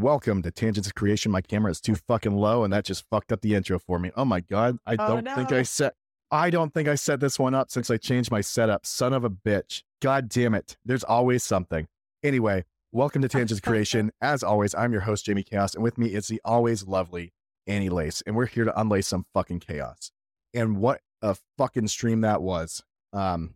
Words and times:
welcome 0.00 0.42
to 0.42 0.50
Tangents 0.50 0.88
of 0.88 0.94
Creation. 0.94 1.30
My 1.30 1.40
camera 1.40 1.70
is 1.70 1.80
too 1.80 1.94
fucking 1.94 2.34
low, 2.34 2.64
and 2.64 2.72
that 2.72 2.84
just 2.84 3.04
fucked 3.10 3.32
up 3.32 3.40
the 3.42 3.54
intro 3.54 3.78
for 3.78 3.98
me. 3.98 4.10
Oh 4.16 4.24
my 4.24 4.40
god, 4.40 4.78
I 4.86 4.94
Oh, 4.98 5.08
don't 5.08 5.24
think 5.34 5.52
I 5.52 5.58
no. 5.58 5.62
set. 5.62 5.94
I 6.30 6.48
don't 6.50 6.72
think 6.72 6.88
I 6.88 6.94
set 6.94 7.20
this 7.20 7.38
one 7.38 7.54
up 7.54 7.70
since 7.70 7.90
I 7.90 7.96
changed 7.96 8.30
my 8.30 8.40
setup. 8.40 8.86
Son 8.86 9.12
of 9.12 9.24
a 9.24 9.30
bitch. 9.30 9.82
God 10.00 10.28
damn 10.28 10.54
it. 10.54 10.76
There's 10.84 11.04
always 11.04 11.42
something. 11.42 11.88
Anyway, 12.22 12.64
welcome 12.92 13.20
to 13.22 13.28
Tangents 13.28 13.58
of 13.58 13.62
Creation. 13.62 14.10
As 14.20 14.42
always, 14.42 14.74
I'm 14.74 14.92
your 14.92 15.02
host 15.02 15.24
Jamie 15.26 15.42
Kaos, 15.44 15.74
and 15.74 15.82
with 15.82 15.98
me 15.98 16.14
is 16.14 16.28
the 16.28 16.40
always 16.44 16.86
lovely 16.86 17.32
Anie 17.66 17.90
Lace, 17.90 18.22
and 18.26 18.36
we're 18.36 18.46
here 18.46 18.64
to 18.64 18.80
unlace 18.80 19.06
some 19.08 19.26
fucking 19.34 19.60
chaos. 19.60 20.12
And 20.54 20.78
what 20.78 21.00
a 21.22 21.36
fucking 21.58 21.88
stream 21.88 22.22
that 22.22 22.42
was. 22.42 22.82
Um, 23.12 23.54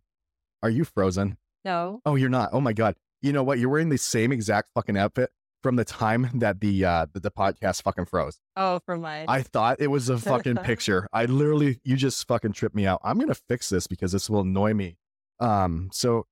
are 0.61 0.69
you 0.69 0.83
frozen? 0.83 1.37
No. 1.63 2.01
Oh, 2.05 2.15
you're 2.15 2.29
not. 2.29 2.49
Oh 2.53 2.61
my 2.61 2.73
god. 2.73 2.95
You 3.21 3.33
know 3.33 3.41
what? 3.43 3.57
You're 3.57 3.69
wearing 3.69 3.89
the 3.89 3.97
same 3.97 4.31
exact 4.31 4.69
fucking 4.75 4.97
outfit 4.97 5.31
from 5.65 5.77
the 5.77 5.83
time 5.83 6.29
that 6.35 6.61
the 6.61 6.85
uh 6.85 7.07
the, 7.11 7.19
the 7.19 7.31
podcast 7.31 7.81
fucking 7.81 8.05
froze. 8.05 8.39
Oh, 8.55 8.79
for 8.85 8.97
my. 8.97 9.25
I 9.27 9.41
thought 9.41 9.77
it 9.79 9.87
was 9.87 10.09
a 10.09 10.19
fucking 10.19 10.57
picture. 10.63 11.07
I 11.11 11.25
literally 11.25 11.79
you 11.83 11.95
just 11.95 12.27
fucking 12.27 12.51
tripped 12.51 12.75
me 12.75 12.85
out. 12.85 13.01
I'm 13.03 13.17
gonna 13.17 13.33
fix 13.33 13.69
this 13.69 13.87
because 13.87 14.11
this 14.11 14.29
will 14.29 14.41
annoy 14.41 14.75
me. 14.75 14.97
Um, 15.39 15.89
so 15.91 16.27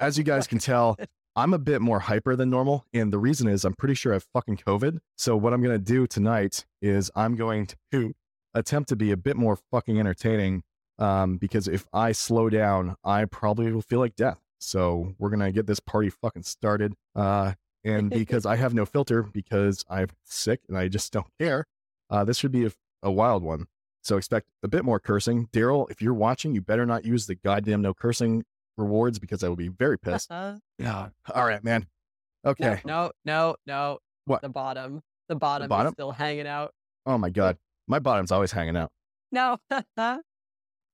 as 0.00 0.18
you 0.18 0.24
guys 0.24 0.48
can 0.48 0.58
tell, 0.58 0.96
I'm 1.36 1.54
a 1.54 1.60
bit 1.60 1.80
more 1.80 2.00
hyper 2.00 2.34
than 2.34 2.50
normal, 2.50 2.84
and 2.92 3.12
the 3.12 3.20
reason 3.20 3.46
is 3.46 3.64
I'm 3.64 3.74
pretty 3.74 3.94
sure 3.94 4.14
I've 4.14 4.26
fucking 4.34 4.56
COVID. 4.56 4.98
So 5.16 5.36
what 5.36 5.52
I'm 5.52 5.62
gonna 5.62 5.78
do 5.78 6.08
tonight 6.08 6.66
is 6.80 7.08
I'm 7.14 7.36
going 7.36 7.68
to 7.92 8.12
attempt 8.52 8.88
to 8.88 8.96
be 8.96 9.12
a 9.12 9.16
bit 9.16 9.36
more 9.36 9.60
fucking 9.70 10.00
entertaining. 10.00 10.64
Um, 10.98 11.36
because 11.36 11.68
if 11.68 11.86
I 11.92 12.10
slow 12.10 12.50
down, 12.50 12.96
I 13.04 13.26
probably 13.26 13.70
will 13.70 13.82
feel 13.82 14.00
like 14.00 14.16
death. 14.16 14.40
So 14.58 15.14
we're 15.20 15.30
gonna 15.30 15.52
get 15.52 15.68
this 15.68 15.78
party 15.78 16.10
fucking 16.10 16.42
started. 16.42 16.94
Uh, 17.14 17.52
and 17.84 18.10
because 18.10 18.46
I 18.46 18.56
have 18.56 18.74
no 18.74 18.84
filter 18.84 19.22
because 19.22 19.84
I'm 19.88 20.08
sick 20.24 20.60
and 20.68 20.76
I 20.76 20.88
just 20.88 21.12
don't 21.12 21.26
care, 21.38 21.66
uh, 22.10 22.24
this 22.24 22.38
should 22.38 22.52
be 22.52 22.66
a, 22.66 22.72
a 23.02 23.10
wild 23.10 23.42
one. 23.42 23.66
So 24.02 24.16
expect 24.16 24.48
a 24.62 24.68
bit 24.68 24.84
more 24.84 24.98
cursing. 24.98 25.46
Daryl, 25.52 25.90
if 25.90 26.02
you're 26.02 26.14
watching, 26.14 26.54
you 26.54 26.60
better 26.60 26.84
not 26.84 27.04
use 27.04 27.26
the 27.26 27.36
goddamn 27.36 27.82
no 27.82 27.94
cursing 27.94 28.44
rewards 28.76 29.18
because 29.18 29.44
I 29.44 29.48
will 29.48 29.56
be 29.56 29.68
very 29.68 29.98
pissed. 29.98 30.30
Uh, 30.30 30.56
yeah. 30.78 31.08
All 31.32 31.46
right, 31.46 31.62
man. 31.62 31.86
Okay. 32.44 32.80
No, 32.84 33.12
no, 33.24 33.54
no. 33.66 33.98
What? 34.24 34.42
The 34.42 34.48
bottom. 34.48 35.02
The 35.28 35.36
bottom, 35.36 35.68
bottom? 35.68 35.88
is 35.88 35.92
still 35.92 36.10
hanging 36.10 36.46
out. 36.46 36.74
Oh 37.06 37.16
my 37.16 37.30
god, 37.30 37.56
my 37.88 37.98
bottom's 37.98 38.32
always 38.32 38.52
hanging 38.52 38.76
out. 38.76 38.90
No. 39.30 39.58
oh 39.70 39.82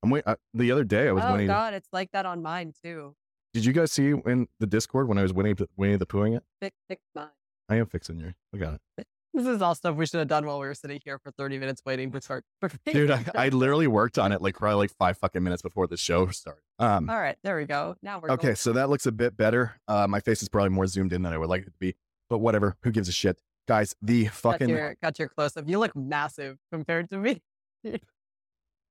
I'm 0.02 0.10
wait. 0.10 0.24
Uh, 0.26 0.36
the 0.54 0.70
other 0.70 0.84
day 0.84 1.08
I 1.08 1.12
was 1.12 1.24
winning. 1.24 1.48
God, 1.48 1.74
it's 1.74 1.88
like 1.92 2.12
that 2.12 2.24
on 2.24 2.42
mine 2.42 2.72
too. 2.82 3.14
Did 3.54 3.64
you 3.64 3.72
guys 3.72 3.92
see 3.92 4.08
in 4.10 4.48
the 4.60 4.66
Discord 4.66 5.08
when 5.08 5.18
I 5.18 5.22
was 5.22 5.32
winning 5.32 5.56
Winnie 5.76 5.96
the 5.96 6.06
Poohing 6.06 6.36
it? 6.36 6.44
Fix, 6.60 6.76
fix 6.88 7.02
mine. 7.14 7.28
I 7.68 7.76
am 7.76 7.86
fixing 7.86 8.18
yours. 8.18 8.34
I 8.54 8.58
got 8.58 8.74
it. 8.74 9.06
This 9.34 9.46
is 9.46 9.62
all 9.62 9.74
stuff 9.74 9.94
we 9.94 10.06
should 10.06 10.18
have 10.18 10.28
done 10.28 10.46
while 10.46 10.58
we 10.58 10.66
were 10.66 10.74
sitting 10.74 11.00
here 11.04 11.18
for 11.18 11.30
30 11.30 11.58
minutes 11.58 11.82
waiting 11.84 12.10
to 12.10 12.20
start. 12.20 12.44
Dude, 12.86 13.10
I, 13.10 13.24
I 13.34 13.48
literally 13.50 13.86
worked 13.86 14.18
on 14.18 14.32
it 14.32 14.42
like 14.42 14.56
probably 14.56 14.76
like 14.76 14.90
five 14.98 15.18
fucking 15.18 15.42
minutes 15.42 15.62
before 15.62 15.86
the 15.86 15.96
show 15.96 16.26
started. 16.28 16.62
Um, 16.78 17.08
All 17.08 17.20
right, 17.20 17.36
there 17.42 17.56
we 17.56 17.64
go. 17.64 17.96
Now 18.02 18.20
we're 18.20 18.30
Okay, 18.32 18.54
so 18.54 18.72
that 18.72 18.90
looks 18.90 19.06
a 19.06 19.12
bit 19.12 19.36
better. 19.36 19.80
Uh, 19.86 20.06
my 20.08 20.20
face 20.20 20.42
is 20.42 20.48
probably 20.48 20.70
more 20.70 20.86
zoomed 20.86 21.12
in 21.12 21.22
than 21.22 21.32
I 21.32 21.38
would 21.38 21.48
like 21.48 21.62
it 21.62 21.66
to 21.66 21.78
be, 21.78 21.94
but 22.28 22.38
whatever. 22.38 22.76
Who 22.82 22.90
gives 22.90 23.08
a 23.08 23.12
shit, 23.12 23.38
guys? 23.68 23.94
The 24.02 24.24
Got 24.24 24.34
fucking 24.34 24.68
your, 24.70 24.96
got 25.02 25.18
your 25.18 25.28
close 25.28 25.56
up. 25.56 25.68
You 25.68 25.78
look 25.78 25.94
massive 25.94 26.58
compared 26.72 27.10
to 27.10 27.18
me. 27.18 27.42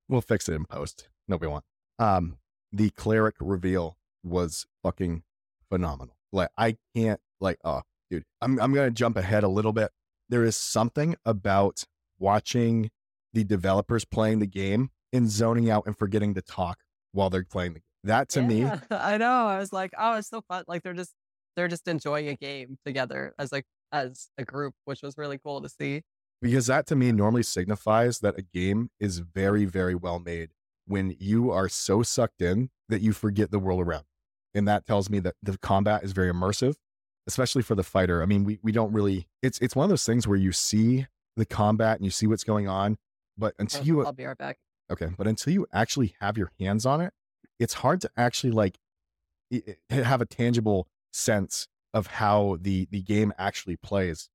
we'll 0.07 0.21
fix 0.21 0.47
it 0.47 0.53
in 0.53 0.65
post. 0.65 1.09
Nobody 1.27 1.51
want. 1.51 1.65
Um, 1.99 2.37
the 2.71 2.89
cleric 2.91 3.35
reveal 3.39 3.97
was 4.29 4.65
fucking 4.83 5.23
phenomenal. 5.69 6.15
Like 6.31 6.49
I 6.57 6.77
can't 6.95 7.19
like 7.39 7.59
oh 7.63 7.81
dude. 8.09 8.23
I'm 8.41 8.59
I'm 8.59 8.73
gonna 8.73 8.91
jump 8.91 9.17
ahead 9.17 9.43
a 9.43 9.47
little 9.47 9.73
bit. 9.73 9.91
There 10.29 10.43
is 10.43 10.55
something 10.57 11.15
about 11.25 11.83
watching 12.19 12.89
the 13.33 13.43
developers 13.43 14.05
playing 14.05 14.39
the 14.39 14.47
game 14.47 14.89
and 15.13 15.29
zoning 15.29 15.69
out 15.69 15.85
and 15.85 15.97
forgetting 15.97 16.33
to 16.33 16.41
talk 16.41 16.79
while 17.11 17.29
they're 17.29 17.43
playing 17.43 17.73
the 17.73 17.79
game. 17.79 17.83
That 18.03 18.29
to 18.29 18.41
me 18.41 18.63
I 18.91 19.17
know. 19.17 19.47
I 19.47 19.59
was 19.59 19.71
like, 19.73 19.91
oh, 19.97 20.15
it's 20.15 20.29
so 20.29 20.41
fun. 20.47 20.63
Like 20.67 20.83
they're 20.83 20.93
just 20.93 21.13
they're 21.55 21.67
just 21.67 21.87
enjoying 21.87 22.27
a 22.27 22.35
game 22.35 22.77
together 22.85 23.33
as 23.39 23.51
like 23.51 23.65
as 23.91 24.29
a 24.37 24.43
group, 24.45 24.73
which 24.85 25.01
was 25.01 25.17
really 25.17 25.37
cool 25.37 25.61
to 25.61 25.69
see. 25.69 26.01
because 26.41 26.67
that 26.67 26.85
to 26.87 26.95
me 26.95 27.11
normally 27.11 27.41
signifies 27.43 28.19
that 28.19 28.37
a 28.37 28.41
game 28.41 28.89
is 28.99 29.19
very 29.19 29.65
very 29.65 29.95
well 29.95 30.19
made 30.19 30.49
when 30.85 31.15
you 31.19 31.51
are 31.51 31.67
so 31.69 32.03
sucked 32.03 32.41
in 32.41 32.69
that 32.89 33.01
you 33.01 33.11
forget 33.13 33.49
the 33.51 33.59
world 33.59 33.81
around 33.81 34.03
and 34.57 34.67
that 34.67 34.85
tells 34.85 35.09
me 35.09 35.19
that 35.19 35.35
the 35.41 35.57
combat 35.59 36.03
is 36.03 36.11
very 36.11 36.31
immersive 36.31 36.75
especially 37.27 37.61
for 37.61 37.75
the 37.75 37.83
fighter 37.83 38.21
i 38.21 38.25
mean 38.25 38.43
we, 38.43 38.59
we 38.63 38.71
don't 38.71 38.91
really 38.91 39.27
it's 39.41 39.59
it's 39.59 39.75
one 39.75 39.83
of 39.83 39.89
those 39.89 40.05
things 40.05 40.27
where 40.27 40.37
you 40.37 40.51
see 40.51 41.05
the 41.35 41.45
combat 41.45 41.97
and 41.97 42.05
you 42.05 42.11
see 42.11 42.27
what's 42.27 42.43
going 42.43 42.67
on 42.67 42.97
but 43.37 43.53
until 43.59 43.81
Oh, 43.81 43.83
you 43.85 44.05
I'll 44.05 44.11
be 44.13 44.25
right 44.25 44.37
back. 44.37 44.57
okay 44.91 45.07
but 45.17 45.27
until 45.27 45.53
you 45.53 45.67
actually 45.73 46.15
have 46.19 46.37
your 46.37 46.51
hands 46.59 46.85
on 46.85 46.99
it 47.01 47.13
it's 47.59 47.75
hard 47.75 48.01
to 48.01 48.09
actually 48.17 48.51
like 48.51 48.77
have 49.89 50.21
a 50.21 50.25
tangible 50.25 50.87
sense 51.11 51.67
of 51.93 52.07
how 52.07 52.57
the 52.61 52.87
the 52.91 53.01
game 53.01 53.33
actually 53.37 53.77
plays 53.77 54.29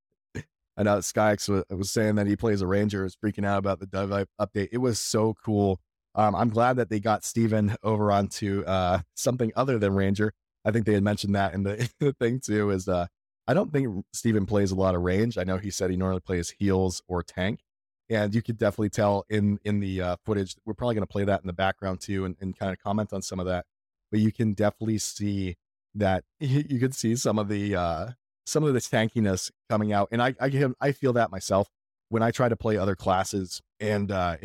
I 0.74 0.84
know 0.84 0.96
Skyx 0.98 1.50
was, 1.50 1.64
was 1.68 1.90
saying 1.90 2.14
that 2.14 2.26
he 2.26 2.34
plays 2.34 2.62
a 2.62 2.66
ranger, 2.66 3.04
is 3.04 3.14
freaking 3.14 3.44
out 3.44 3.58
about 3.58 3.78
the 3.78 3.84
dev 3.84 4.10
up- 4.10 4.30
update. 4.40 4.70
It 4.72 4.78
was 4.78 4.98
so 4.98 5.34
cool. 5.44 5.78
Um, 6.14 6.34
I'm 6.34 6.50
glad 6.50 6.76
that 6.76 6.90
they 6.90 7.00
got 7.00 7.24
Steven 7.24 7.76
over 7.82 8.12
onto 8.12 8.62
uh, 8.64 9.00
something 9.14 9.52
other 9.56 9.78
than 9.78 9.94
ranger. 9.94 10.32
I 10.64 10.70
think 10.70 10.86
they 10.86 10.94
had 10.94 11.02
mentioned 11.02 11.34
that 11.34 11.54
in 11.54 11.62
the, 11.64 11.90
the 12.00 12.12
thing 12.12 12.40
too. 12.40 12.70
Is 12.70 12.88
uh, 12.88 13.06
I 13.46 13.54
don't 13.54 13.72
think 13.72 14.04
Steven 14.12 14.46
plays 14.46 14.70
a 14.70 14.76
lot 14.76 14.94
of 14.94 15.02
range. 15.02 15.38
I 15.38 15.44
know 15.44 15.58
he 15.58 15.70
said 15.70 15.90
he 15.90 15.96
normally 15.96 16.20
plays 16.20 16.50
heals 16.58 17.02
or 17.08 17.22
tank, 17.22 17.60
and 18.08 18.34
you 18.34 18.42
could 18.42 18.58
definitely 18.58 18.90
tell 18.90 19.24
in 19.28 19.58
in 19.64 19.80
the 19.80 20.00
uh, 20.00 20.16
footage. 20.24 20.56
We're 20.64 20.74
probably 20.74 20.94
going 20.94 21.06
to 21.06 21.12
play 21.12 21.24
that 21.24 21.40
in 21.40 21.46
the 21.46 21.52
background 21.52 22.00
too, 22.00 22.24
and, 22.24 22.36
and 22.40 22.56
kind 22.56 22.72
of 22.72 22.78
comment 22.78 23.12
on 23.12 23.22
some 23.22 23.40
of 23.40 23.46
that. 23.46 23.66
But 24.10 24.20
you 24.20 24.32
can 24.32 24.52
definitely 24.52 24.98
see 24.98 25.56
that 25.94 26.24
you 26.40 26.78
could 26.78 26.94
see 26.94 27.16
some 27.16 27.38
of 27.38 27.48
the 27.48 27.74
uh, 27.74 28.08
some 28.46 28.64
of 28.64 28.74
the 28.74 28.80
tankiness 28.80 29.50
coming 29.68 29.92
out, 29.92 30.08
and 30.12 30.22
I 30.22 30.34
I, 30.40 30.66
I 30.80 30.92
feel 30.92 31.12
that 31.14 31.30
myself 31.30 31.68
when 32.12 32.22
I 32.22 32.30
try 32.30 32.50
to 32.50 32.56
play 32.56 32.76
other 32.76 32.94
classes 32.94 33.62
and 33.80 34.12
uh, 34.12 34.36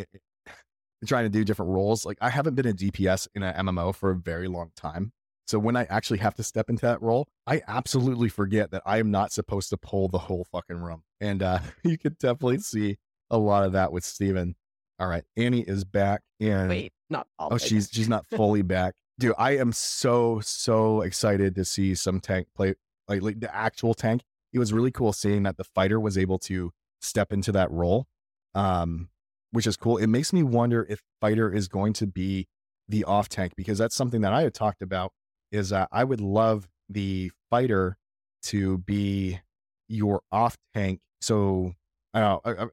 trying 1.05 1.25
to 1.25 1.29
do 1.29 1.43
different 1.43 1.71
roles. 1.71 2.05
Like 2.05 2.17
I 2.21 2.29
haven't 2.29 2.55
been 2.55 2.67
a 2.67 2.73
DPS 2.73 3.27
in 3.35 3.43
an 3.43 3.67
MMO 3.67 3.93
for 3.93 4.11
a 4.11 4.15
very 4.15 4.47
long 4.47 4.71
time, 4.75 5.11
so 5.47 5.57
when 5.59 5.77
I 5.77 5.85
actually 5.85 6.19
have 6.19 6.35
to 6.35 6.43
step 6.43 6.69
into 6.69 6.85
that 6.85 7.01
role, 7.01 7.27
I 7.47 7.61
absolutely 7.67 8.27
forget 8.27 8.71
that 8.71 8.83
I 8.85 8.97
am 8.97 9.11
not 9.11 9.31
supposed 9.31 9.69
to 9.69 9.77
pull 9.77 10.09
the 10.09 10.17
whole 10.17 10.45
fucking 10.51 10.77
room, 10.77 11.03
and 11.21 11.41
uh, 11.41 11.59
you 11.83 11.97
could 11.97 12.17
definitely 12.17 12.59
see 12.59 12.97
a 13.29 13.37
lot 13.37 13.63
of 13.63 13.71
that 13.71 13.91
with 13.91 14.03
Steven. 14.03 14.55
All 14.99 15.07
right, 15.07 15.23
Anie 15.37 15.61
is 15.61 15.85
back, 15.85 16.21
and 16.39 16.69
Wait, 16.69 16.91
not 17.09 17.27
all. 17.39 17.49
Oh, 17.53 17.57
she's 17.57 17.89
she's 17.91 18.09
not 18.09 18.25
fully 18.27 18.61
back. 18.61 18.95
Dude, 19.19 19.33
I 19.37 19.57
am 19.57 19.71
so 19.71 20.41
so 20.41 21.01
excited 21.01 21.55
to 21.55 21.63
see 21.63 21.95
some 21.95 22.19
tank 22.19 22.47
play 22.55 22.75
like, 23.07 23.21
like 23.21 23.39
the 23.39 23.53
actual 23.55 23.93
tank. 23.93 24.23
It 24.53 24.59
was 24.59 24.73
really 24.73 24.91
cool 24.91 25.13
seeing 25.13 25.43
that 25.43 25.57
the 25.57 25.63
fighter 25.63 25.99
was 25.99 26.17
able 26.17 26.39
to 26.39 26.71
step 27.01 27.31
into 27.31 27.51
that 27.53 27.71
role. 27.71 28.07
Um 28.53 29.09
which 29.51 29.67
is 29.67 29.77
cool. 29.77 29.97
It 29.97 30.07
makes 30.07 30.33
me 30.33 30.43
wonder 30.43 30.85
if 30.89 31.01
fighter 31.21 31.53
is 31.53 31.67
going 31.67 31.93
to 31.93 32.07
be 32.07 32.47
the 32.87 33.03
off 33.03 33.29
tank 33.29 33.53
because 33.55 33.77
that's 33.77 33.95
something 33.95 34.21
that 34.21 34.33
I 34.33 34.43
had 34.43 34.53
talked 34.53 34.81
about 34.81 35.11
is 35.51 35.71
I 35.73 36.03
would 36.03 36.21
love 36.21 36.67
the 36.89 37.31
fighter 37.49 37.97
to 38.43 38.77
be 38.79 39.39
your 39.87 40.21
off 40.31 40.57
tank. 40.73 40.99
So 41.21 41.73
I 42.13 42.19
don't 42.19 42.45
know, 42.45 42.71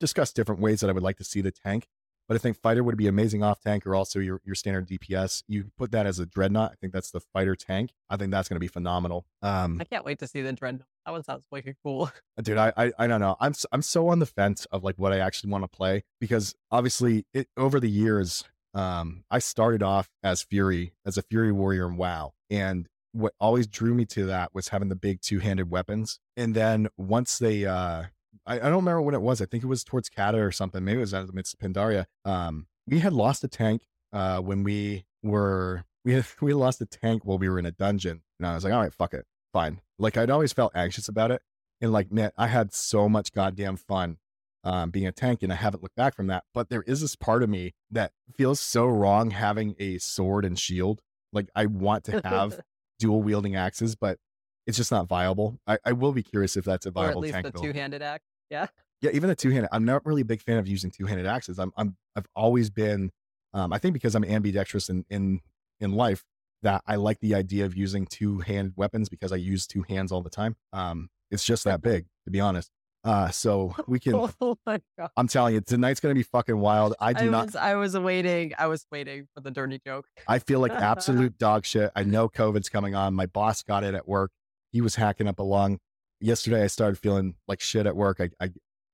discuss 0.00 0.32
different 0.32 0.60
ways 0.60 0.80
that 0.80 0.90
I 0.90 0.92
would 0.92 1.02
like 1.02 1.18
to 1.18 1.24
see 1.24 1.40
the 1.40 1.52
tank. 1.52 1.86
But 2.28 2.36
I 2.36 2.38
think 2.38 2.56
fighter 2.56 2.84
would 2.84 2.96
be 2.96 3.08
amazing 3.08 3.42
off 3.42 3.60
tank 3.60 3.84
or 3.84 3.96
also 3.96 4.20
your, 4.20 4.40
your 4.44 4.54
standard 4.54 4.88
DPS. 4.88 5.42
You 5.48 5.72
put 5.76 5.90
that 5.90 6.06
as 6.06 6.20
a 6.20 6.26
dreadnought. 6.26 6.70
I 6.70 6.74
think 6.80 6.92
that's 6.92 7.10
the 7.10 7.18
fighter 7.18 7.56
tank. 7.56 7.90
I 8.08 8.16
think 8.16 8.30
that's 8.30 8.48
going 8.48 8.54
to 8.54 8.60
be 8.60 8.68
phenomenal. 8.68 9.26
Um, 9.42 9.78
I 9.80 9.84
can't 9.84 10.04
wait 10.04 10.20
to 10.20 10.28
see 10.28 10.40
the 10.40 10.52
dreadnought. 10.52 10.86
That 11.10 11.14
one 11.14 11.24
sounds 11.24 11.48
wicked 11.50 11.74
cool. 11.82 12.08
dude, 12.40 12.56
I, 12.56 12.72
I 12.76 12.92
I 12.96 13.06
don't 13.08 13.18
know. 13.18 13.36
I'm 13.40 13.52
I'm 13.72 13.82
so 13.82 14.06
on 14.06 14.20
the 14.20 14.26
fence 14.26 14.64
of 14.66 14.84
like 14.84 14.94
what 14.96 15.12
I 15.12 15.18
actually 15.18 15.50
want 15.50 15.64
to 15.64 15.68
play 15.68 16.04
because 16.20 16.54
obviously 16.70 17.26
it 17.34 17.48
over 17.56 17.80
the 17.80 17.90
years, 17.90 18.44
um, 18.74 19.24
I 19.28 19.40
started 19.40 19.82
off 19.82 20.08
as 20.22 20.44
Fury 20.44 20.92
as 21.04 21.18
a 21.18 21.22
Fury 21.22 21.50
warrior 21.50 21.88
in 21.88 21.96
WoW, 21.96 22.34
and 22.48 22.86
what 23.10 23.32
always 23.40 23.66
drew 23.66 23.92
me 23.92 24.04
to 24.04 24.26
that 24.26 24.54
was 24.54 24.68
having 24.68 24.88
the 24.88 24.94
big 24.94 25.20
two 25.20 25.40
handed 25.40 25.68
weapons. 25.68 26.20
And 26.36 26.54
then 26.54 26.86
once 26.96 27.38
they, 27.38 27.66
uh, 27.66 28.04
I, 28.46 28.54
I 28.54 28.58
don't 28.58 28.76
remember 28.76 29.02
when 29.02 29.16
it 29.16 29.20
was. 29.20 29.42
I 29.42 29.46
think 29.46 29.64
it 29.64 29.66
was 29.66 29.82
towards 29.82 30.08
Cata 30.08 30.38
or 30.38 30.52
something. 30.52 30.84
Maybe 30.84 30.98
it 30.98 31.00
was 31.00 31.12
out 31.12 31.22
of 31.22 31.26
the 31.26 31.32
Mists 31.32 31.54
of 31.54 31.58
Pandaria. 31.58 32.06
Um, 32.24 32.68
we 32.86 33.00
had 33.00 33.12
lost 33.12 33.42
a 33.42 33.48
tank 33.48 33.82
uh 34.12 34.38
when 34.38 34.62
we 34.62 35.06
were 35.24 35.84
we 36.04 36.12
had 36.14 36.26
we 36.40 36.54
lost 36.54 36.80
a 36.80 36.86
tank 36.86 37.24
while 37.24 37.38
we 37.38 37.48
were 37.48 37.58
in 37.58 37.66
a 37.66 37.72
dungeon, 37.72 38.22
and 38.38 38.46
I 38.46 38.54
was 38.54 38.62
like, 38.62 38.72
all 38.72 38.80
right, 38.80 38.94
fuck 38.94 39.12
it, 39.12 39.26
fine. 39.52 39.80
Like 40.00 40.16
I'd 40.16 40.30
always 40.30 40.52
felt 40.52 40.72
anxious 40.74 41.08
about 41.08 41.30
it, 41.30 41.42
and 41.80 41.92
like 41.92 42.10
man, 42.10 42.30
I 42.36 42.48
had 42.48 42.72
so 42.72 43.08
much 43.08 43.32
goddamn 43.32 43.76
fun 43.76 44.18
um, 44.64 44.90
being 44.90 45.06
a 45.06 45.12
tank, 45.12 45.42
and 45.42 45.52
I 45.52 45.56
haven't 45.56 45.82
looked 45.82 45.96
back 45.96 46.14
from 46.14 46.26
that. 46.28 46.44
But 46.54 46.68
there 46.68 46.82
is 46.82 47.00
this 47.00 47.16
part 47.16 47.42
of 47.42 47.48
me 47.48 47.74
that 47.90 48.12
feels 48.36 48.60
so 48.60 48.86
wrong 48.86 49.30
having 49.30 49.74
a 49.78 49.98
sword 49.98 50.44
and 50.44 50.58
shield. 50.58 51.00
Like 51.32 51.48
I 51.54 51.66
want 51.66 52.04
to 52.04 52.20
have 52.24 52.60
dual 52.98 53.22
wielding 53.22 53.56
axes, 53.56 53.94
but 53.94 54.18
it's 54.66 54.76
just 54.76 54.90
not 54.90 55.08
viable. 55.08 55.58
I, 55.66 55.78
I 55.84 55.92
will 55.92 56.12
be 56.12 56.22
curious 56.22 56.56
if 56.56 56.64
that's 56.64 56.86
a 56.86 56.90
viable 56.90 57.22
or 57.22 57.26
at 57.26 57.34
least 57.34 57.42
the 57.42 57.60
two-handed 57.60 58.02
axe. 58.02 58.24
Yeah. 58.50 58.66
Yeah, 59.00 59.10
even 59.12 59.28
the 59.28 59.34
two 59.34 59.50
handed. 59.50 59.70
I'm 59.72 59.84
not 59.84 60.04
really 60.04 60.22
a 60.22 60.26
big 60.26 60.42
fan 60.42 60.58
of 60.58 60.68
using 60.68 60.90
two 60.90 61.06
handed 61.06 61.26
axes. 61.26 61.58
I'm 61.58 61.72
I'm 61.76 61.96
I've 62.16 62.26
always 62.36 62.68
been, 62.68 63.10
um, 63.54 63.72
I 63.72 63.78
think 63.78 63.94
because 63.94 64.14
I'm 64.14 64.24
ambidextrous 64.24 64.88
in 64.88 65.04
in 65.08 65.40
in 65.80 65.92
life 65.92 66.24
that 66.62 66.82
I 66.86 66.96
like 66.96 67.20
the 67.20 67.34
idea 67.34 67.64
of 67.64 67.76
using 67.76 68.06
two 68.06 68.38
hand 68.38 68.72
weapons 68.76 69.08
because 69.08 69.32
I 69.32 69.36
use 69.36 69.66
two 69.66 69.82
hands 69.82 70.12
all 70.12 70.22
the 70.22 70.30
time. 70.30 70.56
Um, 70.72 71.08
it's 71.30 71.44
just 71.44 71.64
that 71.64 71.80
big, 71.80 72.06
to 72.24 72.30
be 72.30 72.40
honest. 72.40 72.70
Uh, 73.02 73.30
so 73.30 73.74
we 73.86 73.98
can. 73.98 74.14
Oh 74.14 74.56
my 74.66 74.80
god. 74.98 75.10
I'm 75.16 75.28
telling 75.28 75.54
you, 75.54 75.60
tonight's 75.60 76.00
gonna 76.00 76.14
be 76.14 76.22
fucking 76.22 76.58
wild. 76.58 76.94
I 77.00 77.10
I, 77.10 77.12
do 77.14 77.30
not. 77.30 77.46
was 77.46 77.56
I 77.56 77.74
was 77.74 77.98
waiting. 77.98 78.52
I 78.58 78.66
was 78.66 78.86
waiting 78.90 79.26
for 79.34 79.40
the 79.40 79.50
dirty 79.50 79.80
joke. 79.84 80.06
I 80.28 80.38
feel 80.38 80.60
like 80.60 80.72
absolute 80.74 81.38
dog 81.38 81.64
shit. 81.64 81.90
I 81.96 82.04
know 82.04 82.28
COVID's 82.28 82.68
coming 82.68 82.94
on. 82.94 83.14
My 83.14 83.26
boss 83.26 83.62
got 83.62 83.84
it 83.84 83.94
at 83.94 84.06
work. 84.06 84.32
He 84.72 84.80
was 84.80 84.96
hacking 84.96 85.26
up 85.28 85.38
a 85.38 85.42
lung. 85.42 85.78
Yesterday, 86.20 86.62
I 86.62 86.66
started 86.66 86.98
feeling 86.98 87.36
like 87.48 87.60
shit 87.60 87.86
at 87.86 87.96
work. 87.96 88.20
I, 88.20 88.30
I 88.40 88.50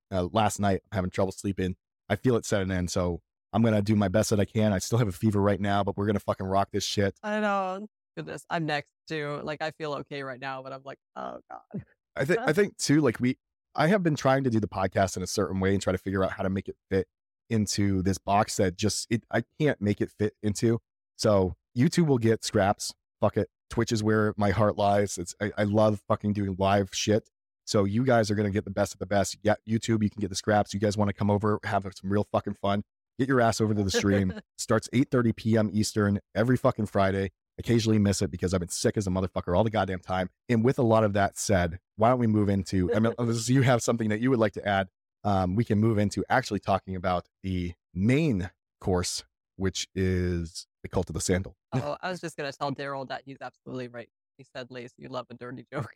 uh, 0.09 0.27
last 0.31 0.59
night 0.59 0.81
I'm 0.91 0.95
having 0.95 1.09
trouble 1.11 1.33
sleeping. 1.33 1.75
I 2.09 2.15
feel 2.15 2.37
it 2.37 2.45
setting 2.45 2.71
in, 2.71 2.87
so 2.87 3.19
I'm 3.57 3.63
gonna 3.63 3.81
do 3.81 3.95
my 3.95 4.07
best 4.07 4.29
that 4.29 4.39
I 4.39 4.45
can. 4.45 4.71
I 4.71 4.77
still 4.77 4.99
have 4.99 5.07
a 5.07 5.11
fever 5.11 5.41
right 5.41 5.59
now, 5.59 5.83
but 5.83 5.97
we're 5.97 6.05
gonna 6.05 6.19
fucking 6.19 6.45
rock 6.45 6.69
this 6.71 6.83
shit. 6.83 7.15
I 7.23 7.39
know. 7.39 7.87
Goodness, 8.15 8.45
I'm 8.51 8.67
next 8.67 8.91
too. 9.07 9.41
Like 9.41 9.63
I 9.63 9.71
feel 9.71 9.95
okay 9.95 10.21
right 10.21 10.39
now, 10.39 10.61
but 10.61 10.73
I'm 10.73 10.83
like, 10.85 10.99
oh 11.15 11.39
god. 11.49 11.83
I 12.15 12.23
think 12.23 12.39
I 12.45 12.53
think 12.53 12.77
too, 12.77 13.01
like 13.01 13.19
we 13.19 13.39
I 13.73 13.87
have 13.87 14.03
been 14.03 14.15
trying 14.15 14.43
to 14.43 14.51
do 14.51 14.59
the 14.59 14.67
podcast 14.67 15.17
in 15.17 15.23
a 15.23 15.27
certain 15.27 15.59
way 15.59 15.73
and 15.73 15.81
try 15.81 15.91
to 15.91 15.97
figure 15.97 16.23
out 16.23 16.33
how 16.33 16.43
to 16.43 16.51
make 16.51 16.67
it 16.67 16.75
fit 16.91 17.07
into 17.49 18.03
this 18.03 18.19
box 18.19 18.57
that 18.57 18.77
just 18.77 19.07
it 19.09 19.23
I 19.31 19.41
can't 19.59 19.81
make 19.81 20.01
it 20.01 20.11
fit 20.19 20.35
into. 20.43 20.77
So 21.15 21.55
YouTube 21.75 22.05
will 22.05 22.19
get 22.19 22.43
scraps. 22.43 22.93
Fuck 23.19 23.37
it. 23.37 23.49
Twitch 23.71 23.91
is 23.91 24.03
where 24.03 24.35
my 24.37 24.51
heart 24.51 24.77
lies. 24.77 25.17
It's 25.17 25.33
I, 25.41 25.51
I 25.57 25.63
love 25.63 25.99
fucking 26.07 26.33
doing 26.33 26.55
live 26.59 26.89
shit. 26.93 27.27
So 27.65 27.85
you 27.85 28.03
guys 28.03 28.29
are 28.29 28.35
gonna 28.35 28.51
get 28.51 28.65
the 28.65 28.71
best 28.71 28.93
of 28.93 28.99
the 28.99 29.07
best. 29.07 29.35
Yeah, 29.41 29.55
YouTube, 29.67 30.03
you 30.03 30.11
can 30.11 30.21
get 30.21 30.29
the 30.29 30.35
scraps. 30.35 30.75
You 30.75 30.79
guys 30.79 30.95
want 30.95 31.09
to 31.09 31.13
come 31.13 31.31
over, 31.31 31.59
have 31.63 31.87
some 31.99 32.11
real 32.11 32.27
fucking 32.31 32.57
fun. 32.61 32.83
Get 33.17 33.27
your 33.27 33.41
ass 33.41 33.59
over 33.61 33.73
to 33.73 33.83
the 33.83 33.91
stream. 33.91 34.33
Starts 34.57 34.87
8:30 34.93 35.35
p.m. 35.35 35.69
Eastern 35.73 36.19
every 36.35 36.57
fucking 36.57 36.85
Friday. 36.87 37.31
Occasionally 37.59 37.97
miss 37.97 38.21
it 38.21 38.29
because 38.29 38.53
I've 38.53 38.59
been 38.59 38.69
sick 38.69 38.97
as 38.97 39.07
a 39.07 39.09
motherfucker 39.09 39.57
all 39.57 39.63
the 39.63 39.71
goddamn 39.71 39.99
time. 39.99 40.29
And 40.47 40.63
with 40.63 40.77
a 40.77 40.83
lot 40.83 41.03
of 41.03 41.13
that 41.13 41.39
said, 41.39 41.79
why 41.95 42.09
don't 42.09 42.19
we 42.19 42.27
move 42.27 42.49
into? 42.49 42.93
I 42.93 42.99
mean, 42.99 43.13
unless 43.19 43.49
you 43.49 43.63
have 43.63 43.81
something 43.81 44.09
that 44.09 44.19
you 44.19 44.29
would 44.29 44.37
like 44.37 44.53
to 44.53 44.67
add, 44.67 44.89
um, 45.23 45.55
we 45.55 45.63
can 45.63 45.79
move 45.79 45.97
into 45.97 46.23
actually 46.29 46.59
talking 46.59 46.95
about 46.95 47.25
the 47.41 47.73
main 47.95 48.51
course, 48.79 49.23
which 49.55 49.87
is 49.95 50.67
the 50.83 50.87
cult 50.87 51.09
of 51.09 51.15
the 51.15 51.21
sandal. 51.21 51.55
Oh, 51.73 51.97
I 52.01 52.09
was 52.09 52.21
just 52.21 52.37
gonna 52.37 52.51
tell 52.51 52.71
Daryl 52.71 53.07
that 53.09 53.23
he's 53.25 53.37
absolutely 53.41 53.87
right. 53.89 54.09
He 54.37 54.45
said, 54.55 54.71
"Lace, 54.71 54.93
you 54.97 55.09
love 55.09 55.27
a 55.29 55.33
dirty 55.33 55.65
joke." 55.71 55.93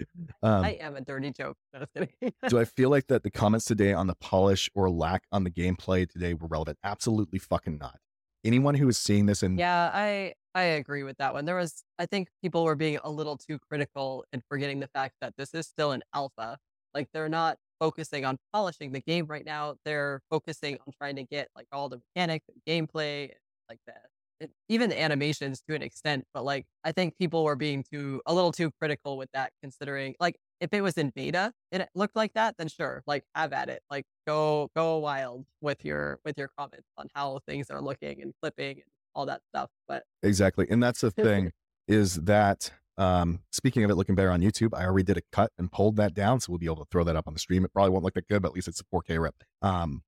um, 0.42 0.64
I 0.64 0.72
am 0.80 0.96
a 0.96 1.00
dirty 1.00 1.32
joke. 1.32 1.56
Do 2.48 2.58
I 2.58 2.64
feel 2.64 2.90
like 2.90 3.06
that 3.08 3.22
the 3.22 3.30
comments 3.30 3.64
today 3.64 3.92
on 3.92 4.06
the 4.06 4.14
polish 4.16 4.70
or 4.74 4.90
lack 4.90 5.24
on 5.32 5.44
the 5.44 5.50
gameplay 5.50 6.08
today 6.08 6.34
were 6.34 6.48
relevant? 6.48 6.78
Absolutely 6.84 7.38
fucking 7.38 7.78
not. 7.78 7.98
Anyone 8.44 8.74
who 8.74 8.88
is 8.88 8.98
seeing 8.98 9.26
this 9.26 9.42
and 9.42 9.58
yeah, 9.58 9.90
I 9.92 10.34
I 10.56 10.62
agree 10.62 11.02
with 11.02 11.18
that 11.18 11.34
one. 11.34 11.44
There 11.44 11.56
was, 11.56 11.84
I 11.98 12.06
think, 12.06 12.28
people 12.42 12.64
were 12.64 12.76
being 12.76 12.98
a 13.04 13.10
little 13.10 13.36
too 13.36 13.58
critical 13.58 14.24
and 14.32 14.42
forgetting 14.48 14.80
the 14.80 14.88
fact 14.88 15.16
that 15.20 15.34
this 15.36 15.52
is 15.52 15.66
still 15.66 15.92
an 15.92 16.02
alpha. 16.14 16.56
Like 16.94 17.08
they're 17.12 17.28
not 17.28 17.58
focusing 17.78 18.24
on 18.24 18.38
polishing 18.54 18.92
the 18.92 19.02
game 19.02 19.26
right 19.26 19.44
now. 19.44 19.74
They're 19.84 20.22
focusing 20.30 20.78
on 20.86 20.94
trying 20.98 21.16
to 21.16 21.24
get 21.24 21.48
like 21.54 21.66
all 21.72 21.90
the 21.90 22.00
mechanics 22.14 22.46
and 22.48 22.62
gameplay, 22.66 23.32
like 23.68 23.80
that. 23.86 24.06
Even 24.68 24.90
the 24.90 25.00
animations 25.00 25.62
to 25.68 25.74
an 25.74 25.82
extent, 25.82 26.24
but 26.34 26.44
like 26.44 26.66
I 26.84 26.92
think 26.92 27.16
people 27.18 27.44
were 27.44 27.56
being 27.56 27.82
too 27.82 28.20
a 28.26 28.34
little 28.34 28.52
too 28.52 28.70
critical 28.78 29.16
with 29.16 29.30
that, 29.32 29.52
considering 29.62 30.14
like 30.20 30.36
if 30.60 30.72
it 30.72 30.80
was 30.80 30.96
in 30.98 31.10
beta, 31.14 31.52
it 31.72 31.88
looked 31.94 32.16
like 32.16 32.32
that, 32.34 32.56
then 32.58 32.68
sure, 32.68 33.02
like 33.06 33.24
have 33.34 33.52
at 33.52 33.68
it, 33.68 33.82
like 33.90 34.04
go 34.26 34.70
go 34.74 34.98
wild 34.98 35.46
with 35.60 35.84
your 35.84 36.18
with 36.24 36.36
your 36.38 36.50
comments 36.58 36.88
on 36.96 37.08
how 37.14 37.40
things 37.46 37.70
are 37.70 37.80
looking 37.80 38.22
and 38.22 38.32
clipping 38.42 38.76
and 38.76 38.84
all 39.14 39.26
that 39.26 39.40
stuff. 39.48 39.70
But 39.88 40.04
Exactly. 40.22 40.66
And 40.68 40.82
that's 40.82 41.00
the 41.00 41.10
thing 41.10 41.52
is 41.88 42.16
that 42.16 42.70
um 42.98 43.40
speaking 43.52 43.84
of 43.84 43.90
it 43.90 43.94
looking 43.94 44.14
better 44.14 44.30
on 44.30 44.40
YouTube, 44.40 44.74
I 44.74 44.84
already 44.84 45.04
did 45.04 45.18
a 45.18 45.22
cut 45.32 45.52
and 45.58 45.70
pulled 45.70 45.96
that 45.96 46.14
down. 46.14 46.40
So 46.40 46.52
we'll 46.52 46.58
be 46.58 46.66
able 46.66 46.76
to 46.76 46.86
throw 46.90 47.04
that 47.04 47.16
up 47.16 47.26
on 47.26 47.34
the 47.34 47.40
stream. 47.40 47.64
It 47.64 47.72
probably 47.72 47.90
won't 47.90 48.04
look 48.04 48.14
that 48.14 48.28
good, 48.28 48.42
but 48.42 48.48
at 48.48 48.54
least 48.54 48.68
it's 48.68 48.80
a 48.80 48.84
4K 48.84 49.20
rip. 49.20 49.34
Um 49.62 50.02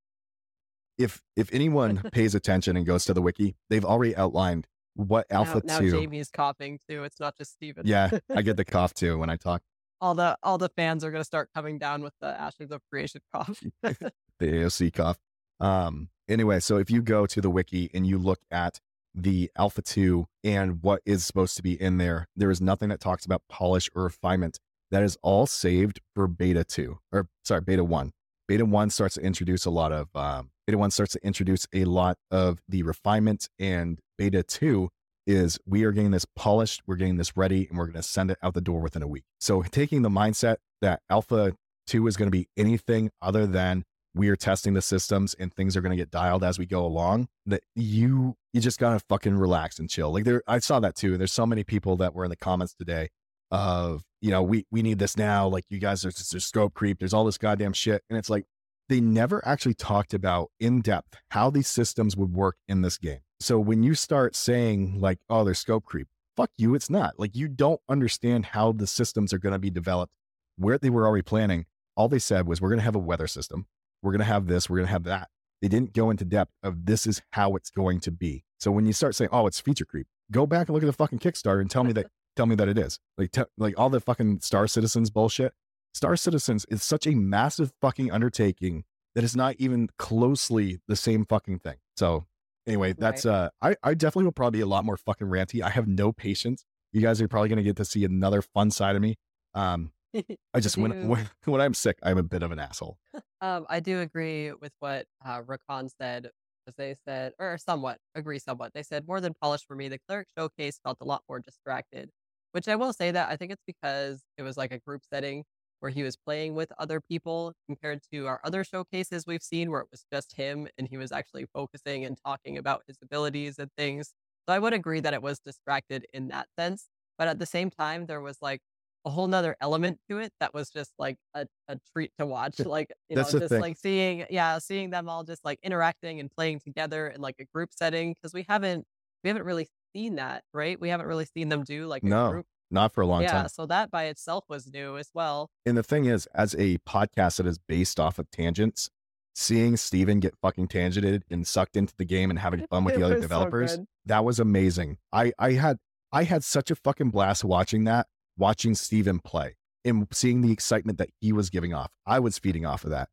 if 0.99 1.23
if 1.37 1.53
anyone 1.53 2.03
pays 2.13 2.35
attention 2.35 2.77
and 2.77 2.85
goes 2.85 3.05
to 3.07 3.15
the 3.15 3.23
wiki, 3.23 3.57
they've 3.71 3.85
already 3.85 4.15
outlined 4.17 4.67
what 4.95 5.27
Alpha 5.31 5.63
now, 5.65 5.75
now 5.75 5.81
2. 5.81 5.91
Jamie's 5.93 6.31
coughing 6.31 6.81
too. 6.89 7.05
It's 7.05 7.21
not 7.21 7.37
just 7.37 7.53
Steven. 7.53 7.85
Yeah, 7.87 8.11
I 8.35 8.43
get 8.43 8.57
the 8.57 8.65
cough 8.67 8.95
too 8.95 9.19
when 9.19 9.31
I 9.31 9.37
talk. 9.37 9.63
all 10.01 10.15
the 10.15 10.37
all 10.43 10.59
the 10.59 10.71
fans 10.71 11.05
are 11.05 11.11
gonna 11.11 11.25
start 11.25 11.51
coming 11.55 11.79
down 11.79 12.03
with 12.03 12.15
the 12.21 12.29
Ashes 12.29 12.71
of 12.71 12.83
Creation 12.91 13.21
cough. 13.33 13.63
the 13.83 14.13
AOC 14.41 14.93
cough. 14.93 15.19
Um, 15.61 16.09
anyway, 16.29 16.61
so 16.61 16.77
if 16.77 16.91
you 16.91 17.03
go 17.03 17.27
to 17.27 17.41
the 17.41 17.51
wiki 17.51 17.91
and 17.95 18.07
you 18.07 18.19
look 18.19 18.41
at 18.51 18.81
the 19.15 19.51
Alpha 19.57 19.83
2 19.83 20.27
and 20.45 20.83
what 20.83 21.03
is 21.05 21.25
supposed 21.25 21.57
to 21.57 21.63
be 21.63 21.81
in 21.81 21.99
there, 21.99 22.29
there 22.37 22.51
is 22.51 22.61
nothing 22.61 22.89
that 22.91 23.01
talks 23.01 23.25
about 23.25 23.43
polish 23.49 23.91
or 23.95 24.05
refinement. 24.05 24.59
That 24.91 25.03
is 25.03 25.19
all 25.23 25.47
saved 25.47 26.01
for 26.15 26.27
beta 26.27 26.65
2, 26.65 26.99
or 27.13 27.29
sorry, 27.45 27.61
beta 27.63 27.85
1. 27.85 28.13
Beta 28.49 28.65
1 28.65 28.91
starts 28.91 29.17
to 29.17 29.21
introduce 29.21 29.67
a 29.67 29.71
lot 29.71 29.93
of, 29.93 30.09
um, 30.17 30.51
beta 30.67 30.79
1 30.79 30.91
starts 30.91 31.13
to 31.13 31.25
introduce 31.25 31.67
a 31.75 31.85
lot 31.85 32.17
of 32.31 32.61
the 32.67 32.83
refinement, 32.83 33.49
and 33.59 33.99
beta 34.17 34.43
2 34.43 34.89
is 35.27 35.59
we 35.67 35.85
are 35.85 35.93
getting 35.93 36.13
this 36.13 36.25
polished, 36.35 36.81
we're 36.87 36.97
getting 36.97 37.19
this 37.19 37.37
ready, 37.37 37.69
and 37.69 37.77
we're 37.77 37.85
going 37.85 37.95
to 37.95 38.03
send 38.03 38.31
it 38.31 38.39
out 38.43 38.55
the 38.55 38.63
door 38.63 38.81
within 38.81 39.03
a 39.03 39.07
week. 39.07 39.25
So 39.39 39.61
taking 39.63 40.01
the 40.01 40.09
mindset 40.09 40.57
that 40.81 41.03
Alpha 41.11 41.53
2 41.89 42.07
is 42.07 42.17
going 42.17 42.29
to 42.29 42.37
be 42.37 42.49
anything 42.57 43.11
other 43.21 43.47
than 43.47 43.85
we 44.15 44.31
are 44.31 44.37
testing 44.37 44.73
the 44.73 44.83
systems 44.83 45.35
and 45.35 45.53
things 45.53 45.77
are 45.77 45.83
going 45.83 45.91
to 45.91 45.97
get 45.97 46.11
dialed 46.11 46.43
as 46.43 46.59
we 46.59 46.65
go 46.65 46.85
along 46.85 47.29
that 47.47 47.63
you 47.75 48.35
you 48.53 48.61
just 48.61 48.79
gotta 48.81 48.99
fucking 49.09 49.37
relax 49.37 49.79
and 49.79 49.91
chill 49.91 50.13
like 50.13 50.25
there 50.25 50.43
i 50.49 50.59
saw 50.59 50.81
that 50.81 50.97
too 50.97 51.17
there's 51.19 51.33
so 51.33 51.47
many 51.47 51.63
people 51.63 51.97
that 51.97 52.15
were 52.15 52.25
in 52.25 52.31
the 52.31 52.37
comments 52.37 52.75
today 52.75 53.09
of 53.51 54.03
you 54.21 54.31
know 54.31 54.43
we 54.43 54.67
we 54.71 54.83
need 54.83 54.99
this 54.99 55.17
now 55.17 55.47
like 55.47 55.65
you 55.69 55.79
guys 55.79 56.03
just 56.03 56.31
there's 56.31 56.45
scope 56.45 56.75
creep 56.75 56.99
there's 56.99 57.15
all 57.15 57.25
this 57.25 57.39
goddamn 57.39 57.73
shit 57.73 58.03
and 58.11 58.19
it's 58.19 58.29
like 58.29 58.45
they 58.89 59.01
never 59.01 59.47
actually 59.47 59.75
talked 59.75 60.15
about 60.15 60.51
in 60.61 60.81
depth 60.81 61.17
how 61.31 61.51
these 61.51 61.69
systems 61.69 62.17
would 62.17 62.33
work 62.33 62.57
in 62.69 62.81
this 62.83 62.97
game. 62.97 63.21
So 63.41 63.59
when 63.59 63.83
you 63.83 63.95
start 63.95 64.35
saying 64.35 65.01
like 65.01 65.19
oh 65.29 65.45
there's 65.45 65.59
scope 65.59 65.85
creep 65.85 66.09
fuck 66.37 66.51
you 66.57 66.75
it's 66.75 66.89
not. 66.89 67.19
Like 67.19 67.35
you 67.35 67.49
don't 67.49 67.81
understand 67.89 68.47
how 68.47 68.73
the 68.73 68.87
systems 68.87 69.33
are 69.33 69.39
going 69.39 69.55
to 69.55 69.59
be 69.59 69.71
developed 69.71 70.13
where 70.57 70.79
they 70.79 70.91
were 70.91 71.07
already 71.07 71.23
planning. 71.23 71.67
All 71.97 72.09
they 72.09 72.19
said 72.19 72.47
was 72.47 72.61
we're 72.61 72.69
going 72.69 72.79
to 72.79 72.85
have 72.85 72.95
a 72.95 73.01
weather 73.01 73.27
system. 73.27 73.67
We're 74.03 74.13
going 74.13 74.21
to 74.21 74.25
have 74.25 74.47
this, 74.47 74.71
we're 74.71 74.77
going 74.77 74.87
to 74.87 74.93
have 74.93 75.05
that. 75.05 75.29
They 75.61 75.69
didn't 75.69 75.93
go 75.93 76.11
into 76.11 76.25
depth 76.25 76.53
of 76.63 76.87
this 76.87 77.07
is 77.07 77.21
how 77.33 77.57
it's 77.57 77.71
going 77.71 78.01
to 78.01 78.13
be. 78.13 78.45
So 78.61 78.71
when 78.71 78.87
you 78.87 78.93
start 78.93 79.15
saying, 79.15 79.31
"Oh, 79.33 79.47
it's 79.47 79.61
feature 79.61 79.85
creep," 79.85 80.07
go 80.31 80.47
back 80.47 80.69
and 80.69 80.75
look 80.75 80.83
at 80.83 80.87
the 80.87 80.93
fucking 80.93 81.19
Kickstarter 81.19 81.61
and 81.61 81.71
tell 81.71 81.85
me 81.85 81.93
that 81.95 82.07
tell 82.39 82.47
me 82.47 82.55
that 82.55 82.69
it 82.69 82.79
is. 82.79 83.01
Like 83.19 83.33
te- 83.33 83.43
like 83.59 83.75
all 83.79 83.91
the 83.91 84.01
fucking 84.01 84.41
Star 84.41 84.67
Citizens 84.67 85.11
bullshit. 85.11 85.53
Star 85.93 86.17
Citizens 86.17 86.65
is 86.71 86.83
such 86.83 87.07
a 87.07 87.11
massive 87.11 87.73
fucking 87.81 88.13
undertaking 88.13 88.85
that 89.15 89.25
is 89.25 89.35
not 89.35 89.57
even 89.59 89.89
closely 89.99 90.79
the 90.87 90.95
same 90.95 91.27
fucking 91.27 91.59
thing. 91.59 91.77
So 91.97 92.27
anyway, 92.67 92.95
that's 92.97 93.27
uh 93.27 93.49
I 93.61 93.75
I 93.83 93.95
definitely 93.95 94.25
will 94.25 94.33
probably 94.33 94.59
be 94.59 94.63
a 94.63 94.67
lot 94.67 94.85
more 94.85 94.97
fucking 94.97 95.27
ranty. 95.27 95.63
I 95.63 95.71
have 95.71 95.89
no 95.89 96.13
patience. 96.13 96.65
You 96.93 97.01
guys 97.01 97.21
are 97.21 97.29
probably 97.29 97.49
going 97.49 97.59
to 97.59 97.65
get 97.65 97.77
to 97.77 97.85
see 97.85 98.05
another 98.05 98.41
fun 98.41 98.71
side 98.71 98.95
of 98.95 99.03
me. 99.03 99.17
Um 99.55 99.91
I 100.55 100.61
just 100.61 100.79
when, 100.79 101.09
when 101.09 101.29
when 101.45 101.61
I'm 101.61 101.75
sick, 101.75 101.99
I'm 102.03 102.19
a 102.19 102.23
bit 102.23 102.43
of 102.43 102.53
an 102.53 102.59
asshole. 102.59 102.99
um, 103.41 103.67
I 103.69 103.81
do 103.81 104.01
agree 104.01 104.53
with 104.53 104.73
what 104.81 105.07
uh, 105.25 105.43
Rakan 105.43 105.91
said, 106.01 106.31
because 106.65 106.77
they 106.77 106.95
said, 107.05 107.33
or 107.39 107.59
somewhat 107.59 107.99
agree 108.15 108.39
somewhat. 108.39 108.73
They 108.75 108.83
said 108.83 109.07
more 109.07 109.21
than 109.21 109.35
polished 109.35 109.67
for 109.67 109.77
me. 109.77 109.89
The 109.89 109.99
cleric 110.09 110.29
showcase 110.37 110.81
felt 110.83 110.99
a 111.01 111.05
lot 111.05 111.23
more 111.29 111.41
distracted, 111.41 112.11
which 112.53 112.69
I 112.69 112.77
will 112.77 112.93
say 112.93 113.11
that 113.11 113.29
I 113.31 113.37
think 113.37 113.53
it's 113.53 113.63
because 113.67 114.23
it 114.37 114.43
was 114.43 114.57
like 114.57 114.73
a 114.73 114.79
group 114.79 115.03
setting 115.13 115.45
where 115.81 115.91
he 115.91 116.03
was 116.03 116.17
playing 116.17 116.55
with 116.55 116.73
other 116.79 117.01
people 117.01 117.53
compared 117.67 118.01
to 118.13 118.27
our 118.27 118.41
other 118.45 118.65
showcases 118.65 119.25
we've 119.27 119.43
seen 119.43 119.71
where 119.71 119.81
it 119.83 119.89
was 119.91 120.05
just 120.13 120.35
him 120.35 120.67
and 120.77 120.89
he 120.89 120.97
was 120.97 121.13
actually 121.13 121.47
focusing 121.55 122.05
and 122.05 122.19
talking 122.25 122.59
about 122.59 122.83
his 122.87 122.97
abilities 123.03 123.59
and 123.59 123.71
things. 123.77 124.13
So 124.49 124.55
I 124.55 124.59
would 124.59 124.73
agree 124.73 125.01
that 125.01 125.15
it 125.15 125.23
was 125.23 125.39
distracted 125.41 126.07
in 126.13 126.29
that 126.29 126.49
sense. 126.59 126.89
But 127.17 127.29
at 127.29 127.39
the 127.39 127.47
same 127.47 127.71
time, 127.71 128.07
there 128.07 128.21
was 128.21 128.39
like 128.41 128.61
a 129.05 129.11
whole 129.11 129.27
nother 129.29 129.57
element 129.61 129.99
to 130.11 130.19
it 130.19 130.33
that 130.41 130.55
was 130.55 130.71
just 130.71 130.93
like 130.99 131.17
a, 131.35 131.47
a 131.69 131.79
treat 131.93 132.13
to 132.19 132.27
watch. 132.27 132.59
Like, 132.65 132.91
you 133.09 133.17
That's 133.17 133.33
know, 133.33 133.41
just 133.41 133.51
thing. 133.51 133.61
like 133.61 133.77
seeing, 133.77 134.27
yeah, 134.31 134.59
seeing 134.59 134.91
them 134.91 135.09
all 135.09 135.25
just 135.25 135.45
like 135.45 135.59
interacting 135.63 136.21
and 136.21 136.31
playing 136.31 136.61
together 136.61 137.09
in 137.09 137.21
like 137.21 137.37
a 137.41 137.45
group 137.55 137.71
setting. 137.73 138.15
Cause 138.23 138.33
we 138.33 138.45
haven't, 138.49 138.85
we 139.23 139.29
haven't 139.29 139.45
really 139.45 139.69
seen 139.95 140.17
that, 140.17 140.45
right? 140.53 140.81
We 140.81 140.89
haven't 140.89 141.07
really 141.07 141.25
seen 141.27 141.49
them 141.49 141.65
do 141.65 141.87
like 141.87 142.03
a 142.03 142.07
No, 142.07 142.31
group. 142.31 142.47
Not 142.71 142.93
for 142.93 143.01
a 143.01 143.07
long 143.07 143.23
Yeah. 143.23 143.33
time. 143.33 143.49
So 143.49 143.67
that 143.67 143.91
by 143.91 144.05
itself 144.05 144.45
was 144.49 144.67
new 144.71 144.97
as 144.99 145.11
well. 145.15 145.51
And 145.65 145.77
the 145.77 145.83
thing 145.83 146.05
is, 146.05 146.27
as 146.35 146.55
a 146.55 146.79
podcast 146.79 147.39
that 147.39 147.47
is 147.47 147.59
based 147.59 147.99
off 147.99 148.19
of 148.19 148.31
tangents, 148.31 148.91
seeing 149.35 149.77
Steven 149.77 150.21
get 150.21 150.35
fucking 150.43 150.69
tangented 150.69 151.23
and 151.31 151.47
sucked 151.47 151.77
into 151.77 151.95
the 151.97 152.05
game 152.05 152.29
and 152.31 152.39
having 152.39 152.67
fun 152.71 152.85
with 152.85 152.95
It 152.95 152.99
the 152.99 153.05
other 153.05 153.15
was 153.15 153.23
so 153.23 153.29
developers, 153.29 153.79
that 154.05 154.25
was 154.25 154.39
amazing. 154.39 154.99
I 155.13 155.33
I 155.39 155.53
had 155.53 155.79
I 156.13 156.25
had 156.25 156.45
such 156.45 156.71
a 156.71 156.75
fucking 156.75 157.11
blast 157.11 157.45
watching 157.45 157.85
that 157.85 158.07
watching 158.37 158.75
Steven 158.75 159.19
play 159.21 159.57
and 159.85 160.07
seeing 160.13 160.41
the 160.43 160.53
excitement 160.53 160.99
that 160.99 161.11
he 161.21 161.33
was 161.33 161.51
giving 161.51 161.73
off. 161.75 161.91
I 162.07 162.19
was 162.21 162.39
feeding 162.39 162.67
off 162.67 162.85
of 162.85 162.91
that. 162.91 163.09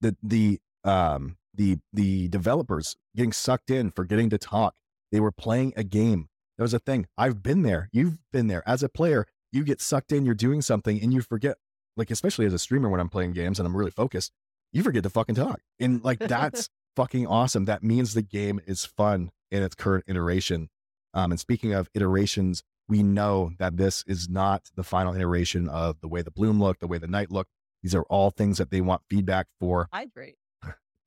The 0.00 0.16
the 0.22 0.60
um 0.84 1.36
the 1.54 1.78
the 1.92 2.28
developers 2.28 2.96
getting 3.16 3.32
sucked 3.32 3.70
in 3.70 3.90
for 3.90 4.04
getting 4.04 4.30
to 4.30 4.38
talk. 4.38 4.74
They 5.14 5.20
were 5.20 5.30
playing 5.30 5.74
a 5.76 5.84
game. 5.84 6.26
That 6.58 6.64
was 6.64 6.74
a 6.74 6.80
thing. 6.80 7.06
I've 7.16 7.40
been 7.40 7.62
there. 7.62 7.88
You've 7.92 8.18
been 8.32 8.48
there. 8.48 8.68
As 8.68 8.82
a 8.82 8.88
player, 8.88 9.26
you 9.52 9.62
get 9.62 9.80
sucked 9.80 10.10
in, 10.10 10.24
you're 10.24 10.34
doing 10.34 10.60
something, 10.60 11.00
and 11.00 11.14
you 11.14 11.20
forget, 11.20 11.56
like, 11.96 12.10
especially 12.10 12.46
as 12.46 12.52
a 12.52 12.58
streamer 12.58 12.88
when 12.88 12.98
I'm 12.98 13.08
playing 13.08 13.30
games 13.30 13.60
and 13.60 13.66
I'm 13.68 13.76
really 13.76 13.92
focused, 13.92 14.32
you 14.72 14.82
forget 14.82 15.04
to 15.04 15.10
fucking 15.10 15.36
talk. 15.36 15.60
And 15.78 16.02
like 16.02 16.18
that's 16.18 16.68
fucking 16.96 17.28
awesome. 17.28 17.66
That 17.66 17.84
means 17.84 18.14
the 18.14 18.22
game 18.22 18.60
is 18.66 18.84
fun 18.84 19.30
in 19.52 19.62
its 19.62 19.76
current 19.76 20.02
iteration. 20.08 20.68
Um, 21.14 21.30
and 21.30 21.38
speaking 21.38 21.72
of 21.74 21.88
iterations, 21.94 22.64
we 22.88 23.04
know 23.04 23.52
that 23.60 23.76
this 23.76 24.02
is 24.08 24.28
not 24.28 24.68
the 24.74 24.82
final 24.82 25.14
iteration 25.14 25.68
of 25.68 26.00
the 26.00 26.08
way 26.08 26.22
the 26.22 26.32
bloom 26.32 26.60
looked, 26.60 26.80
the 26.80 26.88
way 26.88 26.98
the 26.98 27.06
night 27.06 27.30
looked. 27.30 27.52
These 27.84 27.94
are 27.94 28.02
all 28.10 28.32
things 28.32 28.58
that 28.58 28.72
they 28.72 28.80
want 28.80 29.02
feedback 29.08 29.46
for. 29.60 29.88
Hydrate. 29.92 30.38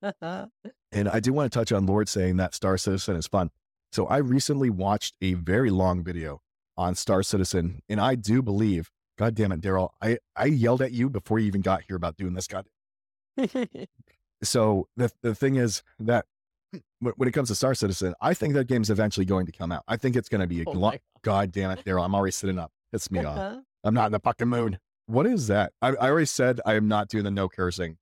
And 0.94 1.10
I 1.10 1.20
do 1.20 1.34
want 1.34 1.52
to 1.52 1.60
touch 1.60 1.74
on 1.74 1.86
Lord 1.86 2.08
saying 2.08 2.38
that 2.38 2.54
Star 2.56 2.78
Citizen 2.78 3.18
is 3.18 3.28
fun. 3.28 3.50
So 3.92 4.06
I 4.08 4.18
recently 4.18 4.70
watched 4.70 5.16
a 5.22 5.34
very 5.34 5.70
long 5.70 6.04
video 6.04 6.42
on 6.78 6.96
Star 6.96 7.24
Citizen, 7.24 7.82
and 7.90 8.00
I 8.00 8.16
do 8.16 8.42
believe, 8.42 8.92
God 9.18 9.34
damn 9.36 9.52
it, 9.52 9.62
Daryl, 9.62 9.90
I, 10.02 10.20
I 10.36 10.46
yelled 10.46 10.82
at 10.82 10.92
you 10.92 11.10
before 11.10 11.40
you 11.40 11.48
even 11.48 11.62
got 11.62 11.84
here 11.88 11.96
about 11.96 12.18
doing 12.18 12.34
this. 12.34 12.48
God. 12.48 12.66
So 14.44 14.88
the 14.96 15.12
the 15.22 15.34
thing 15.34 15.56
is 15.56 15.82
that 16.00 16.26
when 17.00 17.28
it 17.28 17.32
comes 17.32 17.50
to 17.50 17.56
Star 17.56 17.74
Citizen, 17.74 18.14
I 18.22 18.34
think 18.34 18.54
that 18.54 18.68
game's 18.68 18.90
eventually 18.90 19.26
going 19.26 19.46
to 19.46 19.52
come 19.52 19.72
out. 19.72 19.84
I 19.88 19.98
think 19.98 20.16
it's 20.16 20.30
going 20.30 20.42
to 20.42 20.48
be 20.48 20.62
a 20.62 20.66
Oh 20.68 20.74
God 21.24 21.52
damn 21.52 21.72
it, 21.72 21.84
Daryl. 21.86 22.04
I'm 22.06 22.14
already 22.14 22.32
sitting 22.32 22.60
up. 22.60 22.72
It's 22.94 23.10
me 23.10 23.24
off. 23.24 23.38
Uh-huh. 23.38 23.62
I'm 23.84 23.94
not 23.94 24.08
in 24.08 24.12
the 24.12 24.20
fucking 24.20 24.48
mood. 24.48 24.80
What 25.08 25.26
is 25.26 25.48
that? 25.48 25.72
I, 25.82 25.90
I 25.90 26.10
already 26.10 26.26
said 26.26 26.60
I 26.66 26.76
am 26.76 26.88
not 26.88 27.08
doing 27.08 27.24
the 27.24 27.32
no 27.32 27.48
cursing. 27.48 27.98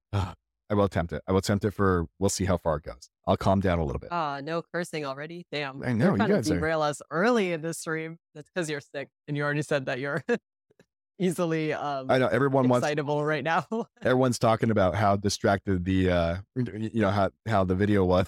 I 0.69 0.73
will 0.73 0.85
attempt 0.85 1.13
it. 1.13 1.21
I 1.27 1.31
will 1.31 1.39
attempt 1.39 1.63
it 1.65 1.71
for. 1.71 2.07
We'll 2.19 2.29
see 2.29 2.45
how 2.45 2.57
far 2.57 2.77
it 2.77 2.83
goes. 2.83 3.09
I'll 3.27 3.37
calm 3.37 3.59
down 3.59 3.79
a 3.79 3.83
little 3.85 3.99
bit. 3.99 4.09
Ah, 4.11 4.39
no 4.43 4.61
cursing 4.73 5.05
already. 5.05 5.45
Damn. 5.51 5.81
I 5.83 5.87
You're 5.89 5.95
know, 5.95 6.11
you 6.11 6.17
trying 6.17 6.29
to 6.29 6.35
guys 6.35 6.51
are- 6.51 6.55
derail 6.55 6.81
us 6.81 7.01
early 7.11 7.51
in 7.53 7.61
this 7.61 7.77
stream. 7.79 8.17
That's 8.33 8.49
because 8.53 8.69
you're 8.69 8.81
sick, 8.81 9.09
and 9.27 9.35
you 9.37 9.43
already 9.43 9.61
said 9.61 9.85
that 9.85 9.99
you're 9.99 10.23
easily 11.19 11.73
um 11.73 12.07
I 12.09 12.17
know 12.17 12.27
everyone 12.27 12.67
wants. 12.67 12.85
excitable 12.85 13.23
right 13.25 13.43
now. 13.43 13.65
Everyone's 14.01 14.39
talking 14.39 14.69
about 14.71 14.95
how 14.95 15.15
distracted 15.15 15.85
the, 15.85 16.09
uh, 16.11 16.37
you 16.55 17.01
know, 17.01 17.09
how 17.11 17.29
how 17.47 17.63
the 17.63 17.75
video 17.75 18.03
was, 18.03 18.27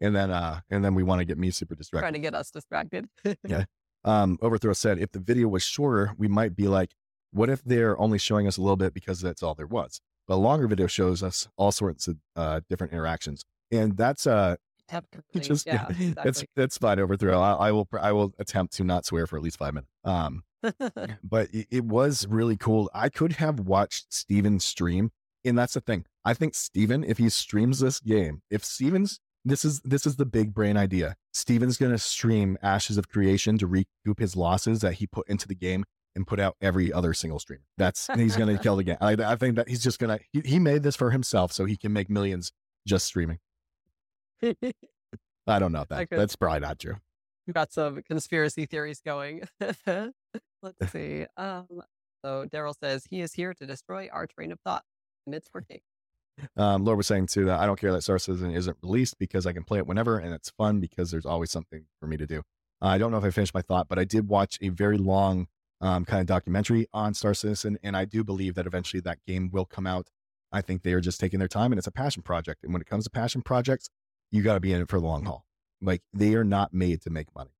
and 0.00 0.14
then, 0.14 0.30
uh, 0.30 0.60
and 0.70 0.84
then 0.84 0.94
we 0.94 1.02
want 1.02 1.20
to 1.20 1.24
get 1.24 1.38
me 1.38 1.50
super 1.50 1.74
distracted. 1.74 2.02
trying 2.04 2.12
to 2.14 2.18
get 2.18 2.34
us 2.34 2.50
distracted. 2.50 3.06
Yeah. 3.46 3.64
Um, 4.02 4.38
Overthrow 4.40 4.72
said, 4.72 4.98
if 4.98 5.12
the 5.12 5.18
video 5.20 5.46
was 5.46 5.62
shorter, 5.62 6.14
we 6.16 6.26
might 6.26 6.56
be 6.56 6.68
like, 6.68 6.92
what 7.32 7.50
if 7.50 7.62
they're 7.62 8.00
only 8.00 8.16
showing 8.16 8.46
us 8.46 8.56
a 8.56 8.62
little 8.62 8.78
bit 8.78 8.94
because 8.94 9.20
that's 9.20 9.42
all 9.42 9.54
there 9.54 9.66
was? 9.66 10.00
But 10.30 10.36
longer 10.36 10.68
video 10.68 10.86
shows 10.86 11.24
us 11.24 11.48
all 11.56 11.72
sorts 11.72 12.06
of 12.06 12.16
uh, 12.36 12.60
different 12.70 12.92
interactions, 12.92 13.44
and 13.72 13.96
that's 13.96 14.28
uh, 14.28 14.54
Definitely. 14.88 15.40
just 15.40 15.66
yeah, 15.66 15.86
that's 15.88 15.98
exactly. 15.98 16.46
that's 16.54 16.78
fine. 16.78 17.00
Overthrow. 17.00 17.40
I, 17.40 17.54
I 17.54 17.72
will 17.72 17.88
I 18.00 18.12
will 18.12 18.32
attempt 18.38 18.74
to 18.74 18.84
not 18.84 19.04
swear 19.04 19.26
for 19.26 19.36
at 19.36 19.42
least 19.42 19.58
five 19.58 19.74
minutes. 19.74 19.90
Um, 20.04 20.44
but 21.24 21.52
it, 21.52 21.66
it 21.72 21.84
was 21.84 22.28
really 22.28 22.56
cool. 22.56 22.88
I 22.94 23.08
could 23.08 23.32
have 23.32 23.58
watched 23.58 24.14
Steven 24.14 24.60
stream, 24.60 25.10
and 25.44 25.58
that's 25.58 25.74
the 25.74 25.80
thing. 25.80 26.04
I 26.24 26.34
think 26.34 26.54
Steven, 26.54 27.02
if 27.02 27.18
he 27.18 27.28
streams 27.28 27.80
this 27.80 27.98
game, 27.98 28.42
if 28.52 28.64
Steven's 28.64 29.18
this 29.44 29.64
is 29.64 29.80
this 29.80 30.06
is 30.06 30.14
the 30.14 30.26
big 30.26 30.54
brain 30.54 30.76
idea. 30.76 31.16
Steven's 31.32 31.76
gonna 31.76 31.98
stream 31.98 32.56
Ashes 32.62 32.98
of 32.98 33.08
Creation 33.08 33.58
to 33.58 33.66
recoup 33.66 34.20
his 34.20 34.36
losses 34.36 34.78
that 34.82 34.94
he 34.94 35.08
put 35.08 35.28
into 35.28 35.48
the 35.48 35.56
game 35.56 35.84
and 36.14 36.26
put 36.26 36.40
out 36.40 36.56
every 36.60 36.92
other 36.92 37.14
single 37.14 37.38
stream. 37.38 37.60
That's 37.78 38.08
he's 38.14 38.36
gonna 38.36 38.58
kill 38.62 38.76
the 38.76 38.84
game. 38.84 38.96
I, 39.00 39.12
I 39.12 39.36
think 39.36 39.56
that 39.56 39.68
he's 39.68 39.82
just 39.82 39.98
gonna 39.98 40.18
he, 40.32 40.42
he 40.44 40.58
made 40.58 40.82
this 40.82 40.96
for 40.96 41.10
himself 41.10 41.52
so 41.52 41.64
he 41.64 41.76
can 41.76 41.92
make 41.92 42.10
millions 42.10 42.52
just 42.86 43.06
streaming. 43.06 43.38
I 44.42 45.58
don't 45.58 45.72
know 45.72 45.82
if 45.82 45.88
that. 45.88 46.08
That's 46.10 46.36
probably 46.36 46.60
not 46.60 46.78
true. 46.78 46.96
We've 47.46 47.54
got 47.54 47.72
some 47.72 48.02
conspiracy 48.02 48.66
theories 48.66 49.00
going. 49.04 49.42
Let's 49.86 50.92
see. 50.92 51.26
Um, 51.36 51.66
so 52.24 52.46
Daryl 52.46 52.74
says 52.78 53.04
he 53.08 53.22
is 53.22 53.32
here 53.32 53.54
to 53.54 53.66
destroy 53.66 54.08
our 54.12 54.26
train 54.26 54.52
of 54.52 54.60
thought, 54.60 54.84
and 55.26 55.34
it's 55.34 55.48
working. 55.52 55.80
Um, 56.56 56.84
Laura 56.84 56.96
was 56.96 57.06
saying 57.06 57.26
too 57.26 57.46
that 57.46 57.60
I 57.60 57.66
don't 57.66 57.78
care 57.78 57.92
that 57.92 58.02
Star 58.02 58.18
Citizen 58.18 58.52
isn't 58.52 58.76
released 58.82 59.18
because 59.18 59.46
I 59.46 59.52
can 59.52 59.64
play 59.64 59.78
it 59.78 59.86
whenever 59.86 60.18
and 60.18 60.32
it's 60.32 60.50
fun 60.50 60.80
because 60.80 61.10
there's 61.10 61.26
always 61.26 61.50
something 61.50 61.84
for 62.00 62.06
me 62.06 62.16
to 62.16 62.26
do. 62.26 62.38
Uh, 62.82 62.86
I 62.86 62.98
don't 62.98 63.10
know 63.10 63.18
if 63.18 63.24
I 63.24 63.30
finished 63.30 63.54
my 63.54 63.62
thought, 63.62 63.88
but 63.88 63.98
I 63.98 64.04
did 64.04 64.28
watch 64.28 64.58
a 64.62 64.70
very 64.70 64.96
long 64.96 65.48
um, 65.80 66.04
kind 66.04 66.20
of 66.20 66.26
documentary 66.26 66.86
on 66.92 67.14
Star 67.14 67.34
Citizen, 67.34 67.78
and 67.82 67.96
I 67.96 68.04
do 68.04 68.22
believe 68.24 68.54
that 68.54 68.66
eventually 68.66 69.00
that 69.00 69.18
game 69.26 69.50
will 69.52 69.64
come 69.64 69.86
out. 69.86 70.08
I 70.52 70.60
think 70.62 70.82
they 70.82 70.92
are 70.92 71.00
just 71.00 71.20
taking 71.20 71.38
their 71.38 71.48
time, 71.48 71.72
and 71.72 71.78
it's 71.78 71.86
a 71.86 71.92
passion 71.92 72.22
project. 72.22 72.64
And 72.64 72.72
when 72.72 72.82
it 72.82 72.86
comes 72.86 73.04
to 73.04 73.10
passion 73.10 73.42
projects, 73.42 73.88
you 74.32 74.42
got 74.42 74.54
to 74.54 74.60
be 74.60 74.72
in 74.72 74.80
it 74.82 74.88
for 74.88 75.00
the 75.00 75.06
long 75.06 75.24
haul. 75.24 75.44
Like 75.80 76.02
they 76.12 76.34
are 76.34 76.44
not 76.44 76.74
made 76.74 77.00
to 77.02 77.10
make 77.10 77.34
money. 77.34 77.50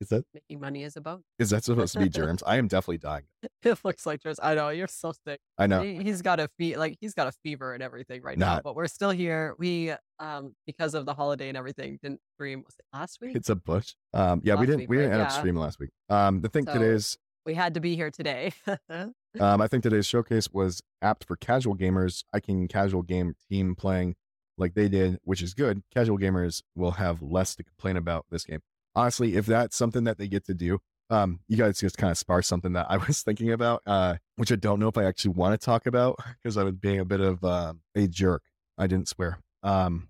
Is 0.00 0.10
that 0.10 0.24
Making 0.32 0.60
money 0.60 0.84
is 0.84 0.96
a 0.96 1.00
bonus. 1.00 1.24
is 1.40 1.50
that 1.50 1.64
supposed 1.64 1.92
to 1.94 1.98
be 1.98 2.08
germs? 2.20 2.40
I 2.46 2.56
am 2.56 2.68
definitely 2.68 2.98
dying. 2.98 3.24
It 3.64 3.78
looks 3.84 4.06
like 4.06 4.22
germs. 4.22 4.38
I 4.40 4.54
know 4.54 4.68
you're 4.68 4.86
so 4.86 5.12
sick. 5.26 5.40
I 5.58 5.66
know. 5.66 5.82
He, 5.82 5.96
he's 6.04 6.22
got 6.22 6.38
a 6.38 6.48
fe- 6.56 6.76
like 6.76 6.96
he's 7.00 7.14
got 7.14 7.26
a 7.26 7.32
fever 7.42 7.74
and 7.74 7.82
everything 7.82 8.22
right 8.22 8.38
now, 8.38 8.60
but 8.62 8.76
we're 8.76 8.86
still 8.86 9.10
here. 9.10 9.56
We 9.58 9.92
um 10.20 10.54
because 10.68 10.94
of 10.94 11.04
the 11.04 11.14
holiday 11.14 11.48
and 11.48 11.58
everything 11.58 11.98
didn't 12.00 12.20
stream. 12.36 12.62
Was 12.64 12.76
it 12.78 12.84
last 12.96 13.18
week? 13.20 13.34
It's 13.34 13.48
a 13.50 13.56
bush. 13.56 13.94
Um, 14.14 14.40
yeah, 14.44 14.54
we 14.54 14.66
didn't 14.66 14.82
week, 14.82 14.88
we 14.90 14.96
didn't 14.98 15.10
right? 15.10 15.18
end 15.18 15.26
up 15.26 15.32
streaming 15.32 15.60
last 15.60 15.80
week. 15.80 15.90
Um, 16.08 16.42
the 16.42 16.48
thing 16.48 16.64
So- 16.66 16.74
today's 16.74 17.18
we 17.44 17.54
had 17.54 17.74
to 17.74 17.80
be 17.80 17.96
here 17.96 18.10
today. 18.10 18.52
Um, 19.38 19.60
I 19.60 19.68
think 19.68 19.84
today's 19.84 20.06
showcase 20.06 20.48
was 20.52 20.82
apt 21.00 21.24
for 21.24 21.36
casual 21.36 21.76
gamers. 21.76 22.24
I 22.32 22.40
can 22.40 22.66
casual 22.66 23.02
game 23.02 23.34
team 23.48 23.76
playing 23.76 24.16
like 24.56 24.74
they 24.74 24.88
did, 24.88 25.18
which 25.22 25.42
is 25.42 25.54
good. 25.54 25.82
Casual 25.94 26.18
gamers 26.18 26.62
will 26.74 26.92
have 26.92 27.22
less 27.22 27.54
to 27.56 27.62
complain 27.62 27.96
about 27.96 28.26
this 28.30 28.44
game. 28.44 28.60
Honestly, 28.96 29.36
if 29.36 29.46
that's 29.46 29.76
something 29.76 30.04
that 30.04 30.18
they 30.18 30.26
get 30.26 30.44
to 30.46 30.54
do, 30.54 30.78
um, 31.10 31.40
you 31.46 31.56
guys 31.56 31.78
just 31.78 31.96
kind 31.96 32.10
of 32.10 32.18
sparse 32.18 32.48
something 32.48 32.72
that 32.72 32.86
I 32.88 32.96
was 33.06 33.22
thinking 33.22 33.52
about, 33.52 33.82
uh, 33.86 34.16
which 34.36 34.50
I 34.50 34.56
don't 34.56 34.80
know 34.80 34.88
if 34.88 34.98
I 34.98 35.04
actually 35.04 35.34
want 35.34 35.58
to 35.58 35.64
talk 35.64 35.86
about 35.86 36.16
because 36.42 36.56
I 36.56 36.64
was 36.64 36.74
being 36.74 36.98
a 36.98 37.04
bit 37.04 37.20
of 37.20 37.44
uh, 37.44 37.74
a 37.94 38.08
jerk. 38.08 38.42
I 38.76 38.86
didn't 38.86 39.08
swear. 39.08 39.38
Um, 39.62 40.08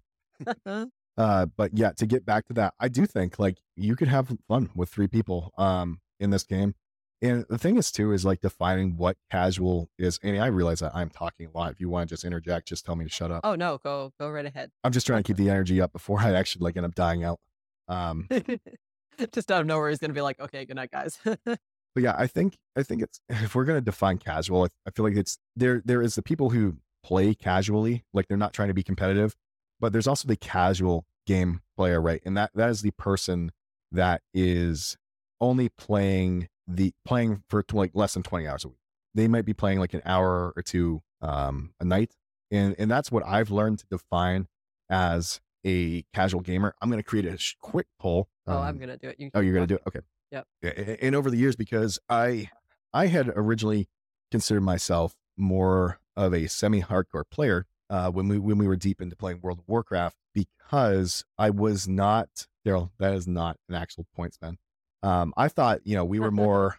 uh, 1.16 1.46
but 1.56 1.76
yeah, 1.76 1.92
to 1.92 2.06
get 2.06 2.24
back 2.24 2.46
to 2.46 2.52
that, 2.54 2.74
I 2.78 2.88
do 2.88 3.04
think 3.04 3.38
like 3.38 3.58
you 3.76 3.96
could 3.96 4.08
have 4.08 4.32
fun 4.46 4.70
with 4.74 4.88
three 4.88 5.08
people 5.08 5.52
um 5.58 6.00
in 6.20 6.30
this 6.30 6.44
game. 6.44 6.74
And 7.20 7.44
the 7.48 7.58
thing 7.58 7.76
is 7.76 7.90
too 7.90 8.12
is 8.12 8.24
like 8.24 8.40
defining 8.40 8.96
what 8.96 9.16
casual 9.30 9.88
is. 9.98 10.20
And 10.22 10.40
I 10.40 10.46
realize 10.46 10.80
that 10.80 10.94
I'm 10.94 11.10
talking 11.10 11.48
a 11.52 11.58
lot. 11.58 11.72
If 11.72 11.80
you 11.80 11.88
want 11.88 12.08
to 12.08 12.12
just 12.12 12.24
interject, 12.24 12.68
just 12.68 12.86
tell 12.86 12.94
me 12.94 13.04
to 13.04 13.10
shut 13.10 13.32
up. 13.32 13.40
oh 13.44 13.54
no, 13.54 13.78
go 13.82 14.12
go 14.20 14.30
right 14.30 14.46
ahead. 14.46 14.70
I'm 14.84 14.92
just 14.92 15.06
trying 15.06 15.22
to 15.22 15.26
keep 15.26 15.36
the 15.36 15.50
energy 15.56 15.80
up 15.80 15.92
before 15.92 16.20
I 16.20 16.32
actually 16.32 16.64
like 16.64 16.76
end 16.76 16.86
up 16.86 16.94
dying 16.94 17.24
out. 17.24 17.40
Um, 17.88 18.28
Just 19.32 19.50
out 19.50 19.60
of 19.60 19.66
nowhere, 19.66 19.90
he's 19.90 19.98
gonna 19.98 20.12
be 20.12 20.20
like, 20.20 20.38
"Okay, 20.38 20.64
good 20.64 20.76
night, 20.76 20.92
guys." 20.92 21.18
but 21.24 21.58
yeah, 21.96 22.14
I 22.16 22.28
think 22.28 22.56
I 22.76 22.84
think 22.84 23.02
it's 23.02 23.20
if 23.28 23.54
we're 23.54 23.64
gonna 23.64 23.80
define 23.80 24.18
casual, 24.18 24.64
I, 24.64 24.68
I 24.86 24.90
feel 24.92 25.04
like 25.04 25.16
it's 25.16 25.38
there. 25.56 25.82
There 25.84 26.02
is 26.02 26.14
the 26.14 26.22
people 26.22 26.50
who 26.50 26.76
play 27.02 27.34
casually, 27.34 28.04
like 28.12 28.28
they're 28.28 28.36
not 28.36 28.52
trying 28.52 28.68
to 28.68 28.74
be 28.74 28.84
competitive, 28.84 29.34
but 29.80 29.92
there's 29.92 30.06
also 30.06 30.28
the 30.28 30.36
casual 30.36 31.04
game 31.26 31.62
player, 31.76 32.00
right? 32.00 32.22
And 32.24 32.36
that 32.36 32.52
that 32.54 32.70
is 32.70 32.82
the 32.82 32.92
person 32.92 33.50
that 33.90 34.22
is 34.32 34.96
only 35.40 35.68
playing 35.68 36.48
the 36.68 36.92
playing 37.04 37.42
for 37.48 37.64
like 37.72 37.92
less 37.94 38.14
than 38.14 38.22
20 38.22 38.46
hours 38.46 38.64
a 38.64 38.68
week. 38.68 38.78
They 39.14 39.26
might 39.26 39.44
be 39.46 39.54
playing 39.54 39.80
like 39.80 39.94
an 39.94 40.02
hour 40.04 40.52
or 40.54 40.62
two 40.62 41.02
um, 41.22 41.72
a 41.80 41.84
night, 41.84 42.14
and 42.50 42.76
and 42.78 42.90
that's 42.90 43.10
what 43.10 43.24
I've 43.26 43.50
learned 43.50 43.80
to 43.80 43.86
define 43.86 44.46
as 44.90 45.40
a 45.64 46.02
casual 46.14 46.40
gamer. 46.40 46.74
I'm 46.80 46.90
gonna 46.90 47.02
create 47.02 47.24
a 47.24 47.36
sh- 47.38 47.56
quick 47.60 47.86
poll. 47.98 48.28
oh, 48.46 48.58
um, 48.58 48.62
I'm 48.62 48.78
gonna 48.78 48.96
do 48.98 49.08
it. 49.08 49.16
You 49.18 49.30
Oh, 49.34 49.40
you're 49.40 49.54
gonna 49.54 49.66
do 49.66 49.76
it. 49.76 49.82
Okay. 49.88 50.00
Yep. 50.30 50.98
And 51.02 51.16
over 51.16 51.30
the 51.30 51.38
years, 51.38 51.56
because 51.56 51.98
I, 52.08 52.50
I 52.92 53.06
had 53.06 53.28
originally 53.34 53.88
considered 54.30 54.60
myself 54.60 55.14
more 55.38 56.00
of 56.16 56.34
a 56.34 56.48
semi-hardcore 56.48 57.24
player 57.30 57.66
uh, 57.88 58.10
when 58.10 58.28
we 58.28 58.38
when 58.38 58.58
we 58.58 58.68
were 58.68 58.76
deep 58.76 59.00
into 59.00 59.16
playing 59.16 59.40
World 59.40 59.60
of 59.60 59.64
Warcraft, 59.66 60.16
because 60.34 61.24
I 61.38 61.48
was 61.50 61.88
not 61.88 62.46
Daryl. 62.66 62.90
That 62.98 63.14
is 63.14 63.26
not 63.26 63.56
an 63.68 63.74
actual 63.74 64.06
point 64.14 64.34
span. 64.34 64.58
Um, 65.02 65.32
I 65.36 65.48
thought 65.48 65.80
you 65.84 65.94
know 65.94 66.04
we 66.04 66.18
were 66.18 66.30
more 66.44 66.78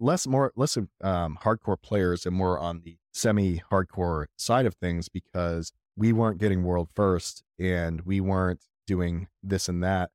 less 0.00 0.26
more 0.26 0.52
less 0.56 0.76
um, 0.76 1.38
hardcore 1.42 1.80
players 1.80 2.26
and 2.26 2.34
more 2.34 2.58
on 2.58 2.82
the 2.84 2.96
semi-hardcore 3.12 4.26
side 4.36 4.66
of 4.66 4.74
things 4.74 5.08
because 5.08 5.72
we 5.96 6.12
weren't 6.12 6.38
getting 6.38 6.62
world 6.62 6.88
first 6.94 7.42
and 7.58 8.02
we 8.02 8.20
weren't 8.20 8.64
doing 8.86 9.28
this 9.42 9.68
and 9.68 9.82
that. 9.82 10.10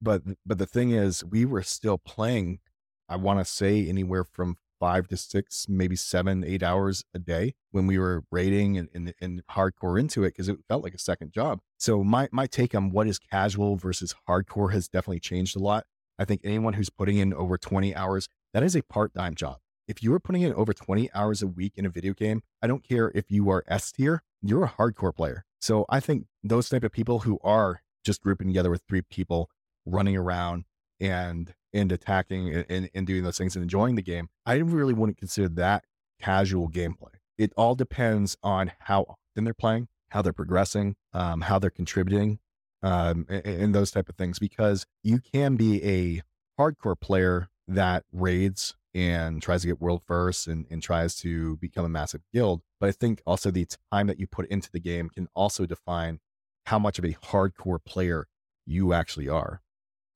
But 0.00 0.22
but 0.46 0.58
the 0.58 0.66
thing 0.66 0.90
is 0.90 1.24
we 1.24 1.44
were 1.44 1.62
still 1.62 1.98
playing 1.98 2.60
i 3.08 3.16
want 3.16 3.38
to 3.38 3.44
say 3.44 3.88
anywhere 3.88 4.22
from 4.22 4.58
five 4.78 5.08
to 5.08 5.16
six 5.16 5.66
maybe 5.68 5.96
seven 5.96 6.44
eight 6.44 6.62
hours 6.62 7.04
a 7.14 7.18
day 7.18 7.54
when 7.70 7.86
we 7.86 7.98
were 7.98 8.22
raiding 8.30 8.78
and, 8.78 8.88
and, 8.94 9.12
and 9.20 9.42
hardcore 9.50 9.98
into 9.98 10.24
it 10.24 10.28
because 10.28 10.48
it 10.48 10.58
felt 10.68 10.82
like 10.82 10.94
a 10.94 10.98
second 10.98 11.32
job. 11.32 11.60
So 11.78 12.02
my 12.04 12.28
my 12.32 12.46
take 12.46 12.74
on 12.74 12.90
what 12.90 13.08
is 13.08 13.18
casual 13.18 13.76
versus 13.76 14.14
hardcore 14.28 14.72
has 14.72 14.88
definitely 14.88 15.20
changed 15.20 15.56
a 15.56 15.60
lot 15.60 15.84
i 16.18 16.24
think 16.24 16.40
anyone 16.44 16.74
who's 16.74 16.90
putting 16.90 17.18
in 17.18 17.32
over 17.32 17.56
20 17.58 17.94
hours 17.94 18.28
that 18.52 18.62
is 18.62 18.74
a 18.74 18.82
part-time 18.82 19.34
job 19.34 19.58
if 19.88 20.02
you 20.02 20.12
are 20.12 20.20
putting 20.20 20.42
in 20.42 20.52
over 20.52 20.74
20 20.74 21.10
hours 21.14 21.42
a 21.42 21.46
week 21.46 21.72
in 21.76 21.86
a 21.86 21.88
video 21.88 22.12
game, 22.12 22.42
I 22.62 22.66
don't 22.66 22.86
care 22.86 23.10
if 23.14 23.30
you 23.30 23.48
are 23.50 23.64
S 23.66 23.90
tier, 23.90 24.22
you're 24.42 24.64
a 24.64 24.68
hardcore 24.68 25.16
player. 25.16 25.46
So 25.60 25.86
I 25.88 25.98
think 25.98 26.26
those 26.44 26.68
type 26.68 26.84
of 26.84 26.92
people 26.92 27.20
who 27.20 27.38
are 27.42 27.80
just 28.04 28.20
grouping 28.20 28.48
together 28.48 28.70
with 28.70 28.82
three 28.86 29.02
people 29.02 29.50
running 29.86 30.16
around 30.16 30.64
and 31.00 31.54
and 31.72 31.90
attacking 31.90 32.54
and, 32.54 32.66
and, 32.68 32.90
and 32.94 33.06
doing 33.06 33.22
those 33.22 33.38
things 33.38 33.56
and 33.56 33.62
enjoying 33.62 33.94
the 33.94 34.02
game, 34.02 34.28
I 34.46 34.54
really 34.56 34.94
wouldn't 34.94 35.18
consider 35.18 35.48
that 35.50 35.84
casual 36.20 36.68
gameplay. 36.68 37.14
It 37.36 37.52
all 37.56 37.74
depends 37.74 38.36
on 38.42 38.72
how 38.80 39.02
often 39.02 39.44
they're 39.44 39.54
playing, 39.54 39.88
how 40.10 40.22
they're 40.22 40.32
progressing, 40.32 40.96
um, 41.12 41.42
how 41.42 41.58
they're 41.58 41.70
contributing, 41.70 42.40
um, 42.82 43.26
and, 43.28 43.46
and 43.46 43.74
those 43.74 43.90
type 43.90 44.08
of 44.08 44.16
things. 44.16 44.38
Because 44.38 44.86
you 45.02 45.18
can 45.18 45.56
be 45.56 45.82
a 45.84 46.22
hardcore 46.60 46.98
player 46.98 47.48
that 47.66 48.04
raids 48.12 48.74
and 48.94 49.42
tries 49.42 49.62
to 49.62 49.68
get 49.68 49.80
world 49.80 50.02
first 50.06 50.46
and, 50.46 50.66
and 50.70 50.82
tries 50.82 51.14
to 51.16 51.56
become 51.56 51.84
a 51.84 51.88
massive 51.88 52.22
guild. 52.32 52.62
But 52.80 52.88
I 52.88 52.92
think 52.92 53.22
also 53.26 53.50
the 53.50 53.66
time 53.92 54.06
that 54.06 54.18
you 54.18 54.26
put 54.26 54.48
into 54.48 54.70
the 54.72 54.80
game 54.80 55.10
can 55.10 55.28
also 55.34 55.66
define 55.66 56.20
how 56.66 56.78
much 56.78 56.98
of 56.98 57.04
a 57.04 57.12
hardcore 57.12 57.82
player 57.84 58.26
you 58.66 58.92
actually 58.92 59.28
are. 59.28 59.60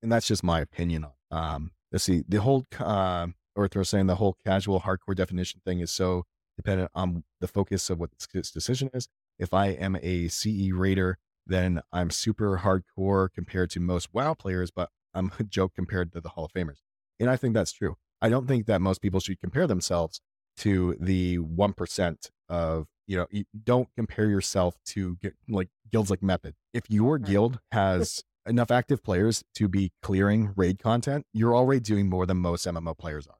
And 0.03 0.11
that's 0.11 0.27
just 0.27 0.43
my 0.43 0.61
opinion 0.61 1.05
on. 1.05 1.13
Um, 1.31 1.71
let's 1.91 2.05
see, 2.05 2.25
the 2.29 2.41
whole 2.41 2.67
uh, 2.79 3.29
or 3.55 3.69
they're 3.69 3.85
saying 3.85 4.07
the 4.07 4.17
whole 4.17 4.37
casual 4.45 4.81
hardcore 4.81 5.15
definition 5.15 5.61
thing 5.65 5.81
is 5.81 5.91
so 5.91 6.25
dependent 6.57 6.91
on 6.95 7.25
the 7.41 7.49
focus 7.49 7.89
of 7.91 7.99
what 7.99 8.11
this 8.33 8.51
decision 8.51 8.91
is. 8.93 9.09
If 9.39 9.55
I 9.55 9.69
am 9.69 9.97
a 10.03 10.29
CE 10.29 10.71
raider, 10.73 11.19
then 11.47 11.81
I'm 11.93 12.11
super 12.11 12.59
hardcore 12.59 13.29
compared 13.33 13.71
to 13.71 13.81
most 13.81 14.09
WoW 14.13 14.35
players, 14.35 14.71
but 14.71 14.91
I'm 15.15 15.33
a 15.39 15.45
joke 15.45 15.75
compared 15.75 16.13
to 16.13 16.21
the 16.21 16.31
Hall 16.31 16.45
of 16.45 16.53
Famers. 16.53 16.79
And 17.21 17.29
I 17.29 17.37
think 17.37 17.55
that's 17.55 17.73
true. 17.73 17.97
I 18.21 18.29
don't 18.29 18.47
think 18.47 18.67
that 18.67 18.81
most 18.81 19.03
people 19.03 19.21
should 19.21 19.41
compare 19.41 19.67
themselves 19.67 20.21
to 20.59 20.97
the 21.01 21.39
1% 21.39 22.31
of, 22.49 22.87
you 23.07 23.17
know, 23.17 23.27
you 23.31 23.45
don't 23.65 23.89
compare 23.97 24.27
yourself 24.27 24.77
to 24.87 25.17
like 25.49 25.69
guilds 25.91 26.11
like 26.11 26.23
Method. 26.23 26.55
If 26.73 26.85
your 26.89 27.19
guild 27.19 27.59
has 27.73 28.23
enough 28.47 28.71
active 28.71 29.03
players 29.03 29.43
to 29.57 29.69
be 29.69 29.93
clearing 30.03 30.53
raid 30.57 30.79
content, 30.79 31.27
you're 31.33 31.55
already 31.55 31.81
doing 31.81 32.09
more 32.09 32.27
than 32.27 32.39
most 32.39 32.67
MMO 32.67 32.97
players 32.97 33.27
are. 33.27 33.39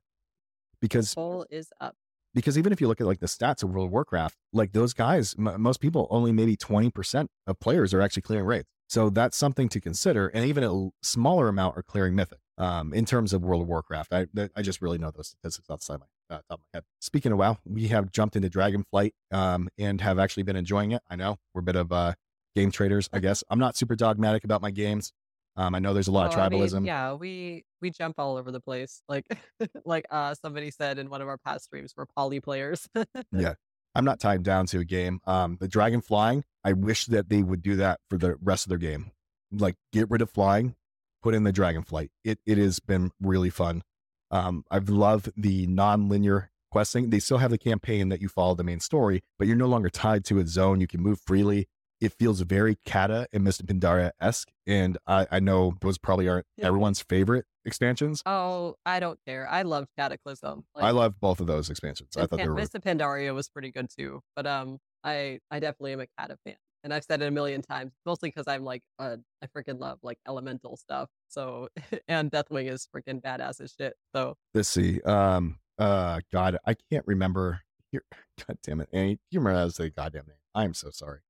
Because 0.81 1.15
Goal 1.15 1.47
is 1.49 1.73
up. 1.81 1.95
Because 2.35 2.59
even 2.59 2.73
if 2.73 2.81
you 2.81 2.89
look 2.89 3.01
at 3.01 3.07
like 3.07 3.21
the 3.21 3.27
stats 3.27 3.63
of 3.63 3.71
World 3.71 3.87
of 3.87 3.93
Warcraft, 3.93 4.37
like 4.53 4.73
those 4.73 4.95
guys, 4.95 5.35
m- 5.39 5.61
most 5.61 5.81
people 5.81 6.07
only 6.11 6.33
maybe 6.33 6.57
20% 6.57 7.29
of 7.47 7.61
players 7.61 7.93
are 7.93 8.01
actually 8.01 8.23
clearing 8.23 8.47
raids. 8.47 8.67
So 8.89 9.11
that's 9.11 9.37
something 9.37 9.69
to 9.71 9.81
consider. 9.81 10.29
And 10.29 10.45
even 10.45 10.65
a 10.65 10.91
smaller 11.03 11.49
amount 11.49 11.79
are 11.79 11.83
clearing 11.83 12.15
Mythic 12.15 12.41
um, 12.59 12.93
in 12.93 13.05
terms 13.05 13.33
of 13.33 13.43
World 13.43 13.63
of 13.63 13.69
Warcraft. 13.69 14.13
I, 14.13 14.27
I 14.55 14.63
just 14.63 14.83
really 14.83 14.99
know 14.99 15.11
those 15.11 15.29
statistics 15.29 15.71
outside 15.71 16.01
my, 16.01 16.37
uh, 16.37 16.41
top 16.49 16.59
of 16.59 16.61
my 16.61 16.79
head. 16.79 16.85
Speaking 17.01 17.33
of 17.33 17.39
WoW, 17.39 17.59
we 17.65 17.89
have 17.89 18.13
jumped 18.13 18.37
into 18.37 18.51
Dragonflight 18.51 19.13
um, 19.31 19.69
and 19.79 20.01
have 20.01 20.19
actually 20.19 20.43
been 20.43 20.57
enjoying 20.57 20.93
it. 20.93 21.03
I 21.09 21.17
know 21.17 21.39
we're 21.55 21.61
a 21.61 21.65
bit 21.65 21.77
of 21.77 21.91
uh, 21.91 22.15
game 22.55 22.71
traders, 22.71 23.09
I 23.13 23.21
guess. 23.21 23.43
I'm 23.49 23.59
not 23.59 23.77
super 23.77 23.97
dogmatic 23.97 24.45
about 24.45 24.61
my 24.61 24.71
games. 24.71 25.13
Um, 25.57 25.75
I 25.75 25.79
know 25.81 25.93
there's 25.93 26.09
a 26.09 26.13
lot 26.13 26.33
of 26.33 26.39
Oh, 26.39 26.41
I 26.43 26.49
mean, 26.49 26.61
tribalism. 26.61 26.87
yeah, 26.87 27.13
we 27.15 27.65
we 27.81 27.91
jump 27.91 28.15
all 28.19 28.37
over 28.37 28.51
the 28.51 28.61
place. 28.61 29.03
Like 29.09 29.27
like 29.85 30.07
uh 30.11 30.35
somebody 30.35 30.71
said 30.71 30.99
in 30.99 31.11
one 31.11 31.21
of 31.21 31.29
our 31.29 31.39
past 31.39 31.65
streams, 31.65 31.93
we're 31.97 32.07
poly 32.07 32.41
players. 32.41 32.89
yeah. 33.31 33.55
I'm 33.95 34.07
not 34.07 34.21
tied 34.21 34.43
down 34.43 34.65
to 34.69 34.79
a 34.79 34.85
game. 34.87 35.21
Um, 35.27 35.59
the 35.61 35.69
dragon 35.69 36.01
flying, 36.01 36.45
I 36.65 36.73
wish 36.73 37.05
that 37.07 37.29
they 37.29 37.43
would 37.43 37.61
do 37.61 37.77
that 37.77 38.01
for 38.09 38.17
the 38.17 38.37
rest 38.41 38.65
of 38.65 38.71
their 38.71 38.79
game. 38.79 39.11
Like 39.51 39.77
get 39.93 40.09
rid 40.11 40.23
of 40.23 40.31
flying, 40.31 40.77
put 41.23 41.35
in 41.35 41.43
the 41.45 41.53
dragon 41.53 41.83
flight. 41.83 42.11
It 42.25 42.39
it 42.47 42.57
has 42.57 42.81
been 42.81 43.11
really 43.21 43.51
fun. 43.51 43.83
Um, 44.31 44.65
I've 44.71 44.89
loved 44.89 45.31
the 45.37 45.67
non-linear 45.67 46.51
questing. 46.71 47.11
They 47.11 47.19
still 47.19 47.37
have 47.37 47.51
the 47.51 47.59
campaign 47.59 48.09
that 48.09 48.23
you 48.23 48.29
follow 48.31 48.55
the 48.55 48.65
main 48.65 48.81
story, 48.81 49.23
but 49.39 49.47
you're 49.47 49.59
no 49.59 49.67
longer 49.67 49.91
tied 49.91 50.25
to 50.25 50.39
a 50.39 50.47
zone. 50.47 50.81
You 50.81 50.87
can 50.87 51.03
move 51.03 51.21
freely. 51.27 51.69
It 52.03 52.13
feels 52.19 52.41
very 52.41 52.77
Cata 52.85 53.29
and 53.33 53.45
Mists 53.45 53.63
Pandaria 53.63 54.11
esque, 54.21 54.51
and 54.67 54.99
I, 55.07 55.27
I 55.31 55.39
know 55.39 55.75
those 55.81 55.99
probably 55.99 56.29
aren't 56.29 56.47
Yeah. 56.57 56.67
everyone's 56.67 57.01
favorite 57.01 57.45
expansions. 57.65 58.23
oh, 58.27 58.75
I 58.85 58.99
don't 58.99 59.21
care. 59.25 59.49
I 59.49 59.63
love 59.63 59.87
Cataclysm. 59.97 60.65
I 60.77 60.91
love 60.91 61.21
both 61.21 61.41
of 61.41 61.47
those 61.47 61.71
expansions. 61.71 62.17
I 62.17 62.27
thought 62.27 62.39
they 62.39 62.49
were 62.49 62.61
of 62.61 62.71
Pandaria 62.71 63.33
was 63.33 63.49
pretty 63.49 63.71
good 63.71 63.89
too. 63.97 64.21
But 64.35 64.49
um 64.49 64.79
I 65.05 65.39
I 65.51 65.61
definitely 65.61 65.93
am 65.93 66.01
a 66.01 66.07
Cata 66.19 66.37
fan. 66.45 66.57
And 66.83 66.93
I've 66.93 67.05
said 67.05 67.23
it 67.23 67.27
a 67.27 67.31
million 67.31 67.63
times, 67.63 67.93
mostly 68.05 68.31
because 68.31 68.49
I'm 68.49 68.65
like 68.65 68.83
uh, 68.99 69.19
I 69.41 69.47
freaking 69.47 69.79
love 69.79 70.01
like 70.03 70.19
elemental 70.27 70.77
stuff. 70.77 71.09
So 71.29 71.69
and 72.09 72.33
Deathwing 72.33 72.69
is 72.69 72.89
freaking 72.93 73.23
badass 73.23 73.61
as 73.61 73.73
shit. 73.79 73.95
So 74.13 74.35
let's 74.55 74.69
see. 74.69 75.01
Um, 75.03 75.61
uh, 75.79 76.19
God, 76.33 76.59
I 76.67 76.75
can't 76.91 77.07
remember. 77.07 77.61
God 77.93 78.59
damn 78.65 78.81
it, 78.81 78.89
Anie, 78.93 79.21
you 79.31 79.39
remember 79.39 79.61
how 79.61 79.67
to 79.67 79.71
say 79.71 79.91
goddamn 79.91 80.25
name? 80.27 80.37
I'm 80.55 80.75
so 80.75 80.91
sorry. 80.91 81.21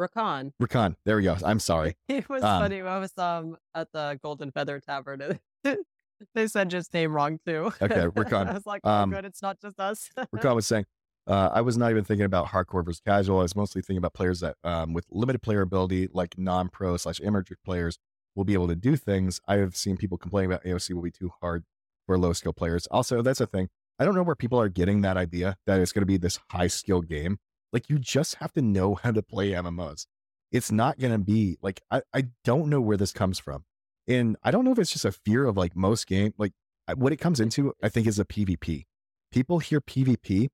Rakan. 0.00 0.52
Rakan. 0.62 0.96
There 1.04 1.16
we 1.16 1.22
go. 1.24 1.36
I'm 1.44 1.60
sorry. 1.60 1.96
It 2.08 2.28
was 2.28 2.42
Um, 2.42 2.62
funny. 2.62 2.80
I 2.80 2.98
was 2.98 3.12
um 3.18 3.56
at 3.74 3.88
the 3.92 4.18
Golden 4.22 4.50
Feather 4.50 4.80
Tavern 4.80 5.38
they 6.34 6.46
said 6.46 6.70
just 6.70 6.92
name 6.94 7.12
wrong 7.14 7.38
too. 7.46 7.72
Okay, 7.82 8.06
Rakan. 8.06 8.48
I 8.48 8.52
was 8.54 8.66
like, 8.66 8.80
oh 8.84 8.90
Um, 8.90 9.10
good, 9.10 9.24
it's 9.24 9.42
not 9.42 9.60
just 9.60 9.78
us. 9.78 10.10
Rakan 10.34 10.54
was 10.54 10.66
saying. 10.66 10.86
Uh, 11.26 11.50
I 11.52 11.60
was 11.60 11.76
not 11.76 11.90
even 11.90 12.02
thinking 12.02 12.24
about 12.24 12.46
hardcore 12.48 12.84
versus 12.84 13.00
casual. 13.06 13.38
I 13.38 13.42
was 13.42 13.54
mostly 13.54 13.82
thinking 13.82 13.98
about 13.98 14.14
players 14.14 14.40
that, 14.40 14.56
um, 14.64 14.94
with 14.94 15.04
limited 15.10 15.40
player 15.42 15.60
ability, 15.60 16.08
like 16.12 16.36
non-pro 16.38 16.96
slash 16.96 17.20
amateur 17.22 17.54
players, 17.64 17.98
will 18.34 18.44
be 18.44 18.54
able 18.54 18.66
to 18.68 18.74
do 18.74 18.96
things. 18.96 19.40
I 19.46 19.56
have 19.56 19.76
seen 19.76 19.96
people 19.96 20.16
complain 20.18 20.46
about 20.46 20.64
AOC 20.64 20.94
will 20.94 21.02
be 21.02 21.10
too 21.10 21.30
hard 21.40 21.64
for 22.06 22.18
low 22.18 22.32
skill 22.32 22.52
players. 22.54 22.86
Also, 22.90 23.22
that's 23.22 23.40
a 23.40 23.46
thing. 23.46 23.68
I 23.98 24.06
don't 24.06 24.14
know 24.14 24.22
where 24.22 24.34
people 24.34 24.58
are 24.60 24.68
getting 24.70 25.02
that 25.02 25.16
idea 25.18 25.56
that 25.66 25.78
it's 25.78 25.92
going 25.92 26.02
to 26.02 26.06
be 26.06 26.16
this 26.16 26.40
high 26.50 26.68
skill 26.68 27.02
game. 27.02 27.38
Like 27.72 27.88
you 27.88 27.98
just 27.98 28.36
have 28.36 28.52
to 28.54 28.62
know 28.62 28.94
how 28.94 29.12
to 29.12 29.22
play 29.22 29.50
MMOs. 29.50 30.06
It's 30.52 30.72
not 30.72 30.98
going 30.98 31.12
to 31.12 31.18
be 31.18 31.58
like 31.62 31.80
I, 31.90 32.02
I 32.12 32.28
don't 32.44 32.68
know 32.68 32.80
where 32.80 32.96
this 32.96 33.12
comes 33.12 33.38
from, 33.38 33.64
and 34.08 34.36
I 34.42 34.50
don't 34.50 34.64
know 34.64 34.72
if 34.72 34.78
it's 34.78 34.92
just 34.92 35.04
a 35.04 35.12
fear 35.12 35.44
of 35.44 35.56
like 35.56 35.76
most 35.76 36.06
game. 36.06 36.34
Like 36.36 36.52
what 36.96 37.12
it 37.12 37.18
comes 37.18 37.38
into, 37.38 37.74
I 37.82 37.88
think, 37.88 38.06
is 38.06 38.18
a 38.18 38.24
PvP. 38.24 38.86
People 39.30 39.60
hear 39.60 39.80
PvP 39.80 40.48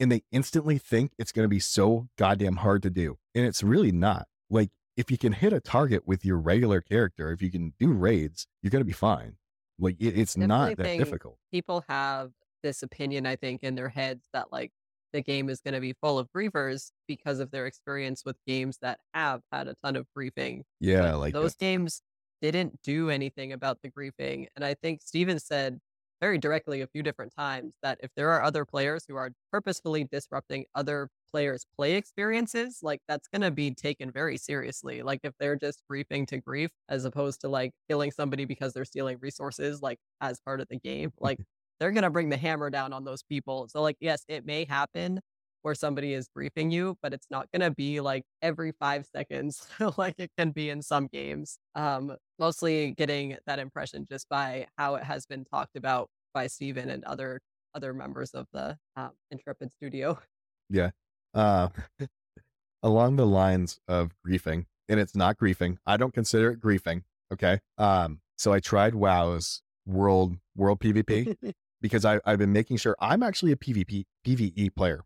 and 0.00 0.10
they 0.10 0.22
instantly 0.32 0.78
think 0.78 1.12
it's 1.18 1.30
going 1.30 1.44
to 1.44 1.48
be 1.48 1.60
so 1.60 2.08
goddamn 2.18 2.56
hard 2.56 2.82
to 2.82 2.90
do, 2.90 3.18
and 3.34 3.46
it's 3.46 3.62
really 3.62 3.92
not. 3.92 4.26
Like 4.50 4.70
if 4.96 5.10
you 5.10 5.18
can 5.18 5.32
hit 5.32 5.52
a 5.52 5.60
target 5.60 6.06
with 6.06 6.24
your 6.24 6.38
regular 6.38 6.80
character, 6.80 7.30
if 7.30 7.40
you 7.40 7.50
can 7.50 7.72
do 7.78 7.92
raids, 7.92 8.46
you're 8.62 8.70
going 8.70 8.80
to 8.80 8.86
be 8.86 8.92
fine. 8.92 9.36
Like 9.78 9.96
it, 10.00 10.18
it's 10.18 10.36
not 10.36 10.76
that 10.76 10.98
difficult. 10.98 11.38
People 11.50 11.84
have 11.88 12.32
this 12.62 12.82
opinion, 12.82 13.26
I 13.26 13.36
think, 13.36 13.62
in 13.62 13.74
their 13.74 13.88
heads 13.88 14.24
that 14.32 14.50
like 14.50 14.72
the 15.12 15.22
game 15.22 15.48
is 15.48 15.60
going 15.60 15.74
to 15.74 15.80
be 15.80 15.94
full 16.00 16.18
of 16.18 16.28
griefers 16.34 16.90
because 17.06 17.40
of 17.40 17.50
their 17.50 17.66
experience 17.66 18.22
with 18.24 18.36
games 18.46 18.78
that 18.82 19.00
have 19.14 19.40
had 19.52 19.68
a 19.68 19.74
ton 19.84 19.96
of 19.96 20.06
griefing. 20.16 20.62
Yeah, 20.80 21.12
but 21.12 21.18
like 21.18 21.32
those 21.34 21.54
that. 21.54 21.64
games 21.64 22.02
didn't 22.40 22.80
do 22.82 23.08
anything 23.10 23.52
about 23.52 23.78
the 23.82 23.90
griefing. 23.90 24.46
And 24.56 24.64
I 24.64 24.74
think 24.74 25.00
Steven 25.02 25.38
said 25.38 25.78
very 26.20 26.38
directly 26.38 26.80
a 26.82 26.86
few 26.86 27.02
different 27.02 27.32
times 27.36 27.74
that 27.82 27.98
if 28.02 28.10
there 28.16 28.30
are 28.30 28.42
other 28.42 28.64
players 28.64 29.04
who 29.08 29.16
are 29.16 29.30
purposefully 29.50 30.04
disrupting 30.04 30.64
other 30.74 31.08
players' 31.32 31.66
play 31.76 31.94
experiences, 31.94 32.78
like 32.82 33.00
that's 33.08 33.26
going 33.26 33.42
to 33.42 33.50
be 33.50 33.74
taken 33.74 34.10
very 34.10 34.36
seriously. 34.36 35.02
Like 35.02 35.20
if 35.24 35.32
they're 35.40 35.56
just 35.56 35.82
griefing 35.90 36.26
to 36.28 36.38
grief 36.38 36.70
as 36.88 37.04
opposed 37.04 37.40
to 37.40 37.48
like 37.48 37.72
killing 37.88 38.12
somebody 38.12 38.44
because 38.44 38.72
they're 38.72 38.84
stealing 38.84 39.18
resources, 39.20 39.82
like 39.82 39.98
as 40.20 40.40
part 40.40 40.60
of 40.60 40.68
the 40.68 40.78
game, 40.78 41.12
like 41.20 41.40
they're 41.82 41.90
going 41.90 42.04
to 42.04 42.10
bring 42.10 42.28
the 42.28 42.36
hammer 42.36 42.70
down 42.70 42.92
on 42.92 43.02
those 43.02 43.24
people. 43.24 43.66
So, 43.66 43.82
like, 43.82 43.96
yes, 43.98 44.24
it 44.28 44.46
may 44.46 44.64
happen 44.64 45.18
where 45.62 45.74
somebody 45.74 46.14
is 46.14 46.28
griefing 46.28 46.70
you, 46.70 46.96
but 47.02 47.12
it's 47.12 47.26
not 47.28 47.48
going 47.50 47.68
to 47.68 47.74
be 47.74 47.98
like 47.98 48.22
every 48.40 48.70
five 48.78 49.04
seconds, 49.04 49.66
like 49.96 50.14
it 50.18 50.30
can 50.38 50.52
be 50.52 50.70
in 50.70 50.80
some 50.80 51.08
games. 51.08 51.58
Um, 51.74 52.16
mostly 52.38 52.92
getting 52.92 53.36
that 53.46 53.58
impression 53.58 54.06
just 54.08 54.28
by 54.28 54.68
how 54.78 54.94
it 54.94 55.02
has 55.02 55.26
been 55.26 55.44
talked 55.44 55.74
about 55.74 56.08
by 56.32 56.46
Steven 56.46 56.88
and 56.88 57.02
other 57.02 57.40
other 57.74 57.92
members 57.92 58.30
of 58.30 58.46
the 58.52 58.76
um, 58.94 59.10
Intrepid 59.32 59.72
Studio. 59.72 60.18
Yeah. 60.70 60.90
Uh, 61.34 61.68
along 62.82 63.16
the 63.16 63.26
lines 63.26 63.78
of 63.88 64.12
griefing, 64.26 64.64
and 64.88 64.98
it's 64.98 65.14
not 65.14 65.36
griefing. 65.36 65.76
I 65.84 65.98
don't 65.98 66.14
consider 66.14 66.52
it 66.52 66.60
griefing. 66.62 67.02
Okay. 67.30 67.58
Um, 67.76 68.20
so 68.38 68.54
I 68.54 68.60
tried 68.60 68.94
WoW's 68.94 69.60
world 69.84 70.36
world 70.56 70.80
PvP 70.80 71.36
because 71.82 72.06
I, 72.06 72.20
I've 72.24 72.38
been 72.38 72.52
making 72.52 72.78
sure 72.78 72.96
I'm 73.00 73.22
actually 73.22 73.52
a 73.52 73.56
PvP 73.56 74.06
PvE 74.26 74.74
player 74.74 75.02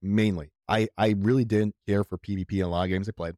mainly. 0.00 0.52
I 0.68 0.88
I 0.96 1.14
really 1.18 1.44
didn't 1.44 1.74
care 1.86 2.04
for 2.04 2.16
PvP 2.16 2.52
in 2.52 2.62
a 2.62 2.68
lot 2.68 2.84
of 2.84 2.88
games 2.88 3.08
I 3.08 3.12
played, 3.12 3.34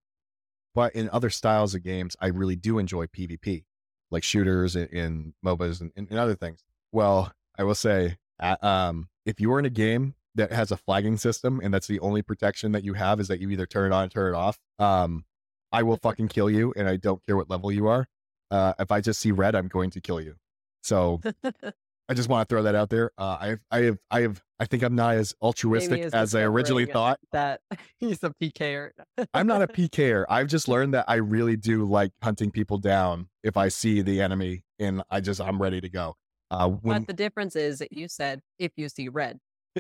but 0.75 0.95
in 0.95 1.11
other 1.11 1.31
styles 1.31 1.75
of 1.75 1.83
games, 1.83 2.17
I 2.21 2.29
really 2.29 2.57
do 2.57 2.79
enjoy 2.79 3.07
PvP, 3.07 3.65
like 4.11 4.23
shooters 4.23 4.77
and, 4.77 4.93
and 4.93 5.35
MOBAs 5.45 5.81
and, 5.81 5.91
and, 5.97 6.09
and 6.11 6.19
other 6.19 6.35
things. 6.35 6.63
Well, 6.93 7.33
I 7.59 7.65
will 7.65 7.75
say, 7.75 8.19
uh, 8.39 8.57
um, 8.63 9.09
if 9.27 9.41
you're 9.41 9.59
in 9.59 9.65
a 9.65 9.71
game 9.71 10.15
that 10.35 10.53
has 10.53 10.71
a 10.71 10.77
flagging 10.77 11.17
system 11.17 11.61
and 11.63 11.73
that's 11.73 11.87
the 11.87 12.01
only 12.01 12.23
protection 12.23 12.73
that 12.73 12.85
you 12.85 12.95
have 12.95 13.21
is 13.21 13.29
that 13.29 13.41
you 13.41 13.51
either 13.51 13.67
turn 13.67 13.93
it 13.93 13.95
on 13.95 14.07
or 14.07 14.09
turn 14.09 14.35
it 14.35 14.37
off, 14.37 14.59
um, 14.79 15.25
I 15.73 15.83
will 15.83 15.97
fucking 16.03 16.29
kill 16.29 16.51
you, 16.51 16.73
and 16.77 16.89
I 16.89 16.97
don't 16.97 17.25
care 17.25 17.37
what 17.37 17.51
level 17.51 17.73
you 17.73 17.87
are. 17.87 18.07
Uh, 18.51 18.75
if 18.79 18.91
I 18.91 19.01
just 19.01 19.21
see 19.21 19.33
red, 19.33 19.55
I'm 19.55 19.69
going 19.69 19.91
to 19.91 20.01
kill 20.01 20.21
you. 20.21 20.35
So 20.83 21.21
I 22.13 22.15
just 22.15 22.29
want 22.29 22.47
to 22.47 22.53
throw 22.53 22.63
that 22.65 22.75
out 22.75 22.91
there. 22.91 23.11
Uh, 23.17 23.39
I 23.41 23.57
I 23.71 23.85
have, 23.85 23.99
I 24.11 24.21
have, 24.21 24.43
I 24.61 24.67
think 24.67 24.83
I'm 24.83 24.95
not 24.95 25.15
as 25.15 25.35
altruistic 25.41 26.11
as 26.13 26.35
I 26.35 26.43
originally 26.43 26.85
thought. 26.85 27.19
that 27.33 27.63
he's 27.99 28.23
a 28.23 28.35
PKer. 28.39 28.91
I'm 29.33 29.47
not 29.47 29.63
a 29.63 29.67
PKer. 29.69 30.27
I've 30.29 30.49
just 30.49 30.69
learned 30.69 30.93
that 30.93 31.07
I 31.09 31.15
really 31.15 31.57
do 31.57 31.87
like 31.87 32.13
hunting 32.23 32.51
people 32.51 32.77
down 32.77 33.31
if 33.43 33.57
I 33.57 33.69
see 33.69 34.03
the 34.03 34.21
enemy 34.21 34.63
and 34.79 35.03
I 35.11 35.23
just 35.23 35.41
I'm 35.41 35.61
ready 35.61 35.81
to 35.81 35.89
go. 35.89 36.17
Uh, 36.51 36.69
when 36.69 36.99
But 36.99 37.07
the 37.07 37.15
difference 37.15 37.57
is 37.57 37.79
that 37.79 37.93
you 37.93 38.09
said 38.09 38.43
if 38.59 38.73
you 38.77 38.91
see 38.91 39.09
red. 39.09 39.39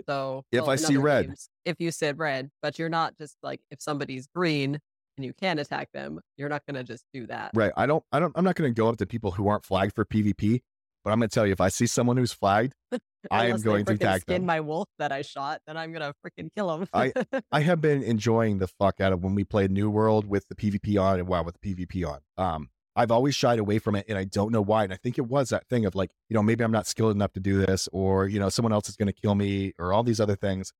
So 0.08 0.46
If 0.50 0.62
well, 0.62 0.70
I 0.70 0.76
see 0.76 0.96
red. 0.96 1.34
if 1.66 1.76
you 1.80 1.90
said 1.90 2.18
red, 2.18 2.48
but 2.62 2.78
you're 2.78 2.88
not 2.88 3.18
just 3.18 3.36
like 3.42 3.60
if 3.70 3.82
somebody's 3.82 4.26
green 4.34 4.78
and 5.18 5.26
you 5.26 5.34
can 5.34 5.58
attack 5.58 5.90
them, 5.92 6.18
you're 6.38 6.48
not 6.48 6.62
gonna 6.66 6.82
just 6.82 7.04
do 7.12 7.26
that. 7.26 7.50
right, 7.54 7.72
I 7.76 7.84
don't, 7.84 8.02
I 8.10 8.20
don't, 8.20 8.32
I'm 8.36 8.44
not 8.44 8.54
going 8.54 8.74
to 8.74 8.74
go 8.74 8.88
up 8.88 8.96
to 8.96 9.06
people 9.06 9.32
who 9.32 9.48
aren't 9.48 9.66
flagged 9.66 9.94
for 9.94 10.06
PvP. 10.06 10.62
But 11.04 11.10
I'm 11.10 11.18
going 11.18 11.28
to 11.28 11.34
tell 11.34 11.46
you, 11.46 11.52
if 11.52 11.60
I 11.60 11.68
see 11.68 11.86
someone 11.86 12.16
who's 12.16 12.32
flagged, 12.32 12.74
I 13.30 13.46
am 13.46 13.60
going 13.60 13.84
to 13.86 13.94
attack 13.94 14.22
skin 14.22 14.42
them. 14.42 14.46
my 14.46 14.60
wolf 14.60 14.88
that 14.98 15.12
I 15.12 15.22
shot, 15.22 15.60
then 15.66 15.76
I'm 15.76 15.92
gonna 15.92 16.12
freaking 16.24 16.48
kill 16.56 16.74
him. 16.74 16.88
I- 16.92 17.12
I 17.52 17.60
have 17.60 17.80
been 17.80 18.02
enjoying 18.02 18.58
the 18.58 18.66
fuck 18.68 19.00
out 19.00 19.12
of 19.12 19.22
when 19.22 19.34
we 19.34 19.44
played 19.44 19.70
New 19.70 19.90
World 19.90 20.26
with 20.26 20.46
the 20.48 20.54
PvP 20.54 21.00
on 21.00 21.18
and 21.18 21.28
WoW 21.28 21.42
with 21.42 21.56
the 21.60 21.74
PvP 21.74 22.06
on. 22.08 22.20
Um, 22.36 22.68
I've 22.94 23.10
always 23.10 23.34
shied 23.34 23.58
away 23.58 23.78
from 23.78 23.94
it, 23.96 24.04
and 24.08 24.18
I 24.18 24.24
don't 24.24 24.52
know 24.52 24.60
why. 24.60 24.84
And 24.84 24.92
I 24.92 24.96
think 24.96 25.18
it 25.18 25.26
was 25.26 25.48
that 25.48 25.66
thing 25.68 25.86
of 25.86 25.94
like, 25.94 26.10
you 26.28 26.34
know, 26.34 26.42
maybe 26.42 26.62
I'm 26.62 26.72
not 26.72 26.86
skilled 26.86 27.14
enough 27.14 27.32
to 27.32 27.40
do 27.40 27.64
this, 27.64 27.88
or 27.92 28.28
you 28.28 28.38
know, 28.38 28.48
someone 28.48 28.72
else 28.72 28.88
is 28.88 28.96
going 28.96 29.06
to 29.06 29.12
kill 29.12 29.34
me, 29.34 29.72
or 29.78 29.92
all 29.92 30.02
these 30.02 30.20
other 30.20 30.36
things. 30.36 30.72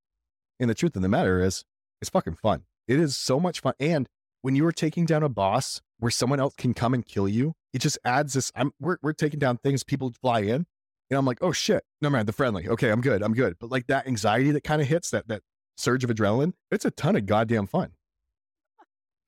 And 0.60 0.68
the 0.68 0.74
truth 0.74 0.94
of 0.96 1.02
the 1.02 1.08
matter 1.08 1.42
is, 1.42 1.64
it's 2.00 2.10
fucking 2.10 2.36
fun. 2.36 2.64
It 2.86 2.98
is 3.00 3.16
so 3.16 3.40
much 3.40 3.60
fun. 3.60 3.74
And 3.80 4.08
when 4.42 4.56
you 4.56 4.66
are 4.66 4.72
taking 4.72 5.06
down 5.06 5.22
a 5.22 5.28
boss 5.28 5.80
where 5.98 6.10
someone 6.10 6.40
else 6.40 6.54
can 6.56 6.74
come 6.74 6.92
and 6.94 7.06
kill 7.06 7.28
you, 7.28 7.54
it 7.72 7.80
just 7.80 7.98
adds 8.04 8.34
this. 8.34 8.52
I'm 8.54 8.72
we're 8.80 8.98
we're 9.02 9.12
taking 9.12 9.38
down 9.38 9.58
things, 9.58 9.84
people 9.84 10.12
fly 10.20 10.40
in, 10.40 10.66
and 11.10 11.18
I'm 11.18 11.24
like, 11.24 11.38
oh 11.40 11.52
shit, 11.52 11.84
no 12.00 12.10
man, 12.10 12.26
the 12.26 12.32
friendly. 12.32 12.68
Okay, 12.68 12.90
I'm 12.90 13.00
good, 13.00 13.22
I'm 13.22 13.34
good. 13.34 13.56
But 13.60 13.70
like 13.70 13.86
that 13.88 14.06
anxiety 14.06 14.50
that 14.52 14.64
kind 14.64 14.82
of 14.82 14.88
hits 14.88 15.10
that 15.10 15.28
that 15.28 15.42
surge 15.76 16.04
of 16.04 16.10
adrenaline, 16.10 16.52
it's 16.70 16.84
a 16.84 16.90
ton 16.90 17.16
of 17.16 17.26
goddamn 17.26 17.66
fun. 17.66 17.92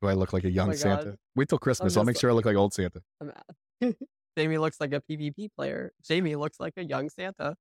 Do 0.03 0.09
I 0.09 0.13
look 0.13 0.33
like 0.33 0.45
a 0.45 0.51
young 0.51 0.71
Oh 0.71 0.75
Santa? 0.75 1.05
God. 1.05 1.17
Wait 1.35 1.49
till 1.49 1.59
Christmas. 1.59 1.97
I'll 1.97 2.05
make 2.05 2.19
sure 2.19 2.31
I 2.31 2.35
look 2.35 2.45
like 2.45 2.57
old 2.57 2.75
Santa. 2.75 3.01
I'm. 3.21 3.33
Jamie 4.37 4.59
looks 4.59 4.81
like 4.81 4.93
a 4.93 5.01
PvP 5.01 5.49
player. 5.57 5.93
Jamie 6.03 6.35
looks 6.37 6.59
like 6.59 6.75
a 6.77 6.85
young 6.85 7.09
Santa. 7.09 7.57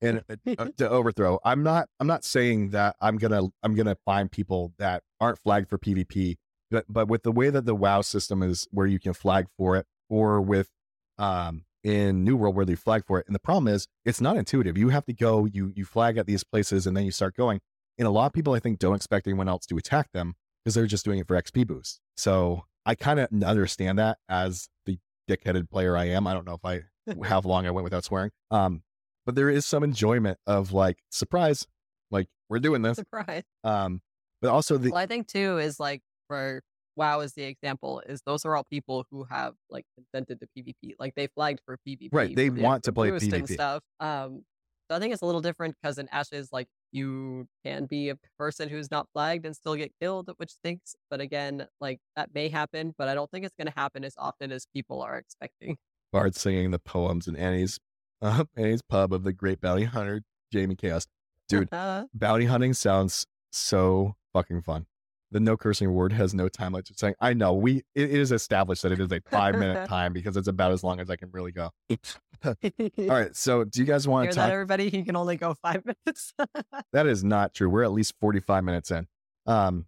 And 0.00 0.22
uh, 0.30 0.54
uh, 0.58 0.68
to 0.78 0.88
overthrow, 0.88 1.38
I'm 1.44 1.62
not. 1.62 1.88
I'm 1.98 2.06
not 2.06 2.24
saying 2.24 2.70
that 2.70 2.96
I'm 3.00 3.18
gonna. 3.18 3.42
I'm 3.62 3.74
gonna 3.74 3.96
find 4.06 4.30
people 4.32 4.72
that 4.78 5.02
aren't 5.20 5.38
flagged 5.40 5.68
for 5.68 5.78
PvP. 5.78 6.36
But 6.70 6.84
but 6.88 7.08
with 7.08 7.22
the 7.22 7.32
way 7.32 7.50
that 7.50 7.66
the 7.66 7.74
WoW 7.74 8.00
system 8.02 8.42
is, 8.42 8.68
where 8.70 8.86
you 8.86 8.98
can 8.98 9.12
flag 9.12 9.46
for 9.56 9.76
it, 9.76 9.86
or 10.08 10.40
with 10.40 10.70
um 11.18 11.64
in 11.82 12.24
New 12.24 12.36
World 12.36 12.54
where 12.54 12.66
they 12.66 12.74
flag 12.74 13.04
for 13.06 13.18
it, 13.18 13.26
and 13.26 13.34
the 13.34 13.40
problem 13.40 13.68
is 13.68 13.86
it's 14.04 14.20
not 14.20 14.36
intuitive. 14.36 14.76
You 14.76 14.90
have 14.90 15.06
to 15.06 15.12
go. 15.12 15.46
You 15.46 15.72
you 15.74 15.84
flag 15.84 16.16
at 16.16 16.26
these 16.26 16.44
places, 16.44 16.86
and 16.86 16.96
then 16.96 17.04
you 17.04 17.10
start 17.10 17.36
going. 17.36 17.60
And 17.98 18.06
a 18.06 18.10
lot 18.10 18.26
of 18.26 18.32
people, 18.32 18.54
I 18.54 18.60
think, 18.60 18.78
don't 18.78 18.94
expect 18.94 19.26
anyone 19.26 19.48
else 19.48 19.66
to 19.66 19.76
attack 19.76 20.12
them 20.12 20.34
because 20.64 20.74
they're 20.74 20.86
just 20.86 21.04
doing 21.04 21.18
it 21.18 21.26
for 21.26 21.40
XP 21.40 21.66
boost. 21.66 22.00
So 22.16 22.64
I 22.86 22.94
kind 22.94 23.20
of 23.20 23.28
understand 23.42 23.98
that 23.98 24.18
as 24.28 24.68
the 24.86 24.98
dickheaded 25.28 25.70
player 25.70 25.96
I 25.96 26.06
am. 26.06 26.26
I 26.26 26.34
don't 26.34 26.46
know 26.46 26.54
if 26.54 26.64
I 26.64 26.82
how 27.28 27.40
long 27.40 27.66
I 27.66 27.70
went 27.70 27.84
without 27.84 28.04
swearing. 28.04 28.30
Um, 28.50 28.82
but 29.26 29.34
there 29.34 29.50
is 29.50 29.66
some 29.66 29.84
enjoyment 29.84 30.38
of 30.46 30.72
like 30.72 30.98
surprise, 31.10 31.66
like 32.10 32.28
we're 32.48 32.58
doing 32.58 32.82
this. 32.82 32.96
Surprise. 32.96 33.42
Um, 33.64 34.00
but 34.40 34.50
also 34.50 34.78
the 34.78 34.90
Well, 34.90 34.98
I 34.98 35.06
think 35.06 35.28
too 35.28 35.58
is 35.58 35.78
like 35.78 36.02
for 36.30 36.62
WoW 36.96 37.20
as 37.20 37.32
the 37.34 37.42
example 37.44 38.02
is 38.06 38.22
those 38.26 38.44
are 38.44 38.56
all 38.56 38.64
people 38.64 39.04
who 39.10 39.24
have 39.24 39.54
like 39.68 39.84
consented 39.96 40.38
to 40.40 40.46
PvP, 40.56 40.94
like 40.98 41.14
they 41.16 41.26
flagged 41.28 41.60
for 41.64 41.76
PvP, 41.86 42.08
Right, 42.12 42.34
they 42.34 42.48
the 42.48 42.62
want 42.62 42.84
to 42.84 42.92
play 42.92 43.10
boost 43.10 43.32
and 43.32 43.44
PvP. 43.44 43.52
stuff. 43.54 43.82
Um, 44.00 44.44
so 44.90 44.96
I 44.96 44.98
think 44.98 45.12
it's 45.12 45.22
a 45.22 45.26
little 45.26 45.40
different 45.40 45.76
because 45.80 45.98
in 45.98 46.08
Ashes, 46.10 46.48
like 46.52 46.66
you 46.92 47.46
can 47.64 47.86
be 47.86 48.08
a 48.10 48.16
person 48.38 48.68
who's 48.68 48.90
not 48.90 49.06
flagged 49.12 49.46
and 49.46 49.54
still 49.54 49.76
get 49.76 49.92
killed, 50.00 50.30
which 50.36 50.50
stinks. 50.50 50.96
But 51.10 51.20
again, 51.20 51.66
like 51.80 52.00
that 52.16 52.30
may 52.34 52.48
happen, 52.48 52.94
but 52.98 53.08
I 53.08 53.14
don't 53.14 53.30
think 53.30 53.44
it's 53.44 53.54
going 53.56 53.68
to 53.72 53.78
happen 53.78 54.04
as 54.04 54.14
often 54.18 54.50
as 54.52 54.66
people 54.74 55.00
are 55.00 55.16
expecting. 55.16 55.76
bard 56.12 56.34
singing 56.34 56.70
the 56.72 56.80
poems 56.80 57.28
in 57.28 57.36
Anie's 57.36 57.78
uh, 58.20 58.44
Anie's 58.58 58.82
pub 58.82 59.12
of 59.14 59.22
the 59.22 59.32
great 59.32 59.60
bounty 59.60 59.84
hunter 59.84 60.22
Jamie 60.52 60.74
Kaos. 60.76 61.06
Dude, 61.48 61.70
bounty 62.14 62.46
hunting 62.46 62.74
sounds 62.74 63.26
so 63.52 64.16
fucking 64.32 64.62
fun. 64.62 64.86
The 65.32 65.40
no 65.40 65.56
cursing 65.56 65.92
word 65.92 66.12
has 66.12 66.34
no 66.34 66.48
time 66.48 66.72
limit. 66.72 66.90
Saying, 66.98 67.14
I 67.20 67.34
know 67.34 67.54
we 67.54 67.78
it, 67.94 68.10
it 68.10 68.10
is 68.10 68.32
established 68.32 68.82
that 68.82 68.92
it 68.92 69.00
is 69.00 69.12
a 69.12 69.20
five 69.30 69.56
minute 69.56 69.88
time 69.88 70.12
because 70.12 70.36
it's 70.36 70.48
about 70.48 70.72
as 70.72 70.82
long 70.82 70.98
as 71.00 71.08
I 71.08 71.16
can 71.16 71.30
really 71.30 71.52
go. 71.52 71.70
All 72.44 72.54
right, 72.96 73.34
so 73.36 73.64
do 73.64 73.80
you 73.80 73.86
guys 73.86 74.08
want 74.08 74.24
Hear 74.24 74.32
to 74.32 74.38
talk? 74.38 74.50
everybody? 74.50 74.90
He 74.90 75.02
can 75.02 75.14
only 75.16 75.36
go 75.36 75.54
five 75.62 75.84
minutes. 75.84 76.32
That 76.92 77.06
is 77.06 77.22
not 77.22 77.54
true. 77.54 77.68
We're 77.70 77.84
at 77.84 77.92
least 77.92 78.14
forty 78.20 78.40
five 78.40 78.64
minutes 78.64 78.90
in. 78.90 79.06
Um, 79.46 79.86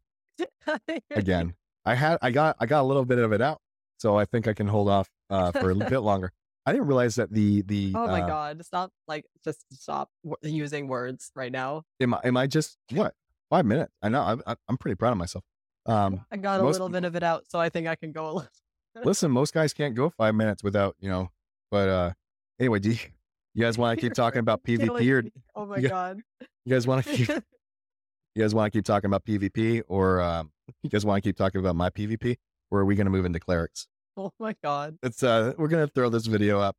again, 1.10 1.54
I 1.84 1.94
had 1.94 2.18
I 2.22 2.30
got 2.30 2.56
I 2.60 2.66
got 2.66 2.82
a 2.82 2.86
little 2.86 3.04
bit 3.04 3.18
of 3.18 3.32
it 3.32 3.40
out, 3.40 3.60
so 3.98 4.16
I 4.16 4.24
think 4.24 4.46
I 4.46 4.52
can 4.52 4.68
hold 4.68 4.88
off 4.88 5.08
uh, 5.30 5.52
for 5.52 5.70
a 5.70 5.74
bit 5.74 6.00
longer. 6.00 6.32
I 6.64 6.72
didn't 6.72 6.86
realize 6.86 7.16
that 7.16 7.32
the 7.32 7.62
the 7.62 7.92
Oh 7.94 8.06
my 8.06 8.22
uh, 8.22 8.26
god! 8.26 8.64
Stop! 8.64 8.92
Like, 9.08 9.24
just 9.42 9.64
stop 9.72 10.10
w- 10.24 10.54
using 10.56 10.86
words 10.86 11.32
right 11.34 11.50
now. 11.50 11.82
am 12.00 12.14
I 12.14 12.20
am 12.24 12.36
I 12.36 12.46
just 12.46 12.78
what 12.90 13.14
five 13.52 13.66
minutes? 13.66 13.92
I 14.02 14.08
know 14.08 14.22
I'm 14.22 14.56
I'm 14.68 14.78
pretty 14.78 14.94
proud 14.96 15.12
of 15.12 15.18
myself. 15.18 15.44
Um, 15.84 16.24
I 16.30 16.36
got 16.38 16.60
a 16.60 16.62
most 16.62 16.72
little 16.74 16.88
bit 16.88 17.04
of 17.04 17.14
it 17.16 17.22
out, 17.22 17.44
so 17.48 17.58
I 17.60 17.68
think 17.68 17.86
I 17.86 17.96
can 17.96 18.10
go 18.12 18.24
a 18.24 18.32
little. 18.32 18.48
listen, 19.04 19.30
most 19.30 19.52
guys 19.52 19.72
can't 19.74 19.94
go 19.94 20.10
five 20.10 20.34
minutes 20.34 20.62
without 20.64 20.96
you 21.00 21.08
know. 21.10 21.30
But 21.70 21.88
uh, 21.88 22.12
anyway, 22.58 22.78
do 22.78 22.90
you, 22.90 22.98
you 23.54 23.62
guys 23.62 23.76
want 23.76 23.98
to 23.98 24.00
keep 24.00 24.14
talking 24.14 24.38
about 24.40 24.62
PvP 24.66 25.10
or. 25.12 25.24
Oh 25.54 25.66
my 25.66 25.76
Yeah. 25.78 25.88
god! 25.88 26.20
you 26.64 26.72
guys 26.72 26.86
want 26.86 27.04
to 27.04 27.12
keep 27.14 27.28
you 27.28 28.42
guys 28.42 28.54
want 28.54 28.72
to 28.72 28.78
keep 28.78 28.84
talking 28.86 29.08
about 29.08 29.24
PvP 29.26 29.82
or 29.88 30.20
um, 30.22 30.50
you 30.82 30.88
guys 30.88 31.04
want 31.04 31.22
to 31.22 31.28
keep 31.28 31.36
talking 31.36 31.60
about 31.60 31.76
my 31.76 31.90
PvP 31.90 32.36
or 32.70 32.80
are 32.80 32.84
we 32.86 32.94
going 32.94 33.04
to 33.06 33.10
move 33.10 33.26
into 33.26 33.38
clerics? 33.40 33.86
oh 34.16 34.30
my 34.38 34.54
god! 34.64 34.96
It's 35.02 35.22
uh, 35.22 35.52
we're 35.58 35.68
gonna 35.68 35.88
throw 35.88 36.08
this 36.08 36.26
video 36.26 36.58
up. 36.60 36.76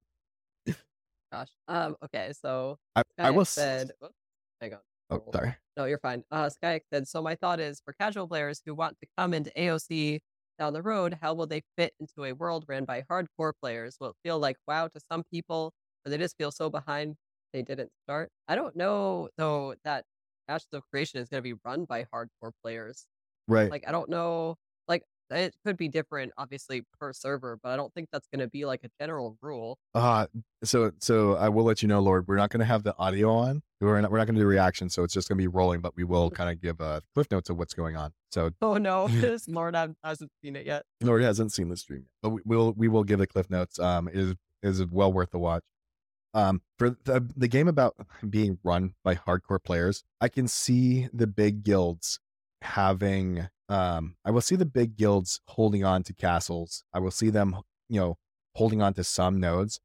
Gosh. 1.31 1.49
Um. 1.67 1.95
Okay. 2.05 2.31
So 2.41 2.77
I, 2.95 3.03
I 3.19 3.31
will. 3.31 3.45
said. 3.45 3.91
Whoops, 3.99 4.15
hang 4.61 4.73
on. 4.73 4.79
Oh, 5.13 5.31
sorry. 5.31 5.55
No, 5.77 5.85
you're 5.85 5.99
fine. 5.99 6.23
Uh, 6.31 6.49
Skyak 6.49 6.81
said, 6.91 7.07
so 7.07 7.21
my 7.21 7.35
thought 7.35 7.59
is 7.59 7.81
for 7.83 7.93
casual 7.93 8.27
players 8.27 8.61
who 8.65 8.75
want 8.75 8.97
to 9.01 9.07
come 9.17 9.33
into 9.33 9.51
AOC 9.57 10.19
down 10.59 10.73
the 10.73 10.81
road, 10.81 11.17
how 11.21 11.33
will 11.33 11.47
they 11.47 11.61
fit 11.77 11.93
into 11.99 12.25
a 12.25 12.33
world 12.33 12.65
ran 12.67 12.85
by 12.85 13.03
hardcore 13.09 13.53
players? 13.59 13.97
Will 13.99 14.09
it 14.09 14.15
feel 14.23 14.39
like 14.39 14.57
WoW 14.67 14.87
to 14.87 14.99
some 15.11 15.23
people, 15.31 15.73
or 16.05 16.09
they 16.11 16.17
just 16.17 16.37
feel 16.37 16.51
so 16.51 16.69
behind 16.69 17.15
they 17.53 17.63
didn't 17.63 17.89
start? 18.05 18.29
I 18.47 18.55
don't 18.55 18.75
know, 18.75 19.29
though, 19.37 19.75
that 19.83 20.05
Ashes 20.47 20.67
of 20.73 20.83
Creation 20.91 21.19
is 21.19 21.29
going 21.29 21.39
to 21.39 21.55
be 21.55 21.59
run 21.65 21.85
by 21.85 22.05
hardcore 22.13 22.51
players. 22.63 23.07
Right. 23.47 23.71
Like, 23.71 23.85
I 23.87 23.91
don't 23.91 24.09
know. 24.09 24.55
Like, 24.87 25.03
it 25.31 25.55
could 25.65 25.77
be 25.77 25.87
different, 25.87 26.33
obviously, 26.37 26.83
per 26.99 27.13
server, 27.13 27.57
but 27.63 27.69
I 27.69 27.75
don't 27.75 27.93
think 27.93 28.09
that's 28.11 28.27
going 28.27 28.41
to 28.41 28.47
be 28.47 28.65
like 28.65 28.81
a 28.83 28.89
general 29.01 29.37
rule. 29.41 29.77
Uh 29.95 30.27
so 30.63 30.91
so 30.99 31.35
I 31.35 31.49
will 31.49 31.63
let 31.63 31.81
you 31.81 31.87
know, 31.87 31.99
Lord. 31.99 32.27
We're 32.27 32.35
not 32.37 32.51
going 32.51 32.59
to 32.59 32.65
have 32.65 32.83
the 32.83 32.95
audio 32.97 33.31
on. 33.31 33.63
We're 33.83 34.01
not. 34.01 34.11
We're 34.11 34.17
not 34.17 34.27
going 34.27 34.35
to 34.35 34.41
do 34.41 34.47
reactions, 34.47 34.93
So 34.93 35.03
it's 35.03 35.13
just 35.13 35.27
going 35.27 35.37
to 35.37 35.41
be 35.41 35.47
rolling. 35.47 35.81
But 35.81 35.95
we 35.95 36.03
will 36.03 36.29
kind 36.29 36.49
of 36.49 36.61
give 36.61 36.79
uh, 36.81 37.01
cliff 37.13 37.27
notes 37.31 37.49
of 37.49 37.57
what's 37.57 37.73
going 37.73 37.95
on. 37.95 38.11
So 38.31 38.51
Oh 38.61 38.77
no, 38.77 39.07
this 39.07 39.47
Lord 39.47 39.75
hasn't 39.75 40.31
seen 40.41 40.55
it 40.55 40.65
yet. 40.65 40.83
Lord 41.01 41.21
hasn't 41.21 41.51
seen 41.51 41.69
the 41.69 41.77
stream 41.77 42.01
yet, 42.01 42.11
but 42.21 42.29
we 42.29 42.41
will. 42.45 42.73
We 42.73 42.87
will 42.87 43.03
give 43.03 43.19
the 43.19 43.27
cliff 43.27 43.49
notes. 43.49 43.79
Um, 43.79 44.07
it 44.07 44.15
is 44.15 44.35
is 44.61 44.85
well 44.85 45.11
worth 45.11 45.31
the 45.31 45.39
watch. 45.39 45.63
Um, 46.33 46.61
for 46.79 46.89
the 46.89 47.27
the 47.35 47.47
game 47.47 47.67
about 47.67 47.95
being 48.29 48.57
run 48.63 48.93
by 49.03 49.15
hardcore 49.15 49.63
players, 49.63 50.03
I 50.19 50.29
can 50.29 50.47
see 50.47 51.09
the 51.13 51.27
big 51.27 51.63
guilds 51.63 52.19
having. 52.61 53.47
Um, 53.69 54.15
I 54.25 54.31
will 54.31 54.41
see 54.41 54.55
the 54.55 54.65
big 54.65 54.97
guilds 54.97 55.41
holding 55.47 55.83
on 55.83 56.03
to 56.03 56.13
castles. 56.13 56.83
I 56.93 56.99
will 56.99 57.11
see 57.11 57.29
them, 57.29 57.57
you 57.89 57.99
know, 57.99 58.17
holding 58.55 58.81
on 58.81 58.93
to 58.95 59.03
some 59.03 59.39
nodes, 59.39 59.79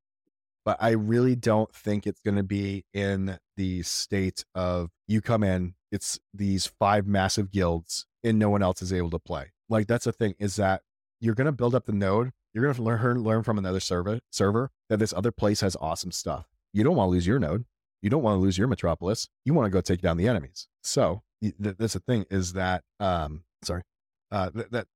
but 0.68 0.76
I 0.82 0.90
really 0.90 1.34
don't 1.34 1.74
think 1.74 2.06
it's 2.06 2.20
going 2.20 2.36
to 2.36 2.42
be 2.42 2.84
in 2.92 3.38
the 3.56 3.82
state 3.84 4.44
of 4.54 4.90
you 5.06 5.22
come 5.22 5.42
in, 5.42 5.72
it's 5.90 6.20
these 6.34 6.66
five 6.66 7.06
massive 7.06 7.50
guilds, 7.50 8.04
and 8.22 8.38
no 8.38 8.50
one 8.50 8.62
else 8.62 8.82
is 8.82 8.92
able 8.92 9.08
to 9.12 9.18
play. 9.18 9.52
Like 9.70 9.86
that's 9.86 10.04
the 10.04 10.12
thing 10.12 10.34
is 10.38 10.56
that 10.56 10.82
you're 11.20 11.34
going 11.34 11.46
to 11.46 11.52
build 11.52 11.74
up 11.74 11.86
the 11.86 11.92
node. 11.92 12.32
You're 12.52 12.64
going 12.64 12.74
to 12.74 12.82
learn 12.82 13.24
learn 13.24 13.44
from 13.44 13.56
another 13.56 13.80
server 13.80 14.20
server 14.30 14.70
that 14.90 14.98
this 14.98 15.14
other 15.14 15.32
place 15.32 15.62
has 15.62 15.74
awesome 15.80 16.12
stuff. 16.12 16.44
You 16.74 16.84
don't 16.84 16.96
want 16.96 17.08
to 17.08 17.12
lose 17.12 17.26
your 17.26 17.38
node. 17.38 17.64
You 18.02 18.10
don't 18.10 18.22
want 18.22 18.34
to 18.34 18.40
lose 18.40 18.58
your 18.58 18.68
metropolis. 18.68 19.26
You 19.46 19.54
want 19.54 19.64
to 19.64 19.70
go 19.70 19.80
take 19.80 20.02
down 20.02 20.18
the 20.18 20.28
enemies. 20.28 20.68
So 20.82 21.22
th- 21.40 21.54
that's 21.78 21.94
the 21.94 22.00
thing 22.00 22.26
is 22.30 22.52
that 22.52 22.84
um 23.00 23.44
sorry 23.62 23.84
uh 24.30 24.50
th- 24.50 24.68
that 24.72 24.86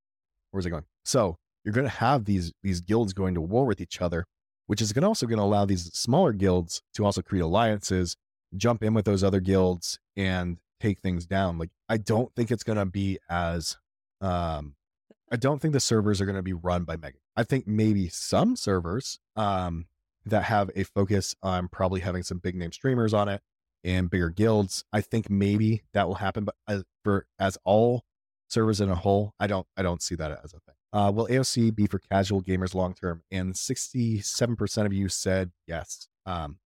where's 0.51 0.67
it 0.67 0.71
going? 0.71 0.85
So 1.07 1.39
you're 1.65 1.73
going 1.73 1.87
to 1.87 1.97
have 1.97 2.27
these 2.27 2.53
these 2.63 2.83
guilds 2.83 3.15
going 3.15 3.33
to 3.37 3.41
war 3.41 3.65
with 3.65 3.81
each 3.81 4.03
other, 4.03 4.27
which 4.67 4.81
is 4.81 4.93
going 4.93 5.05
also 5.05 5.27
going 5.27 5.39
to 5.39 5.45
allow 5.45 5.65
these 5.65 5.93
smaller 5.93 6.33
guilds 6.33 6.83
to 6.95 7.05
also 7.05 7.23
create 7.23 7.43
alliances, 7.43 8.17
jump 8.57 8.83
in 8.83 8.95
with 8.95 9.05
those 9.05 9.25
other 9.25 9.41
guilds 9.41 9.99
and 10.17 10.59
take 10.81 11.01
things 11.01 11.27
down. 11.27 11.59
Like 11.59 11.71
I 11.89 11.97
don't 11.97 12.35
think 12.35 12.51
it's 12.51 12.65
going 12.65 12.79
to 12.79 12.87
be 12.87 13.19
as 13.29 13.77
um 14.21 14.75
I 15.31 15.37
don't 15.37 15.61
think 15.61 15.73
the 15.73 15.81
servers 15.81 16.21
are 16.21 16.27
going 16.27 16.37
to 16.37 16.43
be 16.43 16.53
run 16.53 16.85
by 16.85 16.97
Mega. 16.97 17.19
I 17.35 17.45
think 17.45 17.67
maybe 17.67 18.09
some 18.09 18.57
servers 18.57 19.19
um 19.37 19.87
that 20.25 20.45
have 20.45 20.71
a 20.77 20.85
focus 20.85 21.35
on 21.43 21.69
probably 21.69 22.01
having 22.01 22.23
some 22.23 22.39
big 22.39 22.55
name 22.55 22.73
streamers 22.73 23.13
on 23.13 23.29
it 23.29 23.43
and 23.85 24.11
bigger 24.11 24.31
guilds. 24.31 24.85
I 24.93 25.01
think 25.01 25.29
maybe 25.29 25.83
that 25.95 26.07
will 26.07 26.17
happen, 26.17 26.45
but 26.45 26.55
as, 26.69 26.85
for 27.03 27.27
as 27.39 27.59
all 27.65 28.05
servers 28.49 28.81
in 28.81 28.91
a 28.91 28.95
whole, 28.95 29.35
I 29.41 29.47
don't 29.47 29.67
I 29.77 29.83
don't 29.83 30.03
see 30.03 30.15
that 30.17 30.31
as 30.31 30.53
a 30.53 30.61
thing. 30.61 30.75
Uh, 30.93 31.11
will 31.15 31.27
AOC 31.27 31.75
be 31.75 31.87
for 31.87 31.99
casual 31.99 32.43
gamers 32.43 32.75
long 32.75 32.95
term? 32.95 33.23
And 33.31 33.55
67% 33.55 34.87
of 34.87 34.93
you 34.93 35.09
said 35.09 35.53
yes. 35.67 36.09
Um, 36.27 36.59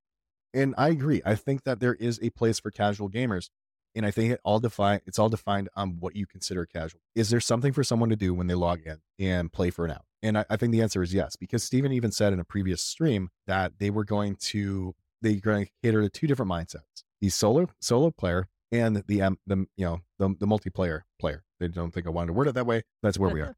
and 0.52 0.74
I 0.78 0.88
agree. 0.88 1.22
I 1.24 1.34
think 1.34 1.64
that 1.64 1.80
there 1.80 1.94
is 1.94 2.18
a 2.22 2.30
place 2.30 2.58
for 2.58 2.70
casual 2.70 3.10
gamers. 3.10 3.50
And 3.94 4.04
I 4.04 4.10
think 4.10 4.32
it 4.32 4.40
all 4.44 4.60
define 4.60 5.00
it's 5.06 5.18
all 5.18 5.30
defined 5.30 5.70
on 5.74 5.96
what 6.00 6.16
you 6.16 6.26
consider 6.26 6.66
casual. 6.66 7.00
Is 7.14 7.30
there 7.30 7.40
something 7.40 7.72
for 7.72 7.82
someone 7.82 8.10
to 8.10 8.16
do 8.16 8.34
when 8.34 8.46
they 8.46 8.54
log 8.54 8.80
in 8.84 8.98
and 9.18 9.50
play 9.50 9.70
for 9.70 9.86
an 9.86 9.92
hour? 9.92 10.04
And 10.22 10.38
I, 10.38 10.44
I 10.50 10.56
think 10.56 10.72
the 10.72 10.82
answer 10.82 11.02
is 11.02 11.14
yes, 11.14 11.34
because 11.36 11.62
Steven 11.62 11.92
even 11.92 12.12
said 12.12 12.32
in 12.32 12.40
a 12.40 12.44
previous 12.44 12.82
stream 12.82 13.30
that 13.46 13.78
they 13.78 13.88
were 13.88 14.04
going 14.04 14.36
to 14.36 14.94
they're 15.22 15.36
going 15.36 15.66
to 15.66 15.70
cater 15.82 16.02
to 16.02 16.10
two 16.10 16.26
different 16.26 16.50
mindsets: 16.50 17.04
the 17.22 17.30
solo 17.30 17.68
solo 17.80 18.10
player 18.10 18.48
and 18.70 19.02
the 19.06 19.22
um, 19.22 19.38
the 19.46 19.66
you 19.76 19.86
know 19.86 20.00
the, 20.18 20.34
the 20.40 20.46
multiplayer 20.46 21.02
player. 21.18 21.44
They 21.58 21.68
don't 21.68 21.92
think 21.92 22.06
I 22.06 22.10
wanted 22.10 22.28
to 22.28 22.32
word 22.34 22.48
it 22.48 22.54
that 22.54 22.66
way. 22.66 22.82
That's 23.02 23.18
where 23.18 23.30
we 23.30 23.40
are. 23.40 23.56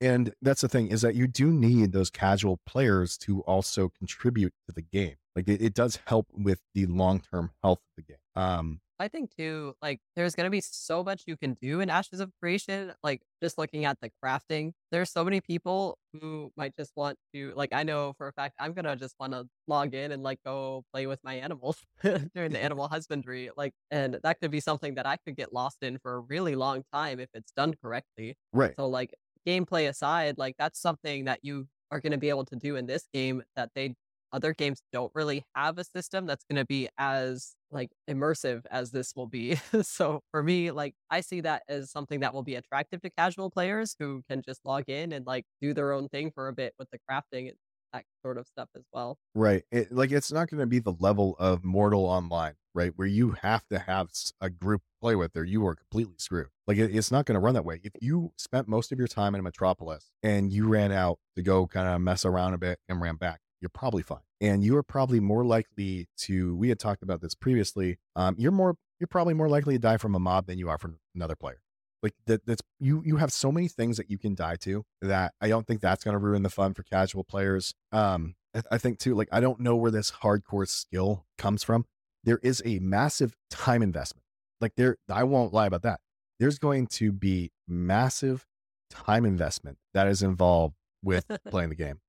And 0.00 0.34
that's 0.42 0.60
the 0.60 0.68
thing 0.68 0.88
is 0.88 1.02
that 1.02 1.14
you 1.14 1.26
do 1.26 1.52
need 1.52 1.92
those 1.92 2.10
casual 2.10 2.60
players 2.66 3.16
to 3.18 3.40
also 3.42 3.88
contribute 3.88 4.52
to 4.66 4.74
the 4.74 4.82
game. 4.82 5.16
Like 5.36 5.48
it, 5.48 5.62
it 5.62 5.74
does 5.74 5.98
help 6.06 6.28
with 6.32 6.60
the 6.74 6.86
long 6.86 7.20
term 7.20 7.50
health 7.62 7.78
of 7.78 7.96
the 7.96 8.02
game. 8.02 8.18
Um, 8.42 8.80
I 9.00 9.08
think 9.08 9.34
too, 9.36 9.74
like 9.82 10.00
there's 10.14 10.36
gonna 10.36 10.50
be 10.50 10.60
so 10.60 11.02
much 11.02 11.24
you 11.26 11.36
can 11.36 11.54
do 11.60 11.80
in 11.80 11.90
Ashes 11.90 12.20
of 12.20 12.30
Creation. 12.40 12.92
Like 13.02 13.22
just 13.42 13.58
looking 13.58 13.84
at 13.84 13.98
the 14.00 14.10
crafting, 14.22 14.72
there's 14.92 15.10
so 15.10 15.24
many 15.24 15.40
people 15.40 15.98
who 16.12 16.52
might 16.56 16.76
just 16.76 16.92
want 16.94 17.18
to 17.34 17.52
like 17.56 17.72
I 17.72 17.82
know 17.82 18.12
for 18.16 18.28
a 18.28 18.32
fact 18.32 18.54
I'm 18.60 18.72
gonna 18.72 18.94
just 18.94 19.16
want 19.18 19.32
to 19.32 19.46
log 19.66 19.94
in 19.94 20.12
and 20.12 20.22
like 20.22 20.38
go 20.44 20.84
play 20.92 21.08
with 21.08 21.18
my 21.24 21.34
animals 21.34 21.78
during 22.02 22.52
the 22.52 22.58
animal 22.62 22.86
husbandry. 22.86 23.50
Like 23.56 23.72
and 23.90 24.20
that 24.22 24.40
could 24.40 24.52
be 24.52 24.60
something 24.60 24.94
that 24.94 25.06
I 25.06 25.16
could 25.26 25.34
get 25.36 25.52
lost 25.52 25.78
in 25.82 25.98
for 25.98 26.14
a 26.14 26.20
really 26.20 26.54
long 26.54 26.84
time 26.92 27.18
if 27.18 27.30
it's 27.34 27.50
done 27.52 27.74
correctly. 27.82 28.36
right. 28.52 28.74
So 28.76 28.88
like 28.88 29.12
gameplay 29.46 29.88
aside, 29.88 30.38
like 30.38 30.56
that's 30.58 30.80
something 30.80 31.24
that 31.26 31.40
you 31.42 31.66
are 31.90 32.00
going 32.00 32.12
to 32.12 32.18
be 32.18 32.28
able 32.28 32.44
to 32.46 32.56
do 32.56 32.76
in 32.76 32.86
this 32.86 33.06
game 33.12 33.42
that 33.56 33.70
they 33.74 33.94
other 34.32 34.52
games 34.52 34.82
don't 34.92 35.12
really 35.14 35.44
have 35.54 35.78
a 35.78 35.84
system 35.84 36.26
that's 36.26 36.44
going 36.50 36.56
to 36.56 36.64
be 36.66 36.88
as 36.98 37.54
like 37.70 37.90
immersive 38.10 38.62
as 38.68 38.90
this 38.90 39.12
will 39.14 39.28
be. 39.28 39.56
so 39.82 40.22
for 40.32 40.42
me, 40.42 40.72
like 40.72 40.94
I 41.08 41.20
see 41.20 41.40
that 41.42 41.62
as 41.68 41.92
something 41.92 42.18
that 42.20 42.34
will 42.34 42.42
be 42.42 42.56
attractive 42.56 43.00
to 43.02 43.10
casual 43.10 43.48
players 43.48 43.94
who 43.98 44.22
can 44.28 44.42
just 44.42 44.60
log 44.64 44.88
in 44.88 45.12
and 45.12 45.24
like 45.24 45.44
do 45.62 45.72
their 45.72 45.92
own 45.92 46.08
thing 46.08 46.32
for 46.34 46.48
a 46.48 46.52
bit 46.52 46.74
with 46.80 46.88
the 46.90 46.98
crafting 47.08 47.48
and 47.48 47.56
that 47.94 48.04
sort 48.22 48.38
of 48.38 48.46
stuff 48.46 48.68
as 48.76 48.84
well. 48.92 49.18
Right. 49.34 49.62
It, 49.70 49.92
like 49.92 50.10
it's 50.10 50.32
not 50.32 50.50
going 50.50 50.60
to 50.60 50.66
be 50.66 50.80
the 50.80 50.94
level 50.98 51.36
of 51.38 51.64
Mortal 51.64 52.04
Online, 52.04 52.54
right? 52.74 52.92
Where 52.96 53.08
you 53.08 53.36
have 53.42 53.66
to 53.68 53.78
have 53.78 54.10
a 54.40 54.50
group 54.50 54.82
play 55.00 55.14
with 55.14 55.36
or 55.36 55.44
you 55.44 55.66
are 55.66 55.74
completely 55.74 56.16
screwed. 56.18 56.48
Like 56.66 56.78
it, 56.78 56.94
it's 56.94 57.10
not 57.10 57.26
going 57.26 57.34
to 57.34 57.40
run 57.40 57.54
that 57.54 57.64
way. 57.64 57.80
If 57.82 57.92
you 58.00 58.32
spent 58.36 58.68
most 58.68 58.92
of 58.92 58.98
your 58.98 59.08
time 59.08 59.34
in 59.34 59.42
metropolis 59.42 60.10
and 60.22 60.52
you 60.52 60.68
ran 60.68 60.92
out 60.92 61.18
to 61.36 61.42
go 61.42 61.66
kind 61.66 61.88
of 61.88 62.00
mess 62.00 62.24
around 62.24 62.54
a 62.54 62.58
bit 62.58 62.78
and 62.88 63.00
ran 63.00 63.16
back, 63.16 63.40
you're 63.60 63.70
probably 63.70 64.02
fine. 64.02 64.18
And 64.40 64.62
you 64.62 64.76
are 64.76 64.82
probably 64.82 65.20
more 65.20 65.44
likely 65.44 66.08
to, 66.18 66.54
we 66.56 66.68
had 66.68 66.78
talked 66.78 67.02
about 67.02 67.22
this 67.22 67.34
previously. 67.34 67.98
Um, 68.14 68.34
you're 68.38 68.52
more, 68.52 68.76
you're 69.00 69.06
probably 69.06 69.34
more 69.34 69.48
likely 69.48 69.74
to 69.74 69.78
die 69.78 69.96
from 69.96 70.14
a 70.14 70.18
mob 70.18 70.46
than 70.46 70.58
you 70.58 70.68
are 70.68 70.78
from 70.78 70.98
another 71.14 71.36
player. 71.36 71.60
Like 72.04 72.12
that, 72.26 72.44
that's 72.44 72.60
you, 72.78 73.02
you 73.02 73.16
have 73.16 73.32
so 73.32 73.50
many 73.50 73.66
things 73.66 73.96
that 73.96 74.10
you 74.10 74.18
can 74.18 74.34
die 74.34 74.56
to 74.56 74.84
that 75.00 75.32
I 75.40 75.48
don't 75.48 75.66
think 75.66 75.80
that's 75.80 76.04
going 76.04 76.12
to 76.12 76.18
ruin 76.18 76.42
the 76.42 76.50
fun 76.50 76.74
for 76.74 76.82
casual 76.82 77.24
players. 77.24 77.74
Um, 77.92 78.34
I, 78.54 78.60
I 78.72 78.78
think 78.78 78.98
too, 78.98 79.14
like, 79.14 79.30
I 79.32 79.40
don't 79.40 79.58
know 79.58 79.74
where 79.74 79.90
this 79.90 80.10
hardcore 80.10 80.68
skill 80.68 81.24
comes 81.38 81.64
from. 81.64 81.86
There 82.22 82.40
is 82.42 82.62
a 82.66 82.78
massive 82.78 83.34
time 83.50 83.82
investment. 83.82 84.22
Like 84.60 84.74
there, 84.76 84.98
I 85.08 85.24
won't 85.24 85.54
lie 85.54 85.64
about 85.64 85.80
that. 85.84 86.00
There's 86.38 86.58
going 86.58 86.88
to 86.88 87.10
be 87.10 87.52
massive 87.66 88.44
time 88.90 89.24
investment 89.24 89.78
that 89.94 90.06
is 90.06 90.22
involved 90.22 90.74
with 91.02 91.24
playing 91.48 91.70
the 91.70 91.74
game. 91.74 92.00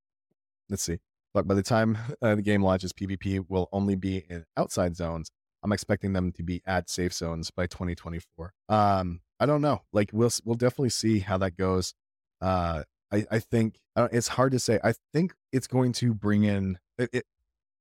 Let's 0.69 0.83
see. 0.83 0.97
But 1.33 1.47
by 1.47 1.53
the 1.53 1.63
time 1.63 1.97
uh, 2.21 2.35
the 2.35 2.41
game 2.41 2.61
launches, 2.61 2.91
PvP 2.91 3.45
will 3.47 3.69
only 3.71 3.95
be 3.95 4.25
in 4.29 4.43
outside 4.57 4.97
zones. 4.97 5.31
I'm 5.63 5.71
expecting 5.71 6.11
them 6.11 6.33
to 6.33 6.43
be 6.43 6.61
at 6.65 6.89
safe 6.89 7.13
zones 7.13 7.49
by 7.49 7.67
2024. 7.67 8.51
Um, 8.67 9.21
I 9.39 9.45
don't 9.45 9.61
know. 9.61 9.81
Like 9.93 10.09
we'll 10.13 10.31
we'll 10.43 10.55
definitely 10.55 10.89
see 10.89 11.19
how 11.19 11.37
that 11.39 11.57
goes. 11.57 11.93
Uh, 12.41 12.83
I 13.11 13.25
I 13.31 13.39
think 13.39 13.79
uh, 13.95 14.07
it's 14.11 14.29
hard 14.29 14.51
to 14.53 14.59
say. 14.59 14.79
I 14.83 14.93
think 15.13 15.33
it's 15.51 15.67
going 15.67 15.91
to 15.93 16.13
bring 16.13 16.43
in. 16.43 16.77
It, 16.97 17.09
it, 17.13 17.25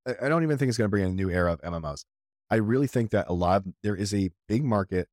I- 0.06 0.26
I 0.26 0.28
don't 0.28 0.42
even 0.42 0.58
think 0.58 0.68
it's 0.68 0.78
going 0.78 0.86
to 0.86 0.90
bring 0.90 1.04
in 1.04 1.10
a 1.10 1.14
new 1.14 1.30
era 1.30 1.52
of 1.52 1.62
MMOs. 1.62 2.04
I 2.50 2.56
really 2.56 2.86
think 2.86 3.10
that 3.10 3.26
a 3.28 3.32
lot 3.32 3.62
of, 3.66 3.72
there 3.82 3.96
is 3.96 4.12
a 4.14 4.30
big 4.48 4.64
market, 4.64 5.08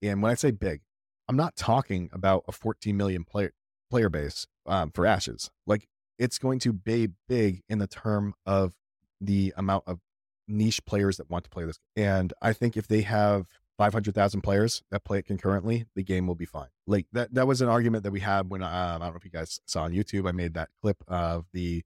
and 0.00 0.22
when 0.22 0.32
I 0.32 0.34
say 0.34 0.50
big, 0.52 0.80
I'm 1.28 1.36
not 1.36 1.54
talking 1.56 2.08
about 2.12 2.44
a 2.48 2.52
14 2.52 2.96
million 2.96 3.24
player 3.24 3.52
player 3.90 4.08
base 4.08 4.46
um, 4.66 4.90
for 4.90 5.04
Ashes. 5.06 5.50
Like 5.66 5.86
it's 6.18 6.38
going 6.38 6.60
to 6.60 6.72
be 6.72 7.08
big 7.28 7.62
in 7.68 7.78
the 7.78 7.86
term 7.86 8.34
of 8.46 8.74
the 9.20 9.52
amount 9.56 9.84
of 9.86 10.00
niche 10.48 10.84
players 10.84 11.16
that 11.18 11.30
want 11.30 11.44
to 11.44 11.50
play 11.50 11.64
this. 11.64 11.78
And 11.94 12.32
I 12.42 12.52
think 12.52 12.76
if 12.76 12.88
they 12.88 13.02
have 13.02 13.46
500,000 13.78 14.40
players 14.42 14.82
that 14.90 15.04
play 15.04 15.18
it 15.18 15.26
concurrently, 15.26 15.86
the 15.94 16.02
game 16.02 16.26
will 16.26 16.34
be 16.34 16.44
fine. 16.44 16.68
Like 16.86 17.06
that, 17.12 17.34
that 17.34 17.46
was 17.46 17.60
an 17.60 17.68
argument 17.68 18.04
that 18.04 18.12
we 18.12 18.20
had 18.20 18.50
when, 18.50 18.62
um, 18.62 18.68
I 18.70 18.98
don't 18.98 19.12
know 19.12 19.16
if 19.16 19.24
you 19.24 19.30
guys 19.30 19.60
saw 19.66 19.82
on 19.82 19.92
YouTube, 19.92 20.28
I 20.28 20.32
made 20.32 20.54
that 20.54 20.70
clip 20.80 21.02
of 21.08 21.46
the, 21.52 21.82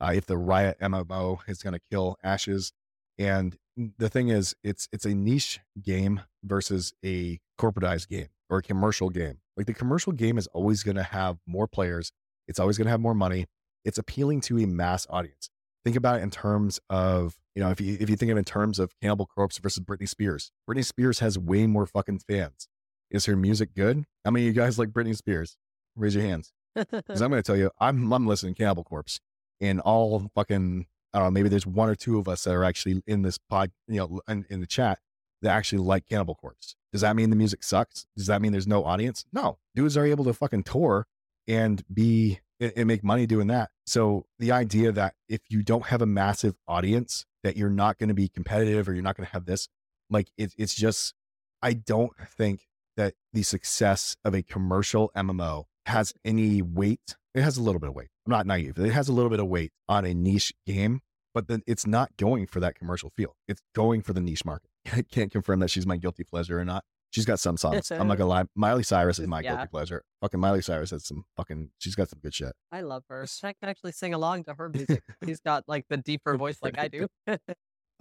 uh, 0.00 0.12
if 0.14 0.26
the 0.26 0.38
Riot 0.38 0.78
MMO 0.80 1.38
is 1.48 1.62
going 1.62 1.74
to 1.74 1.80
kill 1.90 2.16
Ashes. 2.22 2.72
And 3.18 3.56
the 3.98 4.08
thing 4.08 4.28
is, 4.28 4.54
it's, 4.62 4.88
it's 4.92 5.04
a 5.04 5.14
niche 5.14 5.60
game 5.82 6.22
versus 6.42 6.92
a 7.04 7.38
corporatized 7.58 8.08
game 8.08 8.28
or 8.48 8.58
a 8.58 8.62
commercial 8.62 9.10
game. 9.10 9.38
Like 9.56 9.66
the 9.66 9.74
commercial 9.74 10.12
game 10.12 10.38
is 10.38 10.46
always 10.48 10.82
going 10.82 10.96
to 10.96 11.02
have 11.02 11.38
more 11.46 11.66
players. 11.66 12.12
It's 12.48 12.58
always 12.58 12.78
going 12.78 12.86
to 12.86 12.90
have 12.90 13.00
more 13.00 13.14
money. 13.14 13.46
It's 13.84 13.98
appealing 13.98 14.40
to 14.42 14.58
a 14.58 14.66
mass 14.66 15.06
audience 15.10 15.50
think 15.84 15.96
about 15.96 16.20
it 16.20 16.22
in 16.22 16.30
terms 16.30 16.80
of 16.88 17.38
you 17.54 17.62
know 17.62 17.70
if 17.70 17.80
you 17.80 17.96
if 18.00 18.08
you 18.10 18.16
think 18.16 18.30
of 18.30 18.36
it 18.36 18.40
in 18.40 18.44
terms 18.44 18.78
of 18.78 18.92
Cannibal 19.00 19.26
Corpse 19.26 19.58
versus 19.58 19.82
Britney 19.84 20.08
Spears. 20.08 20.52
Britney 20.68 20.84
Spears 20.84 21.20
has 21.20 21.38
way 21.38 21.66
more 21.66 21.86
fucking 21.86 22.20
fans. 22.20 22.68
Is 23.10 23.26
her 23.26 23.36
music 23.36 23.74
good? 23.74 24.04
How 24.24 24.30
many 24.30 24.46
of 24.48 24.54
you 24.54 24.60
guys 24.60 24.78
like 24.78 24.90
Britney 24.90 25.16
Spears? 25.16 25.56
Raise 25.96 26.14
your 26.14 26.24
hands. 26.24 26.52
Because 26.90 27.20
I'm 27.20 27.30
going 27.30 27.42
to 27.42 27.46
tell 27.46 27.56
you, 27.56 27.70
I'm 27.80 28.12
I'm 28.12 28.26
listening 28.26 28.54
to 28.54 28.58
Cannibal 28.62 28.84
Corpse, 28.84 29.20
and 29.60 29.80
all 29.80 30.30
fucking 30.34 30.86
I 31.12 31.18
don't 31.18 31.26
know. 31.26 31.30
Maybe 31.32 31.48
there's 31.48 31.66
one 31.66 31.88
or 31.88 31.96
two 31.96 32.18
of 32.18 32.28
us 32.28 32.44
that 32.44 32.54
are 32.54 32.64
actually 32.64 33.02
in 33.06 33.22
this 33.22 33.38
pod, 33.38 33.72
you 33.88 33.96
know, 33.96 34.20
in, 34.28 34.46
in 34.48 34.60
the 34.60 34.66
chat 34.66 35.00
that 35.42 35.50
actually 35.50 35.78
like 35.78 36.06
Cannibal 36.06 36.34
Corpse. 36.34 36.76
Does 36.92 37.00
that 37.00 37.16
mean 37.16 37.30
the 37.30 37.36
music 37.36 37.62
sucks? 37.62 38.06
Does 38.16 38.26
that 38.26 38.42
mean 38.42 38.52
there's 38.52 38.66
no 38.66 38.84
audience? 38.84 39.24
No, 39.32 39.58
dudes 39.74 39.96
are 39.96 40.04
able 40.04 40.24
to 40.24 40.32
fucking 40.32 40.64
tour 40.64 41.06
and 41.48 41.82
be 41.92 42.40
and 42.60 42.72
and 42.76 42.86
make 42.86 43.02
money 43.02 43.26
doing 43.26 43.48
that. 43.48 43.70
So 43.86 44.26
the 44.38 44.52
idea 44.52 44.92
that 44.92 45.14
if 45.28 45.40
you 45.48 45.62
don't 45.62 45.86
have 45.86 46.02
a 46.02 46.06
massive 46.06 46.54
audience, 46.68 47.24
that 47.42 47.56
you're 47.56 47.70
not 47.70 47.98
going 47.98 48.08
to 48.08 48.14
be 48.14 48.28
competitive 48.28 48.88
or 48.88 48.92
you're 48.92 49.02
not 49.02 49.16
going 49.16 49.26
to 49.26 49.32
have 49.32 49.46
this, 49.46 49.68
like 50.10 50.28
it, 50.36 50.54
it's 50.58 50.74
just, 50.74 51.14
I 51.62 51.72
don't 51.72 52.12
think 52.36 52.66
that 52.96 53.14
the 53.32 53.42
success 53.42 54.16
of 54.24 54.34
a 54.34 54.42
commercial 54.42 55.10
MMO 55.16 55.64
has 55.86 56.12
any 56.24 56.62
weight. 56.62 57.16
It 57.34 57.42
has 57.42 57.56
a 57.56 57.62
little 57.62 57.80
bit 57.80 57.88
of 57.88 57.94
weight. 57.94 58.08
I'm 58.26 58.32
not 58.32 58.46
naive. 58.46 58.78
It 58.78 58.92
has 58.92 59.08
a 59.08 59.12
little 59.12 59.30
bit 59.30 59.40
of 59.40 59.46
weight 59.46 59.72
on 59.88 60.04
a 60.04 60.14
niche 60.14 60.52
game, 60.66 61.00
but 61.32 61.48
then 61.48 61.62
it's 61.66 61.86
not 61.86 62.16
going 62.16 62.46
for 62.46 62.60
that 62.60 62.74
commercial 62.74 63.10
feel. 63.16 63.36
It's 63.48 63.62
going 63.74 64.02
for 64.02 64.12
the 64.12 64.20
niche 64.20 64.44
market. 64.44 64.70
I 64.92 65.02
can't 65.02 65.32
confirm 65.32 65.60
that 65.60 65.70
she's 65.70 65.86
my 65.86 65.96
guilty 65.96 66.24
pleasure 66.24 66.58
or 66.58 66.64
not. 66.64 66.84
She's 67.10 67.24
got 67.24 67.40
some 67.40 67.56
songs. 67.56 67.90
I'm 67.90 68.06
not 68.06 68.18
gonna 68.18 68.28
lie. 68.30 68.44
Miley 68.54 68.82
Cyrus 68.84 69.18
is 69.18 69.26
my 69.26 69.40
Yeah. 69.40 69.56
guilty 69.56 69.68
pleasure. 69.70 70.02
Fucking 70.20 70.38
Miley 70.40 70.62
Cyrus 70.62 70.90
has 70.90 71.04
some 71.06 71.24
fucking. 71.36 71.70
She's 71.78 71.94
got 71.96 72.08
some 72.08 72.20
good 72.22 72.32
shit. 72.34 72.52
I 72.70 72.82
love 72.82 73.02
her. 73.08 73.26
I 73.42 73.52
can 73.54 73.68
actually 73.68 73.92
sing 73.92 74.14
along 74.14 74.44
to 74.44 74.54
her 74.54 74.68
music. 74.68 75.02
She's 75.26 75.40
got 75.40 75.64
like 75.66 75.86
the 75.90 75.96
deeper 75.96 76.36
voice 76.36 76.58
like 76.62 76.78
I 76.78 76.88
do. 76.88 77.06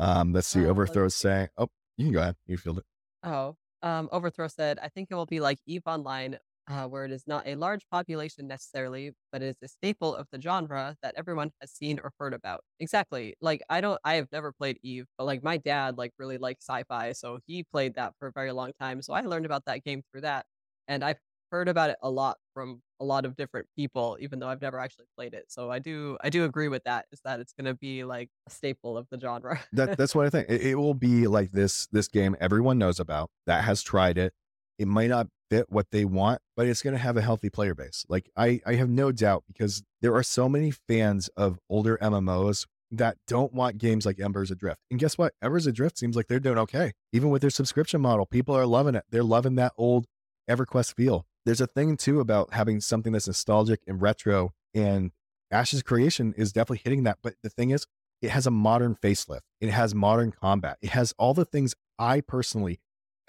Um, 0.01 0.31
let's 0.31 0.47
see. 0.47 0.65
Uh, 0.65 0.69
Overthrow 0.69 1.09
saying, 1.09 1.49
"Oh, 1.57 1.67
you 1.97 2.05
can 2.05 2.13
go 2.13 2.21
ahead. 2.21 2.35
You 2.45 2.57
feel 2.57 2.77
it." 2.77 2.85
Oh, 3.23 3.57
um, 3.81 4.07
Overthrow 4.13 4.47
said, 4.47 4.79
I 4.81 4.87
think 4.87 5.09
it 5.11 5.15
will 5.15 5.25
be 5.25 5.41
like 5.41 5.59
EVE 5.67 5.81
Online, 5.85 6.37
uh, 6.69 6.85
where 6.85 7.03
it 7.03 7.11
is 7.11 7.23
not 7.25 7.47
a 7.47 7.55
large 7.55 7.81
population 7.89 8.47
necessarily, 8.47 9.11
but 9.31 9.41
it 9.41 9.47
is 9.47 9.57
a 9.63 9.67
staple 9.67 10.15
of 10.15 10.27
the 10.31 10.39
genre 10.39 10.95
that 11.01 11.15
everyone 11.17 11.51
has 11.59 11.71
seen 11.71 11.99
or 12.03 12.11
heard 12.19 12.33
about. 12.33 12.61
Exactly. 12.79 13.35
Like, 13.41 13.61
I 13.69 13.81
don't, 13.81 13.99
I 14.03 14.15
have 14.15 14.27
never 14.31 14.51
played 14.51 14.77
EVE, 14.83 15.05
but 15.17 15.25
like 15.25 15.43
my 15.43 15.57
dad, 15.57 15.97
like, 15.97 16.13
really 16.19 16.37
liked 16.37 16.61
sci 16.63 16.83
fi. 16.87 17.11
So 17.13 17.39
he 17.47 17.63
played 17.63 17.95
that 17.95 18.13
for 18.19 18.27
a 18.27 18.31
very 18.31 18.51
long 18.51 18.71
time. 18.79 19.01
So 19.01 19.13
I 19.13 19.21
learned 19.21 19.45
about 19.45 19.65
that 19.65 19.83
game 19.83 20.03
through 20.11 20.21
that. 20.21 20.45
And 20.87 21.03
I've 21.03 21.17
heard 21.51 21.67
about 21.67 21.89
it 21.89 21.97
a 22.03 22.09
lot 22.09 22.37
from 22.53 22.81
a 22.99 23.05
lot 23.05 23.25
of 23.25 23.35
different 23.35 23.65
people, 23.75 24.17
even 24.19 24.37
though 24.37 24.47
I've 24.47 24.61
never 24.61 24.79
actually 24.79 25.05
played 25.17 25.33
it. 25.33 25.45
So 25.47 25.71
I 25.71 25.79
do, 25.79 26.17
I 26.21 26.29
do 26.29 26.45
agree 26.45 26.67
with 26.67 26.83
that, 26.83 27.05
is 27.11 27.19
that 27.25 27.39
it's 27.39 27.53
going 27.53 27.65
to 27.65 27.73
be 27.73 28.03
like 28.03 28.29
a 28.47 28.51
staple 28.51 28.95
of 28.97 29.07
the 29.09 29.19
genre. 29.19 29.59
That 29.71 29.97
that's 29.97 30.13
what 30.13 30.27
I 30.27 30.29
think. 30.29 30.47
It, 30.49 30.61
it 30.61 30.75
will 30.75 30.93
be 30.93 31.25
like 31.25 31.51
this 31.51 31.87
this 31.87 32.07
game 32.07 32.35
everyone 32.39 32.77
knows 32.77 32.99
about 32.99 33.31
that 33.47 33.63
has 33.63 33.81
tried 33.81 34.19
it. 34.19 34.33
It 34.79 34.87
might 34.87 35.09
not 35.09 35.27
fit 35.51 35.67
what 35.69 35.91
they 35.91 36.05
want, 36.05 36.41
but 36.55 36.65
it's 36.65 36.81
going 36.81 36.93
to 36.95 36.99
have 36.99 37.17
a 37.17 37.21
healthy 37.21 37.49
player 37.49 37.75
base. 37.75 38.05
Like 38.09 38.29
I 38.35 38.61
I 38.65 38.75
have 38.75 38.89
no 38.89 39.11
doubt 39.11 39.43
because 39.47 39.83
there 40.01 40.15
are 40.15 40.23
so 40.23 40.49
many 40.49 40.71
fans 40.71 41.29
of 41.37 41.59
older 41.69 41.97
MMOs 42.01 42.65
that 42.91 43.17
don't 43.27 43.53
want 43.53 43.77
games 43.77 44.05
like 44.05 44.19
Embers 44.19 44.49
Adrift. 44.49 44.79
And 44.89 44.99
guess 44.99 45.17
what? 45.17 45.33
Embers 45.43 45.67
Adrift 45.67 45.97
seems 45.97 46.15
like 46.15 46.27
they're 46.27 46.39
doing 46.39 46.57
okay. 46.57 46.93
Even 47.13 47.29
with 47.29 47.41
their 47.41 47.51
subscription 47.51 48.01
model, 48.01 48.25
people 48.25 48.55
are 48.55 48.65
loving 48.65 48.95
it. 48.95 49.03
They're 49.11 49.21
loving 49.23 49.55
that 49.55 49.73
old 49.77 50.07
EverQuest 50.49 50.95
feel. 50.95 51.25
There's 51.45 51.61
a 51.61 51.67
thing 51.67 51.97
too 51.97 52.19
about 52.19 52.53
having 52.53 52.81
something 52.81 53.13
that's 53.13 53.27
nostalgic 53.27 53.81
and 53.87 54.01
retro, 54.01 54.53
and 54.73 55.11
Ash's 55.51 55.83
creation 55.83 56.33
is 56.37 56.51
definitely 56.51 56.81
hitting 56.83 57.03
that. 57.03 57.19
But 57.21 57.35
the 57.43 57.49
thing 57.49 57.69
is, 57.69 57.85
it 58.21 58.31
has 58.31 58.45
a 58.45 58.51
modern 58.51 58.95
facelift. 58.95 59.41
It 59.61 59.69
has 59.69 59.95
modern 59.95 60.31
combat. 60.31 60.77
It 60.81 60.89
has 60.89 61.13
all 61.17 61.33
the 61.33 61.45
things 61.45 61.75
I 61.97 62.21
personally 62.21 62.79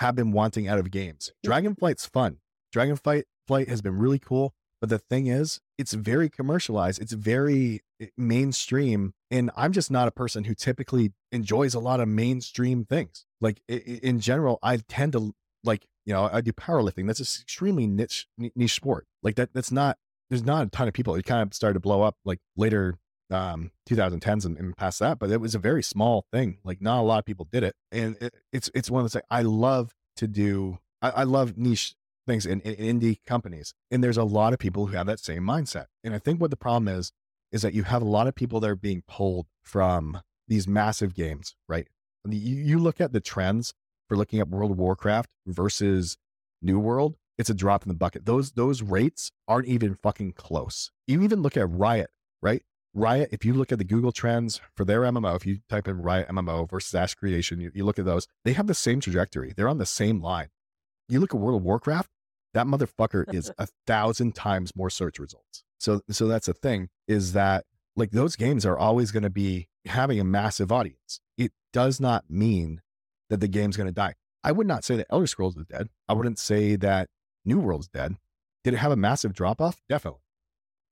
have 0.00 0.16
been 0.16 0.32
wanting 0.32 0.66
out 0.66 0.78
of 0.78 0.90
games. 0.90 1.32
Dragonflight's 1.46 2.06
fun. 2.06 2.38
Dragonflight 2.74 3.24
Flight 3.50 3.68
has 3.68 3.82
been 3.82 3.98
really 3.98 4.20
cool. 4.20 4.54
But 4.80 4.90
the 4.90 4.98
thing 4.98 5.26
is, 5.26 5.60
it's 5.76 5.92
very 5.92 6.30
commercialized. 6.30 7.02
It's 7.02 7.12
very 7.12 7.80
eh, 8.00 8.06
mainstream. 8.16 9.12
And 9.30 9.50
I'm 9.56 9.72
just 9.72 9.90
not 9.90 10.06
a 10.06 10.12
person 10.12 10.44
who 10.44 10.54
typically 10.54 11.12
enjoys 11.32 11.74
a 11.74 11.80
lot 11.80 11.98
of 11.98 12.06
mainstream 12.06 12.84
things. 12.84 13.26
Like 13.40 13.60
in 13.68 14.20
general, 14.20 14.60
I 14.62 14.76
tend 14.88 15.12
to 15.12 15.34
like, 15.64 15.86
you 16.06 16.14
know, 16.14 16.30
I 16.32 16.40
do 16.40 16.52
powerlifting. 16.52 17.08
That's 17.08 17.18
an 17.18 17.42
extremely 17.42 17.88
niche 17.88 18.26
niche 18.38 18.74
sport. 18.74 19.06
Like 19.22 19.34
that 19.34 19.52
that's 19.52 19.72
not 19.72 19.98
there's 20.30 20.44
not 20.44 20.68
a 20.68 20.70
ton 20.70 20.86
of 20.86 20.94
people. 20.94 21.16
It 21.16 21.26
kind 21.26 21.42
of 21.42 21.52
started 21.52 21.74
to 21.74 21.80
blow 21.80 22.02
up 22.02 22.16
like 22.24 22.38
later 22.56 22.98
um 23.30 23.70
2010s 23.88 24.44
and, 24.44 24.56
and 24.58 24.76
past 24.76 24.98
that, 25.00 25.18
but 25.18 25.30
it 25.30 25.40
was 25.40 25.54
a 25.54 25.58
very 25.58 25.82
small 25.82 26.26
thing. 26.32 26.58
Like 26.64 26.80
not 26.80 27.00
a 27.00 27.02
lot 27.02 27.18
of 27.18 27.24
people 27.24 27.48
did 27.50 27.62
it. 27.62 27.74
And 27.92 28.16
it, 28.20 28.34
it's 28.52 28.70
it's 28.74 28.90
one 28.90 29.00
of 29.00 29.04
those 29.04 29.14
things. 29.14 29.26
I 29.30 29.42
love 29.42 29.94
to 30.16 30.26
do 30.26 30.78
I, 31.02 31.10
I 31.10 31.22
love 31.24 31.56
niche 31.56 31.94
things 32.26 32.46
in, 32.46 32.60
in 32.60 33.00
indie 33.00 33.18
companies. 33.26 33.74
And 33.90 34.04
there's 34.04 34.16
a 34.16 34.24
lot 34.24 34.52
of 34.52 34.58
people 34.58 34.86
who 34.86 34.96
have 34.96 35.06
that 35.06 35.20
same 35.20 35.42
mindset. 35.42 35.86
And 36.04 36.14
I 36.14 36.18
think 36.18 36.40
what 36.40 36.50
the 36.50 36.56
problem 36.56 36.88
is, 36.88 37.12
is 37.50 37.62
that 37.62 37.74
you 37.74 37.84
have 37.84 38.02
a 38.02 38.06
lot 38.06 38.26
of 38.26 38.34
people 38.34 38.60
that 38.60 38.70
are 38.70 38.76
being 38.76 39.02
pulled 39.08 39.46
from 39.62 40.20
these 40.46 40.68
massive 40.68 41.14
games, 41.14 41.56
right? 41.68 41.88
You, 42.28 42.56
you 42.56 42.78
look 42.78 43.00
at 43.00 43.12
the 43.12 43.20
trends 43.20 43.72
for 44.08 44.16
looking 44.16 44.40
at 44.40 44.48
World 44.48 44.72
of 44.72 44.78
Warcraft 44.78 45.30
versus 45.46 46.16
New 46.62 46.78
World, 46.78 47.16
it's 47.38 47.48
a 47.48 47.54
drop 47.54 47.82
in 47.84 47.88
the 47.88 47.94
bucket. 47.94 48.26
Those 48.26 48.52
those 48.52 48.82
rates 48.82 49.32
aren't 49.48 49.66
even 49.66 49.94
fucking 49.94 50.32
close. 50.32 50.90
You 51.06 51.22
even 51.22 51.40
look 51.40 51.56
at 51.56 51.70
Riot, 51.70 52.10
right? 52.42 52.62
Riot, 52.92 53.28
if 53.32 53.44
you 53.44 53.54
look 53.54 53.70
at 53.70 53.78
the 53.78 53.84
Google 53.84 54.12
trends 54.12 54.60
for 54.74 54.84
their 54.84 55.02
MMO, 55.02 55.36
if 55.36 55.46
you 55.46 55.58
type 55.68 55.86
in 55.86 56.02
Riot 56.02 56.28
MMO 56.28 56.68
versus 56.68 56.94
Ash 56.94 57.14
Creation, 57.14 57.60
you, 57.60 57.70
you 57.74 57.84
look 57.84 57.98
at 57.98 58.04
those, 58.04 58.26
they 58.44 58.52
have 58.52 58.66
the 58.66 58.74
same 58.74 59.00
trajectory. 59.00 59.52
They're 59.56 59.68
on 59.68 59.78
the 59.78 59.86
same 59.86 60.20
line. 60.20 60.48
You 61.08 61.20
look 61.20 61.34
at 61.34 61.40
World 61.40 61.60
of 61.60 61.64
Warcraft, 61.64 62.10
that 62.54 62.66
motherfucker 62.66 63.32
is 63.32 63.52
a 63.58 63.68
thousand 63.86 64.34
times 64.34 64.74
more 64.74 64.90
search 64.90 65.18
results. 65.18 65.62
So, 65.78 66.00
so 66.10 66.26
that's 66.26 66.46
the 66.46 66.52
thing 66.52 66.88
is 67.06 67.32
that 67.32 67.64
like 67.96 68.10
those 68.10 68.36
games 68.36 68.66
are 68.66 68.78
always 68.78 69.12
going 69.12 69.22
to 69.22 69.30
be 69.30 69.68
having 69.86 70.20
a 70.20 70.24
massive 70.24 70.72
audience. 70.72 71.20
It 71.38 71.52
does 71.72 72.00
not 72.00 72.24
mean 72.28 72.82
that 73.28 73.40
the 73.40 73.48
game's 73.48 73.76
going 73.76 73.88
to 73.88 73.92
die. 73.92 74.14
I 74.42 74.52
would 74.52 74.66
not 74.66 74.84
say 74.84 74.96
that 74.96 75.06
Elder 75.10 75.26
Scrolls 75.26 75.56
is 75.56 75.66
dead. 75.66 75.88
I 76.08 76.14
wouldn't 76.14 76.38
say 76.38 76.76
that 76.76 77.08
New 77.44 77.60
World's 77.60 77.88
dead. 77.88 78.16
Did 78.64 78.74
it 78.74 78.78
have 78.78 78.92
a 78.92 78.96
massive 78.96 79.32
drop 79.32 79.60
off? 79.60 79.80
Definitely. 79.88 80.20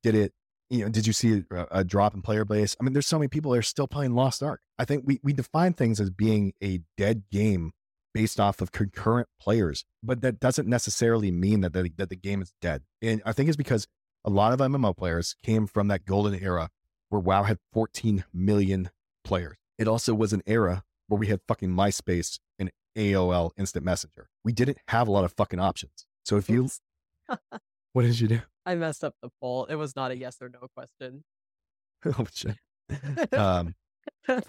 Did 0.02 0.14
it, 0.14 0.32
you 0.70 0.85
know, 0.85 0.90
did 0.90 1.07
you 1.07 1.12
see 1.12 1.44
a, 1.50 1.66
a, 1.70 1.85
drop 1.85 2.14
in 2.14 2.22
player 2.22 2.44
base? 2.44 2.76
I 2.81 2.85
mean, 2.85 2.92
there's 2.92 3.07
so 3.07 3.18
many 3.18 3.28
people 3.28 3.52
that 3.52 3.59
are 3.59 3.62
still 3.62 3.88
playing 3.88 4.14
Lost 4.14 4.42
Ark. 4.42 4.61
I 4.78 4.85
think 4.85 5.04
we, 5.07 5.18
we 5.22 5.33
define 5.33 5.72
things 5.72 6.00
as 6.00 6.11
being 6.11 6.52
a 6.62 6.81
dead 6.96 7.24
game 7.31 7.72
based 8.12 8.40
off 8.40 8.61
of 8.61 8.72
concurrent 8.72 9.28
players, 9.40 9.85
but 10.02 10.20
that 10.22 10.40
doesn't 10.40 10.68
necessarily 10.68 11.31
mean 11.31 11.61
that 11.62 11.72
the, 11.72 11.90
that 11.96 12.09
the 12.09 12.16
game 12.16 12.42
is 12.42 12.52
dead. 12.61 12.83
And 13.00 13.22
I 13.24 13.33
think 13.33 13.48
it's 13.48 13.57
because 13.57 13.87
a 14.24 14.31
lot 14.31 14.52
of 14.52 14.61
MMO 14.61 14.96
players 14.96 15.37
came 15.42 15.66
from 15.66 15.88
that 15.88 16.04
golden 16.04 16.35
era 16.35 16.68
where 17.09 17.20
WoW 17.20 17.44
had 17.44 17.59
14 17.72 18.24
million 18.35 18.90
players. 19.24 19.57
It 19.78 19.88
also 19.88 20.14
was 20.14 20.33
an 20.33 20.42
era 20.46 20.85
where 21.07 21.18
we 21.18 21.28
had 21.28 21.40
fucking 21.48 21.70
MySpace 21.70 22.38
and 22.59 22.70
AOL 22.96 23.52
Instant 23.57 23.85
Messenger. 23.85 24.28
We 24.44 24.52
didn't 24.52 24.78
have 24.88 25.09
a 25.09 25.12
lot 25.12 25.24
of 25.24 25.33
fucking 25.33 25.61
options. 25.61 26.07
So 26.24 26.37
if 26.37 26.50
you, 26.50 26.68
what 27.92 28.02
did 28.02 28.20
you 28.20 28.28
do? 28.28 28.40
I 28.68 28.74
messed 28.74 29.02
up 29.02 29.14
the 29.22 29.31
poll. 29.40 29.64
It 29.64 29.76
was 29.76 29.96
not 29.96 30.11
a 30.11 30.16
yes 30.16 30.37
or 30.42 30.50
no 30.50 30.68
question. 30.76 31.24
oh 32.04 32.26
shit. 32.33 32.57
Um, 33.33 33.74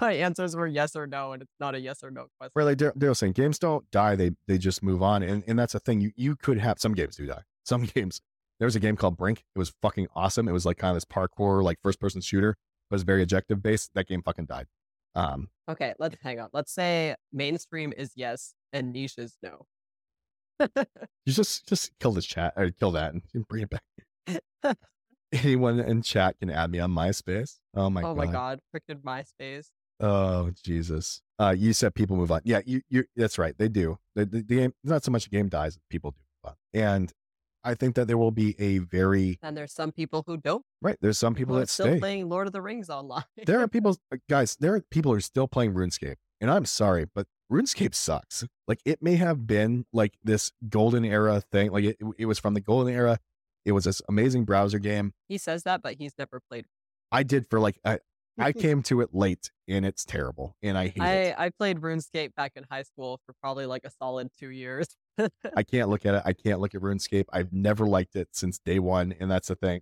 My 0.02 0.14
answers 0.14 0.56
were 0.56 0.68
yes 0.68 0.96
or 0.96 1.08
no, 1.08 1.32
and 1.32 1.42
it's 1.42 1.56
not 1.60 1.74
a 1.74 1.80
yes 1.80 2.04
or 2.04 2.12
no 2.12 2.28
question. 2.38 2.52
Like 2.56 2.78
they're, 2.98 3.14
saying 3.14 3.34
games 3.34 3.60
don't 3.60 3.90
die; 3.92 4.16
they 4.16 4.32
they 4.48 4.58
just 4.58 4.84
move 4.84 5.02
on, 5.02 5.24
and 5.24 5.44
and 5.48 5.58
that's 5.58 5.74
a 5.74 5.80
thing. 5.80 6.02
You 6.02 6.12
you 6.16 6.36
could 6.36 6.58
have 6.58 6.80
some 6.80 6.94
games 6.94 7.16
do 7.16 7.26
die. 7.28 7.44
Some 7.66 7.84
games. 7.96 8.22
There 8.60 8.66
was 8.66 8.76
a 8.76 8.80
game 8.82 8.98
called 8.98 9.16
Brink. 9.16 9.46
It 9.56 9.60
was 9.60 9.74
fucking 9.82 10.08
awesome. 10.16 10.50
It 10.50 10.52
was 10.52 10.66
like 10.66 10.78
kind 10.78 10.92
of 10.92 10.96
this 10.98 11.06
parkour, 11.06 11.64
like 11.64 11.78
first 11.82 12.02
person 12.02 12.20
shooter, 12.20 12.58
but 12.90 12.96
it's 12.96 13.04
very 13.04 13.24
objective 13.24 13.64
based. 13.64 13.92
That 13.96 14.08
game 14.08 14.22
fucking 14.22 14.46
died. 14.48 14.68
Um. 15.16 15.48
Okay, 15.70 15.94
let's 15.98 16.18
hang 16.22 16.42
on. 16.42 16.50
Let's 16.52 16.74
say 16.74 17.16
mainstream 17.32 17.94
is 17.96 18.12
yes 18.16 18.54
and 18.74 18.92
niche 18.92 19.18
is 19.18 19.38
no. 19.42 19.66
you 20.60 21.34
just 21.34 21.68
just 21.68 21.92
kill 22.02 22.12
this 22.12 22.26
chat 22.26 22.54
or 22.58 22.70
kill 22.72 22.92
that 22.92 23.14
and 23.14 23.24
bring 23.48 23.64
it 23.64 23.70
back. 23.70 23.84
anyone 25.34 25.80
in 25.80 26.02
chat 26.02 26.38
can 26.40 26.50
add 26.50 26.72
me 26.72 26.80
on 26.80 26.92
MySpace. 26.92 27.58
Oh 27.76 27.90
my 27.90 28.02
oh 28.02 28.14
god. 28.14 28.18
my 28.18 28.26
god, 28.28 28.60
freaking 28.76 29.02
MySpace. 29.02 29.68
Oh 30.00 30.52
Jesus. 30.64 31.22
Uh, 31.38 31.56
you 31.58 31.74
said 31.74 31.96
people 31.96 32.18
move 32.18 32.32
on. 32.32 32.42
Yeah, 32.44 32.62
you 32.66 32.82
you 32.90 33.06
that's 33.16 33.38
right. 33.38 33.58
They 33.58 33.70
do. 33.70 33.98
The, 34.16 34.26
the, 34.26 34.42
the 34.42 34.56
game 34.56 34.74
not 34.84 35.04
so 35.04 35.12
much 35.12 35.28
a 35.28 35.30
game 35.30 35.50
dies, 35.50 35.78
people 35.90 36.12
do 36.12 36.18
move 36.44 36.52
on. 36.52 36.56
And 36.74 37.14
I 37.64 37.76
think 37.76 37.96
that 37.96 38.08
there 38.08 38.18
will 38.18 38.32
be 38.32 38.56
a 38.60 38.78
very 38.80 39.38
and 39.42 39.56
there's 39.56 39.74
some 39.74 39.92
people 39.92 40.24
who 40.26 40.38
don't. 40.38 40.64
Right. 40.82 40.98
There's 41.02 41.18
some 41.18 41.36
people, 41.36 41.56
that 41.56 41.70
still 41.70 41.88
stay. 41.88 42.00
playing 42.00 42.30
Lord 42.30 42.48
of 42.48 42.54
the 42.54 42.62
Rings 42.62 42.90
online. 42.90 43.24
there 43.46 43.60
are 43.60 43.68
people 43.70 43.98
uh, 44.12 44.18
guys, 44.30 44.56
there 44.60 44.76
are 44.76 44.82
people 44.92 45.12
who 45.12 45.18
are 45.18 45.22
still 45.22 45.48
playing 45.48 45.74
RuneScape. 45.74 46.16
And 46.42 46.50
I'm 46.50 46.66
sorry, 46.66 47.06
but 47.14 47.28
RuneScape 47.52 47.94
sucks. 47.94 48.46
Like 48.68 48.80
it 48.86 49.02
may 49.02 49.16
have 49.16 49.46
been 49.46 49.86
like 49.92 50.14
this 50.24 50.52
golden 50.70 51.04
era 51.04 51.42
thing. 51.52 51.72
Like 51.72 51.84
it, 51.84 51.98
it 52.18 52.26
was 52.26 52.40
from 52.40 52.54
the 52.54 52.62
golden 52.62 52.94
era 52.94 53.20
it 53.70 53.74
was 53.74 53.86
this 53.86 54.02
amazing 54.10 54.44
browser 54.46 54.80
game. 54.80 55.14
He 55.28 55.38
says 55.38 55.64
that, 55.64 55.82
but 55.82 55.96
he's 55.98 56.14
never 56.18 56.42
played. 56.50 56.66
I 57.12 57.24
did 57.24 57.46
for 57.50 57.60
like 57.60 57.80
I, 57.86 58.00
I 58.38 58.52
came 58.54 58.82
to 58.84 59.02
it 59.02 59.14
late 59.14 59.52
and 59.68 59.86
it's 59.86 60.04
terrible 60.04 60.56
and 60.62 60.78
I 60.78 60.88
hate 60.88 61.02
I, 61.02 61.14
it. 61.14 61.36
I 61.38 61.50
played 61.50 61.80
RuneScape 61.80 62.36
back 62.36 62.54
in 62.56 62.66
high 62.70 62.84
school 62.84 63.20
for 63.26 63.34
probably 63.42 63.66
like 63.66 63.84
a 63.86 63.92
solid 63.92 64.30
two 64.38 64.50
years. 64.50 64.88
I 65.56 65.64
can't 65.72 65.90
look 65.90 66.06
at 66.06 66.16
it. 66.16 66.24
I 66.26 66.34
can't 66.34 66.60
look 66.60 66.76
at 66.76 66.82
RuneScape. 66.82 67.26
I've 67.32 67.54
never 67.54 67.86
liked 67.86 68.16
it 68.16 68.30
since 68.32 68.60
day 68.60 68.80
one, 68.80 69.14
and 69.20 69.30
that's 69.30 69.48
the 69.50 69.56
thing. 69.56 69.82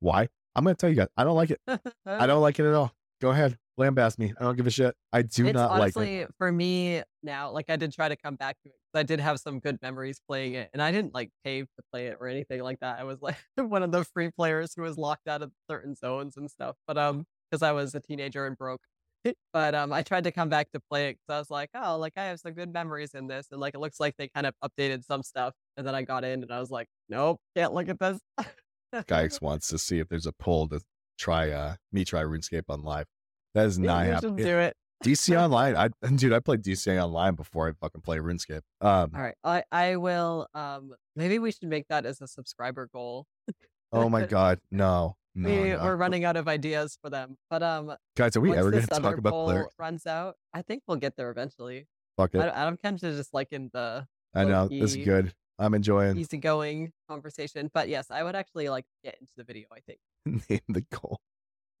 Why? 0.00 0.28
I'm 0.54 0.64
gonna 0.64 0.74
tell 0.74 0.90
you 0.90 0.96
guys. 0.96 1.08
I 1.16 1.24
don't 1.24 1.36
like 1.36 1.50
it. 1.52 1.60
I 2.04 2.26
don't 2.26 2.42
like 2.42 2.58
it 2.58 2.66
at 2.66 2.74
all. 2.74 2.92
Go 3.20 3.30
ahead, 3.30 3.56
lambast 3.78 4.18
me. 4.18 4.32
I 4.38 4.44
don't 4.44 4.56
give 4.56 4.66
a 4.66 4.70
shit. 4.70 4.94
I 5.12 5.22
do 5.22 5.46
it's 5.46 5.54
not 5.54 5.70
honestly, 5.70 6.18
like 6.20 6.28
it. 6.28 6.34
For 6.38 6.52
me 6.52 7.02
now, 7.22 7.50
like 7.50 7.68
I 7.68 7.76
did 7.76 7.92
try 7.92 8.08
to 8.08 8.16
come 8.16 8.36
back 8.36 8.56
to 8.62 8.68
it. 8.68 8.74
I 8.94 9.02
did 9.02 9.20
have 9.20 9.38
some 9.40 9.58
good 9.58 9.78
memories 9.82 10.20
playing 10.28 10.54
it, 10.54 10.70
and 10.72 10.80
I 10.80 10.92
didn't 10.92 11.14
like 11.14 11.30
pay 11.44 11.62
to 11.62 11.68
play 11.92 12.06
it 12.06 12.18
or 12.20 12.28
anything 12.28 12.62
like 12.62 12.80
that. 12.80 13.00
I 13.00 13.04
was 13.04 13.20
like 13.20 13.36
one 13.56 13.82
of 13.82 13.90
the 13.90 14.04
free 14.04 14.30
players 14.30 14.72
who 14.76 14.82
was 14.82 14.96
locked 14.96 15.26
out 15.26 15.42
of 15.42 15.50
certain 15.68 15.96
zones 15.96 16.36
and 16.36 16.48
stuff. 16.50 16.76
But 16.86 16.96
um, 16.96 17.24
because 17.50 17.62
I 17.62 17.72
was 17.72 17.94
a 17.94 18.00
teenager 18.00 18.46
and 18.46 18.56
broke. 18.56 18.82
but 19.52 19.74
um, 19.74 19.92
I 19.92 20.02
tried 20.02 20.24
to 20.24 20.32
come 20.32 20.48
back 20.48 20.70
to 20.72 20.80
play 20.88 21.08
it 21.08 21.14
because 21.14 21.34
I 21.34 21.38
was 21.38 21.50
like, 21.50 21.70
oh, 21.74 21.98
like 21.98 22.12
I 22.16 22.24
have 22.24 22.38
some 22.38 22.52
good 22.52 22.72
memories 22.72 23.14
in 23.14 23.26
this, 23.26 23.48
and 23.50 23.60
like 23.60 23.74
it 23.74 23.80
looks 23.80 23.98
like 23.98 24.14
they 24.16 24.28
kind 24.28 24.46
of 24.46 24.54
updated 24.64 25.04
some 25.04 25.22
stuff. 25.22 25.54
And 25.76 25.86
then 25.86 25.94
I 25.94 26.02
got 26.02 26.24
in, 26.24 26.42
and 26.42 26.52
I 26.52 26.60
was 26.60 26.70
like, 26.70 26.86
nope, 27.08 27.40
can't 27.56 27.74
look 27.74 27.88
at 27.88 27.98
this. 27.98 28.20
Geix 29.06 29.42
wants 29.42 29.68
to 29.68 29.78
see 29.78 29.98
if 29.98 30.08
there's 30.08 30.26
a 30.26 30.32
pull 30.32 30.68
to 30.68 30.80
try 31.18 31.50
uh 31.50 31.74
me 31.92 32.04
try 32.04 32.22
RuneScape 32.22 32.64
on 32.68 32.82
live. 32.82 33.06
That 33.54 33.66
is 33.66 33.78
not 33.78 34.06
happening. 34.06 34.36
Do 34.36 34.58
it. 34.58 34.74
DC 35.04 35.38
Online. 35.42 35.76
I 35.76 35.88
dude, 36.14 36.32
I 36.32 36.40
played 36.40 36.62
DC 36.62 37.02
Online 37.02 37.34
before 37.34 37.68
I 37.68 37.72
fucking 37.80 38.02
play 38.02 38.18
RuneScape. 38.18 38.62
Um, 38.80 39.12
All 39.14 39.20
right, 39.20 39.34
I 39.44 39.62
I 39.70 39.96
will. 39.96 40.46
Um, 40.54 40.92
maybe 41.16 41.38
we 41.38 41.52
should 41.52 41.68
make 41.68 41.86
that 41.88 42.06
as 42.06 42.20
a 42.20 42.26
subscriber 42.26 42.88
goal. 42.92 43.26
oh 43.92 44.08
my 44.08 44.26
god, 44.26 44.60
no, 44.70 45.16
no, 45.34 45.48
we, 45.48 45.70
no. 45.70 45.78
We're 45.82 45.96
running 45.96 46.24
out 46.24 46.36
of 46.36 46.48
ideas 46.48 46.98
for 47.02 47.10
them, 47.10 47.36
but 47.50 47.62
um, 47.62 47.94
guys, 48.16 48.36
are 48.36 48.40
we 48.40 48.54
ever 48.54 48.70
going 48.70 48.86
to 48.86 48.88
talk 48.88 49.18
about 49.18 49.44
cleric? 49.44 49.68
runs 49.78 50.06
out, 50.06 50.36
I 50.54 50.62
think 50.62 50.82
we'll 50.86 50.98
get 50.98 51.16
there 51.16 51.30
eventually. 51.30 51.86
Fuck 52.16 52.34
it. 52.34 52.40
I, 52.40 52.66
I'm 52.66 52.76
kind 52.76 52.94
of 52.94 53.00
just 53.00 53.32
liking 53.32 53.70
the 53.72 54.06
I 54.34 54.44
know 54.44 54.68
this 54.68 54.94
is 54.94 55.04
good. 55.04 55.32
I'm 55.58 55.74
enjoying. 55.74 56.16
easygoing 56.18 56.92
conversation. 57.08 57.70
But 57.74 57.88
yes, 57.88 58.10
I 58.10 58.22
would 58.22 58.36
actually 58.36 58.68
like 58.68 58.84
get 59.04 59.16
into 59.20 59.32
the 59.36 59.44
video. 59.44 59.66
I 59.72 59.80
think 59.80 59.98
Name 60.48 60.60
the 60.68 60.82
goal. 60.82 61.20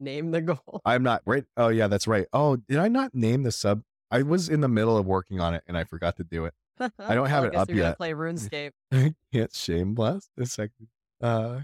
name 0.00 0.30
the 0.30 0.40
goal. 0.40 0.80
I'm 0.84 1.02
not 1.02 1.22
right. 1.26 1.44
Oh 1.56 1.68
yeah, 1.68 1.86
that's 1.88 2.06
right. 2.06 2.26
Oh, 2.32 2.56
did 2.56 2.78
I 2.78 2.88
not 2.88 3.14
name 3.14 3.42
the 3.42 3.52
sub? 3.52 3.82
I 4.10 4.22
was 4.22 4.48
in 4.48 4.60
the 4.62 4.68
middle 4.68 4.96
of 4.96 5.06
working 5.06 5.40
on 5.40 5.54
it 5.54 5.62
and 5.66 5.76
I 5.76 5.84
forgot 5.84 6.16
to 6.16 6.24
do 6.24 6.44
it. 6.46 6.54
I 6.80 7.14
don't 7.14 7.26
have 7.28 7.42
Well, 7.42 7.50
it 7.50 7.52
guess 7.52 7.62
up 7.62 7.70
yet. 7.70 7.96
Play 7.98 8.12
RuneScape. 8.14 8.70
I 8.92 9.14
can't 9.32 9.54
shame 9.54 9.94
blast 9.94 10.30
a 10.38 10.46
second. 10.46 10.88
Uh, 11.20 11.60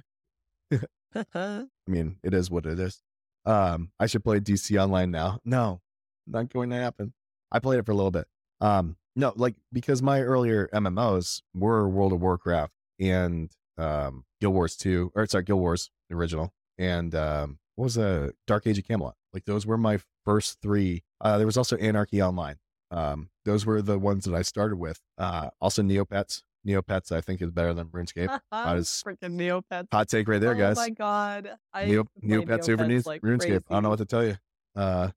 I 1.24 1.66
mean, 1.86 2.16
it 2.22 2.34
is 2.34 2.50
what 2.50 2.66
it 2.66 2.78
is. 2.78 3.00
Um, 3.46 3.90
I 4.00 4.06
should 4.06 4.24
play 4.24 4.40
DC 4.40 4.80
Online 4.82 5.10
now. 5.10 5.38
No, 5.44 5.80
not 6.26 6.52
going 6.52 6.70
to 6.70 6.76
happen. 6.76 7.12
I 7.52 7.58
played 7.60 7.78
it 7.78 7.86
for 7.86 7.92
a 7.92 7.94
little 7.94 8.10
bit. 8.10 8.26
Um, 8.60 8.96
no, 9.16 9.32
like 9.36 9.54
because 9.72 10.02
my 10.02 10.20
earlier 10.20 10.68
MMOs 10.72 11.42
were 11.54 11.88
World 11.88 12.12
of 12.12 12.20
Warcraft 12.20 12.72
and 13.00 13.50
um 13.78 14.24
Guild 14.40 14.54
Wars 14.54 14.76
2, 14.76 15.12
or 15.14 15.26
sorry, 15.26 15.44
Guild 15.44 15.60
Wars 15.60 15.90
original 16.10 16.52
and 16.78 17.14
um 17.14 17.58
what 17.76 17.84
was 17.84 17.96
a 17.96 18.32
Dark 18.46 18.66
Age 18.66 18.78
of 18.78 18.86
Camelot. 18.86 19.16
Like 19.32 19.44
those 19.46 19.66
were 19.66 19.76
my 19.78 19.98
first 20.24 20.58
three. 20.62 21.02
Uh, 21.20 21.38
there 21.38 21.46
was 21.46 21.56
also 21.56 21.76
Anarchy 21.76 22.22
Online. 22.22 22.56
Um, 22.90 23.30
those 23.44 23.66
were 23.66 23.82
the 23.82 23.98
ones 23.98 24.24
that 24.24 24.34
I 24.34 24.42
started 24.42 24.76
with. 24.76 25.00
Uh, 25.18 25.50
also 25.60 25.82
Neopets. 25.82 26.42
Neopets, 26.66 27.12
I 27.12 27.20
think, 27.20 27.42
is 27.42 27.50
better 27.50 27.74
than 27.74 27.88
RuneScape. 27.88 28.28
Is 28.78 29.02
freaking 29.04 29.36
Neopets. 29.36 29.88
hot 29.92 30.08
take 30.08 30.28
right 30.28 30.40
there, 30.40 30.54
oh 30.54 30.58
guys. 30.58 30.76
my 30.76 30.88
god. 30.90 31.50
I 31.74 31.84
Neo, 31.84 32.04
play 32.04 32.28
Neopets 32.38 32.68
over 32.70 32.86
Neo, 32.86 33.02
like 33.04 33.20
RuneScape. 33.20 33.64
I 33.68 33.74
don't 33.74 33.82
know 33.82 33.90
what 33.90 33.98
to 33.98 34.06
tell 34.06 34.24
you. 34.24 34.36
Uh, 34.74 35.08
I'm 35.10 35.12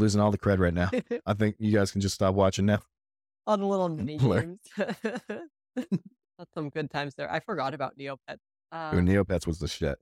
losing 0.00 0.20
all 0.20 0.30
the 0.30 0.38
cred 0.38 0.58
right 0.58 0.72
now. 0.72 0.90
I 1.26 1.34
think 1.34 1.56
you 1.58 1.72
guys 1.72 1.90
can 1.90 2.00
just 2.00 2.14
stop 2.14 2.34
watching 2.34 2.64
now. 2.66 2.80
The 3.46 3.56
little 3.56 3.88
mini 3.88 4.18
games. 4.18 4.58
That's 4.76 6.52
some 6.54 6.68
good 6.68 6.90
times 6.90 7.14
there. 7.16 7.32
I 7.32 7.40
forgot 7.40 7.74
about 7.74 7.96
Neopets. 7.98 8.38
Um, 8.72 9.06
Neopets 9.06 9.46
was 9.46 9.58
the 9.58 9.68
shit. 9.68 9.98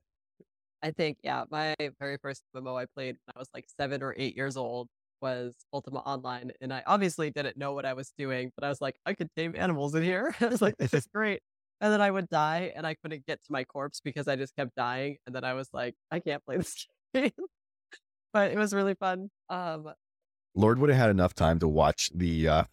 I 0.83 0.91
think, 0.91 1.17
yeah, 1.23 1.45
my 1.49 1.73
very 1.99 2.17
first 2.21 2.43
MMO 2.55 2.79
I 2.79 2.85
played 2.85 3.15
when 3.25 3.33
I 3.35 3.39
was 3.39 3.49
like 3.53 3.65
seven 3.77 4.03
or 4.03 4.13
eight 4.17 4.35
years 4.35 4.57
old 4.57 4.87
was 5.21 5.55
Ultima 5.73 5.99
Online. 5.99 6.51
And 6.61 6.73
I 6.73 6.83
obviously 6.85 7.31
didn't 7.31 7.57
know 7.57 7.73
what 7.73 7.85
I 7.85 7.93
was 7.93 8.11
doing, 8.17 8.51
but 8.55 8.65
I 8.65 8.69
was 8.69 8.81
like, 8.81 8.95
I 9.05 9.13
could 9.13 9.29
tame 9.35 9.55
animals 9.57 9.95
in 9.95 10.03
here. 10.03 10.35
I 10.41 10.47
was 10.47 10.61
like, 10.61 10.77
this 10.77 10.93
is 10.93 11.07
great. 11.13 11.41
And 11.81 11.91
then 11.91 12.01
I 12.01 12.11
would 12.11 12.29
die 12.29 12.71
and 12.75 12.85
I 12.85 12.95
couldn't 12.95 13.25
get 13.25 13.43
to 13.43 13.51
my 13.51 13.63
corpse 13.63 13.99
because 14.03 14.27
I 14.27 14.35
just 14.35 14.55
kept 14.55 14.75
dying. 14.75 15.17
And 15.25 15.35
then 15.35 15.43
I 15.43 15.53
was 15.53 15.69
like, 15.73 15.95
I 16.11 16.19
can't 16.19 16.43
play 16.45 16.57
this 16.57 16.87
game. 17.13 17.31
but 18.33 18.51
it 18.51 18.57
was 18.57 18.73
really 18.73 18.95
fun. 18.95 19.29
Um, 19.49 19.91
Lord 20.55 20.79
would 20.79 20.89
have 20.89 20.99
had 20.99 21.09
enough 21.09 21.33
time 21.33 21.59
to 21.59 21.67
watch 21.67 22.11
the 22.13 22.47
uh 22.47 22.63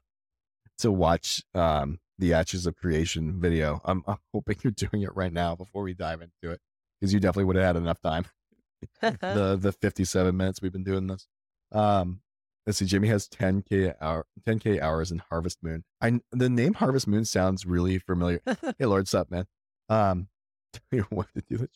to 0.83 0.93
watch 0.93 1.43
um 1.55 1.99
the 2.19 2.35
Ashes 2.35 2.67
of 2.67 2.77
Creation 2.77 3.41
video. 3.41 3.81
I'm, 3.85 4.03
I'm 4.07 4.19
hoping 4.33 4.57
you're 4.63 4.71
doing 4.71 5.03
it 5.03 5.15
right 5.17 5.33
now 5.33 5.57
before 5.57 5.83
we 5.83 5.95
dive 5.95 6.23
into 6.23 6.53
it 6.53 6.61
because 7.01 7.13
you 7.13 7.21
definitely 7.21 7.45
would 7.45 7.57
have 7.57 7.65
had 7.65 7.77
enough 7.77 8.01
time. 8.01 8.27
the 9.01 9.59
the 9.61 9.73
57 9.73 10.37
minutes 10.37 10.61
we've 10.63 10.73
been 10.73 10.85
doing 10.85 11.07
this. 11.07 11.27
Um, 11.73 12.21
let's 12.67 12.79
see. 12.79 12.85
Jimmy 12.85 13.09
has 13.09 13.29
10k 13.29 13.95
hour 14.01 14.27
10k 14.47 14.81
hours 14.81 15.11
in 15.11 15.23
Harvest 15.31 15.59
Moon. 15.63 15.85
I 16.01 16.21
the 16.31 16.49
name 16.49 16.75
Harvest 16.75 17.07
Moon 17.07 17.25
sounds 17.25 17.67
really 17.67 17.99
familiar. 17.99 18.41
hey, 18.79 18.87
Lord, 18.87 19.09
sup, 19.09 19.31
man? 19.31 19.47
Um, 19.89 20.29
tell 20.73 20.83
you 20.93 21.07
what 21.11 21.29
to 21.35 21.43
do. 21.49 21.69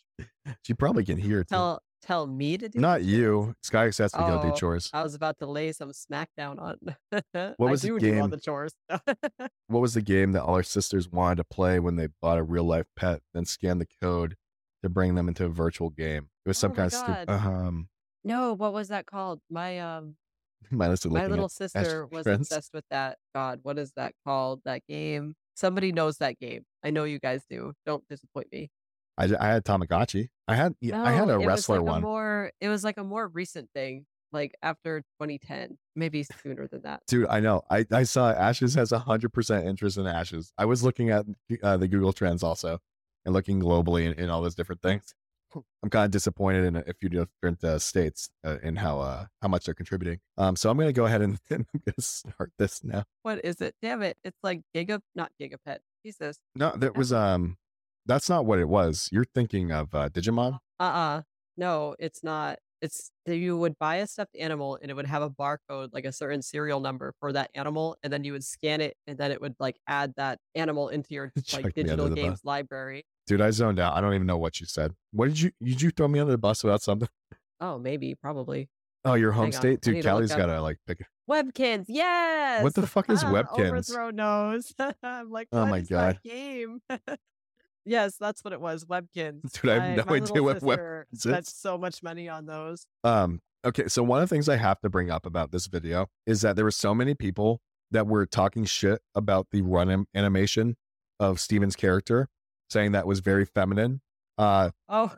She 0.62 0.74
probably 0.74 1.04
can 1.04 1.18
hear 1.18 1.40
it. 1.40 1.48
Too. 1.48 1.54
tell 1.56 1.82
tell 2.06 2.26
me 2.26 2.56
to 2.58 2.68
do 2.68 2.78
Not 2.78 3.02
you. 3.02 3.54
Sky 3.62 3.84
has 3.84 3.96
to 3.96 4.08
go 4.12 4.40
do 4.42 4.48
Oh, 4.48 4.54
chores. 4.54 4.90
I 4.92 5.02
was 5.02 5.14
about 5.14 5.38
to 5.38 5.46
lay 5.46 5.72
some 5.72 5.90
smackdown 5.92 6.60
on. 6.60 6.76
What 7.56 7.70
was 7.70 7.82
the 7.82 7.88
do 7.88 7.98
do 7.98 8.06
all 8.14 8.22
game? 8.22 8.30
the 8.30 8.40
chores. 8.40 8.72
what 8.88 9.80
was 9.80 9.94
the 9.94 10.02
game 10.02 10.32
that 10.32 10.42
all 10.42 10.54
our 10.54 10.62
sisters 10.62 11.08
wanted 11.10 11.36
to 11.36 11.44
play 11.44 11.78
when 11.80 11.96
they 11.96 12.08
bought 12.22 12.38
a 12.38 12.42
real 12.42 12.64
life 12.64 12.86
pet, 12.96 13.20
then 13.34 13.44
scanned 13.44 13.80
the 13.80 13.88
code 14.02 14.36
to 14.82 14.88
bring 14.88 15.14
them 15.14 15.28
into 15.28 15.44
a 15.44 15.48
virtual 15.48 15.90
game? 15.90 16.28
It 16.44 16.48
was 16.48 16.58
some 16.58 16.72
Oh 16.72 16.74
my 16.74 16.76
kind 16.76 16.86
of 16.86 16.92
stupid. 16.92 17.30
Um, 17.30 17.88
no, 18.24 18.52
what 18.54 18.72
was 18.72 18.88
that 18.88 19.06
called? 19.06 19.40
My 19.50 19.78
um 19.78 20.16
the 20.70 20.76
my 20.76 21.26
little 21.26 21.48
sister 21.48 22.06
was 22.06 22.24
Friends. 22.24 22.50
obsessed 22.50 22.72
with 22.72 22.84
that. 22.90 23.18
God, 23.34 23.60
what 23.62 23.78
is 23.78 23.92
that 23.96 24.14
called? 24.24 24.62
That 24.64 24.82
game. 24.88 25.34
Somebody 25.54 25.92
knows 25.92 26.18
that 26.18 26.38
game. 26.38 26.64
I 26.84 26.90
know 26.90 27.04
you 27.04 27.18
guys 27.18 27.42
do. 27.48 27.72
Don't 27.86 28.06
disappoint 28.08 28.48
me. 28.52 28.68
I, 29.18 29.28
I 29.38 29.46
had 29.48 29.64
Tamagotchi. 29.64 30.28
I 30.48 30.54
had 30.54 30.74
yeah, 30.80 31.02
I 31.02 31.12
had 31.12 31.28
a 31.28 31.38
wrestler 31.38 31.80
like 31.80 31.88
a 31.88 31.92
one. 31.92 32.02
more 32.02 32.52
it 32.60 32.68
was 32.68 32.84
like 32.84 32.98
a 32.98 33.04
more 33.04 33.26
recent 33.26 33.70
thing, 33.74 34.06
like 34.32 34.54
after 34.62 35.00
2010, 35.20 35.78
maybe 35.94 36.24
sooner 36.42 36.68
than 36.68 36.82
that. 36.82 37.02
Dude, 37.08 37.26
I 37.28 37.40
know. 37.40 37.62
I, 37.70 37.86
I 37.90 38.02
saw 38.04 38.30
Ashes 38.30 38.74
has 38.74 38.90
hundred 38.90 39.32
percent 39.32 39.66
interest 39.66 39.96
in 39.96 40.06
Ashes. 40.06 40.52
I 40.58 40.66
was 40.66 40.82
looking 40.82 41.10
at 41.10 41.26
uh, 41.62 41.76
the 41.76 41.88
Google 41.88 42.12
Trends 42.12 42.42
also, 42.42 42.78
and 43.24 43.34
looking 43.34 43.60
globally 43.60 44.04
in, 44.06 44.12
in 44.14 44.30
all 44.30 44.42
those 44.42 44.54
different 44.54 44.82
things. 44.82 45.14
I'm 45.82 45.90
kind 45.90 46.04
of 46.04 46.10
disappointed 46.10 46.64
in 46.64 46.76
a 46.76 46.92
few 46.92 47.08
different 47.08 47.62
uh, 47.64 47.78
states 47.78 48.28
uh, 48.44 48.58
in 48.62 48.76
how 48.76 49.00
uh, 49.00 49.26
how 49.40 49.48
much 49.48 49.64
they're 49.64 49.74
contributing. 49.74 50.20
Um, 50.36 50.56
so 50.56 50.70
I'm 50.70 50.76
gonna 50.76 50.92
go 50.92 51.06
ahead 51.06 51.22
and, 51.22 51.38
and 51.50 51.66
I'm 51.72 51.80
gonna 51.86 51.94
start 52.00 52.52
this 52.58 52.84
now. 52.84 53.04
What 53.22 53.44
is 53.44 53.60
it? 53.60 53.74
Damn 53.80 54.02
it! 54.02 54.16
It's 54.24 54.38
like 54.42 54.62
Giga, 54.74 55.00
not 55.14 55.32
Gigapet. 55.40 55.78
Jesus. 56.04 56.38
No, 56.54 56.72
that 56.76 56.96
was 56.96 57.12
um, 57.12 57.56
that's 58.06 58.28
not 58.28 58.46
what 58.46 58.58
it 58.58 58.68
was. 58.68 59.08
You're 59.12 59.24
thinking 59.34 59.72
of 59.72 59.94
uh, 59.94 60.08
Digimon. 60.08 60.58
Uh-uh. 60.80 61.22
No, 61.56 61.94
it's 61.98 62.22
not. 62.22 62.58
It's 62.82 63.10
you 63.26 63.56
would 63.56 63.78
buy 63.78 63.96
a 63.96 64.06
stuffed 64.06 64.36
animal 64.38 64.78
and 64.82 64.90
it 64.90 64.94
would 64.94 65.06
have 65.06 65.22
a 65.22 65.30
barcode, 65.30 65.88
like 65.92 66.04
a 66.04 66.12
certain 66.12 66.42
serial 66.42 66.78
number 66.80 67.14
for 67.18 67.32
that 67.32 67.50
animal, 67.54 67.96
and 68.02 68.12
then 68.12 68.22
you 68.22 68.32
would 68.32 68.44
scan 68.44 68.80
it, 68.82 68.96
and 69.06 69.16
then 69.16 69.30
it 69.32 69.40
would 69.40 69.54
like 69.58 69.76
add 69.88 70.12
that 70.18 70.38
animal 70.54 70.88
into 70.90 71.14
your 71.14 71.32
like 71.54 71.74
digital 71.74 72.10
games 72.10 72.32
bus. 72.34 72.44
library. 72.44 73.06
Dude, 73.26 73.40
I 73.40 73.50
zoned 73.50 73.80
out. 73.80 73.94
I 73.96 74.00
don't 74.02 74.12
even 74.14 74.26
know 74.26 74.36
what 74.36 74.60
you 74.60 74.66
said. 74.66 74.92
What 75.12 75.28
did 75.28 75.40
you 75.40 75.50
did 75.62 75.80
you 75.80 75.90
throw 75.90 76.06
me 76.06 76.20
under 76.20 76.32
the 76.32 76.38
bus 76.38 76.62
about 76.64 76.82
something? 76.82 77.08
Oh, 77.60 77.78
maybe, 77.78 78.14
probably. 78.14 78.68
Oh, 79.06 79.14
your 79.14 79.32
home 79.32 79.44
Hang 79.46 79.52
state, 79.52 79.78
I 79.88 79.90
dude. 79.92 80.02
to 80.02 80.08
Callie's 80.08 80.34
gotta 80.34 80.60
like 80.60 80.76
pick. 80.86 81.00
It. 81.00 81.06
Webkinz, 81.30 81.86
yes. 81.88 82.62
What 82.62 82.74
the 82.74 82.86
fuck 82.86 83.08
is 83.08 83.24
Ah, 83.24 83.32
Webkinz? 83.32 83.68
Overthrow 83.68 84.10
knows. 84.10 84.74
I'm 85.02 85.30
like, 85.30 85.48
Oh 85.52 85.64
my 85.64 85.80
God. 85.80 86.20
game? 86.22 86.80
Yes, 87.86 88.16
that's 88.16 88.42
what 88.44 88.52
it 88.52 88.60
was. 88.60 88.84
Webkinz. 88.84 89.52
Dude, 89.62 89.70
I 89.70 89.74
have 89.86 90.06
My- 90.06 90.18
no 90.18 90.24
idea 90.24 90.42
what 90.42 90.60
Webkinz 90.60 91.04
spent 91.20 91.46
is. 91.46 91.54
so 91.54 91.78
much 91.78 92.02
money 92.02 92.28
on 92.28 92.46
those. 92.46 92.84
Um, 93.04 93.40
okay, 93.64 93.86
so 93.88 94.02
one 94.02 94.22
of 94.22 94.28
the 94.28 94.34
things 94.34 94.48
I 94.48 94.56
have 94.56 94.80
to 94.80 94.90
bring 94.90 95.10
up 95.10 95.24
about 95.24 95.52
this 95.52 95.66
video 95.68 96.08
is 96.26 96.40
that 96.42 96.56
there 96.56 96.64
were 96.64 96.70
so 96.72 96.94
many 96.94 97.14
people 97.14 97.60
that 97.92 98.06
were 98.08 98.26
talking 98.26 98.64
shit 98.64 99.00
about 99.14 99.46
the 99.52 99.62
run 99.62 100.06
animation 100.14 100.76
of 101.20 101.38
Steven's 101.40 101.76
character, 101.76 102.28
saying 102.68 102.92
that 102.92 103.06
was 103.06 103.20
very 103.20 103.44
feminine. 103.44 104.00
Uh, 104.36 104.70
Oh, 104.88 105.14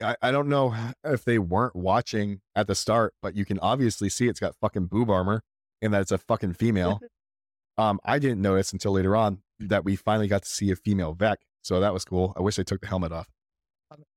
I, 0.00 0.16
I 0.22 0.30
don't 0.30 0.48
know 0.48 0.74
if 1.04 1.24
they 1.24 1.38
weren't 1.38 1.74
watching 1.76 2.40
at 2.54 2.66
the 2.68 2.74
start, 2.74 3.14
but 3.20 3.34
you 3.36 3.44
can 3.44 3.58
obviously 3.58 4.08
see 4.08 4.28
it's 4.28 4.40
got 4.40 4.54
fucking 4.60 4.86
boob 4.86 5.10
armor 5.10 5.42
and 5.82 5.92
that 5.92 6.00
it's 6.02 6.12
a 6.12 6.18
fucking 6.18 6.54
female. 6.54 7.00
um, 7.78 7.98
I 8.04 8.18
didn't 8.18 8.40
notice 8.42 8.72
until 8.72 8.92
later 8.92 9.14
on 9.16 9.42
that 9.60 9.84
we 9.84 9.96
finally 9.96 10.28
got 10.28 10.42
to 10.42 10.48
see 10.48 10.70
a 10.70 10.76
female 10.76 11.14
Vek, 11.14 11.36
so 11.62 11.80
that 11.80 11.92
was 11.92 12.04
cool. 12.04 12.32
I 12.36 12.40
wish 12.42 12.56
they 12.56 12.64
took 12.64 12.80
the 12.80 12.86
helmet 12.88 13.12
off. 13.12 13.28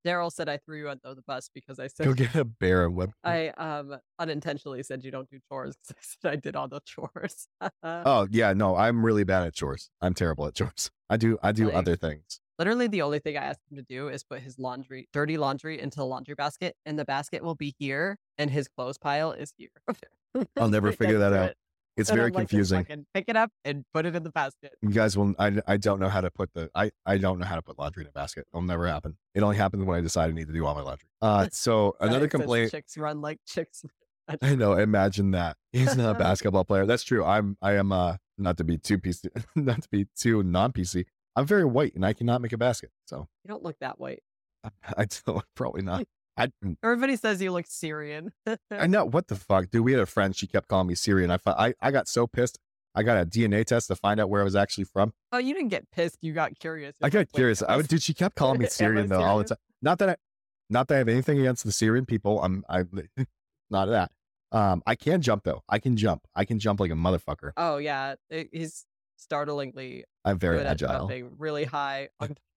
Daryl 0.07 0.31
said 0.31 0.47
I 0.47 0.55
threw 0.57 0.77
you 0.77 0.89
under 0.89 1.13
the 1.15 1.21
bus 1.27 1.49
because 1.53 1.79
I 1.79 1.87
said 1.87 2.05
Go 2.05 2.13
get 2.13 2.33
a 2.33 2.45
bear 2.45 2.85
and 2.85 2.95
web. 2.95 3.11
I 3.25 3.49
um 3.57 3.97
unintentionally 4.19 4.81
said 4.83 5.03
you 5.03 5.11
don't 5.11 5.29
do 5.29 5.37
chores 5.49 5.75
I 5.91 5.95
said 6.01 6.31
I 6.31 6.35
did 6.37 6.55
all 6.55 6.69
the 6.69 6.79
chores. 6.85 7.47
Oh 7.83 8.25
yeah, 8.31 8.53
no, 8.53 8.77
I'm 8.77 9.05
really 9.05 9.25
bad 9.25 9.45
at 9.45 9.53
chores. 9.53 9.89
I'm 10.01 10.13
terrible 10.13 10.47
at 10.47 10.55
chores. 10.55 10.91
I 11.09 11.17
do 11.17 11.37
I 11.43 11.51
do 11.51 11.65
Like- 11.65 11.75
other 11.75 11.95
things. 11.97 12.39
Literally, 12.57 12.87
the 12.87 13.01
only 13.01 13.19
thing 13.19 13.35
I 13.35 13.41
asked 13.43 13.59
him 13.69 13.75
to 13.75 13.83
do 13.83 14.07
is 14.07 14.23
put 14.23 14.39
his 14.39 14.57
laundry, 14.57 15.09
dirty 15.11 15.35
laundry, 15.35 15.77
into 15.81 15.97
the 15.97 16.05
laundry 16.05 16.35
basket, 16.35 16.73
and 16.85 16.97
the 16.97 17.03
basket 17.03 17.43
will 17.43 17.53
be 17.55 17.75
here, 17.77 18.17
and 18.37 18.49
his 18.49 18.69
clothes 18.69 18.97
pile 18.97 19.33
is 19.33 19.51
here. 19.57 19.67
I'll 20.55 20.69
never 20.69 20.93
figure 20.93 21.17
that 21.19 21.33
out. 21.33 21.49
it. 21.49 21.57
It's 21.97 22.09
very 22.09 22.29
like, 22.31 22.33
confusing. 22.49 22.79
fucking 22.79 23.05
Pick 23.13 23.25
it 23.27 23.37
up 23.37 23.51
and 23.63 23.85
put 23.93 24.05
it 24.05 24.15
in 24.15 24.23
the 24.23 24.29
basket. 24.29 24.73
You 24.81 24.89
guys 24.89 25.17
will 25.17 25.33
I 25.39 25.61
I 25.67 25.77
don't 25.77 25.99
know 25.99 26.09
how 26.09 26.21
to 26.21 26.29
put 26.29 26.53
the 26.53 26.69
I 26.75 26.91
I 27.05 27.17
don't 27.17 27.39
know 27.39 27.45
how 27.45 27.55
to 27.55 27.61
put 27.61 27.79
laundry 27.79 28.03
in 28.03 28.09
a 28.09 28.11
basket. 28.11 28.45
It'll 28.53 28.61
never 28.61 28.87
happen. 28.87 29.17
It 29.33 29.43
only 29.43 29.57
happens 29.57 29.85
when 29.85 29.97
I 29.97 30.01
decide 30.01 30.29
I 30.29 30.33
need 30.33 30.47
to 30.47 30.53
do 30.53 30.65
all 30.65 30.75
my 30.75 30.81
laundry. 30.81 31.07
Uh 31.21 31.47
so 31.51 31.95
another 31.99 32.27
complaint 32.27 32.71
Chicks 32.71 32.97
run 32.97 33.21
like 33.21 33.39
chicks. 33.47 33.85
I 34.41 34.55
know, 34.55 34.73
imagine 34.73 35.31
that. 35.31 35.55
He's 35.71 35.95
not 35.95 36.15
a 36.15 36.19
basketball 36.19 36.65
player. 36.65 36.85
That's 36.85 37.03
true. 37.03 37.23
I'm 37.23 37.57
I 37.61 37.73
am 37.73 37.91
uh 37.91 38.17
not 38.37 38.57
to 38.57 38.63
be 38.63 38.77
too 38.77 38.97
PC 38.97 39.29
not 39.55 39.83
to 39.83 39.89
be 39.89 40.07
too 40.15 40.43
non 40.43 40.73
PC. 40.73 41.05
I'm 41.35 41.45
very 41.45 41.65
white 41.65 41.95
and 41.95 42.05
I 42.05 42.13
cannot 42.13 42.41
make 42.41 42.53
a 42.53 42.57
basket. 42.57 42.91
So 43.05 43.27
You 43.43 43.49
don't 43.49 43.63
look 43.63 43.77
that 43.79 43.99
white. 43.99 44.23
I 44.97 45.05
don't 45.25 45.43
probably 45.55 45.83
not. 45.83 46.05
I 46.37 46.49
Everybody 46.83 47.15
says 47.15 47.41
you 47.41 47.51
look 47.51 47.65
Syrian. 47.67 48.31
I 48.71 48.87
know 48.87 49.05
what 49.05 49.27
the 49.27 49.35
fuck, 49.35 49.69
dude. 49.71 49.85
We 49.85 49.93
had 49.93 50.01
a 50.01 50.05
friend. 50.05 50.35
She 50.35 50.47
kept 50.47 50.67
calling 50.67 50.87
me 50.87 50.95
Syrian. 50.95 51.31
I 51.31 51.37
I 51.47 51.73
I 51.81 51.91
got 51.91 52.07
so 52.07 52.27
pissed. 52.27 52.59
I 52.93 53.03
got 53.03 53.17
a 53.17 53.25
DNA 53.25 53.65
test 53.65 53.87
to 53.87 53.95
find 53.95 54.19
out 54.19 54.29
where 54.29 54.41
I 54.41 54.43
was 54.45 54.55
actually 54.55 54.85
from. 54.85 55.13
oh, 55.33 55.37
you 55.37 55.53
didn't 55.53 55.69
get 55.69 55.89
pissed. 55.91 56.17
You 56.21 56.33
got 56.33 56.57
curious. 56.59 56.95
I 57.01 57.09
got 57.09 57.29
curious. 57.33 57.61
I 57.61 57.75
would, 57.75 57.87
dude. 57.87 58.01
She 58.01 58.13
kept 58.13 58.35
calling 58.37 58.59
me 58.59 58.67
Syrian 58.67 59.07
though 59.07 59.21
all 59.21 59.37
the 59.37 59.43
time. 59.45 59.57
Not 59.81 59.99
that 59.99 60.09
I, 60.09 60.15
not 60.69 60.87
that 60.87 60.95
I 60.95 60.97
have 60.99 61.09
anything 61.09 61.39
against 61.39 61.63
the 61.65 61.71
Syrian 61.71 62.05
people. 62.05 62.41
I'm 62.41 62.63
I, 62.69 62.83
not 63.69 63.85
that. 63.87 64.11
Um, 64.51 64.81
I 64.85 64.95
can 64.95 65.21
jump 65.21 65.43
though. 65.43 65.61
I 65.67 65.79
can 65.79 65.97
jump. 65.97 66.23
I 66.35 66.45
can 66.45 66.59
jump 66.59 66.79
like 66.79 66.91
a 66.91 66.95
motherfucker. 66.95 67.51
Oh 67.57 67.77
yeah, 67.77 68.15
it- 68.29 68.49
he's 68.53 68.85
startlingly 69.17 70.05
I'm 70.23 70.39
very 70.39 70.59
agile. 70.61 70.89
jumping 70.89 71.31
really 71.37 71.65
high. 71.65 72.09
On... 72.19 72.35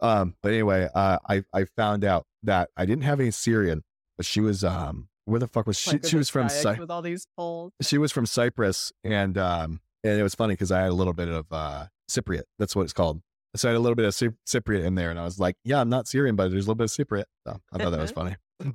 Um, 0.00 0.34
but 0.42 0.52
anyway, 0.52 0.88
uh, 0.94 1.18
I 1.28 1.44
I 1.52 1.64
found 1.76 2.04
out 2.04 2.26
that 2.42 2.70
I 2.76 2.84
didn't 2.86 3.04
have 3.04 3.20
any 3.20 3.30
Syrian, 3.30 3.82
but 4.16 4.26
she 4.26 4.40
was 4.40 4.64
um, 4.64 5.08
where 5.24 5.40
the 5.40 5.48
fuck 5.48 5.66
was 5.66 5.78
she? 5.78 5.92
like, 5.92 6.06
she 6.06 6.16
was 6.16 6.28
from 6.28 6.48
Cy- 6.48 6.74
Cy- 6.74 6.78
with 6.78 6.90
all 6.90 7.02
these 7.02 7.26
poles. 7.36 7.72
she 7.80 7.98
was 7.98 8.12
from 8.12 8.26
Cyprus, 8.26 8.92
and 9.04 9.38
um, 9.38 9.80
and 10.02 10.18
it 10.18 10.22
was 10.22 10.34
funny 10.34 10.54
because 10.54 10.70
I 10.72 10.80
had 10.82 10.90
a 10.90 10.94
little 10.94 11.12
bit 11.14 11.28
of 11.28 11.46
uh 11.50 11.86
Cypriot. 12.10 12.42
That's 12.58 12.74
what 12.76 12.82
it's 12.82 12.92
called. 12.92 13.22
So 13.56 13.68
I 13.68 13.72
had 13.72 13.76
a 13.78 13.80
little 13.80 13.94
bit 13.94 14.04
of 14.06 14.14
Cy- 14.14 14.34
Cypriot 14.46 14.84
in 14.84 14.96
there, 14.96 15.10
and 15.10 15.18
I 15.18 15.24
was 15.24 15.38
like, 15.38 15.56
"Yeah, 15.64 15.80
I'm 15.80 15.88
not 15.88 16.08
Syrian, 16.08 16.34
but 16.36 16.50
there's 16.50 16.66
a 16.66 16.68
little 16.70 16.74
bit 16.74 16.84
of 16.84 16.90
Cypriot." 16.90 17.24
So 17.46 17.60
I 17.72 17.78
thought 17.78 17.90
that 17.90 18.00
was 18.00 18.10
funny. 18.20 18.36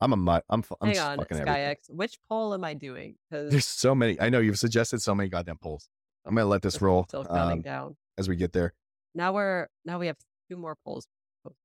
I'm 0.00 0.12
a 0.12 0.16
mutt. 0.16 0.44
I'm 0.50 0.62
I'm 0.80 0.88
Hang 0.88 0.98
on, 0.98 1.18
fucking. 1.18 1.38
SkyX. 1.38 1.88
Which 1.88 2.18
poll 2.28 2.52
am 2.52 2.64
I 2.64 2.74
doing? 2.74 3.14
Because 3.30 3.50
There's 3.50 3.64
so 3.66 3.94
many. 3.94 4.20
I 4.20 4.28
know 4.28 4.40
you've 4.40 4.58
suggested 4.58 5.00
so 5.00 5.14
many 5.14 5.28
goddamn 5.28 5.56
polls. 5.58 5.88
I'm 6.26 6.34
gonna 6.34 6.46
let 6.46 6.62
this 6.62 6.82
roll 6.82 7.04
Still 7.08 7.24
counting 7.24 7.58
um, 7.58 7.62
down. 7.62 7.96
as 8.18 8.28
we 8.28 8.36
get 8.36 8.52
there. 8.52 8.74
Now 9.14 9.32
we're 9.32 9.68
now 9.84 9.98
we 9.98 10.06
have 10.08 10.16
two 10.50 10.56
more 10.56 10.76
polls. 10.84 11.06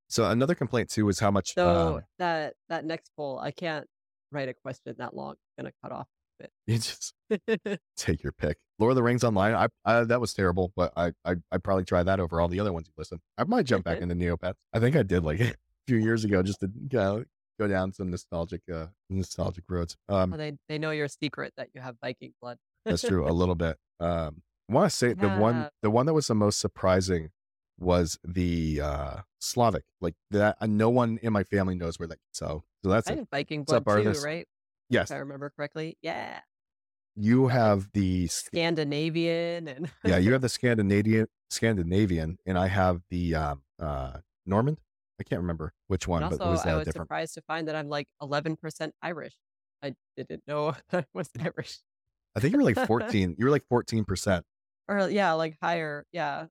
So 0.08 0.28
another 0.28 0.54
complaint 0.54 0.90
too 0.90 1.08
is 1.08 1.18
how 1.18 1.30
much. 1.30 1.54
So 1.54 1.96
Um, 1.96 2.02
that 2.18 2.54
that 2.68 2.84
next 2.84 3.10
poll, 3.16 3.38
I 3.38 3.50
can't 3.50 3.86
write 4.32 4.48
a 4.48 4.54
question 4.54 4.94
that 4.98 5.14
long. 5.14 5.36
I'm 5.58 5.64
gonna 5.64 5.72
cut 5.82 5.92
off 5.92 6.06
a 6.40 6.42
bit. 6.44 6.52
you 6.66 6.78
just 6.78 7.14
take 7.96 8.22
your 8.22 8.32
pick. 8.32 8.58
Lord 8.78 8.92
of 8.92 8.96
the 8.96 9.02
Rings 9.02 9.24
online. 9.24 9.54
I, 9.54 9.68
I 9.84 10.04
that 10.04 10.20
was 10.20 10.34
terrible, 10.34 10.72
but 10.76 10.92
I 10.96 11.12
I 11.24 11.36
I 11.50 11.58
probably 11.58 11.84
try 11.84 12.02
that 12.02 12.20
over 12.20 12.40
all 12.40 12.48
the 12.48 12.60
other 12.60 12.72
ones 12.72 12.88
you 12.88 12.94
listen. 12.96 13.20
I 13.38 13.44
might 13.44 13.66
jump 13.66 13.84
back 13.84 13.98
into 14.02 14.14
Neopets. 14.14 14.54
I 14.72 14.80
think 14.80 14.96
I 14.96 15.02
did 15.02 15.24
like 15.24 15.40
a 15.40 15.54
few 15.86 15.96
years 15.96 16.24
ago 16.24 16.42
just 16.42 16.60
to 16.60 16.68
go 16.68 17.24
go 17.58 17.68
down 17.68 17.92
some 17.92 18.10
nostalgic 18.10 18.62
uh 18.72 18.86
nostalgic 19.08 19.64
roads. 19.68 19.96
Um, 20.08 20.30
Well, 20.30 20.38
they 20.38 20.52
they 20.68 20.78
know 20.78 20.90
your 20.90 21.08
secret 21.08 21.52
that 21.56 21.68
you 21.74 21.80
have 21.80 21.96
Viking 22.02 22.32
blood. 22.40 22.58
That's 22.84 23.02
true, 23.02 23.26
a 23.28 23.32
little 23.32 23.54
bit. 23.54 23.76
Um, 23.98 24.42
I 24.68 24.72
want 24.74 24.90
to 24.90 24.96
say 24.96 25.12
the 25.14 25.28
one 25.30 25.68
the 25.82 25.90
one 25.90 26.06
that 26.06 26.14
was 26.14 26.26
the 26.26 26.34
most 26.34 26.58
surprising 26.58 27.30
was 27.80 28.18
the 28.24 28.80
uh 28.82 29.16
Slavic. 29.40 29.84
Like 30.00 30.14
that, 30.30 30.56
uh, 30.60 30.66
no 30.66 30.90
one 30.90 31.18
in 31.22 31.32
my 31.32 31.44
family 31.44 31.74
knows 31.74 31.98
where 31.98 32.08
that. 32.08 32.18
So, 32.32 32.64
so 32.84 32.90
that's 32.90 33.08
I 33.08 33.14
it. 33.14 33.18
have 33.18 33.28
Viking 33.30 33.64
blood 33.64 33.84
too, 33.84 33.90
Arthas? 33.90 34.24
right? 34.24 34.46
Yes, 34.88 35.10
If 35.10 35.16
I 35.16 35.18
remember 35.20 35.50
correctly. 35.50 35.96
Yeah. 36.02 36.40
you 37.16 37.48
have 37.48 37.88
the 37.92 38.26
Scandinavian 38.28 39.68
and 39.68 39.90
yeah, 40.04 40.16
you 40.18 40.32
have 40.32 40.42
the 40.42 40.48
Scandinavian 40.48 41.26
Scandinavian, 41.50 42.38
and 42.46 42.58
I 42.58 42.68
have 42.68 43.02
the 43.10 43.34
um 43.34 43.62
uh 43.78 44.18
Normand. 44.46 44.78
I 45.18 45.22
can't 45.22 45.40
remember 45.40 45.72
which 45.88 46.08
one, 46.08 46.22
And 46.22 46.30
but 46.30 46.36
it 46.36 46.40
also, 46.42 46.50
was 46.52 46.66
I 46.66 46.72
uh, 46.72 46.78
was 46.78 46.84
different. 46.86 47.06
surprised 47.08 47.34
to 47.34 47.42
find 47.42 47.68
that 47.68 47.76
I'm 47.76 47.88
like 47.90 48.08
11% 48.22 48.92
Irish. 49.02 49.34
I 49.82 49.94
didn't 50.16 50.42
know 50.46 50.74
I 50.92 51.04
was 51.12 51.28
Irish. 51.38 51.78
I 52.34 52.40
think 52.40 52.52
you 52.52 52.58
were 52.58 52.64
like 52.64 52.76
fourteen. 52.86 53.34
You 53.38 53.44
were 53.46 53.50
like 53.50 53.66
fourteen 53.68 54.04
percent. 54.04 54.44
Or 54.88 55.08
yeah, 55.10 55.32
like 55.32 55.56
higher. 55.62 56.04
Yeah. 56.12 56.46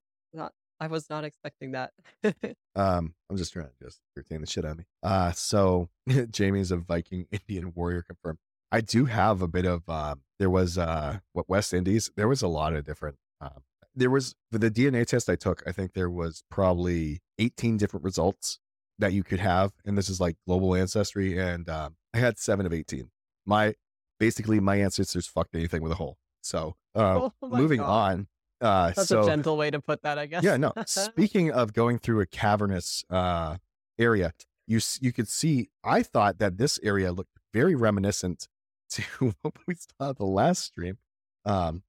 I 0.80 0.86
was 0.86 1.10
not 1.10 1.24
expecting 1.24 1.72
that. 1.72 1.92
Um, 2.76 3.14
I'm 3.28 3.36
just 3.36 3.52
trying 3.52 3.66
to 3.66 3.84
just 3.84 4.00
entertain 4.16 4.40
the 4.40 4.46
shit 4.46 4.64
out 4.64 4.70
of 4.72 4.78
me. 4.78 4.84
Uh, 5.02 5.32
so 5.32 5.88
Jamie's 6.30 6.70
a 6.70 6.76
Viking 6.76 7.26
Indian 7.32 7.72
warrior 7.74 8.02
confirmed. 8.02 8.38
I 8.72 8.80
do 8.80 9.06
have 9.06 9.42
a 9.42 9.48
bit 9.48 9.66
of 9.66 9.86
um 9.88 10.22
there 10.38 10.48
was 10.48 10.78
uh 10.78 11.18
what 11.32 11.48
West 11.48 11.74
Indies, 11.74 12.10
there 12.16 12.28
was 12.28 12.42
a 12.42 12.48
lot 12.48 12.74
of 12.74 12.84
different 12.84 13.16
um 13.40 13.62
there 13.94 14.08
was 14.08 14.36
for 14.52 14.58
the 14.58 14.70
DNA 14.70 15.04
test 15.04 15.28
I 15.28 15.34
took, 15.34 15.62
I 15.66 15.72
think 15.72 15.92
there 15.92 16.08
was 16.08 16.44
probably 16.48 17.20
18 17.40 17.76
different 17.76 18.04
results 18.04 18.60
that 19.00 19.12
you 19.12 19.24
could 19.24 19.40
have. 19.40 19.72
And 19.84 19.98
this 19.98 20.08
is 20.08 20.20
like 20.20 20.36
global 20.46 20.76
ancestry, 20.76 21.36
and 21.36 21.68
um 21.68 21.96
I 22.14 22.18
had 22.18 22.38
seven 22.38 22.64
of 22.66 22.72
18. 22.72 23.10
My 23.44 23.74
basically 24.20 24.60
my 24.60 24.76
ancestors 24.76 25.26
fucked 25.26 25.56
anything 25.56 25.82
with 25.82 25.90
a 25.92 25.96
hole. 25.96 26.16
So 26.40 26.76
uh 26.94 27.28
Oh 27.42 27.48
moving 27.48 27.80
God. 27.80 28.10
on. 28.12 28.28
Uh 28.60 28.92
That's 28.94 29.08
so 29.08 29.22
a 29.22 29.26
gentle 29.26 29.56
way 29.56 29.70
to 29.70 29.80
put 29.80 30.02
that, 30.02 30.18
I 30.18 30.26
guess. 30.26 30.42
yeah, 30.42 30.56
no. 30.56 30.72
Speaking 30.86 31.50
of 31.50 31.72
going 31.72 31.98
through 31.98 32.20
a 32.20 32.26
cavernous 32.26 33.04
uh, 33.08 33.56
area, 33.98 34.32
you 34.66 34.80
you 35.00 35.12
could 35.12 35.28
see. 35.28 35.70
I 35.82 36.02
thought 36.02 36.38
that 36.38 36.58
this 36.58 36.78
area 36.82 37.12
looked 37.12 37.38
very 37.52 37.74
reminiscent 37.74 38.48
to 38.90 39.34
what 39.42 39.54
we 39.66 39.74
saw 39.74 40.12
the 40.12 40.24
last 40.26 40.64
stream. 40.64 40.98
Um, 41.44 41.82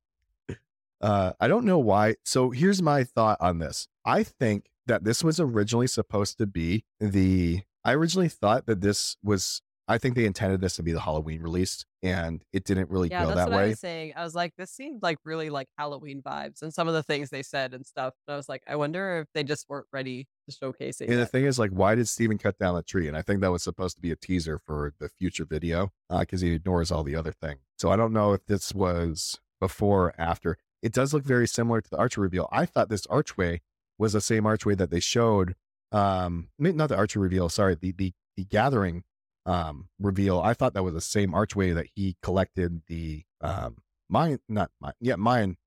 uh, 1.01 1.34
I 1.39 1.47
don't 1.47 1.65
know 1.65 1.80
why. 1.80 2.15
So 2.24 2.51
here's 2.51 2.82
my 2.82 3.03
thought 3.03 3.38
on 3.41 3.59
this. 3.59 3.88
I 4.05 4.24
think 4.24 4.67
that 4.86 5.03
this 5.03 5.24
was 5.24 5.39
originally 5.39 5.88
supposed 5.88 6.38
to 6.38 6.45
be 6.45 6.86
the. 6.99 7.61
I 7.84 7.93
originally 7.93 8.30
thought 8.30 8.65
that 8.67 8.82
this 8.82 9.17
was. 9.24 9.61
I 9.91 9.97
think 9.97 10.15
they 10.15 10.25
intended 10.25 10.61
this 10.61 10.75
to 10.77 10.83
be 10.83 10.91
the 10.91 11.01
Halloween 11.01 11.41
release, 11.41 11.85
and 12.01 12.43
it 12.53 12.63
didn't 12.63 12.89
really 12.89 13.09
Yeah, 13.09 13.25
go 13.25 13.35
that 13.35 13.49
what 13.49 13.57
I 13.59 13.63
way. 13.63 13.69
was 13.69 13.79
saying. 13.79 14.13
I 14.15 14.23
was 14.23 14.33
like, 14.33 14.53
this 14.57 14.71
seemed 14.71 15.03
like 15.03 15.17
really 15.25 15.49
like 15.49 15.67
Halloween 15.77 16.21
vibes 16.21 16.61
and 16.61 16.73
some 16.73 16.87
of 16.87 16.93
the 16.93 17.03
things 17.03 17.29
they 17.29 17.43
said 17.43 17.73
and 17.73 17.85
stuff. 17.85 18.13
And 18.27 18.33
I 18.33 18.37
was 18.37 18.47
like, 18.47 18.63
I 18.67 18.75
wonder 18.77 19.19
if 19.19 19.27
they 19.33 19.43
just 19.43 19.67
weren't 19.69 19.87
ready 19.91 20.27
to 20.49 20.55
showcase 20.55 21.01
it. 21.01 21.09
And 21.09 21.19
the 21.19 21.25
thing 21.25 21.45
is, 21.45 21.59
like, 21.59 21.71
why 21.71 21.95
did 21.95 22.07
Steven 22.07 22.37
cut 22.37 22.57
down 22.57 22.75
the 22.75 22.83
tree? 22.83 23.07
And 23.07 23.17
I 23.17 23.21
think 23.21 23.41
that 23.41 23.51
was 23.51 23.63
supposed 23.63 23.95
to 23.97 24.01
be 24.01 24.11
a 24.11 24.15
teaser 24.15 24.59
for 24.65 24.93
the 24.99 25.09
future 25.09 25.45
video 25.45 25.91
because 26.09 26.41
he 26.41 26.53
ignores 26.53 26.91
all 26.91 27.03
the 27.03 27.15
other 27.15 27.31
thing. 27.33 27.57
So 27.77 27.91
I 27.91 27.95
don't 27.95 28.13
know 28.13 28.33
if 28.33 28.45
this 28.45 28.73
was 28.73 29.39
before 29.59 30.05
or 30.07 30.13
after. 30.17 30.57
It 30.81 30.93
does 30.93 31.13
look 31.13 31.23
very 31.23 31.47
similar 31.47 31.81
to 31.81 31.89
the 31.89 31.97
archer 31.97 32.21
reveal. 32.21 32.47
I 32.51 32.65
thought 32.65 32.89
this 32.89 33.05
archway 33.07 33.61
was 33.97 34.13
the 34.13 34.21
same 34.21 34.45
archway 34.45 34.75
that 34.75 34.89
they 34.89 34.99
showed. 34.99 35.55
Um, 35.91 36.49
not 36.57 36.87
the 36.89 36.95
archer 36.95 37.19
reveal. 37.19 37.49
Sorry, 37.49 37.75
the 37.75 37.91
the 37.91 38.13
the 38.37 38.45
gathering 38.45 39.03
um 39.45 39.87
reveal. 39.99 40.39
I 40.39 40.53
thought 40.53 40.73
that 40.73 40.83
was 40.83 40.93
the 40.93 41.01
same 41.01 41.33
archway 41.33 41.71
that 41.71 41.87
he 41.95 42.15
collected 42.21 42.81
the 42.87 43.23
um 43.41 43.77
mine, 44.09 44.39
not 44.49 44.71
mine, 44.79 44.93
yeah, 44.99 45.15
mine. 45.15 45.57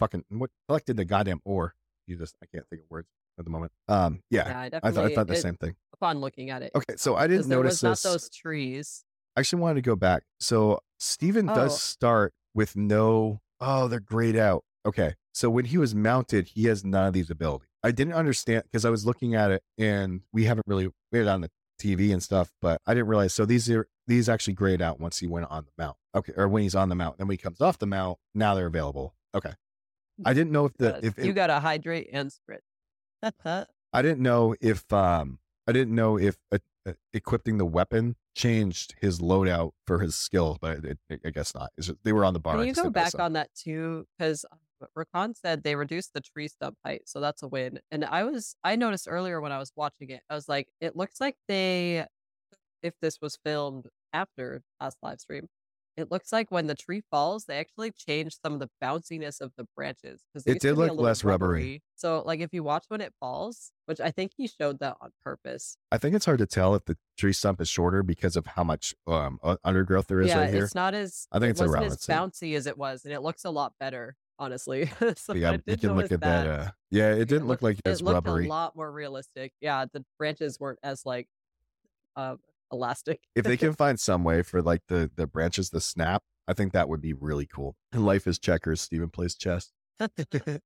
Fucking 0.00 0.24
what 0.28 0.50
collected 0.68 0.96
the 0.96 1.04
goddamn 1.04 1.40
ore. 1.44 1.74
You 2.06 2.16
just 2.16 2.36
I 2.42 2.46
can't 2.46 2.66
think 2.68 2.82
of 2.82 2.90
words 2.90 3.08
at 3.38 3.44
the 3.44 3.50
moment. 3.50 3.72
Um, 3.88 4.20
yeah, 4.30 4.48
yeah, 4.48 4.78
I 4.82 4.88
I 4.88 4.90
thought 4.92 5.04
I 5.06 5.14
thought 5.14 5.26
the 5.26 5.34
it- 5.34 5.42
same 5.42 5.56
thing. 5.56 5.74
Upon 5.94 6.18
looking 6.20 6.50
at 6.50 6.62
it, 6.62 6.72
Okay, 6.74 6.94
so 6.96 7.14
I 7.16 7.26
didn't 7.28 7.48
there 7.48 7.58
notice 7.58 7.82
was 7.82 8.04
not 8.04 8.10
those 8.10 8.28
trees. 8.28 9.04
I 9.36 9.40
actually 9.40 9.62
wanted 9.62 9.76
to 9.76 9.82
go 9.82 9.96
back. 9.96 10.24
So 10.40 10.80
Steven 10.98 11.48
Oh. 11.48 11.54
does 11.54 11.80
start 11.80 12.32
with 12.54 12.76
no. 12.76 13.40
Oh, 13.60 13.88
they're 13.88 14.00
grayed 14.00 14.36
out. 14.36 14.64
Okay, 14.86 15.14
so 15.32 15.48
when 15.48 15.64
he 15.66 15.78
was 15.78 15.94
mounted, 15.94 16.48
he 16.54 16.64
has 16.64 16.84
none 16.84 17.06
of 17.06 17.14
these 17.14 17.30
abilities. 17.30 17.68
I 17.82 17.90
didn't 17.92 18.14
understand 18.14 18.64
because 18.64 18.84
I 18.84 18.90
was 18.90 19.06
looking 19.06 19.34
at 19.34 19.50
it, 19.50 19.62
and 19.78 20.22
we 20.32 20.44
haven't 20.44 20.66
really 20.66 20.90
we 21.12 21.18
had 21.20 21.28
on 21.28 21.40
the 21.40 21.50
TV 21.80 22.12
and 22.12 22.22
stuff, 22.22 22.50
but 22.62 22.80
I 22.86 22.94
didn't 22.94 23.08
realize. 23.08 23.34
So 23.34 23.44
these 23.44 23.68
are 23.70 23.88
these 24.06 24.28
actually 24.28 24.54
grayed 24.54 24.80
out 24.82 25.00
once 25.00 25.18
he 25.18 25.26
went 25.26 25.46
on 25.50 25.64
the 25.64 25.72
mount. 25.82 25.96
Okay, 26.14 26.32
or 26.36 26.48
when 26.48 26.62
he's 26.62 26.74
on 26.74 26.88
the 26.88 26.94
mount. 26.94 27.18
Then 27.18 27.26
when 27.26 27.34
he 27.34 27.38
comes 27.42 27.60
off 27.60 27.78
the 27.78 27.86
mount, 27.86 28.18
now 28.34 28.54
they're 28.54 28.66
available. 28.66 29.14
Okay, 29.34 29.52
I 30.24 30.32
didn't 30.34 30.52
know 30.52 30.66
if 30.66 30.74
the 30.78 31.04
if 31.04 31.18
you 31.18 31.32
got 31.32 31.48
to 31.48 31.60
hydrate 31.60 32.08
and 32.12 32.32
sprint. 32.32 32.62
I 33.44 34.02
didn't 34.02 34.20
know 34.20 34.54
if 34.60 34.90
um 34.92 35.38
I 35.66 35.72
didn't 35.72 35.94
know 35.94 36.18
if 36.18 36.36
uh, 36.52 36.58
uh, 36.86 36.92
equipping 37.12 37.58
the 37.58 37.64
weapon 37.64 38.16
changed 38.36 38.94
his 39.00 39.20
loadout 39.20 39.70
for 39.86 40.00
his 40.00 40.14
skill, 40.14 40.58
but 40.60 40.84
it, 40.84 40.98
it, 41.08 41.20
I 41.24 41.30
guess 41.30 41.54
not. 41.54 41.70
It's 41.78 41.86
just- 41.86 41.98
they 42.04 42.12
were 42.12 42.24
on 42.24 42.34
the 42.34 42.40
bar. 42.40 42.54
Can 42.54 42.62
I 42.62 42.66
you 42.66 42.74
go 42.74 42.90
back 42.90 43.18
on 43.18 43.32
that 43.34 43.48
too? 43.54 44.06
Because 44.18 44.44
Rakan 44.96 45.36
said 45.36 45.62
they 45.62 45.76
reduced 45.76 46.12
the 46.14 46.20
tree 46.20 46.48
stump 46.48 46.76
height, 46.84 47.02
so 47.06 47.20
that's 47.20 47.42
a 47.42 47.48
win. 47.48 47.80
And 47.90 48.04
I 48.04 48.24
was 48.24 48.56
I 48.64 48.76
noticed 48.76 49.06
earlier 49.08 49.40
when 49.40 49.52
I 49.52 49.58
was 49.58 49.72
watching 49.76 50.10
it, 50.10 50.22
I 50.28 50.34
was 50.34 50.48
like, 50.48 50.68
it 50.80 50.96
looks 50.96 51.20
like 51.20 51.36
they, 51.48 52.06
if 52.82 52.94
this 53.00 53.18
was 53.20 53.38
filmed 53.44 53.86
after 54.12 54.62
last 54.80 54.98
live 55.02 55.20
stream, 55.20 55.48
it 55.96 56.10
looks 56.10 56.32
like 56.32 56.50
when 56.50 56.66
the 56.66 56.74
tree 56.74 57.02
falls, 57.10 57.44
they 57.44 57.58
actually 57.58 57.92
changed 57.92 58.38
some 58.44 58.54
of 58.54 58.60
the 58.60 58.68
bounciness 58.82 59.40
of 59.40 59.52
the 59.56 59.66
branches 59.76 60.22
because 60.32 60.46
It 60.46 60.60
did 60.60 60.76
look 60.76 60.98
less 60.98 61.22
rubbery. 61.22 61.82
So 61.94 62.22
like 62.26 62.40
if 62.40 62.52
you 62.52 62.62
watch 62.62 62.84
when 62.88 63.00
it 63.00 63.12
falls, 63.20 63.70
which 63.86 64.00
I 64.00 64.10
think 64.10 64.32
he 64.36 64.48
showed 64.48 64.80
that 64.80 64.96
on 65.00 65.10
purpose. 65.24 65.76
I 65.92 65.98
think 65.98 66.16
it's 66.16 66.24
hard 66.24 66.38
to 66.38 66.46
tell 66.46 66.74
if 66.74 66.84
the 66.84 66.96
tree 67.16 67.32
stump 67.32 67.60
is 67.60 67.68
shorter 67.68 68.02
because 68.02 68.36
of 68.36 68.46
how 68.46 68.64
much 68.64 68.94
um 69.06 69.38
undergrowth 69.62 70.08
there 70.08 70.20
is 70.20 70.28
yeah, 70.28 70.40
right 70.40 70.52
here. 70.52 70.64
it's 70.64 70.74
not 70.74 70.94
as 70.94 71.28
I 71.30 71.38
think 71.38 71.50
it 71.50 71.60
it's 71.60 71.60
around 71.60 71.84
as 71.84 71.98
bouncy 71.98 72.56
as 72.56 72.66
it 72.66 72.76
was, 72.76 73.04
and 73.04 73.14
it 73.14 73.20
looks 73.20 73.44
a 73.44 73.50
lot 73.50 73.74
better, 73.78 74.16
honestly. 74.38 74.90
so 75.16 75.34
yeah, 75.34 75.50
I 75.50 75.52
you 75.54 75.58
did 75.66 75.80
can 75.80 75.96
look 75.96 76.12
at 76.12 76.20
that. 76.20 76.46
Uh, 76.46 76.70
yeah, 76.90 77.12
it 77.12 77.26
didn't 77.28 77.46
look 77.46 77.62
like 77.62 77.78
it 77.78 77.88
as 77.88 78.02
looked 78.02 78.14
rubbery. 78.26 78.46
a 78.46 78.48
lot 78.48 78.76
more 78.76 78.90
realistic. 78.90 79.52
Yeah, 79.60 79.84
the 79.92 80.04
branches 80.18 80.58
weren't 80.60 80.78
as 80.82 81.04
like 81.06 81.28
um 82.16 82.38
elastic. 82.72 83.20
if 83.34 83.44
they 83.44 83.56
can 83.64 83.72
find 83.74 83.98
some 83.98 84.24
way 84.24 84.42
for 84.42 84.62
like 84.62 84.82
the 84.88 85.10
the 85.16 85.26
branches 85.26 85.70
to 85.70 85.80
snap, 85.80 86.22
I 86.48 86.52
think 86.52 86.72
that 86.72 86.88
would 86.88 87.00
be 87.00 87.12
really 87.12 87.46
cool. 87.46 87.76
Life 87.94 88.26
is 88.26 88.38
checkers. 88.38 88.80
Steven 88.80 89.10
plays 89.10 89.34
chess. 89.34 89.72
that 89.98 90.60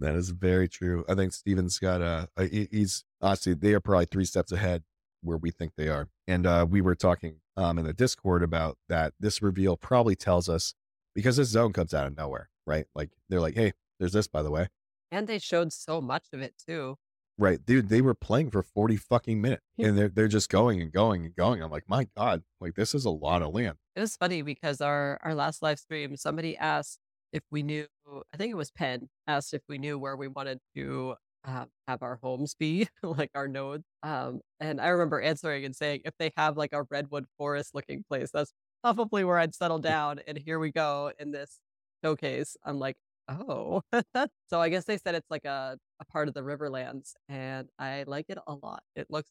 is 0.00 0.30
very 0.30 0.68
true. 0.68 1.04
I 1.08 1.14
think 1.14 1.32
Steven's 1.32 1.78
got 1.78 2.00
a, 2.00 2.28
a 2.36 2.46
he- 2.46 2.68
he's 2.70 3.04
honestly 3.20 3.54
they 3.54 3.74
are 3.74 3.80
probably 3.80 4.06
three 4.06 4.24
steps 4.24 4.52
ahead 4.52 4.82
where 5.22 5.38
we 5.38 5.50
think 5.50 5.72
they 5.76 5.88
are. 5.88 6.08
And 6.26 6.46
uh 6.46 6.66
we 6.68 6.80
were 6.80 6.94
talking 6.94 7.36
um 7.56 7.78
in 7.78 7.84
the 7.86 7.92
Discord 7.92 8.42
about 8.42 8.76
that 8.88 9.14
this 9.20 9.42
reveal 9.42 9.76
probably 9.76 10.14
tells 10.16 10.48
us 10.48 10.74
because 11.14 11.36
this 11.36 11.48
zone 11.48 11.72
comes 11.72 11.94
out 11.94 12.06
of 12.06 12.16
nowhere, 12.16 12.50
right? 12.66 12.86
Like 12.94 13.10
they're 13.28 13.40
like, 13.40 13.54
hey, 13.54 13.72
there's 13.98 14.12
this 14.12 14.26
by 14.28 14.42
the 14.42 14.50
way. 14.50 14.68
and 15.10 15.26
they 15.26 15.38
showed 15.38 15.72
so 15.72 16.00
much 16.00 16.26
of 16.32 16.40
it 16.40 16.54
too. 16.66 16.96
Right, 17.38 17.64
dude, 17.64 17.90
they 17.90 18.00
were 18.00 18.14
playing 18.14 18.50
for 18.50 18.62
40 18.62 18.96
fucking 18.96 19.40
minutes 19.42 19.62
and 19.78 19.96
they're 19.98 20.08
they're 20.08 20.28
just 20.28 20.48
going 20.50 20.80
and 20.80 20.90
going 20.92 21.24
and 21.24 21.34
going. 21.36 21.62
I'm 21.62 21.70
like, 21.70 21.88
my 21.88 22.08
God, 22.16 22.42
like 22.60 22.74
this 22.74 22.94
is 22.94 23.04
a 23.04 23.10
lot 23.10 23.42
of 23.42 23.54
land. 23.54 23.76
It 23.94 24.00
was 24.00 24.16
funny 24.16 24.42
because 24.42 24.80
our 24.80 25.18
our 25.22 25.34
last 25.34 25.62
live 25.62 25.78
stream, 25.78 26.16
somebody 26.16 26.56
asked 26.56 26.98
if 27.32 27.42
we 27.50 27.62
knew. 27.62 27.86
I 28.32 28.36
think 28.36 28.52
it 28.52 28.56
was 28.56 28.70
Penn 28.70 29.08
asked 29.26 29.52
if 29.52 29.62
we 29.68 29.78
knew 29.78 29.98
where 29.98 30.16
we 30.16 30.28
wanted 30.28 30.60
to 30.76 31.16
uh, 31.44 31.64
have 31.88 32.02
our 32.02 32.18
homes 32.22 32.54
be, 32.54 32.88
like 33.02 33.30
our 33.34 33.48
nodes. 33.48 33.84
Um, 34.02 34.40
and 34.60 34.80
I 34.80 34.88
remember 34.88 35.20
answering 35.20 35.64
and 35.64 35.74
saying, 35.74 36.02
if 36.04 36.14
they 36.18 36.32
have 36.36 36.56
like 36.56 36.72
a 36.72 36.84
redwood 36.84 37.26
forest 37.36 37.74
looking 37.74 38.04
place, 38.08 38.30
that's 38.32 38.52
probably 38.82 39.24
where 39.24 39.38
I'd 39.38 39.54
settle 39.54 39.78
down. 39.94 40.20
And 40.26 40.38
here 40.38 40.58
we 40.58 40.70
go 40.72 41.12
in 41.18 41.32
this 41.32 41.58
showcase. 42.06 42.56
I'm 42.64 42.78
like, 42.78 42.96
oh, 43.28 43.82
so 44.50 44.60
I 44.60 44.68
guess 44.68 44.84
they 44.84 44.98
said 44.98 45.14
it's 45.14 45.30
like 45.30 45.44
a, 45.44 45.78
a 46.00 46.04
part 46.06 46.28
of 46.28 46.34
the 46.34 46.42
Riverlands, 46.42 47.12
and 47.28 47.68
I 47.78 48.04
like 48.06 48.26
it 48.28 48.38
a 48.46 48.54
lot. 48.54 48.82
It 48.94 49.06
looks 49.10 49.30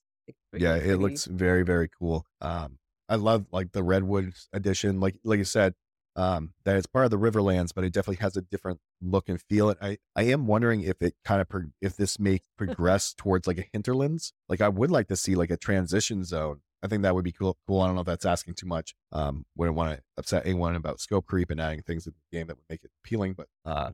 yeah 0.57 0.75
it 0.75 0.99
looks 0.99 1.25
very 1.25 1.61
very 1.61 1.87
cool 1.99 2.25
um 2.41 2.79
i 3.09 3.15
love 3.15 3.45
like 3.51 3.71
the 3.73 3.83
redwood 3.83 4.33
edition 4.53 4.99
like 4.99 5.13
like 5.23 5.37
you 5.37 5.43
said 5.43 5.75
um, 6.15 6.53
that 6.63 6.77
it's 6.77 6.87
part 6.87 7.05
of 7.05 7.11
the 7.11 7.19
Riverlands, 7.19 7.71
but 7.75 7.83
it 7.83 7.93
definitely 7.93 8.23
has 8.23 8.37
a 8.37 8.41
different 8.41 8.79
look 9.01 9.27
and 9.27 9.41
feel. 9.49 9.69
And 9.69 9.77
I, 9.81 9.97
I 10.15 10.23
am 10.23 10.47
wondering 10.47 10.81
if 10.81 11.01
it 11.01 11.15
kind 11.25 11.41
of 11.41 11.49
pro- 11.49 11.71
if 11.81 11.97
this 11.97 12.19
may 12.19 12.39
progress 12.57 13.13
towards 13.13 13.47
like 13.47 13.57
a 13.57 13.65
hinterlands. 13.73 14.31
Like 14.47 14.61
I 14.61 14.69
would 14.69 14.91
like 14.91 15.07
to 15.09 15.15
see 15.15 15.35
like 15.35 15.51
a 15.51 15.57
transition 15.57 16.23
zone. 16.23 16.61
I 16.83 16.87
think 16.87 17.03
that 17.03 17.15
would 17.15 17.23
be 17.23 17.31
cool. 17.31 17.57
Cool. 17.67 17.81
I 17.81 17.87
don't 17.87 17.95
know 17.95 18.01
if 18.01 18.07
that's 18.07 18.25
asking 18.25 18.55
too 18.55 18.67
much. 18.67 18.95
Um, 19.11 19.45
wouldn't 19.55 19.75
want 19.75 19.97
to 19.97 20.03
upset 20.17 20.45
anyone 20.45 20.75
about 20.75 20.99
scope 20.99 21.25
creep 21.25 21.49
and 21.49 21.59
adding 21.59 21.81
things 21.81 22.03
to 22.03 22.11
the 22.11 22.37
game 22.37 22.47
that 22.47 22.57
would 22.57 22.65
make 22.69 22.83
it 22.83 22.91
appealing. 23.03 23.33
But 23.33 23.47
uh, 23.65 23.91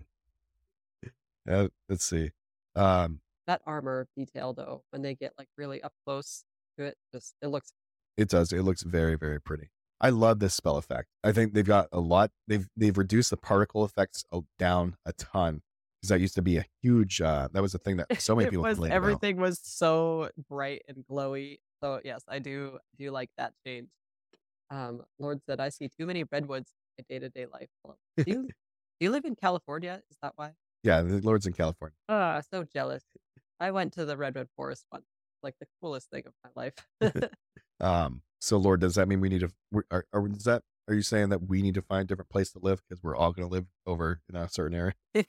let's 1.89 2.05
see. 2.05 2.31
Um, 2.75 3.21
that 3.47 3.61
armor 3.65 4.07
detail 4.15 4.53
though, 4.53 4.83
when 4.91 5.01
they 5.01 5.15
get 5.15 5.33
like 5.37 5.47
really 5.57 5.81
up 5.81 5.93
close 6.05 6.43
to 6.77 6.85
it, 6.85 6.97
just 7.13 7.35
it 7.41 7.47
looks. 7.47 7.73
It 8.17 8.29
does. 8.29 8.51
It 8.51 8.63
looks 8.63 8.83
very 8.83 9.15
very 9.15 9.41
pretty. 9.41 9.71
I 9.99 10.09
love 10.09 10.39
this 10.39 10.53
spell 10.53 10.77
effect. 10.77 11.09
I 11.23 11.31
think 11.31 11.53
they've 11.53 11.65
got 11.65 11.87
a 11.91 11.99
lot. 11.99 12.31
They've 12.47 12.67
they've 12.75 12.97
reduced 12.97 13.29
the 13.29 13.37
particle 13.37 13.85
effects 13.85 14.25
down 14.57 14.95
a 15.05 15.13
ton 15.13 15.61
because 15.99 16.09
that 16.09 16.19
used 16.19 16.35
to 16.35 16.41
be 16.41 16.57
a 16.57 16.65
huge. 16.81 17.21
Uh, 17.21 17.49
that 17.53 17.61
was 17.61 17.75
a 17.75 17.77
thing 17.77 17.97
that 17.97 18.21
so 18.21 18.35
many 18.35 18.49
people 18.49 18.63
was, 18.63 18.83
Everything 18.89 19.37
about. 19.37 19.49
was 19.49 19.59
so 19.63 20.29
bright 20.49 20.83
and 20.87 21.03
glowy. 21.09 21.59
So 21.83 21.99
yes, 22.03 22.23
I 22.27 22.39
do 22.39 22.79
do 22.97 23.11
like 23.11 23.29
that 23.37 23.53
change. 23.65 23.89
Um, 24.69 25.03
Lord 25.19 25.41
said, 25.45 25.59
"I 25.59 25.69
see 25.69 25.89
too 25.89 26.05
many 26.05 26.23
redwoods 26.31 26.71
in 26.97 27.03
my 27.03 27.15
day 27.15 27.19
to 27.19 27.29
day 27.29 27.45
life." 27.51 27.69
Do 28.17 28.23
you 28.25 28.41
do 28.47 28.51
you 28.99 29.11
live 29.11 29.25
in 29.25 29.35
California? 29.35 30.01
Is 30.09 30.17
that 30.21 30.33
why? 30.35 30.51
Yeah, 30.83 31.01
the 31.01 31.21
Lord's 31.21 31.45
in 31.45 31.53
California. 31.53 31.95
Ah, 32.09 32.41
so 32.51 32.63
jealous. 32.63 33.03
I 33.59 33.71
went 33.71 33.93
to 33.93 34.05
the 34.05 34.17
redwood 34.17 34.47
forest 34.55 34.85
once. 34.91 35.05
Like 35.43 35.55
the 35.59 35.67
coolest 35.81 36.09
thing 36.11 36.23
of 36.27 36.33
my 36.43 36.63
life. 36.63 37.31
um. 37.79 38.21
So, 38.39 38.57
Lord, 38.57 38.81
does 38.81 38.95
that 38.95 39.07
mean 39.07 39.21
we 39.21 39.29
need 39.29 39.41
to? 39.41 39.51
Are, 39.91 40.05
are 40.13 40.27
is 40.27 40.43
that? 40.45 40.63
Are 40.87 40.95
you 40.95 41.03
saying 41.03 41.29
that 41.29 41.47
we 41.47 41.61
need 41.61 41.75
to 41.75 41.81
find 41.83 42.01
a 42.01 42.05
different 42.05 42.29
place 42.29 42.51
to 42.53 42.59
live 42.59 42.81
because 42.87 43.03
we're 43.03 43.15
all 43.15 43.31
going 43.31 43.47
to 43.47 43.53
live 43.53 43.65
over 43.85 44.19
in 44.29 44.35
a 44.35 44.49
certain 44.49 44.75
area? 44.75 44.93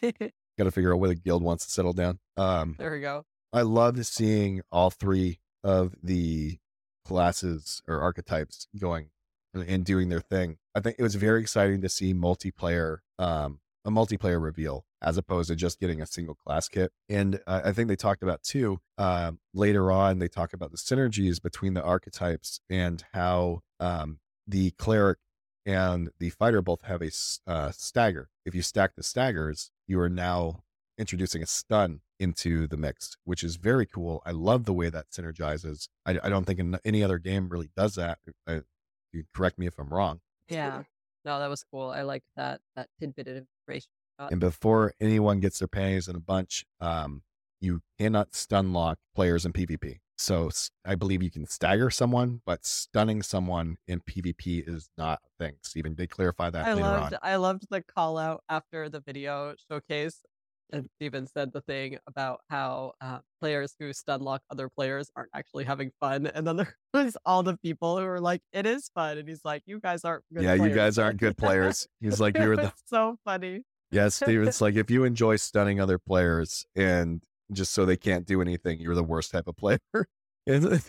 Got 0.59 0.65
to 0.65 0.71
figure 0.71 0.93
out 0.93 0.99
where 0.99 1.09
the 1.09 1.15
guild 1.15 1.43
wants 1.43 1.67
to 1.67 1.71
settle 1.71 1.93
down. 1.93 2.19
Um, 2.37 2.77
there 2.79 2.91
we 2.91 3.01
go. 3.01 3.25
I 3.53 3.63
loved 3.63 4.05
seeing 4.07 4.63
all 4.73 4.91
three 4.91 5.41
of 5.65 5.95
the 6.03 6.59
classes 7.05 7.83
or 7.87 8.01
archetypes 8.01 8.69
going 8.79 9.11
and 9.55 9.85
doing 9.85 10.09
their 10.09 10.21
thing. 10.21 10.59
I 10.75 10.81
think 10.81 10.97
it 10.99 11.03
was 11.03 11.15
very 11.15 11.41
exciting 11.41 11.83
to 11.83 11.89
see 11.89 12.15
multiplayer, 12.15 12.99
um, 13.19 13.61
a 13.85 13.91
multiplayer 13.91 14.43
reveal 14.43 14.85
as 15.03 15.19
opposed 15.19 15.49
to 15.49 15.57
just 15.57 15.81
getting 15.81 16.01
a 16.01 16.07
single 16.07 16.35
class 16.35 16.69
kit. 16.69 16.93
And 17.09 17.41
uh, 17.47 17.63
I 17.65 17.73
think 17.73 17.89
they 17.89 17.97
talked 17.97 18.23
about 18.23 18.43
too 18.43 18.81
uh, 18.97 19.33
later 19.53 19.91
on. 19.91 20.21
They 20.21 20.29
talk 20.29 20.53
about 20.53 20.71
the 20.71 20.79
synergies 20.79 21.43
between 21.43 21.75
the 21.75 21.83
archetypes 21.83 22.61
and 22.71 23.05
how 23.13 23.63
um, 23.81 24.21
the 24.47 24.71
cleric 24.73 25.19
and 25.67 26.11
the 26.19 26.31
fighter 26.31 26.63
both 26.63 26.83
have 26.83 27.03
a 27.03 27.11
uh, 27.47 27.73
stagger. 27.73 28.31
If 28.47 28.55
you 28.55 28.63
stack 28.63 28.95
the 28.95 29.03
staggers, 29.03 29.71
you 29.87 30.01
are 30.01 30.09
now 30.09 30.63
introducing 30.99 31.43
a 31.43 31.47
stun 31.47 32.01
into 32.23 32.67
the 32.67 32.77
mix, 32.77 33.17
which 33.25 33.43
is 33.43 33.57
very 33.57 33.85
cool. 33.85 34.23
I 34.25 34.31
love 34.31 34.65
the 34.65 34.73
way 34.73 34.89
that 34.89 35.11
synergizes. 35.11 35.89
I, 36.07 36.19
I 36.23 36.29
don't 36.29 36.45
think 36.47 36.61
any 36.85 37.03
other 37.03 37.19
game 37.19 37.49
really 37.49 37.69
does 37.77 37.97
that. 37.97 38.19
I, 38.47 38.61
you 39.13 39.25
correct 39.35 39.59
me 39.59 39.67
if 39.67 39.79
I'm 39.79 39.89
wrong. 39.89 40.21
Yeah. 40.49 40.85
No, 41.25 41.39
that 41.39 41.51
was 41.51 41.65
cool. 41.71 41.91
I 41.91 42.03
like 42.03 42.23
that 42.37 42.61
that 42.77 42.89
tidbit 42.99 43.29
of 43.29 43.37
information. 43.37 43.89
And 44.19 44.39
before 44.39 44.95
anyone 45.01 45.41
gets 45.41 45.59
their 45.59 45.69
panties 45.69 46.07
in 46.07 46.15
a 46.15 46.21
bunch, 46.21 46.65
um, 46.81 47.23
you 47.61 47.81
cannot 47.99 48.37
stun 48.37 48.73
lock 48.73 48.99
players 49.17 49.45
in 49.45 49.53
PvP. 49.53 49.99
So 50.17 50.51
I 50.85 50.95
believe 50.95 51.23
you 51.23 51.31
can 51.31 51.47
stagger 51.47 51.91
someone, 51.91 52.43
but 52.47 52.65
stunning 52.65 53.23
someone 53.23 53.79
in 53.89 54.01
PvP 54.01 54.69
is 54.69 54.89
not 54.97 55.21
a 55.25 55.45
thing. 55.45 55.57
Steven 55.63 55.95
did 55.95 56.11
clarify 56.11 56.51
that 56.51 56.67
I 56.67 56.75
later 56.75 56.87
loved 56.87 57.15
on. 57.15 57.19
I 57.23 57.37
loved 57.37 57.67
the 57.69 57.83
call 57.83 58.19
out 58.19 58.45
after 58.49 58.89
the 58.89 59.01
video 59.01 59.55
showcase. 59.69 60.21
And 60.73 60.89
Steven 60.97 61.27
said 61.27 61.53
the 61.53 61.61
thing 61.61 61.99
about 62.07 62.41
how 62.49 62.93
uh, 63.01 63.19
players 63.41 63.75
who 63.79 63.93
stun 63.93 64.23
lock 64.23 64.43
other 64.51 64.69
players 64.69 65.11
aren't 65.15 65.31
actually 65.35 65.65
having 65.65 65.91
fun, 66.01 66.27
and 66.27 66.47
then 66.47 66.67
there's 66.95 67.17
all 67.27 67.43
the 67.43 67.57
people 67.59 67.99
who 67.99 68.05
are 68.05 68.21
like, 68.21 68.41
"It 68.53 68.67
is 68.67 68.91
fun," 68.95 69.19
and 69.19 69.29
he's 69.29 69.45
like, 69.45 69.63
"You 69.67 69.81
guys 69.81 70.05
aren't 70.05 70.25
good 70.33 70.43
yeah, 70.43 70.55
you 70.55 70.71
guys 70.71 70.99
aren't 70.99 71.19
good 71.21 71.37
players. 71.37 71.87
He's 72.01 72.21
like, 72.21 72.37
you're 72.39 72.57
the 72.57 72.73
so 72.87 73.17
funny. 73.25 73.61
yeah, 73.91 74.09
Steve. 74.09 74.43
It's 74.43 74.61
like 74.63 74.75
if 74.77 74.91
you 74.91 75.05
enjoy 75.13 75.37
stunning 75.37 75.79
other 75.81 75.99
players 75.99 76.65
and 76.75 77.23
just 77.53 77.73
so 77.73 77.85
they 77.85 77.99
can't 77.99 78.27
do 78.27 78.41
anything, 78.41 78.81
you're 78.81 78.95
the 78.95 79.03
worst 79.05 79.31
type 79.31 79.47
of 79.47 79.57
player. 79.57 79.79
and, 80.47 80.83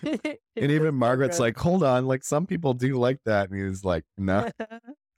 and 0.55 0.71
even 0.71 0.95
Margaret's 0.95 1.39
like, 1.39 1.57
hold 1.57 1.83
on, 1.83 2.07
like 2.07 2.23
some 2.23 2.45
people 2.45 2.73
do 2.73 2.97
like 2.97 3.19
that, 3.25 3.49
and 3.49 3.67
he's 3.67 3.83
like, 3.83 4.05
no, 4.17 4.49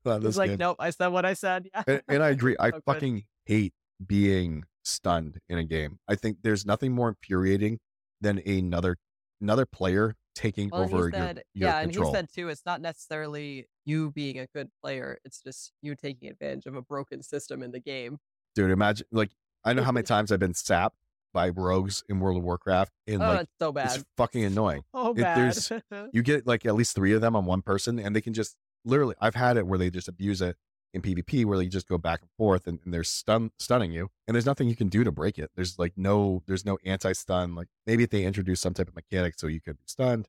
not 0.03 0.23
he's 0.23 0.37
like, 0.37 0.51
good. 0.51 0.59
"Nope, 0.59 0.77
I 0.79 0.89
said 0.89 1.07
what 1.09 1.25
I 1.25 1.33
said." 1.33 1.69
Yeah, 1.73 1.83
and, 1.87 2.01
and 2.07 2.23
I 2.23 2.29
agree. 2.29 2.55
I 2.59 2.69
So 2.69 2.71
good. 2.77 2.83
fucking 2.85 3.23
hate 3.45 3.73
being 4.05 4.63
stunned 4.83 5.39
in 5.49 5.57
a 5.57 5.63
game. 5.63 5.99
I 6.07 6.15
think 6.15 6.37
there's 6.43 6.65
nothing 6.65 6.91
more 6.93 7.09
infuriating 7.09 7.79
than 8.21 8.39
another 8.45 8.97
another 9.41 9.65
player 9.65 10.15
taking 10.35 10.69
Well, 10.69 10.83
over 10.83 11.11
said, 11.11 11.43
your, 11.53 11.67
your 11.67 11.69
yeah, 11.69 11.81
control. 11.83 12.07
and 12.07 12.15
he 12.15 12.17
said 12.19 12.29
too, 12.33 12.49
it's 12.49 12.65
not 12.65 12.81
necessarily 12.81 13.67
you 13.85 14.11
being 14.11 14.39
a 14.39 14.47
good 14.47 14.69
player; 14.83 15.17
it's 15.25 15.41
just 15.41 15.71
you 15.81 15.95
taking 15.95 16.29
advantage 16.29 16.65
of 16.65 16.75
a 16.75 16.81
broken 16.81 17.23
system 17.23 17.61
in 17.63 17.71
the 17.71 17.79
game. 17.79 18.17
Dude, 18.55 18.71
imagine 18.71 19.07
like 19.11 19.31
I 19.63 19.73
know 19.73 19.83
how 19.83 19.91
many 19.91 20.03
times 20.07 20.31
I've 20.31 20.39
been 20.39 20.53
sapped 20.53 20.97
by 21.33 21.49
rogues 21.49 22.03
in 22.07 22.19
World 22.19 22.37
of 22.37 22.43
Warcraft, 22.43 22.91
and 23.07 23.21
oh, 23.21 23.27
like 23.27 23.41
it's 23.41 23.51
so 23.59 23.71
bad. 23.71 23.95
it's 23.95 24.05
fucking 24.17 24.43
annoying. 24.45 24.83
Oh, 24.93 25.13
bad. 25.13 25.37
there's- 25.37 25.71
You 26.13 26.21
get 26.23 26.47
like 26.47 26.65
at 26.65 26.75
least 26.75 26.95
three 26.95 27.13
of 27.13 27.21
them 27.21 27.35
on 27.35 27.45
one 27.45 27.61
person, 27.61 27.99
and 27.99 28.15
they 28.15 28.21
can 28.21 28.33
just 28.33 28.55
literally. 28.85 29.15
I've 29.19 29.35
had 29.35 29.57
it 29.57 29.67
where 29.67 29.77
they 29.79 29.89
just 29.89 30.07
abuse 30.07 30.41
it 30.41 30.55
in 30.95 31.01
PvP, 31.01 31.45
where 31.45 31.57
they 31.57 31.67
just 31.67 31.87
go 31.87 31.97
back 31.97 32.21
and 32.21 32.29
forth, 32.37 32.65
and, 32.65 32.79
and 32.83 32.93
they're 32.93 33.03
stun 33.03 33.51
stunning 33.59 33.91
you, 33.91 34.09
and 34.27 34.33
there's 34.33 34.45
nothing 34.45 34.67
you 34.67 34.75
can 34.75 34.89
do 34.89 35.03
to 35.03 35.11
break 35.11 35.37
it. 35.37 35.51
There's 35.55 35.77
like 35.77 35.93
no, 35.97 36.41
there's 36.47 36.65
no 36.65 36.77
anti 36.85 37.11
stun. 37.13 37.53
Like 37.53 37.67
maybe 37.85 38.03
if 38.03 38.09
they 38.09 38.23
introduce 38.23 38.61
some 38.61 38.73
type 38.73 38.87
of 38.87 38.95
mechanic 38.95 39.35
so 39.37 39.47
you 39.47 39.61
could 39.61 39.77
be 39.77 39.85
stunned, 39.85 40.27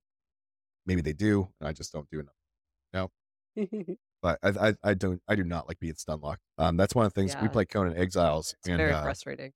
maybe 0.84 1.00
they 1.00 1.12
do, 1.12 1.48
and 1.60 1.68
I 1.68 1.72
just 1.72 1.92
don't 1.92 2.10
do 2.10 2.20
enough. 2.20 2.34
No. 2.92 3.10
But 4.22 4.38
I, 4.42 4.68
I, 4.68 4.74
I 4.82 4.94
don't, 4.94 5.20
I 5.28 5.36
do 5.36 5.44
not 5.44 5.68
like 5.68 5.78
being 5.78 5.94
stun 5.94 6.20
locked. 6.20 6.40
Um, 6.56 6.78
that's 6.78 6.94
one 6.94 7.04
of 7.04 7.12
the 7.12 7.20
things 7.20 7.36
we 7.40 7.48
play 7.48 7.66
Conan 7.66 7.96
Exiles, 7.96 8.54
it's 8.58 8.66
and 8.66 8.78
very 8.78 8.90
uh, 8.90 9.02
frustrating. 9.02 9.52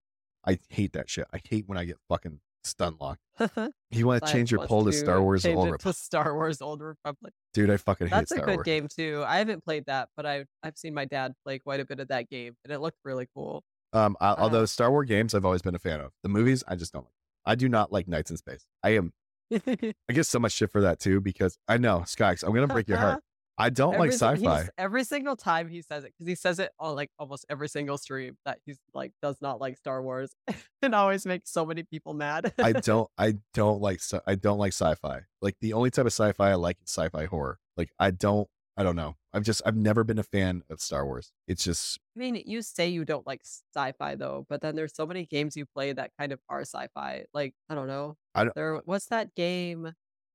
I 0.47 0.59
hate 0.69 0.93
that 0.93 1.09
shit. 1.09 1.27
I 1.33 1.41
hate 1.43 1.67
when 1.67 1.79
I 1.79 1.85
get 1.87 1.97
fucking 2.09 2.41
stun 2.65 2.97
locked. 3.01 3.21
You 3.93 4.07
want 4.07 4.25
to 4.25 4.33
change 4.33 4.53
your 4.53 4.65
poll 4.67 4.85
to 4.85 4.93
Star 4.93 5.21
Wars 5.21 5.45
Old 5.45 5.71
Republic, 5.73 5.81
to 5.81 5.93
Star 5.93 6.35
Wars 6.35 6.61
Old 6.63 6.81
Republic. 6.81 7.33
dude? 7.55 7.71
I 7.71 7.77
fucking 7.77 8.07
hate 8.07 8.11
That's 8.15 8.31
a 8.33 8.39
good 8.41 8.57
Wars. 8.57 8.65
game 8.65 8.87
too. 8.89 9.25
I 9.27 9.39
haven't 9.39 9.65
played 9.65 9.87
that, 9.87 10.09
but 10.17 10.27
I've 10.27 10.47
I've 10.63 10.77
seen 10.77 10.95
my 10.95 11.07
dad 11.07 11.33
play 11.45 11.59
quite 11.59 11.81
a 11.81 11.85
bit 11.85 11.99
of 11.99 12.09
that 12.09 12.29
game, 12.31 12.55
and 12.65 12.73
it 12.73 12.79
looked 12.81 12.99
really 13.05 13.27
cool. 13.35 13.65
Um, 13.93 14.17
I, 14.21 14.35
although 14.35 14.63
Uh, 14.63 14.67
Star 14.67 14.91
Wars 14.91 15.09
games, 15.09 15.35
I've 15.35 15.45
always 15.45 15.63
been 15.63 15.75
a 15.75 15.79
fan 15.81 16.01
of. 16.01 16.13
The 16.23 16.29
movies, 16.29 16.63
I 16.69 16.77
just 16.77 16.93
don't 16.93 17.05
like. 17.05 17.15
I 17.45 17.55
do 17.57 17.69
not 17.69 17.91
like 17.91 18.07
Knights 18.07 18.31
in 18.31 18.37
Space. 18.37 18.65
I 18.85 18.91
am. 18.91 19.13
I 19.53 20.13
get 20.13 20.27
so 20.27 20.39
much 20.39 20.53
shit 20.53 20.71
for 20.71 20.83
that 20.83 21.01
too 21.01 21.21
because 21.21 21.59
I 21.67 21.79
know 21.79 22.01
Skyx. 22.07 22.45
I'm 22.45 22.55
gonna 22.55 22.69
break 22.69 22.87
your 22.89 22.99
heart. 22.99 23.23
I 23.61 23.71
don't 23.71 23.93
like 23.99 24.09
Every 24.09 24.13
si- 24.13 24.19
sci-fi. 24.47 24.69
Every 24.79 25.05
single 25.05 25.37
time 25.37 25.69
he 25.69 25.83
says 25.83 26.05
it, 26.05 26.13
because 26.17 26.27
he 26.29 26.35
says 26.35 26.59
it 26.59 26.71
on 26.79 26.97
like 26.97 27.11
almost 27.19 27.45
every 27.49 27.69
single 27.69 27.99
stream 27.99 28.37
that 28.45 28.59
he's 28.65 28.79
like 28.95 29.13
does 29.23 29.37
not 29.41 29.61
like 29.61 29.77
Star 29.77 30.03
Wars. 30.03 30.33
and 30.83 30.95
always 30.95 31.27
makes 31.27 31.51
so 31.53 31.65
many 31.67 31.83
people 31.83 32.15
mad. 32.15 32.53
I 32.59 32.73
don't. 32.91 33.09
I 33.19 33.35
don't 33.55 33.81
like. 33.81 34.01
I 34.27 34.35
don't 34.35 34.59
like 34.59 34.73
sci-fi. 34.73 35.21
Like 35.43 35.57
the 35.61 35.75
only 35.75 35.91
type 35.91 36.07
of 36.07 36.13
sci-fi 36.13 36.51
I 36.51 36.55
like 36.55 36.79
is 36.83 36.91
sci-fi 36.91 37.27
horror. 37.27 37.59
Like 37.77 37.91
I 37.99 38.11
don't. 38.11 38.49
I 38.77 38.83
don't 38.83 38.97
know. 38.97 39.17
I've 39.35 39.43
just. 39.43 39.61
I've 39.67 39.77
never 39.77 40.05
been 40.05 40.19
a 40.19 40.23
fan 40.23 40.63
of 40.71 40.81
Star 40.81 41.05
Wars. 41.05 41.33
It's 41.47 41.63
just. 41.63 41.99
I 42.17 42.21
mean, 42.21 42.43
you 42.47 42.63
say 42.63 42.89
you 42.89 43.05
don't 43.05 43.27
like 43.27 43.43
sci-fi 43.75 44.15
though, 44.15 44.47
but 44.49 44.63
then 44.63 44.75
there's 44.75 44.95
so 44.95 45.05
many 45.07 45.27
games 45.27 45.55
you 45.57 45.67
play 45.67 45.93
that 45.93 46.13
kind 46.19 46.33
of 46.33 46.41
are 46.49 46.63
sci-fi. 46.63 47.25
Like 47.35 47.55
I 47.69 47.75
don't 47.75 47.89
know. 47.89 48.17
I 48.35 48.45
don't- 48.45 48.55
There, 48.55 48.81
what's 48.87 49.07
that 49.07 49.35
game 49.35 49.93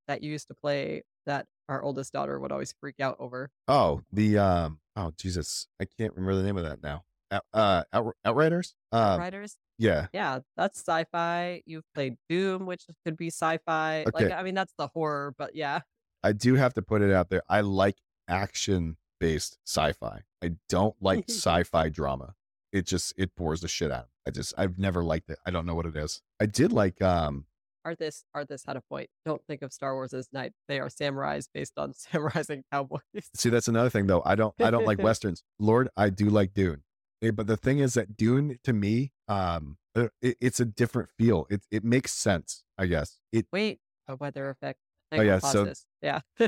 that 0.07 0.21
you 0.21 0.31
used 0.31 0.47
to 0.49 0.53
play 0.53 1.01
that 1.25 1.47
our 1.69 1.81
oldest 1.81 2.13
daughter 2.13 2.39
would 2.39 2.51
always 2.51 2.73
freak 2.79 2.99
out 2.99 3.17
over? 3.19 3.49
Oh, 3.67 4.01
the 4.11 4.37
um. 4.37 4.79
Oh 4.95 5.11
Jesus, 5.17 5.67
I 5.81 5.85
can't 5.85 6.13
remember 6.15 6.35
the 6.35 6.43
name 6.43 6.57
of 6.57 6.63
that 6.63 6.81
now. 6.81 7.03
Out, 7.31 7.43
uh, 7.53 7.83
Out, 7.91 8.13
Outriders. 8.23 8.75
Um, 8.91 9.19
Riders. 9.19 9.57
yeah. 9.79 10.07
Yeah, 10.13 10.39
that's 10.55 10.79
sci-fi. 10.79 11.63
You've 11.65 11.83
played 11.95 12.17
Doom, 12.29 12.65
which 12.65 12.85
could 13.03 13.17
be 13.17 13.27
sci-fi. 13.27 14.05
Like 14.13 14.25
Okay. 14.25 14.33
I 14.33 14.43
mean, 14.43 14.53
that's 14.55 14.73
the 14.77 14.87
horror, 14.87 15.33
but 15.37 15.55
yeah. 15.55 15.81
I 16.23 16.31
do 16.33 16.55
have 16.55 16.73
to 16.75 16.81
put 16.81 17.01
it 17.01 17.11
out 17.11 17.29
there. 17.29 17.41
I 17.49 17.61
like 17.61 17.97
action 18.27 18.97
based 19.19 19.57
sci-fi. 19.65 20.21
I 20.43 20.51
don't 20.69 20.95
like 21.01 21.25
sci-fi 21.29 21.89
drama. 21.89 22.35
It 22.71 22.85
just 22.85 23.13
it 23.17 23.35
bores 23.35 23.61
the 23.61 23.67
shit 23.67 23.91
out. 23.91 24.03
of 24.03 24.05
me. 24.05 24.11
I 24.27 24.31
just 24.31 24.53
I've 24.57 24.77
never 24.77 25.03
liked 25.03 25.29
it. 25.29 25.39
I 25.45 25.51
don't 25.51 25.65
know 25.65 25.75
what 25.75 25.85
it 25.85 25.95
is. 25.95 26.21
I 26.39 26.45
did 26.45 26.71
like 26.71 27.01
um 27.01 27.45
Arthas 27.85 28.23
Arthas 28.35 28.63
had 28.65 28.75
a 28.77 28.81
point. 28.81 29.09
Don't 29.25 29.41
think 29.47 29.61
of 29.61 29.71
Star 29.71 29.93
Wars 29.93 30.13
as 30.13 30.27
knights. 30.33 30.55
They 30.67 30.79
are 30.79 30.87
samurais 30.89 31.47
based 31.53 31.73
on 31.77 31.93
samurais 32.13 32.49
and 32.49 32.63
cowboys. 32.71 33.01
see 33.35 33.49
that's 33.49 33.67
another 33.67 33.89
thing 33.89 34.07
though. 34.07 34.21
I 34.25 34.35
don't 34.35 34.53
I 34.61 34.71
don't 34.71 34.85
like 34.85 34.97
westerns. 35.03 35.43
Lord, 35.59 35.89
I 35.95 36.09
do 36.09 36.29
like 36.29 36.53
Dune. 36.53 36.83
Eh, 37.21 37.31
But 37.31 37.47
the 37.47 37.57
thing 37.57 37.79
is 37.79 37.93
that 37.93 38.17
Dune 38.17 38.57
to 38.63 38.73
me 38.73 39.11
um 39.27 39.77
uh, 39.95 40.07
it, 40.21 40.37
it's 40.41 40.59
a 40.59 40.65
different 40.65 41.09
feel. 41.17 41.47
It 41.49 41.61
it 41.71 41.83
makes 41.83 42.11
sense, 42.11 42.63
I 42.77 42.87
guess. 42.87 43.19
It 43.31 43.47
Wait, 43.53 43.79
a 44.07 44.15
weather 44.15 44.49
effect. 44.49 44.79
Oh, 45.11 45.21
yeah, 45.21 45.39
so- 45.39 45.65
this. 45.65 45.85
Yeah, 46.01 46.19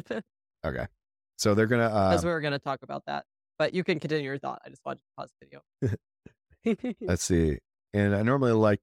okay. 0.66 0.88
So 1.38 1.54
they're 1.54 1.68
going 1.68 1.88
to 1.88 1.96
as 1.96 2.26
we 2.26 2.32
were 2.32 2.42
going 2.42 2.54
to 2.54 2.60
talk 2.60 2.80
about 2.82 3.04
that. 3.06 3.24
But 3.60 3.74
you 3.74 3.84
can 3.84 4.00
continue 4.00 4.26
your 4.26 4.40
thought. 4.40 4.62
I 4.66 4.70
just 4.70 4.82
wanted 4.84 5.00
to 5.00 5.06
pause 5.16 5.32
the 5.40 5.46
video. 6.66 6.96
Let's 7.02 7.24
see. 7.24 7.60
And 7.94 8.16
I 8.16 8.24
normally 8.24 8.52
like 8.52 8.82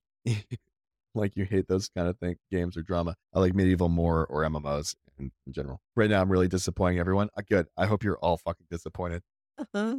like 1.15 1.37
you 1.37 1.45
hate 1.45 1.69
those 1.69 1.89
kind 1.89 2.09
of 2.09 2.19
thing 2.19 2.37
games 2.51 2.77
or 2.77 2.83
drama. 2.83 3.15
I 3.33 3.41
like 3.41 3.55
medieval 3.55 3.89
more 3.89 4.27
or 4.27 4.43
MMOs 4.43 4.95
in, 5.19 5.31
in 5.47 5.53
general. 5.53 5.81
Right 5.97 6.11
now, 6.11 6.21
I'm 6.21 6.31
really 6.31 6.49
disappointing 6.49 6.99
everyone. 6.99 7.29
Uh, 7.37 7.43
good. 7.49 7.67
I 7.77 7.87
hope 7.87 8.03
you're 8.03 8.19
all 8.19 8.37
fucking 8.37 8.67
disappointed. 8.71 9.23
Uh-huh. 9.59 9.97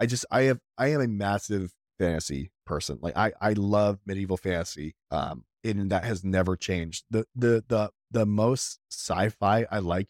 I 0.00 0.06
just 0.06 0.26
I 0.30 0.42
have 0.42 0.60
I 0.76 0.88
am 0.88 1.00
a 1.00 1.08
massive 1.08 1.72
fantasy 1.98 2.50
person. 2.64 2.98
Like 3.00 3.16
I 3.16 3.32
I 3.40 3.52
love 3.52 3.98
medieval 4.06 4.36
fantasy. 4.36 4.94
Um, 5.10 5.44
and 5.64 5.90
that 5.90 6.04
has 6.04 6.24
never 6.24 6.56
changed. 6.56 7.04
The 7.10 7.24
the 7.34 7.64
the 7.68 7.90
the 8.10 8.26
most 8.26 8.78
sci-fi 8.90 9.66
I 9.70 9.78
like 9.78 10.08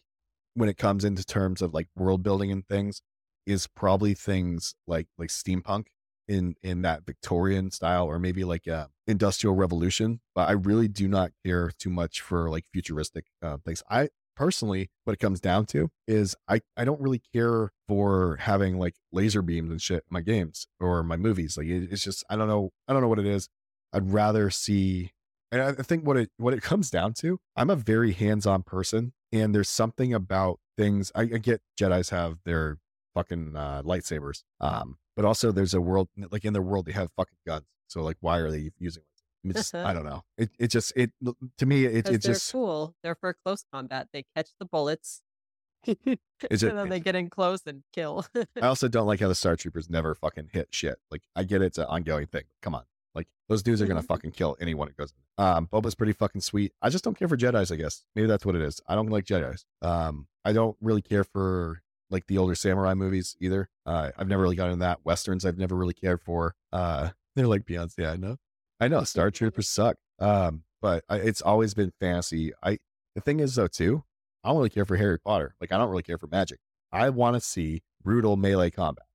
when 0.53 0.69
it 0.69 0.77
comes 0.77 1.03
into 1.03 1.23
terms 1.23 1.61
of 1.61 1.73
like 1.73 1.87
world 1.95 2.23
building 2.23 2.51
and 2.51 2.67
things 2.67 3.01
is 3.45 3.67
probably 3.67 4.13
things 4.13 4.75
like 4.87 5.07
like 5.17 5.29
steampunk 5.29 5.85
in 6.27 6.55
in 6.61 6.81
that 6.81 7.05
Victorian 7.05 7.71
style 7.71 8.05
or 8.05 8.19
maybe 8.19 8.43
like 8.43 8.67
industrial 9.07 9.55
revolution. 9.55 10.19
But 10.35 10.49
I 10.49 10.53
really 10.53 10.87
do 10.87 11.07
not 11.07 11.31
care 11.45 11.71
too 11.77 11.89
much 11.89 12.21
for 12.21 12.49
like 12.49 12.65
futuristic 12.71 13.25
uh, 13.41 13.57
things. 13.65 13.83
I 13.89 14.09
personally, 14.37 14.89
what 15.03 15.13
it 15.13 15.19
comes 15.19 15.39
down 15.41 15.65
to 15.67 15.89
is 16.07 16.35
I 16.47 16.61
I 16.77 16.85
don't 16.85 17.01
really 17.01 17.21
care 17.33 17.71
for 17.87 18.37
having 18.39 18.77
like 18.77 18.95
laser 19.11 19.41
beams 19.41 19.71
and 19.71 19.81
shit 19.81 20.03
in 20.09 20.13
my 20.13 20.21
games 20.21 20.67
or 20.79 21.03
my 21.03 21.17
movies. 21.17 21.57
Like 21.57 21.67
it, 21.67 21.89
it's 21.91 22.03
just 22.03 22.23
I 22.29 22.35
don't 22.35 22.47
know 22.47 22.71
I 22.87 22.93
don't 22.93 23.01
know 23.01 23.07
what 23.09 23.19
it 23.19 23.25
is. 23.25 23.49
I'd 23.93 24.11
rather 24.11 24.49
see. 24.49 25.11
And 25.51 25.61
I 25.61 25.71
think 25.71 26.05
what 26.05 26.17
it 26.17 26.29
what 26.37 26.53
it 26.53 26.61
comes 26.61 26.89
down 26.89 27.13
to, 27.15 27.39
I'm 27.55 27.69
a 27.69 27.75
very 27.75 28.11
hands-on 28.11 28.63
person, 28.63 29.13
and 29.31 29.55
there's 29.55 29.69
something 29.69 30.13
about 30.13 30.59
things. 30.77 31.09
I, 31.15 31.21
I 31.21 31.25
get 31.25 31.61
Jedi's 31.79 32.09
have 32.09 32.39
their 32.43 32.79
fucking 33.15 33.55
uh, 33.55 33.81
lightsabers, 33.83 34.43
um, 34.59 34.97
but 35.17 35.25
also 35.25 35.51
there's 35.51 35.73
a 35.73 35.81
world 35.81 36.07
like 36.31 36.45
in 36.45 36.53
their 36.53 36.61
world 36.61 36.85
they 36.85 36.93
have 36.93 37.11
fucking 37.17 37.37
guns. 37.45 37.65
So 37.87 38.01
like, 38.03 38.15
why 38.21 38.37
are 38.37 38.49
they 38.51 38.71
using? 38.79 39.03
I, 39.43 39.47
mean, 39.49 39.57
I 39.85 39.93
don't 39.93 40.05
know. 40.05 40.23
It 40.37 40.51
it 40.57 40.67
just 40.69 40.93
it 40.95 41.11
to 41.57 41.65
me 41.65 41.83
it 41.85 42.05
Because 42.05 42.23
just 42.23 42.51
cool. 42.53 42.95
They're 43.03 43.15
for 43.15 43.35
close 43.45 43.65
combat. 43.73 44.07
They 44.13 44.23
catch 44.35 44.49
the 44.59 44.65
bullets. 44.65 45.21
is 45.85 46.63
and 46.63 46.71
it. 46.71 46.75
then 46.75 46.89
they 46.89 46.99
get 46.99 47.15
in 47.15 47.29
close 47.29 47.61
and 47.65 47.83
kill. 47.93 48.25
I 48.61 48.61
also 48.67 48.87
don't 48.87 49.07
like 49.07 49.19
how 49.19 49.27
the 49.27 49.35
Star 49.35 49.55
Troopers 49.55 49.89
never 49.89 50.15
fucking 50.15 50.49
hit 50.53 50.69
shit. 50.71 50.97
Like 51.11 51.23
I 51.35 51.43
get 51.43 51.61
it's 51.61 51.77
an 51.77 51.85
ongoing 51.85 52.27
thing. 52.27 52.43
Come 52.61 52.75
on. 52.75 52.83
Like 53.15 53.27
those 53.49 53.63
dudes 53.63 53.81
are 53.81 53.87
gonna 53.87 54.01
Mhm. 54.01 54.07
fucking 54.07 54.31
kill 54.31 54.57
anyone 54.59 54.87
that 54.89 54.97
goes. 54.97 55.13
in. 55.37 55.43
Um, 55.43 55.67
Boba's 55.67 55.95
pretty 55.95 56.13
fucking 56.13 56.41
sweet. 56.41 56.73
I 56.81 56.89
just 56.89 57.03
don't 57.03 57.17
care 57.17 57.27
for 57.27 57.37
Jedi's. 57.37 57.71
I 57.71 57.75
guess 57.77 58.03
maybe 58.15 58.27
that's 58.27 58.45
what 58.45 58.55
it 58.55 58.61
is. 58.61 58.81
I 58.87 58.95
don't 58.95 59.09
like 59.09 59.25
Jedi's. 59.25 59.65
Um, 59.81 60.27
I 60.43 60.51
don't 60.53 60.75
really 60.81 61.01
care 61.01 61.23
for 61.23 61.81
like 62.09 62.27
the 62.27 62.37
older 62.37 62.55
samurai 62.55 62.93
movies 62.93 63.35
either. 63.39 63.69
Uh, 63.85 64.11
I've 64.17 64.27
never 64.27 64.41
really 64.41 64.55
gotten 64.55 64.73
into 64.73 64.85
that. 64.85 64.99
Westerns 65.03 65.45
I've 65.45 65.57
never 65.57 65.75
really 65.75 65.93
cared 65.93 66.21
for. 66.21 66.55
Uh, 66.71 67.09
they're 67.35 67.47
like 67.47 67.65
Beyonce. 67.65 68.07
I 68.07 68.15
know. 68.15 68.37
I 68.79 68.87
know. 68.87 69.03
Star 69.05 69.31
Troopers 69.31 69.69
suck. 69.69 69.97
Um, 70.19 70.63
but 70.81 71.03
I, 71.09 71.17
it's 71.17 71.41
always 71.41 71.73
been 71.73 71.91
fantasy. 71.99 72.53
I 72.63 72.79
the 73.15 73.21
thing 73.21 73.39
is 73.39 73.55
though 73.55 73.67
too, 73.67 74.03
I 74.43 74.49
don't 74.49 74.57
really 74.57 74.69
care 74.69 74.85
for 74.85 74.95
Harry 74.95 75.19
Potter. 75.19 75.55
Like 75.59 75.71
I 75.71 75.77
don't 75.77 75.89
really 75.89 76.03
care 76.03 76.17
for 76.17 76.27
magic. 76.27 76.59
I 76.91 77.09
want 77.09 77.35
to 77.35 77.41
see 77.41 77.81
brutal 78.03 78.37
melee 78.37 78.69
combat. 78.69 79.05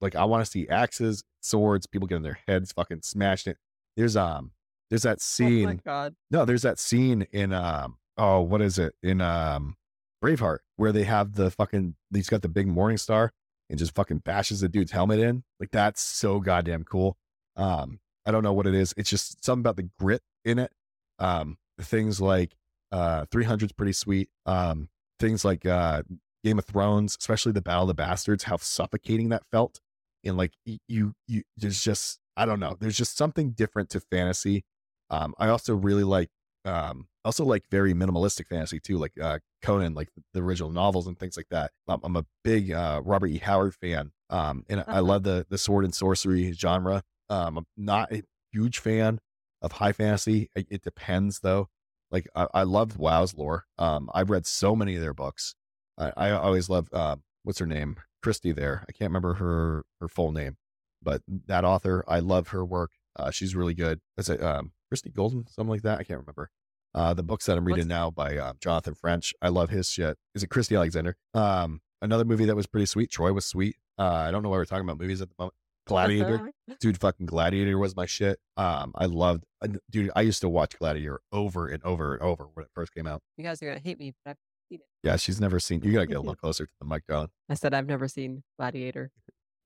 Like 0.00 0.16
I 0.16 0.24
want 0.24 0.44
to 0.44 0.50
see 0.50 0.68
axes, 0.68 1.22
swords, 1.40 1.86
people 1.86 2.08
getting 2.08 2.24
their 2.24 2.40
heads 2.46 2.72
fucking 2.72 3.02
smashed 3.02 3.46
in. 3.46 3.54
There's 3.96 4.16
um 4.16 4.52
there's 4.90 5.02
that 5.02 5.20
scene. 5.20 5.64
oh 5.64 5.68
my 5.70 5.74
god. 5.76 6.14
no, 6.30 6.44
there's 6.44 6.62
that 6.62 6.78
scene 6.78 7.26
in 7.32 7.52
um 7.52 7.96
oh 8.18 8.40
what 8.40 8.60
is 8.60 8.78
it? 8.78 8.94
In 9.02 9.20
um 9.20 9.76
Braveheart 10.22 10.58
where 10.76 10.92
they 10.92 11.04
have 11.04 11.34
the 11.34 11.50
fucking 11.50 11.96
he's 12.12 12.28
got 12.28 12.42
the 12.42 12.48
big 12.48 12.66
morning 12.66 12.98
star 12.98 13.32
and 13.68 13.78
just 13.78 13.94
fucking 13.94 14.18
bashes 14.18 14.60
the 14.60 14.68
dude's 14.68 14.92
helmet 14.92 15.18
in. 15.18 15.44
Like 15.58 15.70
that's 15.70 16.02
so 16.02 16.40
goddamn 16.40 16.84
cool. 16.84 17.16
Um 17.56 18.00
I 18.24 18.30
don't 18.30 18.44
know 18.44 18.52
what 18.52 18.66
it 18.66 18.74
is. 18.74 18.94
It's 18.96 19.10
just 19.10 19.44
something 19.44 19.62
about 19.62 19.76
the 19.76 19.90
grit 19.98 20.22
in 20.44 20.58
it. 20.58 20.72
Um 21.18 21.56
things 21.80 22.20
like 22.20 22.54
uh 22.92 23.26
300's 23.26 23.72
pretty 23.72 23.92
sweet. 23.92 24.28
Um 24.46 24.88
things 25.18 25.44
like 25.44 25.66
uh 25.66 26.02
Game 26.44 26.58
of 26.58 26.64
Thrones, 26.64 27.16
especially 27.18 27.52
the 27.52 27.62
Battle 27.62 27.82
of 27.82 27.88
the 27.88 27.94
Bastards, 27.94 28.44
how 28.44 28.56
suffocating 28.56 29.28
that 29.30 29.44
felt. 29.50 29.80
And 30.24 30.36
like 30.36 30.52
you, 30.64 31.14
you, 31.26 31.42
there's 31.56 31.82
just, 31.82 32.18
I 32.36 32.46
don't 32.46 32.60
know, 32.60 32.76
there's 32.80 32.96
just 32.96 33.16
something 33.16 33.50
different 33.50 33.90
to 33.90 34.00
fantasy. 34.00 34.64
Um, 35.10 35.34
I 35.38 35.48
also 35.48 35.74
really 35.74 36.04
like, 36.04 36.30
um, 36.64 37.06
also 37.24 37.44
like 37.44 37.64
very 37.70 37.94
minimalistic 37.94 38.46
fantasy 38.48 38.80
too, 38.80 38.98
like 38.98 39.12
uh, 39.20 39.38
Conan, 39.62 39.94
like 39.94 40.08
the, 40.34 40.40
original 40.40 40.70
novels 40.70 41.06
and 41.06 41.18
things 41.18 41.36
like 41.36 41.48
that. 41.50 41.70
Um, 41.88 42.00
I'm 42.02 42.16
a 42.16 42.26
big 42.44 42.72
uh, 42.72 43.00
Robert 43.04 43.28
E. 43.28 43.38
Howard 43.38 43.74
fan, 43.74 44.12
um, 44.30 44.64
and 44.68 44.80
I 44.80 44.82
Uh-huh. 44.84 45.02
love 45.02 45.22
the 45.22 45.46
the 45.48 45.58
sword 45.58 45.84
and 45.84 45.94
sorcery 45.94 46.52
genre. 46.52 47.02
Um, 47.30 47.58
I'm 47.58 47.66
not 47.76 48.12
a 48.12 48.22
huge 48.52 48.78
fan 48.78 49.20
of 49.62 49.72
high 49.72 49.92
fantasy. 49.92 50.50
It, 50.56 50.66
it 50.70 50.82
depends 50.82 51.40
though. 51.40 51.68
Like 52.10 52.28
I, 52.34 52.46
I 52.52 52.62
love 52.64 52.98
WoW's 52.98 53.34
lore. 53.34 53.64
Um, 53.78 54.10
I've 54.12 54.30
read 54.30 54.46
so 54.46 54.74
many 54.76 54.96
of 54.96 55.00
their 55.00 55.14
books. 55.14 55.54
I, 55.98 56.12
I 56.16 56.30
always 56.32 56.68
love 56.68 56.88
uh, 56.92 57.16
what's 57.44 57.58
her 57.60 57.66
name, 57.66 57.96
Christie. 58.22 58.52
There, 58.52 58.84
I 58.88 58.92
can't 58.92 59.10
remember 59.10 59.34
her 59.34 59.84
her 60.00 60.08
full 60.08 60.32
name, 60.32 60.56
but 61.02 61.22
that 61.46 61.64
author, 61.64 62.04
I 62.08 62.18
love 62.20 62.48
her 62.48 62.64
work. 62.64 62.90
Uh, 63.16 63.30
she's 63.30 63.54
really 63.54 63.74
good. 63.74 64.00
Is 64.18 64.28
it 64.28 64.42
um, 64.42 64.72
Christie 64.88 65.10
Golden, 65.10 65.46
something 65.46 65.70
like 65.70 65.82
that? 65.82 66.00
I 66.00 66.04
can't 66.04 66.20
remember. 66.20 66.50
Uh, 66.94 67.14
the 67.14 67.22
books 67.22 67.46
that 67.46 67.56
I'm 67.56 67.64
reading 67.64 67.82
What's- 67.82 67.88
now 67.88 68.10
by 68.10 68.36
uh, 68.36 68.52
Jonathan 68.60 68.94
French. 68.94 69.32
I 69.40 69.48
love 69.48 69.70
his 69.70 69.88
shit. 69.88 70.16
Is 70.34 70.42
it 70.42 70.48
Christy 70.48 70.74
Alexander? 70.76 71.16
Um, 71.34 71.80
another 72.02 72.24
movie 72.24 72.44
that 72.46 72.56
was 72.56 72.66
pretty 72.66 72.86
sweet. 72.86 73.10
Troy 73.10 73.32
was 73.32 73.46
sweet. 73.46 73.76
Uh, 73.98 74.04
I 74.08 74.30
don't 74.30 74.42
know 74.42 74.48
why 74.50 74.56
we're 74.56 74.64
talking 74.64 74.84
about 74.84 74.98
movies 75.00 75.20
at 75.22 75.28
the 75.28 75.34
moment. 75.38 75.54
Gladiator, 75.86 76.50
dude, 76.80 76.98
fucking 76.98 77.26
Gladiator 77.26 77.76
was 77.76 77.96
my 77.96 78.06
shit. 78.06 78.38
Um, 78.56 78.92
I 78.94 79.06
loved, 79.06 79.44
uh, 79.62 79.68
dude. 79.90 80.12
I 80.14 80.20
used 80.20 80.40
to 80.42 80.48
watch 80.48 80.78
Gladiator 80.78 81.20
over 81.32 81.66
and 81.66 81.82
over 81.82 82.14
and 82.14 82.22
over 82.22 82.46
when 82.54 82.64
it 82.64 82.70
first 82.72 82.94
came 82.94 83.06
out. 83.08 83.20
You 83.36 83.42
guys 83.42 83.60
are 83.62 83.66
gonna 83.66 83.80
hate 83.80 83.98
me, 83.98 84.14
but 84.24 84.30
I've 84.30 84.36
seen 84.70 84.78
it. 84.80 84.86
Yeah, 85.02 85.16
she's 85.16 85.40
never 85.40 85.58
seen. 85.58 85.82
You 85.82 85.92
gotta 85.92 86.06
get 86.06 86.18
a 86.18 86.20
little 86.20 86.36
closer 86.36 86.66
to 86.66 86.72
the 86.80 86.86
mic, 86.86 87.04
darling. 87.08 87.30
I 87.48 87.54
said 87.54 87.74
I've 87.74 87.88
never 87.88 88.06
seen 88.06 88.44
Gladiator. 88.60 89.10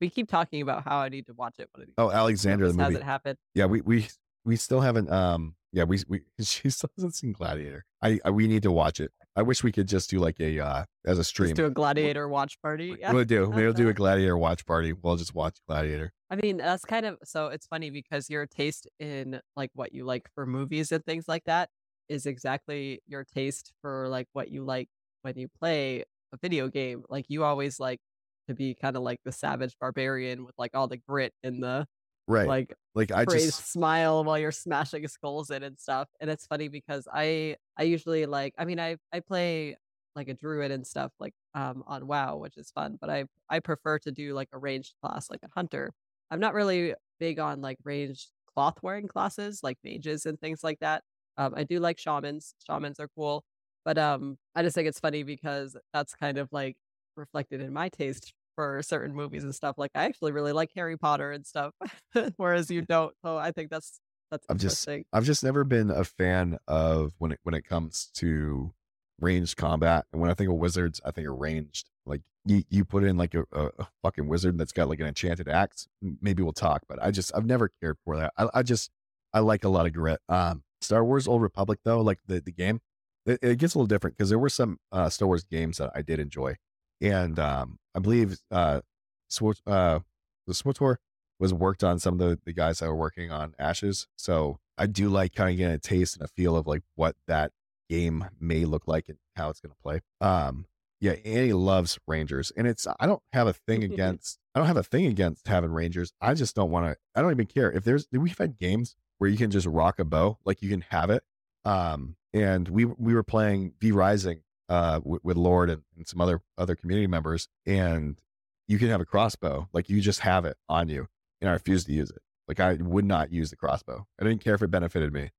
We 0.01 0.09
keep 0.09 0.27
talking 0.27 0.61
about 0.63 0.83
how 0.85 0.97
I 0.97 1.09
need 1.09 1.27
to 1.27 1.33
watch 1.33 1.55
it. 1.59 1.69
One 1.73 1.81
of 1.83 1.87
these 1.87 1.93
Oh. 1.99 2.09
Alexander, 2.11 2.67
the 2.67 2.73
movie. 2.73 2.93
Has 2.93 2.95
it 2.95 3.03
happened. 3.03 3.37
Yeah, 3.53 3.65
we 3.67 3.81
we 3.81 4.07
we 4.43 4.55
still 4.55 4.81
haven't. 4.81 5.11
Um, 5.11 5.53
yeah, 5.77 5.83
we 5.83 5.99
we 6.07 6.21
she 6.43 6.69
still 6.71 6.89
hasn't 6.97 7.13
seen 7.13 7.33
Gladiator. 7.33 7.85
I, 8.01 8.19
I 8.25 8.31
we 8.31 8.47
need 8.47 8.63
to 8.63 8.71
watch 8.71 8.99
it. 8.99 9.11
I 9.35 9.43
wish 9.43 9.63
we 9.63 9.71
could 9.71 9.87
just 9.87 10.09
do 10.09 10.19
like 10.19 10.39
a 10.39 10.59
uh 10.59 10.85
as 11.05 11.19
a 11.19 11.23
stream. 11.23 11.49
Just 11.49 11.57
do 11.57 11.65
a 11.65 11.69
Gladiator 11.69 12.27
watch 12.27 12.59
party. 12.61 12.95
Yeah. 12.99 13.13
We'll 13.13 13.25
do. 13.25 13.47
We'll 13.49 13.73
do 13.73 13.87
a 13.87 13.93
Gladiator 14.01 14.37
watch 14.37 14.65
party. 14.65 14.93
We'll 14.93 15.17
just 15.17 15.35
watch 15.35 15.59
Gladiator. 15.67 16.11
I 16.31 16.35
mean, 16.35 16.57
that's 16.57 16.83
kind 16.83 17.05
of 17.05 17.17
so 17.23 17.47
it's 17.47 17.67
funny 17.67 17.91
because 17.91 18.27
your 18.29 18.47
taste 18.47 18.87
in 18.99 19.39
like 19.55 19.69
what 19.75 19.93
you 19.93 20.03
like 20.03 20.27
for 20.33 20.47
movies 20.47 20.91
and 20.91 21.05
things 21.05 21.25
like 21.27 21.43
that 21.45 21.69
is 22.09 22.25
exactly 22.25 23.01
your 23.05 23.23
taste 23.23 23.71
for 23.81 24.07
like 24.09 24.27
what 24.33 24.49
you 24.49 24.63
like 24.63 24.89
when 25.21 25.37
you 25.37 25.47
play 25.59 26.03
a 26.33 26.37
video 26.41 26.69
game. 26.69 27.03
Like 27.07 27.25
you 27.27 27.43
always 27.43 27.79
like 27.79 27.99
to 28.47 28.55
be 28.55 28.73
kind 28.73 28.95
of 28.95 29.03
like 29.03 29.19
the 29.23 29.31
savage 29.31 29.75
barbarian 29.79 30.43
with 30.43 30.55
like 30.57 30.71
all 30.73 30.87
the 30.87 30.97
grit 30.97 31.33
and 31.43 31.61
the 31.61 31.85
Right. 32.27 32.47
Like, 32.47 32.73
like 32.95 33.11
I 33.11 33.25
just 33.25 33.71
smile 33.71 34.23
while 34.23 34.37
you're 34.39 34.51
smashing 34.51 35.07
skulls 35.07 35.49
in 35.51 35.63
and 35.63 35.79
stuff. 35.79 36.09
And 36.19 36.29
it's 36.29 36.47
funny 36.47 36.67
because 36.69 37.07
I 37.11 37.57
I 37.77 37.83
usually 37.83 38.25
like 38.25 38.53
I 38.57 38.65
mean 38.65 38.79
I 38.79 38.97
I 39.11 39.19
play 39.21 39.77
like 40.15 40.27
a 40.29 40.33
druid 40.33 40.71
and 40.71 40.85
stuff 40.87 41.11
like 41.19 41.33
um 41.55 41.83
on 41.87 42.07
WoW, 42.07 42.37
which 42.37 42.57
is 42.57 42.71
fun, 42.71 42.97
but 42.99 43.09
I 43.09 43.25
I 43.49 43.59
prefer 43.59 43.99
to 43.99 44.11
do 44.11 44.33
like 44.33 44.49
a 44.53 44.57
ranged 44.59 44.95
class 45.01 45.29
like 45.29 45.41
a 45.43 45.49
hunter. 45.55 45.93
I'm 46.31 46.39
not 46.39 46.53
really 46.53 46.95
big 47.19 47.39
on 47.39 47.61
like 47.61 47.77
ranged 47.83 48.31
cloth 48.53 48.81
wearing 48.83 49.07
classes 49.07 49.61
like 49.63 49.77
mages 49.83 50.25
and 50.25 50.39
things 50.39 50.63
like 50.63 50.79
that. 50.79 51.03
Um 51.37 51.53
I 51.55 51.63
do 51.63 51.79
like 51.79 51.99
shamans. 51.99 52.55
Shamans 52.65 52.99
are 52.99 53.09
cool. 53.09 53.45
But 53.85 53.97
um 53.97 54.37
I 54.55 54.63
just 54.63 54.75
think 54.75 54.87
it's 54.87 54.99
funny 54.99 55.23
because 55.23 55.75
that's 55.93 56.13
kind 56.15 56.37
of 56.37 56.51
like 56.51 56.77
reflected 57.15 57.61
in 57.61 57.73
my 57.73 57.89
taste 57.89 58.33
for 58.57 58.81
certain 58.81 59.15
movies 59.15 59.43
and 59.43 59.53
stuff. 59.53 59.75
Like 59.77 59.91
I 59.93 60.05
actually 60.05 60.31
really 60.31 60.51
like 60.51 60.71
Harry 60.75 60.97
Potter 60.97 61.31
and 61.31 61.45
stuff, 61.45 61.73
whereas 62.37 62.69
you 62.71 62.81
don't. 62.81 63.13
So 63.23 63.37
I 63.37 63.51
think 63.51 63.69
that's 63.69 64.01
that's 64.31 64.45
I'm 64.49 64.57
just 64.57 64.87
interesting. 64.87 65.05
I've 65.13 65.25
just 65.25 65.43
never 65.43 65.63
been 65.63 65.91
a 65.91 66.03
fan 66.03 66.57
of 66.67 67.13
when 67.19 67.31
it 67.31 67.39
when 67.43 67.53
it 67.53 67.63
comes 67.63 68.09
to 68.15 68.73
ranged 69.21 69.57
combat. 69.57 70.05
And 70.11 70.21
when 70.21 70.31
I 70.31 70.33
think 70.33 70.49
of 70.49 70.57
wizards, 70.57 70.99
I 71.05 71.11
think 71.11 71.27
of 71.27 71.37
ranged. 71.37 71.89
Like 72.05 72.21
you, 72.45 72.63
you 72.69 72.83
put 72.83 73.03
in 73.03 73.15
like 73.17 73.35
a, 73.35 73.45
a, 73.51 73.65
a 73.79 73.87
fucking 74.01 74.27
wizard 74.27 74.57
that's 74.57 74.71
got 74.71 74.89
like 74.89 74.99
an 74.99 75.07
enchanted 75.07 75.47
axe. 75.47 75.87
Maybe 76.01 76.41
we'll 76.43 76.53
talk, 76.53 76.83
but 76.89 77.01
I 77.01 77.11
just 77.11 77.31
I've 77.35 77.45
never 77.45 77.69
cared 77.81 77.97
for 78.03 78.17
that. 78.17 78.33
I, 78.37 78.47
I 78.55 78.63
just 78.63 78.89
I 79.33 79.39
like 79.39 79.63
a 79.63 79.69
lot 79.69 79.85
of 79.85 79.93
grit. 79.93 80.19
Um, 80.27 80.63
Star 80.81 81.05
Wars 81.05 81.27
Old 81.27 81.41
Republic 81.41 81.79
though, 81.83 82.01
like 82.01 82.19
the 82.25 82.41
the 82.41 82.51
game, 82.51 82.81
it, 83.25 83.39
it 83.41 83.59
gets 83.59 83.75
a 83.75 83.77
little 83.77 83.87
different 83.87 84.17
because 84.17 84.29
there 84.29 84.39
were 84.39 84.49
some 84.49 84.79
uh, 84.91 85.09
Star 85.09 85.27
Wars 85.27 85.43
games 85.43 85.77
that 85.77 85.91
I 85.93 86.01
did 86.01 86.19
enjoy, 86.19 86.55
and 87.01 87.37
um, 87.39 87.79
I 87.95 87.99
believe 87.99 88.37
uh, 88.51 88.81
Swart, 89.27 89.61
uh, 89.67 89.99
the 90.45 90.53
SWTOR 90.53 90.97
was 91.39 91.53
worked 91.53 91.83
on 91.83 91.99
some 91.99 92.19
of 92.19 92.19
the, 92.19 92.39
the 92.45 92.53
guys 92.53 92.79
that 92.79 92.87
were 92.87 92.95
working 92.95 93.31
on 93.31 93.53
Ashes. 93.59 94.07
So 94.15 94.59
I 94.77 94.87
do 94.87 95.09
like 95.09 95.33
kind 95.33 95.51
of 95.51 95.57
getting 95.57 95.75
a 95.75 95.79
taste 95.79 96.15
and 96.15 96.23
a 96.23 96.27
feel 96.27 96.55
of 96.55 96.67
like 96.67 96.83
what 96.95 97.15
that 97.27 97.51
game 97.89 98.25
may 98.39 98.65
look 98.65 98.87
like 98.87 99.09
and 99.09 99.17
how 99.35 99.49
it's 99.49 99.59
going 99.59 99.71
to 99.71 99.81
play. 99.81 100.01
Um, 100.21 100.65
yeah, 100.99 101.13
Anie 101.25 101.53
loves 101.53 101.99
Rangers, 102.07 102.51
and 102.57 102.65
it's 102.65 102.87
I 102.99 103.05
don't 103.05 103.21
have 103.33 103.47
a 103.47 103.53
thing 103.53 103.83
against. 103.91 104.39
I 104.55 104.59
don't 104.59 104.67
have 104.67 104.77
a 104.77 104.83
thing 104.83 105.05
against 105.05 105.47
having 105.47 105.71
rangers. 105.71 106.11
I 106.19 106.33
just 106.33 106.55
don't 106.55 106.71
want 106.71 106.87
to. 106.87 106.97
I 107.15 107.21
don't 107.21 107.31
even 107.31 107.45
care 107.45 107.71
if 107.71 107.83
there's. 107.83 108.07
We've 108.11 108.37
had 108.37 108.57
games 108.57 108.95
where 109.19 109.29
you 109.29 109.37
can 109.37 109.51
just 109.51 109.67
rock 109.67 109.99
a 109.99 110.05
bow, 110.05 110.39
like 110.43 110.61
you 110.63 110.69
can 110.69 110.81
have 110.89 111.11
it. 111.11 111.23
Um, 111.65 112.15
and 112.33 112.67
we 112.67 112.85
we 112.85 113.13
were 113.13 113.23
playing 113.23 113.73
V 113.79 113.91
Rising 113.91 114.41
uh 114.69 114.99
with, 115.03 115.23
with 115.23 115.37
Lord 115.37 115.69
and, 115.69 115.83
and 115.95 116.07
some 116.07 116.21
other 116.21 116.41
other 116.57 116.75
community 116.75 117.07
members, 117.07 117.47
and 117.65 118.19
you 118.67 118.77
can 118.77 118.89
have 118.89 119.01
a 119.01 119.05
crossbow, 119.05 119.69
like 119.73 119.89
you 119.89 120.01
just 120.01 120.21
have 120.21 120.45
it 120.45 120.57
on 120.67 120.89
you, 120.89 121.07
and 121.41 121.49
I 121.49 121.53
refuse 121.53 121.85
to 121.85 121.93
use 121.93 122.09
it. 122.09 122.21
Like 122.47 122.59
I 122.59 122.73
would 122.73 123.05
not 123.05 123.31
use 123.31 123.49
the 123.49 123.55
crossbow. 123.55 124.05
I 124.19 124.23
didn't 124.23 124.43
care 124.43 124.55
if 124.55 124.61
it 124.61 124.71
benefited 124.71 125.13
me. 125.13 125.31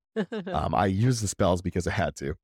Um, 0.52 0.74
I 0.74 0.86
used 0.86 1.22
the 1.22 1.28
spells 1.28 1.62
because 1.62 1.86
I 1.86 1.92
had 1.92 2.16
to. 2.16 2.34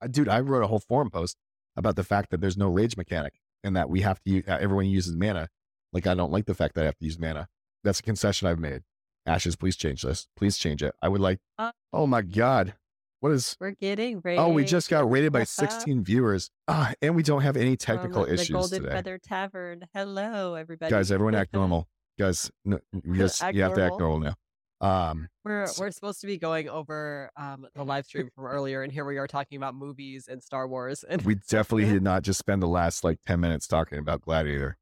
I, 0.00 0.06
dude, 0.06 0.28
I 0.28 0.40
wrote 0.40 0.64
a 0.64 0.66
whole 0.66 0.78
forum 0.78 1.10
post 1.10 1.36
about 1.76 1.96
the 1.96 2.04
fact 2.04 2.30
that 2.30 2.40
there's 2.40 2.56
no 2.56 2.68
rage 2.68 2.96
mechanic 2.96 3.34
and 3.62 3.76
that 3.76 3.90
we 3.90 4.00
have 4.00 4.20
to 4.22 4.30
use, 4.30 4.44
everyone 4.46 4.86
uses 4.86 5.14
mana. 5.16 5.48
Like 5.92 6.06
I 6.06 6.14
don't 6.14 6.32
like 6.32 6.46
the 6.46 6.54
fact 6.54 6.74
that 6.74 6.82
I 6.82 6.86
have 6.86 6.98
to 6.98 7.04
use 7.04 7.18
mana. 7.18 7.48
That's 7.84 8.00
a 8.00 8.02
concession 8.02 8.48
I've 8.48 8.58
made. 8.58 8.82
Ashes, 9.26 9.56
please 9.56 9.76
change 9.76 10.02
this. 10.02 10.26
Please 10.36 10.56
change 10.56 10.82
it. 10.82 10.94
I 11.02 11.08
would 11.08 11.20
like. 11.20 11.38
Uh, 11.58 11.72
oh 11.92 12.06
my 12.06 12.22
god, 12.22 12.74
what 13.20 13.32
is? 13.32 13.56
We're 13.60 13.72
getting 13.72 14.20
rated. 14.22 14.38
Oh, 14.40 14.50
we 14.50 14.64
just 14.64 14.88
got 14.90 15.10
rated 15.10 15.32
by 15.32 15.44
16 15.44 16.04
viewers. 16.04 16.50
Ah, 16.68 16.92
and 17.02 17.16
we 17.16 17.22
don't 17.22 17.42
have 17.42 17.56
any 17.56 17.76
technical 17.76 18.24
from 18.24 18.34
issues 18.34 18.48
the 18.48 18.52
Golden 18.54 18.82
today. 18.82 18.94
Feather 18.94 19.18
Tavern. 19.18 19.86
Hello, 19.94 20.54
everybody. 20.54 20.90
Guys, 20.90 21.10
everyone 21.10 21.34
act 21.34 21.52
normal. 21.54 21.88
Guys, 22.18 22.50
no, 22.64 22.78
you, 22.92 23.14
just, 23.16 23.42
you 23.52 23.62
have 23.62 23.74
to 23.74 23.82
act 23.82 23.98
normal. 23.98 24.20
now. 24.20 24.34
Um, 24.80 25.28
We're 25.44 25.66
we're 25.78 25.90
supposed 25.90 26.20
to 26.20 26.28
be 26.28 26.38
going 26.38 26.68
over 26.68 27.30
um, 27.36 27.66
the 27.74 27.84
live 27.84 28.06
stream 28.06 28.28
from 28.32 28.44
earlier, 28.46 28.82
and 28.82 28.92
here 28.92 29.04
we 29.04 29.18
are 29.18 29.26
talking 29.26 29.56
about 29.56 29.74
movies 29.74 30.28
and 30.28 30.40
Star 30.40 30.68
Wars. 30.68 31.04
And 31.08 31.20
we 31.22 31.34
definitely 31.34 31.86
did 31.86 32.02
not 32.02 32.22
just 32.22 32.38
spend 32.38 32.62
the 32.62 32.68
last 32.68 33.02
like 33.02 33.18
10 33.26 33.40
minutes 33.40 33.66
talking 33.66 33.98
about 33.98 34.20
Gladiator. 34.20 34.76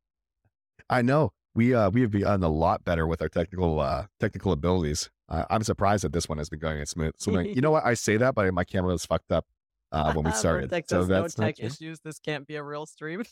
I 0.90 1.00
know 1.00 1.32
we 1.54 1.74
uh 1.74 1.88
we 1.88 2.02
have 2.02 2.10
gotten 2.10 2.42
a 2.44 2.48
lot 2.50 2.84
better 2.84 3.06
with 3.06 3.22
our 3.22 3.30
technical 3.30 3.80
uh 3.80 4.06
technical 4.20 4.52
abilities. 4.52 5.08
Uh, 5.28 5.44
I'm 5.50 5.62
surprised 5.62 6.04
that 6.04 6.12
this 6.12 6.28
one 6.28 6.38
has 6.38 6.48
been 6.48 6.58
going 6.60 6.80
as 6.80 6.90
smooth. 6.90 7.14
So 7.18 7.30
like, 7.30 7.46
you 7.54 7.60
know 7.60 7.70
what? 7.70 7.84
I 7.84 7.94
say 7.94 8.16
that, 8.16 8.34
but 8.34 8.52
my 8.54 8.64
camera 8.64 8.92
was 8.92 9.04
fucked 9.04 9.32
up 9.32 9.46
uh, 9.92 10.12
when 10.12 10.24
we 10.24 10.30
started. 10.32 10.70
So 10.88 11.00
no 11.00 11.04
that's 11.04 11.38
not 11.38 11.46
tech 11.46 11.56
true. 11.56 11.66
issues. 11.66 12.00
This 12.00 12.18
can't 12.18 12.46
be 12.46 12.56
a 12.56 12.62
real 12.62 12.86
stream. 12.86 13.24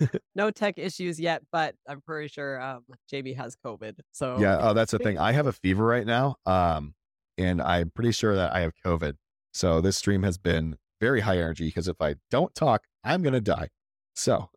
no 0.34 0.50
tech 0.50 0.78
issues 0.78 1.18
yet, 1.18 1.42
but 1.50 1.74
I'm 1.88 2.00
pretty 2.02 2.28
sure 2.28 2.60
um, 2.60 2.84
Jamie 3.10 3.32
has 3.32 3.56
COVID. 3.64 3.94
So 4.12 4.38
Yeah. 4.38 4.58
Oh, 4.60 4.74
that's 4.74 4.92
the 4.92 4.98
thing. 4.98 5.18
I 5.18 5.32
have 5.32 5.46
a 5.46 5.52
fever 5.52 5.84
right 5.84 6.06
now. 6.06 6.36
Um, 6.46 6.94
and 7.36 7.62
I'm 7.62 7.90
pretty 7.90 8.12
sure 8.12 8.34
that 8.34 8.54
I 8.54 8.60
have 8.60 8.72
COVID. 8.84 9.14
So 9.52 9.80
this 9.80 9.96
stream 9.96 10.22
has 10.22 10.38
been 10.38 10.76
very 11.00 11.20
high 11.20 11.36
energy 11.36 11.66
because 11.66 11.88
if 11.88 12.00
I 12.00 12.16
don't 12.30 12.54
talk, 12.54 12.82
I'm 13.04 13.22
gonna 13.22 13.40
die. 13.40 13.68
So 14.14 14.50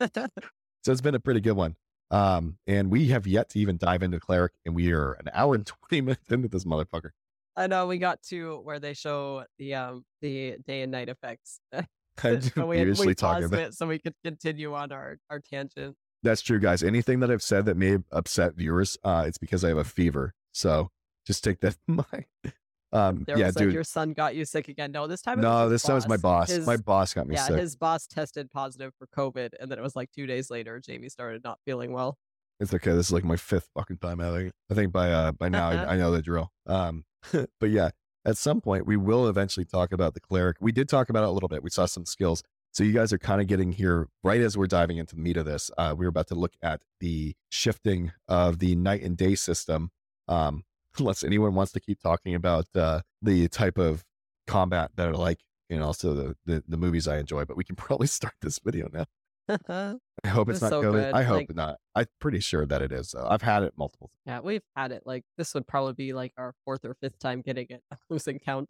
so 0.00 0.92
it's 0.92 1.00
been 1.00 1.14
a 1.14 1.20
pretty 1.20 1.40
good 1.40 1.52
one. 1.52 1.76
Um, 2.12 2.58
and 2.66 2.90
we 2.90 3.08
have 3.08 3.26
yet 3.26 3.48
to 3.50 3.58
even 3.58 3.78
dive 3.78 4.02
into 4.02 4.20
cleric, 4.20 4.52
and 4.66 4.74
we 4.74 4.92
are 4.92 5.14
an 5.14 5.30
hour 5.32 5.54
and 5.54 5.66
20 5.66 6.00
minutes 6.02 6.30
into 6.30 6.48
this 6.48 6.64
motherfucker. 6.64 7.10
I 7.56 7.66
know 7.66 7.86
we 7.86 7.98
got 7.98 8.22
to 8.24 8.60
where 8.62 8.78
they 8.78 8.94
show 8.94 9.44
the 9.58 9.74
um 9.74 10.04
the 10.20 10.56
day 10.66 10.82
and 10.82 10.92
night 10.92 11.08
effects. 11.08 11.60
So 12.20 12.66
we, 12.66 12.78
had, 12.78 12.88
we 12.98 13.14
talking 13.14 13.16
paused 13.16 13.54
about 13.54 13.60
it 13.68 13.74
so 13.74 13.86
we 13.86 13.98
could 13.98 14.14
continue 14.22 14.74
on 14.74 14.92
our 14.92 15.16
our 15.30 15.40
tangent. 15.40 15.96
that's 16.22 16.42
true, 16.42 16.60
guys. 16.60 16.82
Anything 16.82 17.20
that 17.20 17.30
I've 17.30 17.42
said 17.42 17.64
that 17.64 17.78
may 17.78 17.98
upset 18.12 18.54
viewers, 18.54 18.98
uh, 19.02 19.24
it's 19.26 19.38
because 19.38 19.64
I 19.64 19.68
have 19.68 19.78
a 19.78 19.84
fever. 19.84 20.34
So 20.52 20.90
just 21.26 21.42
take 21.42 21.60
that 21.60 21.76
in 21.88 21.96
mind. 21.96 22.26
Um, 22.92 23.24
There 23.26 23.38
yeah, 23.38 23.46
was 23.46 23.56
like 23.56 23.64
dude. 23.64 23.74
your 23.74 23.84
son 23.84 24.12
got 24.12 24.34
you 24.34 24.44
sick 24.44 24.68
again. 24.68 24.92
No, 24.92 25.06
this 25.06 25.22
time 25.22 25.38
it 25.38 25.42
No, 25.42 25.68
this 25.68 25.82
time 25.82 25.94
was 25.94 26.08
my 26.08 26.16
boss. 26.18 26.50
His- 26.50 26.66
my 26.66 26.76
boss 26.76 27.14
got 27.14 27.26
me 27.26 27.34
yeah, 27.36 27.46
sick. 27.46 27.58
his 27.58 27.74
boss 27.76 28.06
tested 28.06 28.50
positive 28.50 28.92
for 28.98 29.06
COVID, 29.06 29.50
and 29.58 29.70
then 29.70 29.78
it 29.78 29.82
was 29.82 29.96
like 29.96 30.10
two 30.12 30.26
days 30.26 30.50
later, 30.50 30.78
Jamie 30.80 31.08
started 31.08 31.42
not 31.42 31.58
feeling 31.64 31.92
well. 31.92 32.18
It's 32.60 32.72
okay. 32.74 32.92
This 32.92 33.06
is 33.06 33.12
like 33.12 33.24
my 33.24 33.36
fifth 33.36 33.68
fucking 33.74 33.98
time. 33.98 34.20
I 34.20 34.30
think. 34.30 34.52
I 34.70 34.74
think 34.74 34.92
by 34.92 35.10
uh 35.10 35.32
by 35.32 35.48
now 35.48 35.70
I, 35.70 35.74
I 35.94 35.96
know 35.96 36.10
the 36.12 36.22
drill. 36.22 36.52
Um, 36.66 37.04
but 37.32 37.70
yeah, 37.70 37.90
at 38.24 38.36
some 38.36 38.60
point 38.60 38.86
we 38.86 38.96
will 38.96 39.26
eventually 39.28 39.64
talk 39.66 39.92
about 39.92 40.14
the 40.14 40.20
cleric. 40.20 40.58
We 40.60 40.70
did 40.72 40.88
talk 40.88 41.08
about 41.08 41.24
it 41.24 41.28
a 41.28 41.32
little 41.32 41.48
bit. 41.48 41.62
We 41.62 41.70
saw 41.70 41.86
some 41.86 42.04
skills. 42.04 42.42
So 42.72 42.84
you 42.84 42.92
guys 42.92 43.12
are 43.12 43.18
kind 43.18 43.40
of 43.40 43.48
getting 43.48 43.72
here 43.72 44.08
right 44.24 44.40
as 44.40 44.56
we're 44.56 44.66
diving 44.66 44.96
into 44.96 45.14
the 45.14 45.20
meat 45.20 45.36
of 45.36 45.44
this. 45.44 45.70
Uh, 45.76 45.94
we're 45.96 46.08
about 46.08 46.28
to 46.28 46.34
look 46.34 46.54
at 46.62 46.82
the 47.00 47.34
shifting 47.50 48.12
of 48.28 48.60
the 48.60 48.74
night 48.76 49.02
and 49.02 49.14
day 49.16 49.34
system. 49.34 49.90
Um, 50.26 50.64
unless 50.98 51.24
anyone 51.24 51.54
wants 51.54 51.72
to 51.72 51.80
keep 51.80 52.00
talking 52.00 52.34
about 52.34 52.66
uh, 52.74 53.00
the 53.20 53.48
type 53.48 53.78
of 53.78 54.04
combat 54.46 54.90
that 54.96 55.08
I 55.08 55.12
like, 55.12 55.40
and 55.70 55.82
also 55.82 56.14
the, 56.14 56.36
the 56.46 56.62
the 56.68 56.76
movies 56.76 57.08
I 57.08 57.18
enjoy. 57.18 57.44
But 57.44 57.56
we 57.56 57.64
can 57.64 57.76
probably 57.76 58.06
start 58.06 58.34
this 58.40 58.58
video 58.58 58.88
now. 58.92 59.06
I 59.68 60.28
hope 60.28 60.48
it's 60.48 60.56
It's 60.56 60.62
not 60.62 60.70
so 60.70 60.82
COVID. 60.82 60.92
good, 60.92 61.14
I 61.14 61.22
hope 61.24 61.36
like- 61.48 61.54
not. 61.54 61.76
I'm 61.94 62.06
pretty 62.20 62.38
sure 62.40 62.64
that 62.66 62.80
it 62.80 62.92
is. 62.92 63.10
Though. 63.10 63.26
I've 63.28 63.42
had 63.42 63.64
it 63.64 63.72
multiple. 63.76 64.10
yeah, 64.24 64.40
we've 64.40 64.62
had 64.76 64.92
it. 64.92 65.02
Like 65.04 65.24
this 65.36 65.52
would 65.54 65.66
probably 65.66 65.94
be 65.94 66.12
like 66.12 66.32
our 66.38 66.54
fourth 66.64 66.84
or 66.84 66.94
fifth 66.94 67.18
time 67.18 67.40
getting 67.42 67.66
it. 67.70 67.82
I'm 67.90 67.98
losing 68.08 68.38
count. 68.38 68.68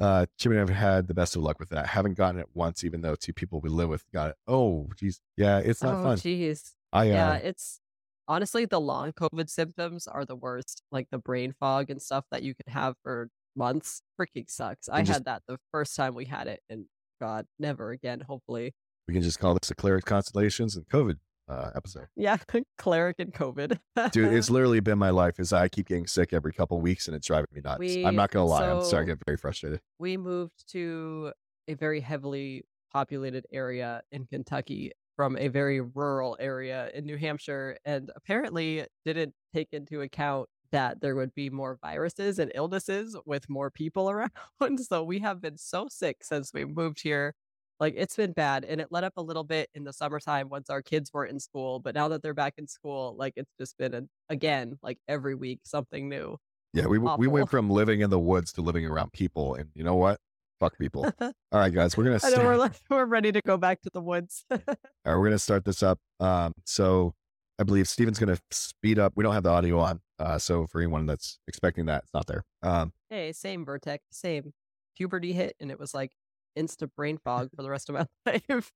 Uh, 0.00 0.26
Jimmy 0.38 0.56
and 0.56 0.70
I've 0.70 0.76
had 0.76 1.08
the 1.08 1.14
best 1.14 1.34
of 1.34 1.42
luck 1.42 1.58
with 1.58 1.70
that. 1.70 1.84
I 1.84 1.88
haven't 1.88 2.14
gotten 2.14 2.40
it 2.40 2.46
once, 2.54 2.84
even 2.84 3.00
though 3.00 3.16
two 3.16 3.32
people 3.32 3.60
we 3.60 3.68
live 3.68 3.88
with 3.88 4.04
got 4.12 4.30
it. 4.30 4.36
Oh, 4.46 4.88
geez, 4.96 5.20
yeah, 5.36 5.58
it's 5.58 5.82
not 5.82 5.94
oh, 5.96 6.02
fun. 6.04 6.16
jeez. 6.18 6.74
I 6.92 7.00
uh, 7.10 7.14
Yeah, 7.14 7.34
it's 7.34 7.80
honestly 8.28 8.64
the 8.66 8.80
long 8.80 9.12
COVID 9.12 9.48
symptoms 9.50 10.06
are 10.06 10.24
the 10.24 10.36
worst. 10.36 10.82
Like 10.92 11.08
the 11.10 11.18
brain 11.18 11.54
fog 11.58 11.90
and 11.90 12.00
stuff 12.00 12.24
that 12.30 12.42
you 12.42 12.54
can 12.54 12.72
have 12.72 12.94
for 13.02 13.28
months. 13.56 14.02
Freaking 14.20 14.48
sucks. 14.48 14.88
I 14.88 15.00
just- 15.02 15.12
had 15.12 15.24
that 15.24 15.42
the 15.48 15.58
first 15.72 15.96
time 15.96 16.14
we 16.14 16.26
had 16.26 16.46
it, 16.46 16.60
and 16.68 16.84
God, 17.20 17.46
never 17.58 17.90
again. 17.90 18.20
Hopefully. 18.20 18.74
we 19.08 19.14
can 19.14 19.22
just 19.22 19.38
call 19.40 19.54
this 19.54 19.68
the 19.68 19.74
Cleric 19.74 20.04
Constellations 20.04 20.76
and 20.76 20.86
COVID 20.88 21.16
uh, 21.48 21.70
episode. 21.74 22.06
Yeah, 22.14 22.36
cleric 22.78 23.16
and 23.18 23.32
COVID. 23.32 23.78
Dude, 24.12 24.32
it's 24.34 24.50
literally 24.56 24.80
been 24.80 24.98
my 24.98 25.10
life. 25.10 25.40
Is 25.40 25.52
I 25.52 25.68
keep 25.68 25.88
getting 25.88 26.06
sick 26.06 26.32
every 26.32 26.52
couple 26.52 26.80
weeks, 26.80 27.08
and 27.08 27.16
it's 27.16 27.26
driving 27.26 27.48
me 27.52 27.62
nuts. 27.64 27.78
We- 27.80 28.04
I'm 28.04 28.14
not 28.14 28.30
gonna 28.30 28.44
lie. 28.46 28.70
I'm 28.70 28.82
starting 28.84 29.08
so- 29.08 29.14
to 29.14 29.16
get 29.18 29.26
very 29.26 29.36
frustrated. 29.38 29.80
we 29.98 30.16
moved 30.16 30.70
to 30.72 31.32
a 31.66 31.74
very 31.74 32.00
heavily 32.00 32.64
populated 32.92 33.46
area 33.52 34.02
in 34.12 34.26
Kentucky 34.26 34.92
from 35.18 35.36
a 35.36 35.48
very 35.48 35.80
rural 35.80 36.36
area 36.38 36.92
in 36.94 37.04
New 37.04 37.16
Hampshire 37.16 37.76
and 37.84 38.08
apparently 38.14 38.86
didn't 39.04 39.34
take 39.52 39.66
into 39.72 40.00
account 40.00 40.48
that 40.70 41.00
there 41.00 41.16
would 41.16 41.34
be 41.34 41.50
more 41.50 41.76
viruses 41.82 42.38
and 42.38 42.52
illnesses 42.54 43.16
with 43.26 43.50
more 43.50 43.68
people 43.68 44.08
around. 44.10 44.30
So 44.78 45.02
we 45.02 45.18
have 45.18 45.40
been 45.40 45.58
so 45.58 45.88
sick 45.90 46.18
since 46.22 46.52
we 46.54 46.64
moved 46.64 47.00
here. 47.02 47.34
Like 47.80 47.94
it's 47.96 48.14
been 48.14 48.30
bad 48.30 48.64
and 48.64 48.80
it 48.80 48.88
let 48.92 49.02
up 49.02 49.14
a 49.16 49.22
little 49.22 49.42
bit 49.42 49.68
in 49.74 49.82
the 49.82 49.92
summertime 49.92 50.50
once 50.50 50.70
our 50.70 50.82
kids 50.82 51.12
were 51.12 51.26
in 51.26 51.40
school, 51.40 51.80
but 51.80 51.96
now 51.96 52.06
that 52.08 52.22
they're 52.22 52.32
back 52.32 52.54
in 52.56 52.68
school, 52.68 53.16
like 53.18 53.32
it's 53.34 53.50
just 53.58 53.76
been 53.76 53.94
an, 53.94 54.08
again 54.28 54.78
like 54.84 54.98
every 55.08 55.34
week 55.34 55.62
something 55.64 56.08
new. 56.08 56.36
Yeah, 56.74 56.86
we 56.86 56.98
we 56.98 57.26
went 57.26 57.50
from 57.50 57.70
living 57.70 58.02
in 58.02 58.10
the 58.10 58.20
woods 58.20 58.52
to 58.52 58.62
living 58.62 58.86
around 58.86 59.12
people, 59.12 59.54
and 59.54 59.70
you 59.74 59.82
know 59.82 59.96
what? 59.96 60.20
Fuck 60.60 60.76
people. 60.78 61.06
All 61.20 61.32
right, 61.52 61.72
guys, 61.72 61.96
we're 61.96 62.04
gonna 62.04 62.18
I 62.24 62.30
know 62.30 62.44
we're 62.44 62.56
like, 62.56 62.72
we're 62.90 63.04
ready 63.06 63.30
to 63.32 63.40
go 63.40 63.56
back 63.56 63.80
to 63.82 63.90
the 63.92 64.00
woods. 64.00 64.44
All 64.50 64.58
right, 64.58 65.16
we're 65.16 65.24
gonna 65.24 65.38
start 65.38 65.64
this 65.64 65.82
up. 65.82 66.00
Um, 66.20 66.52
so 66.64 67.14
I 67.58 67.62
believe 67.64 67.88
Steven's 67.88 68.18
gonna 68.18 68.38
speed 68.50 68.98
up. 68.98 69.12
We 69.16 69.22
don't 69.22 69.34
have 69.34 69.44
the 69.44 69.50
audio 69.50 69.78
on, 69.78 70.00
uh, 70.18 70.38
so 70.38 70.66
for 70.66 70.80
anyone 70.80 71.06
that's 71.06 71.38
expecting 71.46 71.86
that, 71.86 72.02
it's 72.04 72.14
not 72.14 72.26
there. 72.26 72.44
Um, 72.62 72.92
Hey, 73.10 73.32
same 73.32 73.64
Vertex, 73.64 74.04
same. 74.10 74.52
Puberty 74.96 75.32
hit, 75.32 75.54
and 75.60 75.70
it 75.70 75.78
was 75.78 75.94
like 75.94 76.10
instant 76.56 76.90
brain 76.96 77.18
fog 77.18 77.50
for 77.54 77.62
the 77.62 77.70
rest 77.70 77.88
of 77.88 77.94
my 77.94 78.06
life. 78.48 78.72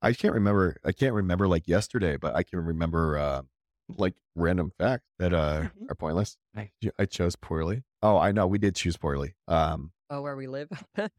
I 0.00 0.12
can't 0.12 0.34
remember. 0.34 0.76
I 0.84 0.92
can't 0.92 1.14
remember 1.14 1.48
like 1.48 1.66
yesterday, 1.66 2.16
but 2.16 2.36
I 2.36 2.44
can 2.44 2.60
remember 2.60 3.18
uh, 3.18 3.42
like 3.88 4.14
random 4.36 4.70
facts 4.78 5.04
that 5.18 5.34
uh 5.34 5.62
Mhm. 5.62 5.90
are 5.90 5.94
pointless. 5.96 6.36
I 6.56 6.70
I 7.00 7.06
chose 7.06 7.34
poorly. 7.34 7.82
Oh, 8.00 8.16
I 8.16 8.30
know 8.30 8.46
we 8.46 8.58
did 8.58 8.76
choose 8.76 8.96
poorly. 8.96 9.34
Um, 9.48 9.90
oh, 10.14 10.22
where 10.22 10.36
we 10.36 10.46
live. 10.46 10.68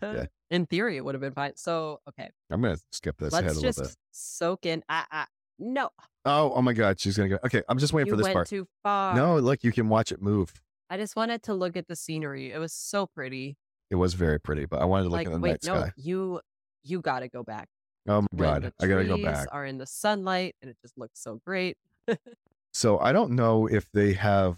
Yeah. 0.01 0.25
In 0.51 0.65
theory, 0.65 0.97
it 0.97 1.03
would 1.03 1.15
have 1.15 1.21
been 1.21 1.33
fine. 1.33 1.53
So, 1.55 1.99
okay, 2.09 2.29
I'm 2.49 2.61
gonna 2.61 2.77
skip 2.91 3.17
this 3.17 3.33
ahead 3.33 3.43
a 3.43 3.47
let's 3.47 3.55
little 3.57 3.69
just 3.69 3.79
bit. 3.81 3.97
soak 4.11 4.65
in. 4.65 4.83
No, 5.57 5.89
Oh, 6.25 6.53
oh 6.55 6.61
my 6.61 6.73
God, 6.73 6.99
she's 6.99 7.17
gonna 7.17 7.29
go. 7.29 7.37
Okay, 7.45 7.61
I'm 7.69 7.77
just 7.77 7.93
waiting 7.93 8.07
you 8.07 8.13
for 8.13 8.17
this 8.17 8.23
went 8.25 8.35
part. 8.35 8.47
too 8.47 8.67
far. 8.83 9.15
No, 9.15 9.37
look, 9.37 9.63
you 9.63 9.71
can 9.71 9.89
watch 9.89 10.11
it 10.11 10.21
move. 10.21 10.53
I 10.89 10.97
just 10.97 11.15
wanted 11.15 11.43
to 11.43 11.53
look 11.53 11.75
at 11.77 11.87
the 11.87 11.95
scenery. 11.95 12.51
It 12.51 12.59
was 12.59 12.73
so 12.73 13.07
pretty. 13.07 13.57
It 13.89 13.95
was 13.95 14.13
very 14.13 14.39
pretty, 14.39 14.65
but 14.65 14.81
I 14.81 14.85
wanted 14.85 15.03
to 15.05 15.09
look 15.09 15.17
like, 15.19 15.27
at 15.27 15.33
the 15.33 15.39
wait, 15.39 15.49
night 15.51 15.63
no, 15.65 15.81
sky. 15.81 15.91
you, 15.97 16.41
you 16.83 17.01
got 17.01 17.19
to 17.19 17.27
go 17.27 17.43
back. 17.43 17.67
Oh 18.07 18.21
my 18.21 18.27
When 18.31 18.61
God, 18.61 18.73
I 18.79 18.87
gotta 18.87 19.05
go 19.05 19.21
back. 19.21 19.47
Are 19.51 19.65
in 19.65 19.77
the 19.77 19.87
sunlight, 19.87 20.55
and 20.61 20.69
it 20.69 20.77
just 20.81 20.97
looks 20.97 21.19
so 21.21 21.41
great. 21.45 21.77
So 22.75 22.99
I 22.99 23.13
don't 23.13 23.31
know 23.31 23.67
if 23.67 23.89
they 23.93 24.11
have, 24.13 24.57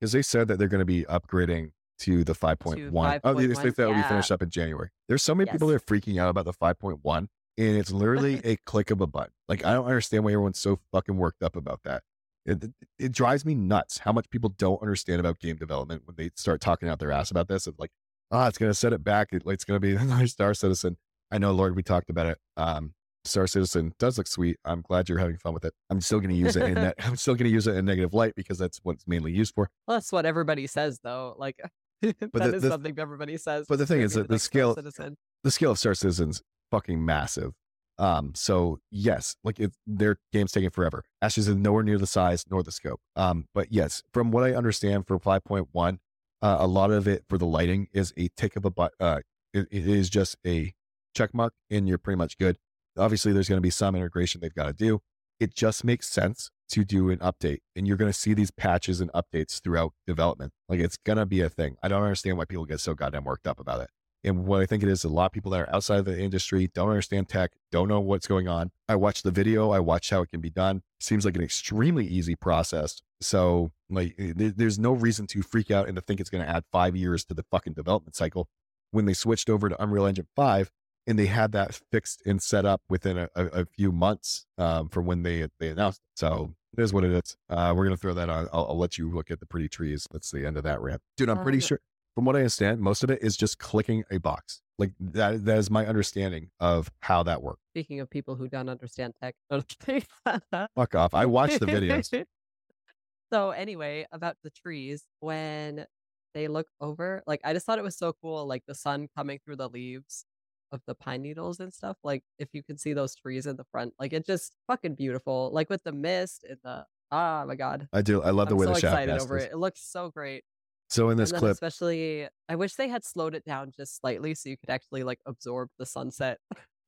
because 0.00 0.10
they 0.10 0.20
said 0.22 0.48
that 0.48 0.58
they're 0.58 0.66
going 0.66 0.80
to 0.80 0.84
be 0.84 1.04
upgrading 1.04 1.70
to 2.00 2.24
the 2.24 2.34
5.1. 2.34 3.20
Oh, 3.24 3.34
5.1, 3.34 3.56
said 3.56 3.76
that 3.76 3.88
we 3.88 3.94
yeah. 3.96 4.08
finished 4.08 4.30
up 4.30 4.42
in 4.42 4.50
January. 4.50 4.90
There's 5.08 5.22
so 5.22 5.34
many 5.34 5.50
people 5.50 5.68
that 5.68 5.74
are 5.74 5.80
freaking 5.80 6.20
out 6.20 6.28
about 6.28 6.44
the 6.44 6.52
5.1, 6.52 7.18
and 7.18 7.28
it's 7.58 7.92
literally 7.92 8.40
a 8.44 8.56
click 8.56 8.90
of 8.90 9.00
a 9.00 9.06
button. 9.06 9.32
Like 9.48 9.64
I 9.64 9.74
don't 9.74 9.86
understand 9.86 10.24
why 10.24 10.32
everyone's 10.32 10.58
so 10.58 10.78
fucking 10.92 11.16
worked 11.16 11.42
up 11.42 11.56
about 11.56 11.80
that. 11.84 12.02
It, 12.44 12.64
it, 12.98 13.12
drives 13.12 13.44
me 13.44 13.54
nuts 13.54 13.98
how 13.98 14.10
much 14.10 14.28
people 14.28 14.50
don't 14.58 14.82
understand 14.82 15.20
about 15.20 15.38
game 15.38 15.54
development 15.54 16.02
when 16.06 16.16
they 16.16 16.30
start 16.34 16.60
talking 16.60 16.88
out 16.88 16.98
their 16.98 17.12
ass 17.12 17.30
about 17.30 17.46
this. 17.46 17.68
Of 17.68 17.78
like, 17.78 17.90
ah, 18.32 18.48
it's 18.48 18.58
going 18.58 18.70
to 18.70 18.74
set 18.74 18.92
it 18.92 19.04
back. 19.04 19.28
It, 19.32 19.42
it's 19.46 19.64
going 19.64 19.80
to 19.80 19.86
be 19.86 19.94
another 20.02 20.26
Star 20.26 20.52
Citizen. 20.54 20.96
I 21.30 21.38
know, 21.38 21.52
Lord, 21.52 21.76
we 21.76 21.84
talked 21.84 22.10
about 22.10 22.26
it. 22.26 22.38
Um, 22.56 22.94
Star 23.24 23.46
Citizen 23.46 23.92
does 23.98 24.18
look 24.18 24.26
sweet. 24.26 24.58
I'm 24.64 24.82
glad 24.82 25.08
you're 25.08 25.18
having 25.18 25.36
fun 25.36 25.54
with 25.54 25.64
it. 25.64 25.72
I'm 25.90 26.00
still 26.00 26.18
going 26.18 26.30
to 26.30 26.36
use 26.36 26.56
it 26.56 26.64
in 26.64 26.74
that. 26.82 26.96
I'm 26.98 27.16
still 27.16 27.34
going 27.34 27.44
to 27.44 27.50
use 27.50 27.66
it 27.66 27.76
in 27.76 27.84
negative 27.84 28.12
light 28.12 28.34
because 28.34 28.58
that's 28.58 28.78
what 28.82 28.94
it's 28.94 29.06
mainly 29.06 29.32
used 29.32 29.54
for. 29.54 29.70
Well, 29.86 29.96
that's 29.96 30.10
what 30.10 30.26
everybody 30.26 30.66
says, 30.66 31.00
though. 31.02 31.34
Like 31.38 31.60
that 32.32 32.34
is 32.34 32.52
the- 32.52 32.58
the- 32.60 32.68
something 32.70 32.98
everybody 32.98 33.36
says. 33.36 33.66
but 33.68 33.78
the 33.78 33.86
thing 33.86 34.00
is 34.00 34.14
that 34.14 34.28
the 34.28 34.38
scale- 34.38 34.74
Citizen. 34.74 35.16
the 35.44 35.50
scale 35.50 35.70
of 35.72 35.78
Star 35.78 35.94
Citizen's 35.94 36.42
fucking 36.70 37.04
massive. 37.04 37.52
Um, 37.98 38.32
so 38.34 38.78
yes, 38.90 39.36
like 39.44 39.60
it, 39.60 39.72
their 39.86 40.18
game's 40.32 40.50
taking 40.52 40.70
forever. 40.70 41.04
Ashes 41.20 41.46
is 41.48 41.54
nowhere 41.56 41.82
near 41.82 41.98
the 41.98 42.06
size 42.06 42.44
nor 42.50 42.62
the 42.62 42.72
scope. 42.72 43.00
Um, 43.16 43.46
but 43.54 43.70
yes, 43.72 44.02
from 44.12 44.30
what 44.30 44.44
I 44.44 44.54
understand 44.54 45.06
for 45.06 45.18
5.1, 45.18 45.98
uh, 46.40 46.56
a 46.58 46.66
lot 46.66 46.90
of 46.90 47.06
it 47.06 47.24
for 47.28 47.38
the 47.38 47.46
lighting 47.46 47.88
is 47.92 48.12
a 48.16 48.28
tick 48.36 48.56
of 48.56 48.64
a 48.64 48.70
but. 48.70 48.92
Uh, 48.98 49.20
it, 49.54 49.68
it 49.70 49.86
is 49.86 50.08
just 50.10 50.36
a 50.46 50.72
check 51.14 51.34
mark, 51.34 51.52
and 51.70 51.86
you're 51.86 51.98
pretty 51.98 52.16
much 52.16 52.38
good. 52.38 52.56
Obviously, 52.98 53.32
there's 53.32 53.48
going 53.48 53.58
to 53.58 53.62
be 53.62 53.70
some 53.70 53.94
integration 53.94 54.40
they've 54.40 54.54
got 54.54 54.66
to 54.66 54.72
do. 54.72 55.00
It 55.38 55.54
just 55.54 55.84
makes 55.84 56.08
sense 56.08 56.50
to 56.72 56.84
do 56.84 57.10
an 57.10 57.18
update, 57.18 57.58
and 57.76 57.86
you're 57.86 57.96
going 57.96 58.12
to 58.12 58.18
see 58.18 58.34
these 58.34 58.50
patches 58.50 59.00
and 59.00 59.12
updates 59.12 59.62
throughout 59.62 59.92
development. 60.06 60.52
Like 60.68 60.80
it's 60.80 60.96
going 60.96 61.18
to 61.18 61.26
be 61.26 61.40
a 61.40 61.48
thing. 61.48 61.76
I 61.82 61.88
don't 61.88 62.02
understand 62.02 62.38
why 62.38 62.44
people 62.44 62.64
get 62.64 62.80
so 62.80 62.94
goddamn 62.94 63.24
worked 63.24 63.46
up 63.46 63.60
about 63.60 63.80
it. 63.80 63.90
And 64.24 64.46
what 64.46 64.62
I 64.62 64.66
think 64.66 64.82
it 64.82 64.88
is, 64.88 65.02
a 65.04 65.08
lot 65.08 65.26
of 65.26 65.32
people 65.32 65.50
that 65.50 65.60
are 65.62 65.74
outside 65.74 65.98
of 65.98 66.04
the 66.04 66.18
industry 66.18 66.70
don't 66.72 66.88
understand 66.88 67.28
tech, 67.28 67.52
don't 67.72 67.88
know 67.88 68.00
what's 68.00 68.28
going 68.28 68.46
on. 68.46 68.70
I 68.88 68.94
watched 68.94 69.24
the 69.24 69.32
video, 69.32 69.70
I 69.70 69.80
watched 69.80 70.10
how 70.10 70.22
it 70.22 70.30
can 70.30 70.40
be 70.40 70.50
done. 70.50 70.82
Seems 71.00 71.24
like 71.24 71.36
an 71.36 71.42
extremely 71.42 72.06
easy 72.06 72.36
process. 72.36 73.02
So, 73.20 73.72
like, 73.90 74.14
eh, 74.18 74.32
there's 74.36 74.78
no 74.78 74.92
reason 74.92 75.26
to 75.28 75.42
freak 75.42 75.70
out 75.70 75.88
and 75.88 75.96
to 75.96 76.02
think 76.02 76.20
it's 76.20 76.30
going 76.30 76.44
to 76.44 76.50
add 76.50 76.64
five 76.70 76.94
years 76.94 77.24
to 77.26 77.34
the 77.34 77.44
fucking 77.50 77.72
development 77.72 78.14
cycle. 78.14 78.48
When 78.92 79.06
they 79.06 79.14
switched 79.14 79.50
over 79.50 79.68
to 79.68 79.82
Unreal 79.82 80.06
Engine 80.06 80.28
5 80.36 80.70
and 81.06 81.18
they 81.18 81.26
had 81.26 81.50
that 81.52 81.80
fixed 81.90 82.22
and 82.24 82.40
set 82.40 82.64
up 82.64 82.82
within 82.88 83.18
a, 83.18 83.28
a, 83.34 83.46
a 83.46 83.64
few 83.64 83.90
months 83.90 84.46
um, 84.56 84.88
from 84.88 85.06
when 85.06 85.24
they 85.24 85.48
they 85.58 85.68
announced. 85.68 86.00
it. 86.14 86.18
So, 86.20 86.54
it 86.76 86.82
is 86.82 86.92
what 86.92 87.04
it 87.04 87.12
is. 87.12 87.36
Uh, 87.48 87.72
we're 87.76 87.84
going 87.84 87.96
to 87.96 88.00
throw 88.00 88.14
that 88.14 88.28
on. 88.28 88.48
I'll, 88.52 88.66
I'll 88.70 88.78
let 88.78 88.98
you 88.98 89.10
look 89.10 89.30
at 89.30 89.40
the 89.40 89.46
pretty 89.46 89.68
trees. 89.68 90.06
That's 90.10 90.30
the 90.30 90.46
end 90.46 90.56
of 90.56 90.64
that 90.64 90.80
rant. 90.80 91.00
Dude, 91.16 91.28
I'm 91.28 91.42
pretty 91.42 91.58
Um, 91.58 91.62
sure 91.62 91.80
from 92.14 92.24
what 92.24 92.36
I 92.36 92.40
understand, 92.40 92.80
most 92.80 93.02
of 93.04 93.10
it 93.10 93.22
is 93.22 93.36
just 93.36 93.58
clicking 93.58 94.04
a 94.10 94.18
box. 94.18 94.60
Like 94.78 94.92
that 95.00 95.44
that 95.44 95.58
is 95.58 95.70
my 95.70 95.86
understanding 95.86 96.50
of 96.60 96.90
how 97.00 97.22
that 97.24 97.42
works. 97.42 97.60
Speaking 97.72 98.00
of 98.00 98.10
people 98.10 98.34
who 98.36 98.48
don't 98.48 98.68
understand 98.68 99.14
tech. 99.22 99.34
Fuck 99.50 100.94
off. 100.94 101.14
I 101.14 101.26
watched 101.26 101.60
the 101.60 101.66
videos. 101.66 102.24
so 103.32 103.50
anyway, 103.50 104.06
about 104.12 104.36
the 104.42 104.50
trees, 104.50 105.04
when 105.20 105.86
they 106.34 106.48
look 106.48 106.66
over, 106.80 107.22
like 107.26 107.40
I 107.44 107.52
just 107.52 107.64
thought 107.66 107.78
it 107.78 107.84
was 107.84 107.96
so 107.96 108.14
cool, 108.20 108.46
like 108.46 108.64
the 108.66 108.74
sun 108.74 109.08
coming 109.16 109.38
through 109.44 109.56
the 109.56 109.68
leaves 109.68 110.24
of 110.72 110.80
the 110.86 110.94
pine 110.94 111.22
needles 111.22 111.60
and 111.60 111.72
stuff. 111.72 111.96
Like 112.02 112.24
if 112.38 112.48
you 112.52 112.62
can 112.62 112.78
see 112.78 112.92
those 112.92 113.14
trees 113.14 113.46
in 113.46 113.56
the 113.56 113.64
front, 113.64 113.94
like 113.98 114.12
it's 114.12 114.26
just 114.26 114.54
fucking 114.66 114.94
beautiful. 114.94 115.50
Like 115.52 115.70
with 115.70 115.82
the 115.84 115.92
mist 115.92 116.44
and 116.48 116.58
the 116.64 116.84
oh 117.10 117.44
my 117.46 117.54
god. 117.54 117.88
I 117.92 118.02
do. 118.02 118.22
I 118.22 118.30
love 118.30 118.48
the 118.48 118.54
I'm 118.54 118.58
way 118.60 118.66
so 118.66 118.72
the 118.72 118.78
excited 118.78 119.20
over 119.20 119.38
is. 119.38 119.44
it. 119.44 119.52
It 119.52 119.58
looks 119.58 119.80
so 119.82 120.10
great. 120.10 120.44
So 120.88 121.08
in 121.10 121.16
this 121.16 121.32
clip, 121.32 121.52
especially 121.52 122.28
I 122.48 122.56
wish 122.56 122.74
they 122.74 122.88
had 122.88 123.04
slowed 123.04 123.34
it 123.34 123.44
down 123.44 123.72
just 123.74 123.98
slightly 123.98 124.34
so 124.34 124.48
you 124.50 124.56
could 124.58 124.70
actually 124.70 125.04
like 125.04 125.20
absorb 125.26 125.70
the 125.78 125.86
sunset 125.86 126.38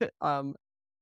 um 0.20 0.55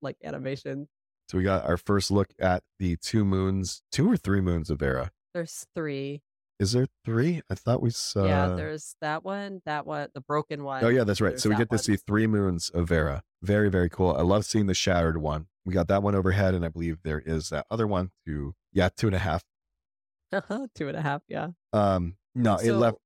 like 0.03 0.17
animation. 0.25 0.89
so 1.29 1.39
we 1.39 1.45
got 1.45 1.65
our 1.65 1.77
first 1.77 2.11
look 2.11 2.29
at 2.39 2.63
the 2.79 2.97
two 2.97 3.25
moons, 3.25 3.83
two 3.91 4.11
or 4.11 4.17
three 4.17 4.41
moons 4.41 4.71
of 4.71 4.79
Vera. 4.81 5.11
There's 5.35 5.67
three. 5.75 6.23
Is 6.63 6.71
there 6.71 6.87
three? 7.05 7.43
I 7.51 7.57
thought 7.57 7.83
we 7.83 7.91
saw. 7.91 8.25
yeah, 8.25 8.55
there's 8.55 8.95
that 9.01 9.25
one, 9.25 9.63
that 9.67 9.85
one, 9.85 10.11
the 10.15 10.21
broken 10.21 10.63
one. 10.63 10.85
Oh 10.85 10.89
yeah, 10.89 11.03
that's 11.03 11.21
right. 11.21 11.31
there's 11.31 11.43
So 11.43 11.51
we 11.51 11.57
get 11.57 11.69
to 11.71 11.79
see 11.79 11.97
three 11.97 12.29
moons 12.29 12.71
of 12.71 12.89
Vera. 12.89 13.25
Very 13.43 13.69
very 13.69 13.91
cool. 13.91 14.15
I 14.17 14.23
love 14.23 14.45
seeing 14.45 14.67
the 14.67 14.75
shattered 14.75 15.21
one. 15.21 15.49
We 15.65 15.75
got 15.75 15.89
that 15.89 16.05
one 16.05 16.15
overhead, 16.15 16.55
and 16.55 16.65
I 16.65 16.69
believe 16.69 16.99
there 17.03 17.19
is 17.19 17.49
that 17.49 17.67
other 17.69 17.89
one. 17.89 18.13
Two, 18.25 18.55
yeah, 18.73 18.91
two 18.97 19.09
and 19.09 19.17
a 19.17 19.19
half. 19.19 19.43
Two 20.33 20.87
and 20.87 20.97
a 20.97 21.03
half, 21.03 21.23
yeah. 21.27 21.49
Um, 21.73 22.15
no, 22.37 22.55
it 22.59 22.73
left. 22.73 22.99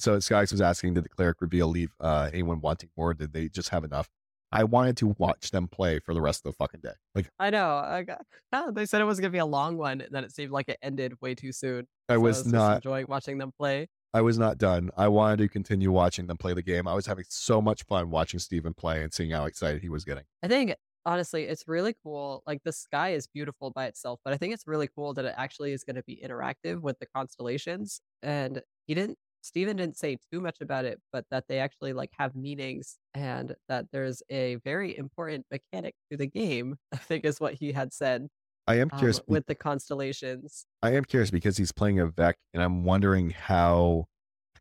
so 0.00 0.16
Skys 0.18 0.50
was 0.50 0.60
asking, 0.60 0.94
did 0.94 1.04
the 1.04 1.08
cleric 1.08 1.40
reveal 1.40 1.68
leave 1.68 1.92
uh, 2.00 2.30
anyone 2.32 2.60
wanting 2.60 2.90
more? 2.96 3.14
Did 3.14 3.32
they 3.32 3.48
just 3.48 3.68
have 3.68 3.84
enough? 3.84 4.10
I 4.52 4.64
wanted 4.64 4.96
to 4.98 5.14
watch 5.18 5.50
them 5.50 5.68
play 5.68 6.00
for 6.00 6.14
the 6.14 6.20
rest 6.20 6.44
of 6.44 6.52
the 6.52 6.56
fucking 6.56 6.80
day. 6.80 6.92
Like 7.14 7.28
I 7.38 7.50
know. 7.50 7.76
I 7.76 8.02
got, 8.02 8.74
they 8.74 8.86
said 8.86 9.00
it 9.00 9.04
was 9.04 9.20
gonna 9.20 9.30
be 9.30 9.38
a 9.38 9.46
long 9.46 9.76
one, 9.76 10.00
and 10.00 10.10
then 10.10 10.24
it 10.24 10.32
seemed 10.32 10.52
like 10.52 10.68
it 10.68 10.78
ended 10.82 11.14
way 11.20 11.34
too 11.34 11.52
soon. 11.52 11.86
I 12.08 12.14
So 12.14 12.20
was 12.20 12.42
just 12.42 12.52
not, 12.52 12.76
enjoying 12.76 13.06
watching 13.08 13.38
them 13.38 13.52
play. 13.56 13.88
I 14.12 14.22
was 14.22 14.38
not 14.38 14.58
done. 14.58 14.90
I 14.96 15.06
wanted 15.06 15.38
to 15.38 15.48
continue 15.48 15.92
watching 15.92 16.26
them 16.26 16.36
play 16.36 16.52
the 16.52 16.62
game. 16.62 16.88
I 16.88 16.94
was 16.94 17.06
having 17.06 17.24
so 17.28 17.62
much 17.62 17.84
fun 17.84 18.10
watching 18.10 18.40
Steven 18.40 18.74
play 18.74 19.02
and 19.04 19.14
seeing 19.14 19.30
how 19.30 19.44
excited 19.44 19.82
he 19.82 19.88
was 19.88 20.04
getting. 20.04 20.24
I 20.42 20.48
think 20.48 20.74
honestly, 21.06 21.44
it's 21.44 21.68
really 21.68 21.94
cool. 22.02 22.42
Like 22.44 22.60
the 22.64 22.72
sky 22.72 23.10
is 23.10 23.28
beautiful 23.28 23.70
by 23.70 23.86
itself, 23.86 24.18
but 24.24 24.34
I 24.34 24.36
think 24.36 24.52
it's 24.52 24.66
really 24.66 24.88
cool 24.92 25.14
that 25.14 25.24
it 25.24 25.34
actually 25.36 25.70
is 25.72 25.84
going 25.84 25.94
to 25.96 26.02
be 26.02 26.20
interactive 26.24 26.80
with 26.80 26.98
the 26.98 27.06
constellations. 27.06 28.00
And 28.22 28.62
he 28.86 28.94
didn't, 28.94 29.16
Steven 29.42 29.76
didn't 29.76 29.96
say 29.96 30.18
too 30.32 30.40
much 30.40 30.60
about 30.60 30.84
it, 30.84 31.00
but 31.12 31.24
that 31.30 31.44
they 31.48 31.58
actually 31.58 31.92
like 31.92 32.10
have 32.18 32.34
meanings 32.34 32.98
and 33.14 33.54
that 33.68 33.86
there's 33.92 34.22
a 34.30 34.56
very 34.56 34.96
important 34.96 35.46
mechanic 35.50 35.94
to 36.10 36.16
the 36.16 36.26
game. 36.26 36.76
I 36.92 36.96
think 36.96 37.24
is 37.24 37.40
what 37.40 37.54
he 37.54 37.72
had 37.72 37.92
said 37.92 38.28
I 38.66 38.74
am 38.74 38.88
um, 38.92 38.98
curious. 38.98 39.18
be- 39.18 39.32
with 39.32 39.46
the 39.46 39.54
constellations. 39.54 40.66
I 40.82 40.92
am 40.94 41.04
curious 41.04 41.30
because 41.30 41.56
he's 41.56 41.72
playing 41.72 42.00
a 42.00 42.06
Vek, 42.06 42.34
and 42.54 42.62
I'm 42.62 42.84
wondering 42.84 43.30
how 43.30 44.06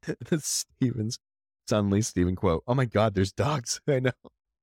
Steven's 0.39 1.19
suddenly 1.67 2.01
Steven 2.01 2.35
quote. 2.35 2.63
Oh 2.67 2.73
my 2.73 2.85
God, 2.85 3.13
there's 3.13 3.31
dogs. 3.31 3.81
I 3.87 3.99
know. 3.99 4.11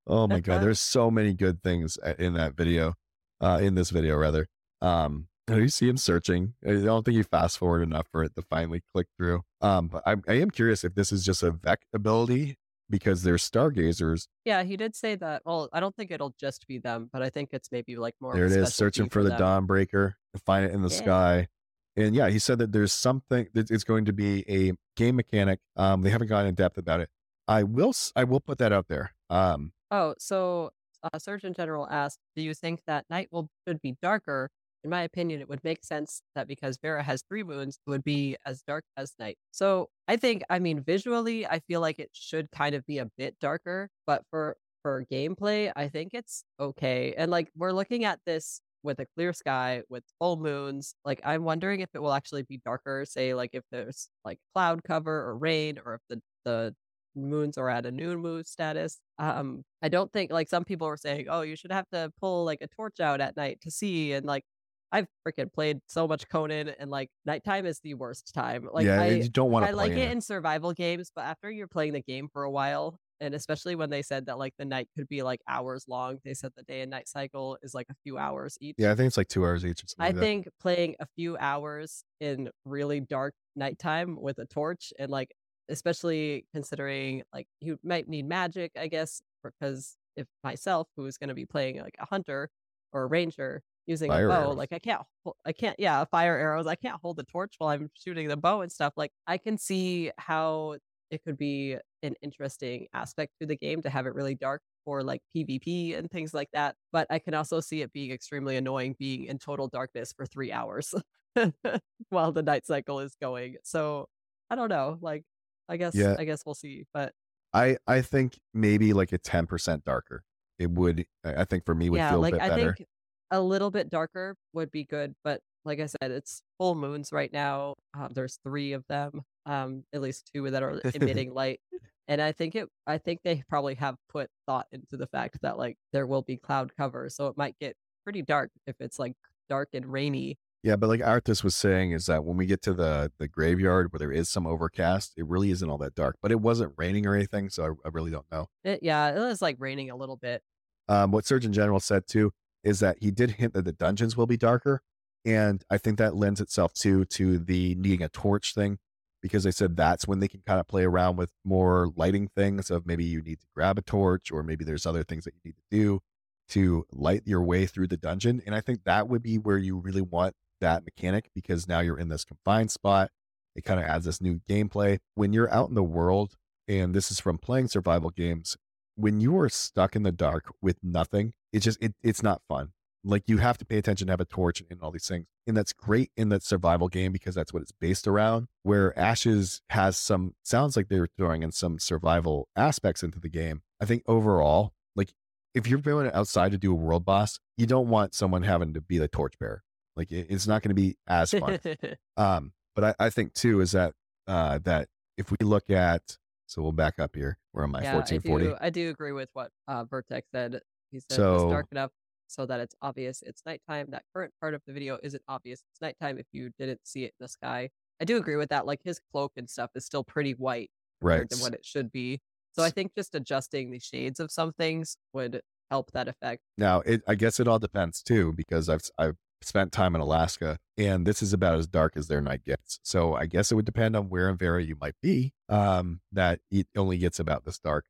Oh 0.07 0.27
my 0.27 0.41
God, 0.41 0.63
there's 0.63 0.81
so 0.81 1.11
many 1.11 1.35
good 1.35 1.63
things 1.63 1.99
in 2.19 2.35
that 2.35 2.57
video, 2.57 2.95
uh, 3.41 3.59
in 3.61 3.75
this 3.75 3.91
video 3.91 4.17
rather. 4.17 4.47
Um, 4.81 5.27
and 5.49 5.59
you 5.63 5.69
see 5.69 5.89
him 5.89 5.97
searching. 5.97 6.55
I 6.67 6.73
don't 6.75 7.05
think 7.05 7.17
he 7.17 7.23
fast 7.23 7.59
forward 7.59 7.83
enough 7.83 8.07
for 8.11 8.23
it 8.25 8.35
to 8.37 8.43
finally 8.43 8.83
click 8.95 9.07
through. 9.17 9.43
Um, 9.61 9.89
but 9.89 10.03
I, 10.07 10.17
I 10.29 10.35
am 10.35 10.51
curious 10.51 10.85
if 10.85 10.95
this 10.95 11.13
is 11.13 11.25
just 11.25 11.43
a 11.43 11.53
Vek 11.53 11.79
ability 11.95 12.57
because 12.89 13.23
they're 13.23 13.39
stargazers. 13.39 14.29
Yeah, 14.45 14.63
he 14.63 14.77
did 14.77 14.95
say 14.95 15.15
that. 15.17 15.43
Well, 15.45 15.69
I 15.73 15.81
don't 15.81 15.95
think 15.97 16.11
it'll 16.11 16.35
just 16.39 16.67
be 16.67 16.79
them, 16.79 17.11
but 17.13 17.23
I 17.23 17.31
think 17.31 17.51
it's 17.53 17.71
maybe 17.73 17.97
like 17.97 18.15
more. 18.21 18.33
of 18.33 18.37
There 18.37 18.47
it 18.47 18.53
is, 18.53 18.75
searching 18.75 19.09
for 19.09 19.23
the 19.23 19.31
dawn 19.31 19.67
breaker 19.67 20.17
and 20.35 20.43
find 20.43 20.65
it 20.65 20.73
in 20.73 20.83
the 20.83 20.89
Yeah. 20.89 20.97
sky. 20.97 21.49
And 21.97 22.15
yeah, 22.15 22.29
he 22.29 22.39
said 22.39 22.59
that 22.59 22.73
there's 22.73 22.93
something 22.93 23.49
that 23.55 23.71
it's 23.71 23.83
going 23.85 24.05
to 24.05 24.13
be 24.13 24.45
a 24.51 24.73
game 24.97 25.17
mechanic. 25.17 25.61
Um, 25.77 26.03
they 26.03 26.11
haven't 26.11 26.29
gone 26.29 26.47
in 26.47 26.55
depth 26.55 26.77
about 26.77 27.01
it. 27.01 27.09
I 27.49 27.63
will, 27.63 27.89
s- 27.91 28.13
I 28.15 28.25
will 28.25 28.41
put 28.41 28.59
that 28.59 28.73
out 28.73 28.89
there. 28.89 29.15
Um, 29.31 29.73
Oh, 29.91 30.15
so 30.19 30.71
uh, 31.03 31.19
Surgeon 31.19 31.55
General 31.55 31.87
asked, 31.89 32.19
"Do 32.35 32.43
you 32.43 32.55
think 32.55 32.83
that 32.87 33.07
night 33.09 33.29
will 33.31 33.49
should 33.67 33.81
be 33.81 33.97
darker?" 34.03 34.51
In 34.87 34.91
my 34.91 35.03
opinion, 35.03 35.41
it 35.41 35.49
would 35.49 35.65
make 35.65 35.85
sense 35.85 36.23
that 36.37 36.47
because 36.47 36.79
Vera 36.81 37.03
has 37.03 37.23
three 37.29 37.43
moons, 37.43 37.81
it 37.85 37.91
would 37.91 38.05
be 38.05 38.37
as 38.47 38.63
dark 38.63 38.85
as 38.97 39.15
night. 39.19 39.37
So 39.51 39.91
I 40.07 40.17
think, 40.17 40.45
I 40.49 40.61
mean, 40.61 40.81
visually, 40.81 41.45
I 41.45 41.59
feel 41.59 41.81
like 41.81 41.99
it 41.99 42.11
should 42.13 42.53
kind 42.53 42.73
of 42.77 42.87
be 42.87 42.99
a 42.99 43.07
bit 43.19 43.37
darker, 43.41 43.91
but 44.07 44.23
for 44.31 44.57
for 44.83 45.05
gameplay, 45.11 45.73
I 45.75 45.89
think 45.89 46.15
it's 46.15 46.45
okay. 46.61 47.15
And 47.19 47.33
like 47.33 47.51
we're 47.57 47.73
looking 47.73 48.05
at 48.05 48.21
this 48.27 48.61
with 48.85 49.01
a 49.01 49.07
clear 49.17 49.33
sky 49.33 49.83
with 49.89 50.05
full 50.21 50.37
moons. 50.37 50.95
Like 51.05 51.21
I'm 51.25 51.43
wondering 51.43 51.81
if 51.81 51.91
it 51.95 51.99
will 52.01 52.13
actually 52.13 52.43
be 52.45 52.59
darker. 52.65 53.05
Say 53.05 53.35
like 53.35 53.51
if 53.55 53.65
there's 53.73 54.09
like 54.25 54.39
cloud 54.55 54.85
cover 54.85 55.23
or 55.27 55.37
rain, 55.37 55.81
or 55.85 55.95
if 55.95 56.01
the 56.09 56.23
the 56.45 56.77
moons 57.17 57.59
are 57.59 57.71
at 57.71 57.87
a 57.87 57.91
new 57.91 58.17
moon 58.19 58.45
status. 58.45 59.01
Um, 59.19 59.65
I 59.83 59.89
don't 59.89 60.13
think 60.13 60.31
like 60.31 60.49
some 60.49 60.65
people 60.65 60.87
were 60.87 60.97
saying, 60.97 61.27
oh, 61.29 61.43
you 61.43 61.57
should 61.57 61.73
have 61.73 61.89
to 61.93 62.13
pull 62.21 62.45
like 62.45 62.59
a 62.61 62.69
torch 62.69 63.01
out 63.01 63.21
at 63.21 63.37
night 63.37 63.61
to 63.63 63.71
see. 63.71 64.13
And 64.13 64.27
like 64.27 64.45
I've 64.93 65.07
freaking 65.27 65.53
played 65.53 65.81
so 65.87 66.07
much 66.07 66.29
Conan, 66.29 66.69
and 66.69 66.91
like 66.91 67.11
nighttime 67.25 67.67
is 67.67 67.81
the 67.81 67.95
worst 67.95 68.33
time. 68.35 68.69
Like 68.73 68.87
yeah, 68.87 69.01
I, 69.01 69.09
you 69.09 69.29
don't 69.29 69.51
want 69.51 69.65
to 69.65 69.71
I 69.71 69.73
play 69.73 69.89
like 69.89 69.93
it 69.93 69.99
it. 69.99 70.13
in 70.13 70.21
survival 70.21 70.73
games, 70.73 71.11
but 71.15 71.23
after 71.23 71.51
you're 71.51 71.67
playing 71.69 71.93
the 71.93 72.03
game 72.03 72.29
for 72.33 72.45
a 72.45 72.51
while, 72.51 72.99
and 73.21 73.35
especially 73.35 73.75
when 73.75 73.91
they 73.91 74.03
said 74.03 74.27
that 74.27 74.39
like 74.39 74.55
the 74.59 74.65
night 74.65 74.89
could 74.97 75.09
be 75.09 75.23
like 75.23 75.41
hours 75.49 75.87
long, 75.89 76.19
they 76.25 76.35
said 76.35 76.53
the 76.57 76.63
day 76.63 76.83
and 76.83 76.91
night 76.91 77.09
cycle 77.09 77.59
is 77.63 77.75
like 77.75 77.87
a 77.91 77.95
few 78.05 78.19
hours 78.19 78.57
each. 78.61 78.77
Yeah, 78.79 78.93
I 78.93 78.95
think 78.95 79.09
it's 79.09 79.17
like 79.17 79.29
two 79.29 79.45
hours 79.45 79.65
each. 79.65 79.83
Or 79.99 80.05
I 80.05 80.09
like 80.09 80.17
think 80.17 80.49
playing 80.61 80.97
a 81.01 81.07
few 81.17 81.37
hours 81.39 82.05
in 82.21 82.51
really 82.65 83.01
dark 83.01 83.35
nighttime 83.57 84.21
with 84.21 84.39
a 84.39 84.47
torch 84.47 84.93
and 84.99 85.11
like 85.11 85.35
especially 85.69 86.47
considering 86.55 87.23
like 87.35 87.49
you 87.61 87.79
might 87.83 88.09
need 88.09 88.27
magic, 88.27 88.73
I 88.79 88.87
guess, 88.87 89.21
because 89.43 89.97
if 90.17 90.27
myself 90.45 90.89
who 90.97 91.07
is 91.07 91.19
going 91.19 91.29
to 91.29 91.35
be 91.35 91.45
playing 91.47 91.81
like 91.81 91.97
a 91.99 92.07
hunter 92.07 92.51
or 92.93 93.03
a 93.03 93.07
ranger 93.07 93.63
using 93.87 94.09
Fire 94.09 94.17
a 94.17 94.21
bow, 94.23 94.53
arrows. 94.53 94.57
like 94.57 94.73
I 94.73 94.79
can't, 94.79 95.03
I 95.45 95.53
can't, 95.53 95.79
yeah, 95.79 96.05
fire 96.07 96.37
arrows. 96.37 96.67
I 96.67 96.75
can't 96.77 97.01
hold 97.03 97.17
the 97.19 97.25
torch 97.25 97.55
while 97.59 97.71
I'm 97.71 97.91
shooting 97.95 98.29
the 98.29 98.37
bow 98.37 98.61
and 98.63 98.71
stuff. 98.73 98.95
Like 98.97 99.13
I 99.27 99.39
can 99.39 99.59
see 99.59 100.11
how 100.19 100.79
it 101.11 101.23
could 101.25 101.39
be 101.39 101.77
an 102.03 102.15
interesting 102.23 102.89
aspect 102.93 103.33
to 103.41 103.47
the 103.47 103.57
game 103.57 103.83
to 103.83 103.91
have 103.91 104.07
it 104.07 104.15
really 104.15 104.35
dark 104.35 104.63
for 104.85 105.03
like 105.05 105.21
PvP 105.37 105.97
and 105.97 106.11
things 106.11 106.35
like 106.35 106.49
that. 106.53 106.77
But 106.93 107.07
I 107.11 107.19
can 107.21 107.35
also 107.35 107.61
see 107.61 107.83
it 107.83 107.93
being 107.93 108.11
extremely 108.11 108.57
annoying 108.57 108.97
being 108.99 109.25
in 109.25 109.39
total 109.39 109.69
darkness 109.69 110.13
for 110.13 110.27
three 110.27 110.53
hours 110.53 110.95
while 112.11 112.33
the 112.33 112.43
night 112.43 112.67
cycle 112.67 113.01
is 113.01 113.15
going. 113.21 113.57
So 113.63 114.09
I 114.51 114.57
don't 114.57 114.69
know. 114.69 114.99
Like 115.01 115.25
I 115.69 115.77
guess 115.77 115.95
Yeah. 115.95 116.17
I 116.17 116.25
guess 116.25 116.43
we'll 116.47 116.55
see. 116.55 116.85
But 116.93 117.13
I 117.53 117.79
I 117.87 118.03
think 118.03 118.39
maybe 118.55 118.93
like 118.93 119.13
a 119.13 119.19
ten 119.19 119.47
percent 119.47 119.85
darker. 119.85 120.25
it 120.59 120.71
would 120.71 121.07
I 121.25 121.45
think 121.45 121.65
for 121.65 121.75
me 121.75 121.91
would 121.91 121.99
Yeah, 121.99 122.09
feel 122.09 122.23
a 122.23 122.27
bit 122.27 122.41
I 122.41 122.49
better. 122.49 122.73
think 122.75 122.87
a 123.31 123.41
little 123.41 123.71
bit 123.71 123.91
darker 123.91 124.37
would 124.53 124.71
be 124.71 124.85
good, 124.85 125.15
but 125.25 125.41
like 125.65 125.81
I 125.81 125.87
said, 125.87 126.11
it's 126.13 126.43
full 126.59 126.75
moons 126.75 127.13
right 127.13 127.33
now. 127.33 127.75
Uh, 127.99 128.09
there's 128.11 128.39
three 128.45 128.73
of 128.73 128.85
them, 128.89 129.23
um, 129.47 129.85
at 129.93 130.01
least 130.01 130.31
two 130.33 130.49
that 130.51 130.63
are 130.63 130.81
emitting 130.95 131.35
light, 131.35 131.61
and 132.09 132.23
I 132.23 132.33
think 132.33 132.55
it. 132.55 132.69
I 132.87 132.99
think 132.99 133.21
they 133.25 133.43
probably 133.49 133.75
have 133.75 133.97
put 134.09 134.31
thought 134.47 134.67
into 134.73 134.97
the 134.97 135.09
fact 135.09 135.39
that 135.43 135.59
like 135.59 135.77
there 135.93 136.07
will 136.07 136.23
be 136.23 136.37
cloud 136.37 136.73
cover, 136.77 137.11
so 137.11 137.27
it 137.27 137.37
might 137.37 137.57
get 137.61 137.77
pretty 138.05 138.23
dark 138.23 138.51
if 138.67 138.77
it's 138.81 138.99
like 138.99 139.15
dark 139.49 139.71
and 139.75 139.87
rainy. 139.87 140.39
Yeah, 140.63 140.77
but 140.77 140.89
like 140.89 141.01
Arthas 141.01 141.45
was 141.45 141.55
saying, 141.55 141.93
is 141.93 142.07
that 142.07 142.25
when 142.25 142.37
we 142.37 142.47
get 142.47 142.63
to 142.63 142.73
the 142.73 143.11
the 143.19 143.29
graveyard 143.29 143.93
where 143.93 143.99
there 143.99 144.13
is 144.13 144.29
some 144.29 144.47
overcast, 144.47 145.15
it 145.17 145.27
really 145.27 145.51
isn't 145.51 145.69
all 145.69 145.79
that 145.79 145.95
dark. 145.97 146.17
But 146.23 146.31
it 146.31 146.41
wasn't 146.41 146.73
raining 146.77 147.07
or 147.07 147.15
anything, 147.15 147.51
so 147.51 147.65
I, 147.65 147.89
I 147.89 147.91
really 147.91 148.13
don't 148.13 148.31
know. 148.31 148.47
It, 148.63 148.81
yeah, 148.83 149.11
it 149.11 149.19
was 149.19 149.43
like 149.43 149.57
raining 149.59 149.91
a 149.91 149.97
little 149.97 150.17
bit. 150.17 150.43
Um, 150.89 151.11
what 151.11 151.27
Surgeon 151.27 151.53
General 151.53 151.81
said 151.81 152.07
too 152.07 152.33
is 152.65 152.81
that 152.81 152.99
he 153.01 153.11
did 153.11 153.33
hint 153.33 153.55
that 153.55 153.65
the 153.65 153.73
dungeons 153.73 154.17
will 154.17 154.27
be 154.27 154.37
darker, 154.37 154.83
and 155.25 155.63
I 155.71 155.79
think 155.79 155.99
that 155.99 156.17
lends 156.17 156.41
itself 156.41 156.73
to 156.75 157.05
to 157.07 157.39
the 157.39 157.75
needing 157.77 158.03
a 158.03 158.09
torch 158.09 158.55
thing, 158.55 158.79
because 159.23 159.45
they 159.45 159.51
said 159.51 159.77
that's 159.77 160.07
when 160.07 160.21
they 160.21 160.29
can 160.29 160.43
kind 160.47 160.61
of 160.61 160.69
play 160.69 160.85
around 160.85 161.17
with 161.17 161.33
more 161.45 161.89
lighting 161.97 162.29
things 162.35 162.71
of 162.71 162.87
maybe 162.87 163.05
you 163.05 163.23
need 163.23 163.41
to 163.41 163.47
grab 163.55 163.79
a 163.79 163.83
torch 163.83 164.31
or 164.31 164.43
maybe 164.43 164.65
there's 164.65 164.87
other 164.87 165.05
things 165.05 165.25
that 165.25 165.35
you 165.35 165.41
need 165.45 165.57
to 165.57 165.77
do 165.77 166.01
to 166.49 166.85
light 166.93 167.23
your 167.27 167.43
way 167.43 167.67
through 167.67 167.89
the 167.89 167.97
dungeon, 167.97 168.43
and 168.47 168.55
I 168.55 168.61
think 168.61 168.85
that 168.85 169.09
would 169.09 169.23
be 169.23 169.39
where 169.39 169.59
you 169.59 169.79
really 169.79 170.03
want 170.03 170.35
that 170.61 170.85
mechanic 170.85 171.31
because 171.35 171.69
now 171.69 171.81
you're 171.81 171.99
in 171.99 172.09
this 172.09 172.25
confined 172.25 172.71
spot. 172.71 173.11
It 173.55 173.65
kind 173.65 173.81
of 173.81 173.87
adds 173.87 174.05
this 174.05 174.21
new 174.21 174.41
gameplay. 174.49 174.99
When 175.15 175.33
you're 175.33 175.53
out 175.53 175.69
in 175.69 175.75
the 175.75 175.83
world, 175.83 176.37
and 176.69 176.95
this 176.95 177.11
is 177.11 177.21
from 177.21 177.39
playing 177.39 177.69
survival 177.69 178.11
games, 178.11 178.57
when 178.97 179.21
you 179.21 179.39
are 179.39 179.49
stuck 179.49 179.95
in 179.95 180.03
the 180.03 180.13
dark 180.13 180.53
with 180.61 180.79
nothing, 180.83 181.35
it's 181.53 181.65
just 181.65 181.83
it, 181.83 181.95
it's 182.03 182.23
not 182.23 182.43
fun. 182.49 182.73
Like 183.05 183.23
you 183.27 183.39
have 183.39 183.57
to 183.59 183.65
pay 183.65 183.79
attention 183.79 184.09
to 184.09 184.13
have 184.13 184.21
a 184.21 184.25
torch 184.25 184.63
and 184.69 184.81
all 184.83 184.91
these 184.91 185.07
things. 185.07 185.27
And 185.47 185.57
that's 185.57 185.73
great 185.73 186.11
in 186.17 186.29
that 186.31 186.43
survival 186.43 186.89
game 186.89 187.13
because 187.13 187.37
that's 187.37 187.53
what 187.53 187.63
it's 187.63 187.71
based 187.71 188.09
around. 188.09 188.49
Where 188.65 188.99
Ashes 188.99 189.63
has 189.71 189.97
some 189.97 190.35
sounds 190.43 190.77
like 190.77 190.89
they're 190.89 191.07
throwing 191.17 191.45
in 191.45 191.53
some 191.53 191.79
survival 191.79 192.49
aspects 192.57 193.05
into 193.05 193.21
the 193.21 193.29
game. 193.29 193.63
I 193.81 193.85
think 193.85 194.03
overall, 194.09 194.73
like 194.97 195.13
if 195.55 195.69
you're 195.69 195.79
going 195.79 196.11
outside 196.13 196.51
to 196.53 196.59
do 196.59 196.73
a 196.73 196.75
world 196.75 197.05
boss, 197.05 197.39
you 197.57 197.67
don't 197.67 197.89
want 197.89 198.15
someone 198.15 198.43
having 198.43 198.75
to 198.75 198.81
be 198.81 198.99
the 198.99 199.09
torchbearer. 199.09 199.63
Like 199.95 200.11
it, 200.11 200.27
it's 200.29 200.49
not 200.49 200.63
going 200.63 200.71
to 200.71 200.75
be 200.75 200.97
as 201.07 201.31
fun. 201.31 201.61
um, 202.17 202.53
but 202.75 202.85
I, 202.85 203.07
I 203.07 203.11
think 203.11 203.35
too 203.35 203.61
is 203.61 203.73
that 203.73 203.95
uh, 204.27 204.59
that 204.65 204.89
if 205.17 205.31
we 205.31 205.37
look 205.43 205.71
at 205.71 206.19
so 206.47 206.63
we'll 206.63 206.73
back 206.73 206.99
up 206.99 207.15
here. 207.15 207.39
Where 207.53 207.65
am 207.65 207.75
I? 207.75 207.83
Yeah, 207.83 207.91
I 207.91 207.93
Fourteen 207.95 208.21
forty. 208.21 208.47
do. 208.47 208.57
I 208.61 208.71
do 208.71 208.91
agree 208.91 209.13
with 209.13 209.29
what 209.33 209.51
uh, 209.69 209.85
Vertex 209.85 210.27
said. 210.33 210.61
He 210.91 211.01
said 211.01 211.07
it's 211.09 211.17
So 211.17 211.51
dark 211.51 211.67
enough 211.73 211.91
so 212.29 212.47
that 212.47 212.61
it's 212.61 212.75
obvious 212.83 213.23
it's 213.23 213.43
nighttime. 213.47 213.87
That 213.91 214.03
current 214.15 214.33
part 214.41 214.55
of 214.55 214.63
the 214.67 214.73
video 214.73 214.99
isn't 215.03 215.23
obvious. 215.29 215.63
It's 215.71 215.81
nighttime 215.81 216.19
if 216.19 216.27
you 216.33 216.51
didn't 216.59 216.81
see 216.85 217.05
it 217.05 217.15
in 217.19 217.25
the 217.25 217.29
sky. 217.29 217.71
I 218.01 218.05
do 218.05 218.17
agree 218.17 218.37
with 218.37 218.51
that. 218.51 218.67
Like 218.67 218.81
his 218.85 219.01
cloak 219.13 219.33
and 219.37 219.49
stuff 219.49 219.71
is 219.75 219.85
still 219.85 220.05
pretty 220.05 220.33
white 220.33 220.71
right. 221.01 221.29
to 221.29 221.37
what 221.39 221.55
it 221.55 221.65
should 221.65 221.91
be. 221.93 222.21
So 222.53 222.63
I 222.63 222.71
think 222.71 222.93
just 222.97 223.15
adjusting 223.15 223.71
the 223.71 223.79
shades 223.79 224.19
of 224.21 224.31
some 224.31 224.53
things 224.53 224.97
would 225.13 225.41
help 225.71 225.91
that 225.93 226.09
effect. 226.09 226.43
Now, 226.57 226.81
it 226.81 227.03
I 227.07 227.15
guess 227.15 227.41
it 227.41 227.49
all 227.49 227.59
depends 227.59 228.03
too, 228.03 228.33
because 228.33 228.69
I've 228.69 228.83
I've 228.99 229.17
spent 229.43 229.73
time 229.73 229.95
in 229.95 230.01
Alaska, 230.01 230.59
and 230.77 231.07
this 231.07 231.23
is 231.23 231.33
about 231.33 231.59
as 231.59 231.67
dark 231.67 231.97
as 231.97 232.09
their 232.09 232.21
night 232.21 232.45
gets. 232.45 232.81
So 232.83 233.15
I 233.15 233.27
guess 233.27 233.53
it 233.53 233.55
would 233.55 233.65
depend 233.65 233.97
on 233.97 234.09
where 234.09 234.29
in 234.29 234.37
Vera 234.37 234.63
you 234.63 234.77
might 234.81 234.97
be. 235.03 235.33
Um, 235.49 236.01
that 236.13 236.41
it 236.51 236.67
only 236.77 236.99
gets 236.99 237.19
about 237.19 237.45
this 237.45 237.59
dark. 237.59 237.87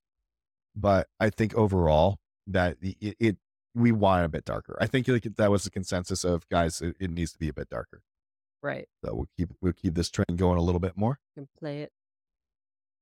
But 0.75 1.09
I 1.19 1.31
think 1.31 1.55
overall 1.55 2.19
that 2.47 2.77
it, 2.83 3.17
it 3.19 3.37
we 3.75 3.93
want 3.93 4.23
it 4.23 4.27
a 4.27 4.29
bit 4.29 4.45
darker. 4.45 4.77
I 4.81 4.87
think 4.87 5.09
like 5.09 5.27
that 5.37 5.51
was 5.51 5.65
the 5.65 5.71
consensus 5.71 6.25
of 6.25 6.49
guys. 6.49 6.81
It, 6.81 6.97
it 6.99 7.11
needs 7.11 7.33
to 7.33 7.39
be 7.39 7.49
a 7.49 7.53
bit 7.53 7.69
darker. 7.69 8.03
Right. 8.63 8.89
So 9.05 9.15
we'll 9.15 9.29
keep 9.37 9.51
we'll 9.61 9.73
keep 9.73 9.95
this 9.95 10.11
trend 10.11 10.37
going 10.37 10.59
a 10.59 10.63
little 10.63 10.81
bit 10.81 10.97
more. 10.97 11.19
Can 11.35 11.49
play 11.59 11.83
it. 11.83 11.93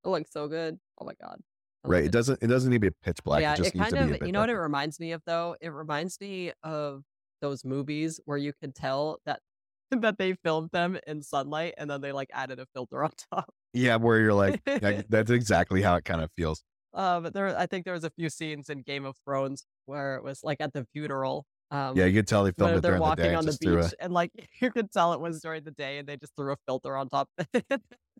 It 0.04 0.08
looks 0.08 0.30
so 0.32 0.48
good. 0.48 0.78
Oh 1.00 1.04
my 1.04 1.14
god. 1.20 1.40
Right. 1.84 2.04
It 2.04 2.06
it. 2.06 2.12
doesn't 2.12 2.42
it 2.42 2.46
doesn't 2.48 2.70
need 2.70 2.82
to 2.82 2.90
be 2.90 2.96
pitch 3.02 3.22
black. 3.24 3.42
Yeah, 3.42 3.54
it 3.54 3.56
just 3.56 3.68
it 3.70 3.76
needs 3.76 3.90
kind 3.90 3.90
to 3.90 3.96
be 3.96 4.10
a 4.10 4.14
of, 4.14 4.20
bit 4.20 4.26
you 4.26 4.32
know 4.32 4.40
what 4.40 4.50
it 4.50 4.58
reminds 4.58 5.00
me 5.00 5.12
of 5.12 5.22
though? 5.24 5.56
It 5.60 5.70
reminds 5.70 6.20
me 6.20 6.52
of 6.62 7.04
those 7.40 7.64
movies 7.64 8.20
where 8.24 8.38
you 8.38 8.52
can 8.60 8.72
tell 8.72 9.18
that 9.26 9.40
that 9.90 10.18
they 10.18 10.34
filmed 10.34 10.70
them 10.72 10.98
in 11.06 11.22
sunlight 11.22 11.74
and 11.78 11.88
then 11.90 12.00
they 12.00 12.12
like 12.12 12.30
added 12.32 12.58
a 12.58 12.66
filter 12.74 13.04
on 13.04 13.10
top. 13.32 13.52
Yeah, 13.72 13.96
where 13.96 14.18
you're 14.20 14.34
like, 14.34 14.62
that's 15.08 15.30
exactly 15.30 15.82
how 15.82 15.96
it 15.96 16.04
kind 16.04 16.20
of 16.20 16.30
feels. 16.36 16.62
Uh, 16.92 17.18
but 17.20 17.34
there, 17.34 17.58
I 17.58 17.66
think 17.66 17.84
there 17.84 17.94
was 17.94 18.04
a 18.04 18.10
few 18.10 18.28
scenes 18.30 18.70
in 18.70 18.82
Game 18.82 19.04
of 19.04 19.16
Thrones 19.24 19.64
where 19.86 20.14
it 20.14 20.22
was 20.22 20.40
like 20.44 20.60
at 20.60 20.72
the 20.72 20.86
funeral, 20.92 21.44
um, 21.72 21.96
Yeah, 21.96 22.04
you 22.04 22.14
could 22.20 22.28
tell 22.28 22.44
they 22.44 22.52
filmed 22.52 22.76
it. 22.76 22.82
They're 22.82 22.92
during 22.92 22.98
the 23.00 23.02
walking 23.02 23.24
day. 23.24 23.28
and 23.30 23.38
on 23.38 23.46
the 23.46 23.52
threw 23.52 23.80
a- 23.80 23.82
beach 23.82 23.94
and 23.98 24.12
like 24.12 24.30
you 24.60 24.70
could 24.70 24.92
tell 24.92 25.12
it 25.12 25.18
was 25.20 25.40
during 25.40 25.64
the 25.64 25.72
day 25.72 25.98
and 25.98 26.08
they 26.08 26.16
just 26.16 26.36
threw 26.36 26.52
a 26.52 26.56
filter 26.66 26.96
on 26.96 27.08
top. 27.08 27.28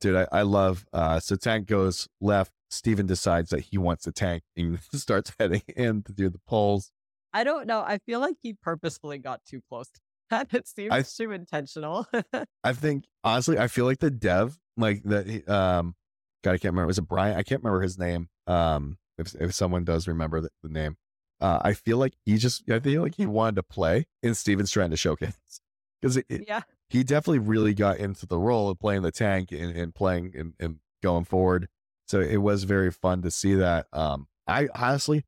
Dude, 0.01 0.17
I, 0.17 0.27
I 0.33 0.43
love 0.43 0.85
uh 0.93 1.21
so 1.21 1.37
tank 1.37 1.69
goes 1.69 2.09
left, 2.21 2.53
Steven 2.69 3.07
decides 3.07 3.51
that 3.51 3.61
he 3.61 3.79
wants 3.79 4.03
to 4.05 4.13
tank 4.13 4.43
and 4.57 4.81
starts 4.93 5.33
heading 5.39 5.63
in 5.77 6.03
to 6.03 6.13
do 6.13 6.29
the 6.29 6.41
pulls. 6.49 6.91
I 7.35 7.45
don't 7.45 7.67
know. 7.67 7.81
I 7.81 7.99
feel 8.07 8.21
like 8.21 8.37
he 8.41 8.55
purposefully 8.55 9.19
got 9.19 9.45
too 9.45 9.61
close 9.69 9.91
to 9.91 10.01
that. 10.31 10.55
It 10.55 10.67
seems 10.69 10.93
I- 10.93 11.03
too 11.03 11.33
intentional. 11.33 12.07
I 12.65 12.73
think 12.73 13.05
honestly, 13.23 13.59
I 13.59 13.67
feel 13.67 13.85
like 13.85 13.99
the 13.99 14.11
dev, 14.11 14.57
like 14.77 15.03
that 15.05 15.27
um 15.49 15.95
God, 16.43 16.53
I 16.53 16.59
can't 16.59 16.73
remember. 16.73 16.87
Was 16.87 16.99
it 16.99 17.03
Brian? 17.09 17.37
I 17.37 17.43
can't 17.43 17.63
remember 17.63 17.83
his 17.83 17.99
name. 17.99 18.29
Um 18.47 18.97
if 19.19 19.35
if 19.35 19.53
someone 19.55 19.85
does 19.85 20.09
remember 20.09 20.41
the, 20.41 20.51
the 20.63 20.69
name. 20.71 20.97
Uh 21.41 21.59
I 21.63 21.75
feel 21.75 21.99
like 21.99 22.15
he 22.25 22.39
just 22.39 22.71
I 22.71 22.79
feel 22.79 23.03
like 23.03 23.17
he 23.17 23.27
wanted 23.27 23.57
to 23.57 23.63
play 23.65 24.07
and 24.23 24.37
Steven's 24.37 24.71
trying 24.71 24.91
to 24.91 24.97
showcase. 24.97 25.35
Because 26.03 26.23
yeah. 26.29 26.61
he 26.91 27.03
definitely 27.03 27.39
really 27.39 27.73
got 27.73 27.97
into 27.97 28.27
the 28.27 28.39
role 28.39 28.69
of 28.69 28.79
playing 28.79 29.01
the 29.01 29.11
tank 29.11 29.53
and, 29.53 29.75
and 29.75 29.95
playing 29.95 30.35
and, 30.37 30.53
and 30.61 30.77
going 31.03 31.25
forward. 31.25 31.67
So 32.09 32.21
it 32.21 32.37
was 32.37 32.65
very 32.65 32.91
fun 32.91 33.23
to 33.23 33.31
see 33.31 33.55
that. 33.55 33.87
Um, 33.91 34.27
I 34.47 34.69
honestly, 34.75 35.25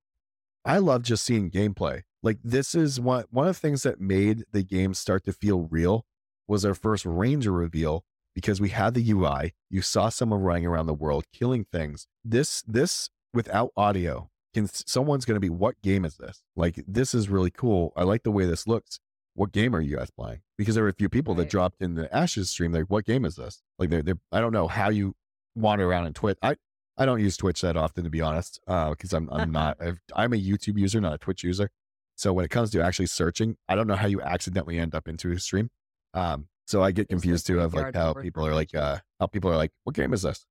I 0.67 0.79
love 0.79 1.03
just 1.03 1.25
seeing 1.25 1.51
gameplay. 1.51 2.03
Like 2.23 2.39
this 2.43 2.75
is 2.75 3.01
one 3.01 3.25
one 3.31 3.49
of 3.49 3.55
the 3.55 3.61
things 3.61 3.83
that 3.85 4.01
made 4.01 4.45
the 4.53 4.62
game 4.62 4.95
start 4.95 5.25
to 5.25 5.33
feel 5.33 5.69
real 5.71 6.05
was 6.49 6.64
our 6.64 6.75
first 6.75 7.05
Ranger 7.05 7.53
reveal 7.53 8.05
because 8.35 8.61
we 8.61 8.71
had 8.71 8.95
the 8.95 9.11
UI. 9.11 9.55
You 9.71 9.83
saw 9.83 10.09
someone 10.09 10.41
running 10.41 10.67
around 10.67 10.87
the 10.87 10.95
world 10.95 11.25
killing 11.33 11.64
things. 11.64 12.07
This 12.25 12.62
this 12.67 13.11
without 13.33 13.71
audio, 13.77 14.31
can 14.55 14.67
someone's 14.67 15.25
going 15.25 15.37
to 15.37 15.41
be 15.41 15.51
what 15.51 15.81
game 15.83 16.05
is 16.05 16.17
this? 16.17 16.43
Like 16.57 16.83
this 16.87 17.14
is 17.14 17.29
really 17.29 17.51
cool. 17.51 17.93
I 17.97 18.03
like 18.03 18.25
the 18.25 18.33
way 18.33 18.45
this 18.45 18.67
looks 18.67 18.99
what 19.37 19.53
game 19.53 19.77
are 19.77 19.81
you 19.81 19.97
guys 19.97 20.11
playing? 20.11 20.41
Because 20.57 20.75
there 20.75 20.85
were 20.85 20.91
a 20.91 20.95
few 20.95 21.11
people 21.11 21.35
that 21.35 21.51
dropped 21.51 21.83
in 21.83 21.95
the 21.95 22.14
Ashes 22.14 22.51
stream, 22.51 22.73
like, 22.73 22.87
what 22.89 23.05
game 23.05 23.25
is 23.25 23.37
this? 23.37 23.62
Like, 23.79 23.91
they're, 23.91 24.03
they're, 24.03 24.19
I 24.33 24.41
don't 24.41 24.53
know 24.53 24.67
how 24.67 24.89
you 24.89 25.14
wander 25.55 25.89
around 25.89 26.07
in 26.07 26.15
Twitch. 26.15 26.39
I, 26.43 26.57
I 26.98 27.05
don't 27.06 27.20
use 27.20 27.36
Twitch 27.36 27.60
that 27.60 27.77
often, 27.77 28.05
to 28.05 28.10
be 28.10 28.20
honest, 28.20 28.60
because 28.66 29.12
I'm, 29.12 29.28
I'm 29.31 29.51
not, 29.52 29.77
I've, 29.81 30.01
I'm 30.14 30.32
a 30.32 30.36
YouTube 30.36 30.78
user, 30.78 31.01
not 31.01 31.14
a 31.14 31.18
Twitch 31.18 31.44
user. 31.44 31.70
So 32.16 32.32
when 32.32 32.44
it 32.44 32.51
comes 32.51 32.70
to 32.70 32.82
actually 32.82 33.06
searching, 33.06 33.56
I 33.68 33.74
don't 33.74 33.86
know 33.86 33.97
how 33.97 34.06
you 34.06 34.23
accidentally 34.23 34.78
end 34.78 34.94
up 34.94 35.06
into 35.06 35.31
a 35.32 35.39
stream. 35.39 35.68
Um, 36.14 36.48
so 36.66 36.82
I 36.82 36.90
get 36.93 37.09
confused 37.09 37.47
too 37.47 37.60
of 37.60 37.74
like 37.74 37.94
how 37.94 38.12
people 38.23 38.47
are 38.47 38.55
like, 38.55 38.74
uh, 38.74 38.98
how 39.20 39.27
people 39.27 39.51
are 39.51 39.56
like, 39.56 39.70
what 39.85 39.94
game 39.94 40.12
is 40.14 40.23
this? 40.23 40.47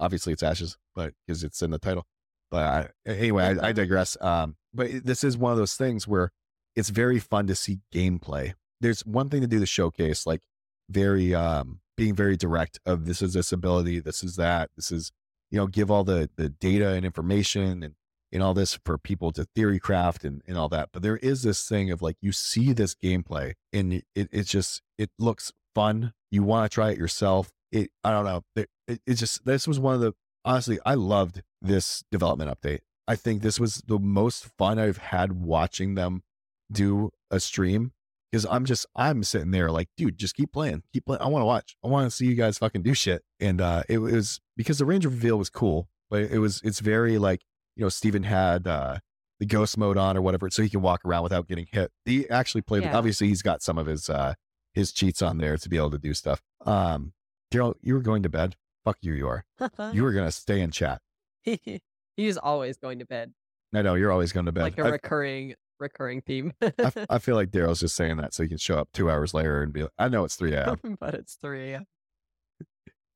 Obviously 0.00 0.32
it's 0.32 0.42
Ashes, 0.42 0.78
but 0.94 1.12
because 1.26 1.44
it's 1.44 1.60
in 1.60 1.70
the 1.70 1.78
title. 1.78 2.06
But 2.50 2.64
I, 2.64 2.88
anyway, 3.10 3.44
I, 3.60 3.68
I 3.68 3.72
digress. 3.72 4.16
Um, 4.20 4.56
but 4.72 4.86
it- 4.86 5.04
this 5.06 5.22
is 5.22 5.36
one 5.36 5.52
of 5.52 5.58
those 5.58 5.74
things 5.74 6.08
where 6.08 6.30
it's 6.74 6.88
very 6.88 7.18
fun 7.18 7.46
to 7.48 7.54
see 7.54 7.80
gameplay. 7.94 8.54
There's 8.80 9.04
one 9.04 9.28
thing 9.28 9.42
to 9.42 9.46
do 9.46 9.58
the 9.60 9.66
showcase, 9.66 10.26
like 10.26 10.40
very 10.88 11.34
um 11.34 11.80
being 11.96 12.14
very 12.14 12.36
direct 12.36 12.80
of 12.86 13.04
this 13.06 13.20
is 13.22 13.34
this 13.34 13.52
ability, 13.52 14.00
this 14.00 14.24
is 14.24 14.36
that, 14.36 14.70
this 14.76 14.90
is 14.90 15.12
you 15.52 15.58
know, 15.58 15.66
give 15.68 15.90
all 15.90 16.02
the 16.02 16.30
the 16.36 16.48
data 16.48 16.88
and 16.88 17.04
information 17.06 17.84
and 17.84 17.94
and 18.32 18.42
all 18.42 18.54
this 18.54 18.80
for 18.84 18.96
people 18.96 19.30
to 19.32 19.44
theory 19.54 19.78
craft 19.78 20.24
and, 20.24 20.40
and 20.48 20.56
all 20.56 20.70
that. 20.70 20.88
But 20.90 21.02
there 21.02 21.18
is 21.18 21.42
this 21.42 21.68
thing 21.68 21.90
of 21.90 22.00
like 22.00 22.16
you 22.22 22.32
see 22.32 22.72
this 22.72 22.94
gameplay 22.94 23.52
and 23.72 23.92
it, 23.92 24.04
it 24.14 24.28
it's 24.32 24.50
just 24.50 24.80
it 24.98 25.10
looks 25.18 25.52
fun. 25.74 26.14
You 26.30 26.42
want 26.42 26.68
to 26.68 26.74
try 26.74 26.90
it 26.90 26.98
yourself. 26.98 27.52
It 27.70 27.90
I 28.02 28.10
don't 28.10 28.24
know. 28.24 28.42
It, 28.56 28.70
it, 28.88 29.00
it's 29.06 29.20
just 29.20 29.44
this 29.44 29.68
was 29.68 29.78
one 29.78 29.94
of 29.94 30.00
the 30.00 30.14
honestly 30.44 30.78
I 30.86 30.94
loved 30.94 31.42
this 31.60 32.02
development 32.10 32.50
update. 32.50 32.80
I 33.06 33.14
think 33.16 33.42
this 33.42 33.60
was 33.60 33.82
the 33.86 33.98
most 33.98 34.46
fun 34.56 34.78
I've 34.78 34.96
had 34.96 35.32
watching 35.32 35.94
them 35.94 36.22
do 36.70 37.10
a 37.30 37.38
stream 37.38 37.92
because 38.32 38.46
I'm 38.50 38.64
just 38.64 38.86
I'm 38.96 39.22
sitting 39.22 39.50
there 39.50 39.70
like, 39.70 39.88
dude, 39.96 40.18
just 40.18 40.34
keep 40.34 40.52
playing, 40.52 40.82
keep 40.92 41.04
playing. 41.04 41.20
I 41.20 41.28
want 41.28 41.42
to 41.42 41.46
watch. 41.46 41.76
I 41.84 41.88
want 41.88 42.10
to 42.10 42.10
see 42.10 42.26
you 42.26 42.34
guys 42.34 42.58
fucking 42.58 42.82
do 42.82 42.94
shit. 42.94 43.22
And 43.38 43.60
uh, 43.60 43.82
it 43.88 43.98
was 43.98 44.40
because 44.56 44.78
the 44.78 44.86
Ranger 44.86 45.10
reveal 45.10 45.36
was 45.36 45.50
cool, 45.50 45.88
but 46.10 46.22
it 46.22 46.38
was 46.38 46.60
it's 46.64 46.80
very 46.80 47.18
like 47.18 47.42
you 47.76 47.84
know 47.84 47.90
Steven 47.90 48.22
had 48.22 48.66
uh, 48.66 48.98
the 49.38 49.46
ghost 49.46 49.76
mode 49.76 49.98
on 49.98 50.16
or 50.16 50.22
whatever, 50.22 50.48
so 50.50 50.62
he 50.62 50.70
can 50.70 50.80
walk 50.80 51.04
around 51.04 51.24
without 51.24 51.46
getting 51.46 51.66
hit. 51.70 51.92
He 52.06 52.28
actually 52.30 52.62
played. 52.62 52.84
Yeah. 52.84 52.96
Obviously, 52.96 53.28
he's 53.28 53.42
got 53.42 53.62
some 53.62 53.76
of 53.76 53.86
his 53.86 54.08
uh, 54.08 54.34
his 54.72 54.92
cheats 54.92 55.20
on 55.20 55.38
there 55.38 55.58
to 55.58 55.68
be 55.68 55.76
able 55.76 55.90
to 55.90 55.98
do 55.98 56.14
stuff. 56.14 56.40
Um, 56.64 57.12
Daryl, 57.52 57.74
you 57.82 57.94
were 57.94 58.00
going 58.00 58.22
to 58.22 58.30
bed. 58.30 58.56
Fuck 58.84 58.96
you, 59.02 59.12
you 59.12 59.28
are. 59.28 59.44
You 59.92 60.02
were 60.02 60.12
gonna 60.12 60.32
stay 60.32 60.60
in 60.60 60.70
chat. 60.70 61.02
He's 62.16 62.36
always 62.36 62.78
going 62.78 62.98
to 62.98 63.06
bed. 63.06 63.32
I 63.74 63.82
know 63.82 63.94
you're 63.94 64.12
always 64.12 64.32
going 64.32 64.46
to 64.46 64.52
bed. 64.52 64.62
like 64.62 64.78
a 64.78 64.84
recurring 64.84 65.54
recurring 65.82 66.22
theme. 66.22 66.52
I, 66.62 66.72
f- 66.78 66.96
I 67.10 67.18
feel 67.18 67.34
like 67.34 67.50
Daryl's 67.50 67.80
just 67.80 67.94
saying 67.96 68.16
that 68.18 68.32
so 68.32 68.42
he 68.42 68.48
can 68.48 68.58
show 68.58 68.78
up 68.78 68.88
two 68.94 69.10
hours 69.10 69.34
later 69.34 69.62
and 69.62 69.72
be 69.72 69.82
like, 69.82 69.92
I 69.98 70.08
know 70.08 70.24
it's 70.24 70.36
3 70.36 70.54
a.m. 70.54 70.96
but 71.00 71.14
it's 71.14 71.34
3 71.34 71.72
a.m. 71.72 71.86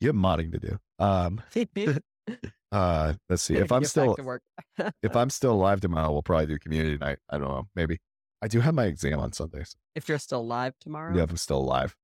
You 0.01 0.09
have 0.09 0.17
modding 0.17 0.53
to 0.53 0.59
do. 0.59 0.79
Um, 0.99 1.41
uh, 2.73 3.15
let's 3.31 3.43
see. 3.43 3.55
If 3.57 3.73
I'm 3.73 3.85
still 3.85 4.17
if 5.03 5.17
I'm 5.17 5.31
still 5.31 5.53
alive 5.53 5.81
tomorrow, 5.81 6.13
we'll 6.13 6.23
probably 6.23 6.47
do 6.47 6.59
community 6.59 6.99
night. 6.99 7.19
I 7.31 7.39
don't 7.39 7.49
know. 7.49 7.69
Maybe. 7.75 8.01
I 8.43 8.49
do 8.49 8.61
have 8.61 8.75
my 8.75 8.85
exam 8.85 9.19
on 9.19 9.33
Sundays. 9.33 9.75
if 9.95 10.09
you're 10.09 10.19
still 10.19 10.41
alive 10.41 10.75
tomorrow. 10.81 11.17
Yeah, 11.17 11.23
if 11.23 11.31
I'm 11.31 11.39
still 11.39 11.59
alive. 11.59 11.97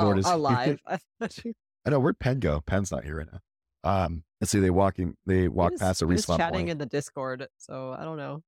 oh, 0.00 0.12
is- 0.18 0.26
alive. 0.26 0.80
I 1.20 1.90
know 1.90 2.00
where'd 2.00 2.18
Penn 2.18 2.40
go? 2.40 2.60
Penn's 2.66 2.90
not 2.90 3.04
here 3.04 3.18
right 3.18 3.28
now. 3.32 3.40
Um, 3.84 4.24
let's 4.40 4.50
see. 4.50 4.58
They 4.58 4.70
walking. 4.70 5.14
They 5.24 5.46
walk 5.46 5.70
He 5.70 5.74
was- 5.74 5.80
past 5.80 6.02
a 6.02 6.06
respawn 6.06 6.36
chatting 6.38 6.58
point. 6.60 6.70
in 6.70 6.78
the 6.78 6.86
Discord, 6.86 7.46
so 7.58 7.94
I 7.96 8.02
don't 8.04 8.16
know. 8.16 8.42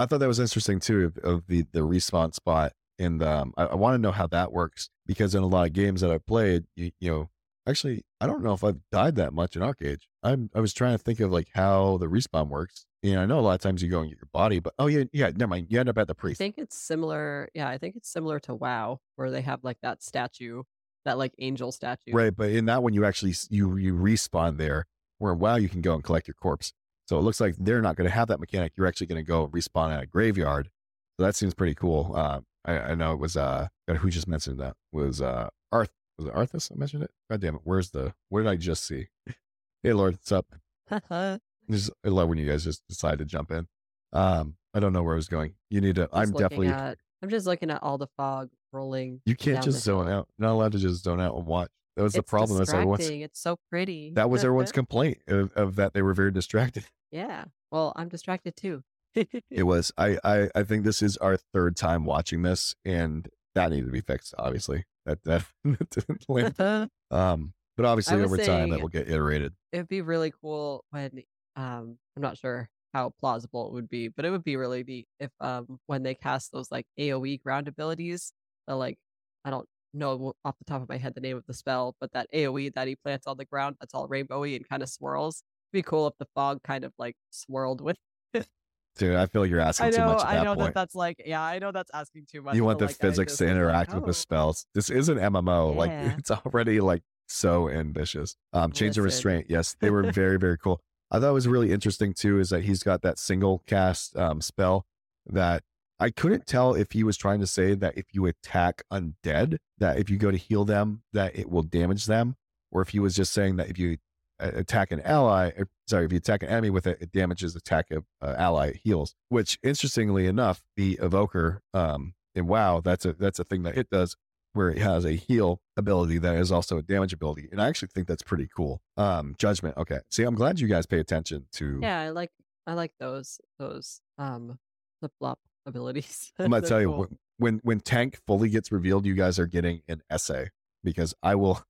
I 0.00 0.06
thought 0.06 0.20
that 0.20 0.28
was 0.28 0.40
interesting 0.40 0.80
too 0.80 1.04
of, 1.04 1.18
of 1.18 1.46
the 1.46 1.66
the 1.72 1.80
respawn 1.80 2.34
spot, 2.34 2.72
and 2.98 3.22
um, 3.22 3.52
I, 3.58 3.64
I 3.64 3.74
want 3.74 3.94
to 3.94 3.98
know 3.98 4.12
how 4.12 4.26
that 4.28 4.50
works 4.50 4.88
because 5.06 5.34
in 5.34 5.42
a 5.42 5.46
lot 5.46 5.66
of 5.66 5.74
games 5.74 6.00
that 6.00 6.10
I 6.10 6.16
played, 6.16 6.64
you, 6.74 6.90
you 7.00 7.10
know, 7.10 7.30
actually, 7.68 8.04
I 8.18 8.26
don't 8.26 8.42
know 8.42 8.54
if 8.54 8.64
I've 8.64 8.78
died 8.90 9.16
that 9.16 9.34
much 9.34 9.56
in 9.56 9.62
Arcade. 9.62 9.98
I'm 10.22 10.48
I 10.54 10.60
was 10.60 10.72
trying 10.72 10.96
to 10.96 10.98
think 11.04 11.20
of 11.20 11.30
like 11.30 11.48
how 11.54 11.98
the 11.98 12.06
respawn 12.06 12.48
works. 12.48 12.86
You 13.02 13.14
know, 13.14 13.22
I 13.22 13.26
know 13.26 13.38
a 13.38 13.42
lot 13.42 13.54
of 13.54 13.60
times 13.60 13.82
you 13.82 13.90
go 13.90 14.00
and 14.00 14.08
get 14.08 14.18
your 14.18 14.28
body, 14.32 14.58
but 14.58 14.72
oh 14.78 14.86
yeah, 14.86 15.04
yeah, 15.12 15.30
never 15.36 15.48
mind. 15.48 15.66
You 15.68 15.78
end 15.78 15.90
up 15.90 15.98
at 15.98 16.06
the 16.06 16.14
priest. 16.14 16.40
I 16.40 16.44
think 16.44 16.56
it's 16.56 16.78
similar. 16.78 17.50
Yeah, 17.54 17.68
I 17.68 17.76
think 17.76 17.96
it's 17.96 18.10
similar 18.10 18.40
to 18.40 18.54
WoW, 18.54 19.00
where 19.16 19.30
they 19.30 19.42
have 19.42 19.64
like 19.64 19.78
that 19.82 20.02
statue, 20.02 20.62
that 21.04 21.18
like 21.18 21.34
angel 21.38 21.72
statue. 21.72 22.12
Right, 22.12 22.34
but 22.34 22.48
in 22.48 22.64
that 22.66 22.82
one, 22.82 22.94
you 22.94 23.04
actually 23.04 23.34
you 23.50 23.76
you 23.76 23.94
respawn 23.94 24.56
there. 24.56 24.86
Where 25.18 25.34
wow, 25.34 25.56
you 25.56 25.68
can 25.68 25.82
go 25.82 25.92
and 25.92 26.02
collect 26.02 26.26
your 26.26 26.34
corpse. 26.34 26.72
So 27.10 27.18
it 27.18 27.22
looks 27.22 27.40
like 27.40 27.56
they're 27.58 27.82
not 27.82 27.96
going 27.96 28.08
to 28.08 28.14
have 28.14 28.28
that 28.28 28.38
mechanic. 28.38 28.74
You're 28.76 28.86
actually 28.86 29.08
going 29.08 29.20
to 29.20 29.26
go 29.26 29.48
respawn 29.48 29.92
at 29.92 30.00
a 30.00 30.06
graveyard. 30.06 30.70
So 31.18 31.26
that 31.26 31.34
seems 31.34 31.54
pretty 31.54 31.74
cool. 31.74 32.12
Uh, 32.14 32.38
I, 32.64 32.78
I 32.78 32.94
know 32.94 33.12
it 33.12 33.18
was 33.18 33.36
uh, 33.36 33.66
who 33.88 34.10
just 34.10 34.28
mentioned 34.28 34.60
that 34.60 34.76
was 34.92 35.20
uh, 35.20 35.48
Arth. 35.72 35.90
Was 36.18 36.28
it 36.28 36.34
Arthas? 36.34 36.70
I 36.70 36.76
mentioned 36.76 37.02
it. 37.02 37.10
God 37.28 37.40
damn 37.40 37.56
it! 37.56 37.62
Where's 37.64 37.90
the? 37.90 38.14
Where 38.28 38.44
did 38.44 38.48
I 38.48 38.54
just 38.54 38.86
see? 38.86 39.08
hey 39.82 39.92
Lord, 39.92 40.12
what's 40.14 40.30
up? 40.30 40.46
Just, 41.68 41.90
I 42.04 42.08
love 42.08 42.28
when 42.28 42.38
you 42.38 42.50
guys 42.50 42.64
just 42.64 42.82
decide 42.88 43.18
to 43.18 43.24
jump 43.24 43.52
in. 43.52 43.68
Um, 44.12 44.56
I 44.74 44.80
don't 44.80 44.92
know 44.92 45.04
where 45.04 45.14
I 45.14 45.16
was 45.16 45.28
going. 45.28 45.54
You 45.68 45.80
need 45.80 45.94
to. 45.96 46.08
I'm 46.12 46.32
definitely. 46.32 46.66
At, 46.66 46.98
I'm 47.22 47.28
just 47.28 47.46
looking 47.46 47.70
at 47.70 47.80
all 47.80 47.96
the 47.96 48.08
fog 48.16 48.50
rolling. 48.72 49.20
you 49.24 49.36
can't 49.36 49.62
just 49.62 49.84
zone 49.84 50.06
hill. 50.06 50.16
out. 50.16 50.28
You're 50.36 50.48
not 50.48 50.54
allowed 50.54 50.72
to 50.72 50.78
just 50.78 51.04
zone 51.04 51.20
out 51.20 51.36
and 51.36 51.46
watch. 51.46 51.70
That 51.96 52.02
was 52.02 52.14
the 52.14 52.24
problem. 52.24 52.58
That's 52.58 52.72
everyone's. 52.72 53.08
It's 53.08 53.40
so 53.40 53.56
pretty. 53.68 54.12
That 54.14 54.30
was 54.30 54.42
everyone's 54.44 54.72
complaint 54.72 55.18
of, 55.28 55.52
of 55.52 55.76
that 55.76 55.92
they 55.92 56.02
were 56.02 56.14
very 56.14 56.32
distracted. 56.32 56.84
Yeah. 57.10 57.44
Well, 57.70 57.92
I'm 57.96 58.08
distracted 58.08 58.56
too. 58.56 58.82
It 59.14 59.42
was. 59.64 59.92
I, 59.98 60.18
I 60.22 60.50
I 60.54 60.62
think 60.62 60.84
this 60.84 61.02
is 61.02 61.16
our 61.18 61.36
third 61.36 61.76
time 61.76 62.04
watching 62.04 62.42
this, 62.42 62.74
and 62.84 63.28
that 63.54 63.70
needed 63.70 63.86
to 63.86 63.92
be 63.92 64.00
fixed. 64.00 64.34
Obviously, 64.38 64.84
that 65.06 65.22
that 65.24 65.44
didn't 65.64 66.24
land. 66.28 66.90
Um, 67.12 67.54
but 67.76 67.86
obviously 67.86 68.22
over 68.22 68.36
time 68.36 68.70
that 68.70 68.80
will 68.80 68.88
get 68.88 69.10
iterated. 69.10 69.52
It'd 69.72 69.88
be 69.88 70.00
really 70.00 70.32
cool 70.40 70.84
when 70.90 71.24
um 71.56 71.98
I'm 72.14 72.22
not 72.22 72.38
sure 72.38 72.68
how 72.94 73.12
plausible 73.18 73.66
it 73.66 73.72
would 73.72 73.88
be, 73.88 74.06
but 74.06 74.24
it 74.24 74.30
would 74.30 74.44
be 74.44 74.54
really 74.54 74.84
neat 74.84 75.08
if 75.18 75.32
um 75.40 75.80
when 75.86 76.04
they 76.04 76.14
cast 76.14 76.52
those 76.52 76.70
like 76.70 76.86
AoE 77.00 77.42
ground 77.42 77.66
abilities, 77.66 78.32
the 78.68 78.76
like 78.76 78.96
I 79.44 79.50
don't 79.50 79.68
know 79.92 80.34
off 80.44 80.56
the 80.58 80.64
top 80.64 80.82
of 80.82 80.88
my 80.88 80.98
head 80.98 81.14
the 81.16 81.20
name 81.20 81.36
of 81.36 81.44
the 81.46 81.54
spell, 81.54 81.96
but 82.00 82.12
that 82.12 82.28
AoE 82.32 82.74
that 82.74 82.86
he 82.86 82.94
plants 82.94 83.26
on 83.26 83.36
the 83.38 83.44
ground 83.44 83.74
that's 83.80 83.92
all 83.92 84.08
rainbowy 84.08 84.54
and 84.54 84.68
kind 84.68 84.84
of 84.84 84.88
swirls. 84.88 85.42
Be 85.72 85.82
cool 85.82 86.06
if 86.08 86.14
the 86.18 86.26
fog 86.34 86.62
kind 86.62 86.84
of 86.84 86.92
like 86.98 87.16
swirled 87.30 87.80
with. 87.80 87.96
Dude, 88.96 89.16
I 89.16 89.26
feel 89.26 89.46
you're 89.46 89.60
asking 89.60 89.86
I 89.86 89.90
too 89.90 89.98
know, 89.98 90.06
much 90.06 90.24
I 90.24 90.42
know 90.42 90.54
that 90.56 90.74
that's 90.74 90.94
like 90.94 91.22
yeah, 91.24 91.42
I 91.42 91.58
know 91.58 91.72
that's 91.72 91.90
asking 91.94 92.26
too 92.30 92.42
much. 92.42 92.54
you 92.54 92.64
want 92.64 92.78
the 92.78 92.86
like, 92.86 92.96
physics 92.96 93.36
to 93.36 93.44
was 93.44 93.48
like, 93.48 93.56
interact 93.56 93.94
with 93.94 94.04
oh, 94.04 94.06
the 94.06 94.14
spells. 94.14 94.66
This 94.74 94.90
is 94.90 95.08
an 95.08 95.18
MMO. 95.18 95.74
Like 95.76 95.90
it's 96.18 96.30
already 96.30 96.80
like 96.80 97.02
so 97.28 97.68
ambitious. 97.68 98.36
Um, 98.52 98.72
change 98.72 98.98
of 98.98 99.04
restraint. 99.04 99.46
Yes, 99.48 99.76
they 99.80 99.90
were 99.90 100.02
very 100.12 100.38
very 100.38 100.58
cool. 100.58 100.80
I 101.10 101.18
thought 101.18 101.30
it 101.30 101.34
was 101.34 101.48
really 101.48 101.72
interesting 101.72 102.14
too 102.14 102.38
is 102.38 102.50
that 102.50 102.64
he's 102.64 102.82
got 102.82 103.02
that 103.02 103.18
single 103.18 103.62
cast 103.66 104.16
um, 104.16 104.40
spell 104.40 104.86
that 105.26 105.62
I 105.98 106.10
couldn't 106.10 106.46
tell 106.46 106.74
if 106.74 106.92
he 106.92 107.04
was 107.04 107.18
trying 107.18 107.40
to 107.40 107.46
say 107.46 107.74
that 107.74 107.98
if 107.98 108.06
you 108.12 108.26
attack 108.26 108.82
undead, 108.90 109.58
that 109.78 109.98
if 109.98 110.08
you 110.08 110.16
go 110.16 110.30
to 110.30 110.36
heal 110.36 110.64
them, 110.64 111.02
that 111.12 111.38
it 111.38 111.50
will 111.50 111.62
damage 111.62 112.06
them, 112.06 112.36
or 112.70 112.80
if 112.80 112.88
he 112.88 113.00
was 113.00 113.14
just 113.14 113.32
saying 113.32 113.56
that 113.56 113.68
if 113.68 113.78
you 113.78 113.98
attack 114.40 114.92
an 114.92 115.00
ally, 115.02 115.50
or, 115.56 115.68
sorry, 115.86 116.04
if 116.06 116.12
you 116.12 116.18
attack 116.18 116.42
an 116.42 116.48
enemy 116.48 116.70
with 116.70 116.86
it, 116.86 116.98
it 117.00 117.12
damages 117.12 117.54
attack 117.56 117.90
of 117.90 118.04
uh, 118.20 118.34
ally 118.36 118.68
it 118.68 118.80
heals. 118.82 119.14
Which, 119.28 119.58
interestingly 119.62 120.26
enough, 120.26 120.62
the 120.76 120.98
evoker 121.02 121.62
um, 121.74 122.14
in 122.34 122.46
WoW, 122.46 122.80
that's 122.80 123.04
a 123.04 123.12
that's 123.12 123.38
a 123.38 123.44
thing 123.44 123.62
that 123.64 123.76
it 123.76 123.90
does, 123.90 124.16
where 124.52 124.70
it 124.70 124.78
has 124.78 125.04
a 125.04 125.12
heal 125.12 125.60
ability 125.76 126.18
that 126.18 126.36
is 126.36 126.50
also 126.52 126.78
a 126.78 126.82
damage 126.82 127.12
ability, 127.12 127.48
and 127.50 127.60
I 127.60 127.68
actually 127.68 127.88
think 127.94 128.06
that's 128.06 128.22
pretty 128.22 128.48
cool. 128.54 128.80
Um, 128.96 129.34
judgment. 129.38 129.76
Okay, 129.76 129.98
see, 130.10 130.22
I'm 130.22 130.34
glad 130.34 130.60
you 130.60 130.68
guys 130.68 130.86
pay 130.86 130.98
attention 130.98 131.46
to. 131.54 131.78
Yeah, 131.82 132.00
I 132.00 132.10
like 132.10 132.30
I 132.66 132.74
like 132.74 132.92
those 133.00 133.40
those 133.58 134.00
um 134.18 134.58
flip 135.00 135.12
flop 135.18 135.38
abilities. 135.66 136.32
I'm 136.38 136.50
gonna 136.50 136.60
tell 136.66 136.80
you 136.80 136.88
cool. 136.88 136.98
when, 136.98 137.18
when 137.38 137.60
when 137.62 137.80
tank 137.80 138.18
fully 138.26 138.48
gets 138.48 138.72
revealed, 138.72 139.06
you 139.06 139.14
guys 139.14 139.38
are 139.38 139.46
getting 139.46 139.82
an 139.88 140.02
essay 140.10 140.50
because 140.82 141.14
I 141.22 141.34
will 141.34 141.62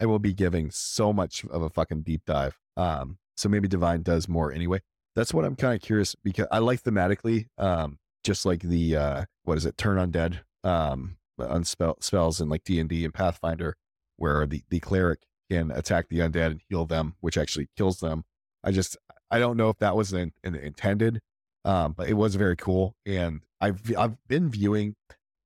I 0.00 0.06
will 0.06 0.18
be 0.18 0.32
giving 0.32 0.70
so 0.70 1.12
much 1.12 1.44
of 1.44 1.62
a 1.62 1.70
fucking 1.70 2.02
deep 2.02 2.22
dive. 2.26 2.58
Um, 2.76 3.18
so 3.36 3.48
maybe 3.48 3.68
divine 3.68 4.02
does 4.02 4.28
more 4.28 4.52
anyway. 4.52 4.80
That's 5.14 5.34
what 5.34 5.44
I'm 5.44 5.56
kind 5.56 5.74
of 5.74 5.82
curious 5.82 6.14
because 6.22 6.46
I 6.50 6.58
like 6.58 6.82
thematically, 6.82 7.46
um, 7.58 7.98
just 8.24 8.46
like 8.46 8.62
the 8.62 8.96
uh, 8.96 9.24
what 9.44 9.58
is 9.58 9.66
it, 9.66 9.76
turn 9.76 9.98
undead, 9.98 10.40
um, 10.64 11.16
on 11.38 11.64
spell, 11.64 11.96
spells 12.00 12.40
in 12.40 12.48
like 12.48 12.64
D 12.64 12.80
and 12.80 12.88
D 12.88 13.04
and 13.04 13.12
Pathfinder, 13.12 13.76
where 14.16 14.46
the 14.46 14.62
the 14.70 14.80
cleric 14.80 15.20
can 15.50 15.70
attack 15.70 16.08
the 16.08 16.20
undead 16.20 16.52
and 16.52 16.60
heal 16.68 16.86
them, 16.86 17.14
which 17.20 17.36
actually 17.36 17.68
kills 17.76 18.00
them. 18.00 18.24
I 18.64 18.70
just 18.70 18.96
I 19.30 19.38
don't 19.38 19.56
know 19.56 19.68
if 19.68 19.78
that 19.78 19.96
was 19.96 20.12
an, 20.12 20.32
an 20.42 20.54
intended 20.54 21.20
um, 21.64 21.94
but 21.96 22.08
it 22.08 22.14
was 22.14 22.34
very 22.34 22.56
cool. 22.56 22.94
And 23.06 23.40
I've 23.60 23.80
I've 23.96 24.16
been 24.28 24.50
viewing 24.50 24.96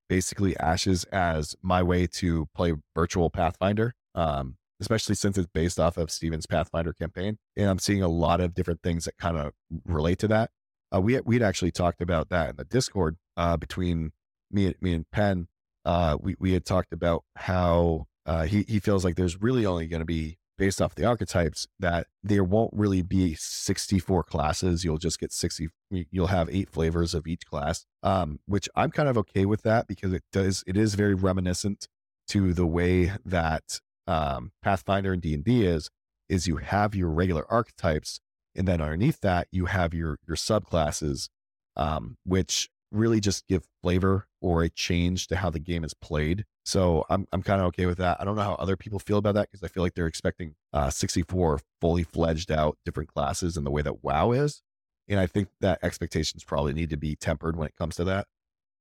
basically 0.08 0.56
Ashes 0.58 1.04
as 1.04 1.56
my 1.62 1.82
way 1.82 2.06
to 2.06 2.48
play 2.54 2.74
virtual 2.94 3.30
Pathfinder, 3.30 3.94
um, 4.16 4.56
especially 4.80 5.14
since 5.14 5.38
it's 5.38 5.48
based 5.52 5.78
off 5.78 5.96
of 5.96 6.10
Steven's 6.10 6.46
Pathfinder 6.46 6.92
campaign. 6.92 7.38
And 7.56 7.70
I'm 7.70 7.78
seeing 7.78 8.02
a 8.02 8.08
lot 8.08 8.40
of 8.40 8.54
different 8.54 8.82
things 8.82 9.04
that 9.04 9.16
kind 9.18 9.36
of 9.36 9.52
relate 9.84 10.18
to 10.20 10.28
that. 10.28 10.50
Uh, 10.94 11.00
we 11.00 11.20
we'd 11.20 11.42
actually 11.42 11.72
talked 11.72 12.00
about 12.00 12.28
that 12.30 12.50
in 12.50 12.56
the 12.56 12.64
Discord 12.64 13.16
uh, 13.36 13.56
between 13.56 14.12
me 14.50 14.74
me 14.80 14.94
and 14.94 15.10
Penn. 15.10 15.48
Uh, 15.84 16.16
we 16.20 16.36
we 16.38 16.52
had 16.52 16.64
talked 16.64 16.92
about 16.92 17.24
how 17.36 18.06
uh, 18.24 18.44
he 18.44 18.64
he 18.68 18.80
feels 18.80 19.04
like 19.04 19.16
there's 19.16 19.40
really 19.40 19.66
only 19.66 19.86
going 19.86 20.00
to 20.00 20.06
be 20.06 20.38
based 20.58 20.80
off 20.80 20.94
the 20.94 21.04
archetypes 21.04 21.66
that 21.78 22.06
there 22.22 22.42
won't 22.42 22.72
really 22.72 23.02
be 23.02 23.34
64 23.34 24.22
classes 24.22 24.84
you'll 24.84 24.96
just 24.96 25.20
get 25.20 25.30
60 25.30 25.68
you'll 25.90 26.28
have 26.28 26.48
eight 26.50 26.70
flavors 26.70 27.12
of 27.12 27.26
each 27.26 27.44
class 27.44 27.84
um, 28.02 28.40
which 28.46 28.66
i'm 28.74 28.90
kind 28.90 29.08
of 29.08 29.18
okay 29.18 29.44
with 29.44 29.62
that 29.62 29.86
because 29.86 30.14
it 30.14 30.22
does 30.32 30.64
it 30.66 30.76
is 30.76 30.94
very 30.94 31.14
reminiscent 31.14 31.88
to 32.28 32.52
the 32.52 32.66
way 32.66 33.12
that 33.24 33.80
um, 34.06 34.52
pathfinder 34.62 35.12
and 35.12 35.22
d&d 35.22 35.64
is 35.64 35.90
is 36.28 36.46
you 36.46 36.56
have 36.56 36.94
your 36.94 37.08
regular 37.08 37.44
archetypes 37.50 38.20
and 38.54 38.66
then 38.66 38.80
underneath 38.80 39.20
that 39.20 39.48
you 39.50 39.66
have 39.66 39.94
your 39.94 40.18
your 40.26 40.36
subclasses 40.36 41.28
um, 41.76 42.16
which 42.24 42.70
really 42.90 43.20
just 43.20 43.46
give 43.46 43.66
flavor 43.82 44.26
or 44.40 44.62
a 44.62 44.68
change 44.68 45.26
to 45.28 45.36
how 45.36 45.50
the 45.50 45.58
game 45.58 45.84
is 45.84 45.94
played. 45.94 46.44
So 46.64 47.04
I'm 47.08 47.26
I'm 47.32 47.42
kind 47.42 47.60
of 47.60 47.68
okay 47.68 47.86
with 47.86 47.98
that. 47.98 48.20
I 48.20 48.24
don't 48.24 48.36
know 48.36 48.42
how 48.42 48.54
other 48.54 48.76
people 48.76 48.98
feel 48.98 49.18
about 49.18 49.34
that 49.34 49.50
because 49.50 49.62
I 49.62 49.68
feel 49.68 49.82
like 49.82 49.94
they're 49.94 50.06
expecting 50.06 50.54
uh, 50.72 50.90
64 50.90 51.60
fully 51.80 52.02
fledged 52.02 52.50
out 52.50 52.78
different 52.84 53.12
classes 53.12 53.56
in 53.56 53.64
the 53.64 53.70
way 53.70 53.82
that 53.82 54.02
WoW 54.02 54.32
is, 54.32 54.62
and 55.08 55.20
I 55.20 55.26
think 55.26 55.48
that 55.60 55.78
expectations 55.82 56.44
probably 56.44 56.72
need 56.72 56.90
to 56.90 56.96
be 56.96 57.14
tempered 57.16 57.56
when 57.56 57.68
it 57.68 57.76
comes 57.76 57.96
to 57.96 58.04
that. 58.04 58.26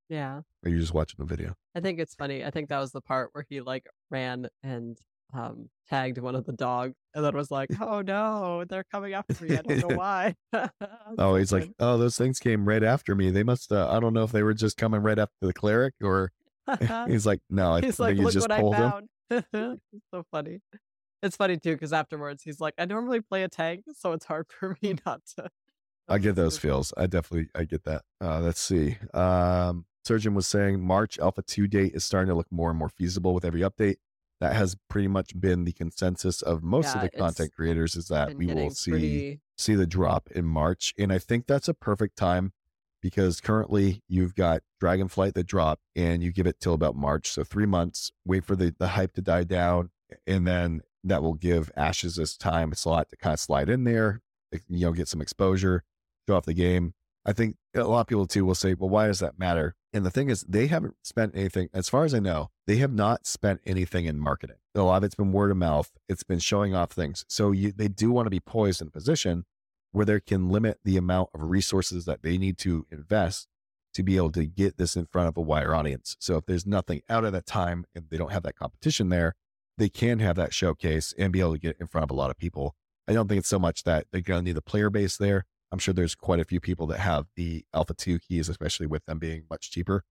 Yeah. 0.09 0.41
Or 0.63 0.69
you're 0.69 0.79
just 0.79 0.93
watching 0.93 1.17
the 1.17 1.25
video. 1.25 1.55
I 1.75 1.79
think 1.79 1.99
it's 1.99 2.15
funny. 2.15 2.43
I 2.43 2.51
think 2.51 2.69
that 2.69 2.79
was 2.79 2.91
the 2.91 3.01
part 3.01 3.29
where 3.33 3.45
he 3.49 3.61
like 3.61 3.87
ran 4.11 4.49
and 4.61 4.97
um 5.37 5.69
tagged 5.89 6.17
one 6.17 6.35
of 6.35 6.45
the 6.45 6.53
dogs 6.53 6.95
and 7.13 7.23
then 7.23 7.35
was 7.35 7.51
like, 7.51 7.69
"Oh 7.81 8.01
no, 8.01 8.65
they're 8.67 8.85
coming 8.91 9.13
after 9.13 9.45
me. 9.45 9.57
I 9.57 9.61
don't 9.61 9.89
know 9.89 9.95
why." 9.97 10.35
Oh, 11.17 11.35
he's 11.35 11.51
like, 11.51 11.71
oh, 11.79 11.97
those 11.97 12.17
things 12.17 12.39
came 12.39 12.67
right 12.67 12.83
after 12.83 13.15
me. 13.15 13.29
They 13.29 13.43
must. 13.43 13.71
Uh, 13.71 13.89
I 13.89 13.99
don't 13.99 14.13
know 14.13 14.23
if 14.23 14.31
they 14.31 14.43
were 14.43 14.53
just 14.53 14.77
coming 14.77 15.01
right 15.01 15.19
after 15.19 15.35
the 15.41 15.53
cleric 15.53 15.93
or. 16.01 16.31
he's 17.07 17.25
like, 17.25 17.41
no, 17.49 17.73
I 17.73 17.81
he's 17.81 17.97
think 17.97 17.99
like, 17.99 18.17
you 18.17 18.23
"Look 18.23 18.33
just 18.33 18.49
what 18.49 18.51
I 18.51 18.71
found." 18.71 19.07
it's 19.29 20.05
so 20.11 20.23
funny. 20.31 20.59
It's 21.21 21.35
funny 21.35 21.57
too 21.57 21.73
because 21.73 21.93
afterwards 21.93 22.43
he's 22.43 22.59
like, 22.59 22.73
"I 22.77 22.85
normally 22.85 23.21
play 23.21 23.43
a 23.43 23.47
tank, 23.47 23.85
so 23.93 24.13
it's 24.13 24.25
hard 24.25 24.47
for 24.49 24.77
me 24.81 24.95
not 25.05 25.21
to." 25.37 25.49
I 26.07 26.17
get 26.19 26.35
those 26.35 26.57
feels. 26.57 26.93
I 26.97 27.07
definitely 27.07 27.49
I 27.55 27.63
get 27.63 27.83
that. 27.85 28.03
Uh, 28.21 28.39
let's 28.39 28.61
see. 28.61 28.97
Um, 29.13 29.85
Surgeon 30.05 30.35
was 30.35 30.45
saying 30.45 30.79
March 30.79 31.17
Alpha 31.17 31.41
2 31.41 31.67
date 31.67 31.95
is 31.95 32.03
starting 32.03 32.29
to 32.29 32.35
look 32.35 32.51
more 32.51 32.69
and 32.69 32.77
more 32.77 32.89
feasible 32.89 33.33
with 33.33 33.43
every 33.43 33.61
update. 33.61 33.95
That 34.41 34.55
has 34.55 34.75
pretty 34.89 35.07
much 35.07 35.39
been 35.39 35.63
the 35.63 35.71
consensus 35.71 36.41
of 36.41 36.61
most 36.61 36.93
of 36.93 37.01
the 37.01 37.09
content 37.09 37.53
creators 37.55 37.95
is 37.95 38.09
that 38.09 38.35
we 38.35 38.47
will 38.47 38.69
see 38.69 38.91
pretty 38.91 39.39
see 39.57 39.75
the 39.75 39.87
drop 39.87 40.29
in 40.31 40.45
March. 40.45 40.93
And 40.97 41.11
I 41.11 41.19
think 41.19 41.47
that's 41.47 41.69
a 41.69 41.73
perfect 41.73 42.17
time 42.17 42.51
because 43.01 43.39
currently 43.39 44.01
you've 44.07 44.35
got 44.35 44.61
Dragonflight 44.81 45.35
that 45.35 45.47
drop 45.47 45.79
and 45.95 46.21
you 46.21 46.31
give 46.31 46.47
it 46.47 46.59
till 46.59 46.73
about 46.73 46.95
March. 46.95 47.31
So 47.31 47.43
three 47.43 47.65
months, 47.65 48.11
wait 48.25 48.43
for 48.43 48.55
the, 48.55 48.75
the 48.77 48.89
hype 48.89 49.13
to 49.13 49.21
die 49.21 49.43
down. 49.43 49.91
And 50.27 50.45
then 50.45 50.81
that 51.03 51.23
will 51.23 51.35
give 51.35 51.71
Ashes 51.77 52.15
this 52.15 52.35
time 52.35 52.71
a 52.71 52.75
slot 52.75 53.09
to 53.09 53.17
kind 53.17 53.33
of 53.33 53.39
slide 53.39 53.69
in 53.69 53.83
there, 53.83 54.21
you 54.67 54.85
know, 54.85 54.91
get 54.91 55.07
some 55.07 55.21
exposure, 55.21 55.83
show 56.27 56.35
off 56.35 56.45
the 56.45 56.53
game. 56.53 56.93
I 57.25 57.33
think 57.33 57.55
a 57.75 57.83
lot 57.83 58.01
of 58.01 58.07
people 58.07 58.27
too 58.27 58.43
will 58.43 58.55
say, 58.55 58.73
well, 58.73 58.89
why 58.89 59.07
does 59.07 59.19
that 59.19 59.39
matter? 59.39 59.75
And 59.95 60.05
the 60.05 60.11
thing 60.11 60.29
is, 60.29 60.41
they 60.41 60.67
haven't 60.67 60.95
spent 61.03 61.37
anything, 61.37 61.69
as 61.73 61.87
far 61.87 62.03
as 62.03 62.13
I 62.13 62.19
know, 62.19 62.49
they 62.67 62.75
have 62.77 62.91
not 62.91 63.25
spent 63.25 63.61
anything 63.65 64.03
in 64.03 64.19
marketing. 64.19 64.57
A 64.75 64.81
lot 64.81 64.97
of 64.97 65.03
it's 65.05 65.15
been 65.15 65.31
word 65.31 65.51
of 65.51 65.57
mouth. 65.57 65.89
It's 66.09 66.21
been 66.21 66.39
showing 66.39 66.75
off 66.75 66.91
things. 66.91 67.23
So 67.29 67.53
you, 67.53 67.71
they 67.71 67.87
do 67.87 68.11
want 68.11 68.25
to 68.25 68.29
be 68.29 68.41
poised 68.41 68.81
in 68.81 68.89
a 68.89 68.91
position 68.91 69.45
where 69.93 70.05
they 70.05 70.19
can 70.19 70.49
limit 70.49 70.79
the 70.83 70.97
amount 70.97 71.29
of 71.33 71.43
resources 71.43 72.03
that 72.03 72.23
they 72.23 72.37
need 72.37 72.57
to 72.57 72.85
invest 72.91 73.47
to 73.93 74.03
be 74.03 74.17
able 74.17 74.33
to 74.33 74.45
get 74.45 74.77
this 74.77 74.97
in 74.97 75.05
front 75.05 75.29
of 75.29 75.37
a 75.37 75.41
wider 75.41 75.73
audience. 75.73 76.17
So 76.19 76.35
if 76.35 76.45
there's 76.45 76.67
nothing 76.67 77.01
out 77.07 77.23
at 77.23 77.31
that 77.31 77.45
time 77.45 77.85
and 77.95 78.07
they 78.11 78.17
don't 78.17 78.33
have 78.33 78.43
that 78.43 78.57
competition 78.57 79.07
there, 79.07 79.35
they 79.77 79.87
can 79.87 80.19
have 80.19 80.35
that 80.35 80.53
showcase 80.53 81.13
and 81.17 81.31
be 81.31 81.39
able 81.39 81.53
to 81.53 81.59
get 81.59 81.77
in 81.79 81.87
front 81.87 82.03
of 82.03 82.11
a 82.11 82.19
lot 82.19 82.31
of 82.31 82.37
people. 82.37 82.75
I 83.07 83.13
don't 83.13 83.29
think 83.29 83.39
it's 83.39 83.47
so 83.47 83.59
much 83.59 83.83
that 83.83 84.07
they're 84.11 84.19
going 84.19 84.41
to 84.41 84.45
need 84.45 84.57
the 84.57 84.61
player 84.61 84.89
base 84.89 85.15
there. 85.15 85.45
I'm 85.71 85.79
sure 85.79 85.93
there's 85.93 86.15
quite 86.15 86.39
a 86.39 86.45
few 86.45 86.59
people 86.59 86.87
that 86.87 86.99
have 86.99 87.25
the 87.35 87.65
Alpha 87.73 87.93
2 87.93 88.19
keys, 88.19 88.49
especially 88.49 88.87
with 88.87 89.05
them 89.05 89.19
being 89.19 89.43
much 89.49 89.71
cheaper. 89.71 90.03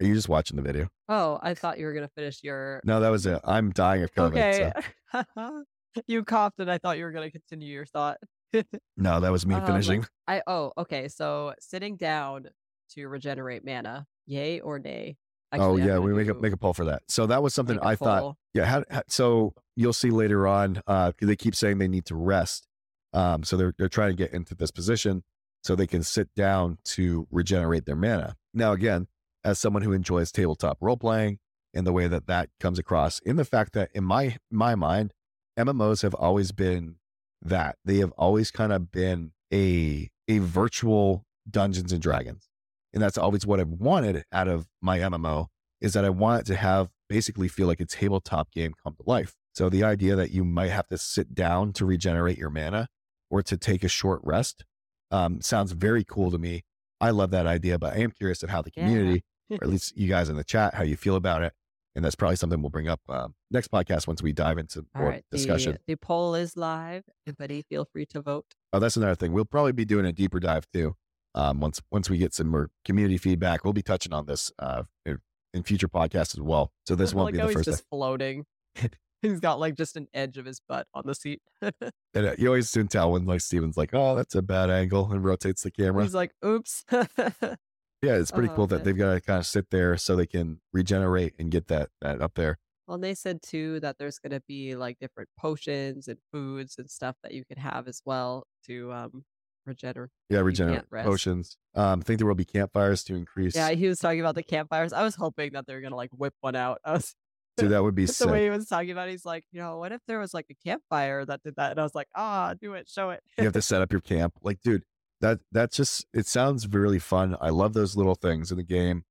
Are 0.00 0.06
you 0.06 0.14
just 0.14 0.28
watching 0.28 0.56
the 0.56 0.62
video? 0.62 0.88
Oh, 1.08 1.38
I 1.42 1.54
thought 1.54 1.78
you 1.78 1.86
were 1.86 1.92
gonna 1.92 2.10
finish 2.14 2.42
your. 2.44 2.80
No, 2.84 3.00
that 3.00 3.08
was 3.08 3.26
it. 3.26 3.40
I'm 3.44 3.70
dying 3.70 4.04
of 4.04 4.12
COVID. 4.12 4.30
Okay. 4.30 4.72
So. 5.12 5.64
you 6.06 6.22
coughed, 6.24 6.60
and 6.60 6.70
I 6.70 6.78
thought 6.78 6.98
you 6.98 7.04
were 7.04 7.10
gonna 7.10 7.32
continue 7.32 7.72
your 7.72 7.86
thought. 7.86 8.18
no, 8.96 9.20
that 9.20 9.32
was 9.32 9.44
me 9.44 9.56
um, 9.56 9.66
finishing. 9.66 10.06
I 10.28 10.42
oh 10.46 10.72
okay. 10.78 11.08
So 11.08 11.54
sitting 11.58 11.96
down 11.96 12.46
to 12.90 13.08
regenerate 13.08 13.64
mana, 13.64 14.06
yay 14.26 14.60
or 14.60 14.78
nay? 14.78 15.16
Actually, 15.50 15.82
oh 15.82 15.86
yeah, 15.86 15.98
we 15.98 16.12
make 16.12 16.28
a 16.28 16.34
make 16.34 16.52
a 16.52 16.56
poll 16.56 16.74
for 16.74 16.84
that. 16.84 17.02
So 17.08 17.26
that 17.26 17.42
was 17.42 17.52
something 17.52 17.80
I 17.80 17.96
thought. 17.96 18.36
Yeah, 18.54 18.66
how, 18.66 18.84
how, 18.90 19.02
so 19.08 19.54
you'll 19.74 19.92
see 19.92 20.10
later 20.10 20.46
on. 20.46 20.80
Uh, 20.86 21.12
they 21.20 21.36
keep 21.36 21.56
saying 21.56 21.78
they 21.78 21.88
need 21.88 22.04
to 22.06 22.14
rest. 22.14 22.67
Um, 23.12 23.42
so 23.42 23.56
they're 23.56 23.74
they're 23.78 23.88
trying 23.88 24.10
to 24.10 24.16
get 24.16 24.32
into 24.32 24.54
this 24.54 24.70
position 24.70 25.22
so 25.62 25.74
they 25.74 25.86
can 25.86 26.02
sit 26.02 26.34
down 26.34 26.78
to 26.84 27.26
regenerate 27.30 27.86
their 27.86 27.96
mana. 27.96 28.36
Now 28.54 28.72
again, 28.72 29.06
as 29.44 29.58
someone 29.58 29.82
who 29.82 29.92
enjoys 29.92 30.30
tabletop 30.30 30.78
role 30.80 30.96
playing 30.96 31.38
and 31.74 31.86
the 31.86 31.92
way 31.92 32.06
that 32.06 32.26
that 32.26 32.50
comes 32.60 32.78
across 32.78 33.18
in 33.20 33.36
the 33.36 33.44
fact 33.44 33.72
that 33.72 33.90
in 33.94 34.04
my 34.04 34.36
my 34.50 34.74
mind 34.74 35.12
mmos 35.58 36.02
have 36.02 36.14
always 36.14 36.52
been 36.52 36.96
that. 37.42 37.76
They 37.84 37.98
have 37.98 38.12
always 38.12 38.50
kind 38.50 38.72
of 38.72 38.90
been 38.90 39.32
a 39.52 40.10
a 40.28 40.38
virtual 40.38 41.24
dungeons 41.48 41.92
and 41.92 42.02
dragons. 42.02 42.48
And 42.92 43.02
that's 43.02 43.18
always 43.18 43.46
what 43.46 43.60
i've 43.60 43.68
wanted 43.68 44.24
out 44.32 44.48
of 44.48 44.66
my 44.80 44.98
mmo 44.98 45.46
is 45.80 45.92
that 45.92 46.04
i 46.04 46.10
want 46.10 46.42
it 46.42 46.46
to 46.46 46.56
have 46.56 46.90
basically 47.08 47.48
feel 47.48 47.66
like 47.66 47.80
a 47.80 47.86
tabletop 47.86 48.50
game 48.52 48.74
come 48.82 48.94
to 48.94 49.02
life. 49.06 49.34
So 49.54 49.68
the 49.68 49.82
idea 49.82 50.14
that 50.14 50.30
you 50.30 50.44
might 50.44 50.70
have 50.70 50.86
to 50.88 50.98
sit 50.98 51.34
down 51.34 51.72
to 51.74 51.86
regenerate 51.86 52.38
your 52.38 52.50
mana 52.50 52.88
or 53.30 53.42
to 53.42 53.56
take 53.56 53.84
a 53.84 53.88
short 53.88 54.20
rest 54.24 54.64
um, 55.10 55.40
sounds 55.40 55.72
very 55.72 56.04
cool 56.04 56.30
to 56.30 56.38
me 56.38 56.62
I 57.00 57.10
love 57.10 57.30
that 57.30 57.46
idea, 57.46 57.78
but 57.78 57.94
I 57.94 57.98
am 57.98 58.10
curious 58.10 58.42
of 58.42 58.50
how 58.50 58.62
the 58.62 58.70
community, 58.70 59.24
yeah. 59.48 59.58
or 59.60 59.64
at 59.64 59.70
least 59.70 59.96
you 59.96 60.08
guys 60.08 60.28
in 60.28 60.36
the 60.36 60.44
chat, 60.44 60.74
how 60.74 60.82
you 60.82 60.96
feel 60.96 61.16
about 61.16 61.42
it. 61.42 61.52
And 61.94 62.04
that's 62.04 62.14
probably 62.14 62.36
something 62.36 62.60
we'll 62.60 62.70
bring 62.70 62.88
up 62.88 63.00
um, 63.08 63.34
next 63.50 63.72
podcast 63.72 64.06
once 64.06 64.22
we 64.22 64.32
dive 64.32 64.58
into 64.58 64.86
more 64.94 65.08
right, 65.08 65.24
discussion. 65.32 65.72
The, 65.72 65.94
the, 65.94 65.96
poll 65.96 66.34
is 66.36 66.56
live. 66.56 67.02
Everybody 67.26 67.62
feel 67.68 67.86
free 67.92 68.06
to 68.06 68.20
vote. 68.20 68.46
Oh, 68.72 68.78
that's 68.78 68.96
another 68.96 69.16
thing. 69.16 69.32
We'll 69.32 69.44
probably 69.44 69.72
be 69.72 69.84
doing 69.84 70.06
a 70.06 70.12
deeper 70.12 70.38
dive 70.38 70.66
too. 70.72 70.94
Um, 71.34 71.60
once 71.60 71.80
once 71.90 72.08
we 72.08 72.18
get 72.18 72.34
some 72.34 72.48
more 72.48 72.70
community 72.84 73.18
feedback, 73.18 73.64
we'll 73.64 73.72
be 73.72 73.82
touching 73.82 74.12
on 74.12 74.26
this 74.26 74.52
uh, 74.58 74.84
in, 75.06 75.18
in 75.52 75.62
future 75.62 75.88
podcasts 75.88 76.36
as 76.36 76.40
well. 76.40 76.72
So 76.86 76.94
this 76.94 77.12
won't 77.14 77.34
like 77.34 77.34
be 77.34 77.48
the 77.48 77.52
first. 77.52 77.64
Just 77.64 77.84
floating. 77.90 78.44
He's 79.22 79.40
got 79.40 79.58
like 79.58 79.74
just 79.74 79.96
an 79.96 80.08
edge 80.14 80.38
of 80.38 80.46
his 80.46 80.60
butt 80.60 80.86
on 80.94 81.04
the 81.06 81.14
seat. 81.14 81.42
and 81.62 81.72
uh, 82.14 82.34
you 82.38 82.48
always 82.48 82.70
soon 82.70 82.88
tell 82.88 83.12
when 83.12 83.26
like 83.26 83.40
Steven's 83.40 83.76
like, 83.76 83.90
oh, 83.92 84.14
that's 84.14 84.34
a 84.34 84.42
bad 84.42 84.70
angle 84.70 85.10
and 85.10 85.24
rotates 85.24 85.62
the 85.62 85.70
camera. 85.70 86.04
He's 86.04 86.14
like, 86.14 86.32
oops. 86.44 86.84
yeah, 86.92 87.56
it's 88.02 88.30
pretty 88.30 88.48
oh, 88.48 88.54
cool 88.54 88.66
that 88.68 88.84
they've 88.84 88.96
got 88.96 89.14
to 89.14 89.20
kind 89.20 89.40
of 89.40 89.46
sit 89.46 89.70
there 89.70 89.96
so 89.96 90.14
they 90.14 90.26
can 90.26 90.60
regenerate 90.72 91.34
and 91.38 91.50
get 91.50 91.66
that 91.68 91.90
that 92.00 92.20
up 92.20 92.34
there. 92.34 92.58
Well, 92.86 92.94
and 92.94 93.04
they 93.04 93.14
said 93.14 93.42
too 93.42 93.80
that 93.80 93.98
there's 93.98 94.18
going 94.18 94.32
to 94.32 94.42
be 94.48 94.74
like 94.74 94.98
different 94.98 95.28
potions 95.38 96.08
and 96.08 96.18
foods 96.32 96.76
and 96.78 96.88
stuff 96.88 97.16
that 97.22 97.32
you 97.32 97.44
can 97.44 97.58
have 97.58 97.86
as 97.86 98.00
well 98.04 98.46
to 98.66 98.92
um 98.92 99.24
regenerate. 99.66 100.10
Yeah, 100.30 100.40
regenerate 100.40 100.88
potions. 100.90 101.58
Um, 101.74 102.00
I 102.00 102.02
think 102.02 102.18
there 102.18 102.26
will 102.26 102.34
be 102.34 102.44
campfires 102.44 103.04
to 103.04 103.14
increase. 103.14 103.54
Yeah, 103.54 103.70
he 103.70 103.86
was 103.88 103.98
talking 103.98 104.20
about 104.20 104.34
the 104.34 104.42
campfires. 104.42 104.92
I 104.92 105.02
was 105.02 105.14
hoping 105.14 105.52
that 105.52 105.66
they 105.66 105.74
were 105.74 105.80
gonna 105.80 105.96
like 105.96 106.10
whip 106.12 106.34
one 106.40 106.56
out. 106.56 106.80
I 106.84 106.92
was 106.92 107.14
Dude, 107.62 107.72
that 107.72 107.82
would 107.82 107.94
be 107.94 108.06
the 108.06 108.28
way 108.28 108.44
he 108.44 108.50
was 108.50 108.66
talking 108.66 108.90
about. 108.90 109.08
It, 109.08 109.12
he's 109.12 109.24
like, 109.24 109.44
you 109.52 109.60
know, 109.60 109.78
what 109.78 109.92
if 109.92 110.00
there 110.06 110.18
was 110.18 110.34
like 110.34 110.46
a 110.50 110.54
campfire 110.66 111.24
that 111.24 111.42
did 111.42 111.56
that? 111.56 111.72
And 111.72 111.80
I 111.80 111.82
was 111.82 111.94
like, 111.94 112.08
ah, 112.14 112.54
do 112.60 112.74
it, 112.74 112.88
show 112.88 113.10
it. 113.10 113.22
you 113.36 113.44
have 113.44 113.52
to 113.52 113.62
set 113.62 113.82
up 113.82 113.92
your 113.92 114.00
camp. 114.00 114.34
Like, 114.42 114.60
dude, 114.62 114.84
that 115.20 115.40
that's 115.52 115.76
just 115.76 116.06
it 116.12 116.26
sounds 116.26 116.68
really 116.68 116.98
fun. 116.98 117.36
I 117.40 117.50
love 117.50 117.72
those 117.74 117.96
little 117.96 118.14
things 118.14 118.50
in 118.50 118.56
the 118.56 118.64
game. 118.64 119.04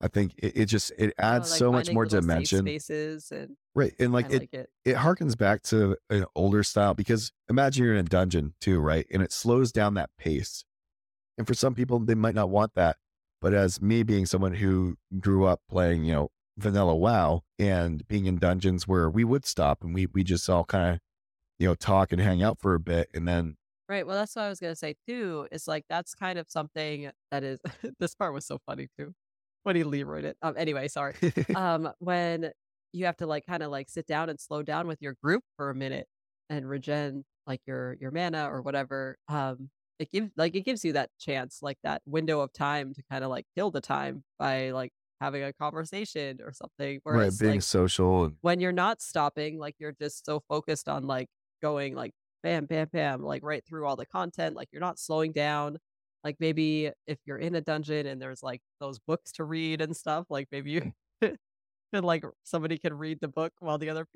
I 0.00 0.08
think 0.08 0.34
it, 0.36 0.52
it 0.56 0.64
just 0.66 0.92
it 0.98 1.14
adds 1.18 1.50
like 1.50 1.58
so 1.58 1.72
much 1.72 1.90
more 1.90 2.04
dimension. 2.04 2.60
Spaces 2.60 3.30
and 3.30 3.56
right, 3.74 3.94
and 3.98 4.12
like 4.12 4.30
it, 4.30 4.40
like 4.40 4.52
it, 4.52 4.70
it 4.84 4.96
harkens 4.96 5.36
back 5.36 5.62
to 5.64 5.96
an 6.10 6.26
older 6.34 6.62
style 6.62 6.92
because 6.92 7.32
imagine 7.48 7.84
you're 7.84 7.94
in 7.94 8.00
a 8.00 8.08
dungeon 8.08 8.54
too, 8.60 8.78
right? 8.78 9.06
And 9.10 9.22
it 9.22 9.32
slows 9.32 9.72
down 9.72 9.94
that 9.94 10.10
pace. 10.18 10.64
And 11.38 11.46
for 11.46 11.54
some 11.54 11.74
people, 11.74 11.98
they 11.98 12.14
might 12.14 12.34
not 12.34 12.50
want 12.50 12.74
that. 12.74 12.96
But 13.40 13.54
as 13.54 13.80
me 13.80 14.02
being 14.02 14.26
someone 14.26 14.54
who 14.54 14.96
grew 15.20 15.44
up 15.44 15.60
playing, 15.68 16.04
you 16.04 16.12
know, 16.12 16.30
vanilla 16.58 16.94
WoW 16.94 17.42
and 17.58 18.06
being 18.08 18.26
in 18.26 18.38
dungeons 18.38 18.88
where 18.88 19.10
we 19.10 19.24
would 19.24 19.44
stop 19.44 19.82
and 19.82 19.94
we 19.94 20.06
we 20.06 20.24
just 20.24 20.48
all 20.48 20.64
kind 20.64 20.94
of 20.94 21.00
you 21.58 21.68
know 21.68 21.74
talk 21.74 22.12
and 22.12 22.20
hang 22.20 22.42
out 22.42 22.58
for 22.60 22.74
a 22.74 22.80
bit 22.80 23.08
and 23.14 23.26
then 23.28 23.56
right 23.88 24.06
well 24.06 24.16
that's 24.16 24.34
what 24.34 24.42
i 24.42 24.48
was 24.48 24.58
going 24.60 24.72
to 24.72 24.78
say 24.78 24.94
too 25.06 25.46
is 25.52 25.68
like 25.68 25.84
that's 25.88 26.14
kind 26.14 26.38
of 26.38 26.48
something 26.48 27.10
that 27.30 27.44
is 27.44 27.60
this 28.00 28.14
part 28.14 28.32
was 28.32 28.46
so 28.46 28.58
funny 28.66 28.88
too 28.98 29.12
when 29.64 29.76
he 29.76 29.84
leroyed 29.84 30.24
it 30.24 30.36
um 30.42 30.54
anyway 30.56 30.86
sorry. 30.88 31.14
Um 31.54 31.90
when 31.98 32.52
you 32.92 33.06
have 33.06 33.16
to 33.16 33.26
like 33.26 33.44
kind 33.46 33.62
of 33.62 33.70
like 33.70 33.88
sit 33.90 34.06
down 34.06 34.30
and 34.30 34.40
slow 34.40 34.62
down 34.62 34.86
with 34.86 35.02
your 35.02 35.16
group 35.22 35.42
for 35.56 35.70
a 35.70 35.74
minute 35.74 36.06
and 36.48 36.68
regen 36.68 37.24
like 37.46 37.60
your 37.66 37.96
your 38.00 38.10
mana 38.10 38.48
or 38.50 38.62
whatever 38.62 39.16
um 39.28 39.68
it 39.98 40.10
gives 40.12 40.30
like 40.36 40.54
it 40.54 40.64
gives 40.64 40.84
you 40.84 40.92
that 40.92 41.10
chance 41.18 41.58
like 41.62 41.78
that 41.82 42.00
window 42.06 42.40
of 42.40 42.52
time 42.52 42.94
to 42.94 43.02
kind 43.10 43.24
of 43.24 43.30
like 43.30 43.44
kill 43.56 43.70
the 43.70 43.80
time 43.80 44.22
by 44.38 44.70
like 44.70 44.92
having 45.20 45.42
a 45.42 45.52
conversation 45.52 46.38
or 46.44 46.52
something. 46.52 47.00
Whereas, 47.02 47.34
right, 47.34 47.40
being 47.40 47.56
like, 47.56 47.62
social. 47.62 48.32
When 48.40 48.60
you're 48.60 48.72
not 48.72 49.00
stopping, 49.00 49.58
like 49.58 49.76
you're 49.78 49.94
just 50.00 50.24
so 50.24 50.40
focused 50.48 50.88
on 50.88 51.06
like 51.06 51.28
going 51.62 51.94
like 51.94 52.12
bam, 52.42 52.66
bam, 52.66 52.88
bam, 52.92 53.22
like 53.22 53.42
right 53.42 53.64
through 53.66 53.86
all 53.86 53.96
the 53.96 54.06
content. 54.06 54.56
Like 54.56 54.68
you're 54.72 54.80
not 54.80 54.98
slowing 54.98 55.32
down. 55.32 55.78
Like 56.24 56.36
maybe 56.40 56.90
if 57.06 57.18
you're 57.24 57.38
in 57.38 57.54
a 57.54 57.60
dungeon 57.60 58.06
and 58.06 58.20
there's 58.20 58.42
like 58.42 58.60
those 58.80 58.98
books 58.98 59.32
to 59.32 59.44
read 59.44 59.80
and 59.80 59.96
stuff, 59.96 60.26
like 60.28 60.48
maybe 60.50 60.70
you 60.72 60.92
can 61.22 62.04
like 62.04 62.24
somebody 62.42 62.78
can 62.78 62.94
read 62.94 63.18
the 63.20 63.28
book 63.28 63.52
while 63.60 63.78
the 63.78 63.90
other 63.90 64.06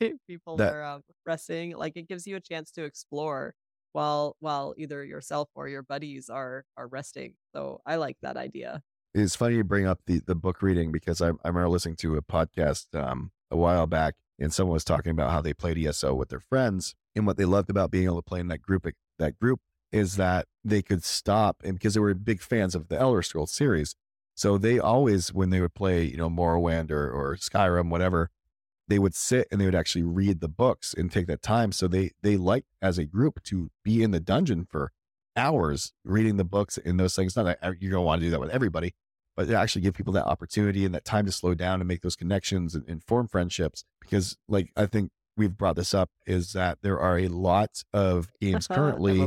people 0.26 0.56
that... 0.56 0.72
are 0.72 0.84
um, 0.84 1.02
resting. 1.26 1.76
Like 1.76 1.96
it 1.96 2.08
gives 2.08 2.26
you 2.26 2.36
a 2.36 2.40
chance 2.40 2.70
to 2.72 2.84
explore 2.84 3.54
while 3.92 4.36
while 4.40 4.74
either 4.76 5.04
yourself 5.04 5.48
or 5.54 5.68
your 5.68 5.82
buddies 5.82 6.28
are 6.28 6.64
are 6.76 6.88
resting. 6.88 7.34
So 7.54 7.80
I 7.86 7.96
like 7.96 8.16
that 8.22 8.36
idea 8.36 8.82
it's 9.14 9.36
funny 9.36 9.56
you 9.56 9.64
bring 9.64 9.86
up 9.86 10.00
the 10.06 10.20
the 10.26 10.34
book 10.34 10.62
reading 10.62 10.92
because 10.92 11.20
I, 11.20 11.28
I 11.28 11.48
remember 11.48 11.68
listening 11.68 11.96
to 11.96 12.16
a 12.16 12.22
podcast 12.22 12.86
um, 12.94 13.32
a 13.50 13.56
while 13.56 13.86
back 13.86 14.14
and 14.38 14.52
someone 14.52 14.74
was 14.74 14.84
talking 14.84 15.10
about 15.10 15.30
how 15.30 15.40
they 15.40 15.52
played 15.52 15.78
ESO 15.78 16.14
with 16.14 16.28
their 16.28 16.40
friends 16.40 16.94
and 17.14 17.26
what 17.26 17.36
they 17.36 17.44
loved 17.44 17.70
about 17.70 17.90
being 17.90 18.04
able 18.04 18.16
to 18.16 18.22
play 18.22 18.40
in 18.40 18.48
that 18.48 18.62
group 18.62 18.86
that 19.18 19.38
group 19.38 19.60
is 19.92 20.16
that 20.16 20.46
they 20.64 20.82
could 20.82 21.04
stop 21.04 21.62
and 21.64 21.74
because 21.74 21.94
they 21.94 22.00
were 22.00 22.14
big 22.14 22.40
fans 22.40 22.74
of 22.74 22.88
the 22.88 22.98
Elder 22.98 23.22
Scrolls 23.22 23.52
series, 23.52 23.96
so 24.34 24.56
they 24.56 24.78
always 24.78 25.32
when 25.32 25.50
they 25.50 25.60
would 25.60 25.74
play 25.74 26.04
you 26.04 26.16
know 26.16 26.30
Morrowind 26.30 26.90
or 26.90 27.10
or 27.10 27.36
Skyrim 27.36 27.90
whatever, 27.90 28.30
they 28.88 28.98
would 28.98 29.14
sit 29.14 29.48
and 29.50 29.60
they 29.60 29.64
would 29.64 29.74
actually 29.74 30.02
read 30.04 30.40
the 30.40 30.48
books 30.48 30.94
and 30.94 31.10
take 31.10 31.26
that 31.26 31.42
time. 31.42 31.72
So 31.72 31.88
they 31.88 32.12
they 32.22 32.36
like 32.36 32.64
as 32.80 32.98
a 32.98 33.04
group 33.04 33.42
to 33.44 33.70
be 33.84 34.02
in 34.02 34.10
the 34.10 34.20
dungeon 34.20 34.66
for 34.68 34.92
hours 35.36 35.92
reading 36.04 36.36
the 36.36 36.44
books 36.44 36.78
and 36.78 36.98
those 36.98 37.14
things. 37.14 37.36
Not 37.36 37.44
that 37.44 37.58
you're 37.80 37.90
going 37.90 38.02
to 38.02 38.06
want 38.06 38.20
to 38.20 38.26
do 38.26 38.30
that 38.30 38.40
with 38.40 38.50
everybody, 38.50 38.94
but 39.36 39.48
to 39.48 39.56
actually 39.56 39.82
give 39.82 39.94
people 39.94 40.12
that 40.14 40.26
opportunity 40.26 40.84
and 40.84 40.94
that 40.94 41.04
time 41.04 41.26
to 41.26 41.32
slow 41.32 41.54
down 41.54 41.80
and 41.80 41.88
make 41.88 42.02
those 42.02 42.16
connections 42.16 42.74
and, 42.74 42.88
and 42.88 43.02
form 43.04 43.28
friendships. 43.28 43.84
Because, 44.00 44.36
like, 44.48 44.70
I 44.76 44.86
think 44.86 45.10
we've 45.36 45.56
brought 45.56 45.76
this 45.76 45.94
up 45.94 46.10
is 46.26 46.52
that 46.52 46.78
there 46.82 46.98
are 46.98 47.18
a 47.18 47.28
lot 47.28 47.82
of 47.92 48.28
games 48.40 48.66
currently. 48.66 49.18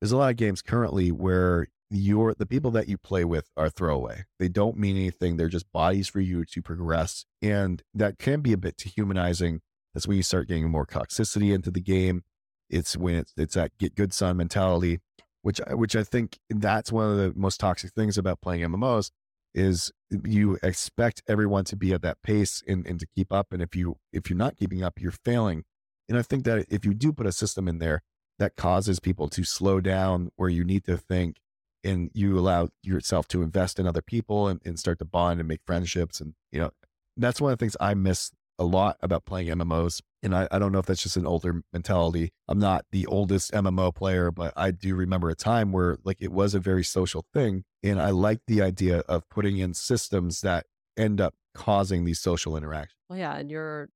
there's 0.00 0.12
a 0.12 0.16
lot 0.16 0.30
of 0.30 0.36
games 0.36 0.62
currently 0.62 1.10
where 1.10 1.68
your 1.90 2.34
the 2.34 2.46
people 2.46 2.70
that 2.72 2.88
you 2.88 2.98
play 2.98 3.24
with 3.24 3.50
are 3.56 3.68
throwaway. 3.68 4.24
They 4.38 4.48
don't 4.48 4.76
mean 4.76 4.96
anything. 4.96 5.36
They're 5.36 5.48
just 5.48 5.70
bodies 5.72 6.08
for 6.08 6.20
you 6.20 6.44
to 6.44 6.62
progress, 6.62 7.24
and 7.40 7.82
that 7.94 8.18
can 8.18 8.40
be 8.40 8.52
a 8.52 8.56
bit 8.56 8.76
dehumanizing. 8.76 9.60
That's 9.92 10.08
when 10.08 10.16
you 10.16 10.22
start 10.22 10.48
getting 10.48 10.68
more 10.70 10.86
toxicity 10.86 11.54
into 11.54 11.70
the 11.70 11.80
game 11.80 12.24
It's 12.70 12.96
when 12.96 13.16
it's 13.16 13.32
it's 13.36 13.54
that 13.54 13.76
get 13.78 13.94
good 13.94 14.12
son 14.12 14.36
mentality, 14.36 15.00
which 15.42 15.60
which 15.70 15.96
I 15.96 16.02
think 16.02 16.38
that's 16.48 16.92
one 16.92 17.10
of 17.10 17.16
the 17.16 17.32
most 17.34 17.60
toxic 17.60 17.92
things 17.92 18.18
about 18.18 18.40
playing 18.40 18.62
MMOs 18.62 19.10
is 19.54 19.92
you 20.24 20.58
expect 20.62 21.22
everyone 21.28 21.64
to 21.64 21.76
be 21.76 21.92
at 21.92 22.02
that 22.02 22.20
pace 22.22 22.62
and, 22.66 22.86
and 22.86 22.98
to 22.98 23.06
keep 23.14 23.32
up. 23.32 23.52
And 23.52 23.62
if 23.62 23.76
you 23.76 23.96
if 24.12 24.28
you're 24.28 24.36
not 24.36 24.56
keeping 24.56 24.82
up, 24.82 25.00
you're 25.00 25.12
failing. 25.12 25.64
And 26.08 26.18
I 26.18 26.22
think 26.22 26.44
that 26.44 26.66
if 26.68 26.84
you 26.84 26.92
do 26.92 27.12
put 27.12 27.26
a 27.26 27.32
system 27.32 27.68
in 27.68 27.78
there 27.78 28.02
that 28.38 28.56
causes 28.56 29.00
people 29.00 29.28
to 29.28 29.44
slow 29.44 29.80
down 29.80 30.30
where 30.36 30.48
you 30.48 30.64
need 30.64 30.84
to 30.84 30.96
think 30.96 31.36
and 31.84 32.10
you 32.14 32.38
allow 32.38 32.70
yourself 32.82 33.28
to 33.28 33.42
invest 33.42 33.78
in 33.78 33.86
other 33.86 34.02
people 34.02 34.48
and, 34.48 34.60
and 34.64 34.78
start 34.78 34.98
to 34.98 35.04
bond 35.04 35.38
and 35.38 35.48
make 35.48 35.60
friendships 35.64 36.20
and 36.20 36.34
you 36.50 36.58
know 36.58 36.70
that's 37.16 37.40
one 37.40 37.52
of 37.52 37.58
the 37.58 37.62
things 37.62 37.76
i 37.78 37.94
miss 37.94 38.32
a 38.58 38.64
lot 38.64 38.96
about 39.00 39.24
playing 39.24 39.48
mmos 39.48 40.00
and 40.22 40.34
I, 40.34 40.48
I 40.50 40.58
don't 40.58 40.72
know 40.72 40.78
if 40.78 40.86
that's 40.86 41.02
just 41.02 41.16
an 41.16 41.26
older 41.26 41.62
mentality 41.72 42.32
i'm 42.48 42.58
not 42.58 42.84
the 42.92 43.06
oldest 43.06 43.52
mmo 43.52 43.94
player 43.94 44.30
but 44.30 44.52
i 44.56 44.70
do 44.70 44.94
remember 44.94 45.28
a 45.30 45.34
time 45.34 45.72
where 45.72 45.98
like 46.04 46.18
it 46.20 46.32
was 46.32 46.54
a 46.54 46.60
very 46.60 46.84
social 46.84 47.24
thing 47.32 47.64
and 47.82 48.00
i 48.00 48.10
like 48.10 48.40
the 48.46 48.62
idea 48.62 48.98
of 49.00 49.28
putting 49.28 49.58
in 49.58 49.74
systems 49.74 50.40
that 50.42 50.66
end 50.96 51.20
up 51.20 51.34
causing 51.54 52.04
these 52.04 52.20
social 52.20 52.56
interactions 52.56 52.98
well 53.08 53.18
yeah 53.18 53.34
and 53.36 53.50
you're 53.50 53.88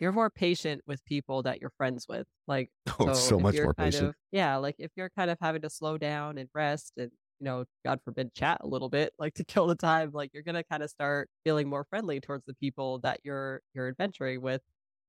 you're 0.00 0.12
more 0.12 0.30
patient 0.30 0.82
with 0.86 1.04
people 1.04 1.42
that 1.42 1.60
you're 1.60 1.72
friends 1.76 2.06
with. 2.08 2.26
Like, 2.46 2.70
oh, 3.00 3.08
so, 3.08 3.14
so 3.14 3.40
much 3.40 3.56
more 3.56 3.74
patient. 3.74 4.10
Of, 4.10 4.14
yeah, 4.30 4.56
like 4.56 4.76
if 4.78 4.92
you're 4.96 5.10
kind 5.10 5.30
of 5.30 5.38
having 5.40 5.62
to 5.62 5.70
slow 5.70 5.98
down 5.98 6.38
and 6.38 6.48
rest 6.54 6.92
and 6.96 7.10
you 7.40 7.44
know, 7.44 7.64
God 7.84 8.00
forbid, 8.04 8.34
chat 8.34 8.58
a 8.62 8.66
little 8.66 8.88
bit, 8.88 9.12
like 9.18 9.34
to 9.34 9.44
kill 9.44 9.66
the 9.66 9.76
time, 9.76 10.10
like 10.12 10.30
you're 10.34 10.42
gonna 10.42 10.64
kind 10.64 10.82
of 10.82 10.90
start 10.90 11.30
feeling 11.44 11.68
more 11.68 11.84
friendly 11.84 12.20
towards 12.20 12.44
the 12.46 12.54
people 12.54 12.98
that 13.00 13.20
you're 13.24 13.62
you're 13.74 13.88
adventuring 13.88 14.40
with. 14.42 14.62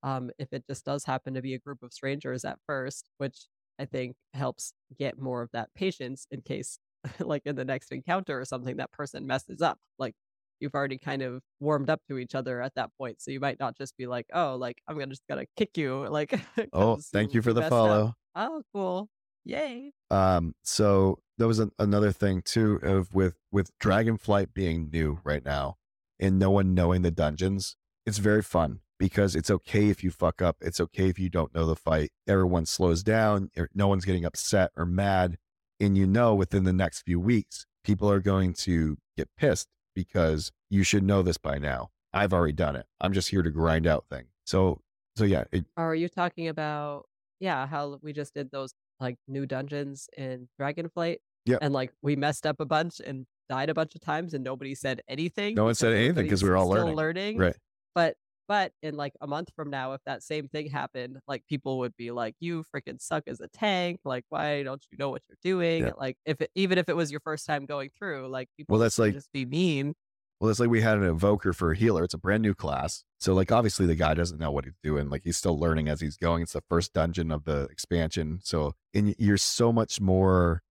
Um, 0.04 0.32
if 0.40 0.54
it 0.54 0.66
just 0.68 0.86
does 0.86 1.04
happen 1.06 1.34
to 1.34 1.42
be 1.42 1.54
a 1.54 1.60
group 1.60 1.84
of 1.84 1.94
strangers 1.94 2.46
at 2.46 2.60
first, 2.68 3.10
which 3.18 3.48
I 3.80 3.86
think 3.86 4.16
helps 4.34 4.74
get 4.98 5.20
more 5.20 5.42
of 5.42 5.50
that 5.54 5.74
patience 5.76 6.26
in 6.32 6.42
case, 6.42 6.80
like 7.20 7.44
in 7.46 7.56
the 7.56 7.66
next 7.66 7.92
encounter 7.92 8.40
or 8.40 8.46
something, 8.46 8.78
that 8.78 8.92
person 8.92 9.28
messes 9.28 9.62
up. 9.62 9.80
Like 9.98 10.16
you've 10.60 10.76
already 10.76 10.98
kind 10.98 11.22
of 11.22 11.42
warmed 11.60 11.90
up 11.90 12.02
to 12.10 12.18
each 12.18 12.36
other 12.36 12.62
at 12.62 12.76
that 12.76 12.92
point. 12.98 13.22
So 13.22 13.32
you 13.32 13.40
might 13.40 13.60
not 13.60 13.78
just 13.78 13.98
be 13.98 14.08
like, 14.08 14.28
oh, 14.34 14.56
like 14.56 14.82
I'm 14.88 14.96
gonna 14.98 15.08
just 15.12 15.28
gonna 15.30 15.46
kick 15.58 15.78
you. 15.78 16.08
Like, 16.08 16.40
oh, 16.74 17.02
thank 17.14 17.34
you 17.34 17.42
for 17.42 17.54
the 17.54 17.64
follow. 17.64 18.08
Up. 18.10 18.16
Oh, 18.36 18.64
cool. 18.74 19.10
Yay. 19.50 19.94
Um, 20.12 20.54
so 20.64 21.20
that 21.40 21.48
was 21.48 21.58
an, 21.58 21.72
another 21.80 22.12
thing 22.12 22.44
too 22.44 22.80
of 22.84 23.14
with 23.16 23.36
with 23.52 23.72
Dragonflight 23.80 24.54
being 24.54 24.90
new 24.92 25.20
right 25.24 25.44
now 25.44 25.78
and 26.20 26.38
no 26.38 26.52
one 26.52 26.76
knowing 26.76 27.02
the 27.02 27.12
dungeons. 27.12 27.76
It's 28.06 28.20
very 28.20 28.44
fun 28.44 28.82
because 29.00 29.36
it's 29.36 29.50
okay 29.50 29.90
if 29.90 30.04
you 30.04 30.12
fuck 30.12 30.42
up. 30.42 30.58
It's 30.62 30.80
okay 30.80 31.10
if 31.10 31.18
you 31.18 31.30
don't 31.30 31.54
know 31.56 31.66
the 31.66 31.76
fight. 31.76 32.12
Everyone 32.28 32.68
slows 32.68 33.02
down. 33.02 33.50
Er, 33.58 33.70
no 33.74 33.88
one's 33.88 34.06
getting 34.06 34.26
upset 34.26 34.72
or 34.78 34.86
mad. 34.86 35.38
And 35.80 35.98
you 35.98 36.06
know, 36.06 36.36
within 36.36 36.66
the 36.66 36.74
next 36.74 37.02
few 37.02 37.20
weeks, 37.20 37.66
people 37.84 38.12
are 38.12 38.20
going 38.20 38.54
to 38.54 38.98
get 39.18 39.30
pissed 39.36 39.68
because 39.96 40.52
you 40.70 40.84
should 40.84 41.04
know 41.04 41.24
this 41.24 41.38
by 41.38 41.58
now. 41.58 41.90
I've 42.14 42.34
already 42.34 42.54
done 42.54 42.76
it. 42.76 42.86
I'm 43.02 43.14
just 43.14 43.30
here 43.30 43.42
to 43.42 43.50
grind 43.50 43.88
out 43.88 44.06
things. 44.12 44.28
So, 44.46 44.82
so 45.16 45.24
yeah. 45.24 45.46
It, 45.52 45.66
are 45.76 45.96
you 45.96 46.10
talking 46.10 46.48
about, 46.48 47.08
yeah, 47.40 47.66
how 47.66 48.00
we 48.04 48.14
just 48.14 48.34
did 48.36 48.52
those 48.52 48.74
like 49.00 49.18
new 49.28 49.46
dungeons 49.46 50.08
in 50.18 50.48
Dragonflight? 50.60 51.18
Yeah. 51.46 51.58
And 51.62 51.74
like 51.74 51.92
we 52.02 52.16
messed 52.16 52.46
up 52.46 52.60
a 52.60 52.66
bunch 52.66 53.00
and 53.00 53.26
died 53.50 53.70
a 53.70 53.74
bunch 53.74 53.96
of 53.96 54.02
times 54.02 54.34
and 54.34 54.44
nobody 54.44 54.76
said 54.76 55.02
anything. 55.08 55.56
No 55.56 55.66
one 55.66 55.76
said 55.76 55.94
anything 55.94 56.24
because 56.24 56.44
we 56.44 56.50
were 56.50 56.58
all 56.58 56.70
learning. 56.70 56.96
learning. 56.96 57.38
Right. 57.38 57.56
But 57.96 58.16
but 58.48 58.72
in 58.82 58.96
like 58.96 59.14
a 59.22 59.28
month 59.28 59.52
from 59.56 59.70
now, 59.70 59.94
if 59.94 60.02
that 60.06 60.24
same 60.24 60.48
thing 60.48 60.70
happened, 60.70 61.20
like 61.28 61.46
people 61.48 61.78
would 61.80 61.96
be 61.98 62.10
like, 62.10 62.36
"You 62.40 62.64
freaking 62.76 63.00
suck 63.00 63.24
as 63.28 63.42
a 63.42 63.48
tank! 63.48 64.00
Like, 64.04 64.26
why 64.30 64.64
don't 64.64 64.84
you 64.92 64.98
know 64.98 65.12
what 65.12 65.22
you're 65.30 65.38
doing?" 65.44 65.84
Yeah. 65.84 65.92
Like, 65.96 66.18
if 66.26 66.42
it, 66.42 66.50
even 66.56 66.80
if 66.80 66.90
it 66.90 66.96
was 66.96 67.12
your 67.12 67.20
first 67.20 67.46
time 67.46 67.68
going 67.68 67.90
through, 67.98 68.28
like 68.28 68.50
people 68.58 68.74
well, 68.74 68.82
that's 68.82 68.98
like 68.98 69.14
just 69.14 69.32
be 69.32 69.46
mean. 69.46 69.94
Well, 70.40 70.50
it's 70.50 70.60
like 70.60 70.70
we 70.70 70.82
had 70.82 70.98
an 70.98 71.04
evoker 71.04 71.52
for 71.52 71.72
a 71.72 71.76
healer. 71.76 72.04
It's 72.04 72.14
a 72.14 72.18
brand 72.18 72.44
new 72.44 72.54
class, 72.54 73.04
so 73.20 73.34
like 73.34 73.52
obviously 73.52 73.86
the 73.86 73.96
guy 73.96 74.14
doesn't 74.14 74.40
know 74.40 74.52
what 74.52 74.66
he's 74.66 74.78
doing. 74.82 75.10
Like 75.10 75.24
he's 75.26 75.38
still 75.38 75.60
learning 75.60 75.90
as 75.90 76.00
he's 76.00 76.16
going. 76.16 76.44
It's 76.44 76.54
the 76.54 76.64
first 76.70 76.94
dungeon 76.94 77.32
of 77.32 77.44
the 77.44 77.64
expansion, 77.64 78.40
so 78.42 78.74
and 78.94 79.16
you're 79.18 79.38
so 79.38 79.74
much 79.74 80.00
more 80.00 80.62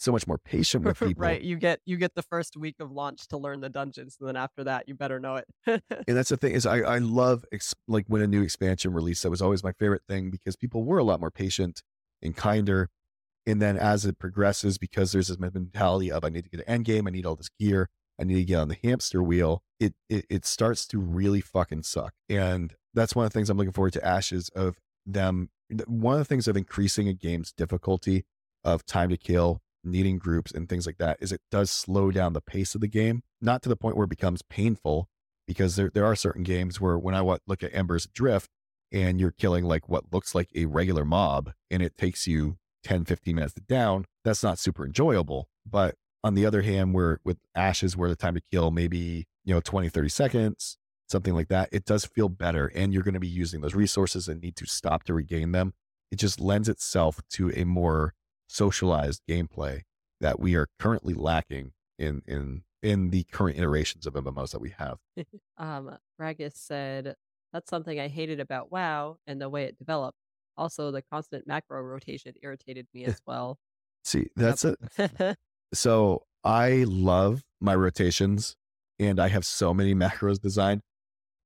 so 0.00 0.10
much 0.10 0.26
more 0.26 0.38
patient 0.38 0.84
with 0.84 0.98
people. 0.98 1.22
right. 1.22 1.42
You 1.42 1.56
get 1.56 1.80
you 1.84 1.96
get 1.96 2.14
the 2.14 2.22
first 2.22 2.56
week 2.56 2.76
of 2.80 2.90
launch 2.90 3.28
to 3.28 3.36
learn 3.36 3.60
the 3.60 3.68
dungeons, 3.68 4.16
and 4.18 4.28
then 4.28 4.36
after 4.36 4.64
that, 4.64 4.88
you 4.88 4.94
better 4.94 5.20
know 5.20 5.36
it. 5.36 5.46
and 5.66 6.16
that's 6.16 6.30
the 6.30 6.36
thing 6.36 6.52
is, 6.52 6.66
I 6.66 6.78
I 6.78 6.98
love 6.98 7.44
ex- 7.52 7.74
like 7.86 8.06
when 8.08 8.22
a 8.22 8.26
new 8.26 8.42
expansion 8.42 8.92
released. 8.92 9.22
That 9.22 9.30
was 9.30 9.42
always 9.42 9.62
my 9.62 9.72
favorite 9.72 10.02
thing 10.08 10.30
because 10.30 10.56
people 10.56 10.84
were 10.84 10.98
a 10.98 11.04
lot 11.04 11.20
more 11.20 11.30
patient 11.30 11.82
and 12.22 12.34
kinder. 12.34 12.88
And 13.46 13.60
then 13.60 13.76
as 13.76 14.04
it 14.04 14.18
progresses, 14.18 14.76
because 14.76 15.12
there's 15.12 15.28
this 15.28 15.38
mentality 15.38 16.12
of 16.12 16.24
I 16.24 16.28
need 16.28 16.44
to 16.44 16.50
get 16.50 16.60
an 16.60 16.68
end 16.68 16.84
game, 16.84 17.06
I 17.06 17.10
need 17.10 17.24
all 17.24 17.36
this 17.36 17.48
gear, 17.58 17.88
I 18.20 18.24
need 18.24 18.34
to 18.34 18.44
get 18.44 18.56
on 18.56 18.68
the 18.68 18.78
hamster 18.82 19.22
wheel. 19.22 19.62
It 19.78 19.94
it, 20.08 20.26
it 20.28 20.44
starts 20.44 20.86
to 20.88 20.98
really 20.98 21.40
fucking 21.40 21.84
suck. 21.84 22.12
And 22.28 22.74
that's 22.94 23.14
one 23.14 23.24
of 23.24 23.32
the 23.32 23.38
things 23.38 23.48
I'm 23.48 23.56
looking 23.56 23.72
forward 23.72 23.94
to. 23.94 24.06
Ashes 24.06 24.50
of 24.54 24.76
them. 25.06 25.50
One 25.86 26.14
of 26.14 26.18
the 26.18 26.24
things 26.24 26.48
of 26.48 26.56
increasing 26.56 27.08
a 27.08 27.14
game's 27.14 27.52
difficulty 27.52 28.24
of 28.64 28.84
time 28.84 29.08
to 29.10 29.16
kill 29.16 29.60
needing 29.84 30.18
groups 30.18 30.52
and 30.52 30.68
things 30.68 30.86
like 30.86 30.98
that 30.98 31.16
is 31.20 31.32
it 31.32 31.40
does 31.50 31.70
slow 31.70 32.10
down 32.10 32.32
the 32.32 32.40
pace 32.40 32.74
of 32.74 32.80
the 32.80 32.88
game, 32.88 33.22
not 33.40 33.62
to 33.62 33.68
the 33.68 33.76
point 33.76 33.96
where 33.96 34.04
it 34.04 34.10
becomes 34.10 34.42
painful, 34.42 35.08
because 35.46 35.76
there, 35.76 35.90
there 35.92 36.04
are 36.04 36.16
certain 36.16 36.42
games 36.42 36.80
where 36.80 36.98
when 36.98 37.14
I 37.14 37.20
look 37.20 37.62
at 37.62 37.74
Embers 37.74 38.04
Adrift 38.04 38.50
and 38.92 39.20
you're 39.20 39.30
killing 39.30 39.64
like 39.64 39.88
what 39.88 40.12
looks 40.12 40.34
like 40.34 40.50
a 40.54 40.66
regular 40.66 41.04
mob 41.04 41.52
and 41.70 41.82
it 41.82 41.96
takes 41.96 42.26
you 42.26 42.58
10, 42.84 43.04
15 43.04 43.34
minutes 43.34 43.54
to 43.54 43.60
down, 43.60 44.04
that's 44.24 44.42
not 44.42 44.58
super 44.58 44.84
enjoyable. 44.84 45.48
But 45.68 45.94
on 46.22 46.34
the 46.34 46.46
other 46.46 46.62
hand, 46.62 46.94
where 46.94 47.20
with 47.24 47.38
Ashes, 47.54 47.96
where 47.96 48.08
the 48.08 48.16
time 48.16 48.34
to 48.34 48.42
kill 48.52 48.70
maybe, 48.70 49.26
you 49.44 49.54
know, 49.54 49.60
20, 49.60 49.88
30 49.88 50.08
seconds, 50.08 50.76
something 51.08 51.34
like 51.34 51.48
that, 51.48 51.68
it 51.72 51.84
does 51.84 52.04
feel 52.04 52.28
better. 52.28 52.70
And 52.74 52.92
you're 52.92 53.02
going 53.02 53.14
to 53.14 53.20
be 53.20 53.28
using 53.28 53.60
those 53.60 53.74
resources 53.74 54.28
and 54.28 54.40
need 54.40 54.56
to 54.56 54.66
stop 54.66 55.04
to 55.04 55.14
regain 55.14 55.52
them. 55.52 55.74
It 56.10 56.16
just 56.16 56.40
lends 56.40 56.68
itself 56.68 57.20
to 57.30 57.52
a 57.54 57.64
more 57.64 58.14
socialized 58.48 59.22
gameplay 59.28 59.82
that 60.20 60.40
we 60.40 60.54
are 60.56 60.68
currently 60.78 61.14
lacking 61.14 61.72
in 61.98 62.22
in 62.26 62.62
in 62.82 63.10
the 63.10 63.24
current 63.24 63.58
iterations 63.58 64.06
of 64.06 64.14
MMOs 64.14 64.52
that 64.52 64.60
we 64.60 64.70
have. 64.70 64.98
um, 65.58 65.96
Ragus 66.20 66.54
said 66.54 67.14
that's 67.52 67.70
something 67.70 67.98
I 67.98 68.08
hated 68.08 68.40
about 68.40 68.70
WoW 68.72 69.18
and 69.26 69.40
the 69.40 69.48
way 69.48 69.64
it 69.64 69.78
developed. 69.78 70.18
Also, 70.56 70.90
the 70.90 71.02
constant 71.02 71.46
macro 71.46 71.80
rotation 71.82 72.34
irritated 72.42 72.86
me 72.92 73.04
as 73.06 73.20
well. 73.26 73.58
See, 74.04 74.28
that's 74.36 74.64
yep. 74.64 74.76
it. 74.98 75.38
so 75.72 76.24
I 76.44 76.84
love 76.86 77.42
my 77.60 77.74
rotations, 77.74 78.56
and 78.98 79.20
I 79.20 79.28
have 79.28 79.44
so 79.44 79.74
many 79.74 79.94
macros 79.96 80.40
designed. 80.40 80.82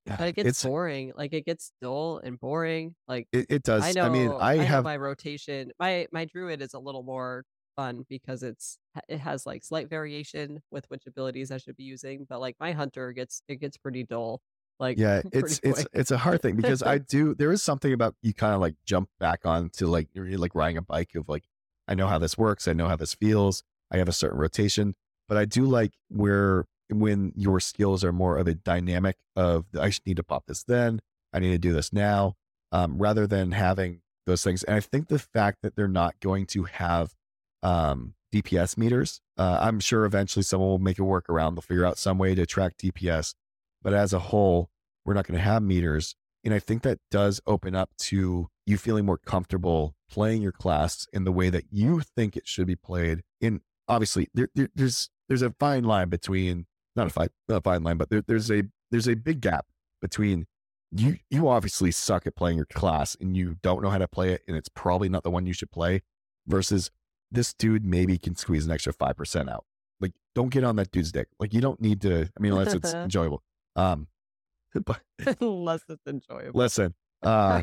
But 0.06 0.20
it 0.20 0.36
gets 0.36 0.48
it's, 0.48 0.64
boring. 0.64 1.12
Like 1.16 1.32
it 1.32 1.46
gets 1.46 1.72
dull 1.80 2.20
and 2.22 2.38
boring. 2.38 2.94
Like 3.08 3.26
it, 3.32 3.46
it 3.48 3.62
does. 3.62 3.82
I 3.82 3.92
know. 3.92 4.04
I 4.04 4.08
mean, 4.10 4.30
I, 4.30 4.52
I 4.52 4.56
have 4.56 4.84
my 4.84 4.98
rotation. 4.98 5.72
My 5.80 6.06
my 6.12 6.26
druid 6.26 6.60
is 6.60 6.74
a 6.74 6.78
little 6.78 7.02
more 7.02 7.44
fun 7.74 8.04
because 8.08 8.42
it's 8.42 8.78
it 9.08 9.18
has 9.18 9.46
like 9.46 9.64
slight 9.64 9.88
variation 9.88 10.62
with 10.70 10.84
which 10.88 11.06
abilities 11.06 11.50
I 11.50 11.56
should 11.56 11.76
be 11.76 11.84
using. 11.84 12.26
But 12.28 12.40
like 12.40 12.56
my 12.60 12.72
hunter 12.72 13.12
gets 13.12 13.42
it 13.48 13.56
gets 13.56 13.78
pretty 13.78 14.04
dull. 14.04 14.42
Like 14.78 14.98
yeah, 14.98 15.22
it's 15.32 15.60
quick. 15.60 15.78
it's 15.78 15.86
it's 15.94 16.10
a 16.10 16.18
hard 16.18 16.42
thing 16.42 16.56
because 16.56 16.82
I 16.82 16.98
do. 17.08 17.34
There 17.34 17.52
is 17.52 17.62
something 17.62 17.92
about 17.92 18.14
you 18.20 18.34
kind 18.34 18.54
of 18.54 18.60
like 18.60 18.74
jump 18.84 19.08
back 19.18 19.40
on 19.44 19.70
to 19.70 19.86
like 19.86 20.08
you're 20.12 20.36
like 20.36 20.54
riding 20.54 20.76
a 20.76 20.82
bike 20.82 21.14
of 21.14 21.28
like 21.28 21.44
I 21.88 21.94
know 21.94 22.08
how 22.08 22.18
this 22.18 22.36
works. 22.36 22.68
I 22.68 22.72
know 22.72 22.88
how 22.88 22.96
this 22.96 23.14
feels. 23.14 23.62
I 23.94 23.98
have 23.98 24.08
a 24.08 24.12
certain 24.12 24.38
rotation, 24.38 24.94
but 25.28 25.38
I 25.38 25.44
do 25.44 25.64
like 25.64 25.92
where 26.08 26.66
when 26.90 27.32
your 27.36 27.60
skills 27.60 28.02
are 28.02 28.12
more 28.12 28.36
of 28.38 28.48
a 28.48 28.54
dynamic 28.54 29.16
of 29.36 29.66
I 29.80 29.92
need 30.04 30.16
to 30.16 30.24
pop 30.24 30.46
this 30.46 30.64
then, 30.64 31.00
I 31.32 31.38
need 31.38 31.52
to 31.52 31.58
do 31.58 31.72
this 31.72 31.92
now, 31.92 32.34
um, 32.72 32.98
rather 32.98 33.26
than 33.26 33.52
having 33.52 34.00
those 34.26 34.42
things. 34.42 34.64
And 34.64 34.74
I 34.74 34.80
think 34.80 35.06
the 35.06 35.20
fact 35.20 35.58
that 35.62 35.76
they're 35.76 35.86
not 35.86 36.18
going 36.18 36.46
to 36.46 36.64
have 36.64 37.14
um, 37.62 38.14
DPS 38.34 38.76
meters, 38.76 39.20
uh, 39.38 39.58
I'm 39.60 39.78
sure 39.78 40.04
eventually 40.04 40.42
someone 40.42 40.70
will 40.70 40.78
make 40.78 40.98
a 40.98 41.02
workaround. 41.02 41.54
They'll 41.54 41.62
figure 41.62 41.86
out 41.86 41.96
some 41.96 42.18
way 42.18 42.34
to 42.34 42.46
track 42.46 42.76
DPS. 42.76 43.34
But 43.80 43.94
as 43.94 44.12
a 44.12 44.18
whole, 44.18 44.70
we're 45.04 45.14
not 45.14 45.26
going 45.26 45.38
to 45.38 45.44
have 45.44 45.62
meters. 45.62 46.16
And 46.42 46.52
I 46.52 46.58
think 46.58 46.82
that 46.82 46.98
does 47.12 47.40
open 47.46 47.76
up 47.76 47.90
to 47.98 48.48
you 48.66 48.76
feeling 48.76 49.06
more 49.06 49.18
comfortable 49.18 49.94
playing 50.10 50.42
your 50.42 50.52
class 50.52 51.06
in 51.12 51.24
the 51.24 51.32
way 51.32 51.50
that 51.50 51.64
you 51.70 52.00
think 52.00 52.36
it 52.36 52.46
should 52.46 52.66
be 52.66 52.76
played. 52.76 53.22
In 53.40 53.60
obviously, 53.88 54.28
there, 54.34 54.48
there, 54.54 54.68
there's 54.74 55.10
there's 55.28 55.42
a 55.42 55.50
fine 55.58 55.84
line 55.84 56.08
between 56.08 56.66
not 56.96 57.06
a 57.06 57.10
fine, 57.10 57.28
not 57.48 57.58
a 57.58 57.60
fine 57.60 57.82
line, 57.82 57.96
but 57.96 58.10
there, 58.10 58.22
there's 58.26 58.50
a 58.50 58.64
there's 58.90 59.08
a 59.08 59.14
big 59.14 59.40
gap 59.40 59.66
between 60.00 60.46
you 60.92 61.16
you 61.30 61.48
obviously 61.48 61.90
suck 61.90 62.26
at 62.26 62.36
playing 62.36 62.56
your 62.56 62.66
class 62.66 63.16
and 63.20 63.36
you 63.36 63.56
don't 63.62 63.82
know 63.82 63.90
how 63.90 63.98
to 63.98 64.06
play 64.06 64.32
it 64.32 64.42
and 64.46 64.56
it's 64.56 64.68
probably 64.68 65.08
not 65.08 65.24
the 65.24 65.30
one 65.30 65.46
you 65.46 65.52
should 65.52 65.70
play 65.72 66.02
versus 66.46 66.90
this 67.32 67.52
dude 67.54 67.84
maybe 67.84 68.16
can 68.18 68.36
squeeze 68.36 68.64
an 68.66 68.70
extra 68.70 68.92
5% 68.92 69.50
out 69.50 69.64
like 70.00 70.12
don't 70.36 70.50
get 70.50 70.62
on 70.62 70.76
that 70.76 70.92
dude's 70.92 71.10
dick 71.10 71.26
like 71.40 71.52
you 71.52 71.60
don't 71.60 71.80
need 71.80 72.00
to 72.02 72.30
i 72.36 72.40
mean 72.40 72.52
unless 72.52 72.74
it's 72.74 72.94
enjoyable 72.94 73.42
um 73.74 74.06
but 74.84 75.00
unless 75.40 75.82
it's 75.88 76.06
enjoyable 76.06 76.56
listen 76.58 76.94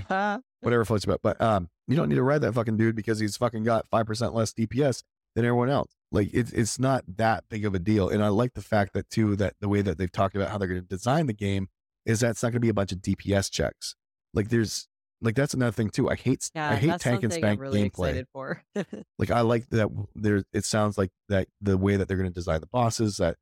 Uh, 0.09 0.39
whatever 0.61 0.83
floats 0.83 1.05
your 1.05 1.13
boat. 1.13 1.21
But 1.21 1.39
um, 1.39 1.69
you 1.87 1.95
don't 1.95 2.09
need 2.09 2.15
to 2.15 2.23
ride 2.23 2.41
that 2.41 2.53
fucking 2.53 2.77
dude 2.77 2.95
because 2.95 3.19
he's 3.19 3.37
fucking 3.37 3.63
got 3.63 3.85
five 3.91 4.07
percent 4.07 4.33
less 4.33 4.53
DPS 4.53 5.03
than 5.35 5.45
everyone 5.45 5.69
else. 5.69 5.91
Like 6.11 6.29
it's 6.33 6.51
it's 6.51 6.77
not 6.77 7.03
that 7.17 7.45
big 7.49 7.65
of 7.65 7.73
a 7.73 7.79
deal. 7.79 8.09
And 8.09 8.23
I 8.23 8.27
like 8.27 8.53
the 8.53 8.61
fact 8.61 8.93
that 8.93 9.09
too 9.09 9.35
that 9.37 9.55
the 9.61 9.69
way 9.69 9.81
that 9.81 9.97
they've 9.97 10.11
talked 10.11 10.35
about 10.35 10.49
how 10.49 10.57
they're 10.57 10.67
going 10.67 10.81
to 10.81 10.87
design 10.87 11.27
the 11.27 11.33
game 11.33 11.69
is 12.05 12.19
that 12.19 12.31
it's 12.31 12.43
not 12.43 12.49
going 12.49 12.59
to 12.59 12.59
be 12.59 12.69
a 12.69 12.73
bunch 12.73 12.91
of 12.91 12.99
DPS 12.99 13.49
checks. 13.49 13.95
Like 14.33 14.49
there's 14.49 14.87
like 15.21 15.35
that's 15.35 15.53
another 15.53 15.71
thing 15.71 15.89
too. 15.89 16.09
I 16.09 16.15
hate 16.15 16.49
yeah, 16.53 16.71
I 16.71 16.75
hate 16.75 16.99
tank 16.99 17.23
and 17.23 17.31
spank 17.31 17.61
really 17.61 17.89
gameplay. 17.89 18.25
for. 18.33 18.63
Like 19.19 19.31
I 19.31 19.41
like 19.41 19.69
that 19.69 19.89
there. 20.15 20.43
It 20.51 20.65
sounds 20.65 20.97
like 20.97 21.11
that 21.29 21.47
the 21.61 21.77
way 21.77 21.95
that 21.95 22.07
they're 22.07 22.17
going 22.17 22.29
to 22.29 22.33
design 22.33 22.59
the 22.59 22.67
bosses 22.67 23.17
that 23.17 23.37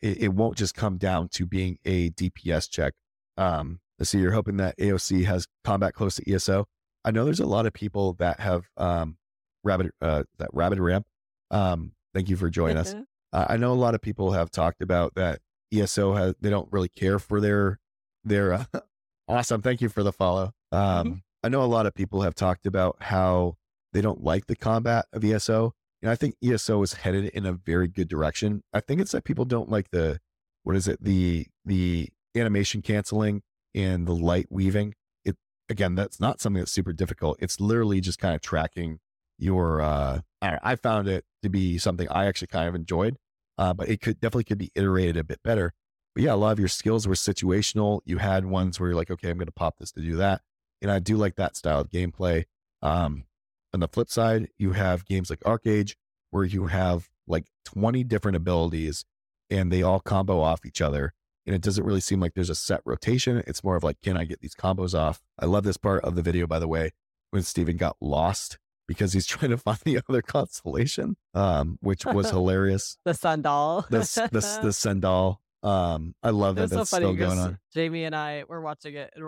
it, 0.00 0.22
it 0.22 0.28
won't 0.28 0.56
just 0.56 0.74
come 0.74 0.96
down 0.96 1.28
to 1.30 1.44
being 1.44 1.78
a 1.84 2.10
DPS 2.10 2.70
check. 2.70 2.94
Um, 3.36 3.80
let's 3.98 4.10
see. 4.10 4.20
You're 4.20 4.32
hoping 4.32 4.58
that 4.58 4.78
AOC 4.78 5.24
has 5.24 5.48
combat 5.64 5.94
close 5.94 6.16
to 6.16 6.32
ESO. 6.32 6.66
I 7.04 7.10
know 7.10 7.24
there's 7.24 7.40
a 7.40 7.46
lot 7.46 7.66
of 7.66 7.72
people 7.72 8.14
that 8.14 8.38
have 8.40 8.66
um, 8.76 9.16
rabbit 9.64 9.92
uh, 10.00 10.22
that 10.38 10.50
rabbit 10.52 10.78
ramp. 10.78 11.04
Um, 11.50 11.92
thank 12.14 12.28
you 12.28 12.36
for 12.36 12.48
joining 12.50 12.78
us. 12.78 12.94
Uh, 13.34 13.46
I 13.48 13.56
know 13.56 13.72
a 13.72 13.74
lot 13.74 13.96
of 13.96 14.00
people 14.00 14.30
have 14.30 14.52
talked 14.52 14.80
about 14.80 15.16
that 15.16 15.40
ESO 15.72 16.14
has 16.14 16.34
they 16.40 16.50
don't 16.50 16.70
really 16.70 16.88
care 16.88 17.18
for 17.18 17.40
their 17.40 17.80
their 18.22 18.52
uh, 18.52 18.64
awesome. 19.28 19.60
Thank 19.60 19.80
you 19.80 19.88
for 19.88 20.04
the 20.04 20.12
follow. 20.12 20.52
Um, 20.70 21.24
I 21.42 21.48
know 21.48 21.62
a 21.62 21.66
lot 21.66 21.86
of 21.86 21.94
people 21.94 22.22
have 22.22 22.36
talked 22.36 22.64
about 22.64 22.96
how 23.00 23.56
they 23.92 24.00
don't 24.00 24.22
like 24.22 24.46
the 24.46 24.54
combat 24.54 25.06
of 25.12 25.24
ESO, 25.24 25.72
and 26.00 26.12
I 26.12 26.14
think 26.14 26.36
ESO 26.44 26.80
is 26.82 26.94
headed 26.94 27.26
in 27.26 27.44
a 27.44 27.52
very 27.52 27.88
good 27.88 28.08
direction. 28.08 28.62
I 28.72 28.78
think 28.78 29.00
it's 29.00 29.12
that 29.12 29.24
people 29.24 29.44
don't 29.44 29.68
like 29.68 29.90
the 29.90 30.20
what 30.62 30.76
is 30.76 30.86
it 30.86 31.02
the 31.02 31.48
the 31.64 32.10
animation 32.36 32.82
canceling 32.82 33.42
and 33.74 34.06
the 34.06 34.14
light 34.14 34.46
weaving. 34.48 34.94
It 35.24 35.36
again, 35.68 35.96
that's 35.96 36.20
not 36.20 36.40
something 36.40 36.60
that's 36.60 36.72
super 36.72 36.92
difficult. 36.92 37.38
It's 37.40 37.60
literally 37.60 38.00
just 38.00 38.20
kind 38.20 38.34
of 38.34 38.40
tracking 38.40 39.00
your. 39.38 39.80
uh 39.80 40.20
I, 40.42 40.76
found 40.76 41.08
it 41.08 41.24
to 41.42 41.48
be 41.48 41.78
something 41.78 42.06
I 42.10 42.26
actually 42.26 42.48
kind 42.48 42.68
of 42.68 42.74
enjoyed 42.74 43.16
uh, 43.58 43.74
but 43.74 43.88
it 43.88 44.00
could 44.00 44.20
definitely 44.20 44.44
could 44.44 44.58
be 44.58 44.72
iterated 44.74 45.16
a 45.16 45.24
bit 45.24 45.42
better. 45.42 45.72
But 46.14 46.24
yeah, 46.24 46.34
a 46.34 46.36
lot 46.36 46.52
of 46.52 46.58
your 46.58 46.68
skills 46.68 47.06
were 47.06 47.14
situational. 47.14 48.00
You 48.04 48.18
had 48.18 48.46
ones 48.46 48.78
where 48.78 48.90
you're 48.90 48.96
like, 48.96 49.10
okay, 49.10 49.30
I'm 49.30 49.38
going 49.38 49.46
to 49.46 49.52
pop 49.52 49.78
this 49.78 49.92
to 49.92 50.00
do 50.00 50.16
that, 50.16 50.42
and 50.80 50.90
I 50.90 50.98
do 50.98 51.16
like 51.16 51.36
that 51.36 51.56
style 51.56 51.80
of 51.80 51.90
gameplay. 51.90 52.44
Um, 52.82 53.24
on 53.72 53.80
the 53.80 53.88
flip 53.88 54.08
side, 54.08 54.48
you 54.58 54.72
have 54.72 55.04
games 55.04 55.30
like 55.30 55.40
ArcheAge 55.40 55.94
where 56.30 56.44
you 56.44 56.66
have 56.66 57.08
like 57.26 57.46
20 57.64 58.04
different 58.04 58.36
abilities, 58.36 59.04
and 59.50 59.72
they 59.72 59.82
all 59.82 60.00
combo 60.00 60.40
off 60.40 60.66
each 60.66 60.80
other. 60.80 61.12
And 61.46 61.54
it 61.54 61.62
doesn't 61.62 61.84
really 61.84 62.00
seem 62.00 62.20
like 62.20 62.34
there's 62.34 62.50
a 62.50 62.54
set 62.54 62.80
rotation. 62.86 63.42
It's 63.46 63.62
more 63.62 63.76
of 63.76 63.84
like, 63.84 64.00
can 64.00 64.16
I 64.16 64.24
get 64.24 64.40
these 64.40 64.54
combos 64.54 64.98
off? 64.98 65.20
I 65.38 65.44
love 65.44 65.64
this 65.64 65.76
part 65.76 66.02
of 66.02 66.14
the 66.16 66.22
video, 66.22 66.46
by 66.46 66.58
the 66.58 66.68
way, 66.68 66.92
when 67.30 67.42
Steven 67.42 67.76
got 67.76 67.96
lost 68.00 68.58
because 68.86 69.12
he's 69.12 69.26
trying 69.34 69.50
to 69.50 69.58
find 69.58 69.78
the 69.84 70.00
other 70.08 70.22
constellation, 70.22 71.16
um, 71.34 71.78
which 71.80 72.04
was 72.04 72.30
hilarious. 72.30 72.98
the 73.04 73.14
Sandal. 73.14 73.86
The 73.90 73.98
the 74.32 74.72
the. 74.82 75.38
Um, 75.64 76.14
I 76.22 76.28
love 76.28 76.56
that 76.56 76.64
It's 76.64 76.72
so 76.72 76.76
that's 76.80 76.90
funny 76.90 77.04
still 77.06 77.14
going 77.14 77.38
on. 77.38 77.58
Jamie 77.72 78.04
and 78.04 78.14
I 78.14 78.44
were 78.46 78.60
watching 78.60 78.96
it, 78.96 79.10
and 79.16 79.24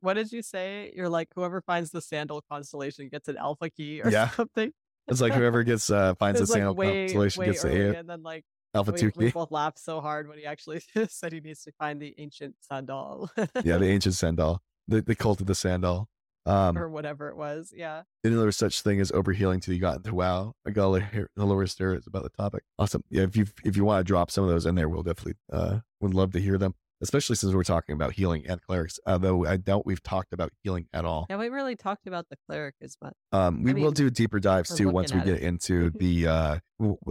what 0.00 0.14
did 0.14 0.32
you 0.32 0.40
say? 0.40 0.90
You're 0.96 1.10
like, 1.10 1.28
whoever 1.34 1.60
finds 1.60 1.90
the 1.90 2.00
Sandal 2.00 2.42
constellation 2.50 3.10
gets 3.10 3.28
an 3.28 3.36
alpha 3.36 3.68
key 3.68 4.00
or 4.00 4.08
Yeah. 4.10 4.30
something. 4.30 4.72
It's 5.06 5.20
like 5.20 5.34
whoever 5.34 5.64
gets 5.64 5.90
uh 5.90 6.14
finds 6.14 6.40
the 6.40 6.46
like 6.46 6.56
Sandal 6.56 6.74
way, 6.74 7.02
constellation 7.08 7.40
way 7.40 7.46
gets 7.48 7.62
the 7.62 7.68
A- 7.94 7.98
and 7.98 8.08
then 8.08 8.22
like 8.22 8.44
Alpha 8.74 8.92
we, 8.92 8.98
Two 8.98 9.12
we 9.16 9.30
both 9.30 9.50
laughed 9.50 9.78
so 9.78 10.00
hard 10.00 10.28
when 10.28 10.38
he 10.38 10.46
actually 10.46 10.80
said 11.08 11.34
he 11.34 11.40
needs 11.40 11.62
to 11.64 11.72
find 11.78 12.00
the 12.00 12.14
ancient 12.16 12.54
Sandal. 12.62 13.30
Yeah, 13.62 13.76
the 13.76 13.86
ancient 13.90 14.14
Sandal, 14.14 14.62
the 14.88 15.02
the 15.02 15.14
cult 15.14 15.42
of 15.42 15.46
the 15.46 15.54
Sandal. 15.54 16.08
Um, 16.46 16.78
or 16.78 16.88
whatever 16.88 17.28
it 17.28 17.36
was. 17.36 17.72
Yeah. 17.76 18.02
didn't 18.22 18.38
there 18.38 18.46
was 18.46 18.56
such 18.56 18.82
thing 18.82 19.00
as 19.00 19.10
overhealing 19.10 19.60
till 19.60 19.74
you 19.74 19.80
got 19.80 19.96
into 19.96 20.14
WoW. 20.14 20.54
I 20.66 20.70
got 20.70 20.94
a 20.94 21.28
the 21.36 21.44
lower 21.44 21.66
about 22.06 22.22
the 22.22 22.30
topic. 22.30 22.62
Awesome. 22.78 23.02
Yeah, 23.10 23.24
if 23.24 23.36
you 23.36 23.46
if 23.64 23.76
you 23.76 23.84
want 23.84 24.00
to 24.00 24.04
drop 24.04 24.30
some 24.30 24.44
of 24.44 24.50
those 24.50 24.66
in 24.66 24.74
there, 24.74 24.88
we'll 24.88 25.02
definitely 25.02 25.34
uh 25.52 25.80
would 26.00 26.14
love 26.14 26.32
to 26.32 26.40
hear 26.40 26.58
them. 26.58 26.74
Especially 27.02 27.36
since 27.36 27.52
we're 27.52 27.62
talking 27.62 27.92
about 27.92 28.12
healing 28.12 28.46
and 28.46 28.62
clerics. 28.62 28.98
Although 29.06 29.44
I 29.44 29.58
doubt 29.58 29.84
we've 29.84 30.02
talked 30.02 30.32
about 30.32 30.50
healing 30.62 30.86
at 30.94 31.04
all. 31.04 31.26
Yeah, 31.28 31.36
we 31.36 31.48
really 31.48 31.76
talked 31.76 32.06
about 32.06 32.26
the 32.30 32.36
cleric 32.48 32.74
as 32.80 32.96
much. 33.02 33.12
Um, 33.32 33.62
we 33.62 33.72
I 33.72 33.74
will 33.74 33.82
mean, 33.82 33.92
do 33.92 34.10
deeper 34.10 34.40
dives 34.40 34.74
too 34.74 34.88
once 34.88 35.12
we 35.12 35.20
get 35.20 35.40
into 35.40 35.90
the 35.94 36.26
uh, 36.26 36.58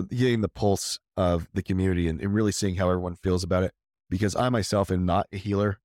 getting 0.09 0.41
the 0.41 0.49
pulse 0.49 0.99
of 1.17 1.47
the 1.53 1.61
community 1.61 2.07
and, 2.07 2.19
and 2.19 2.33
really 2.33 2.51
seeing 2.51 2.75
how 2.75 2.89
everyone 2.89 3.15
feels 3.15 3.43
about 3.43 3.63
it. 3.63 3.73
Because 4.09 4.35
I 4.35 4.49
myself 4.49 4.89
am 4.89 5.05
not 5.05 5.27
a 5.31 5.37
healer. 5.37 5.79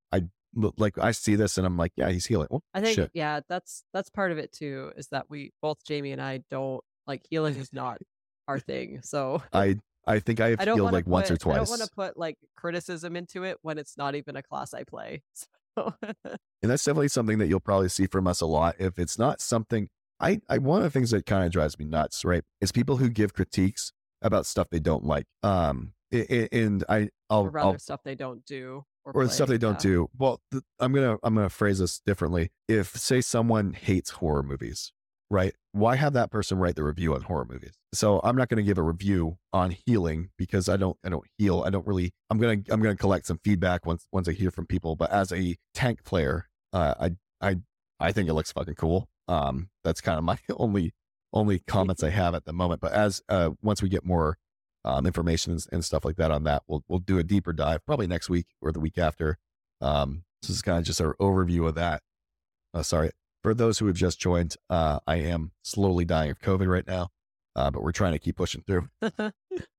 Like 0.55 0.99
I 0.99 1.13
see 1.13 1.37
this 1.37 1.59
and 1.59 1.67
I'm 1.67 1.77
like, 1.77 1.93
yeah, 1.97 2.11
he's 2.11 2.27
healing. 2.27 2.49
Well, 2.51 2.63
I 2.75 2.81
think 2.81 2.97
shit. 2.97 3.11
yeah, 3.15 3.41
that's 3.49 3.85
that's 3.93 4.11
part 4.11 4.33
of 4.33 4.39
it 4.39 4.53
too, 4.53 4.93
is 4.97 5.09
that 5.09 5.27
we 5.31 5.53
both 5.63 5.85
Jamie 5.85 6.13
and 6.13 6.21
I 6.21 6.43
don't 6.51 6.83
like 7.07 7.23
healing 7.31 7.57
is 7.57 7.73
not 7.73 7.99
our 8.49 8.59
thing. 8.59 9.01
So 9.03 9.43
I 9.53 9.77
I 10.07 10.19
think 10.19 10.41
I 10.41 10.51
have 10.51 10.61
I 10.61 10.65
don't 10.65 10.77
healed 10.77 10.93
like 10.93 11.07
once 11.07 11.31
or 11.31 11.37
twice. 11.37 11.55
I 11.55 11.59
don't 11.59 11.69
want 11.71 11.83
to 11.83 11.91
put 11.91 12.17
like 12.17 12.37
criticism 12.57 13.15
into 13.17 13.45
it 13.45 13.59
when 13.63 13.79
it's 13.79 13.97
not 13.97 14.15
even 14.15 14.37
a 14.37 14.43
class 14.43 14.75
I 14.75 14.85
play. 14.85 15.23
So 15.79 15.95
and 16.03 16.37
that's 16.63 16.85
definitely 16.85 17.07
something 17.07 17.39
that 17.39 17.47
you'll 17.47 17.61
probably 17.61 17.89
see 17.89 18.09
from 18.09 18.27
us 18.27 18.41
a 18.41 18.47
lot. 18.47 18.75
If 18.81 18.99
it's 18.99 19.17
not 19.21 19.41
something, 19.41 19.89
I, 20.19 20.41
I 20.49 20.59
one 20.59 20.79
of 20.79 20.83
the 20.83 20.91
things 20.91 21.13
that 21.13 21.27
kind 21.27 21.45
of 21.47 21.53
drives 21.53 21.79
me 21.79 21.85
nuts, 21.85 22.25
right, 22.25 22.43
is 22.61 22.73
people 22.73 22.97
who 22.97 23.09
give 23.09 23.35
critiques 23.35 23.93
about 24.21 24.47
stuff 24.47 24.67
they 24.71 24.81
don't 24.81 25.05
like. 25.05 25.27
Um, 25.45 25.93
a- 26.13 26.35
a- 26.35 26.65
and 26.65 26.85
I, 26.89 27.11
I'll, 27.31 27.43
or 27.43 27.51
rather 27.51 27.69
I'll 27.75 27.79
stuff 27.79 28.01
they 28.03 28.17
don't 28.17 28.45
do 28.45 28.85
or, 29.15 29.25
the 29.25 29.31
stuff 29.31 29.49
they 29.49 29.59
don't 29.59 29.85
yeah. 29.85 29.91
do. 29.91 30.11
Well, 30.19 30.41
th- 30.53 30.65
I'm 30.79 30.93
gonna 30.93 31.19
I'm 31.23 31.35
gonna 31.35 31.49
phrase 31.49 31.79
this 31.79 32.01
differently. 32.01 32.51
If 32.69 32.97
say 32.97 33.21
someone 33.21 33.73
hates 33.73 34.11
horror 34.11 34.43
movies, 34.43 34.93
right? 35.31 35.55
Why 35.73 35.97
have 35.97 36.13
that 36.15 36.31
person 36.31 36.59
write 36.59 36.77
the 36.77 36.85
review 36.85 37.15
on 37.15 37.23
horror 37.23 37.47
movies? 37.49 37.73
So 37.93 38.21
I'm 38.23 38.37
not 38.37 38.49
gonna 38.49 38.63
give 38.63 38.79
a 38.79 38.83
review 38.83 39.39
on 39.53 39.77
healing 39.87 40.31
because 40.37 40.69
I 40.69 40.77
don't 40.77 40.97
I 41.05 41.09
don't 41.09 41.25
heal. 41.39 41.63
I 41.67 41.71
don't 41.71 41.87
really. 41.87 42.13
I'm 42.31 42.39
gonna 42.39 42.63
I'm 42.71 42.83
gonna 42.83 42.97
collect 42.97 43.27
some 43.27 43.39
feedback 43.45 43.87
once 43.87 44.07
once 44.13 44.29
I 44.29 44.33
hear 44.33 44.51
from 44.51 44.67
people. 44.67 44.97
But 44.97 45.11
as 45.11 45.33
a 45.33 45.57
tank 45.75 46.05
player, 46.05 46.49
uh, 46.73 46.95
I 47.01 47.11
I 47.41 47.57
I 47.99 48.13
think 48.13 48.29
it 48.29 48.35
looks 48.35 48.53
fucking 48.53 48.75
cool. 48.75 49.09
Um, 49.29 49.69
that's 49.85 50.01
kind 50.01 50.19
of 50.19 50.25
my 50.25 50.39
only 50.57 50.93
only 51.33 51.61
comments 51.61 52.03
I 52.03 52.11
have 52.11 52.35
at 52.35 52.45
the 52.45 52.53
moment. 52.53 52.81
But 52.81 52.93
as 52.93 53.23
uh 53.29 53.51
once 53.63 53.83
we 53.83 53.89
get 53.89 54.05
more 54.05 54.39
um, 54.85 55.07
information 55.07 55.53
and, 55.53 55.67
and 55.73 55.85
stuff 55.85 56.05
like 56.05 56.17
that 56.17 56.31
on 56.31 56.45
that. 56.45 56.63
We'll 56.67 56.85
we'll 56.89 57.01
do 57.01 57.19
a 57.19 57.23
deeper 57.23 57.53
dive 57.53 57.85
probably 57.87 58.07
next 58.07 58.29
week 58.29 58.47
or 58.61 58.73
the 58.73 58.81
week 58.81 58.99
after. 58.99 59.39
Um, 59.81 60.25
this 60.43 60.51
is 60.51 60.63
kind 60.63 60.79
of 60.79 60.85
just 60.85 61.01
our 61.01 61.15
overview 61.21 61.67
of 61.69 61.75
that. 61.75 62.03
Uh, 62.73 62.83
sorry 62.83 63.11
for 63.43 63.55
those 63.55 63.79
who 63.79 63.87
have 63.87 63.97
just 63.97 64.21
joined. 64.21 64.57
Uh, 64.69 65.01
I 65.07 65.17
am 65.17 65.53
slowly 65.63 66.05
dying 66.05 66.31
of 66.31 66.41
COVID 66.41 66.69
right 66.69 66.87
now, 66.87 67.09
uh, 67.57 67.71
but 67.71 67.83
we're 67.83 67.93
trying 67.93 68.13
to 68.13 68.19
keep 68.19 68.37
pushing 68.37 68.63
through. 68.63 68.89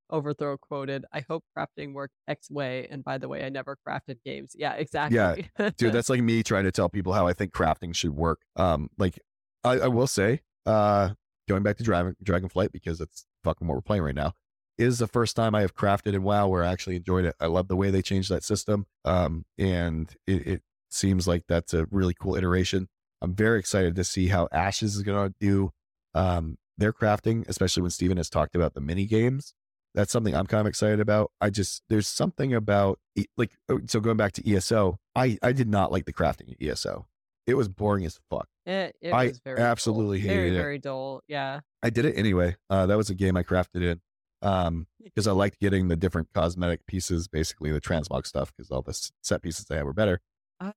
Overthrow 0.10 0.58
quoted, 0.58 1.06
I 1.14 1.24
hope 1.26 1.46
crafting 1.58 1.94
worked 1.94 2.16
X 2.28 2.52
way. 2.52 2.86
And 2.92 3.02
by 3.02 3.18
the 3.18 3.30
way, 3.30 3.46
I 3.46 3.50
never 3.50 3.78
crafted 3.88 4.18
games. 4.26 4.54
Yeah, 4.58 4.74
exactly. 4.74 5.16
Yeah, 5.16 5.70
dude, 5.78 5.94
that's 5.94 6.10
like 6.10 6.22
me 6.22 6.44
trying 6.44 6.66
to 6.66 6.72
tell 6.72 6.90
people 6.90 7.14
how 7.14 7.28
I 7.28 7.34
think 7.34 7.54
crafting 7.54 7.96
should 7.96 8.12
work. 8.12 8.42
Um, 8.58 8.90
like 8.98 9.20
I, 9.64 9.80
I 9.80 9.88
will 9.88 10.08
say, 10.08 10.42
uh, 10.66 11.12
going 11.48 11.64
back 11.64 11.78
to 11.78 11.84
Dragon 11.84 12.16
Dragonflight 12.24 12.74
because 12.74 13.00
that's 13.00 13.26
fucking 13.46 13.68
what 13.68 13.76
we're 13.76 13.82
playing 13.82 14.04
right 14.04 14.16
now. 14.16 14.34
Is 14.78 15.00
the 15.00 15.08
first 15.08 15.36
time 15.36 15.54
I 15.54 15.62
have 15.62 15.76
crafted 15.76 16.14
in 16.14 16.24
WoW 16.24 16.48
where 16.48 16.64
I 16.64 16.72
actually 16.72 16.96
enjoyed 16.96 17.26
it. 17.26 17.36
I 17.40 17.46
love 17.46 17.68
the 17.68 17.76
way 17.76 17.92
they 17.92 18.02
changed 18.02 18.30
that 18.30 18.44
system. 18.44 18.88
Um, 19.06 19.46
and 19.58 20.14
it, 20.26 20.48
it 20.48 20.62
seems 20.90 21.28
like 21.28 21.44
that's 21.48 21.74
a 21.74 21.86
really 21.92 22.16
cool 22.20 22.36
iteration. 22.36 22.88
I'm 23.22 23.36
very 23.36 23.60
excited 23.60 23.96
to 23.96 24.04
see 24.04 24.28
how 24.28 24.48
Ashes 24.52 24.96
is 24.96 25.04
going 25.04 25.30
to 25.30 25.36
do 25.40 25.72
um, 26.16 26.58
their 26.78 26.94
crafting, 26.94 27.48
especially 27.48 27.82
when 27.82 27.92
Steven 27.92 28.18
has 28.18 28.30
talked 28.30 28.56
about 28.56 28.74
the 28.74 28.82
mini 28.82 29.06
games. 29.06 29.54
That's 29.94 30.12
something 30.12 30.36
I'm 30.36 30.48
kind 30.48 30.62
of 30.62 30.68
excited 30.68 31.00
about. 31.00 31.32
I 31.42 31.50
just 31.50 31.84
there's 31.90 32.08
something 32.08 32.54
about 32.54 33.00
like 33.38 33.52
oh, 33.70 33.82
so 33.88 34.00
going 34.00 34.18
back 34.18 34.32
to 34.34 34.50
ESO. 34.50 34.98
I 35.16 35.38
I 35.44 35.52
did 35.52 35.68
not 35.68 35.92
like 35.92 36.06
the 36.06 36.14
crafting 36.14 36.56
in 36.58 36.70
ESO. 36.70 37.08
It 37.46 37.56
was 37.56 37.68
boring 37.68 38.06
as 38.06 38.20
fuck. 38.30 38.48
It, 38.66 38.96
it 39.02 39.12
I 39.12 39.28
was 39.28 39.40
very 39.44 39.60
absolutely 39.60 40.22
dull. 40.22 40.30
hated 40.30 40.36
very, 40.36 40.50
it. 40.50 40.62
very 40.62 40.80
dull. 40.80 41.22
Yeah. 41.28 41.60
I 41.84 41.90
did 41.90 42.06
it 42.06 42.18
anyway. 42.18 42.56
Uh, 42.70 42.86
that 42.86 42.96
was 42.96 43.10
a 43.10 43.16
game 43.16 43.36
I 43.36 43.44
crafted 43.44 43.82
in 43.82 44.00
um, 44.42 44.88
because 45.04 45.28
I 45.28 45.32
liked 45.32 45.60
getting 45.60 45.88
the 45.88 45.96
different 45.96 46.30
cosmetic 46.34 46.86
pieces, 46.86 47.28
basically 47.28 47.72
the 47.72 47.82
transmog 47.82 48.26
stuff, 48.26 48.52
because 48.56 48.72
all 48.72 48.82
the 48.82 48.98
set 49.22 49.42
pieces 49.42 49.66
they 49.66 49.76
had 49.76 49.86
were 49.86 49.94
better. 49.94 50.22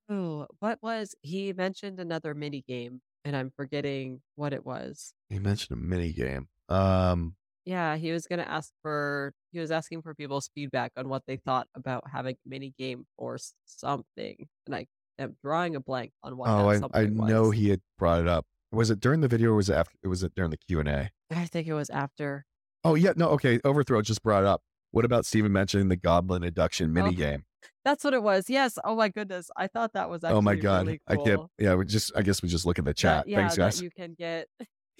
Oh, 0.09 0.47
what 0.59 0.79
was 0.81 1.15
he 1.21 1.53
mentioned 1.53 1.99
another 1.99 2.33
mini 2.33 2.63
game 2.67 3.01
and 3.25 3.35
I'm 3.35 3.51
forgetting 3.57 4.21
what 4.35 4.53
it 4.53 4.65
was. 4.65 5.13
he 5.29 5.39
mentioned 5.39 5.77
a 5.77 5.81
mini 5.81 6.13
game. 6.13 6.47
Um, 6.69 7.35
Yeah, 7.65 7.97
he 7.97 8.11
was 8.11 8.27
gonna 8.27 8.43
ask 8.43 8.71
for 8.83 9.33
he 9.51 9.59
was 9.59 9.71
asking 9.71 10.03
for 10.03 10.13
people's 10.13 10.49
feedback 10.53 10.91
on 10.95 11.09
what 11.09 11.23
they 11.27 11.37
thought 11.37 11.67
about 11.75 12.03
having 12.09 12.35
a 12.35 12.49
mini 12.49 12.73
game 12.77 13.05
or 13.17 13.37
something. 13.65 14.47
And 14.67 14.75
I 14.75 14.85
am 15.17 15.35
drawing 15.43 15.75
a 15.75 15.79
blank 15.79 16.11
on 16.23 16.37
what 16.37 16.49
oh, 16.49 16.69
I, 16.69 17.01
I 17.01 17.05
know 17.07 17.49
he 17.49 17.69
had 17.69 17.81
brought 17.97 18.21
it 18.21 18.27
up. 18.27 18.45
Was 18.71 18.91
it 18.91 18.99
during 18.99 19.21
the 19.21 19.27
video 19.27 19.51
or 19.51 19.55
was 19.55 19.69
it 19.69 19.75
after? 19.75 19.97
Was 20.07 20.23
it 20.23 20.35
during 20.35 20.51
the 20.51 20.57
Q 20.57 20.79
and 20.79 20.89
A? 20.89 21.09
I 21.31 21.45
think 21.45 21.67
it 21.67 21.73
was 21.73 21.89
after. 21.89 22.45
Oh 22.85 22.95
yeah, 22.95 23.13
no, 23.17 23.29
okay. 23.31 23.59
Overthrow 23.65 24.01
just 24.01 24.21
brought 24.23 24.45
up. 24.45 24.61
What 24.91 25.03
about 25.03 25.25
Steven 25.25 25.51
mentioning 25.51 25.89
the 25.89 25.95
Goblin 25.97 26.43
Abduction 26.43 26.93
mini 26.93 27.09
Oh. 27.09 27.11
game? 27.11 27.43
That's 27.83 28.03
what 28.03 28.13
it 28.13 28.21
was. 28.23 28.49
Yes. 28.49 28.77
Oh 28.83 28.95
my 28.95 29.09
goodness. 29.09 29.49
I 29.57 29.67
thought 29.67 29.93
that 29.93 30.09
was 30.09 30.23
Oh 30.23 30.41
my 30.41 30.55
god. 30.55 30.85
really 30.85 31.01
I 31.07 31.15
can't 31.17 31.41
yeah, 31.59 31.73
we 31.75 31.85
just 31.85 32.11
I 32.15 32.21
guess 32.21 32.41
we 32.43 32.47
just 32.47 32.65
look 32.65 32.77
at 32.79 32.85
the 32.85 32.91
That 32.91 32.97
chat. 32.97 33.27
yeah, 33.27 33.39
Thanks, 33.39 33.55
that 33.55 33.61
guys. 33.61 33.81
you 33.81 33.89
can 33.89 34.13
get 34.17 34.47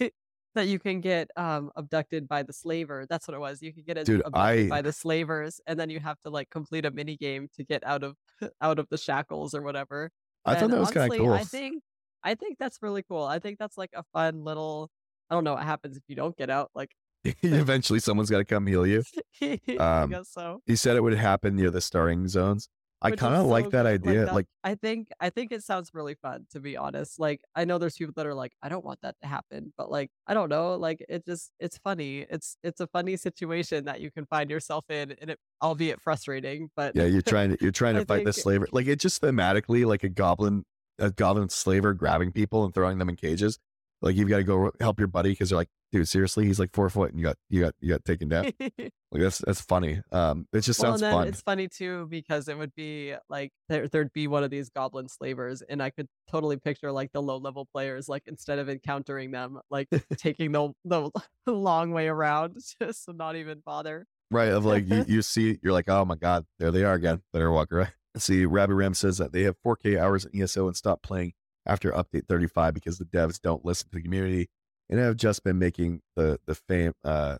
that 0.54 0.66
you 0.68 0.78
can 0.78 1.00
get 1.00 1.30
um 1.36 1.70
abducted 1.76 2.26
by 2.28 2.42
the 2.42 2.52
slaver. 2.52 3.06
That's 3.08 3.28
what 3.28 3.34
it 3.34 3.40
was. 3.40 3.62
You 3.62 3.72
could 3.72 3.86
get 3.86 4.04
Dude, 4.04 4.20
abducted 4.24 4.66
I 4.66 4.68
by 4.68 4.82
the 4.82 4.92
slavers 4.92 5.60
and 5.66 5.78
then 5.78 5.90
you 5.90 6.00
have 6.00 6.18
to 6.22 6.30
like 6.30 6.50
complete 6.50 6.84
a 6.84 6.90
mini 6.90 7.16
game 7.16 7.48
to 7.56 7.64
get 7.64 7.84
out 7.86 8.02
of 8.02 8.16
out 8.60 8.78
of 8.78 8.88
the 8.90 8.98
shackles 8.98 9.54
or 9.54 9.62
whatever. 9.62 10.10
I 10.44 10.56
thought 10.56 10.70
that 10.70 10.80
was 10.80 10.90
kinda 10.90 11.16
cool. 11.16 11.32
I 11.32 11.44
think 11.44 11.82
I 12.24 12.34
think 12.34 12.58
that's 12.58 12.78
really 12.82 13.04
cool. 13.04 13.22
I 13.24 13.38
think 13.38 13.58
that's 13.58 13.78
like 13.78 13.90
a 13.94 14.02
fun 14.12 14.44
little 14.44 14.90
I 15.30 15.34
don't 15.34 15.44
know 15.44 15.54
what 15.54 15.62
happens 15.64 15.96
if 15.96 16.02
you 16.08 16.16
don't 16.16 16.36
get 16.36 16.50
out. 16.50 16.70
Like 16.74 16.90
Eventually 17.42 18.00
someone's 18.00 18.30
gotta 18.30 18.44
come 18.44 18.66
heal 18.66 18.86
you. 18.86 19.02
I 19.42 19.58
Um, 19.78 20.08
guess 20.08 20.30
so. 20.30 20.62
he 20.66 20.76
said 20.76 20.96
it 20.96 21.02
would 21.02 21.14
happen 21.14 21.56
near 21.56 21.70
the 21.70 21.80
starting 21.80 22.28
zones. 22.28 22.68
I 23.02 23.10
Which 23.10 23.20
is 23.20 23.20
kinda 23.20 23.42
like 23.42 23.68
so 23.68 23.70
that 23.70 23.86
good. 23.86 23.98
Like 24.04 24.18
idea. 24.18 24.24
that 24.24 24.32
Like 24.32 24.46
I 24.64 24.74
think 24.74 25.08
I 25.20 25.30
think 25.30 25.52
it 25.52 25.62
sounds 25.62 25.90
really 25.94 26.14
fun 26.14 26.46
to 26.50 26.60
be 26.60 26.76
honest. 26.76 27.18
Like 27.20 27.40
I 27.54 27.64
know 27.64 27.78
there's 27.78 27.96
people 27.96 28.14
that 28.16 28.26
are 28.26 28.34
like, 28.34 28.52
I 28.62 28.68
don't 28.68 28.84
want 28.84 29.00
that 29.02 29.16
to 29.22 29.28
happen, 29.28 29.72
but 29.76 29.90
like 29.90 30.10
I 30.26 30.34
don't 30.34 30.48
know, 30.48 30.76
like 30.76 31.04
it 31.08 31.24
just 31.26 31.52
it's 31.60 31.78
funny. 31.78 32.20
It's 32.30 32.56
it's 32.62 32.80
a 32.80 32.86
funny 32.86 33.16
situation 33.16 33.84
that 33.84 34.00
you 34.00 34.10
can 34.10 34.26
find 34.26 34.50
yourself 34.50 34.86
in 34.90 35.12
and 35.20 35.30
it 35.30 35.38
albeit 35.62 36.00
frustrating, 36.00 36.70
but 36.74 36.94
Yeah, 36.94 37.04
you're 37.04 37.22
trying 37.22 37.50
to 37.50 37.58
you're 37.60 37.72
trying 37.72 37.94
to 37.96 38.00
I 38.00 38.04
fight 38.04 38.24
the 38.24 38.32
think 38.32 38.36
slaver. 38.42 38.66
Like 38.72 38.86
it 38.86 38.98
just 39.00 39.20
thematically 39.22 39.84
like 39.86 40.02
a 40.04 40.08
goblin 40.08 40.64
a 40.98 41.10
goblin 41.10 41.48
slaver 41.50 41.92
grabbing 41.94 42.32
people 42.32 42.64
and 42.64 42.72
throwing 42.74 42.98
them 42.98 43.08
in 43.08 43.16
cages. 43.16 43.58
Like 44.02 44.16
you've 44.16 44.28
got 44.28 44.38
to 44.38 44.44
go 44.44 44.72
help 44.80 44.98
your 44.98 45.08
buddy 45.08 45.30
because 45.30 45.50
they're 45.50 45.58
like, 45.58 45.68
dude, 45.92 46.08
seriously, 46.08 46.46
he's 46.46 46.58
like 46.58 46.72
four 46.72 46.88
foot 46.90 47.10
and 47.10 47.18
you 47.18 47.24
got 47.24 47.36
you 47.48 47.62
got 47.62 47.74
you 47.80 47.90
got 47.90 48.04
taken 48.04 48.28
down. 48.28 48.52
Like 49.12 49.22
that's 49.22 49.38
that's 49.38 49.60
funny. 49.60 50.02
Um, 50.10 50.46
it 50.52 50.60
just 50.62 50.80
Well, 50.82 50.92
and 50.92 51.00
sounds 51.00 51.00
then 51.00 51.12
fun. 51.12 51.28
it's 51.28 51.40
funny 51.40 51.68
too 51.68 52.06
because 52.10 52.48
it 52.48 52.58
would 52.58 52.74
be 52.74 53.14
like 53.30 53.52
there 53.68 53.86
there'd 53.88 54.12
be 54.12 54.26
one 54.26 54.42
of 54.42 54.50
these 54.50 54.68
goblin 54.68 55.08
slavers, 55.08 55.62
and 55.62 55.80
I 55.80 55.90
could 55.90 56.08
totally 56.28 56.56
picture 56.56 56.90
like 56.90 57.12
the 57.12 57.22
low 57.22 57.38
level 57.38 57.66
players, 57.72 58.08
like 58.08 58.24
instead 58.26 58.58
of 58.58 58.68
encountering 58.68 59.30
them, 59.30 59.60
like 59.70 59.88
taking 60.18 60.50
the 60.52 60.72
the 60.84 61.10
long 61.46 61.92
way 61.92 62.08
around 62.08 62.56
just 62.82 63.04
to 63.06 63.12
not 63.14 63.36
even 63.36 63.62
bother. 63.64 64.06
Right, 64.30 64.50
of 64.50 64.64
like 64.66 64.86
you, 64.88 65.04
you 65.06 65.22
see, 65.22 65.60
you're 65.62 65.72
like, 65.72 65.88
oh 65.88 66.04
my 66.04 66.16
god, 66.16 66.44
there 66.58 66.72
they 66.72 66.82
are 66.82 66.94
again. 66.94 67.22
Better 67.32 67.50
walk 67.52 67.68
right. 67.70 67.92
See, 68.18 68.44
Rabbi 68.44 68.72
Ram 68.72 68.92
says 68.92 69.18
that 69.18 69.32
they 69.32 69.44
have 69.44 69.54
4K 69.64 69.98
hours 69.98 70.24
in 70.26 70.42
ESO 70.42 70.66
and 70.66 70.76
stopped 70.76 71.04
playing 71.04 71.32
after 71.64 71.92
update 71.92 72.26
35 72.28 72.74
because 72.74 72.98
the 72.98 73.04
devs 73.04 73.40
don't 73.40 73.64
listen 73.64 73.88
to 73.90 73.96
the 73.96 74.02
community 74.02 74.48
and 74.88 75.00
have 75.00 75.16
just 75.16 75.44
been 75.44 75.58
making 75.58 76.00
the 76.14 76.38
the 76.46 76.54
fame 76.54 76.92
uh 77.04 77.38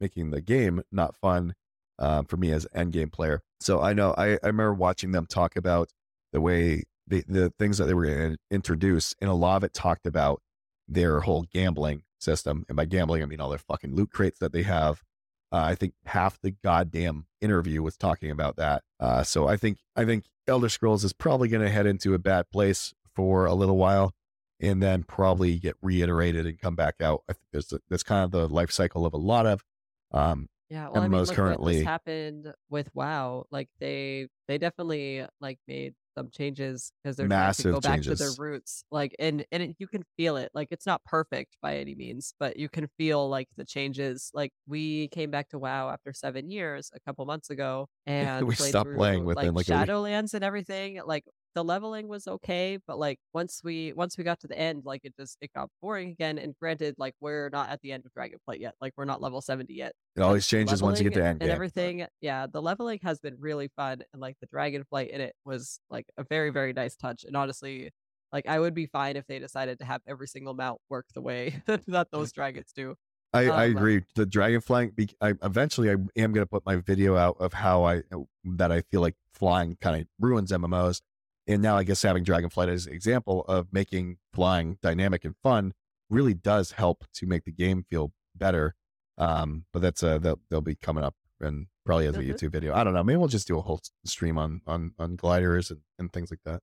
making 0.00 0.30
the 0.30 0.40
game 0.40 0.82
not 0.92 1.16
fun 1.16 1.54
um, 1.98 2.24
for 2.24 2.36
me 2.36 2.52
as 2.52 2.64
an 2.66 2.80
end 2.80 2.92
game 2.92 3.10
player. 3.10 3.42
So 3.60 3.80
I 3.80 3.92
know 3.92 4.14
I, 4.16 4.32
I 4.42 4.46
remember 4.46 4.74
watching 4.74 5.12
them 5.12 5.26
talk 5.26 5.56
about 5.56 5.90
the 6.32 6.40
way 6.40 6.84
the 7.06 7.24
the 7.28 7.52
things 7.58 7.78
that 7.78 7.86
they 7.86 7.94
were 7.94 8.06
going 8.06 8.32
to 8.32 8.38
introduce, 8.50 9.14
and 9.20 9.30
a 9.30 9.34
lot 9.34 9.56
of 9.56 9.64
it 9.64 9.74
talked 9.74 10.06
about 10.06 10.40
their 10.86 11.20
whole 11.20 11.44
gambling 11.52 12.02
system. 12.20 12.64
And 12.68 12.76
by 12.76 12.84
gambling, 12.84 13.22
I 13.22 13.26
mean 13.26 13.40
all 13.40 13.50
their 13.50 13.58
fucking 13.58 13.94
loot 13.94 14.10
crates 14.12 14.38
that 14.38 14.52
they 14.52 14.62
have. 14.62 15.02
Uh, 15.50 15.62
I 15.64 15.74
think 15.74 15.94
half 16.04 16.38
the 16.40 16.50
goddamn 16.62 17.26
interview 17.40 17.82
was 17.82 17.96
talking 17.96 18.30
about 18.30 18.56
that. 18.56 18.82
Uh, 19.00 19.22
so 19.22 19.48
I 19.48 19.56
think 19.56 19.78
I 19.96 20.04
think 20.04 20.26
Elder 20.46 20.68
Scrolls 20.68 21.04
is 21.04 21.12
probably 21.12 21.48
going 21.48 21.64
to 21.64 21.70
head 21.70 21.86
into 21.86 22.14
a 22.14 22.18
bad 22.18 22.50
place 22.50 22.94
for 23.14 23.46
a 23.46 23.54
little 23.54 23.76
while, 23.76 24.12
and 24.60 24.82
then 24.82 25.04
probably 25.04 25.58
get 25.58 25.76
reiterated 25.82 26.46
and 26.46 26.58
come 26.60 26.74
back 26.74 26.96
out. 27.00 27.22
I 27.28 27.32
think 27.34 27.44
there's 27.52 27.72
that's 27.88 28.02
kind 28.02 28.24
of 28.24 28.30
the 28.30 28.48
life 28.48 28.70
cycle 28.70 29.06
of 29.06 29.14
a 29.14 29.18
lot 29.18 29.46
of 29.46 29.64
um, 30.12 30.48
Yeah, 30.70 30.88
well, 30.88 31.02
I 31.02 31.08
mean, 31.08 31.18
MMOs 31.18 31.28
look 31.28 31.36
currently. 31.36 31.84
happened 31.84 32.52
with 32.68 32.88
WoW. 32.94 33.46
Like 33.50 33.68
they 33.78 34.28
they 34.48 34.58
definitely 34.58 35.24
like 35.40 35.58
made 35.66 35.94
some 36.16 36.30
changes 36.30 36.92
because 37.02 37.16
they're 37.16 37.28
trying 37.28 37.38
to 37.38 37.46
Massive 37.46 37.74
go 37.74 37.80
back 37.80 38.02
to 38.02 38.14
their 38.14 38.32
roots. 38.36 38.84
Like 38.90 39.14
and 39.18 39.44
and 39.52 39.62
it, 39.62 39.76
you 39.78 39.86
can 39.86 40.02
feel 40.16 40.36
it. 40.36 40.50
Like 40.54 40.68
it's 40.70 40.86
not 40.86 41.04
perfect 41.04 41.56
by 41.62 41.76
any 41.76 41.94
means, 41.94 42.34
but 42.40 42.58
you 42.58 42.68
can 42.68 42.88
feel 42.98 43.28
like 43.28 43.48
the 43.56 43.64
changes. 43.64 44.30
Like 44.34 44.52
we 44.66 45.08
came 45.08 45.30
back 45.30 45.48
to 45.50 45.58
WoW 45.58 45.90
after 45.90 46.12
seven 46.12 46.50
years 46.50 46.90
a 46.94 47.00
couple 47.00 47.24
months 47.24 47.50
ago 47.50 47.88
and 48.06 48.46
we 48.46 48.54
stopped 48.56 48.94
playing 48.96 49.20
through 49.20 49.26
within 49.26 49.54
like 49.54 49.68
like. 49.68 49.88
Shadowlands 49.88 50.34
and 50.34 50.42
everything. 50.42 51.00
Like 51.06 51.24
the 51.58 51.64
leveling 51.64 52.06
was 52.06 52.28
okay, 52.28 52.78
but 52.86 53.00
like 53.00 53.18
once 53.34 53.62
we 53.64 53.92
once 53.92 54.16
we 54.16 54.22
got 54.22 54.38
to 54.38 54.46
the 54.46 54.56
end, 54.56 54.84
like 54.84 55.00
it 55.02 55.12
just 55.18 55.36
it 55.40 55.50
got 55.52 55.68
boring 55.82 56.10
again. 56.10 56.38
And 56.38 56.54
granted, 56.60 56.94
like 56.98 57.14
we're 57.20 57.48
not 57.48 57.68
at 57.68 57.80
the 57.82 57.90
end 57.90 58.04
of 58.06 58.12
Dragonflight 58.12 58.60
yet. 58.60 58.74
Like 58.80 58.92
we're 58.96 59.06
not 59.06 59.20
level 59.20 59.40
seventy 59.40 59.74
yet 59.74 59.92
It 60.14 60.20
always 60.22 60.46
changes 60.46 60.80
once 60.84 61.00
you 61.00 61.10
get 61.10 61.16
to 61.18 61.24
end 61.24 61.42
and 61.42 61.50
everything, 61.50 62.06
yeah, 62.20 62.46
the 62.46 62.62
leveling 62.62 63.00
has 63.02 63.18
been 63.18 63.36
really 63.40 63.70
fun, 63.74 64.02
and 64.12 64.22
like 64.22 64.36
the 64.40 64.46
dragonflight 64.46 65.08
in 65.08 65.20
it 65.20 65.34
was 65.44 65.80
like 65.90 66.06
a 66.16 66.22
very 66.22 66.50
very 66.50 66.72
nice 66.72 66.94
touch. 66.94 67.24
And 67.24 67.36
honestly, 67.36 67.90
like 68.32 68.46
I 68.46 68.60
would 68.60 68.74
be 68.74 68.86
fine 68.86 69.16
if 69.16 69.26
they 69.26 69.40
decided 69.40 69.80
to 69.80 69.84
have 69.84 70.00
every 70.06 70.28
single 70.28 70.54
mount 70.54 70.80
work 70.88 71.06
the 71.12 71.22
way 71.22 71.60
that 71.88 72.12
those 72.12 72.30
dragons 72.30 72.70
do. 72.72 72.94
I, 73.34 73.46
I 73.50 73.64
Um, 73.66 73.76
agree. 73.76 74.04
The 74.14 74.26
dragonfly. 74.26 74.92
be- 74.94 75.16
I 75.20 75.34
eventually 75.42 75.90
I 75.90 75.94
am 75.94 76.32
going 76.32 76.44
to 76.44 76.46
put 76.46 76.64
my 76.64 76.76
video 76.76 77.16
out 77.16 77.36
of 77.40 77.52
how 77.52 77.82
I 77.84 78.02
that 78.44 78.70
I 78.70 78.82
feel 78.82 79.00
like 79.00 79.16
flying 79.34 79.76
kind 79.80 80.00
of 80.00 80.06
ruins 80.20 80.52
MMOs, 80.52 81.02
and 81.48 81.60
now 81.62 81.76
I 81.76 81.82
guess 81.84 82.02
having 82.02 82.24
dragonflight 82.24 82.68
as 82.68 82.86
an 82.86 82.92
example 82.92 83.44
of 83.48 83.72
making 83.72 84.18
flying 84.32 84.78
dynamic 84.82 85.24
and 85.24 85.34
fun 85.42 85.72
really 86.10 86.34
does 86.34 86.72
help 86.72 87.04
to 87.14 87.26
make 87.26 87.44
the 87.44 87.52
game 87.52 87.84
feel 87.90 88.12
better. 88.36 88.74
Um, 89.16 89.64
but 89.72 89.82
that's 89.82 90.02
uh 90.02 90.18
they'll, 90.18 90.38
they'll 90.50 90.60
be 90.60 90.76
coming 90.76 91.02
up 91.04 91.14
and 91.40 91.66
probably 91.84 92.06
as 92.06 92.16
a 92.16 92.20
Mhm. 92.20 92.28
YouTube 92.34 92.52
video. 92.52 92.74
I 92.74 92.84
don't 92.84 92.94
know. 92.94 93.02
Maybe 93.02 93.16
we'll 93.16 93.28
just 93.28 93.46
do 93.48 93.58
a 93.58 93.62
whole 93.62 93.80
stream 94.04 94.38
on 94.38 94.60
on 94.66 94.92
on 94.98 95.16
gliders 95.16 95.70
and, 95.70 95.80
and 95.98 96.12
things 96.12 96.30
like 96.30 96.40
that. 96.44 96.60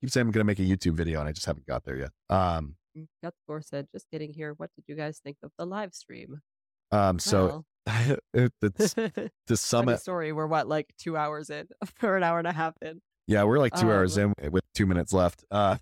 Keep 0.00 0.10
saying 0.10 0.26
I'm 0.26 0.30
going 0.32 0.40
to 0.40 0.44
make 0.44 0.58
a 0.58 0.62
YouTube 0.62 0.94
video 0.94 1.20
and 1.20 1.28
I 1.28 1.32
just 1.32 1.46
haven't 1.46 1.66
got 1.66 1.84
there 1.84 1.96
yet. 1.96 2.10
Um, 2.28 2.76
Mm, 2.96 3.08
Gut 3.22 3.34
Score 3.44 3.60
said, 3.60 3.88
"Just 3.92 4.06
getting 4.10 4.32
here. 4.32 4.54
What 4.54 4.70
did 4.74 4.84
you 4.88 4.94
guys 4.96 5.18
think 5.18 5.36
of 5.42 5.50
the 5.58 5.66
live 5.66 5.92
stream?" 5.94 6.40
um. 6.92 7.18
So 7.18 7.46
Well, 7.46 7.66
it, 8.32 8.52
it's 8.62 8.94
funny 9.48 9.56
summit. 9.56 10.00
story. 10.00 10.32
We're 10.32 10.46
what 10.46 10.66
like 10.66 10.86
two 10.98 11.14
hours 11.16 11.50
in, 11.50 11.68
or 12.02 12.16
an 12.16 12.22
hour 12.22 12.38
and 12.38 12.48
a 12.48 12.52
half 12.52 12.74
in. 12.80 13.02
Yeah, 13.26 13.44
we're 13.44 13.58
like 13.58 13.74
two 13.74 13.90
hours 13.90 14.16
Um, 14.18 14.32
in 14.40 14.52
with 14.52 14.64
two 14.74 14.86
minutes 14.86 15.12
left. 15.12 15.44
Uh, 15.50 15.78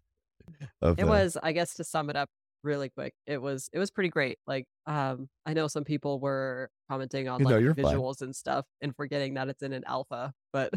It 0.82 0.96
the, 0.96 1.06
was, 1.06 1.36
I 1.42 1.52
guess, 1.52 1.74
to 1.74 1.84
sum 1.84 2.10
it 2.10 2.16
up 2.16 2.28
really 2.62 2.88
quick. 2.88 3.14
It 3.26 3.40
was, 3.40 3.68
it 3.72 3.78
was 3.78 3.90
pretty 3.90 4.08
great. 4.08 4.38
Like, 4.46 4.66
um, 4.86 5.28
I 5.44 5.52
know 5.52 5.68
some 5.68 5.84
people 5.84 6.20
were 6.20 6.70
commenting 6.90 7.28
on 7.28 7.40
You 7.40 7.46
know, 7.46 7.54
like 7.54 7.62
you're 7.62 7.74
fine. 7.74 7.84
visuals 7.84 8.22
and 8.22 8.34
stuff, 8.34 8.66
and 8.80 8.94
forgetting 8.96 9.34
that 9.34 9.48
it's 9.48 9.62
in 9.62 9.72
an 9.72 9.84
alpha. 9.86 10.32
But 10.52 10.72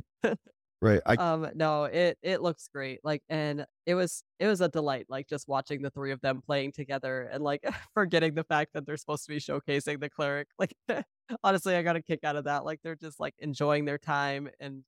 right. 0.81 1.02
I 1.06 1.15
um, 1.15 1.49
no, 1.56 1.85
it 1.85 2.18
it 2.22 2.41
looks 2.41 2.68
great. 2.68 2.99
Like, 3.03 3.23
and 3.30 3.65
it 3.85 3.95
was 3.95 4.23
it 4.39 4.48
was 4.48 4.60
a 4.61 4.68
delight. 4.68 5.06
Like 5.10 5.27
just 5.27 5.48
watching 5.48 5.81
the 5.81 5.89
three 5.89 6.11
of 6.11 6.19
them 6.22 6.41
playing 6.41 6.73
together, 6.73 7.30
and 7.31 7.44
like 7.44 7.61
forgetting 7.94 8.35
the 8.35 8.44
fact 8.44 8.73
that 8.73 8.85
they're 8.85 8.98
supposed 8.98 9.26
to 9.26 9.30
be 9.30 9.39
showcasing 9.39 9.99
the 10.02 10.10
cleric. 10.10 10.48
Like, 10.60 10.73
honestly, 11.44 11.76
I 11.76 11.81
got 11.84 11.95
a 11.95 12.02
kick 12.02 12.22
out 12.23 12.35
of 12.35 12.45
that. 12.45 12.65
Like, 12.65 12.81
they're 12.84 12.95
just 12.95 13.19
like 13.19 13.35
enjoying 13.39 13.85
their 13.85 13.98
time 13.98 14.49
and 14.60 14.84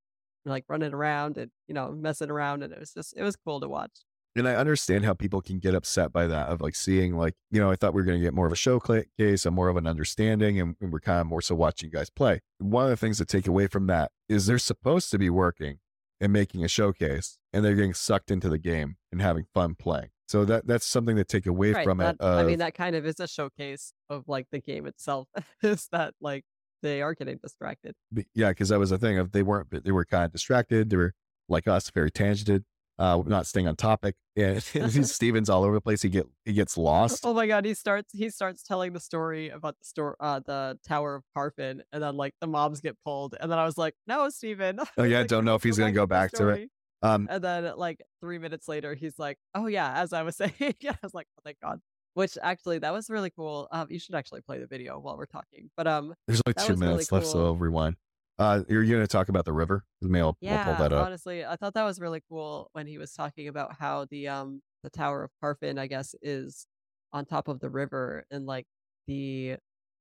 like 0.49 0.65
running 0.67 0.93
around 0.93 1.37
and 1.37 1.51
you 1.67 1.73
know 1.73 1.91
messing 1.91 2.29
around, 2.29 2.63
and 2.63 2.73
it 2.73 2.79
was 2.79 2.93
just 2.93 3.13
it 3.15 3.23
was 3.23 3.35
cool 3.35 3.59
to 3.61 3.67
watch. 3.69 3.91
and 4.35 4.47
I 4.47 4.55
understand 4.55 5.05
how 5.05 5.13
people 5.13 5.41
can 5.41 5.59
get 5.59 5.73
upset 5.75 6.11
by 6.13 6.27
that 6.27 6.49
of 6.49 6.61
like 6.61 6.75
seeing 6.75 7.15
like 7.17 7.35
you 7.51 7.59
know 7.61 7.71
I 7.71 7.75
thought 7.75 7.93
we 7.93 8.01
were 8.01 8.05
going 8.05 8.19
to 8.19 8.23
get 8.23 8.33
more 8.33 8.45
of 8.47 8.53
a 8.53 8.55
showcase 8.55 9.45
and 9.45 9.55
more 9.55 9.69
of 9.69 9.77
an 9.77 9.87
understanding, 9.87 10.59
and, 10.59 10.75
and 10.81 10.91
we're 10.93 10.99
kind 10.99 11.21
of 11.21 11.27
more 11.27 11.41
so 11.41 11.55
watching 11.55 11.89
you 11.89 11.93
guys 11.97 12.09
play. 12.09 12.41
One 12.59 12.85
of 12.85 12.89
the 12.91 12.97
things 12.97 13.17
to 13.19 13.25
take 13.25 13.47
away 13.47 13.67
from 13.67 13.87
that 13.87 14.11
is 14.27 14.45
they're 14.45 14.57
supposed 14.59 15.11
to 15.11 15.17
be 15.17 15.29
working 15.29 15.79
and 16.21 16.33
making 16.33 16.63
a 16.63 16.67
showcase, 16.67 17.37
and 17.53 17.63
they're 17.63 17.75
getting 17.75 17.93
sucked 17.93 18.29
into 18.31 18.49
the 18.49 18.57
game 18.59 18.97
and 19.11 19.21
having 19.21 19.45
fun 19.53 19.75
playing. 19.75 20.09
So 20.27 20.45
that 20.45 20.67
that's 20.67 20.85
something 20.85 21.15
to 21.15 21.23
take 21.23 21.47
away 21.47 21.71
Right. 21.71 21.83
from 21.83 21.97
That 21.97 22.15
it. 22.19 22.23
I 22.23 22.43
mean, 22.43 22.59
that 22.59 22.75
kind 22.75 22.95
of 22.95 23.05
is 23.05 23.19
a 23.19 23.27
showcase 23.27 23.93
of 24.09 24.25
like 24.27 24.47
the 24.51 24.59
game 24.59 24.85
itself. 24.85 25.27
is 25.63 25.87
that 25.91 26.13
like 26.21 26.45
they 26.81 27.01
are 27.01 27.13
getting 27.13 27.37
distracted. 27.37 27.95
But 28.11 28.25
yeah, 28.33 28.49
because 28.49 28.69
that 28.69 28.79
was 28.79 28.89
the 28.91 28.97
thing 28.97 29.17
of 29.17 29.31
they 29.31 29.43
weren't 29.43 29.83
they 29.83 29.91
were 29.91 30.05
kind 30.05 30.25
of 30.25 30.31
distracted. 30.31 30.89
They 30.89 30.97
were 30.97 31.13
like 31.47 31.67
us, 31.67 31.89
very 31.89 32.11
tangented, 32.11 32.63
uh, 32.97 33.21
not 33.25 33.47
staying 33.47 33.67
on 33.67 33.75
topic. 33.75 34.15
And 34.35 34.61
Steven's 35.07 35.49
all 35.49 35.63
over 35.63 35.75
the 35.75 35.81
place. 35.81 36.01
He 36.01 36.09
get 36.09 36.27
he 36.45 36.53
gets 36.53 36.77
lost. 36.77 37.25
Oh 37.25 37.33
my 37.33 37.47
god, 37.47 37.65
he 37.65 37.73
starts 37.73 38.11
he 38.13 38.29
starts 38.29 38.63
telling 38.63 38.93
the 38.93 38.99
story 38.99 39.49
about 39.49 39.77
the 39.79 39.85
store 39.85 40.15
uh 40.19 40.39
the 40.39 40.79
Tower 40.87 41.15
of 41.15 41.23
Carpin 41.33 41.83
and 41.91 42.01
then 42.03 42.15
like 42.17 42.33
the 42.41 42.47
mobs 42.47 42.81
get 42.81 42.97
pulled 43.03 43.35
and 43.39 43.51
then 43.51 43.59
I 43.59 43.65
was 43.65 43.77
like, 43.77 43.95
"No, 44.07 44.29
Steven." 44.29 44.79
Oh 44.97 45.03
yeah, 45.03 45.19
Like, 45.19 45.27
don't 45.27 45.45
know 45.45 45.55
if 45.55 45.63
he's 45.63 45.77
gonna 45.77 45.91
go 45.91 46.05
back 46.05 46.31
to 46.33 46.49
it. 46.49 46.69
Um, 47.01 47.27
And 47.31 47.41
then 47.41 47.73
like 47.77 48.01
3 48.21 48.39
minutes 48.39 48.67
later 48.67 48.93
he's 48.93 49.17
like, 49.17 49.37
"Oh 49.55 49.67
yeah, 49.67 49.93
as 49.93 50.11
I 50.13 50.23
was 50.23 50.35
saying." 50.35 50.53
yeah, 50.81 50.91
I 50.91 50.97
was 51.01 51.13
like, 51.13 51.27
"Oh 51.37 51.41
thank 51.45 51.57
god." 51.61 51.79
Which 52.19 52.37
actually 52.43 52.79
that 52.79 52.91
was 52.91 53.09
really 53.09 53.29
cool. 53.29 53.69
Um 53.71 53.87
you 53.89 53.97
should 53.97 54.13
actually 54.15 54.41
play 54.41 54.59
the 54.59 54.67
video 54.67 54.99
while 54.99 55.17
we're 55.17 55.25
talking. 55.25 55.71
But 55.77 55.87
um 55.87 56.13
there's 56.27 56.41
only 56.45 56.53
two 56.53 56.73
was 56.73 56.81
really 56.81 56.85
minutes 56.85 57.11
left, 57.13 57.27
so. 57.27 57.45
I'll 57.45 57.55
rewind. 57.55 57.95
Uh, 58.37 58.63
you're 58.69 58.85
gonna 58.85 59.07
talk 59.07 59.29
about 59.29 59.45
the 59.45 59.53
river? 59.53 59.85
Maybe 60.01 60.19
I'll, 60.21 60.27
I'll 60.27 60.33
pull 60.33 60.49
Yeah, 60.49 60.77
that 60.79 60.93
up. 60.93 61.05
honestly, 61.05 61.45
I 61.45 61.55
thought 61.55 61.73
that 61.75 61.83
was 61.83 61.99
really 61.99 62.21
cool 62.29 62.69
when 62.73 62.87
he 62.87 62.97
was 62.97 63.13
talking 63.13 63.47
about 63.47 63.75
how 63.79 64.05
the 64.09 64.27
um 64.27 64.61
the 64.83 64.89
Tower 64.89 65.23
of 65.23 65.31
Carpin, 65.41 65.77
I 65.77 65.87
guess, 65.87 66.13
is 66.21 66.67
on 67.13 67.25
top 67.25 67.47
of 67.47 67.59
the 67.61 67.69
river 67.69 68.25
and 68.31 68.45
like 68.45 68.65
the 69.07 69.55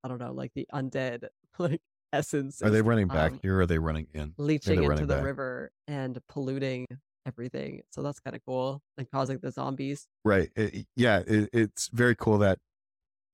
I 0.05 0.09
don't 0.09 0.19
know, 0.19 0.33
like 0.33 0.53
the 0.55 0.67
undead 0.75 1.25
like 1.59 1.81
essence. 2.13 2.63
Are 2.63 2.71
they 2.71 2.83
running 2.83 3.09
back 3.09 3.33
um, 3.33 3.41
here 3.43 3.59
or 3.59 3.61
are 3.61 3.67
they 3.67 3.79
running 3.79 4.09
in? 4.13 4.35
leaching 4.39 4.81
they're 4.81 4.93
into 4.93 5.07
the 5.07 5.15
back. 5.15 5.25
river 5.25 5.71
and 5.87 6.19
polluting 6.29 6.87
everything. 7.27 7.83
So 7.91 8.03
that's 8.03 8.21
kind 8.21 8.35
of 8.37 8.43
cool 8.45 8.83
and 8.97 9.11
causing 9.11 9.39
the 9.39 9.51
zombies. 9.51 10.07
Right. 10.25 10.51
It- 10.57 10.75
it- 10.75 10.87
yeah, 10.97 11.23
it, 11.27 11.49
it's 11.53 11.89
very 11.93 12.15
cool 12.17 12.39
that 12.39 12.59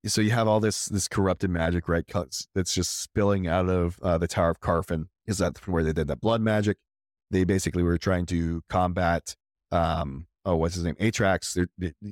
so 0.06 0.20
you 0.20 0.32
have 0.32 0.47
all 0.47 0.61
this 0.61 0.85
this 0.86 1.09
corrupted 1.09 1.48
magic, 1.51 1.89
right? 1.89 2.05
That's 2.55 2.74
just 2.74 3.01
spilling 3.01 3.47
out 3.47 3.70
of 3.70 3.98
uh, 4.02 4.19
the 4.19 4.27
Tower 4.28 4.51
of 4.51 4.61
Carfin. 4.61 5.06
Is 5.27 5.39
that 5.39 5.66
where 5.66 5.82
they 5.82 5.94
did 5.94 6.09
that 6.09 6.20
blood 6.20 6.43
magic? 6.43 6.77
They 7.31 7.44
basically 7.44 7.82
were 7.82 7.97
trying 7.97 8.27
to 8.27 8.62
combat 8.69 9.35
um 9.73 10.27
oh 10.44 10.56
what's 10.56 10.74
his 10.74 10.85
name 10.85 10.94
Atrax. 10.97 11.66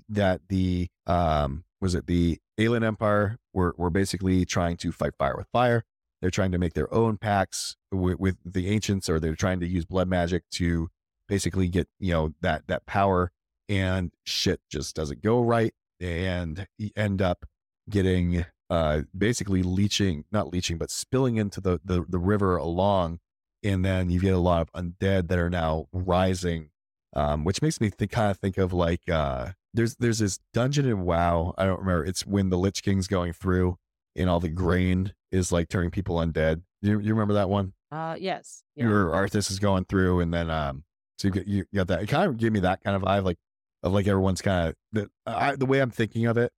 That 0.08 0.40
the 0.48 0.88
um 1.06 1.64
was 1.82 1.94
it 1.94 2.06
the 2.06 2.38
Aelan 2.58 2.82
Empire 2.82 3.36
were 3.52 3.74
were 3.76 3.90
basically 3.90 4.46
trying 4.46 4.78
to 4.78 4.90
fight 4.90 5.12
fire 5.18 5.36
with 5.36 5.48
fire. 5.52 5.84
They're 6.22 6.30
trying 6.30 6.52
to 6.52 6.58
make 6.58 6.72
their 6.74 6.92
own 6.94 7.18
pacts 7.18 7.76
with, 7.90 8.18
with 8.18 8.36
the 8.44 8.68
ancients, 8.68 9.10
or 9.10 9.20
they're 9.20 9.34
trying 9.34 9.60
to 9.60 9.66
use 9.66 9.84
blood 9.84 10.08
magic 10.08 10.44
to 10.52 10.88
basically 11.32 11.66
get 11.66 11.88
you 11.98 12.12
know 12.12 12.34
that 12.42 12.60
that 12.66 12.84
power 12.84 13.32
and 13.66 14.12
shit 14.22 14.60
just 14.68 14.94
doesn't 14.94 15.22
go 15.22 15.40
right 15.40 15.72
and 15.98 16.66
you 16.76 16.90
end 16.94 17.22
up 17.22 17.46
getting 17.88 18.44
uh 18.68 19.00
basically 19.16 19.62
leaching 19.62 20.24
not 20.30 20.52
leaching 20.52 20.76
but 20.76 20.90
spilling 20.90 21.36
into 21.38 21.58
the 21.58 21.80
the, 21.82 22.04
the 22.06 22.18
river 22.18 22.58
along 22.58 23.18
and 23.62 23.82
then 23.82 24.10
you 24.10 24.20
get 24.20 24.34
a 24.34 24.38
lot 24.38 24.60
of 24.60 24.70
undead 24.74 25.28
that 25.28 25.38
are 25.38 25.48
now 25.48 25.86
rising 25.90 26.68
um 27.16 27.44
which 27.44 27.62
makes 27.62 27.80
me 27.80 27.88
think 27.88 28.10
kind 28.10 28.30
of 28.30 28.36
think 28.36 28.58
of 28.58 28.74
like 28.74 29.08
uh 29.08 29.48
there's 29.72 29.94
there's 29.96 30.18
this 30.18 30.38
dungeon 30.52 30.84
in 30.84 31.00
wow 31.00 31.54
i 31.56 31.64
don't 31.64 31.80
remember 31.80 32.04
it's 32.04 32.26
when 32.26 32.50
the 32.50 32.58
lich 32.58 32.82
king's 32.82 33.08
going 33.08 33.32
through 33.32 33.78
and 34.14 34.28
all 34.28 34.38
the 34.38 34.50
grain 34.50 35.14
is 35.30 35.50
like 35.50 35.70
turning 35.70 35.90
people 35.90 36.16
undead 36.16 36.60
you, 36.82 36.98
you 37.00 37.14
remember 37.14 37.32
that 37.32 37.48
one 37.48 37.72
Uh, 37.90 38.16
yes. 38.20 38.64
Yeah. 38.76 38.84
your 38.88 39.06
Arthas 39.12 39.50
is 39.50 39.58
going 39.58 39.84
through, 39.84 40.20
and 40.20 40.32
then 40.32 40.48
um, 40.50 40.82
so 41.22 41.28
you 41.28 41.32
get 41.32 41.46
you 41.46 41.64
got 41.72 41.86
that. 41.86 42.02
It 42.02 42.08
kind 42.08 42.28
of 42.28 42.36
gave 42.36 42.52
me 42.52 42.60
that 42.60 42.82
kind 42.82 42.96
of 42.96 43.02
vibe, 43.02 43.24
like 43.24 43.38
of 43.82 43.92
like 43.92 44.08
everyone's 44.08 44.42
kind 44.42 44.68
of 44.68 44.74
the 44.90 45.08
I, 45.24 45.54
the 45.54 45.66
way 45.66 45.80
I'm 45.80 45.90
thinking 45.90 46.26
of 46.26 46.36
it 46.36 46.52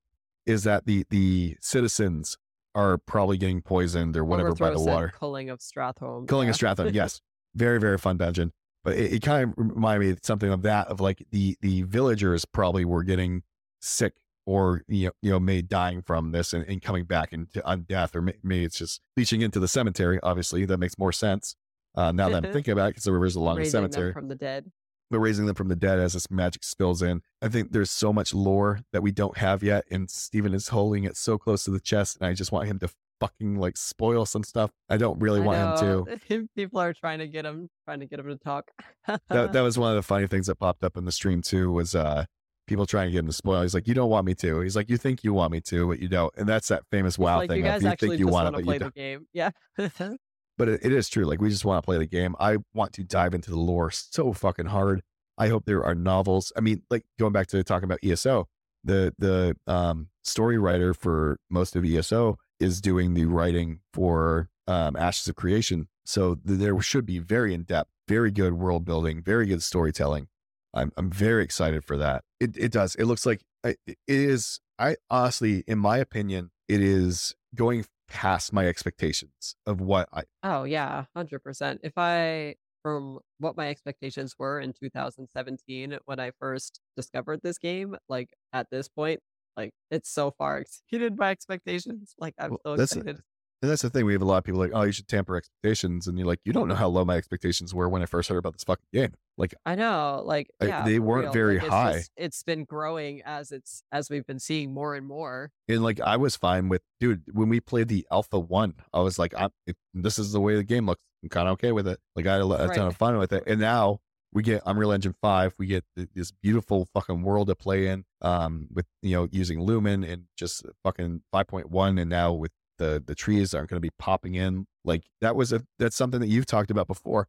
is 0.46 0.64
that 0.64 0.86
the 0.86 1.04
the 1.10 1.56
citizens 1.60 2.38
are 2.74 2.96
probably 2.96 3.36
getting 3.36 3.60
poisoned 3.60 4.16
or 4.16 4.24
whatever 4.24 4.54
by 4.54 4.70
the 4.70 4.80
water. 4.80 5.12
Culling 5.16 5.50
of 5.50 5.60
Stratholme. 5.60 6.26
Killing 6.26 6.48
yeah. 6.48 6.52
a 6.52 6.54
Stratholme, 6.54 6.94
yes, 6.94 7.20
very 7.54 7.78
very 7.78 7.98
fun 7.98 8.16
dungeon. 8.16 8.52
But 8.82 8.96
it, 8.96 9.14
it 9.14 9.22
kind 9.22 9.44
of 9.44 9.54
reminded 9.56 10.06
me 10.06 10.12
of 10.12 10.20
something 10.22 10.50
of 10.50 10.62
that 10.62 10.88
of 10.88 11.00
like 11.00 11.26
the 11.30 11.58
the 11.60 11.82
villagers 11.82 12.46
probably 12.46 12.86
were 12.86 13.04
getting 13.04 13.42
sick 13.82 14.14
or 14.46 14.82
you 14.88 15.06
know, 15.06 15.12
you 15.20 15.30
know 15.30 15.40
maybe 15.40 15.62
dying 15.62 16.00
from 16.00 16.32
this 16.32 16.54
and, 16.54 16.66
and 16.66 16.80
coming 16.80 17.04
back 17.04 17.34
into 17.34 17.62
on 17.66 17.82
death 17.82 18.16
or 18.16 18.22
may- 18.22 18.38
maybe 18.42 18.64
it's 18.64 18.78
just 18.78 19.02
leaching 19.14 19.42
into 19.42 19.60
the 19.60 19.68
cemetery. 19.68 20.18
Obviously, 20.22 20.64
that 20.64 20.78
makes 20.78 20.96
more 20.98 21.12
sense 21.12 21.54
uh, 21.94 22.12
now 22.12 22.28
that 22.28 22.44
I'm 22.44 22.52
thinking 22.52 22.72
about 22.72 22.86
it 22.86 22.90
because 22.90 23.04
the 23.04 23.12
river's 23.12 23.36
along 23.36 23.56
the 23.56 23.60
Raising 23.60 23.82
them 23.82 23.92
cemetery 23.92 24.12
from 24.12 24.28
the 24.28 24.34
dead. 24.34 24.70
but 25.10 25.18
raising 25.20 25.46
them 25.46 25.54
from 25.54 25.68
the 25.68 25.76
dead 25.76 25.98
as 25.98 26.14
this 26.14 26.30
magic 26.30 26.64
spills 26.64 27.02
in. 27.02 27.22
I 27.42 27.48
think 27.48 27.72
there's 27.72 27.90
so 27.90 28.12
much 28.12 28.34
lore 28.34 28.80
that 28.92 29.02
we 29.02 29.12
don't 29.12 29.36
have 29.38 29.62
yet, 29.62 29.84
and 29.90 30.10
Steven 30.10 30.54
is 30.54 30.68
holding 30.68 31.04
it 31.04 31.16
so 31.16 31.38
close 31.38 31.64
to 31.64 31.70
the 31.70 31.80
chest, 31.80 32.16
and 32.20 32.26
I 32.26 32.34
just 32.34 32.52
want 32.52 32.68
him 32.68 32.78
to 32.80 32.88
fucking 33.20 33.56
like 33.58 33.76
spoil 33.76 34.26
some 34.26 34.42
stuff. 34.42 34.70
I 34.90 34.96
don't 34.96 35.20
really 35.20 35.40
I 35.40 35.44
want 35.44 35.80
him 35.80 36.18
to. 36.28 36.48
People 36.56 36.80
are 36.80 36.92
trying 36.92 37.20
to 37.20 37.28
get 37.28 37.44
him, 37.46 37.70
trying 37.84 38.00
to 38.00 38.06
get 38.06 38.18
him 38.18 38.26
to 38.26 38.36
talk. 38.36 38.70
That, 39.06 39.52
that 39.52 39.60
was 39.62 39.78
one 39.78 39.90
of 39.90 39.96
the 39.96 40.02
funny 40.02 40.26
things 40.26 40.48
that 40.48 40.56
popped 40.56 40.82
up 40.82 40.96
in 40.96 41.04
the 41.04 41.12
stream 41.12 41.40
too. 41.42 41.70
Was 41.70 41.94
uh 41.94 42.24
people 42.66 42.86
trying 42.86 43.08
to 43.08 43.12
get 43.12 43.18
him 43.20 43.26
to 43.26 43.32
spoil? 43.32 43.62
He's 43.62 43.74
like, 43.74 43.86
"You 43.86 43.94
don't 43.94 44.10
want 44.10 44.26
me 44.26 44.34
to." 44.36 44.60
He's 44.60 44.74
like, 44.74 44.90
"You 44.90 44.96
think 44.96 45.22
you 45.22 45.32
want 45.32 45.52
me 45.52 45.60
to, 45.62 45.86
but 45.86 46.00
you 46.00 46.08
don't." 46.08 46.34
And 46.36 46.48
that's 46.48 46.68
that 46.68 46.82
famous 46.90 47.16
wow 47.18 47.38
like 47.38 47.50
thing. 47.50 47.60
you 47.60 47.66
of 47.66 47.72
guys 47.74 47.82
you 47.82 47.88
actually 47.88 48.08
think 48.08 48.20
you 48.20 48.26
want 48.26 48.48
it, 48.48 48.52
want 48.52 48.56
to 48.56 48.56
but 48.56 48.60
you 48.60 48.66
play 48.66 48.78
don't. 48.78 48.94
the 48.94 49.00
game. 49.00 49.26
Yeah. 49.32 50.16
but 50.56 50.68
it, 50.68 50.80
it 50.84 50.92
is 50.92 51.08
true. 51.08 51.24
Like 51.24 51.40
we 51.40 51.50
just 51.50 51.64
want 51.64 51.82
to 51.82 51.86
play 51.86 51.98
the 51.98 52.06
game. 52.06 52.34
I 52.38 52.58
want 52.72 52.92
to 52.94 53.04
dive 53.04 53.34
into 53.34 53.50
the 53.50 53.58
lore 53.58 53.90
so 53.90 54.32
fucking 54.32 54.66
hard. 54.66 55.02
I 55.36 55.48
hope 55.48 55.64
there 55.64 55.84
are 55.84 55.94
novels. 55.94 56.52
I 56.56 56.60
mean, 56.60 56.82
like 56.90 57.04
going 57.18 57.32
back 57.32 57.48
to 57.48 57.62
talking 57.64 57.84
about 57.84 57.98
ESO, 58.04 58.46
the 58.84 59.14
the 59.18 59.56
um, 59.66 60.08
story 60.22 60.58
writer 60.58 60.94
for 60.94 61.38
most 61.50 61.74
of 61.76 61.84
ESO 61.84 62.38
is 62.60 62.80
doing 62.80 63.14
the 63.14 63.24
writing 63.24 63.80
for 63.92 64.48
um, 64.66 64.96
Ashes 64.96 65.28
of 65.28 65.34
Creation. 65.34 65.88
So 66.06 66.36
th- 66.36 66.58
there 66.58 66.80
should 66.80 67.06
be 67.06 67.18
very 67.18 67.52
in 67.54 67.64
depth, 67.64 67.90
very 68.08 68.30
good 68.30 68.54
world 68.54 68.84
building, 68.84 69.22
very 69.22 69.46
good 69.46 69.62
storytelling. 69.62 70.28
I'm 70.72 70.92
I'm 70.96 71.10
very 71.10 71.42
excited 71.42 71.84
for 71.84 71.96
that. 71.96 72.22
It 72.40 72.56
it 72.56 72.72
does. 72.72 72.94
It 72.94 73.04
looks 73.04 73.26
like 73.26 73.42
I- 73.64 73.76
it 73.86 73.96
is. 74.06 74.60
I 74.78 74.96
honestly, 75.08 75.62
in 75.66 75.78
my 75.78 75.98
opinion, 75.98 76.50
it 76.68 76.80
is 76.80 77.34
going 77.54 77.84
past 78.08 78.52
my 78.52 78.66
expectations 78.66 79.56
of 79.66 79.80
what 79.80 80.08
I 80.12 80.24
oh 80.42 80.64
yeah, 80.64 81.04
hundred 81.16 81.40
percent. 81.40 81.80
If 81.82 81.94
I, 81.96 82.56
from 82.82 83.20
what 83.38 83.56
my 83.56 83.68
expectations 83.68 84.34
were 84.38 84.60
in 84.60 84.72
2017 84.72 85.98
when 86.04 86.20
I 86.20 86.32
first 86.38 86.80
discovered 86.96 87.40
this 87.42 87.58
game, 87.58 87.96
like 88.08 88.30
at 88.52 88.68
this 88.70 88.88
point, 88.88 89.20
like 89.56 89.72
it's 89.90 90.10
so 90.10 90.30
far 90.30 90.58
exceeded 90.58 91.16
my 91.18 91.30
expectations. 91.30 92.14
Like 92.18 92.34
I'm 92.38 92.50
Well, 92.50 92.60
so 92.66 92.82
excited. 92.82 93.20
And 93.64 93.70
that's 93.70 93.80
the 93.80 93.88
thing. 93.88 94.04
We 94.04 94.12
have 94.12 94.20
a 94.20 94.26
lot 94.26 94.36
of 94.36 94.44
people 94.44 94.60
like, 94.60 94.72
oh, 94.74 94.82
you 94.82 94.92
should 94.92 95.08
tamper 95.08 95.36
expectations. 95.38 96.06
And 96.06 96.18
you're 96.18 96.26
like, 96.26 96.40
you 96.44 96.52
don't 96.52 96.68
know 96.68 96.74
how 96.74 96.88
low 96.88 97.02
my 97.02 97.16
expectations 97.16 97.72
were 97.72 97.88
when 97.88 98.02
I 98.02 98.04
first 98.04 98.28
heard 98.28 98.36
about 98.36 98.52
this 98.52 98.62
fucking 98.64 98.84
game. 98.92 99.14
Like, 99.38 99.54
I 99.64 99.74
know, 99.74 100.22
like 100.22 100.50
I- 100.60 100.66
yeah, 100.66 100.84
they 100.84 100.98
weren't 100.98 101.24
real. 101.24 101.32
very 101.32 101.54
Like, 101.54 101.62
it's 101.64 101.72
high. 101.72 101.92
just- 101.94 102.10
it's 102.18 102.42
been 102.42 102.64
growing 102.64 103.22
as 103.24 103.52
it's 103.52 103.82
as 103.90 104.10
we've 104.10 104.26
been 104.26 104.38
seeing 104.38 104.74
more 104.74 104.94
and 104.94 105.06
more. 105.06 105.50
and 105.66 105.82
like, 105.82 105.98
I 105.98 106.18
was 106.18 106.36
fine 106.36 106.68
with, 106.68 106.82
dude, 107.00 107.22
when 107.32 107.48
we 107.48 107.58
played 107.58 107.88
the 107.88 108.06
Alpha 108.12 108.38
1, 108.38 108.74
I 108.92 109.00
was 109.00 109.18
like, 109.18 109.32
I'm, 109.34 109.48
it, 109.66 109.76
this 109.94 110.18
is 110.18 110.32
the 110.32 110.42
way 110.42 110.56
the 110.56 110.62
game 110.62 110.84
looks. 110.84 111.00
I'm 111.22 111.30
kind 111.30 111.48
of 111.48 111.52
okay 111.54 111.72
with 111.72 111.88
it. 111.88 111.98
Like, 112.14 112.26
I 112.26 112.32
had 112.34 112.42
a, 112.42 112.46
a 112.70 112.74
ton 112.74 112.86
of 112.86 112.96
fun 112.98 113.16
with 113.16 113.32
it. 113.32 113.44
And 113.46 113.58
now 113.60 114.00
we 114.30 114.42
get 114.42 114.62
Unreal 114.66 114.92
Engine 114.92 115.14
5. 115.22 115.54
We 115.58 115.66
get 115.66 115.84
th- 115.96 116.08
this 116.14 116.32
beautiful 116.32 116.86
fucking 116.92 117.22
world 117.22 117.46
to 117.46 117.54
play 117.54 117.86
in 117.86 118.04
um, 118.20 118.66
with, 118.70 118.84
you 119.00 119.12
know, 119.16 119.28
using 119.32 119.58
Lumen 119.62 120.04
and 120.04 120.24
just 120.36 120.66
fucking 120.82 121.22
5.1. 121.32 121.98
And 122.00 122.10
now 122.10 122.32
with 122.34 122.50
the, 122.78 123.02
the 123.04 123.14
trees 123.14 123.54
aren't 123.54 123.70
going 123.70 123.80
to 123.80 123.86
be 123.86 123.92
popping 123.98 124.34
in. 124.34 124.66
Like, 124.84 125.04
that 125.20 125.36
was 125.36 125.52
a, 125.52 125.62
that's 125.78 125.96
something 125.96 126.20
that 126.20 126.28
you've 126.28 126.46
talked 126.46 126.70
about 126.70 126.86
before 126.86 127.28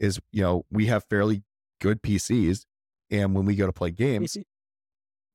is, 0.00 0.20
you 0.32 0.42
know, 0.42 0.64
we 0.70 0.86
have 0.86 1.04
fairly 1.08 1.42
good 1.80 2.02
PCs. 2.02 2.64
And 3.10 3.34
when 3.34 3.44
we 3.44 3.54
go 3.54 3.66
to 3.66 3.72
play 3.72 3.90
games, 3.90 4.32
mm-hmm. 4.32 4.42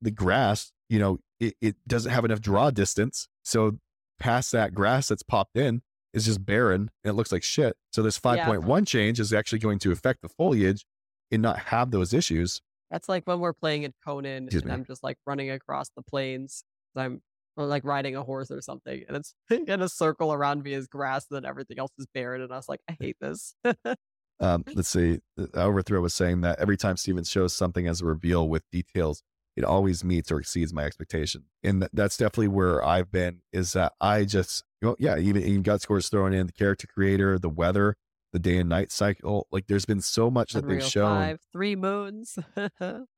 the 0.02 0.10
grass, 0.10 0.72
you 0.88 0.98
know, 0.98 1.18
it, 1.38 1.54
it 1.60 1.76
doesn't 1.86 2.10
have 2.10 2.24
enough 2.24 2.40
draw 2.40 2.70
distance. 2.70 3.28
So 3.44 3.78
past 4.18 4.52
that 4.52 4.74
grass 4.74 5.08
that's 5.08 5.22
popped 5.22 5.56
in 5.56 5.82
is 6.12 6.26
just 6.26 6.44
barren 6.44 6.90
and 7.04 7.10
it 7.10 7.14
looks 7.14 7.32
like 7.32 7.42
shit. 7.42 7.76
So 7.92 8.02
this 8.02 8.20
Yeah. 8.22 8.46
5.1 8.46 8.86
change 8.86 9.20
is 9.20 9.32
actually 9.32 9.60
going 9.60 9.78
to 9.80 9.92
affect 9.92 10.22
the 10.22 10.28
foliage 10.28 10.84
and 11.30 11.40
not 11.40 11.58
have 11.58 11.90
those 11.90 12.12
issues. 12.12 12.60
That's 12.90 13.08
like 13.08 13.24
when 13.24 13.38
we're 13.38 13.52
playing 13.52 13.84
in 13.84 13.94
Conan 14.04 14.46
Exiles 14.46 14.62
and 14.62 14.68
me. 14.68 14.74
I'm 14.74 14.84
just 14.84 15.04
like 15.04 15.16
running 15.24 15.50
across 15.50 15.90
the 15.90 16.02
plains 16.02 16.64
I'm 16.96 17.22
or 17.56 17.66
like 17.66 17.84
riding 17.84 18.16
a 18.16 18.22
horse 18.22 18.50
or 18.50 18.60
something, 18.60 19.02
and 19.08 19.16
it's 19.16 19.34
in 19.50 19.82
a 19.82 19.88
circle 19.88 20.32
around 20.32 20.62
me 20.62 20.72
is 20.72 20.86
grass, 20.88 21.26
and 21.30 21.36
then 21.36 21.48
everything 21.48 21.78
else 21.78 21.92
is 21.98 22.06
barren, 22.14 22.42
and 22.42 22.52
I 22.52 22.56
was 22.56 22.68
like, 22.68 22.80
I 22.88 22.96
hate 22.98 23.16
this. 23.20 23.54
Um, 24.40 24.64
let's 24.74 24.88
see. 24.88 25.20
Overthrow 25.54 26.00
was 26.00 26.14
saying 26.14 26.40
that 26.40 26.58
every 26.58 26.78
time 26.78 26.96
Steven 26.96 27.24
shows 27.24 27.54
something 27.54 27.86
as 27.86 28.00
a 28.00 28.06
reveal 28.06 28.48
with 28.48 28.62
details, 28.72 29.22
it 29.56 29.64
always 29.64 30.02
meets 30.02 30.32
or 30.32 30.40
exceeds 30.40 30.72
my 30.72 30.84
expectation. 30.84 31.44
And 31.62 31.86
that's 31.92 32.16
definitely 32.16 32.48
where 32.48 32.82
I've 32.82 33.12
been 33.12 33.42
is 33.52 33.74
that 33.74 33.92
I 34.00 34.24
just, 34.24 34.64
know, 34.80 34.96
yeah, 34.98 35.18
even, 35.18 35.42
even 35.42 35.62
gut 35.62 35.82
scores 35.82 36.08
thrown 36.08 36.32
in 36.32 36.46
the 36.46 36.52
character 36.52 36.86
creator, 36.86 37.38
the 37.38 37.50
weather, 37.50 37.96
the 38.32 38.38
day 38.38 38.58
and 38.58 38.68
night 38.68 38.92
cycle. 38.92 39.46
Like 39.50 39.66
there's 39.66 39.86
been 39.86 40.00
so 40.00 40.30
much 40.30 40.52
that 40.52 40.64
Unreal 40.64 40.80
they've 40.80 40.88
shown 40.90 41.16
5, 41.16 41.40
three 41.52 41.76
moons. 41.76 42.38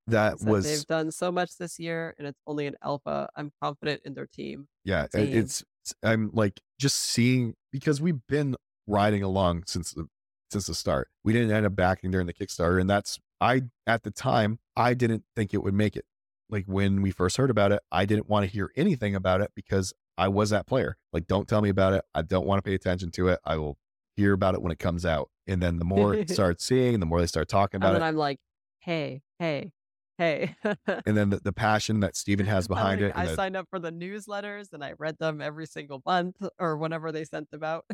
that 0.06 0.40
was 0.42 0.64
they've 0.64 0.86
done 0.86 1.10
so 1.10 1.30
much 1.30 1.56
this 1.58 1.78
year, 1.78 2.14
and 2.18 2.26
it's 2.26 2.40
only 2.46 2.66
an 2.66 2.74
alpha. 2.82 3.28
I'm 3.36 3.52
confident 3.62 4.02
in 4.04 4.14
their 4.14 4.26
team. 4.26 4.68
yeah 4.84 5.06
it's 5.12 5.14
it's- 5.14 5.64
i'm 6.04 6.30
like 6.32 6.60
just 6.78 6.96
seeing 6.96 7.54
because 7.72 8.00
we've 8.00 8.24
been 8.28 8.54
riding 8.86 9.20
along 9.24 9.64
since 9.66 9.92
the 9.92 10.06
since 10.52 10.66
the 10.68 10.74
start 10.74 11.08
we 11.24 11.32
didn't 11.32 11.50
end 11.50 11.66
up 11.66 11.74
backing 11.74 12.12
during 12.12 12.28
the 12.28 12.32
kickstarter 12.32 12.80
and 12.80 12.88
that's 12.88 13.18
i 13.40 13.62
at 13.84 14.04
the 14.04 14.12
time 14.12 14.60
i 14.76 14.94
didn't 14.94 15.24
think 15.34 15.52
it 15.52 15.60
would 15.60 15.74
make 15.74 15.96
it 15.96 16.04
like 16.48 16.64
when 16.66 17.02
we 17.02 17.10
first 17.10 17.36
heard 17.36 17.50
about 17.50 17.72
it 17.72 17.80
i 17.90 18.04
didn't 18.04 18.28
want 18.28 18.46
to 18.46 18.52
hear 18.52 18.70
anything 18.76 19.16
about 19.16 19.40
it 19.40 19.50
because 19.56 19.92
i 20.16 20.28
was 20.28 20.50
that 20.50 20.68
player 20.68 20.96
like 21.12 21.26
don't 21.26 21.48
tell 21.48 21.60
me 21.62 21.68
about 21.68 21.92
it 21.92 22.04
i 22.14 22.22
don't 22.22 22.46
want 22.46 22.62
to 22.62 22.68
pay 22.68 22.74
attention 22.76 23.10
to 23.10 23.26
it 23.26 23.40
i 23.44 23.56
will 23.56 23.76
hear 24.16 24.32
about 24.32 24.54
it 24.54 24.62
when 24.62 24.72
it 24.72 24.78
comes 24.78 25.04
out 25.06 25.30
and 25.46 25.62
then 25.62 25.78
the 25.78 25.84
more 25.84 26.14
it 26.14 26.30
starts 26.38 26.64
seeing 26.64 26.98
the 27.00 27.06
more 27.06 27.20
they 27.20 27.26
start 27.26 27.48
talking 27.48 27.76
And 27.78 27.84
about 27.84 27.92
then 27.94 28.02
it 28.02 28.06
And 28.08 28.14
I'm 28.14 28.16
like, 28.16 28.38
hey, 28.80 29.22
hey, 29.38 29.72
hey. 30.18 30.54
and 31.06 31.16
then 31.16 31.30
the, 31.30 31.40
the 31.42 31.52
passion 31.52 32.00
that 32.00 32.16
steven 32.16 32.46
has 32.46 32.68
behind 32.68 33.00
like- 33.00 33.10
it 33.10 33.16
I 33.16 33.26
the- 33.26 33.34
signed 33.34 33.56
up 33.56 33.66
for 33.70 33.78
the 33.78 33.90
newsletters 33.90 34.72
and 34.72 34.84
I 34.84 34.92
read 34.98 35.18
them 35.18 35.40
every 35.40 35.66
single 35.66 36.02
month 36.06 36.36
or 36.58 36.76
whenever 36.76 37.10
they 37.12 37.24
sent 37.24 37.50
them 37.50 37.64
out. 37.64 37.84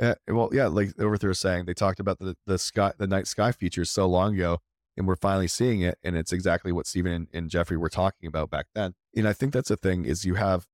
Yeah, 0.00 0.14
well, 0.28 0.48
yeah, 0.52 0.66
like 0.68 0.98
Overthrow 0.98 1.28
was 1.28 1.38
saying, 1.38 1.66
they 1.66 1.74
talked 1.74 2.00
about 2.00 2.18
the 2.18 2.36
the 2.46 2.58
sky, 2.58 2.92
the 2.98 3.06
night 3.06 3.26
sky 3.26 3.52
features 3.52 3.90
so 3.90 4.06
long 4.06 4.34
ago, 4.34 4.58
and 4.96 5.06
we're 5.06 5.16
finally 5.16 5.48
seeing 5.48 5.80
it, 5.82 5.98
and 6.02 6.16
it's 6.16 6.32
exactly 6.32 6.72
what 6.72 6.86
Steven 6.86 7.12
and, 7.12 7.26
and 7.32 7.50
Jeffrey 7.50 7.76
were 7.76 7.88
talking 7.88 8.26
about 8.26 8.50
back 8.50 8.66
then. 8.74 8.94
And 9.16 9.28
I 9.28 9.32
think 9.32 9.52
that's 9.52 9.68
the 9.68 9.76
thing 9.76 10.04
is 10.04 10.24
you 10.24 10.34
have 10.36 10.66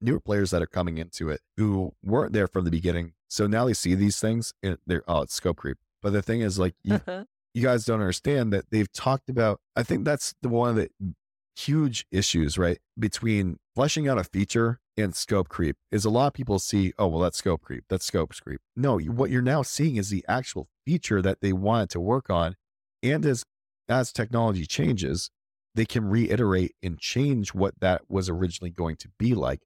newer 0.00 0.20
players 0.20 0.50
that 0.50 0.62
are 0.62 0.66
coming 0.66 0.98
into 0.98 1.28
it 1.28 1.40
who 1.56 1.92
weren't 2.02 2.32
there 2.32 2.46
from 2.46 2.64
the 2.64 2.70
beginning. 2.70 3.12
So 3.28 3.46
now 3.46 3.64
they 3.64 3.74
see 3.74 3.94
these 3.94 4.18
things 4.18 4.52
and 4.62 4.78
they're, 4.86 5.04
oh, 5.06 5.22
it's 5.22 5.34
scope 5.34 5.58
creep. 5.58 5.78
But 6.02 6.12
the 6.12 6.22
thing 6.22 6.40
is, 6.40 6.58
like, 6.58 6.74
you, 6.82 6.94
uh-huh. 6.94 7.24
you 7.54 7.62
guys 7.62 7.84
don't 7.84 8.00
understand 8.00 8.52
that 8.52 8.70
they've 8.70 8.90
talked 8.92 9.28
about, 9.28 9.60
I 9.76 9.82
think 9.82 10.04
that's 10.04 10.34
the 10.42 10.48
one 10.48 10.70
of 10.70 10.76
the 10.76 10.90
huge 11.56 12.06
issues, 12.10 12.56
right? 12.56 12.78
Between 12.98 13.58
fleshing 13.74 14.08
out 14.08 14.18
a 14.18 14.24
feature 14.24 14.80
and 14.96 15.14
scope 15.14 15.48
creep 15.48 15.76
is 15.92 16.04
a 16.04 16.10
lot 16.10 16.28
of 16.28 16.32
people 16.32 16.58
see, 16.58 16.92
oh, 16.98 17.08
well, 17.08 17.20
that's 17.20 17.38
scope 17.38 17.62
creep. 17.62 17.84
That's 17.88 18.04
scope 18.04 18.32
creep. 18.42 18.60
No, 18.76 18.98
what 18.98 19.30
you're 19.30 19.42
now 19.42 19.62
seeing 19.62 19.96
is 19.96 20.10
the 20.10 20.24
actual 20.28 20.68
feature 20.86 21.20
that 21.22 21.40
they 21.40 21.52
wanted 21.52 21.90
to 21.90 22.00
work 22.00 22.30
on. 22.30 22.56
And 23.02 23.24
as, 23.26 23.44
as 23.88 24.12
technology 24.12 24.66
changes, 24.66 25.30
they 25.74 25.84
can 25.84 26.08
reiterate 26.08 26.74
and 26.82 26.98
change 26.98 27.54
what 27.54 27.78
that 27.80 28.02
was 28.08 28.28
originally 28.28 28.70
going 28.70 28.96
to 28.96 29.08
be 29.18 29.34
like. 29.34 29.60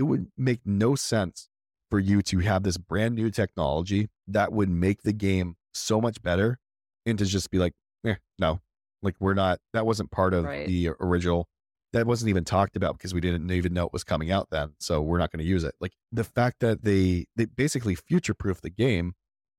It 0.00 0.04
would 0.04 0.28
make 0.38 0.60
no 0.64 0.94
sense 0.94 1.50
for 1.90 1.98
you 1.98 2.22
to 2.22 2.38
have 2.38 2.62
this 2.62 2.78
brand 2.78 3.16
new 3.16 3.30
technology 3.30 4.08
that 4.28 4.50
would 4.50 4.70
make 4.70 5.02
the 5.02 5.12
game 5.12 5.56
so 5.74 6.00
much 6.00 6.22
better 6.22 6.58
and 7.04 7.18
to 7.18 7.26
just 7.26 7.50
be 7.50 7.58
like, 7.58 7.74
eh, 8.06 8.14
no, 8.38 8.60
like 9.02 9.14
we're 9.20 9.34
not, 9.34 9.58
that 9.74 9.84
wasn't 9.84 10.10
part 10.10 10.32
of 10.32 10.44
Right. 10.46 10.66
the 10.66 10.88
original. 11.00 11.48
That 11.92 12.06
wasn't 12.06 12.30
even 12.30 12.44
talked 12.44 12.76
about 12.76 12.96
because 12.96 13.12
we 13.12 13.20
didn't 13.20 13.50
even 13.50 13.74
know 13.74 13.84
it 13.84 13.92
was 13.92 14.02
coming 14.04 14.30
out 14.30 14.48
then. 14.50 14.70
So 14.78 15.02
we're 15.02 15.18
not 15.18 15.32
going 15.32 15.44
to 15.44 15.48
use 15.50 15.64
it. 15.64 15.74
Like 15.82 15.92
the 16.10 16.24
fact 16.24 16.60
that 16.60 16.82
they, 16.82 17.26
they 17.36 17.44
basically 17.44 17.94
future 17.94 18.32
proof 18.32 18.62
the 18.62 18.70
game 18.70 19.12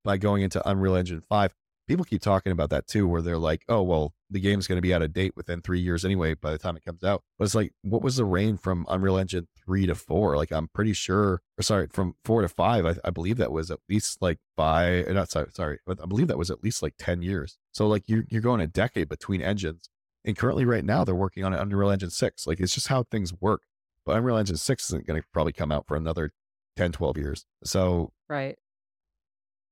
by 0.03 0.17
going 0.17 0.41
into 0.41 0.67
Unreal 0.67 0.95
Engine 0.95 1.21
5. 1.21 1.53
People 1.91 2.05
keep 2.05 2.21
talking 2.21 2.53
about 2.53 2.69
that 2.69 2.87
too, 2.87 3.05
where 3.05 3.21
they're 3.21 3.37
like, 3.37 3.65
oh, 3.67 3.81
well, 3.81 4.13
the 4.29 4.39
game's 4.39 4.65
going 4.65 4.77
to 4.77 4.81
be 4.81 4.93
out 4.93 5.01
of 5.01 5.11
date 5.11 5.33
within 5.35 5.61
three 5.61 5.81
years 5.81 6.05
anyway 6.05 6.33
by 6.35 6.53
the 6.53 6.57
time 6.57 6.77
it 6.77 6.85
comes 6.85 7.03
out. 7.03 7.21
But 7.37 7.43
it's 7.43 7.53
like, 7.53 7.73
what 7.81 8.01
was 8.01 8.15
the 8.15 8.23
rain 8.23 8.55
from 8.55 8.85
Unreal 8.87 9.17
Engine 9.17 9.49
3 9.65 9.87
to 9.87 9.95
4? 9.95 10.37
Like, 10.37 10.53
I'm 10.53 10.69
pretty 10.69 10.93
sure, 10.93 11.41
or 11.57 11.61
sorry, 11.61 11.87
from 11.91 12.15
4 12.23 12.43
to 12.43 12.47
5, 12.47 12.85
I, 12.85 12.95
I 13.03 13.09
believe 13.09 13.35
that 13.39 13.51
was 13.51 13.69
at 13.69 13.79
least 13.89 14.21
like 14.21 14.39
five, 14.55 15.09
not 15.09 15.29
sorry, 15.29 15.47
sorry, 15.51 15.79
but 15.85 15.99
I 16.01 16.05
believe 16.05 16.29
that 16.29 16.37
was 16.37 16.49
at 16.49 16.63
least 16.63 16.81
like 16.81 16.93
10 16.97 17.23
years. 17.23 17.57
So, 17.73 17.89
like, 17.89 18.03
you're, 18.07 18.23
you're 18.29 18.41
going 18.41 18.61
a 18.61 18.67
decade 18.67 19.09
between 19.09 19.41
engines. 19.41 19.89
And 20.23 20.37
currently, 20.37 20.63
right 20.63 20.85
now, 20.85 21.03
they're 21.03 21.13
working 21.13 21.43
on 21.43 21.53
Unreal 21.53 21.89
Engine 21.89 22.09
6. 22.09 22.47
Like, 22.47 22.61
it's 22.61 22.73
just 22.73 22.87
how 22.87 23.03
things 23.03 23.33
work. 23.41 23.63
But 24.05 24.15
Unreal 24.15 24.37
Engine 24.37 24.55
6 24.55 24.89
isn't 24.91 25.05
going 25.05 25.21
to 25.21 25.27
probably 25.33 25.51
come 25.51 25.73
out 25.73 25.87
for 25.87 25.97
another 25.97 26.31
10, 26.77 26.93
12 26.93 27.17
years. 27.17 27.45
So, 27.65 28.13
Right. 28.29 28.57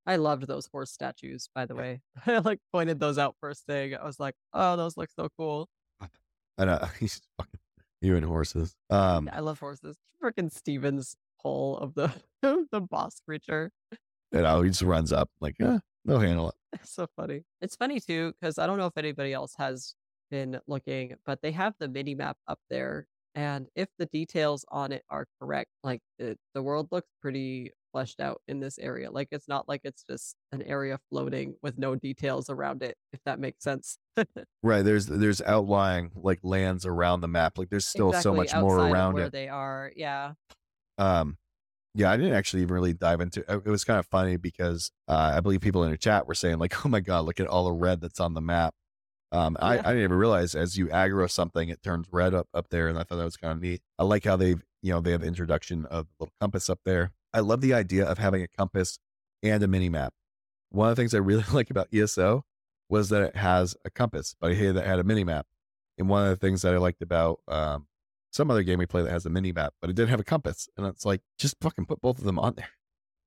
I 0.09 0.15
loved 0.15 0.47
those 0.47 0.67
horse 0.71 0.89
statues, 0.89 1.49
by 1.53 1.67
the 1.67 1.75
way. 1.75 2.01
I 2.25 2.39
like 2.39 2.57
pointed 2.73 2.99
those 2.99 3.19
out 3.19 3.35
first 3.39 3.67
thing. 3.67 3.93
I 3.93 4.03
was 4.03 4.19
like, 4.19 4.33
oh, 4.55 4.75
those 4.75 4.97
look 4.97 5.11
so 5.15 5.29
cool. 5.37 5.69
I 6.57 6.65
know. 6.65 6.79
he's 6.99 7.21
fucking 7.37 7.59
you 8.01 8.15
and 8.15 8.25
horses. 8.25 8.75
Um, 8.89 9.29
I 9.31 9.41
love 9.41 9.59
horses. 9.59 9.97
Freaking 10.23 10.51
Steven's 10.51 11.15
pull 11.39 11.77
of 11.77 11.93
the 11.93 12.11
the 12.71 12.81
boss 12.81 13.21
creature. 13.23 13.69
you 14.31 14.41
know, 14.41 14.63
he 14.63 14.71
just 14.71 14.81
runs 14.81 15.13
up 15.13 15.29
like, 15.41 15.57
yeah, 15.59 15.77
they'll 16.05 16.17
handle 16.17 16.49
it. 16.49 16.55
It's 16.73 16.91
so 16.91 17.05
funny. 17.15 17.43
It's 17.61 17.75
funny 17.75 17.99
too, 17.99 18.33
because 18.41 18.57
I 18.57 18.65
don't 18.65 18.79
know 18.79 18.87
if 18.87 18.97
anybody 18.97 19.31
else 19.31 19.53
has 19.59 19.93
been 20.31 20.59
looking, 20.65 21.17
but 21.23 21.43
they 21.43 21.51
have 21.51 21.75
the 21.79 21.87
mini 21.87 22.15
map 22.15 22.37
up 22.47 22.59
there. 22.71 23.05
And 23.35 23.67
if 23.75 23.89
the 23.99 24.07
details 24.07 24.65
on 24.69 24.91
it 24.91 25.03
are 25.11 25.27
correct, 25.39 25.69
like 25.83 26.01
it, 26.17 26.39
the 26.55 26.63
world 26.63 26.87
looks 26.91 27.09
pretty 27.21 27.73
fleshed 27.91 28.19
out 28.19 28.41
in 28.47 28.59
this 28.59 28.77
area. 28.79 29.11
Like 29.11 29.29
it's 29.31 29.47
not 29.47 29.67
like 29.67 29.81
it's 29.83 30.03
just 30.09 30.35
an 30.51 30.61
area 30.63 30.99
floating 31.09 31.55
with 31.61 31.77
no 31.77 31.95
details 31.95 32.49
around 32.49 32.83
it, 32.83 32.97
if 33.13 33.19
that 33.25 33.39
makes 33.39 33.63
sense. 33.63 33.97
Right. 34.61 34.83
There's 34.83 35.05
there's 35.05 35.41
outlying 35.41 36.11
like 36.15 36.39
lands 36.43 36.85
around 36.85 37.21
the 37.21 37.29
map. 37.29 37.57
Like 37.57 37.69
there's 37.69 37.85
still 37.85 38.11
so 38.11 38.33
much 38.33 38.53
more 38.53 38.77
around 38.77 39.13
where 39.13 39.27
it. 39.27 39.31
they 39.31 39.47
are. 39.47 39.91
Yeah. 39.95 40.33
Um, 40.97 41.37
yeah, 41.95 42.11
I 42.11 42.17
didn't 42.17 42.33
actually 42.33 42.63
even 42.63 42.73
really 42.73 42.93
dive 42.93 43.21
into. 43.21 43.39
It 43.41 43.63
It 43.65 43.69
was 43.69 43.83
kind 43.83 43.99
of 43.99 44.05
funny 44.05 44.37
because 44.37 44.91
uh, 45.07 45.33
I 45.35 45.39
believe 45.39 45.61
people 45.61 45.83
in 45.83 45.91
the 45.91 45.97
chat 45.97 46.27
were 46.27 46.35
saying 46.35 46.59
like, 46.59 46.73
"Oh 46.85 46.89
my 46.89 46.99
god, 46.99 47.25
look 47.25 47.39
at 47.39 47.47
all 47.47 47.65
the 47.65 47.73
red 47.73 48.01
that's 48.01 48.19
on 48.19 48.33
the 48.33 48.41
map." 48.41 48.73
Um, 49.31 49.57
I, 49.59 49.73
I 49.73 49.81
didn't 49.81 50.03
even 50.03 50.17
realize 50.17 50.55
as 50.55 50.77
you 50.77 50.87
aggro 50.87 51.29
something, 51.29 51.69
it 51.69 51.83
turns 51.83 52.07
red 52.11 52.33
up 52.33 52.47
up 52.53 52.69
there, 52.69 52.87
and 52.87 52.97
I 52.97 53.03
thought 53.03 53.17
that 53.17 53.23
was 53.23 53.37
kind 53.37 53.53
of 53.53 53.61
neat. 53.61 53.81
I 53.97 54.03
like 54.03 54.25
how 54.25 54.35
they've 54.35 54.61
you 54.81 54.91
know 54.91 55.01
they 55.01 55.11
have 55.11 55.21
the 55.21 55.27
introduction 55.27 55.85
of 55.85 56.07
the 56.07 56.25
little 56.25 56.33
compass 56.39 56.69
up 56.69 56.79
there. 56.85 57.11
I 57.33 57.39
love 57.41 57.61
the 57.61 57.73
idea 57.73 58.05
of 58.05 58.17
having 58.17 58.41
a 58.41 58.47
compass 58.47 58.99
and 59.43 59.61
a 59.63 59.67
mini 59.67 59.89
map. 59.89 60.13
One 60.69 60.89
of 60.89 60.95
the 60.95 61.01
things 61.01 61.13
I 61.13 61.19
really 61.19 61.43
like 61.53 61.69
about 61.69 61.87
ESO 61.93 62.43
was 62.89 63.09
that 63.09 63.21
it 63.21 63.35
has 63.35 63.75
a 63.85 63.89
compass, 63.89 64.35
but 64.39 64.51
I 64.51 64.55
hated 64.55 64.75
that 64.77 64.85
it 64.85 64.87
had 64.87 64.99
a 64.99 65.03
mini 65.03 65.23
map. 65.23 65.45
And 65.97 66.09
one 66.09 66.23
of 66.23 66.29
the 66.29 66.35
things 66.47 66.61
that 66.63 66.73
I 66.73 66.77
liked 66.77 67.01
about 67.01 67.39
um, 67.47 67.87
some 68.31 68.49
other 68.49 68.63
game 68.63 68.79
we 68.79 68.85
play 68.85 69.01
that 69.03 69.11
has 69.11 69.25
a 69.25 69.29
mini 69.29 69.51
map, 69.51 69.73
but 69.81 69.89
it 69.89 69.95
didn't 69.95 70.09
have 70.09 70.19
a 70.19 70.23
compass. 70.23 70.67
And 70.77 70.87
it's 70.87 71.05
like, 71.05 71.21
just 71.37 71.55
fucking 71.61 71.85
put 71.85 72.01
both 72.01 72.17
of 72.19 72.23
them 72.23 72.39
on 72.39 72.53
there. 72.57 72.69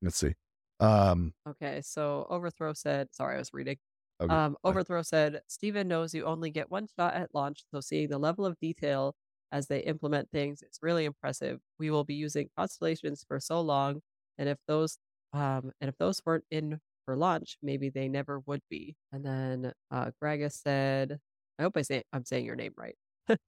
Let's 0.01 0.17
see. 0.17 0.35
Um, 0.81 1.35
Okay. 1.49 1.81
So 1.85 2.27
Overthrow 2.29 2.73
said, 2.73 3.09
sorry, 3.13 3.37
I 3.37 3.39
was 3.39 3.53
reading. 3.53 3.77
okay, 4.21 4.35
Um. 4.35 4.57
Overthrow 4.65 5.03
said, 5.03 5.43
Steven 5.49 5.87
knows 5.87 6.13
you 6.15 6.25
only 6.25 6.51
get 6.51 6.71
one 6.71 6.89
shot 6.99 7.15
at 7.15 7.35
launch, 7.35 7.63
so 7.73 7.81
seeing 7.81 8.09
the 8.09 8.19
level 8.19 8.45
of 8.45 8.59
detail 8.59 9.15
as 9.53 9.69
they 9.69 9.81
implement 9.81 10.31
things 10.33 10.63
It's 10.63 10.81
really 10.83 11.05
impressive. 11.05 11.61
We 11.79 11.91
will 11.91 12.05
be 12.05 12.15
using 12.15 12.51
constellations 12.57 13.25
for 13.29 13.41
so 13.41 13.61
long, 13.61 14.03
and 14.39 14.49
if 14.49 14.59
those 14.69 14.99
um 15.33 15.73
and 15.81 15.89
if 15.89 15.97
those 15.99 16.21
weren't 16.27 16.45
in 16.51 16.81
for 17.07 17.17
launch, 17.17 17.57
maybe 17.63 17.89
they 17.91 18.09
never 18.09 18.41
would 18.41 18.63
be. 18.71 18.97
And 19.13 19.25
then 19.25 19.73
uh 19.91 20.11
Gragas 20.23 20.55
said, 20.55 21.19
I 21.59 21.63
hope 21.65 21.77
I 21.77 21.83
say 21.83 22.03
I'm 22.13 22.25
saying 22.25 22.47
your 22.47 22.57
name 22.57 22.75
right. 22.77 22.97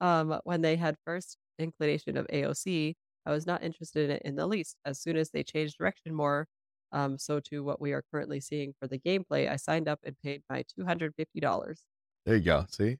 um, 0.00 0.40
when 0.44 0.62
they 0.62 0.76
had 0.76 0.96
first 1.06 1.38
inclination 1.58 2.16
of 2.16 2.26
AOC, 2.32 2.96
I 3.26 3.30
was 3.32 3.46
not 3.46 3.62
interested 3.62 4.04
in 4.10 4.16
it 4.16 4.22
in 4.24 4.36
the 4.36 4.46
least. 4.46 4.76
As 4.84 5.00
soon 5.00 5.16
as 5.16 5.30
they 5.30 5.42
changed 5.44 5.78
direction 5.78 6.14
more, 6.14 6.48
um, 6.92 7.18
so 7.18 7.40
to 7.40 7.62
what 7.64 7.80
we 7.80 7.92
are 7.92 8.02
currently 8.12 8.40
seeing 8.40 8.74
for 8.80 8.86
the 8.88 8.98
gameplay, 8.98 9.48
I 9.50 9.56
signed 9.56 9.88
up 9.88 10.00
and 10.04 10.16
paid 10.22 10.42
my 10.50 10.64
two 10.76 10.84
hundred 10.84 11.14
fifty 11.16 11.40
dollars. 11.40 11.84
there 12.24 12.36
you 12.36 12.42
go. 12.42 12.66
See, 12.68 12.98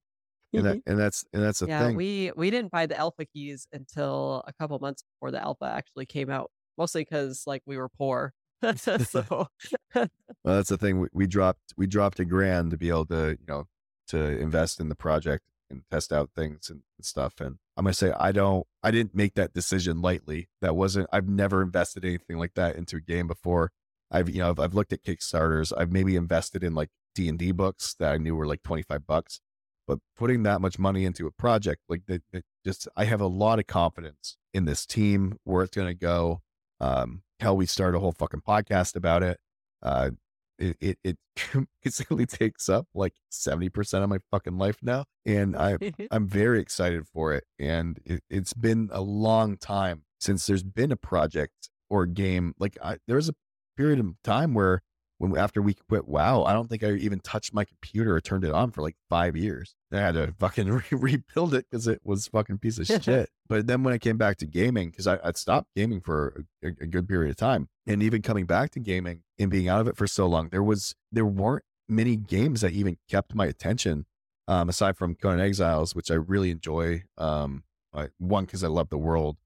and 0.53 0.67
that, 0.67 0.77
mm-hmm. 0.77 0.91
and 0.91 0.99
that's 0.99 1.25
and 1.33 1.43
that's 1.43 1.61
the 1.61 1.67
yeah, 1.67 1.87
thing. 1.87 1.97
we 1.97 2.33
we 2.37 2.51
didn't 2.51 2.71
buy 2.71 2.87
the 2.87 2.97
alpha 2.97 3.25
keys 3.25 3.67
until 3.73 4.45
a 4.47 4.53
couple 4.53 4.79
months 4.79 5.03
before 5.03 5.31
the 5.31 5.41
alpha 5.41 5.65
actually 5.65 6.07
came 6.07 6.31
out. 6.31 6.51
Mostly 6.79 7.03
because 7.03 7.45
like 7.47 7.63
we 7.67 7.77
were 7.77 7.89
poor, 7.89 8.33
so 8.77 9.49
well, 9.95 10.09
that's 10.45 10.69
the 10.69 10.79
thing. 10.79 11.01
We, 11.01 11.09
we 11.13 11.27
dropped 11.27 11.75
we 11.77 11.87
dropped 11.87 12.21
a 12.21 12.25
grand 12.25 12.71
to 12.71 12.77
be 12.77 12.89
able 12.89 13.07
to 13.07 13.37
you 13.39 13.47
know 13.47 13.67
to 14.09 14.39
invest 14.39 14.81
in 14.81 14.89
the 14.89 14.95
project 14.95 15.45
and 15.71 15.83
test 15.91 16.13
out 16.13 16.31
things 16.37 16.69
and, 16.71 16.83
and 16.99 17.05
stuff. 17.05 17.41
And 17.41 17.59
I'm 17.77 17.85
gonna 17.85 17.95
say 17.95 18.13
I 18.19 18.33
don't 18.33 18.67
I 18.83 18.91
didn't 18.91 19.15
make 19.15 19.35
that 19.35 19.53
decision 19.53 20.01
lightly. 20.01 20.49
That 20.61 20.77
wasn't 20.77 21.09
I've 21.13 21.29
never 21.29 21.63
invested 21.63 22.05
anything 22.05 22.39
like 22.39 22.55
that 22.55 22.77
into 22.77 22.97
a 22.97 23.01
game 23.01 23.27
before. 23.27 23.73
I've 24.11 24.29
you 24.29 24.41
know 24.41 24.51
I've, 24.51 24.61
I've 24.61 24.75
looked 24.75 24.93
at 24.93 25.03
Kickstarters. 25.03 25.73
I've 25.77 25.91
maybe 25.91 26.17
invested 26.17 26.63
in 26.63 26.75
like 26.75 26.91
D 27.15 27.29
and 27.29 27.39
D 27.39 27.53
books 27.53 27.95
that 27.99 28.13
I 28.13 28.17
knew 28.19 28.37
were 28.37 28.47
like 28.47 28.63
25 28.63 29.07
bucks. 29.07 29.41
But 29.87 29.99
putting 30.17 30.45
that 30.45 30.61
much 30.61 30.79
money 30.79 31.05
into 31.05 31.27
a 31.27 31.33
project 31.33 31.83
like 31.89 32.03
that, 32.07 32.23
just 32.65 32.89
I 32.97 33.05
have 33.05 33.21
a 33.21 33.27
lot 33.27 33.59
of 33.59 33.67
confidence 33.67 34.37
in 34.55 34.65
this 34.65 34.87
team 34.87 35.39
where 35.45 35.65
it's 35.65 35.77
gonna 35.77 35.95
go. 35.95 36.41
Um, 36.81 37.23
hell, 37.41 37.57
we 37.57 37.67
started 37.67 37.97
a 37.97 38.01
whole 38.01 38.13
fucking 38.13 38.43
podcast 38.47 38.97
about 38.97 39.23
it. 39.23 39.39
Uh, 39.83 40.11
it, 40.59 40.77
it, 40.81 40.99
it 41.05 41.19
basically 41.83 42.27
takes 42.27 42.69
up 42.69 42.87
like 42.95 43.15
70% 43.33 44.03
of 44.03 44.09
my 44.09 44.19
fucking 44.31 44.59
life 44.59 44.79
now. 44.83 45.05
And 45.27 45.57
I, 45.57 45.79
I'm 46.11 46.29
very 46.29 46.61
excited 46.61 47.07
for 47.13 47.35
it. 47.35 47.45
And 47.59 47.99
it, 48.05 48.23
it's 48.31 48.55
been 48.55 48.89
a 48.93 49.01
long 49.01 49.57
time 49.57 50.03
since 50.21 50.47
there's 50.47 50.63
been 50.63 50.93
a 50.93 50.97
project 50.97 51.71
or 51.91 52.05
a 52.05 52.09
game. 52.09 52.55
Like 52.59 52.79
I, 52.83 52.99
there 53.07 53.17
was 53.17 53.29
a 53.29 53.35
period 53.77 53.99
of 53.99 54.15
time 54.23 54.55
where 54.55 54.83
when 55.23 55.39
after 55.39 55.63
we 55.63 55.75
quit 55.75 56.09
WoW, 56.09 56.43
I 56.43 56.53
don't 56.53 56.69
think 56.69 56.83
I 56.83 56.95
even 56.95 57.21
touched 57.21 57.55
my 57.55 57.65
computer 57.65 58.17
or 58.17 58.21
turned 58.21 58.43
it 58.43 58.51
on 58.51 58.73
for 58.73 58.83
like 58.83 58.97
five 59.09 59.37
years. 59.37 59.77
I 59.93 59.99
had 59.99 60.15
to 60.15 60.35
fucking 60.41 60.69
re- 60.69 60.83
rebuild 60.91 61.55
it 61.55 61.67
because 61.71 61.87
it 61.87 62.01
was 62.03 62.27
fucking 62.27 62.59
piece 62.59 62.79
of 62.79 62.87
shit. 63.05 63.31
But 63.49 63.69
then 63.69 63.85
when 63.85 63.95
I 63.95 63.99
came 63.99 64.19
back 64.19 64.39
to 64.39 64.47
gaming, 64.47 64.91
because 64.91 65.07
I'd 65.07 65.37
stopped 65.37 65.69
gaming 65.77 66.01
for 66.01 66.45
a, 66.65 66.69
a 66.81 66.87
good 66.87 67.07
period 67.07 67.31
of 67.31 67.37
time, 67.37 67.69
and 67.87 68.03
even 68.03 68.21
coming 68.21 68.47
back 68.47 68.73
to 68.73 68.81
gaming 68.81 69.21
and 69.39 69.49
being 69.49 69.69
out 69.69 69.81
of 69.81 69.87
it 69.87 69.97
for 69.97 70.09
so 70.09 70.27
long, 70.27 70.49
there 70.49 70.63
was 70.63 70.97
there 71.13 71.25
weren't 71.25 71.65
many 71.89 72.17
games 72.17 72.63
that 72.63 72.73
even 72.73 72.97
kept 73.09 73.33
my 73.33 73.47
attention. 73.47 74.07
Um, 74.49 74.69
aside 74.69 74.97
from 74.97 75.15
Conan 75.15 75.39
Exiles, 75.39 75.95
which 75.95 76.11
I 76.11 76.15
really 76.15 76.51
enjoy. 76.51 77.05
Um, 77.17 77.63
I, 77.95 78.09
one 78.19 78.45
because 78.45 78.65
I 78.65 78.69
love 78.69 78.89
the 78.89 78.99
world, 78.99 79.37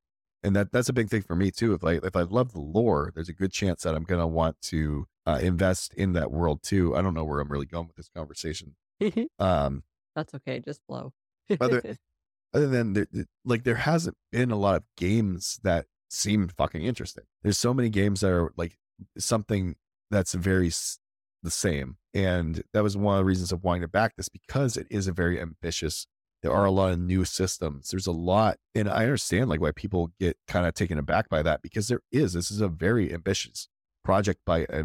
and 0.43 0.57
that 0.57 0.73
that's 0.73 0.89
a 0.89 0.95
big 0.95 1.11
thing 1.11 1.21
for 1.21 1.37
me 1.37 1.51
too. 1.51 1.75
If 1.75 1.85
I 1.85 2.01
if 2.03 2.17
I 2.17 2.23
love 2.23 2.53
the 2.53 2.61
lore, 2.61 3.13
there's 3.15 3.29
a 3.29 3.35
good 3.35 3.53
chance 3.53 3.83
that 3.83 3.95
I'm 3.95 4.05
gonna 4.05 4.27
want 4.27 4.59
to 4.63 5.07
uh, 5.27 5.39
invest 5.43 5.93
in 5.95 6.13
that 6.15 6.31
world 6.31 6.63
too. 6.63 6.95
I 6.97 7.03
don't 7.03 7.15
know 7.15 7.25
where 7.25 7.41
I'm 7.41 7.49
really 7.51 7.67
going 7.67 7.87
with 7.87 7.97
this 7.97 8.09
conversation. 8.09 8.77
Um, 9.39 9.83
That's 10.15 10.33
okay. 10.35 10.61
Just 10.61 10.81
blow. 10.89 11.13
Other- 11.61 11.97
other 12.55 12.69
than 12.69 12.93
there, 12.95 13.07
there- 13.13 13.27
like 13.45 13.65
there 13.65 13.75
hasn't 13.77 14.17
been 14.33 14.51
a 14.51 14.57
lot 14.57 14.77
of 14.77 14.85
games 14.97 15.59
that 15.63 15.87
seem 16.09 16.49
fucking 16.49 16.83
interesting. 16.85 17.25
There's 17.43 17.59
so 17.59 17.75
many 17.75 17.89
games 17.91 18.21
that 18.21 18.31
are 18.31 18.53
like 18.57 18.79
something 19.19 19.77
that's 20.11 20.33
very 20.35 20.69
s- 20.69 20.99
the 21.43 21.51
same, 21.51 21.97
and 22.15 22.63
that 22.73 22.83
was 22.83 22.97
one 22.97 23.17
of 23.17 23.21
the 23.21 23.25
reasons 23.25 23.53
of 23.53 23.63
wanting 23.65 23.83
to 23.83 23.89
back 23.89 24.17
this 24.17 24.29
because 24.29 24.77
it 24.77 24.87
is 24.91 25.07
a 25.09 25.13
very 25.13 25.41
ambitious 25.41 26.07
There 26.43 26.53
are 26.53 26.65
a 26.65 26.71
lot 26.71 26.93
of 26.93 26.99
new 27.01 27.25
systems. 27.25 27.91
There's 27.91 28.07
a 28.07 28.13
lot, 28.13 28.59
and 28.75 28.89
I 28.89 29.03
understand 29.03 29.51
like 29.51 29.61
why 29.61 29.73
people 29.73 30.13
get 30.21 30.37
kind 30.47 30.65
of 30.67 30.75
taken 30.75 30.97
aback 30.99 31.29
by 31.29 31.43
that 31.43 31.61
because 31.63 31.89
there 31.89 32.03
is. 32.13 32.33
This 32.35 32.51
is 32.51 32.61
a 32.61 32.69
very 32.69 33.13
ambitious 33.13 33.69
project 34.07 34.41
by 34.47 34.61
a, 34.71 34.85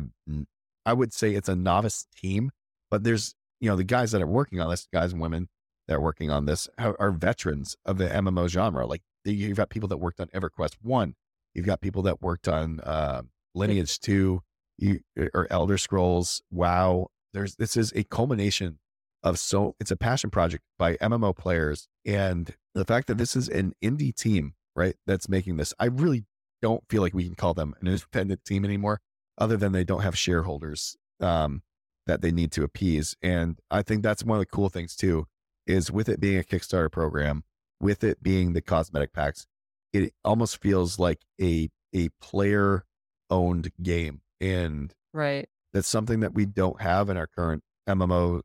I 0.83 0.93
would 0.93 1.13
say 1.13 1.35
it's 1.35 1.47
a 1.47 1.55
novice 1.55 2.07
team, 2.19 2.49
but 2.89 3.03
there's 3.03 3.35
you 3.59 3.69
know 3.69 3.75
the 3.75 3.83
guys 3.83 4.11
that 4.11 4.21
are 4.21 4.27
working 4.27 4.59
on 4.59 4.69
this, 4.71 4.87
guys 4.91 5.13
and 5.13 5.21
women 5.21 5.47
that 5.87 5.97
are 5.97 6.01
working 6.01 6.31
on 6.31 6.45
this 6.45 6.67
are, 6.79 6.95
are 6.99 7.11
veterans 7.11 7.77
of 7.85 7.99
the 7.99 8.07
MMO 8.07 8.49
genre. 8.49 8.87
Like 8.87 9.03
you've 9.23 9.57
got 9.57 9.69
people 9.69 9.87
that 9.89 9.97
worked 9.97 10.19
on 10.19 10.27
EverQuest 10.29 10.77
one, 10.81 11.13
you've 11.53 11.67
got 11.67 11.81
people 11.81 12.01
that 12.01 12.21
worked 12.21 12.47
on 12.47 12.79
uh, 12.79 13.21
Lineage 13.53 13.99
two, 13.99 14.41
you, 14.79 15.01
or 15.35 15.47
Elder 15.51 15.77
Scrolls, 15.77 16.41
WoW. 16.49 17.07
There's 17.31 17.55
this 17.55 17.77
is 17.77 17.93
a 17.95 18.03
culmination 18.03 18.79
of 19.21 19.37
so 19.37 19.75
it's 19.79 19.91
a 19.91 19.95
passion 19.95 20.31
project 20.31 20.63
by 20.79 20.95
MMO 20.95 21.37
players, 21.37 21.87
and 22.07 22.55
the 22.73 22.85
fact 22.85 23.05
that 23.05 23.19
this 23.19 23.35
is 23.35 23.47
an 23.49 23.73
indie 23.83 24.15
team, 24.15 24.55
right, 24.75 24.95
that's 25.05 25.29
making 25.29 25.57
this, 25.57 25.75
I 25.79 25.85
really 25.85 26.25
don't 26.61 26.83
feel 26.89 27.03
like 27.03 27.13
we 27.13 27.25
can 27.25 27.35
call 27.35 27.53
them 27.53 27.75
an 27.81 27.87
independent 27.87 28.43
team 28.45 28.65
anymore, 28.65 28.99
other 29.41 29.57
than 29.57 29.71
they 29.71 29.83
don't 29.83 30.03
have 30.03 30.15
shareholders 30.15 30.95
um, 31.19 31.63
that 32.05 32.21
they 32.21 32.31
need 32.31 32.51
to 32.51 32.63
appease. 32.63 33.17
And 33.23 33.59
I 33.71 33.81
think 33.81 34.03
that's 34.03 34.23
one 34.23 34.37
of 34.37 34.41
the 34.41 34.45
cool 34.45 34.69
things 34.69 34.95
too, 34.95 35.25
is 35.65 35.91
with 35.91 36.07
it 36.07 36.19
being 36.19 36.37
a 36.37 36.43
Kickstarter 36.43 36.91
program, 36.91 37.43
with 37.79 38.03
it 38.03 38.21
being 38.21 38.53
the 38.53 38.61
cosmetic 38.61 39.13
packs, 39.13 39.47
it 39.93 40.13
almost 40.23 40.61
feels 40.61 40.99
like 40.99 41.21
a 41.41 41.69
a 41.93 42.09
player 42.21 42.85
owned 43.29 43.71
game, 43.81 44.21
and 44.39 44.93
right, 45.13 45.49
that's 45.73 45.87
something 45.87 46.21
that 46.21 46.33
we 46.33 46.45
don't 46.45 46.79
have 46.81 47.09
in 47.09 47.17
our 47.17 47.27
current 47.27 47.63
MMOs. 47.89 48.43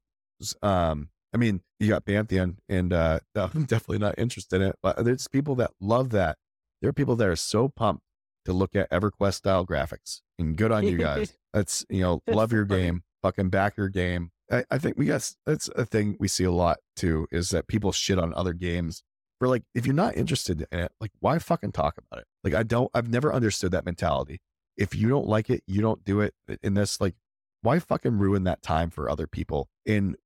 Um, 0.63 1.11
I 1.33 1.37
mean, 1.37 1.61
you 1.79 1.89
got 1.89 2.05
Pantheon, 2.05 2.57
and 2.69 2.93
uh, 2.93 3.21
I'm 3.37 3.65
definitely 3.65 3.99
not 3.99 4.19
interested 4.19 4.63
in 4.63 4.69
it, 4.69 4.77
but 4.83 5.05
there's 5.05 5.29
people 5.29 5.55
that 5.57 5.73
love 5.81 6.11
that. 6.11 6.39
There 6.81 6.89
are 6.91 6.95
people 6.95 7.17
that 7.17 7.29
are 7.29 7.37
so 7.37 7.69
pumped 7.69 8.03
to 8.47 8.53
look 8.53 8.75
at 8.75 8.91
EverQuest 8.91 9.35
style 9.35 9.67
graphics, 9.67 10.23
and 10.39 10.57
good 10.57 10.73
on 10.73 10.85
you 10.85 10.97
guys. 10.97 11.37
That's 11.53 11.87
you 11.89 12.01
know, 12.03 12.23
love 12.27 12.53
your 12.53 12.65
game, 12.65 13.03
fucking 13.23 13.51
back 13.51 13.77
your 13.77 13.89
game. 13.89 14.31
I, 14.51 14.65
I 14.71 14.79
think 14.79 14.97
we 14.99 15.07
guess 15.07 15.37
that's 15.45 15.69
a 15.75 15.85
thing 15.85 16.17
we 16.21 16.29
see 16.29 16.45
a 16.45 16.53
lot 16.53 16.79
too, 16.95 17.27
is 17.33 17.51
that 17.51 17.67
people 17.67 17.93
shit 17.93 18.19
on 18.19 18.33
other 18.35 18.53
games 18.53 19.03
for 19.39 19.49
like 19.49 19.63
if 19.75 19.87
you're 19.87 19.95
not 19.95 20.17
interested 20.17 20.67
in 20.71 20.79
it, 20.79 20.93
like 21.01 21.11
why 21.21 21.39
fucking 21.39 21.73
talk 21.73 21.99
about 21.99 22.21
it? 22.21 22.27
Like 22.45 22.55
I 22.55 22.63
don't, 22.63 22.91
I've 22.95 23.09
never 23.09 23.33
understood 23.33 23.73
that 23.73 23.85
mentality. 23.85 24.41
If 24.77 24.95
you 24.95 25.09
don't 25.09 25.27
like 25.27 25.51
it, 25.51 25.63
you 25.67 25.81
don't 25.81 26.05
do 26.05 26.21
it. 26.21 26.35
In 26.63 26.75
this, 26.75 27.01
like, 27.01 27.15
why 27.63 27.79
fucking 27.79 28.19
ruin 28.19 28.45
that 28.45 28.63
time 28.63 28.91
for 28.91 29.09
other 29.09 29.27
people? 29.27 29.69
And 29.87 30.17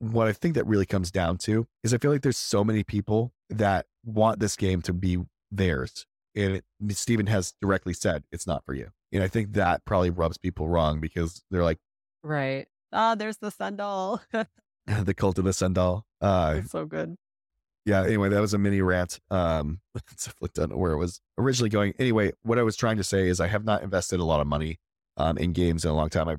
what 0.00 0.26
I 0.26 0.32
think 0.32 0.54
that 0.54 0.66
really 0.66 0.86
comes 0.86 1.10
down 1.10 1.38
to 1.38 1.66
is 1.82 1.94
I 1.94 1.98
feel 1.98 2.10
like 2.10 2.22
there's 2.22 2.36
so 2.36 2.64
many 2.64 2.82
people 2.82 3.32
that 3.50 3.86
want 4.04 4.40
this 4.40 4.56
game 4.56 4.82
to 4.82 4.92
be 4.92 5.18
theirs. 5.50 6.06
And 6.36 6.56
it, 6.56 6.64
Steven 6.96 7.26
has 7.26 7.54
directly 7.60 7.92
said 7.92 8.24
it's 8.32 8.46
not 8.46 8.64
for 8.64 8.74
you. 8.74 8.88
And 9.12 9.22
I 9.22 9.28
think 9.28 9.52
that 9.52 9.84
probably 9.84 10.10
rubs 10.10 10.38
people 10.38 10.68
wrong 10.68 11.00
because 11.00 11.42
they're 11.50 11.62
like, 11.62 11.78
right. 12.22 12.66
Ah, 12.92 13.14
there's 13.14 13.38
the 13.38 13.50
Sundal. 13.50 14.20
the 15.04 15.14
cult 15.14 15.38
of 15.38 15.44
the 15.44 15.50
Sundal. 15.50 16.02
Uh, 16.20 16.56
it's 16.58 16.72
so 16.72 16.84
good. 16.84 17.16
Yeah. 17.86 18.04
Anyway, 18.04 18.30
that 18.30 18.40
was 18.40 18.54
a 18.54 18.58
mini 18.58 18.80
rant. 18.80 19.20
Um, 19.30 19.80
I 19.96 20.00
don't 20.54 20.70
know 20.70 20.76
where 20.76 20.92
it 20.92 20.98
was 20.98 21.20
originally 21.38 21.70
going. 21.70 21.94
Anyway, 21.98 22.32
what 22.42 22.58
I 22.58 22.62
was 22.62 22.76
trying 22.76 22.96
to 22.96 23.04
say 23.04 23.28
is 23.28 23.40
I 23.40 23.48
have 23.48 23.64
not 23.64 23.82
invested 23.82 24.20
a 24.20 24.24
lot 24.24 24.40
of 24.40 24.46
money 24.46 24.78
um, 25.16 25.36
in 25.38 25.52
games 25.52 25.84
in 25.84 25.90
a 25.90 25.94
long 25.94 26.08
time. 26.08 26.28
I 26.28 26.36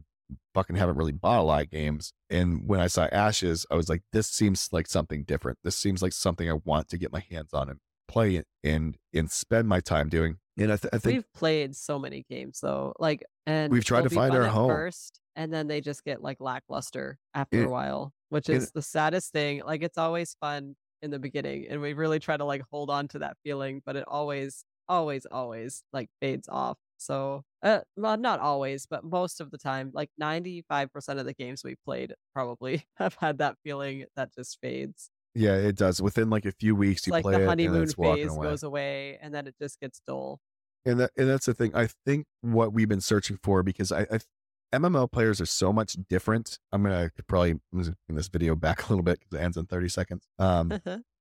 fucking 0.55 0.76
haven't 0.76 0.97
really 0.97 1.11
bought 1.11 1.39
a 1.39 1.43
lot 1.43 1.61
of 1.61 1.69
games. 1.69 2.13
And 2.30 2.67
when 2.67 2.80
I 2.80 2.88
saw 2.88 3.07
Ashes, 3.11 3.65
I 3.69 3.76
was 3.76 3.89
like, 3.89 4.01
this 4.11 4.27
seems 4.27 4.69
like 4.72 4.88
something 4.88 5.23
different. 5.23 5.59
This 5.63 5.77
seems 5.77 6.01
like 6.01 6.13
something 6.13 6.49
I 6.49 6.53
want 6.65 6.89
to 6.89 6.97
get 6.97 7.11
my 7.11 7.23
hands 7.30 7.53
on 7.53 7.69
and 7.69 7.80
play 8.07 8.44
and 8.64 8.98
and 9.14 9.32
spend 9.32 9.68
my 9.68 9.80
time 9.80 10.10
doing. 10.10 10.38
And 10.57 10.72
I, 10.72 10.77
th- 10.77 10.94
I 10.94 10.98
think 10.99 11.15
we've 11.15 11.34
played 11.34 11.76
so 11.76 11.99
many 11.99 12.26
games, 12.30 12.60
though. 12.61 12.94
Like, 12.98 13.26
and 13.45 13.72
we've 13.72 13.84
tried 13.84 14.03
to 14.03 14.10
find 14.10 14.34
our 14.34 14.48
home 14.48 14.69
first, 14.69 15.19
and 15.36 15.53
then 15.53 15.68
they 15.68 15.82
just 15.82 16.03
get 16.06 16.22
like 16.22 16.38
lackluster 16.40 17.18
after 17.34 17.61
it, 17.61 17.65
a 17.65 17.69
while, 17.69 18.14
which 18.30 18.49
is 18.49 18.68
it, 18.68 18.73
the 18.73 18.82
saddest 18.82 19.34
thing. 19.34 19.61
Like, 19.65 19.84
it's 19.84 19.98
always 19.98 20.36
fun 20.40 20.76
in 21.02 21.11
the 21.11 21.19
beginning, 21.19 21.68
and 21.69 21.82
we 21.82 21.94
really 21.94 22.19
try 22.19 22.38
to 22.38 22.45
like 22.45 22.61
hold 22.72 22.90
on 22.90 23.07
to 23.10 23.19
that 23.19 23.36
feeling, 23.44 23.82
but 23.86 23.98
it 23.98 24.06
always, 24.07 24.64
always, 24.88 25.26
always 25.26 25.84
like 25.91 26.10
fades 26.22 26.48
off. 26.48 26.77
So, 26.98 27.44
uh, 27.61 27.82
well, 27.98 28.15
not 28.18 28.40
always, 28.40 28.86
but 28.86 29.03
most 29.03 29.41
of 29.41 29.52
the 29.52 29.57
time, 29.57 29.91
like 29.94 30.10
95% 30.18 31.19
of 31.19 31.26
the 31.26 31.34
games 31.34 31.64
we 31.65 31.76
played 31.84 32.14
probably 32.34 32.86
have 32.95 33.15
had 33.19 33.40
that 33.40 33.57
feeling 33.64 34.06
that 34.15 34.34
just 34.34 34.57
fades. 34.61 35.10
Yeah, 35.35 35.55
it 35.55 35.75
does. 35.75 36.01
Within 36.01 36.29
like 36.29 36.45
a 36.45 36.51
few 36.51 36.75
weeks, 36.75 37.05
you 37.05 37.11
like 37.11 37.23
play 37.23 37.37
the 37.37 37.45
honeymoon 37.45 37.83
it 37.83 37.95
phase 37.95 38.31
away. 38.31 38.47
goes 38.47 38.63
away, 38.63 39.19
and 39.21 39.33
then 39.33 39.47
it 39.47 39.55
just 39.61 39.79
gets 39.79 40.01
dull. 40.07 40.39
And 40.85 40.99
that, 41.01 41.11
and 41.17 41.29
that's 41.29 41.45
the 41.45 41.53
thing. 41.53 41.75
I 41.75 41.89
think 42.05 42.25
what 42.41 42.71
we've 42.71 42.87
been 42.87 43.01
searching 43.01 43.37
for 43.43 43.61
because 43.61 43.91
I, 43.91 44.01
I 44.11 44.19
MMO 44.73 45.11
players 45.11 45.41
are 45.41 45.45
so 45.45 45.71
much 45.73 45.97
different. 46.09 46.59
I'm 46.71 46.83
gonna 46.83 47.11
probably 47.27 47.59
bring 47.71 47.95
this 48.09 48.27
video 48.27 48.55
back 48.55 48.87
a 48.87 48.89
little 48.91 49.03
bit 49.03 49.19
because 49.19 49.39
it 49.39 49.43
ends 49.43 49.57
in 49.57 49.65
30 49.65 49.89
seconds. 49.89 50.27
Um, 50.39 50.69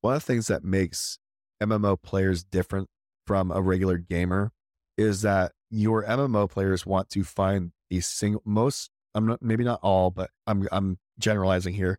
one 0.00 0.14
of 0.14 0.22
the 0.22 0.26
things 0.26 0.46
that 0.46 0.64
makes 0.64 1.18
MMO 1.62 2.00
players 2.00 2.44
different 2.44 2.88
from 3.26 3.50
a 3.50 3.60
regular 3.62 3.98
gamer 3.98 4.52
is 4.96 5.22
that 5.22 5.52
your 5.70 6.04
MMO 6.04 6.48
players 6.48 6.86
want 6.86 7.10
to 7.10 7.24
find 7.24 7.72
a 7.90 8.00
single 8.00 8.42
most. 8.44 8.90
I'm 9.14 9.26
not 9.26 9.42
maybe 9.42 9.64
not 9.64 9.80
all, 9.82 10.10
but 10.10 10.30
I'm 10.46 10.68
I'm 10.72 10.98
generalizing 11.18 11.74
here. 11.74 11.98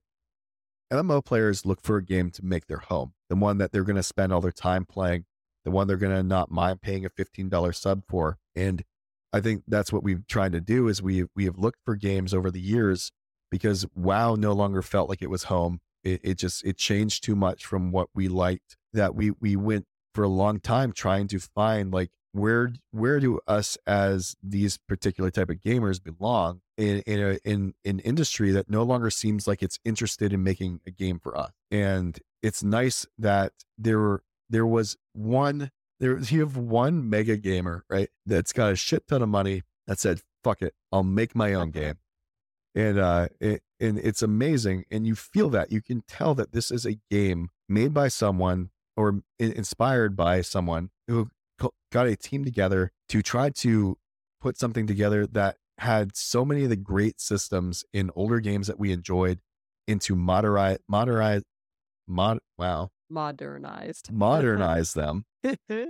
MMO 0.91 1.23
players 1.23 1.65
look 1.65 1.81
for 1.81 1.97
a 1.97 2.03
game 2.03 2.29
to 2.31 2.45
make 2.45 2.67
their 2.67 2.77
home, 2.77 3.13
the 3.29 3.35
one 3.35 3.57
that 3.57 3.71
they're 3.71 3.83
going 3.83 3.95
to 3.95 4.03
spend 4.03 4.31
all 4.31 4.41
their 4.41 4.51
time 4.51 4.85
playing, 4.85 5.25
the 5.63 5.71
one 5.71 5.87
they're 5.87 5.97
going 5.97 6.15
to 6.15 6.23
not 6.23 6.51
mind 6.51 6.81
paying 6.81 7.05
a 7.05 7.09
$15 7.09 7.75
sub 7.75 8.03
for. 8.07 8.37
And 8.55 8.83
I 9.33 9.41
think 9.41 9.63
that's 9.67 9.91
what 9.91 10.03
we've 10.03 10.25
tried 10.27 10.53
to 10.53 10.61
do 10.61 10.87
is 10.87 11.01
we 11.01 11.25
we 11.35 11.45
have 11.45 11.57
looked 11.57 11.79
for 11.83 11.95
games 11.95 12.33
over 12.33 12.49
the 12.49 12.61
years 12.61 13.11
because 13.51 13.85
WoW 13.93 14.35
no 14.35 14.53
longer 14.53 14.81
felt 14.81 15.09
like 15.09 15.21
it 15.21 15.29
was 15.29 15.45
home. 15.45 15.79
It, 16.03 16.21
it 16.23 16.37
just 16.37 16.63
it 16.65 16.77
changed 16.77 17.23
too 17.23 17.35
much 17.35 17.65
from 17.65 17.91
what 17.91 18.09
we 18.15 18.27
liked 18.27 18.77
that 18.93 19.15
we 19.15 19.31
we 19.31 19.55
went 19.55 19.85
for 20.13 20.23
a 20.23 20.29
long 20.29 20.59
time 20.59 20.93
trying 20.93 21.27
to 21.27 21.39
find 21.39 21.91
like 21.91 22.11
where 22.35 22.73
where 22.91 23.19
do 23.19 23.39
us 23.47 23.77
as 23.87 24.35
these 24.43 24.77
particular 24.77 25.31
type 25.31 25.49
of 25.49 25.57
gamers 25.57 26.03
belong 26.03 26.59
in 26.77 26.99
in 27.07 27.19
a, 27.21 27.49
in 27.49 27.73
an 27.85 27.99
industry 27.99 28.51
that 28.51 28.69
no 28.69 28.83
longer 28.83 29.09
seems 29.09 29.47
like 29.47 29.63
it's 29.63 29.79
interested 29.85 30.33
in 30.33 30.43
making 30.43 30.81
a 30.85 30.91
game 30.91 31.17
for 31.17 31.37
us? 31.37 31.51
And 31.71 32.19
it's 32.43 32.61
nice 32.61 33.05
that 33.17 33.53
there 33.77 34.21
there 34.49 34.65
was 34.65 34.97
one 35.13 35.71
there 36.01 36.19
you 36.19 36.41
have 36.41 36.57
one 36.57 37.09
mega 37.09 37.37
gamer 37.37 37.85
right 37.89 38.09
that's 38.25 38.51
got 38.51 38.73
a 38.73 38.75
shit 38.75 39.07
ton 39.07 39.21
of 39.21 39.29
money 39.29 39.63
that 39.87 39.97
said 39.97 40.19
fuck 40.43 40.61
it 40.61 40.73
i'll 40.91 41.03
make 41.03 41.35
my 41.35 41.53
own 41.53 41.71
game. 41.71 41.95
And 42.75 42.99
uh 42.99 43.29
it, 43.39 43.61
and 43.79 43.97
it's 43.97 44.21
amazing 44.21 44.83
and 44.91 45.07
you 45.07 45.15
feel 45.15 45.49
that 45.51 45.71
you 45.71 45.81
can 45.81 46.03
tell 46.05 46.35
that 46.35 46.51
this 46.51 46.69
is 46.69 46.85
a 46.85 46.99
game 47.09 47.49
made 47.69 47.93
by 47.93 48.09
someone 48.09 48.71
or 48.97 49.21
inspired 49.39 50.15
by 50.15 50.41
someone 50.41 50.89
who 51.07 51.29
got 51.91 52.07
a 52.07 52.15
team 52.15 52.43
together 52.43 52.91
to 53.09 53.21
try 53.21 53.49
to 53.49 53.97
put 54.41 54.57
something 54.57 54.85
together 54.85 55.25
that 55.25 55.57
had 55.77 56.15
so 56.15 56.45
many 56.45 56.63
of 56.63 56.69
the 56.69 56.75
great 56.75 57.19
systems 57.19 57.83
in 57.93 58.11
older 58.15 58.39
games 58.39 58.67
that 58.67 58.79
we 58.79 58.91
enjoyed 58.91 59.39
into 59.87 60.15
modernize, 60.15 60.79
modernize, 60.87 61.43
mod, 62.07 62.39
wow, 62.57 62.89
modernized, 63.09 64.11
modernize 64.13 64.93
them, 64.93 65.25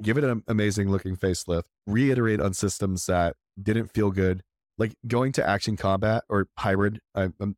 give 0.01 0.17
it 0.17 0.23
an 0.23 0.43
amazing 0.47 0.89
looking 0.89 1.15
facelift, 1.15 1.63
reiterate 1.87 2.39
on 2.39 2.53
systems 2.53 3.05
that 3.05 3.35
didn't 3.61 3.87
feel 3.87 4.11
good, 4.11 4.43
like 4.77 4.93
going 5.07 5.31
to 5.33 5.47
action 5.47 5.77
combat 5.77 6.23
or 6.29 6.47
hybrid. 6.57 6.99
I, 7.13 7.29
am 7.39 7.55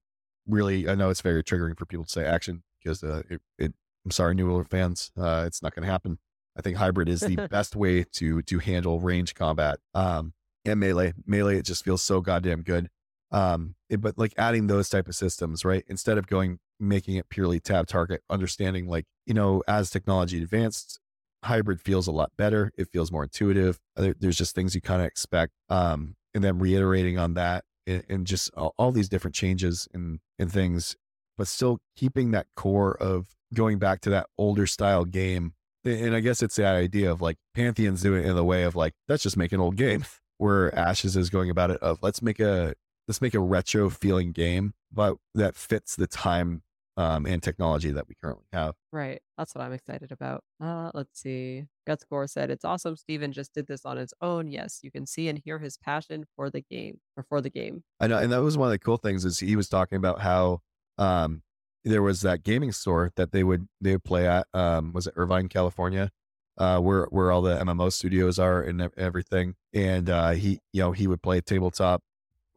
really, 0.47 0.87
I 0.87 0.95
know 0.95 1.09
it's 1.09 1.21
very 1.21 1.43
triggering 1.43 1.77
for 1.77 1.85
people 1.85 2.05
to 2.05 2.11
say 2.11 2.25
action 2.25 2.63
because 2.81 3.03
uh, 3.03 3.23
it, 3.29 3.41
it, 3.57 3.73
I'm 4.05 4.11
sorry, 4.11 4.35
New 4.35 4.63
fans, 4.63 5.11
uh, 5.17 5.43
it's 5.47 5.61
not 5.61 5.73
going 5.73 5.85
to 5.85 5.91
happen. 5.91 6.19
I 6.57 6.61
think 6.61 6.77
hybrid 6.77 7.09
is 7.09 7.21
the 7.21 7.35
best 7.51 7.75
way 7.75 8.03
to 8.13 8.41
to 8.41 8.59
handle 8.59 8.99
range 8.99 9.35
combat. 9.35 9.79
Um, 9.93 10.33
and 10.65 10.79
melee, 10.79 11.13
melee, 11.25 11.57
it 11.57 11.65
just 11.65 11.85
feels 11.85 12.01
so 12.01 12.21
goddamn 12.21 12.61
good. 12.61 12.89
Um, 13.31 13.75
it, 13.89 14.01
but 14.01 14.17
like 14.17 14.33
adding 14.37 14.67
those 14.67 14.89
type 14.89 15.07
of 15.07 15.15
systems, 15.15 15.63
right? 15.65 15.83
Instead 15.87 16.17
of 16.17 16.27
going 16.27 16.59
making 16.79 17.15
it 17.15 17.29
purely 17.29 17.59
tab 17.59 17.87
target, 17.87 18.21
understanding 18.29 18.87
like 18.87 19.05
you 19.25 19.33
know 19.33 19.63
as 19.67 19.89
technology 19.89 20.41
advanced, 20.41 20.99
hybrid 21.43 21.81
feels 21.81 22.07
a 22.07 22.11
lot 22.11 22.31
better. 22.37 22.71
It 22.77 22.89
feels 22.91 23.11
more 23.11 23.23
intuitive. 23.23 23.79
There, 23.95 24.15
there's 24.19 24.37
just 24.37 24.55
things 24.55 24.75
you 24.75 24.81
kind 24.81 25.01
of 25.01 25.07
expect. 25.07 25.53
Um, 25.69 26.15
and 26.33 26.43
then 26.43 26.59
reiterating 26.59 27.17
on 27.17 27.33
that 27.33 27.63
and, 27.87 28.03
and 28.09 28.27
just 28.27 28.51
all, 28.55 28.75
all, 28.77 28.91
these 28.91 29.09
different 29.09 29.33
changes 29.35 29.87
and 29.93 30.19
and 30.37 30.51
things, 30.51 30.95
but 31.37 31.47
still 31.47 31.79
keeping 31.95 32.31
that 32.31 32.47
core 32.55 32.95
of 32.95 33.27
going 33.53 33.79
back 33.79 34.01
to 34.01 34.09
that 34.09 34.27
older 34.37 34.67
style 34.67 35.05
game 35.05 35.53
and 35.87 36.15
I 36.15 36.19
guess 36.19 36.41
it's 36.41 36.55
the 36.55 36.65
idea 36.65 37.11
of 37.11 37.21
like 37.21 37.37
Pantheon's 37.55 38.01
doing 38.01 38.23
it 38.23 38.29
in 38.29 38.35
the 38.35 38.43
way 38.43 38.63
of 38.63 38.75
like, 38.75 38.93
let's 39.07 39.23
just 39.23 39.37
make 39.37 39.51
an 39.51 39.59
old 39.59 39.75
game. 39.75 40.05
Where 40.39 40.73
Ashes 40.75 41.17
is 41.17 41.31
going 41.31 41.49
about 41.49 41.71
it 41.71 41.81
of 41.81 41.97
let's 42.03 42.21
make 42.21 42.39
a 42.39 42.75
let's 43.07 43.21
make 43.21 43.33
a 43.33 43.39
retro 43.39 43.89
feeling 43.89 44.33
game, 44.33 44.75
but 44.91 45.17
that 45.33 45.55
fits 45.55 45.95
the 45.95 46.05
time 46.05 46.61
um, 46.97 47.25
and 47.25 47.41
technology 47.41 47.91
that 47.91 48.07
we 48.07 48.15
currently 48.15 48.45
have. 48.51 48.75
Right. 48.91 49.21
That's 49.37 49.53
what 49.53 49.63
I'm 49.63 49.71
excited 49.71 50.11
about. 50.11 50.43
Uh, 50.61 50.89
let's 50.93 51.21
see. 51.21 51.65
Gutscore 51.87 52.27
said, 52.27 52.49
It's 52.49 52.65
awesome. 52.65 52.95
Steven 52.95 53.31
just 53.31 53.53
did 53.53 53.67
this 53.67 53.85
on 53.85 53.97
his 53.97 54.13
own. 54.21 54.47
Yes, 54.47 54.79
you 54.81 54.91
can 54.91 55.05
see 55.05 55.29
and 55.29 55.37
hear 55.37 55.59
his 55.59 55.77
passion 55.77 56.25
for 56.35 56.49
the 56.49 56.61
game 56.61 56.99
or 57.15 57.23
for 57.23 57.39
the 57.39 57.51
game. 57.51 57.83
I 57.99 58.07
know, 58.07 58.17
and 58.17 58.31
that 58.31 58.41
was 58.41 58.57
one 58.57 58.67
of 58.67 58.71
the 58.71 58.79
cool 58.79 58.97
things 58.97 59.25
is 59.25 59.39
he 59.39 59.55
was 59.55 59.69
talking 59.69 59.97
about 59.97 60.21
how 60.21 60.61
um, 60.97 61.43
there 61.83 62.01
was 62.01 62.21
that 62.21 62.43
gaming 62.43 62.71
store 62.71 63.11
that 63.15 63.31
they 63.31 63.43
would 63.43 63.67
they 63.81 63.93
would 63.93 64.03
play 64.03 64.27
at. 64.27 64.47
Um, 64.53 64.93
was 64.93 65.07
it 65.07 65.13
Irvine, 65.15 65.49
California? 65.49 66.11
Uh, 66.57 66.79
where 66.79 67.05
where 67.11 67.31
all 67.31 67.41
the 67.41 67.55
MMO 67.57 67.91
studios 67.91 68.39
are 68.39 68.61
and 68.61 68.89
everything. 68.97 69.55
And 69.73 70.09
uh, 70.09 70.31
he, 70.31 70.59
you 70.73 70.81
know, 70.81 70.91
he 70.91 71.05
would 71.05 71.21
play 71.21 71.39
tabletop 71.39 72.01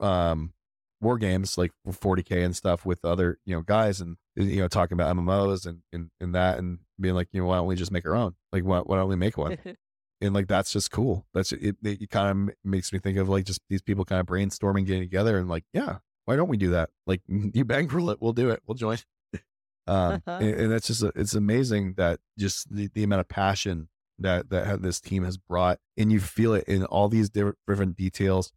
um, 0.01 0.55
war 1.01 1.19
games 1.19 1.57
like 1.57 1.73
40k 1.89 2.45
and 2.45 2.55
stuff 2.55 2.85
with 2.85 3.05
other 3.05 3.39
you 3.45 3.55
know 3.55 3.63
guys 3.63 4.01
and 4.01 4.17
you 4.37 4.61
know 4.61 4.69
talking 4.69 4.95
about 4.95 5.17
mmos 5.17 5.67
and 5.67 5.79
and, 5.93 6.11
and 6.21 6.35
that 6.35 6.59
and 6.59 6.79
being 7.01 7.15
like 7.15 7.29
you 7.33 7.41
know 7.41 7.47
why 7.47 7.57
don't 7.57 7.67
we 7.67 7.75
just 7.75 7.91
make 7.91 8.07
our 8.07 8.15
own 8.15 8.35
like 8.53 8.65
why, 8.65 8.81
why 8.81 8.97
don't 8.97 9.09
we 9.09 9.17
make 9.17 9.39
one 9.39 9.57
and 10.21 10.35
like 10.35 10.47
that's 10.47 10.73
just 10.73 10.91
cool 10.91 11.27
that's 11.33 11.53
it, 11.53 11.77
it, 11.83 12.03
it 12.03 12.11
kind 12.11 12.49
of 12.49 12.55
makes 12.65 12.93
me 12.93 12.99
think 12.99 13.17
of 13.17 13.29
like 13.29 13.45
just 13.45 13.61
these 13.71 13.83
people 13.83 14.05
kind 14.05 14.21
of 14.21 14.27
brainstorming 14.27 14.85
getting 14.85 15.03
together 15.03 15.39
and 15.39 15.49
like 15.49 15.65
yeah 15.73 15.99
why 16.31 16.37
don't 16.37 16.49
we 16.49 16.57
do 16.57 16.71
that 16.71 16.91
like 17.07 17.21
you 17.29 17.65
bankroll 17.65 18.11
it 18.11 18.19
we'll 18.21 18.33
do 18.33 18.51
it 18.51 18.63
we'll 18.67 18.75
join 18.75 18.99
um 19.87 20.23
and, 20.27 20.55
and, 20.55 20.73
that's 20.73 20.87
just 20.87 21.03
it's 21.17 21.35
amazing 21.35 21.95
that 21.97 22.21
just 22.39 22.73
the, 22.75 22.89
the 22.95 23.03
amount 23.03 23.21
of 23.21 23.29
passion 23.29 23.89
that 24.19 24.51
that 24.51 24.83
this 24.83 25.01
team 25.01 25.25
has 25.25 25.37
brought 25.37 25.79
and 25.97 26.13
you 26.13 26.21
feel 26.21 26.53
it 26.55 26.65
in 26.69 26.85
all 26.85 27.09
these 27.09 27.31
different, 27.31 27.59
different 27.67 27.97
details 27.97 28.53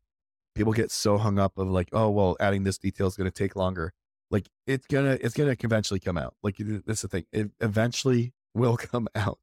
people 0.55 0.73
get 0.73 0.91
so 0.91 1.17
hung 1.17 1.39
up 1.39 1.57
of 1.57 1.67
like, 1.67 1.89
oh 1.93 2.09
well, 2.09 2.37
adding 2.39 2.63
this 2.63 2.77
detail 2.77 3.07
is 3.07 3.15
going 3.15 3.29
to 3.29 3.31
take 3.31 3.55
longer. 3.55 3.93
Like 4.31 4.49
it's 4.65 4.87
gonna 4.87 5.17
it's 5.21 5.35
gonna 5.35 5.55
eventually 5.59 5.99
come 5.99 6.17
out. 6.17 6.35
Like 6.41 6.57
this 6.57 6.81
is 6.87 7.01
the 7.01 7.07
thing. 7.07 7.25
It 7.31 7.51
eventually 7.59 8.33
will 8.55 8.77
come 8.77 9.07
out. 9.15 9.39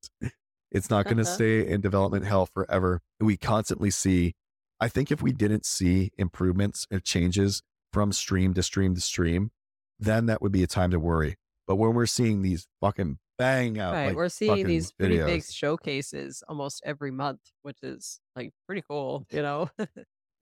It's 0.71 0.91
not 0.91 1.05
going 1.05 1.17
to 1.17 1.23
uh-huh. 1.23 1.35
stay 1.35 1.67
in 1.67 1.81
development 1.81 2.25
hell 2.25 2.47
forever. 2.47 3.01
We 3.19 3.37
constantly 3.37 3.91
see. 3.91 4.35
I 4.81 4.89
think 4.89 5.11
if 5.11 5.21
we 5.21 5.33
didn't 5.33 5.67
see 5.67 6.11
improvements 6.17 6.87
and 6.91 7.05
changes 7.05 7.63
from 7.93 8.13
stream 8.13 8.55
to 8.55 8.63
stream 8.63 8.95
to 8.95 9.01
stream, 9.01 9.51
then 9.99 10.27
that 10.27 10.43
would 10.43 10.53
be 10.53 10.63
a 10.63 10.67
time 10.67 10.91
to 10.91 11.01
worry. 11.01 11.37
But 11.67 11.77
when 11.77 11.95
we're 11.95 12.07
seeing 12.07 12.43
these 12.43 12.67
fucking 12.81 13.19
bang 13.39 13.79
out, 13.79 13.95
right, 13.95 14.07
like, 14.09 14.17
we're 14.17 14.29
seeing 14.29 14.67
these 14.67 14.93
pretty 14.93 15.19
videos. 15.19 15.27
big 15.27 15.45
showcases 15.45 16.43
almost 16.49 16.83
every 16.85 17.11
month, 17.11 17.41
which 17.63 17.79
is 17.83 18.21
like 18.35 18.53
pretty 18.67 18.83
cool, 18.89 19.27
you 19.31 19.43
know. 19.43 19.71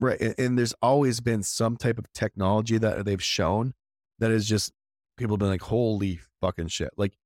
Right. 0.01 0.19
And, 0.21 0.35
and, 0.37 0.57
there's 0.57 0.73
always 0.81 1.19
been 1.19 1.43
some 1.43 1.75
type 1.75 1.99
of 1.99 2.05
technology 2.13 2.77
that 2.77 3.03
they've 3.03 3.21
shown 3.21 3.73
that 4.19 4.31
is 4.31 4.47
just 4.47 4.71
people 5.17 5.33
have 5.33 5.39
been 5.39 5.49
like, 5.49 5.61
holy 5.61 6.21
fucking 6.39 6.69
shit. 6.69 6.91
Like, 6.95 7.17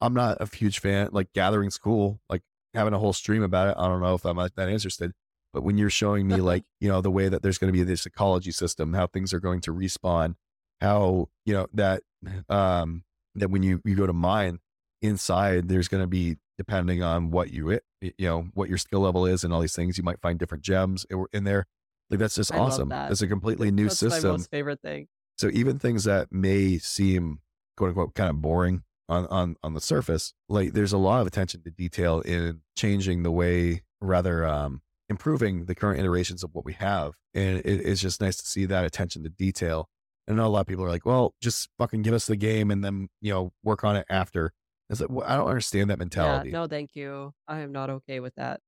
I'm 0.00 0.14
not 0.14 0.38
a 0.40 0.48
huge 0.48 0.78
fan. 0.78 1.10
Like, 1.12 1.32
gathering's 1.34 1.76
cool. 1.76 2.20
Like, 2.30 2.40
having 2.74 2.94
a 2.94 2.98
whole 2.98 3.12
stream 3.12 3.42
about 3.42 3.68
it. 3.68 3.74
I 3.78 3.86
don't 3.86 4.00
know 4.00 4.14
if 4.14 4.24
I'm 4.24 4.36
like 4.36 4.54
that 4.54 4.68
interested. 4.68 5.12
But 5.52 5.62
when 5.62 5.78
you're 5.78 5.90
showing 5.90 6.26
me, 6.26 6.36
like, 6.40 6.64
you 6.80 6.88
know, 6.88 7.00
the 7.00 7.10
way 7.10 7.28
that 7.28 7.42
there's 7.42 7.58
going 7.58 7.72
to 7.72 7.76
be 7.78 7.84
this 7.84 8.06
ecology 8.06 8.52
system, 8.52 8.94
how 8.94 9.06
things 9.06 9.32
are 9.32 9.40
going 9.40 9.60
to 9.62 9.72
respawn, 9.72 10.34
how, 10.80 11.28
you 11.44 11.54
know, 11.54 11.66
that, 11.74 12.02
um, 12.48 13.04
that 13.34 13.50
when 13.50 13.62
you, 13.62 13.80
you 13.84 13.96
go 13.96 14.06
to 14.06 14.12
mine 14.12 14.58
inside, 15.00 15.68
there's 15.68 15.88
going 15.88 16.02
to 16.02 16.08
be, 16.08 16.36
depending 16.58 17.02
on 17.02 17.30
what 17.30 17.50
you, 17.50 17.70
it, 17.70 17.84
you 18.00 18.26
know, 18.26 18.46
what 18.54 18.68
your 18.68 18.78
skill 18.78 19.00
level 19.00 19.26
is 19.26 19.42
and 19.42 19.52
all 19.52 19.60
these 19.60 19.74
things, 19.74 19.96
you 19.96 20.04
might 20.04 20.20
find 20.20 20.38
different 20.38 20.62
gems 20.62 21.06
in 21.32 21.44
there 21.44 21.66
like 22.12 22.18
that's 22.18 22.34
just 22.34 22.52
I 22.52 22.58
awesome. 22.58 22.90
That. 22.90 23.10
It's 23.10 23.22
a 23.22 23.26
completely 23.26 23.70
new 23.70 23.84
that's 23.84 23.98
system. 23.98 24.22
my 24.22 24.32
most 24.32 24.50
favorite 24.50 24.82
thing. 24.82 25.08
So 25.38 25.48
even 25.50 25.78
things 25.78 26.04
that 26.04 26.30
may 26.30 26.76
seem 26.76 27.40
quote 27.78 27.88
unquote 27.88 28.14
kind 28.14 28.28
of 28.28 28.42
boring 28.42 28.82
on 29.08 29.26
on 29.28 29.56
on 29.62 29.72
the 29.72 29.80
surface, 29.80 30.34
like 30.46 30.74
there's 30.74 30.92
a 30.92 30.98
lot 30.98 31.22
of 31.22 31.26
attention 31.26 31.62
to 31.62 31.70
detail 31.70 32.20
in 32.20 32.60
changing 32.76 33.22
the 33.22 33.30
way, 33.30 33.82
rather 34.02 34.46
um, 34.46 34.82
improving 35.12 35.66
the 35.66 35.74
current 35.74 36.00
iterations 36.00 36.42
of 36.42 36.50
what 36.52 36.64
we 36.64 36.72
have, 36.74 37.12
and 37.34 37.58
it, 37.58 37.86
it's 37.86 38.00
just 38.00 38.20
nice 38.20 38.36
to 38.38 38.46
see 38.46 38.64
that 38.66 38.84
attention 38.84 39.22
to 39.22 39.28
detail. 39.28 39.88
I 40.28 40.32
know 40.32 40.46
a 40.46 40.48
lot 40.48 40.60
of 40.60 40.66
people 40.66 40.84
are 40.84 40.88
like, 40.88 41.06
well, 41.06 41.34
just 41.40 41.68
fucking 41.78 42.02
give 42.02 42.14
us 42.14 42.26
the 42.26 42.36
game 42.36 42.70
and 42.70 42.84
then 42.84 43.08
you 43.20 43.32
know 43.32 43.52
work 43.62 43.84
on 43.84 43.96
it 43.96 44.06
after. 44.08 44.52
It's 44.90 45.00
like 45.00 45.10
well, 45.10 45.26
I 45.26 45.36
don't 45.36 45.48
understand 45.48 45.90
that 45.90 45.98
mentality. 45.98 46.50
Yeah, 46.50 46.60
no, 46.60 46.66
thank 46.66 46.94
you. 46.94 47.32
I 47.46 47.60
am 47.60 47.72
not 47.72 47.90
okay 47.90 48.20
with 48.20 48.34
that. 48.34 48.60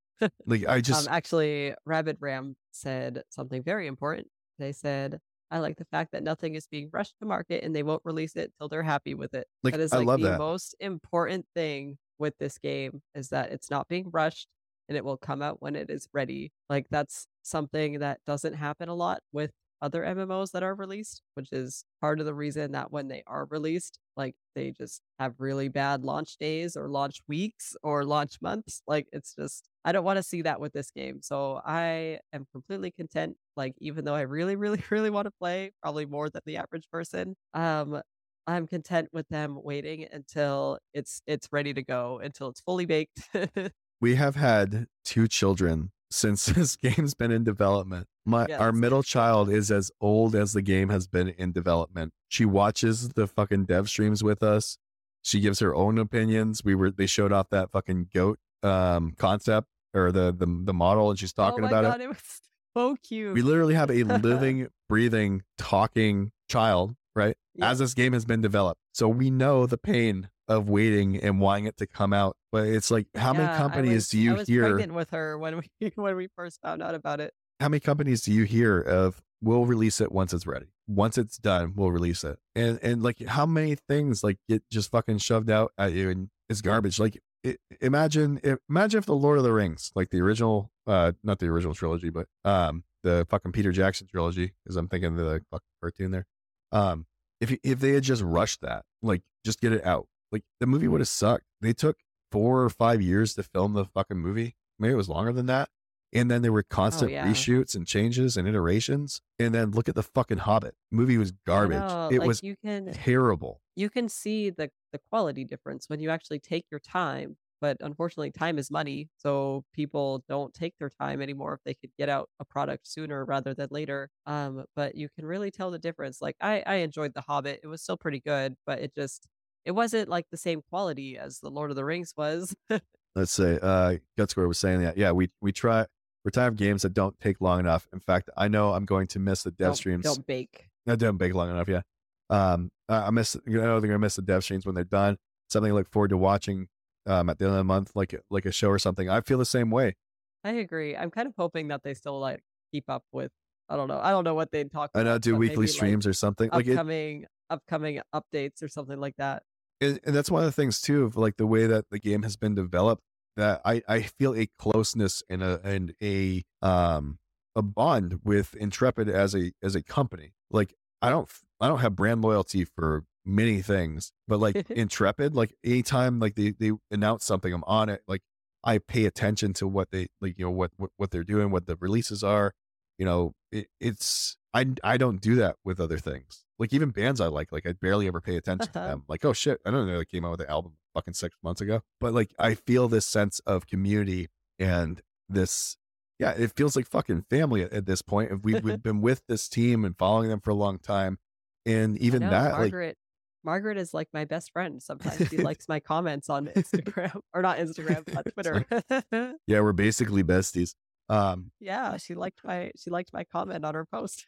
like 0.47 0.67
I 0.67 0.81
just 0.93 1.09
um, 1.09 1.15
actually, 1.15 1.75
Rabbit 1.85 2.19
Ram 2.21 2.57
said 2.71 3.23
something 3.31 3.63
very 3.63 3.87
important. 3.87 4.29
They 4.59 4.73
said, 4.73 5.21
"I 5.51 5.59
like 5.59 5.77
the 5.77 5.87
fact 5.87 6.13
that 6.13 6.23
nothing 6.23 6.55
is 6.55 6.67
being 6.67 6.91
rushed 6.93 7.15
to 7.21 7.27
market, 7.27 7.65
and 7.65 7.75
they 7.75 7.83
won't 7.83 8.03
release 8.05 8.37
it 8.37 8.53
till 8.59 8.69
they're 8.69 8.83
happy 8.83 9.15
with 9.15 9.35
it." 9.35 9.47
Like 9.63 9.75
that 9.75 9.81
is 9.81 9.93
I 9.93 9.99
like 9.99 10.21
the 10.21 10.31
that. 10.31 10.39
most 10.39 10.75
important 10.81 11.47
thing 11.55 11.99
with 12.19 12.35
this 12.39 12.59
game 12.59 13.03
is 13.15 13.29
that 13.29 13.53
it's 13.53 13.71
not 13.71 13.89
being 13.89 14.11
rushed, 14.11 14.49
and 14.89 14.97
it 14.97 15.05
will 15.05 15.17
come 15.17 15.43
out 15.43 15.63
when 15.63 15.77
it 15.77 15.91
is 15.91 16.09
ready. 16.13 16.53
Like 16.69 16.87
that's 16.91 17.27
something 17.43 18.01
that 18.01 18.21
doesn't 18.27 18.55
happen 18.55 18.89
a 18.89 18.95
lot 18.95 19.21
with 19.33 19.51
other 19.83 20.03
MMOs 20.03 20.53
that 20.53 20.63
are 20.63 20.75
released, 20.75 21.21
which 21.35 21.53
is 21.53 21.85
part 22.01 22.19
of 22.19 22.27
the 22.27 22.35
reason 22.35 22.73
that 22.73 22.91
when 22.91 23.09
they 23.09 23.23
are 23.27 23.47
released, 23.51 23.99
like 24.17 24.35
they 24.55 24.71
just 24.71 25.03
have 25.19 25.35
really 25.39 25.69
bad 25.69 26.03
launch 26.05 26.37
days 26.39 26.75
or 26.77 26.89
launch 26.89 27.19
weeks 27.29 27.77
or 27.83 28.05
launch 28.05 28.37
months. 28.41 28.81
Like 28.87 29.07
it's 29.13 29.35
just, 29.35 29.69
I 29.85 29.93
don't 29.93 30.05
want 30.05 30.17
to 30.17 30.23
see 30.23 30.41
that 30.43 30.59
with 30.61 30.73
this 30.73 30.91
game. 30.91 31.21
So 31.23 31.61
I 31.67 32.21
am 32.33 32.47
completely 32.53 32.93
content. 32.93 33.37
Like, 33.57 33.75
even 33.79 34.05
though 34.05 34.15
I 34.15 34.23
really, 34.23 34.57
really, 34.57 34.83
really 34.91 35.11
want 35.11 35.27
to 35.27 35.33
play, 35.39 35.73
probably 35.83 36.07
more 36.07 36.31
than 36.31 36.43
the 36.47 36.57
average 36.57 36.89
person, 36.91 37.37
um, 37.53 38.01
I'm 38.47 38.67
content 38.67 39.09
with 39.13 39.27
them 39.29 39.59
waiting 39.63 40.07
until 40.13 40.79
it's 40.93 41.23
it's 41.27 41.49
ready 41.51 41.73
to 41.75 41.83
go, 41.83 42.21
until 42.23 42.49
it's 42.49 42.61
fully 42.61 42.85
baked. 42.87 43.21
we 44.01 44.17
have 44.17 44.37
had 44.37 44.87
two 45.05 45.29
children 45.29 45.91
since 46.11 46.47
this 46.55 46.77
game's 46.77 47.15
been 47.15 47.31
in 47.31 47.45
development. 47.45 48.07
My 48.25 48.47
yes. 48.49 48.61
our 48.61 48.73
middle 48.73 49.03
child 49.03 49.51
is 49.51 49.71
as 49.71 49.91
old 50.01 50.35
as 50.35 50.53
the 50.53 50.63
game 50.63 50.89
has 50.89 51.07
been 51.07 51.29
in 51.29 51.53
development. 51.53 52.13
She 52.29 52.45
watches 52.45 53.11
the 53.11 53.27
fucking 53.27 53.67
dev 53.67 53.89
streams 53.89 54.25
with 54.25 54.43
us. 54.43 54.79
She 55.23 55.41
gives 55.41 55.59
her 55.61 55.75
own 55.75 55.99
opinions. 55.99 56.63
We 56.65 56.75
were 56.75 56.91
they 56.91 57.07
showed 57.07 57.33
off 57.33 57.51
that 57.51 57.71
fucking 57.71 58.09
goat 58.15 58.39
um 58.63 59.15
concept 59.19 59.69
or 59.93 60.11
the 60.11 60.33
the 60.33 60.47
the 60.65 60.73
model 60.73 61.11
and 61.11 61.19
she's 61.19 61.35
oh 61.37 61.43
talking 61.43 61.65
oh 61.65 61.69
about 61.69 61.83
God, 61.85 62.01
it. 62.01 62.05
It 62.05 62.09
was 62.09 62.41
so 62.77 62.97
cute. 63.03 63.35
We 63.35 63.43
literally 63.43 63.75
have 63.75 63.91
a 63.91 64.03
living, 64.05 64.69
breathing, 64.89 65.43
talking 65.59 66.33
child, 66.49 66.95
right? 67.15 67.37
Yeah. 67.55 67.71
As 67.71 67.79
this 67.79 67.95
game 67.95 68.13
has 68.13 68.25
been 68.25 68.41
developed. 68.41 68.81
So 68.93 69.09
we 69.09 69.31
know 69.31 69.67
the 69.67 69.79
pain 69.79 70.29
of 70.49 70.69
waiting 70.69 71.17
and 71.17 71.41
wanting 71.41 71.67
it 71.67 71.77
to 71.79 71.87
come 71.87 72.13
out. 72.13 72.37
But 72.53 72.67
it's 72.67 72.91
like, 72.91 73.07
how 73.15 73.33
yeah, 73.33 73.39
many 73.39 73.59
companies 73.59 73.95
was, 73.95 74.09
do 74.09 74.19
you 74.19 74.31
I 74.33 74.39
was 74.39 74.49
hear? 74.49 74.63
Pregnant 74.63 74.95
with 74.95 75.11
her 75.11 75.39
when 75.39 75.63
we 75.81 75.93
when 75.95 76.17
we 76.17 76.29
first 76.37 76.61
found 76.63 76.83
out 76.83 76.95
about 76.95 77.21
it. 77.21 77.33
How 77.61 77.69
many 77.69 77.81
companies 77.81 78.23
do 78.23 78.33
you 78.33 78.45
hear 78.45 78.81
of? 78.81 79.23
We'll 79.41 79.67
release 79.67 80.01
it 80.01 80.11
once 80.11 80.33
it's 80.33 80.47
ready. 80.47 80.67
Once 80.87 81.19
it's 81.19 81.37
done, 81.37 81.75
we'll 81.77 81.91
release 81.91 82.25
it. 82.25 82.39
And 82.55 82.79
and 82.83 83.03
like, 83.03 83.21
how 83.27 83.45
many 83.45 83.75
things 83.75 84.25
like 84.25 84.39
get 84.49 84.63
just 84.71 84.91
fucking 84.91 85.19
shoved 85.19 85.51
out 85.51 85.73
at 85.77 85.93
you 85.93 86.09
and 86.09 86.31
it's 86.49 86.61
garbage. 86.61 86.99
Like, 86.99 87.21
it, 87.43 87.59
imagine 87.81 88.41
if, 88.43 88.59
imagine 88.69 88.99
if 88.99 89.07
the 89.07 89.15
Lord 89.15 89.39
of 89.39 89.45
the 89.45 89.53
Rings, 89.53 89.91
like 89.95 90.11
the 90.11 90.21
original, 90.21 90.71
uh, 90.87 91.13
not 91.23 91.39
the 91.39 91.47
original 91.47 91.75
trilogy, 91.75 92.11
but 92.11 92.27
um, 92.45 92.85
the 93.03 93.27
fucking 93.29 93.53
Peter 93.53 93.73
Jackson 93.73 94.07
trilogy, 94.07 94.53
because 94.65 94.77
I'm 94.77 94.89
thinking 94.89 95.17
the 95.17 95.43
fucking 95.51 95.67
cartoon 95.81 96.11
there. 96.11 96.27
Um, 96.73 97.07
if 97.41 97.57
if 97.63 97.81
they 97.81 97.93
had 97.93 98.03
just 98.03 98.23
rushed 98.23 98.61
that, 98.63 98.85
like 99.03 99.23
just 99.45 99.61
get 99.61 99.73
it 99.73 99.85
out, 99.85 100.07
like 100.33 100.43
the 100.61 100.67
movie 100.67 100.89
would 100.89 101.01
have 101.01 101.09
sucked. 101.09 101.45
They 101.61 101.73
took 101.73 101.97
four 102.33 102.63
or 102.63 102.71
five 102.71 103.01
years 103.01 103.35
to 103.35 103.43
film 103.43 103.75
the 103.75 103.85
fucking 103.85 104.19
movie. 104.19 104.57
Maybe 104.79 104.93
it 104.93 104.97
was 104.97 105.09
longer 105.09 105.33
than 105.33 105.47
that. 105.47 105.69
And 106.13 106.31
then 106.31 106.43
there 106.43 106.53
were 106.53 106.65
oh, 106.65 106.75
constant 106.75 107.11
oh, 107.11 107.15
yeah. 107.15 107.27
reshoots 107.27 107.75
and 107.75 107.87
changes 107.87 108.37
and 108.37 108.47
iterations. 108.47 109.21
And 109.39 109.55
then 109.55 109.73
look 109.73 109.89
at 109.89 109.95
the 109.95 110.03
fucking 110.03 110.39
Hobbit. 110.39 110.75
movie 110.91 111.19
was 111.19 111.33
garbage. 111.47 112.13
It 112.13 112.21
like 112.21 112.29
was 112.29 112.43
you 112.43 112.57
can, 112.65 112.93
terrible. 112.93 113.61
You 113.75 113.91
can 113.91 114.09
see 114.09 114.51
the, 114.51 114.71
the 114.93 115.01
quality 115.11 115.45
difference 115.45 115.89
when 115.89 116.01
you 116.01 116.11
actually 116.11 116.39
take 116.39 116.67
your 116.71 116.81
time. 116.81 117.37
But 117.61 117.79
unfortunately, 117.81 118.31
time 118.31 118.59
is 118.59 118.71
money. 118.71 119.09
So 119.17 119.65
people 119.73 120.23
don't 120.29 120.53
take 120.53 120.75
their 120.79 120.91
time 120.91 121.23
anymore 121.23 121.55
if 121.55 121.61
they 121.65 121.75
could 121.75 121.91
get 121.99 122.09
out 122.09 122.29
a 122.41 122.45
product 122.45 122.87
sooner 122.87 123.25
rather 123.25 123.55
than 123.55 123.69
later. 123.71 124.11
Um, 124.27 124.65
but 124.77 124.95
you 124.95 125.09
can 125.15 125.27
really 125.27 125.51
tell 125.51 125.71
the 125.71 125.79
difference. 125.79 126.21
Like 126.21 126.37
I, 126.41 126.63
I 126.67 126.75
enjoyed 126.77 127.15
The 127.15 127.23
Hobbit. 127.23 127.61
It 127.63 127.67
was 127.67 127.83
still 127.83 127.97
pretty 127.97 128.21
good, 128.21 128.55
but 128.67 128.81
it 128.81 128.95
just 128.95 129.27
it 129.65 129.73
wasn't 129.73 130.09
like 130.09 130.27
the 130.31 130.37
same 130.37 130.63
quality 130.69 131.17
as 131.17 131.41
the 131.41 131.51
Lord 131.51 131.71
of 131.71 131.77
the 131.77 131.85
Rings 131.85 132.13
was. 132.17 132.55
Let's 133.15 133.33
say 133.33 133.59
uh 133.63 133.97
Gutscore 134.19 134.49
was 134.49 134.59
saying 134.59 134.83
that. 134.83 134.97
Yeah, 134.97 135.13
we 135.13 135.31
we 135.41 135.53
try 135.53 135.87
we're 136.25 136.31
tired 136.31 136.49
of 136.49 136.57
games 136.57 136.83
that 136.83 136.95
don't 136.95 137.19
take 137.21 137.41
long 137.41 137.61
enough. 137.61 137.87
In 137.93 138.01
fact, 138.01 138.31
I 138.37 138.49
know 138.49 138.73
I'm 138.73 138.87
going 138.87 139.07
to 139.09 139.19
miss 139.19 139.43
the 139.43 139.51
dev 139.51 139.69
don't, 139.69 139.77
streams. 139.77 140.05
Don't 140.05 140.27
bake. 140.27 140.69
No, 140.87 140.97
don't 140.97 141.19
bake 141.19 141.35
long 141.35 141.51
enough. 141.51 141.69
Yeah. 141.69 141.83
Um, 142.31 142.71
I 142.89 143.11
miss. 143.11 143.37
I 143.37 143.51
know 143.51 143.81
they're 143.81 143.89
gonna 143.89 143.99
miss 143.99 144.17
the 144.17 144.23
dev 144.23 144.43
streams 144.43 144.67
when 144.67 144.75
they're 144.75 144.85
done. 144.85 145.17
Something 145.51 145.73
I 145.73 145.75
look 145.75 145.91
forward 145.91 146.09
to 146.09 146.17
watching 146.17 146.69
um 147.07 147.29
at 147.31 147.39
the 147.39 147.45
end 147.45 147.53
of 147.53 147.59
the 147.59 147.65
month, 147.65 147.93
like 147.95 148.15
like 148.31 148.47
a 148.47 148.53
show 148.53 148.69
or 148.69 148.79
something. 148.79 149.09
I 149.09 149.21
feel 149.21 149.39
the 149.39 149.45
same 149.45 149.71
way. 149.71 149.97
I 150.43 150.53
agree. 150.53 150.97
I'm 150.97 151.11
kind 151.11 151.27
of 151.27 151.35
hoping 151.37 151.69
that 151.69 151.83
they 151.83 151.95
still 151.95 152.19
like 152.21 152.43
keep 152.73 152.85
up 152.89 153.05
with. 153.13 153.31
I 153.69 153.77
don't 153.77 153.89
know. 153.89 153.99
I 154.03 154.11
don't 154.11 154.25
know 154.25 154.35
what 154.35 154.51
they'd 154.53 154.71
talk. 154.71 154.91
I 154.95 155.03
know. 155.03 155.19
Do 155.19 155.37
weekly 155.37 155.67
streams 155.67 156.05
like 156.05 156.11
or 156.11 156.15
something. 156.15 156.51
Upcoming 156.53 157.21
like 157.21 157.25
it, 157.25 157.29
upcoming 157.51 158.01
updates 158.15 158.63
or 158.63 158.69
something 158.69 159.01
like 159.01 159.17
that. 159.17 159.43
and, 159.81 159.99
and 160.05 160.15
that's 160.15 160.31
one 160.31 160.43
of 160.43 160.47
the 160.47 160.53
things 160.53 160.81
too 160.81 161.05
of 161.05 161.17
like 161.17 161.37
the 161.37 161.47
way 161.47 161.67
that 161.67 161.87
the 161.91 161.99
game 161.99 162.23
has 162.23 162.37
been 162.37 162.55
developed 162.55 163.03
that 163.37 163.61
I, 163.65 163.83
I 163.89 164.03
feel 164.03 164.35
a 164.35 164.47
closeness 164.59 165.23
and 165.29 165.43
a 165.43 165.61
and 165.65 165.95
a 166.03 166.45
um 166.63 167.19
a 167.57 167.63
bond 167.63 168.21
with 168.25 168.55
Intrepid 168.55 169.09
as 169.09 169.35
a 169.35 169.53
as 169.63 169.75
a 169.75 169.83
company. 169.83 170.35
Like 170.51 170.75
I 171.01 171.09
don't 171.11 171.31
I 171.61 171.69
don't 171.69 171.81
have 171.81 171.97
brand 171.97 172.23
loyalty 172.23 172.65
for 172.65 173.05
many 173.25 173.63
things, 173.63 174.13
but 174.29 174.41
like 174.41 174.57
Intrepid, 174.71 175.35
like 175.35 175.55
anytime 175.65 176.21
like 176.21 176.35
they 176.35 176.51
they 176.51 176.73
announce 176.91 177.25
something, 177.25 177.53
I'm 177.53 177.65
on 177.65 177.89
it. 177.89 178.03
Like 178.07 178.23
I 178.63 178.79
pay 178.79 179.05
attention 179.07 179.53
to 179.55 179.69
what 179.69 179.91
they 179.91 180.09
like, 180.21 180.39
you 180.39 180.45
know 180.45 180.51
what 180.51 180.73
what, 180.77 180.91
what 180.97 181.11
they're 181.11 181.25
doing, 181.25 181.51
what 181.51 181.67
the 181.67 181.77
releases 181.77 182.23
are. 182.23 182.53
You 182.99 183.07
know, 183.07 183.33
it, 183.51 183.69
it's 183.81 184.37
I 184.53 184.67
I 184.83 184.97
don't 184.97 185.21
do 185.21 185.37
that 185.37 185.57
with 185.65 185.81
other 185.81 185.99
things. 185.99 186.45
Like 186.59 186.73
even 186.73 186.91
bands 186.91 187.21
I 187.21 187.27
like, 187.27 187.51
like 187.51 187.67
I 187.67 187.73
barely 187.73 188.07
ever 188.07 188.21
pay 188.21 188.37
attention 188.37 188.73
to 188.73 188.79
uh-huh. 188.79 188.89
them. 188.89 189.05
Like 189.09 189.25
oh 189.25 189.33
shit, 189.33 189.61
I 189.67 189.71
don't 189.71 189.87
know 189.87 189.99
they 189.99 190.05
came 190.05 190.25
out 190.25 190.33
with 190.33 190.43
an 190.43 190.51
album 190.51 190.75
fucking 190.95 191.15
six 191.15 191.37
months 191.43 191.61
ago, 191.61 191.83
but 192.01 192.15
like 192.15 192.33
I 192.39 192.55
feel 192.55 192.89
this 192.89 193.07
sense 193.07 193.41
of 193.41 193.67
community 193.67 194.29
and 194.59 195.01
this 195.29 195.77
yeah, 196.19 196.31
it 196.31 196.53
feels 196.55 196.77
like 196.77 196.87
fucking 196.87 197.25
family 197.29 197.63
at, 197.63 197.73
at 197.73 197.87
this 197.87 198.03
point. 198.03 198.31
If 198.31 198.43
we've, 198.43 198.63
we've 198.63 198.83
been 198.83 199.01
with 199.01 199.23
this 199.27 199.49
team 199.49 199.85
and 199.85 199.97
following 199.99 200.29
them 200.29 200.41
for 200.41 200.51
a 200.51 200.55
long 200.55 200.79
time, 200.79 201.19
and 201.67 201.99
even 201.99 202.21
know, 202.21 202.31
that, 202.31 202.53
Margaret, 202.53 202.89
like, 202.89 202.97
Margaret 203.45 203.77
is 203.77 203.93
like 203.93 204.09
my 204.13 204.25
best 204.25 204.53
friend. 204.53 204.83
Sometimes 204.83 205.29
she 205.29 205.37
likes 205.39 205.69
my 205.69 205.81
comments 205.81 206.29
on 206.29 206.47
Instagram 206.47 207.21
or 207.33 207.43
not 207.43 207.59
Instagram, 207.59 208.05
but 208.13 208.33
Twitter. 208.35 209.37
yeah, 209.47 209.61
we're 209.61 209.73
basically 209.73 210.25
besties. 210.25 210.75
Um, 211.09 211.51
yeah, 211.61 211.99
she 211.99 212.15
liked 212.15 212.41
my 212.45 212.73
she 212.77 212.91
liked 212.91 213.13
my 213.13 213.25
comment 213.25 213.65
on 213.65 213.75
her 213.75 213.85
post. 213.85 214.27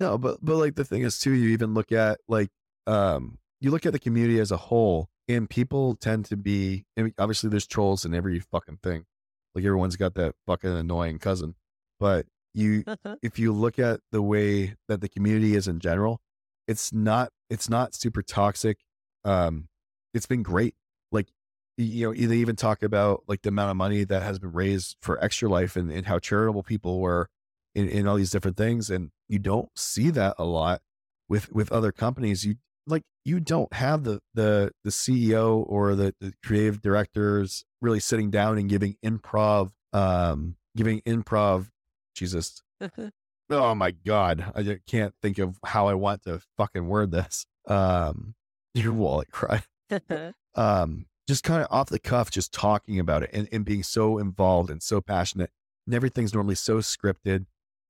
no, 0.00 0.16
but 0.16 0.38
but 0.42 0.56
like 0.56 0.74
the 0.74 0.84
thing 0.84 1.02
is 1.02 1.18
too, 1.18 1.32
you 1.32 1.50
even 1.50 1.74
look 1.74 1.92
at 1.92 2.18
like 2.26 2.48
um, 2.86 3.38
you 3.60 3.70
look 3.70 3.84
at 3.84 3.92
the 3.92 3.98
community 3.98 4.40
as 4.40 4.50
a 4.50 4.56
whole, 4.56 5.08
and 5.28 5.48
people 5.50 5.94
tend 5.94 6.24
to 6.26 6.36
be. 6.36 6.86
Obviously, 7.18 7.50
there's 7.50 7.66
trolls 7.66 8.04
in 8.04 8.14
every 8.14 8.40
fucking 8.40 8.78
thing. 8.82 9.04
Like 9.54 9.64
everyone's 9.64 9.96
got 9.96 10.14
that 10.14 10.34
fucking 10.46 10.70
annoying 10.70 11.18
cousin. 11.18 11.54
But 12.00 12.26
you 12.54 12.84
if 13.22 13.38
you 13.38 13.52
look 13.52 13.78
at 13.78 14.00
the 14.10 14.22
way 14.22 14.74
that 14.88 15.02
the 15.02 15.08
community 15.08 15.54
is 15.54 15.68
in 15.68 15.80
general, 15.80 16.20
it's 16.66 16.92
not 16.92 17.30
it's 17.50 17.68
not 17.68 17.94
super 17.94 18.22
toxic. 18.22 18.78
Um 19.24 19.68
it's 20.14 20.26
been 20.26 20.42
great. 20.42 20.74
Like 21.12 21.28
you 21.76 22.06
know, 22.06 22.14
they 22.14 22.36
even 22.38 22.56
talk 22.56 22.82
about 22.82 23.24
like 23.26 23.42
the 23.42 23.50
amount 23.50 23.70
of 23.70 23.76
money 23.76 24.04
that 24.04 24.22
has 24.22 24.38
been 24.38 24.52
raised 24.52 24.96
for 25.02 25.22
extra 25.22 25.48
life 25.48 25.76
and, 25.76 25.90
and 25.90 26.06
how 26.06 26.18
charitable 26.18 26.62
people 26.62 27.00
were 27.00 27.28
in, 27.74 27.88
in 27.88 28.08
all 28.08 28.16
these 28.16 28.30
different 28.30 28.56
things. 28.56 28.88
And 28.88 29.10
you 29.28 29.38
don't 29.38 29.68
see 29.76 30.10
that 30.10 30.36
a 30.38 30.44
lot 30.44 30.80
with 31.28 31.52
with 31.52 31.70
other 31.70 31.92
companies. 31.92 32.44
You 32.44 32.56
like 32.86 33.02
you 33.24 33.40
don't 33.40 33.72
have 33.74 34.04
the 34.04 34.20
the 34.34 34.72
the 34.84 34.90
CEO 34.90 35.64
or 35.68 35.94
the, 35.94 36.14
the 36.20 36.32
creative 36.44 36.80
directors 36.80 37.64
really 37.82 38.00
sitting 38.00 38.30
down 38.30 38.58
and 38.58 38.68
giving 38.68 38.96
improv 39.04 39.70
um 39.92 40.56
giving 40.76 41.00
improv 41.02 41.68
Jesus 42.14 42.62
oh 43.50 43.74
my 43.74 43.90
god 43.90 44.52
I 44.54 44.78
can't 44.86 45.14
think 45.22 45.38
of 45.38 45.58
how 45.64 45.88
I 45.88 45.94
want 45.94 46.24
to 46.24 46.40
fucking 46.56 46.88
word 46.88 47.10
this 47.10 47.46
um 47.66 48.34
your 48.74 48.92
wallet 48.92 49.30
cry 49.30 49.62
um 50.54 51.06
just 51.28 51.42
kind 51.42 51.62
of 51.62 51.68
off 51.70 51.88
the 51.88 51.98
cuff 51.98 52.30
just 52.30 52.52
talking 52.52 53.00
about 53.00 53.22
it 53.22 53.30
and, 53.32 53.48
and 53.50 53.64
being 53.64 53.82
so 53.82 54.18
involved 54.18 54.70
and 54.70 54.82
so 54.82 55.00
passionate 55.00 55.50
and 55.86 55.94
everything's 55.94 56.34
normally 56.34 56.54
so 56.54 56.78
scripted 56.78 57.46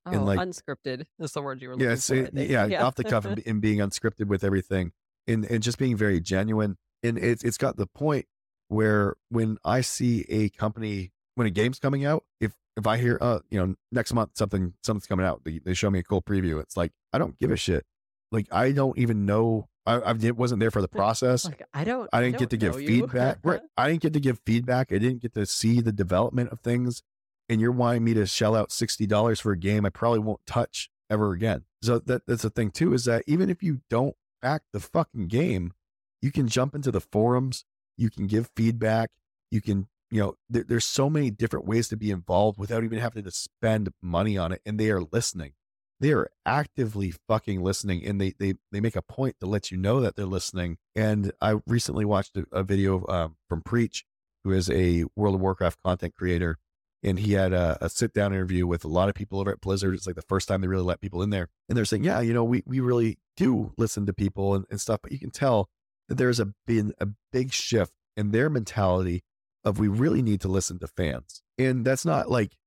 Oh, 0.07 0.11
and 0.11 0.25
like 0.25 0.39
unscripted 0.39 1.05
is 1.19 1.31
the 1.33 1.41
word 1.41 1.61
you 1.61 1.69
were 1.69 1.75
looking 1.75 1.89
yeah, 1.89 1.95
for. 1.95 2.39
yeah, 2.39 2.65
yeah, 2.65 2.85
off 2.85 2.95
the 2.95 3.03
cuff 3.03 3.25
and, 3.25 3.41
and, 3.45 3.61
being 3.61 3.79
unscripted 3.79 4.27
with 4.27 4.43
everything, 4.43 4.91
and 5.27 5.45
and 5.45 5.61
just 5.61 5.77
being 5.77 5.97
very 5.97 6.21
genuine. 6.21 6.77
And 7.03 7.17
it's 7.17 7.43
it's 7.43 7.57
got 7.57 7.77
the 7.77 7.87
point 7.87 8.25
where 8.69 9.15
when 9.29 9.57
I 9.65 9.81
see 9.81 10.25
a 10.29 10.49
company 10.49 11.11
when 11.35 11.47
a 11.47 11.49
game's 11.49 11.79
coming 11.79 12.05
out, 12.05 12.23
if 12.39 12.53
if 12.77 12.87
I 12.87 12.97
hear 12.97 13.17
uh 13.19 13.39
you 13.49 13.59
know 13.59 13.75
next 13.91 14.13
month 14.13 14.31
something 14.35 14.73
something's 14.83 15.07
coming 15.07 15.25
out, 15.25 15.41
they, 15.43 15.59
they 15.59 15.73
show 15.73 15.89
me 15.89 15.99
a 15.99 16.03
cool 16.03 16.21
preview. 16.21 16.61
It's 16.61 16.77
like 16.77 16.91
I 17.11 17.17
don't 17.17 17.37
give 17.37 17.51
a 17.51 17.57
shit. 17.57 17.85
Like 18.31 18.47
I 18.51 18.71
don't 18.71 18.97
even 18.97 19.25
know. 19.25 19.67
I, 19.85 19.95
I 19.99 20.31
wasn't 20.31 20.59
there 20.59 20.71
for 20.71 20.81
the 20.81 20.87
process. 20.89 21.45
Like 21.45 21.63
I 21.73 21.83
don't. 21.83 22.09
I 22.11 22.21
didn't 22.21 22.35
I 22.35 22.39
get 22.39 22.49
to 22.51 22.57
give 22.57 22.75
feedback. 22.75 23.39
right. 23.43 23.61
I 23.77 23.89
didn't 23.89 24.01
get 24.01 24.13
to 24.13 24.19
give 24.19 24.39
feedback. 24.45 24.91
I 24.91 24.97
didn't 24.97 25.21
get 25.21 25.33
to 25.35 25.45
see 25.45 25.81
the 25.81 25.93
development 25.93 26.51
of 26.51 26.59
things 26.59 27.03
and 27.49 27.61
you're 27.61 27.71
wanting 27.71 28.03
me 28.03 28.13
to 28.13 28.25
shell 28.25 28.55
out 28.55 28.69
$60 28.69 29.41
for 29.41 29.51
a 29.51 29.57
game 29.57 29.85
I 29.85 29.89
probably 29.89 30.19
won't 30.19 30.45
touch 30.45 30.89
ever 31.09 31.31
again. 31.31 31.63
So 31.81 31.99
that, 31.99 32.25
that's 32.27 32.41
the 32.41 32.49
thing 32.49 32.71
too, 32.71 32.93
is 32.93 33.05
that 33.05 33.23
even 33.27 33.49
if 33.49 33.63
you 33.63 33.81
don't 33.89 34.15
back 34.41 34.63
the 34.73 34.79
fucking 34.79 35.27
game, 35.27 35.73
you 36.21 36.31
can 36.31 36.47
jump 36.47 36.75
into 36.75 36.91
the 36.91 37.01
forums, 37.01 37.65
you 37.95 38.09
can 38.09 38.27
give 38.27 38.49
feedback, 38.55 39.11
you 39.51 39.61
can, 39.61 39.87
you 40.09 40.21
know, 40.21 40.35
there, 40.49 40.63
there's 40.67 40.85
so 40.85 41.09
many 41.09 41.31
different 41.31 41.65
ways 41.65 41.87
to 41.89 41.97
be 41.97 42.11
involved 42.11 42.57
without 42.57 42.83
even 42.83 42.99
having 42.99 43.23
to 43.23 43.31
spend 43.31 43.89
money 44.01 44.37
on 44.37 44.51
it. 44.51 44.61
And 44.65 44.79
they 44.79 44.89
are 44.89 45.01
listening. 45.01 45.53
They 45.99 46.11
are 46.11 46.29
actively 46.45 47.13
fucking 47.27 47.61
listening 47.61 48.05
and 48.05 48.21
they, 48.21 48.33
they, 48.37 48.53
they 48.71 48.79
make 48.79 48.95
a 48.95 49.01
point 49.01 49.37
to 49.39 49.47
let 49.47 49.71
you 49.71 49.77
know 49.77 49.99
that 49.99 50.15
they're 50.15 50.25
listening. 50.25 50.77
And 50.95 51.31
I 51.41 51.59
recently 51.65 52.05
watched 52.05 52.37
a, 52.37 52.45
a 52.51 52.63
video 52.63 53.05
um, 53.07 53.35
from 53.49 53.61
Preach, 53.61 54.05
who 54.43 54.51
is 54.51 54.69
a 54.69 55.05
World 55.15 55.35
of 55.35 55.41
Warcraft 55.41 55.79
content 55.83 56.13
creator 56.15 56.59
and 57.03 57.19
he 57.19 57.33
had 57.33 57.53
a, 57.53 57.77
a, 57.81 57.89
sit 57.89 58.13
down 58.13 58.33
interview 58.33 58.65
with 58.65 58.83
a 58.83 58.87
lot 58.87 59.09
of 59.09 59.15
people 59.15 59.39
over 59.39 59.51
at 59.51 59.61
Blizzard. 59.61 59.93
It's 59.93 60.07
like 60.07 60.15
the 60.15 60.21
first 60.23 60.47
time 60.47 60.61
they 60.61 60.67
really 60.67 60.83
let 60.83 61.01
people 61.01 61.21
in 61.21 61.29
there, 61.29 61.47
and 61.69 61.77
they're 61.77 61.85
saying, 61.85 62.03
"Yeah, 62.03 62.21
you 62.21 62.33
know, 62.33 62.43
we 62.43 62.63
we 62.65 62.79
really 62.79 63.19
do 63.35 63.71
listen 63.77 64.05
to 64.07 64.13
people 64.13 64.55
and, 64.55 64.65
and 64.69 64.81
stuff," 64.81 64.99
but 65.03 65.11
you 65.11 65.19
can 65.19 65.31
tell 65.31 65.69
that 66.09 66.15
there's 66.15 66.39
a 66.39 66.53
been 66.65 66.93
a 66.99 67.07
big 67.31 67.53
shift 67.53 67.93
in 68.15 68.31
their 68.31 68.49
mentality 68.49 69.23
of 69.63 69.79
we 69.79 69.87
really 69.87 70.21
need 70.21 70.41
to 70.41 70.47
listen 70.47 70.79
to 70.79 70.87
fans, 70.87 71.41
and 71.57 71.85
that's 71.85 72.05
not 72.05 72.29
like 72.29 72.57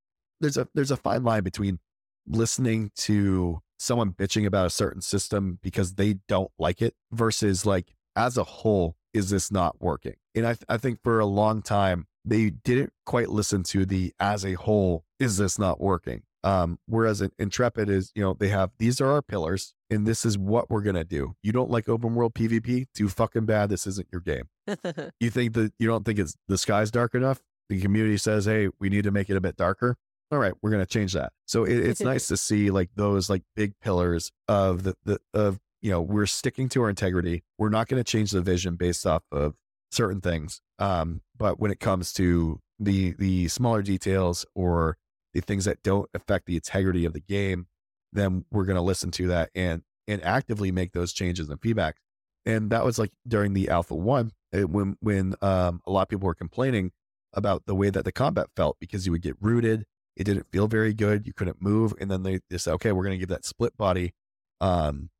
there's 0.40 0.56
a 0.56 0.68
there's 0.74 0.90
a 0.90 0.96
fine 0.96 1.22
line 1.22 1.42
between 1.42 1.78
listening 2.26 2.90
to 2.96 3.60
someone 3.78 4.12
bitching 4.12 4.46
about 4.46 4.66
a 4.66 4.70
certain 4.70 5.00
system 5.00 5.58
because 5.62 5.94
they 5.94 6.16
don't 6.28 6.50
like 6.58 6.82
it 6.82 6.94
versus 7.12 7.64
like 7.64 7.94
as 8.14 8.36
a 8.36 8.44
whole 8.44 8.96
is 9.12 9.30
this 9.30 9.50
not 9.50 9.80
working? 9.80 10.14
And 10.34 10.46
i, 10.46 10.52
th- 10.52 10.64
I 10.68 10.76
think 10.76 11.02
for 11.02 11.18
a 11.18 11.26
long 11.26 11.62
time 11.62 12.06
they 12.24 12.50
didn't 12.50 12.92
quite 13.06 13.30
listen 13.30 13.62
to 13.64 13.86
the 13.86 14.12
as 14.20 14.44
a 14.44 14.52
whole 14.54 15.04
is 15.18 15.38
this 15.38 15.58
not 15.58 15.80
working? 15.80 16.22
Um 16.44 16.78
whereas 16.86 17.22
intrepid 17.38 17.88
is 17.88 18.12
you 18.14 18.22
know 18.22 18.34
they 18.38 18.48
have 18.48 18.70
these 18.78 19.00
are 19.00 19.10
our 19.10 19.22
pillars 19.22 19.74
and 19.90 20.06
this 20.06 20.24
is 20.24 20.38
what 20.38 20.70
we're 20.70 20.82
gonna 20.82 21.04
do. 21.04 21.34
You 21.42 21.52
don't 21.52 21.70
like 21.70 21.88
open 21.88 22.14
world 22.14 22.34
pvp? 22.34 22.86
Too 22.94 23.08
fucking 23.08 23.46
bad 23.46 23.70
this 23.70 23.86
isn't 23.86 24.08
your 24.12 24.20
game. 24.20 24.48
You 25.20 25.30
think 25.30 25.54
that 25.54 25.72
you 25.78 25.86
don't 25.88 26.04
think 26.04 26.18
it's 26.18 26.34
the 26.48 26.56
sky's 26.56 26.90
dark 26.90 27.14
enough? 27.14 27.40
The 27.68 27.80
community 27.80 28.16
says 28.16 28.44
hey 28.44 28.68
we 28.78 28.88
need 28.88 29.04
to 29.04 29.10
make 29.10 29.30
it 29.30 29.36
a 29.36 29.40
bit 29.40 29.56
darker. 29.56 29.96
All 30.30 30.38
right 30.38 30.54
we're 30.62 30.70
gonna 30.70 30.86
change 30.86 31.12
that. 31.14 31.32
So 31.46 31.64
it, 31.64 31.78
it's 31.78 32.00
nice 32.00 32.26
to 32.28 32.36
see 32.36 32.70
like 32.70 32.90
those 32.94 33.28
like 33.28 33.42
big 33.56 33.74
pillars 33.80 34.30
of 34.48 34.84
the, 34.84 34.94
the 35.04 35.20
of 35.34 35.58
you 35.82 35.90
know 35.90 36.00
we're 36.00 36.26
sticking 36.26 36.68
to 36.70 36.82
our 36.82 36.90
integrity. 36.90 37.42
We're 37.58 37.70
not 37.70 37.88
to 37.88 38.04
change 38.04 38.30
the 38.30 38.40
vision 38.40 38.76
based 38.76 39.06
off 39.06 39.22
of 39.32 39.54
certain 39.90 40.20
things. 40.20 40.60
Um, 40.78 41.22
but 41.36 41.58
when 41.58 41.70
it 41.70 41.80
comes 41.80 42.12
to 42.14 42.60
the 42.78 43.14
the 43.18 43.48
smaller 43.48 43.82
details 43.82 44.46
or 44.54 44.96
the 45.34 45.40
things 45.40 45.64
that 45.64 45.82
don't 45.82 46.08
affect 46.14 46.46
the 46.46 46.56
integrity 46.56 47.04
of 47.04 47.12
the 47.12 47.20
game, 47.20 47.66
then 48.12 48.44
we're 48.50 48.64
going 48.64 48.76
to 48.76 48.82
listen 48.82 49.10
to 49.12 49.28
that 49.28 49.50
and 49.54 49.82
and 50.08 50.22
actively 50.24 50.72
make 50.72 50.92
those 50.92 51.12
changes 51.12 51.48
and 51.48 51.60
feedback. 51.60 51.96
And 52.44 52.70
that 52.70 52.84
was 52.84 52.98
like 52.98 53.12
during 53.28 53.52
the 53.52 53.68
Alpha 53.68 53.94
One 53.94 54.32
it, 54.52 54.68
when 54.70 54.96
when 55.00 55.34
um, 55.42 55.80
a 55.86 55.90
lot 55.90 56.02
of 56.02 56.08
people 56.08 56.26
were 56.26 56.34
complaining 56.34 56.92
about 57.32 57.66
the 57.66 57.74
way 57.74 57.90
that 57.90 58.04
the 58.04 58.12
combat 58.12 58.48
felt 58.56 58.76
because 58.80 59.06
you 59.06 59.12
would 59.12 59.22
get 59.22 59.36
rooted, 59.40 59.84
it 60.16 60.24
didn't 60.24 60.50
feel 60.50 60.66
very 60.66 60.92
good, 60.92 61.26
you 61.26 61.32
couldn't 61.32 61.62
move, 61.62 61.94
and 62.00 62.10
then 62.10 62.24
they, 62.24 62.40
they 62.50 62.58
said, 62.58 62.72
okay, 62.74 62.90
we're 62.92 63.04
going 63.04 63.14
to 63.14 63.18
give 63.18 63.28
that 63.28 63.44
split 63.44 63.76
body, 63.76 64.12
um, 64.60 65.10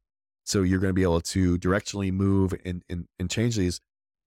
so 0.44 0.62
you're 0.62 0.80
going 0.80 0.90
to 0.90 0.94
be 0.94 1.04
able 1.04 1.20
to 1.20 1.56
directionally 1.58 2.10
move 2.12 2.52
and, 2.64 2.82
and 2.88 3.06
and 3.18 3.30
change 3.30 3.56
these 3.56 3.80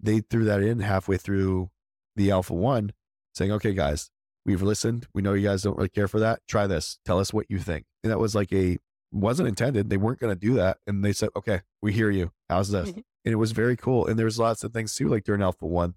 they 0.04 0.20
threw 0.20 0.44
that 0.44 0.62
in 0.62 0.80
halfway 0.80 1.18
through 1.18 1.70
the 2.16 2.30
Alpha 2.30 2.54
One, 2.54 2.92
saying, 3.34 3.52
okay, 3.54 3.74
guys, 3.74 4.10
we've 4.46 4.62
listened. 4.62 5.08
We 5.14 5.22
know 5.22 5.34
you 5.34 5.48
guys 5.48 5.64
don't 5.64 5.78
really 5.78 5.90
care 5.90 6.08
for 6.08 6.20
that. 6.20 6.42
Try 6.48 6.68
this. 6.68 7.00
Tell 7.06 7.20
us 7.20 7.34
what 7.34 7.46
you 7.50 7.58
think. 7.58 7.86
And 8.04 8.12
that 8.12 8.20
was 8.20 8.36
like 8.36 8.52
a, 8.52 8.78
wasn't 9.12 9.48
intended. 9.48 9.90
They 9.90 9.98
weren't 9.98 10.20
going 10.20 10.34
to 10.34 10.40
do 10.40 10.56
that. 10.56 10.78
And 10.88 11.04
they 11.04 11.14
said, 11.14 11.30
okay, 11.36 11.62
we 11.82 11.94
hear 11.94 12.10
you. 12.10 12.32
How's 12.50 12.70
this? 12.70 12.90
and 12.96 13.04
it 13.26 13.36
was 13.36 13.52
very 13.52 13.78
cool. 13.78 14.08
And 14.08 14.18
there 14.18 14.26
was 14.26 14.40
lots 14.40 14.64
of 14.64 14.74
things 14.74 14.96
too, 14.96 15.08
like 15.08 15.24
during 15.24 15.42
Alpha 15.42 15.66
One, 15.66 15.96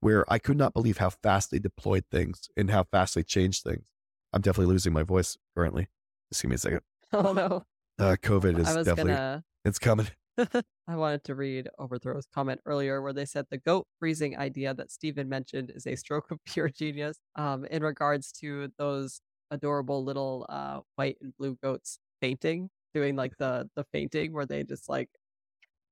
where 0.00 0.30
I 0.32 0.38
could 0.38 0.56
not 0.56 0.74
believe 0.74 0.98
how 0.98 1.10
fast 1.10 1.50
they 1.50 1.58
deployed 1.58 2.04
things 2.10 2.48
and 2.56 2.70
how 2.70 2.84
fast 2.84 3.14
they 3.14 3.22
changed 3.22 3.62
things. 3.62 3.88
I'm 4.32 4.42
definitely 4.42 4.72
losing 4.72 4.92
my 4.92 5.02
voice 5.02 5.38
currently. 5.56 5.88
Just 6.30 6.42
give 6.42 6.50
me 6.50 6.56
a 6.56 6.58
second. 6.58 6.80
Oh 7.12 7.32
no. 7.32 7.62
Uh, 8.00 8.16
COVID 8.20 8.58
is 8.58 8.66
definitely, 8.66 9.12
gonna... 9.12 9.44
it's 9.64 9.78
coming. 9.78 10.08
I 10.36 10.96
wanted 10.96 11.22
to 11.24 11.36
read 11.36 11.68
Overthrow's 11.78 12.26
comment 12.26 12.60
earlier 12.66 13.00
where 13.00 13.12
they 13.12 13.24
said 13.24 13.46
the 13.48 13.58
goat 13.58 13.86
freezing 14.00 14.36
idea 14.36 14.74
that 14.74 14.90
Steven 14.90 15.28
mentioned 15.28 15.70
is 15.74 15.86
a 15.86 15.94
stroke 15.94 16.32
of 16.32 16.38
pure 16.44 16.68
genius 16.68 17.18
um, 17.36 17.64
in 17.66 17.84
regards 17.84 18.32
to 18.40 18.72
those 18.76 19.20
adorable 19.50 20.04
little 20.04 20.46
uh, 20.48 20.80
white 20.96 21.18
and 21.20 21.36
blue 21.36 21.56
goats 21.62 21.98
fainting, 22.20 22.70
doing 22.94 23.16
like 23.16 23.36
the 23.38 23.70
the 23.76 23.84
fainting 23.92 24.32
where 24.32 24.46
they 24.46 24.64
just 24.64 24.88
like 24.88 25.10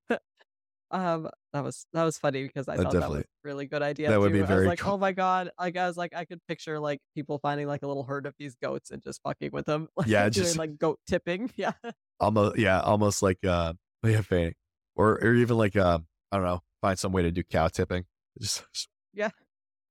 Um, 0.90 1.28
that 1.52 1.62
was 1.64 1.86
that 1.92 2.04
was 2.04 2.18
funny 2.18 2.44
because 2.44 2.68
I 2.68 2.76
That 2.76 2.84
thought 2.84 2.92
that 3.00 3.10
was 3.10 3.24
really 3.42 3.66
good 3.66 3.82
idea 3.82 4.10
that 4.10 4.20
would 4.20 4.32
be 4.32 4.38
too. 4.38 4.44
I 4.44 4.54
was 4.54 4.56
very 4.56 4.66
like, 4.66 4.78
cool. 4.80 4.92
"Oh 4.94 4.98
my 4.98 5.12
god!" 5.12 5.50
Like 5.58 5.76
I 5.76 5.86
was 5.88 5.96
like, 5.96 6.14
I 6.14 6.24
could 6.24 6.40
picture 6.46 6.78
like 6.78 7.00
people 7.14 7.38
finding 7.38 7.66
like 7.66 7.82
a 7.82 7.88
little 7.88 8.04
herd 8.04 8.26
of 8.26 8.34
these 8.38 8.54
goats 8.56 8.90
and 8.90 9.02
just 9.02 9.20
fucking 9.22 9.50
with 9.52 9.66
them, 9.66 9.88
like 9.96 10.06
Yeah, 10.08 10.28
doing 10.34 10.56
just 10.56 10.56
like 10.56 10.78
goat 10.78 11.00
tipping. 11.06 11.50
Yeah, 11.56 11.72
almost 12.20 12.58
yeah, 12.58 12.80
almost 12.80 13.22
like 13.22 13.44
uh 13.44 13.74
yeah, 14.04 14.20
fainting. 14.20 14.54
Or 14.96 15.14
or 15.22 15.34
even 15.34 15.56
like 15.56 15.76
um 15.76 16.06
I 16.30 16.36
don't 16.36 16.46
know, 16.46 16.60
find 16.80 16.98
some 16.98 17.12
way 17.12 17.22
to 17.22 17.30
do 17.30 17.42
cow 17.42 17.68
tipping. 17.68 18.06
Just, 18.40 18.64
just- 18.72 18.88
yeah. 19.12 19.30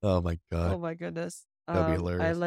oh 0.02 0.22
my 0.22 0.40
god, 0.52 0.72
Oh 0.72 0.78
my 0.80 0.94
goodness. 0.94 1.46
that'd 1.72 1.86
be 1.86 1.94
Um, 1.94 1.98
I 2.20 2.34
hilarious. 2.34 2.38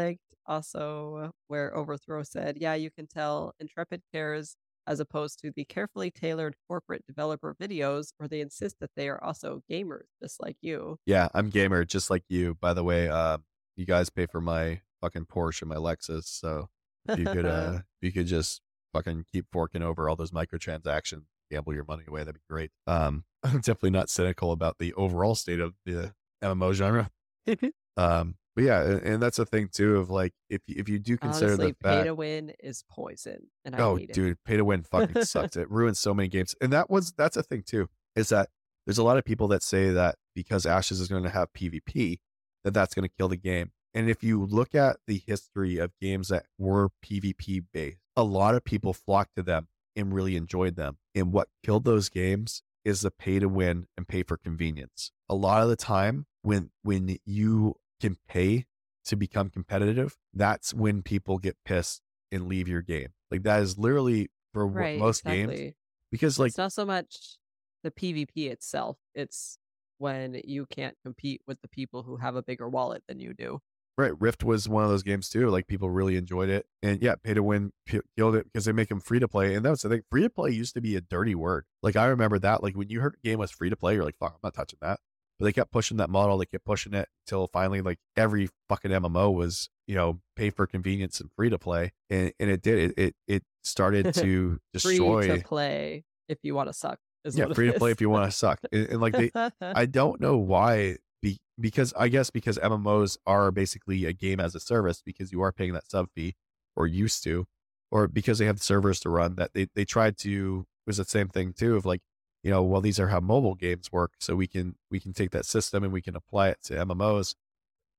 Also 0.47 1.33
where 1.49 1.75
Overthrow 1.77 2.23
said, 2.23 2.59
"Yeah, 2.59 2.75
you 2.75 2.91
can 2.91 3.07
tell 3.07 3.55
Intrepid 3.61 4.03
cares." 4.13 4.57
As 4.89 5.01
opposed 5.01 5.41
to 5.41 5.51
the 5.51 5.65
carefully 5.65 6.13
tailored 6.13 6.55
corporate 6.69 7.05
developer 7.09 7.57
videos 7.61 8.11
where 8.19 8.29
they 8.29 8.41
insist 8.41 8.77
that 8.79 8.93
they 8.95 9.09
are 9.09 9.21
also 9.21 9.63
gamers, 9.69 10.05
just 10.23 10.41
like 10.41 10.57
you. 10.61 10.97
Yeah, 11.05 11.27
I'm 11.35 11.51
gamer 11.51 11.85
just 11.85 12.09
like 12.09 12.23
you. 12.29 12.55
By 12.61 12.73
the 12.73 12.85
way, 12.85 13.09
uh, 13.09 13.39
you 13.75 13.85
guys 13.85 14.11
pay 14.11 14.27
for 14.27 14.41
my 14.41 14.83
fucking 15.01 15.27
Porsche 15.27 15.63
and 15.63 15.71
my 15.71 15.77
Lexus, 15.77 16.27
so 16.27 16.69
if 17.09 17.19
you 17.19 17.25
could 17.25 17.47
uh 17.47 17.81
if 18.01 18.03
you 18.03 18.13
could 18.13 18.27
just 18.27 18.61
fucking 18.93 19.25
keep 19.31 19.47
forking 19.53 19.83
over 19.83 20.09
all 20.09 20.17
those 20.17 20.31
microtransactions, 20.31 21.23
gamble 21.51 21.75
your 21.75 21.85
money 21.85 22.05
away, 22.07 22.21
that'd 22.21 22.35
be 22.35 22.41
great. 22.49 22.71
Um 22.87 23.25
I'm 23.43 23.59
definitely 23.59 23.91
not 23.91 24.11
cynical 24.11 24.53
about 24.53 24.79
the 24.79 24.93
overall 24.95 25.35
state 25.35 25.61
of 25.61 25.75
the 25.85 26.15
MMO 26.43 26.73
genre. 26.73 27.11
Um 27.97 28.37
but 28.55 28.65
yeah, 28.65 28.83
and, 28.83 29.03
and 29.03 29.23
that's 29.23 29.39
a 29.39 29.45
thing 29.45 29.69
too 29.71 29.97
of 29.97 30.09
like 30.09 30.33
if 30.49 30.63
you, 30.67 30.77
if 30.79 30.89
you 30.89 30.99
do 30.99 31.19
consider 31.19 31.53
Honestly, 31.53 31.67
the 31.69 31.89
pay 31.89 32.05
to 32.05 32.15
win 32.15 32.53
is 32.59 32.85
poison, 32.91 33.49
and 33.67 33.77
I 33.77 33.81
Oh, 33.81 33.99
dude, 33.99 34.43
pay 34.45 34.57
to 34.57 34.65
win 34.65 34.83
fucking 34.83 35.15
it. 35.17 35.27
sucks. 35.27 35.57
It 35.59 35.71
ruins 35.71 35.99
so 35.99 36.15
many 36.15 36.29
games. 36.29 36.55
And 36.61 36.73
that 36.73 36.89
was 36.89 37.13
that's 37.13 37.37
a 37.37 37.43
thing 37.43 37.63
too. 37.67 37.89
Is 38.15 38.31
that 38.31 38.49
there's 38.87 38.97
a 38.99 39.03
lot 39.03 39.19
of 39.19 39.25
people 39.25 39.49
that 39.49 39.63
say 39.63 39.91
that 39.91 40.17
because 40.35 40.65
Ashes 40.65 41.01
is 41.01 41.09
going 41.09 41.25
to 41.25 41.29
have 41.31 41.53
PvP, 41.53 42.21
that 42.65 42.73
that's 42.73 42.95
going 42.95 43.07
to 43.07 43.15
kill 43.19 43.29
the 43.29 43.37
game. 43.37 43.73
And 43.93 44.09
if 44.09 44.23
you 44.23 44.45
look 44.45 44.75
at 44.75 44.99
the 45.07 45.21
history 45.27 45.77
of 45.79 45.93
games 46.01 46.29
that 46.29 46.47
were 46.59 46.91
PvP 47.05 47.65
based, 47.75 47.99
a 48.17 48.25
lot 48.25 48.55
of 48.55 48.65
people 48.65 48.95
flocked 48.95 49.37
to 49.37 49.43
them 49.43 49.69
and 49.95 50.15
really 50.15 50.37
enjoyed 50.37 50.77
them. 50.77 50.97
And 51.15 51.31
what 51.33 51.49
killed 51.63 51.85
those 51.85 52.09
games 52.09 52.63
is 52.85 53.01
the 53.03 53.11
pay 53.11 53.39
to 53.39 53.49
win 53.49 53.87
and 53.97 54.07
pay 54.09 54.23
for 54.23 54.37
convenience. 54.37 55.13
A 55.29 55.35
lot 55.35 55.63
of 55.63 55.69
the 55.69 55.77
time 55.77 56.27
when 56.43 56.71
when 56.83 57.19
you 57.27 57.75
can 58.01 58.17
pay 58.29 58.67
to 59.07 59.17
become 59.17 59.51
competitive, 59.51 60.17
that's 60.35 60.75
when 60.75 61.03
people 61.03 61.39
get 61.39 61.57
pissed 61.65 62.03
and 62.33 62.49
leave 62.49 62.69
your 62.69 62.83
game. 62.83 63.09
Like 63.31 63.43
that 63.45 63.63
is 63.63 63.79
literally 63.79 64.31
for 64.53 64.67
Right, 64.69 64.99
most 64.99 65.25
games 65.25 65.73
because 66.11 66.39
like 66.39 66.49
It's 66.51 66.59
not 66.59 66.73
so 66.73 66.85
much 66.85 67.37
the 67.83 67.91
PvP 67.91 68.51
itself, 68.51 68.99
it's 69.15 69.59
when 69.99 70.41
you 70.45 70.67
can't 70.67 70.97
compete 71.03 71.41
with 71.47 71.61
the 71.63 71.69
people 71.69 72.03
who 72.03 72.17
have 72.17 72.37
a 72.37 72.43
bigger 72.43 72.69
wallet 72.69 73.03
than 73.09 73.19
you 73.21 73.33
do. 73.33 73.61
right 73.97 74.13
Rift 74.21 74.45
was 74.45 74.69
one 74.69 74.85
of 74.85 74.91
those 74.91 75.03
games 75.03 75.29
too. 75.29 75.49
Like 75.49 75.67
people 75.67 75.91
really 75.91 76.17
enjoyed 76.17 76.49
it, 76.49 76.67
and 76.83 77.01
yeah, 77.03 77.15
pay 77.23 77.35
to 77.35 77.43
win 77.43 77.73
p- 77.87 78.01
killed 78.17 78.35
it 78.37 78.45
because 78.45 78.65
they 78.65 78.73
make 78.73 78.89
them 78.89 79.01
free 79.01 79.21
to 79.21 79.29
play. 79.29 79.55
And 79.55 79.65
that 79.65 79.71
was 79.71 79.83
the 79.83 79.89
thing. 79.89 80.03
Free 80.11 80.23
to 80.23 80.31
play 80.31 80.51
used 80.51 80.75
to 80.75 80.81
be 80.81 80.97
a 80.97 81.01
dirty 81.01 81.35
word. 81.35 81.65
Like 81.83 81.97
I 81.97 82.07
remember 82.07 82.39
that. 82.41 82.63
Like 82.63 82.77
when 82.77 82.89
you 82.91 83.01
heard 83.01 83.15
a 83.23 83.27
game 83.27 83.39
was 83.39 83.51
free 83.51 83.71
to 83.71 83.77
play, 83.77 83.95
you're 83.95 84.05
like, 84.05 84.19
fuck, 84.19 84.33
I'm 84.35 84.41
not 84.43 84.55
touching 84.55 84.79
that. 84.83 85.01
But 85.39 85.45
they 85.45 85.53
kept 85.53 85.71
pushing 85.71 85.99
that 85.99 86.09
model. 86.09 86.39
They 86.39 86.47
kept 86.47 86.65
pushing 86.65 86.95
it 86.95 87.09
until 87.27 87.49
finally, 87.49 87.83
like 87.83 87.99
every 88.17 88.49
fucking 88.69 88.91
MMO 88.91 89.35
was, 89.35 89.69
you 89.87 89.95
know, 89.95 90.21
pay 90.35 90.51
for 90.51 90.67
convenience 90.67 91.21
and 91.21 91.31
free 91.37 91.51
to 91.51 91.59
play, 91.59 91.93
and 92.09 92.33
and 92.41 92.51
it 92.51 92.63
did. 92.63 92.91
It 92.91 92.95
it, 92.97 93.15
it 93.29 93.43
started 93.63 94.15
to 94.15 94.59
destroy 94.73 95.27
Free 95.27 95.39
to 95.39 95.45
play 95.45 96.05
if 96.29 96.39
you 96.43 96.55
want 96.55 96.69
to 96.69 96.73
suck 96.73 96.99
is 97.27 97.37
yeah, 97.37 97.53
free 97.53 97.71
to 97.71 97.79
play 97.79 97.91
if 97.91 98.01
you 98.01 98.09
want 98.09 98.31
to 98.31 98.37
suck. 98.37 98.61
And, 98.73 98.89
and 98.89 99.01
like 99.01 99.13
they, 99.13 99.31
I 99.61 99.87
don't 99.87 100.21
know 100.21 100.37
why. 100.37 100.97
Be, 101.23 101.39
because 101.59 101.93
I 101.99 102.09
guess 102.09 102.31
because 102.31 102.59
MMOs 102.59 103.17
are 103.27 103.51
basically 103.51 104.05
a 104.05 104.13
game 104.13 104.39
as 104.39 104.55
a 104.55 104.61
service 104.61 105.03
because 105.05 105.33
you 105.33 105.43
are 105.43 105.53
paying 105.53 105.73
that 105.73 105.91
sub 105.91 106.09
fee 106.15 106.35
or 106.77 106.87
used 106.87 107.25
to, 107.25 107.47
or 107.91 108.07
because 108.07 108.39
they 108.39 108.47
have 108.47 108.63
servers 108.63 109.01
to 109.01 109.11
run 109.11 109.35
that 109.37 109.53
they 109.55 109.69
they 109.75 109.85
tried 109.85 110.17
to 110.19 110.67
it 110.87 110.91
was 110.91 110.99
the 110.99 111.05
same 111.05 111.29
thing 111.29 111.53
too 111.53 111.75
of 111.77 111.85
like 111.85 112.01
you 112.47 112.53
know 112.53 112.63
well 112.63 112.81
these 112.81 113.01
are 113.01 113.09
how 113.09 113.19
mobile 113.19 113.57
games 113.57 113.91
work 113.91 114.13
so 114.21 114.37
we 114.37 114.47
can 114.47 114.77
we 114.89 115.01
can 115.01 115.13
take 115.13 115.33
that 115.33 115.45
system 115.45 115.83
and 115.83 115.93
we 115.93 116.01
can 116.01 116.15
apply 116.15 116.51
it 116.51 116.59
to 116.63 116.75
MMOs. 116.75 117.35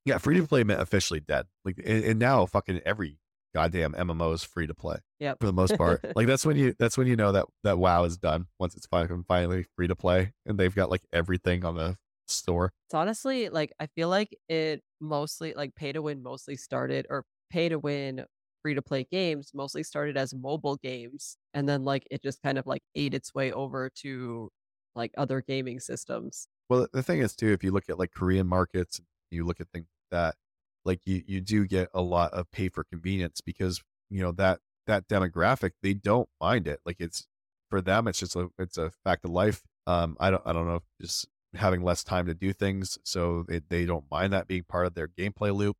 Yeah, 0.06 0.20
free 0.20 0.38
to 0.38 0.48
play 0.48 0.64
meant 0.64 0.80
officially 0.80 1.20
dead. 1.20 1.48
Like 1.66 1.82
and, 1.86 2.02
and 2.06 2.18
now 2.18 2.46
fucking 2.46 2.80
every 2.86 3.20
goddamn 3.54 3.92
MMO 3.92 4.34
is 4.34 4.44
free 4.44 4.66
to 4.66 4.74
play 4.74 5.00
Yep. 5.20 5.40
for 5.42 5.48
the 5.48 5.52
most 5.52 5.78
part. 5.78 6.00
like 6.16 6.28
that's 6.28 6.46
when 6.46 6.56
you 6.56 6.74
that's 6.80 6.98
when 6.98 7.08
you 7.08 7.18
know 7.18 7.34
that 7.34 7.46
that 7.66 7.78
WoW 7.78 8.06
is 8.06 8.18
done 8.18 8.48
once 8.58 8.74
it's 8.74 8.86
finally 8.86 9.22
finally 9.28 9.66
free 9.76 9.88
to 9.88 9.98
play 9.98 10.32
and 10.46 10.58
they've 10.58 10.74
got 10.74 10.90
like 10.90 11.04
everything 11.12 11.66
on 11.66 11.76
the 11.76 11.98
store. 12.28 12.72
It's 12.88 12.94
honestly 12.94 13.50
like 13.50 13.74
I 13.82 13.88
feel 13.88 14.08
like 14.08 14.30
it 14.48 14.82
mostly 15.02 15.56
like 15.56 15.76
pay 15.76 15.92
to 15.92 16.02
win 16.02 16.24
mostly 16.24 16.56
started 16.56 17.06
or 17.10 17.26
pay 17.50 17.68
to 17.68 17.80
win 17.80 18.24
free 18.68 18.74
to 18.74 18.82
play 18.82 19.08
games 19.10 19.52
mostly 19.54 19.82
started 19.82 20.18
as 20.18 20.34
mobile 20.34 20.76
games 20.76 21.38
and 21.54 21.70
then 21.70 21.86
like 21.86 22.06
it 22.12 22.22
just 22.22 22.42
kind 22.42 22.58
of 22.58 22.68
like 22.68 22.82
ate 22.96 23.14
its 23.14 23.34
way 23.34 23.50
over 23.54 23.90
to 23.90 24.52
like 24.94 25.12
other 25.18 25.40
gaming 25.40 25.80
systems. 25.80 26.50
Well, 26.68 26.86
the 26.92 27.02
thing 27.02 27.20
is 27.20 27.34
too, 27.34 27.54
if 27.54 27.64
you 27.64 27.72
look 27.72 27.86
at 27.88 27.98
like 27.98 28.12
Korean 28.12 28.46
markets, 28.46 29.00
you 29.32 29.46
look 29.46 29.62
at 29.62 29.70
things 29.70 29.86
like 29.86 30.20
that, 30.20 30.36
like 30.84 31.00
you 31.06 31.24
you 31.26 31.40
do 31.40 31.66
get 31.66 31.88
a 31.94 32.02
lot 32.02 32.34
of 32.34 32.52
pay 32.52 32.68
for 32.68 32.84
convenience 32.84 33.40
because 33.40 33.82
you 34.10 34.22
know 34.22 34.34
that 34.34 34.60
that 34.86 35.08
demographic 35.08 35.72
they 35.82 35.94
don't 35.94 36.28
mind 36.42 36.68
it. 36.68 36.82
Like 36.86 36.98
it's 37.00 37.26
for 37.70 37.80
them, 37.80 38.06
it's 38.06 38.20
just 38.20 38.36
a 38.36 38.50
it's 38.60 38.78
a 38.78 38.92
fact 39.06 39.24
of 39.24 39.32
life. 39.32 39.62
Um, 39.86 40.18
I 40.20 40.30
don't 40.30 40.44
I 40.46 40.52
don't 40.52 40.68
know, 40.68 40.82
just 41.00 41.26
having 41.54 41.84
less 41.84 42.04
time 42.04 42.26
to 42.26 42.34
do 42.34 42.52
things, 42.52 42.98
so 43.06 43.46
they 43.48 43.62
they 43.70 43.86
don't 43.86 44.12
mind 44.12 44.34
that 44.34 44.50
being 44.50 44.66
part 44.68 44.88
of 44.88 44.94
their 44.94 45.08
gameplay 45.08 45.56
loop. 45.56 45.78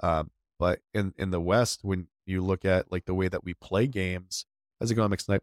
Um, 0.00 0.30
but 0.58 0.80
in 0.94 1.12
in 1.18 1.30
the 1.30 1.40
West, 1.40 1.80
when 1.82 2.06
you 2.32 2.42
look 2.42 2.64
at 2.64 2.90
like 2.90 3.04
the 3.04 3.14
way 3.14 3.28
that 3.28 3.44
we 3.44 3.54
play 3.54 3.86
games, 3.86 4.46
how's 4.80 4.90
it 4.90 4.96
going, 4.96 5.10
McSnipe? 5.10 5.42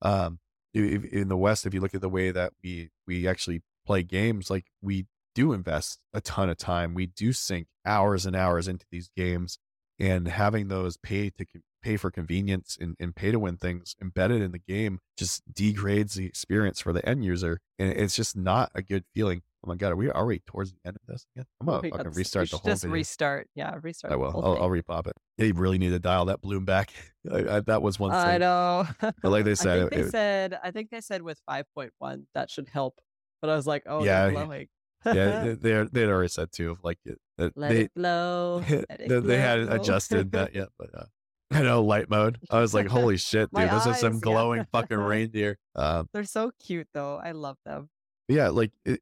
Um, 0.00 0.38
if- 0.72 1.04
in 1.04 1.28
the 1.28 1.36
West, 1.36 1.66
if 1.66 1.74
you 1.74 1.80
look 1.80 1.94
at 1.94 2.00
the 2.00 2.08
way 2.08 2.30
that 2.30 2.52
we 2.62 2.90
we 3.06 3.28
actually 3.28 3.62
play 3.86 4.02
games, 4.02 4.50
like 4.50 4.66
we 4.80 5.06
do 5.34 5.52
invest 5.52 6.00
a 6.12 6.20
ton 6.20 6.48
of 6.50 6.56
time. 6.56 6.94
We 6.94 7.06
do 7.06 7.32
sink 7.32 7.68
hours 7.84 8.26
and 8.26 8.34
hours 8.34 8.68
into 8.68 8.86
these 8.90 9.10
games, 9.16 9.58
and 9.98 10.28
having 10.28 10.68
those 10.68 10.96
pay 10.96 11.30
to 11.30 11.46
pay 11.82 11.96
for 11.96 12.10
convenience 12.10 12.76
and, 12.80 12.96
and 12.98 13.14
pay 13.14 13.30
to 13.30 13.38
win 13.38 13.56
things 13.56 13.94
embedded 14.02 14.42
in 14.42 14.50
the 14.50 14.58
game 14.58 14.98
just 15.16 15.42
degrades 15.52 16.14
the 16.14 16.26
experience 16.26 16.80
for 16.80 16.92
the 16.92 17.08
end 17.08 17.24
user, 17.24 17.60
and 17.78 17.90
it's 17.92 18.16
just 18.16 18.36
not 18.36 18.70
a 18.74 18.82
good 18.82 19.04
feeling. 19.14 19.42
Oh 19.64 19.68
my 19.68 19.74
god, 19.74 19.90
are 19.92 19.96
we 19.96 20.08
already 20.10 20.40
towards 20.46 20.72
the 20.72 20.78
end 20.86 20.96
of 20.96 21.02
this 21.12 21.26
again? 21.34 21.44
I'm 21.60 21.66
gonna 21.66 21.90
fucking 21.90 22.12
restart 22.12 22.48
the 22.50 22.58
whole 22.58 22.70
just 22.70 22.82
video. 22.82 22.94
restart. 22.94 23.48
Yeah, 23.56 23.74
restart. 23.82 24.12
I 24.12 24.14
the 24.16 24.20
will. 24.20 24.30
whole 24.30 24.44
I'll, 24.44 24.54
thing. 24.54 24.62
I'll 24.62 24.70
repop 24.70 25.06
it. 25.08 25.14
They 25.36 25.50
really 25.52 25.78
need 25.78 25.90
to 25.90 25.98
dial 25.98 26.26
that 26.26 26.40
bloom 26.40 26.64
back. 26.64 26.92
I, 27.32 27.56
I, 27.56 27.60
that 27.60 27.82
was 27.82 27.98
one 27.98 28.12
I 28.12 28.38
know. 28.38 28.86
But 29.00 29.14
like 29.24 29.44
they 29.44 29.50
I 29.52 29.54
said, 29.54 29.78
think 29.80 29.90
they 29.90 30.00
it- 30.08 30.10
said 30.10 30.58
I 30.62 30.70
think 30.70 30.90
they 30.90 31.00
said 31.00 31.22
with 31.22 31.40
5.1 31.50 32.24
that 32.34 32.50
should 32.50 32.68
help. 32.68 32.94
But 33.40 33.50
I 33.50 33.56
was 33.56 33.66
like, 33.66 33.82
oh, 33.86 34.04
Yeah, 34.04 34.26
yeah. 34.26 34.30
blowing. 34.32 34.68
yeah, 35.06 35.40
they 35.42 35.54
they 35.54 35.84
they'd 35.92 36.08
already 36.08 36.28
said 36.28 36.50
too 36.52 36.76
like 36.84 36.98
it, 37.04 37.18
Let 37.36 37.54
they 37.56 37.80
it 37.82 37.94
blow. 37.94 38.62
Let 38.68 39.00
it 39.00 39.08
they, 39.08 39.20
they 39.20 39.38
hadn't 39.38 39.72
adjusted 39.72 40.32
that 40.32 40.54
yet, 40.54 40.68
but 40.78 40.90
uh, 40.96 41.04
I 41.50 41.62
know 41.62 41.82
light 41.82 42.10
mode. 42.10 42.38
I 42.50 42.60
was 42.60 42.74
like, 42.74 42.86
holy 42.88 43.16
shit, 43.16 43.48
dude, 43.52 43.70
those 43.70 43.86
are 43.86 43.94
some 43.94 44.14
eyes, 44.14 44.14
yeah. 44.16 44.20
glowing 44.20 44.66
fucking 44.70 44.96
reindeer. 44.98 45.56
Um, 45.74 46.08
They're 46.12 46.24
so 46.24 46.50
cute 46.64 46.88
though. 46.94 47.16
I 47.16 47.32
love 47.32 47.56
them. 47.64 47.88
yeah, 48.28 48.48
like 48.48 48.70
it, 48.84 49.00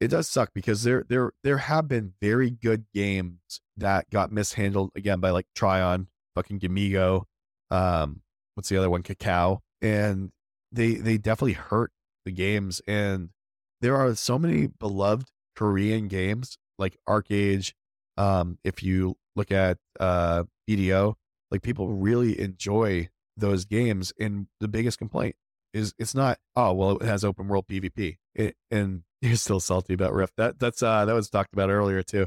it 0.00 0.08
does 0.08 0.28
suck 0.28 0.50
because 0.54 0.82
there 0.82 1.04
there 1.08 1.32
there 1.42 1.58
have 1.58 1.88
been 1.88 2.12
very 2.20 2.50
good 2.50 2.84
games 2.92 3.60
that 3.76 4.10
got 4.10 4.32
mishandled 4.32 4.90
again 4.94 5.20
by 5.20 5.30
like 5.30 5.46
Trion, 5.54 6.08
fucking 6.34 6.60
Gamigo, 6.60 7.24
um, 7.70 8.20
what's 8.54 8.68
the 8.68 8.76
other 8.76 8.90
one, 8.90 9.02
Kakao, 9.02 9.60
and 9.80 10.32
they 10.72 10.94
they 10.94 11.16
definitely 11.16 11.54
hurt 11.54 11.92
the 12.24 12.32
games. 12.32 12.82
And 12.86 13.30
there 13.80 13.96
are 13.96 14.14
so 14.14 14.38
many 14.38 14.66
beloved 14.66 15.28
Korean 15.54 16.08
games 16.08 16.58
like 16.78 16.98
ArcheAge. 17.08 17.72
Um, 18.18 18.58
if 18.64 18.82
you 18.82 19.16
look 19.34 19.50
at 19.50 19.78
uh 19.98 20.44
BDO, 20.68 21.14
like 21.50 21.62
people 21.62 21.88
really 21.88 22.38
enjoy 22.38 23.08
those 23.36 23.64
games, 23.64 24.12
and 24.18 24.46
the 24.60 24.68
biggest 24.68 24.98
complaint 24.98 25.36
is 25.74 25.94
it's 25.98 26.14
not 26.14 26.38
oh 26.54 26.72
well 26.72 26.92
it 26.98 27.02
has 27.02 27.24
open 27.24 27.48
world 27.48 27.66
PvP 27.66 28.16
it, 28.34 28.56
and 28.70 29.02
you're 29.20 29.36
still 29.36 29.60
salty 29.60 29.94
about 29.94 30.12
Rift 30.12 30.34
that 30.36 30.58
that's 30.58 30.82
uh 30.82 31.04
that 31.04 31.12
was 31.14 31.28
talked 31.30 31.52
about 31.52 31.70
earlier 31.70 32.02
too 32.02 32.26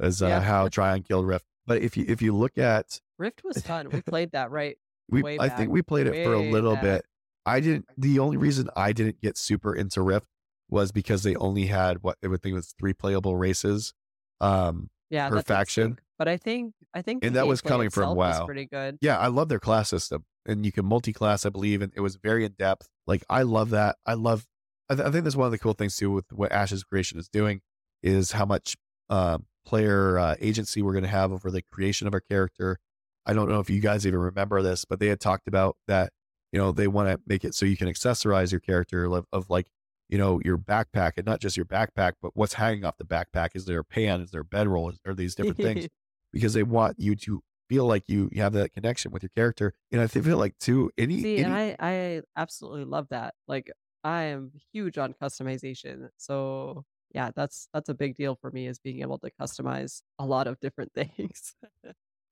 as 0.00 0.22
uh, 0.22 0.26
Yeah. 0.28 0.40
how 0.40 0.68
Trion 0.68 1.02
killed 1.06 1.26
Rift 1.26 1.46
but 1.66 1.82
if 1.82 1.96
you 1.96 2.04
if 2.08 2.22
you 2.22 2.34
look 2.34 2.58
at 2.58 3.00
Rift 3.18 3.42
was 3.44 3.58
fun. 3.62 3.88
We 3.90 4.00
played 4.02 4.32
that 4.32 4.50
right. 4.50 4.76
we 5.10 5.22
Way 5.22 5.38
I 5.38 5.48
back, 5.48 5.56
think 5.58 5.70
we 5.70 5.82
played 5.82 6.06
it 6.06 6.24
for 6.24 6.32
a 6.34 6.40
little 6.40 6.74
back. 6.74 6.82
bit 6.82 7.04
I 7.44 7.60
didn't 7.60 7.86
the 7.96 8.18
only 8.18 8.36
reason 8.36 8.68
I 8.76 8.92
didn't 8.92 9.20
get 9.20 9.36
super 9.36 9.74
into 9.74 10.02
Rift 10.02 10.26
was 10.68 10.90
because 10.92 11.22
they 11.22 11.36
only 11.36 11.66
had 11.66 12.02
what 12.02 12.18
I 12.24 12.26
would 12.28 12.42
think 12.42 12.54
was 12.54 12.74
three 12.78 12.92
playable 12.92 13.36
races 13.36 13.94
um 14.40 14.90
Yeah, 15.10 15.28
per 15.28 15.42
faction. 15.42 15.98
But 16.18 16.28
I 16.28 16.36
think 16.36 16.72
I 16.94 17.02
think 17.02 17.24
And 17.24 17.36
that 17.36 17.46
was 17.46 17.60
coming 17.60 17.90
from 17.90 18.16
WoW. 18.16 18.46
pretty 18.46 18.66
good. 18.66 18.98
yeah, 19.00 19.18
I 19.18 19.26
love 19.28 19.48
their 19.48 19.60
class 19.60 19.90
system, 19.90 20.24
and 20.46 20.64
you 20.64 20.72
can 20.72 20.86
multi-class, 20.86 21.44
I 21.44 21.50
believe, 21.50 21.82
and 21.82 21.92
it 21.94 22.00
was 22.00 22.16
very 22.16 22.44
in 22.44 22.52
depth. 22.58 22.88
Like 23.06 23.22
I 23.28 23.42
love 23.42 23.70
that. 23.70 23.96
I 24.06 24.14
love 24.14 24.46
I, 24.88 24.94
th- 24.94 25.06
I 25.06 25.10
think 25.10 25.24
that's 25.24 25.36
one 25.36 25.46
of 25.46 25.52
the 25.52 25.58
cool 25.58 25.72
things 25.74 25.96
too 25.96 26.10
with 26.10 26.32
what 26.32 26.52
Ash's 26.52 26.84
creation 26.84 27.18
is 27.18 27.28
doing 27.28 27.60
is 28.02 28.32
how 28.32 28.44
much 28.46 28.76
uh, 29.10 29.38
player 29.66 30.18
uh, 30.18 30.36
agency 30.40 30.80
we're 30.80 30.92
going 30.92 31.02
to 31.04 31.08
have 31.08 31.32
over 31.32 31.50
the 31.50 31.62
creation 31.72 32.06
of 32.06 32.14
our 32.14 32.20
character. 32.20 32.78
I 33.26 33.32
don't 33.32 33.48
know 33.48 33.58
if 33.58 33.68
you 33.68 33.80
guys 33.80 34.06
even 34.06 34.20
remember 34.20 34.62
this, 34.62 34.84
but 34.84 35.00
they 35.00 35.08
had 35.08 35.20
talked 35.20 35.48
about 35.48 35.76
that. 35.88 36.12
You 36.52 36.60
know, 36.60 36.70
they 36.70 36.86
want 36.86 37.08
to 37.08 37.20
make 37.26 37.44
it 37.44 37.54
so 37.54 37.66
you 37.66 37.76
can 37.76 37.88
accessorize 37.88 38.52
your 38.52 38.60
character 38.60 39.04
of, 39.12 39.26
of 39.32 39.50
like, 39.50 39.66
you 40.08 40.16
know, 40.16 40.40
your 40.44 40.56
backpack 40.56 41.12
and 41.16 41.26
not 41.26 41.40
just 41.40 41.56
your 41.56 41.66
backpack, 41.66 42.12
but 42.22 42.30
what's 42.36 42.54
hanging 42.54 42.84
off 42.84 42.96
the 42.96 43.04
backpack. 43.04 43.50
Is 43.54 43.64
there 43.64 43.80
a 43.80 43.84
pan? 43.84 44.20
Is 44.20 44.30
there 44.30 44.42
a 44.42 44.44
bedroll? 44.44 44.90
Is, 44.90 45.00
are 45.04 45.12
these 45.14 45.34
different 45.34 45.56
things? 45.58 45.88
Because 46.36 46.54
they 46.54 46.62
want 46.62 46.96
you 46.98 47.16
to 47.16 47.42
feel 47.68 47.84
like 47.86 48.04
you, 48.08 48.28
you 48.32 48.42
have 48.42 48.52
that 48.52 48.72
connection 48.72 49.10
with 49.10 49.22
your 49.22 49.30
character. 49.34 49.74
And 49.90 50.00
I 50.00 50.06
feel 50.06 50.38
like 50.38 50.56
too, 50.58 50.90
any, 50.96 51.22
See, 51.22 51.38
any 51.38 51.44
and 51.44 51.52
I 51.54 51.76
I 51.80 52.22
absolutely 52.36 52.84
love 52.84 53.08
that. 53.10 53.34
Like 53.48 53.70
I 54.04 54.24
am 54.24 54.52
huge 54.72 54.98
on 54.98 55.14
customization. 55.14 56.08
So 56.16 56.84
yeah, 57.14 57.30
that's 57.34 57.68
that's 57.72 57.88
a 57.88 57.94
big 57.94 58.16
deal 58.16 58.36
for 58.36 58.50
me 58.50 58.66
is 58.66 58.78
being 58.78 59.00
able 59.00 59.18
to 59.20 59.30
customize 59.40 60.02
a 60.18 60.26
lot 60.26 60.46
of 60.46 60.60
different 60.60 60.92
things. 60.94 61.54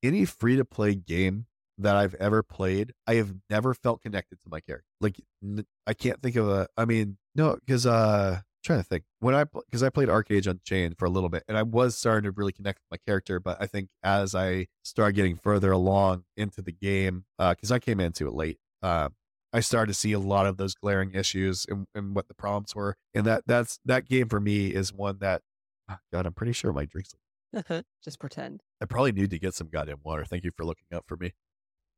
any 0.03 0.25
free 0.25 0.57
to 0.57 0.65
play 0.65 0.95
game 0.95 1.47
that 1.79 1.97
I've 1.97 2.15
ever 2.15 2.43
played, 2.43 2.93
I 3.07 3.15
have 3.15 3.35
never 3.51 3.75
felt 3.75 4.03
connected 4.03 4.39
to 4.43 4.49
my 4.49 4.61
character. 4.61 4.87
Like 5.01 5.21
n- 5.43 5.67
I 5.87 5.95
can't 5.95 6.23
think 6.23 6.37
of 6.37 6.49
a. 6.49 6.69
I 6.77 6.85
mean, 6.85 7.19
no, 7.35 7.57
because 7.57 7.87
uh, 7.87 8.41
trying 8.65 8.81
to 8.81 8.85
think 8.85 9.05
when 9.21 9.35
I 9.35 9.45
because 9.45 9.83
I 9.83 9.91
played 9.91 10.09
ArcheAge 10.09 10.47
Unchained 10.47 10.99
for 10.99 11.05
a 11.05 11.11
little 11.11 11.29
bit, 11.29 11.45
and 11.49 11.57
I 11.57 11.63
was 11.63 11.97
starting 11.97 12.25
to 12.25 12.31
really 12.33 12.53
connect 12.53 12.81
with 12.81 12.99
my 12.99 13.05
character. 13.07 13.39
But 13.39 13.59
I 13.61 13.67
think 13.67 13.89
as 14.03 14.35
I 14.35 14.67
started 14.83 15.15
getting 15.15 15.37
further 15.37 15.71
along 15.73 16.25
into 16.37 16.63
the 16.63 16.73
game, 16.73 17.25
because 17.39 17.71
I 17.71 17.79
came 17.79 18.01
into 18.01 18.27
it 18.27 18.35
late, 18.35 18.59
uh, 18.83 19.11
I 19.53 19.61
started 19.61 19.93
to 19.93 19.99
see 19.99 20.13
a 20.13 20.19
lot 20.19 20.47
of 20.47 20.57
those 20.57 20.75
glaring 20.75 21.15
issues 21.15 21.65
and, 21.69 21.87
and 21.95 22.15
what 22.15 22.27
the 22.29 22.35
problems 22.35 22.75
were. 22.75 22.97
And 23.15 23.25
that 23.27 23.45
that's 23.47 23.79
that 23.85 24.09
game 24.09 24.29
for 24.29 24.41
me 24.41 24.69
is 24.69 24.93
one 24.93 25.19
that, 25.21 25.43
oh 25.91 25.99
God, 26.13 26.27
I'm 26.27 26.35
pretty 26.35 26.53
sure 26.53 26.73
my 26.73 26.87
drinks. 26.87 27.15
Just 28.05 28.19
pretend. 28.19 28.63
I 28.83 28.87
probably 28.87 29.13
need 29.13 29.31
to 29.31 29.39
get 29.39 29.55
some 29.55 29.69
goddamn 29.69 30.01
water. 30.03 30.25
Thank 30.25 30.43
you 30.43 30.51
for 30.57 30.65
looking 30.65 30.87
up 30.93 31.05
for 31.07 31.17
me. 31.17 31.35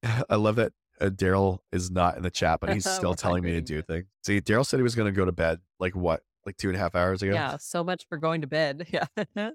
I 0.28 0.34
love 0.34 0.56
that 0.56 0.72
uh, 1.00 1.06
Daryl 1.06 1.58
is 1.72 1.90
not 1.90 2.16
in 2.16 2.22
the 2.22 2.30
chat, 2.30 2.60
but 2.60 2.72
he's 2.72 2.88
still 2.90 3.14
telling 3.14 3.42
me 3.42 3.52
to 3.52 3.60
do 3.60 3.82
things. 3.82 4.06
See, 4.24 4.40
Daryl 4.40 4.66
said 4.66 4.78
he 4.78 4.82
was 4.82 4.94
going 4.94 5.12
to 5.12 5.16
go 5.16 5.24
to 5.24 5.32
bed 5.32 5.60
like 5.80 5.96
what, 5.96 6.22
like 6.46 6.56
two 6.56 6.68
and 6.68 6.76
a 6.76 6.80
half 6.80 6.94
hours 6.94 7.22
ago. 7.22 7.34
Yeah, 7.34 7.56
so 7.58 7.84
much 7.84 8.06
for 8.08 8.18
going 8.18 8.40
to 8.40 8.46
bed. 8.46 8.86
Yeah. 8.92 9.50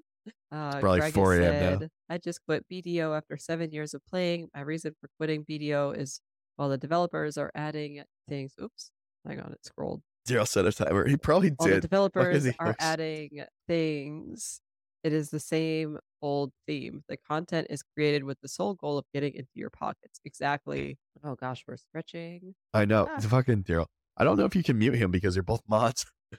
Uh, 0.52 0.78
probably 0.78 1.00
Greg 1.00 1.14
4 1.14 1.34
a.m. 1.40 1.80
now. 1.80 1.88
I 2.08 2.18
just 2.18 2.44
quit 2.46 2.64
BDO 2.70 3.16
after 3.16 3.36
seven 3.36 3.72
years 3.72 3.92
of 3.92 4.02
playing. 4.06 4.48
My 4.54 4.60
reason 4.60 4.94
for 5.00 5.08
quitting 5.18 5.44
BDO 5.44 5.98
is 5.98 6.20
while 6.54 6.68
the 6.68 6.78
developers 6.78 7.36
are 7.36 7.50
adding 7.56 8.02
things. 8.28 8.54
Oops, 8.62 8.90
hang 9.26 9.40
on, 9.40 9.50
it 9.52 9.64
scrolled. 9.64 10.00
Daryl 10.28 10.46
set 10.46 10.64
a 10.64 10.70
timer. 10.70 11.08
He 11.08 11.16
probably 11.16 11.50
While 11.56 11.70
the 11.70 11.80
developers 11.80 12.46
are 12.60 12.66
knows? 12.66 12.74
adding 12.78 13.42
things, 13.66 14.60
it 15.02 15.12
is 15.12 15.30
the 15.30 15.40
same 15.40 15.98
old 16.20 16.52
theme. 16.68 17.02
The 17.08 17.16
content 17.16 17.66
is 17.70 17.82
created 17.82 18.22
with 18.22 18.38
the 18.40 18.48
sole 18.48 18.74
goal 18.74 18.98
of 18.98 19.04
getting 19.12 19.34
into 19.34 19.50
your 19.54 19.70
pockets. 19.70 20.20
Exactly. 20.24 20.98
Oh 21.24 21.34
gosh, 21.34 21.64
we're 21.66 21.76
stretching. 21.76 22.54
I 22.72 22.84
know. 22.84 23.08
Ah. 23.10 23.16
It's 23.16 23.26
fucking 23.26 23.64
Daryl. 23.64 23.86
I 24.16 24.22
don't 24.22 24.36
know 24.38 24.44
if 24.44 24.54
you 24.54 24.62
can 24.62 24.78
mute 24.78 24.94
him 24.94 25.10
because 25.10 25.34
you're 25.34 25.42
both 25.42 25.62
mods. 25.68 26.06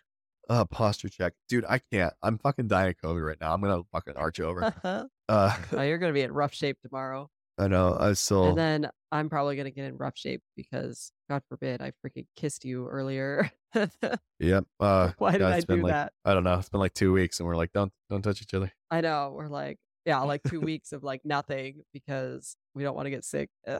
Uh, 0.49 0.65
posture 0.65 1.09
check, 1.09 1.33
dude. 1.47 1.65
I 1.67 1.79
can't. 1.79 2.13
I'm 2.21 2.37
fucking 2.37 2.67
dying 2.67 2.89
of 2.89 2.97
COVID 2.97 3.25
right 3.25 3.37
now. 3.39 3.53
I'm 3.53 3.61
gonna 3.61 3.83
fucking 3.91 4.15
arch 4.15 4.39
over. 4.39 4.73
oh, 4.83 5.07
Uh, 5.29 5.55
you're 5.71 5.97
gonna 5.97 6.13
be 6.13 6.21
in 6.21 6.31
rough 6.31 6.53
shape 6.53 6.77
tomorrow. 6.81 7.29
I 7.57 7.67
know. 7.67 7.95
I 7.99 8.13
still. 8.13 8.49
And 8.49 8.57
then 8.57 8.89
I'm 9.11 9.29
probably 9.29 9.55
gonna 9.55 9.71
get 9.71 9.85
in 9.85 9.95
rough 9.95 10.17
shape 10.17 10.41
because 10.57 11.11
God 11.29 11.43
forbid 11.47 11.81
I 11.81 11.91
freaking 12.05 12.25
kissed 12.35 12.65
you 12.65 12.87
earlier. 12.87 13.51
Yep. 14.39 14.65
Uh, 14.77 15.11
Why 15.19 15.31
did 15.31 15.41
yeah, 15.41 15.47
I 15.47 15.59
do 15.61 15.77
like, 15.77 15.91
that? 15.93 16.11
I 16.25 16.33
don't 16.33 16.43
know. 16.43 16.59
It's 16.59 16.67
been 16.67 16.81
like 16.81 16.93
two 16.93 17.13
weeks, 17.13 17.39
and 17.39 17.47
we're 17.47 17.55
like, 17.55 17.71
don't 17.71 17.93
don't 18.09 18.21
touch 18.21 18.41
each 18.41 18.53
other. 18.53 18.71
I 18.91 18.99
know. 18.99 19.33
We're 19.33 19.47
like, 19.47 19.79
yeah, 20.05 20.19
like 20.19 20.43
two 20.43 20.59
weeks 20.61 20.91
of 20.91 21.03
like 21.03 21.21
nothing 21.23 21.83
because 21.93 22.55
we 22.75 22.83
don't 22.83 22.95
want 22.95 23.05
to 23.05 23.11
get 23.11 23.23
sick. 23.23 23.49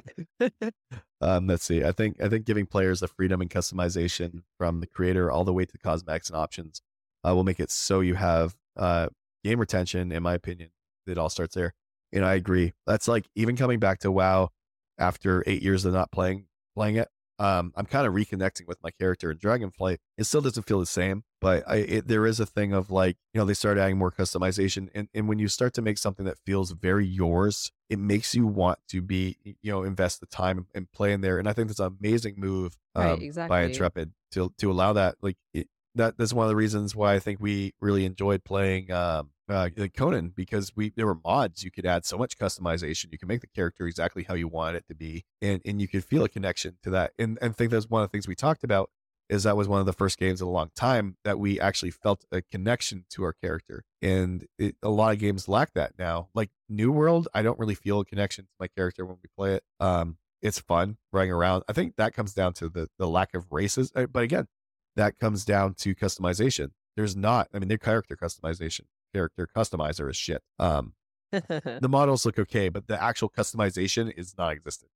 Um, 1.22 1.48
let's 1.48 1.64
see. 1.64 1.86
I 1.86 1.94
think 1.94 2.22
I 2.22 2.28
think 2.28 2.46
giving 2.46 2.66
players 2.66 3.00
the 3.00 3.08
freedom 3.08 3.40
and 3.40 3.50
customization 3.50 4.44
from 4.58 4.82
the 4.82 4.88
creator 4.88 5.32
all 5.32 5.46
the 5.46 5.54
way 5.54 5.64
to 5.64 5.72
the 5.72 5.78
cosmetics 5.78 6.30
and 6.30 6.36
options 6.36 6.82
uh, 7.26 7.34
will 7.34 7.46
make 7.46 7.62
it 7.62 7.72
so 7.72 8.02
you 8.02 8.16
have 8.16 8.56
uh, 8.76 9.08
game 9.42 9.58
retention. 9.58 10.12
In 10.12 10.22
my 10.22 10.34
opinion, 10.34 10.72
it 11.08 11.18
all 11.18 11.30
starts 11.30 11.56
there, 11.56 11.74
and 12.12 12.26
I 12.26 12.34
agree. 12.34 12.74
That's 12.86 13.08
like 13.08 13.26
even 13.36 13.56
coming 13.56 13.80
back 13.80 14.00
to 14.00 14.12
WoW 14.12 14.50
after 14.98 15.46
eight 15.48 15.62
years 15.62 15.86
of 15.86 15.94
not 15.94 16.12
playing 16.12 16.48
playing 16.76 16.98
it. 16.98 17.08
Um, 17.40 17.72
I'm 17.78 17.86
kind 17.86 18.06
of 18.06 18.14
reconnecting 18.14 18.68
with 18.68 18.84
my 18.84 18.92
character 18.92 19.32
in 19.32 19.38
Dragonflight. 19.38 20.00
It 20.18 20.26
still 20.26 20.42
doesn't 20.42 20.64
feel 20.64 20.82
the 20.82 20.86
same, 20.86 21.24
but 21.44 21.64
I, 21.68 21.76
it, 21.76 22.08
there 22.08 22.26
is 22.26 22.40
a 22.40 22.46
thing 22.46 22.74
of 22.74 22.90
like, 22.90 23.18
you 23.34 23.40
know, 23.40 23.46
they 23.46 23.54
start 23.54 23.78
adding 23.78 23.98
more 23.98 24.12
customization. 24.12 24.90
And, 24.96 25.08
and 25.14 25.28
when 25.28 25.40
you 25.40 25.48
start 25.48 25.74
to 25.76 25.82
make 25.82 25.98
something 25.98 26.26
that 26.26 26.38
feels 26.46 26.72
very 26.72 27.06
yours, 27.06 27.72
it 27.90 28.00
makes 28.00 28.34
you 28.34 28.48
want 28.48 28.80
to 28.90 29.02
be, 29.02 29.38
you 29.44 29.72
know, 29.72 29.84
invest 29.84 30.20
the 30.20 30.26
time 30.26 30.68
and 30.74 30.92
play 30.92 31.14
in 31.14 31.22
there. 31.22 31.38
And 31.38 31.48
I 31.48 31.54
think 31.54 31.68
that's 31.68 31.80
an 31.80 31.98
amazing 32.00 32.36
move 32.38 32.78
um, 32.96 33.06
Right, 33.06 33.50
by. 33.50 33.64
Intrepid 33.64 34.14
to, 34.32 34.54
to 34.58 34.72
allow 34.72 34.94
that. 34.94 35.16
Like, 35.22 35.38
it, 35.54 35.68
that 35.96 36.18
that's 36.18 36.34
one 36.34 36.46
of 36.46 36.50
the 36.50 36.56
reasons 36.56 36.96
why 36.96 37.14
I 37.14 37.20
think 37.20 37.40
we 37.40 37.74
really 37.80 38.06
enjoyed 38.06 38.44
playing 38.44 38.92
um, 38.92 39.30
uh, 39.50 39.70
Conan 39.96 40.30
because 40.36 40.76
we 40.76 40.92
there 40.96 41.06
were 41.06 41.20
mods 41.24 41.64
you 41.64 41.72
could 41.72 41.86
add 41.86 42.06
so 42.06 42.18
much 42.18 42.38
customization. 42.38 43.12
You 43.12 43.18
can 43.18 43.28
make 43.28 43.42
the 43.42 43.48
character 43.48 43.86
exactly 43.86 44.24
how 44.24 44.34
you 44.34 44.48
want 44.48 44.76
it 44.76 44.88
to 44.88 44.96
be, 44.96 45.26
and 45.42 45.62
and 45.66 45.82
you 45.82 45.88
could 45.88 46.04
feel 46.04 46.24
a 46.24 46.30
connection 46.30 46.78
to 46.84 46.90
that. 46.92 47.12
And 47.20 47.38
and 47.42 47.52
I 47.52 47.54
think 47.54 47.72
that's 47.72 47.90
one 47.90 48.02
of 48.02 48.10
the 48.10 48.12
things 48.12 48.28
we 48.28 48.36
talked 48.36 48.64
about 48.64 48.90
is 49.30 49.44
that 49.44 49.58
was 49.58 49.68
one 49.68 49.80
of 49.80 49.86
the 49.86 49.94
first 49.94 50.18
games 50.18 50.42
in 50.42 50.48
a 50.48 50.52
long 50.52 50.70
time 50.76 51.18
that 51.24 51.40
we 51.40 51.60
actually 51.60 51.92
felt 51.92 52.26
a 52.32 52.42
connection 52.42 53.06
to 53.10 53.24
our 53.24 53.34
character. 53.34 53.84
And 54.02 54.46
it, 54.58 54.76
a 54.84 54.90
lot 54.90 55.14
of 55.14 55.20
games 55.20 55.48
lack 55.48 55.74
that 55.74 55.94
now. 55.98 56.30
Like 56.36 56.52
New 56.70 56.92
World, 56.92 57.28
I 57.34 57.42
don't 57.42 57.58
really 57.58 57.76
feel 57.76 58.02
a 58.02 58.06
connection 58.06 58.46
to 58.46 58.52
my 58.60 58.68
character 58.68 59.06
when 59.06 59.18
we 59.24 59.30
play 59.36 59.56
it. 59.56 59.64
Um, 59.80 60.18
it's 60.42 60.60
fun 60.60 60.98
running 61.12 61.32
around. 61.32 61.64
I 61.70 61.74
think 61.74 61.96
that 61.96 62.14
comes 62.14 62.34
down 62.34 62.54
to 62.54 62.70
the 62.70 62.90
the 63.00 63.08
lack 63.08 63.34
of 63.34 63.52
races. 63.52 63.92
Uh, 63.96 64.08
But 64.08 64.24
again, 64.24 64.48
that 64.96 65.18
comes 65.18 65.46
down 65.46 65.74
to 65.76 65.96
customization. 65.96 66.72
There's 66.96 67.16
not. 67.16 67.48
I 67.54 67.60
mean, 67.60 67.70
their 67.70 67.78
character 67.78 68.16
customization, 68.16 68.82
character 69.14 69.48
customizer 69.56 70.10
is 70.10 70.18
shit. 70.18 70.44
Um, 70.60 70.94
the 71.32 71.88
models 71.90 72.26
look 72.26 72.38
okay, 72.38 72.70
but 72.70 72.88
the 72.88 73.02
actual 73.02 73.30
customization 73.30 74.14
is 74.16 74.36
non-existent. 74.38 74.92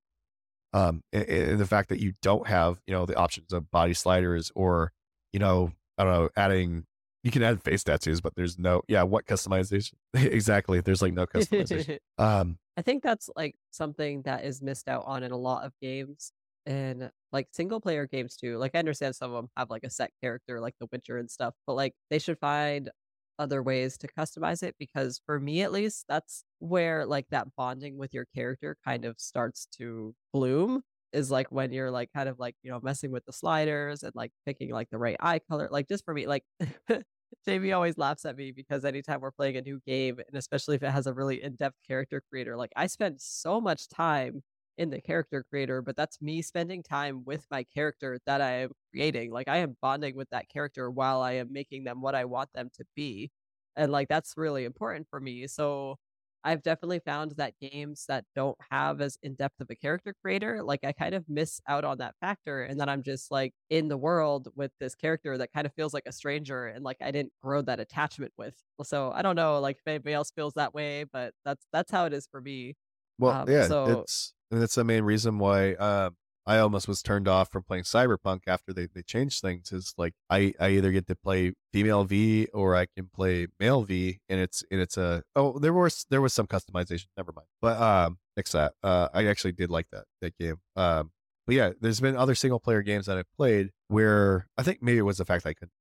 Um, 0.74 1.02
and, 1.14 1.28
and 1.28 1.60
the 1.60 1.66
fact 1.66 1.90
that 1.90 2.00
you 2.00 2.14
don't 2.22 2.48
have, 2.48 2.82
you 2.88 2.94
know, 2.94 3.06
the 3.06 3.16
options 3.16 3.54
of 3.54 3.72
body 3.72 3.94
sliders 3.94 4.52
or, 4.56 4.92
you 5.34 5.40
know, 5.40 5.72
I 5.98 6.04
don't 6.04 6.14
know, 6.14 6.30
adding. 6.36 6.86
You 7.24 7.32
can 7.32 7.44
add 7.44 7.62
face 7.62 7.84
tattoos, 7.84 8.22
but 8.22 8.36
there's 8.36 8.58
no, 8.58 8.84
yeah, 8.88 9.04
what 9.04 9.26
customization? 9.26 9.96
exactly. 10.14 10.80
There's 10.80 11.02
like 11.02 11.14
no 11.14 11.26
customization. 11.26 11.98
um, 12.18 12.58
I 12.78 12.84
think 12.84 13.04
that's 13.04 13.30
like 13.36 13.56
something 13.72 14.22
that 14.22 14.46
is 14.46 14.62
missed 14.62 14.88
out 14.88 15.04
on 15.06 15.24
in 15.24 15.32
a 15.32 15.38
lot 15.38 15.66
of 15.66 15.74
games 15.82 16.32
and 16.68 17.10
like 17.32 17.48
single 17.52 17.82
player 17.82 18.06
games 18.06 18.36
too. 18.36 18.58
Like 18.58 18.76
I 18.76 18.80
understand 18.80 19.16
some 19.16 19.32
of 19.32 19.36
them 19.36 19.50
have 19.58 19.70
like 19.70 19.84
a 19.84 19.90
set 19.90 20.12
character 20.22 20.62
like 20.62 20.76
The 20.80 20.88
Witcher 20.92 21.18
and 21.18 21.30
stuff, 21.30 21.56
but 21.66 21.74
like 21.74 21.94
they 22.10 22.20
should 22.20 22.38
find 22.40 22.92
other 23.40 23.62
ways 23.64 23.98
to 23.98 24.08
customize 24.08 24.64
it 24.64 24.76
because 24.80 25.22
for 25.26 25.40
me 25.40 25.62
at 25.62 25.72
least 25.72 26.06
that's 26.08 26.44
where 26.60 27.06
like 27.06 27.26
that 27.30 27.48
bonding 27.56 27.98
with 27.98 28.14
your 28.14 28.26
character 28.36 28.78
kind 28.84 29.06
of 29.06 29.20
starts 29.20 29.68
to 29.78 30.14
bloom 30.34 30.82
is 31.14 31.32
like 31.32 31.52
when 31.52 31.72
you're 31.72 31.92
like 31.92 32.10
kind 32.14 32.28
of 32.28 32.40
like 32.40 32.56
you 32.64 32.72
know 32.72 32.80
messing 32.84 33.12
with 33.12 33.26
the 33.26 33.34
sliders 33.34 34.04
and 34.04 34.14
like 34.16 34.32
picking 34.46 34.72
like 34.72 34.90
the 34.90 34.98
right 34.98 35.18
eye 35.20 35.40
color 35.40 35.70
like 35.72 35.88
just 35.88 36.04
for 36.04 36.14
me 36.14 36.28
like 36.28 36.44
Jamie 37.46 37.72
always 37.72 37.98
laughs 37.98 38.26
at 38.26 38.38
me 38.38 38.52
because 38.52 38.86
anytime 38.86 39.22
we're 39.22 39.32
playing 39.32 39.58
a 39.58 39.62
new 39.62 39.82
game, 39.86 40.20
and 40.20 40.38
especially 40.38 40.76
if 40.76 40.84
it 40.84 40.92
has 40.92 41.08
a 41.08 41.14
really 41.14 41.44
in-depth 41.44 41.78
character 41.86 42.22
creator, 42.30 42.56
like 42.56 42.72
I 42.76 42.88
spend 42.88 43.20
so 43.20 43.60
much 43.60 43.88
time 43.90 44.44
in 44.78 44.90
the 44.90 45.02
character 45.02 45.44
creator, 45.50 45.82
but 45.82 45.96
that's 45.96 46.22
me 46.22 46.42
spending 46.42 46.84
time 46.84 47.24
with 47.26 47.46
my 47.52 47.64
character 47.64 48.20
that 48.26 48.42
I 48.42 48.52
am 48.64 48.72
creating. 48.94 49.32
Like 49.32 49.48
I 49.48 49.58
am 49.58 49.78
bonding 49.82 50.16
with 50.16 50.30
that 50.32 50.50
character 50.50 50.90
while 50.92 51.22
I 51.22 51.34
am 51.34 51.52
making 51.52 51.84
them 51.86 52.02
what 52.02 52.16
I 52.16 52.26
want 52.26 52.50
them 52.54 52.70
to 52.76 52.86
be. 52.96 53.32
And 53.76 53.92
like 53.92 54.08
that's 54.10 54.34
really 54.38 54.66
important 54.66 55.08
for 55.10 55.20
me. 55.20 55.48
So 55.48 55.98
I've 56.44 56.64
definitely 56.64 57.00
found 57.00 57.32
that 57.38 57.56
games 57.60 58.06
that 58.08 58.24
don't 58.36 58.58
have 58.72 59.02
as 59.02 59.18
in 59.22 59.36
depth 59.36 59.60
of 59.60 59.68
a 59.70 59.76
character 59.76 60.16
creator, 60.24 60.64
like 60.64 60.80
I 60.86 60.94
kind 60.94 61.14
of 61.14 61.28
miss 61.28 61.60
out 61.68 61.84
on 61.84 61.98
that 61.98 62.16
factor. 62.22 62.64
And 62.64 62.80
then 62.80 62.88
I'm 62.88 63.04
just 63.04 63.32
like 63.32 63.54
in 63.70 63.90
the 63.90 63.98
world 63.98 64.48
with 64.56 64.72
this 64.80 64.96
character 64.96 65.38
that 65.38 65.52
kind 65.52 65.66
of 65.68 65.74
feels 65.74 65.94
like 65.94 66.06
a 66.06 66.12
stranger 66.14 66.68
and 66.68 66.84
like 66.86 66.98
I 67.02 67.12
didn't 67.12 67.34
grow 67.44 67.62
that 67.64 67.80
attachment 67.82 68.32
with. 68.38 68.56
So 68.84 69.12
I 69.12 69.24
don't 69.24 69.36
know, 69.36 69.60
like 69.60 69.78
if 69.78 69.88
anybody 69.88 70.14
else 70.14 70.32
feels 70.32 70.54
that 70.54 70.74
way, 70.74 71.04
but 71.12 71.34
that's 71.44 71.66
that's 71.74 71.92
how 71.92 72.06
it 72.06 72.14
is 72.14 72.28
for 72.32 72.40
me. 72.42 72.76
Well, 73.20 73.32
Um, 73.42 73.50
yeah, 73.50 73.68
so- 73.68 74.02
it's 74.02 74.34
and 74.52 74.62
that's 74.62 74.76
the 74.76 74.84
main 74.84 75.04
reason 75.04 75.40
why 75.40 75.74
um, 75.74 76.16
I 76.46 76.60
almost 76.60 76.88
was 76.88 77.02
turned 77.02 77.28
off 77.28 77.52
from 77.52 77.64
playing 77.64 77.84
Cyberpunk 77.84 78.42
after 78.48 78.72
they, 78.72 78.88
they 78.88 79.02
changed 79.02 79.42
things. 79.42 79.74
Is 79.74 79.94
like 79.98 80.14
I, 80.30 80.54
I 80.60 80.70
either 80.70 80.92
get 80.92 81.06
to 81.08 81.16
play 81.16 81.52
female 81.74 82.06
V 82.06 82.48
or 82.54 82.76
I 82.76 82.86
can 82.86 83.08
play 83.14 83.48
male 83.60 83.84
V, 83.84 84.20
and 84.30 84.40
it's 84.40 84.64
and 84.72 84.80
it's 84.80 84.96
a 84.98 85.24
oh 85.36 85.60
there 85.60 85.74
was 85.74 86.06
there 86.10 86.22
was 86.22 86.34
some 86.34 86.48
customization. 86.48 87.08
Never 87.18 87.34
mind, 87.34 87.48
but 87.62 87.82
um, 87.82 88.20
next 88.38 88.54
that 88.54 88.74
uh, 88.84 89.10
I 89.14 89.26
actually 89.28 89.52
did 89.52 89.70
like 89.70 89.88
that 89.92 90.06
that 90.22 90.38
game. 90.38 90.58
Um, 90.78 91.12
but 91.46 91.56
yeah, 91.56 91.72
there's 91.82 92.00
been 92.00 92.16
other 92.16 92.36
single 92.36 92.60
player 92.60 92.82
games 92.82 93.08
that 93.08 93.18
I've 93.18 93.32
played 93.36 93.72
where 93.90 94.48
I 94.58 94.64
think 94.64 94.82
maybe 94.82 94.98
it 95.00 95.02
was 95.02 95.18
the 95.18 95.26
fact 95.26 95.44
that 95.44 95.50
I 95.50 95.54
couldn't 95.54 95.72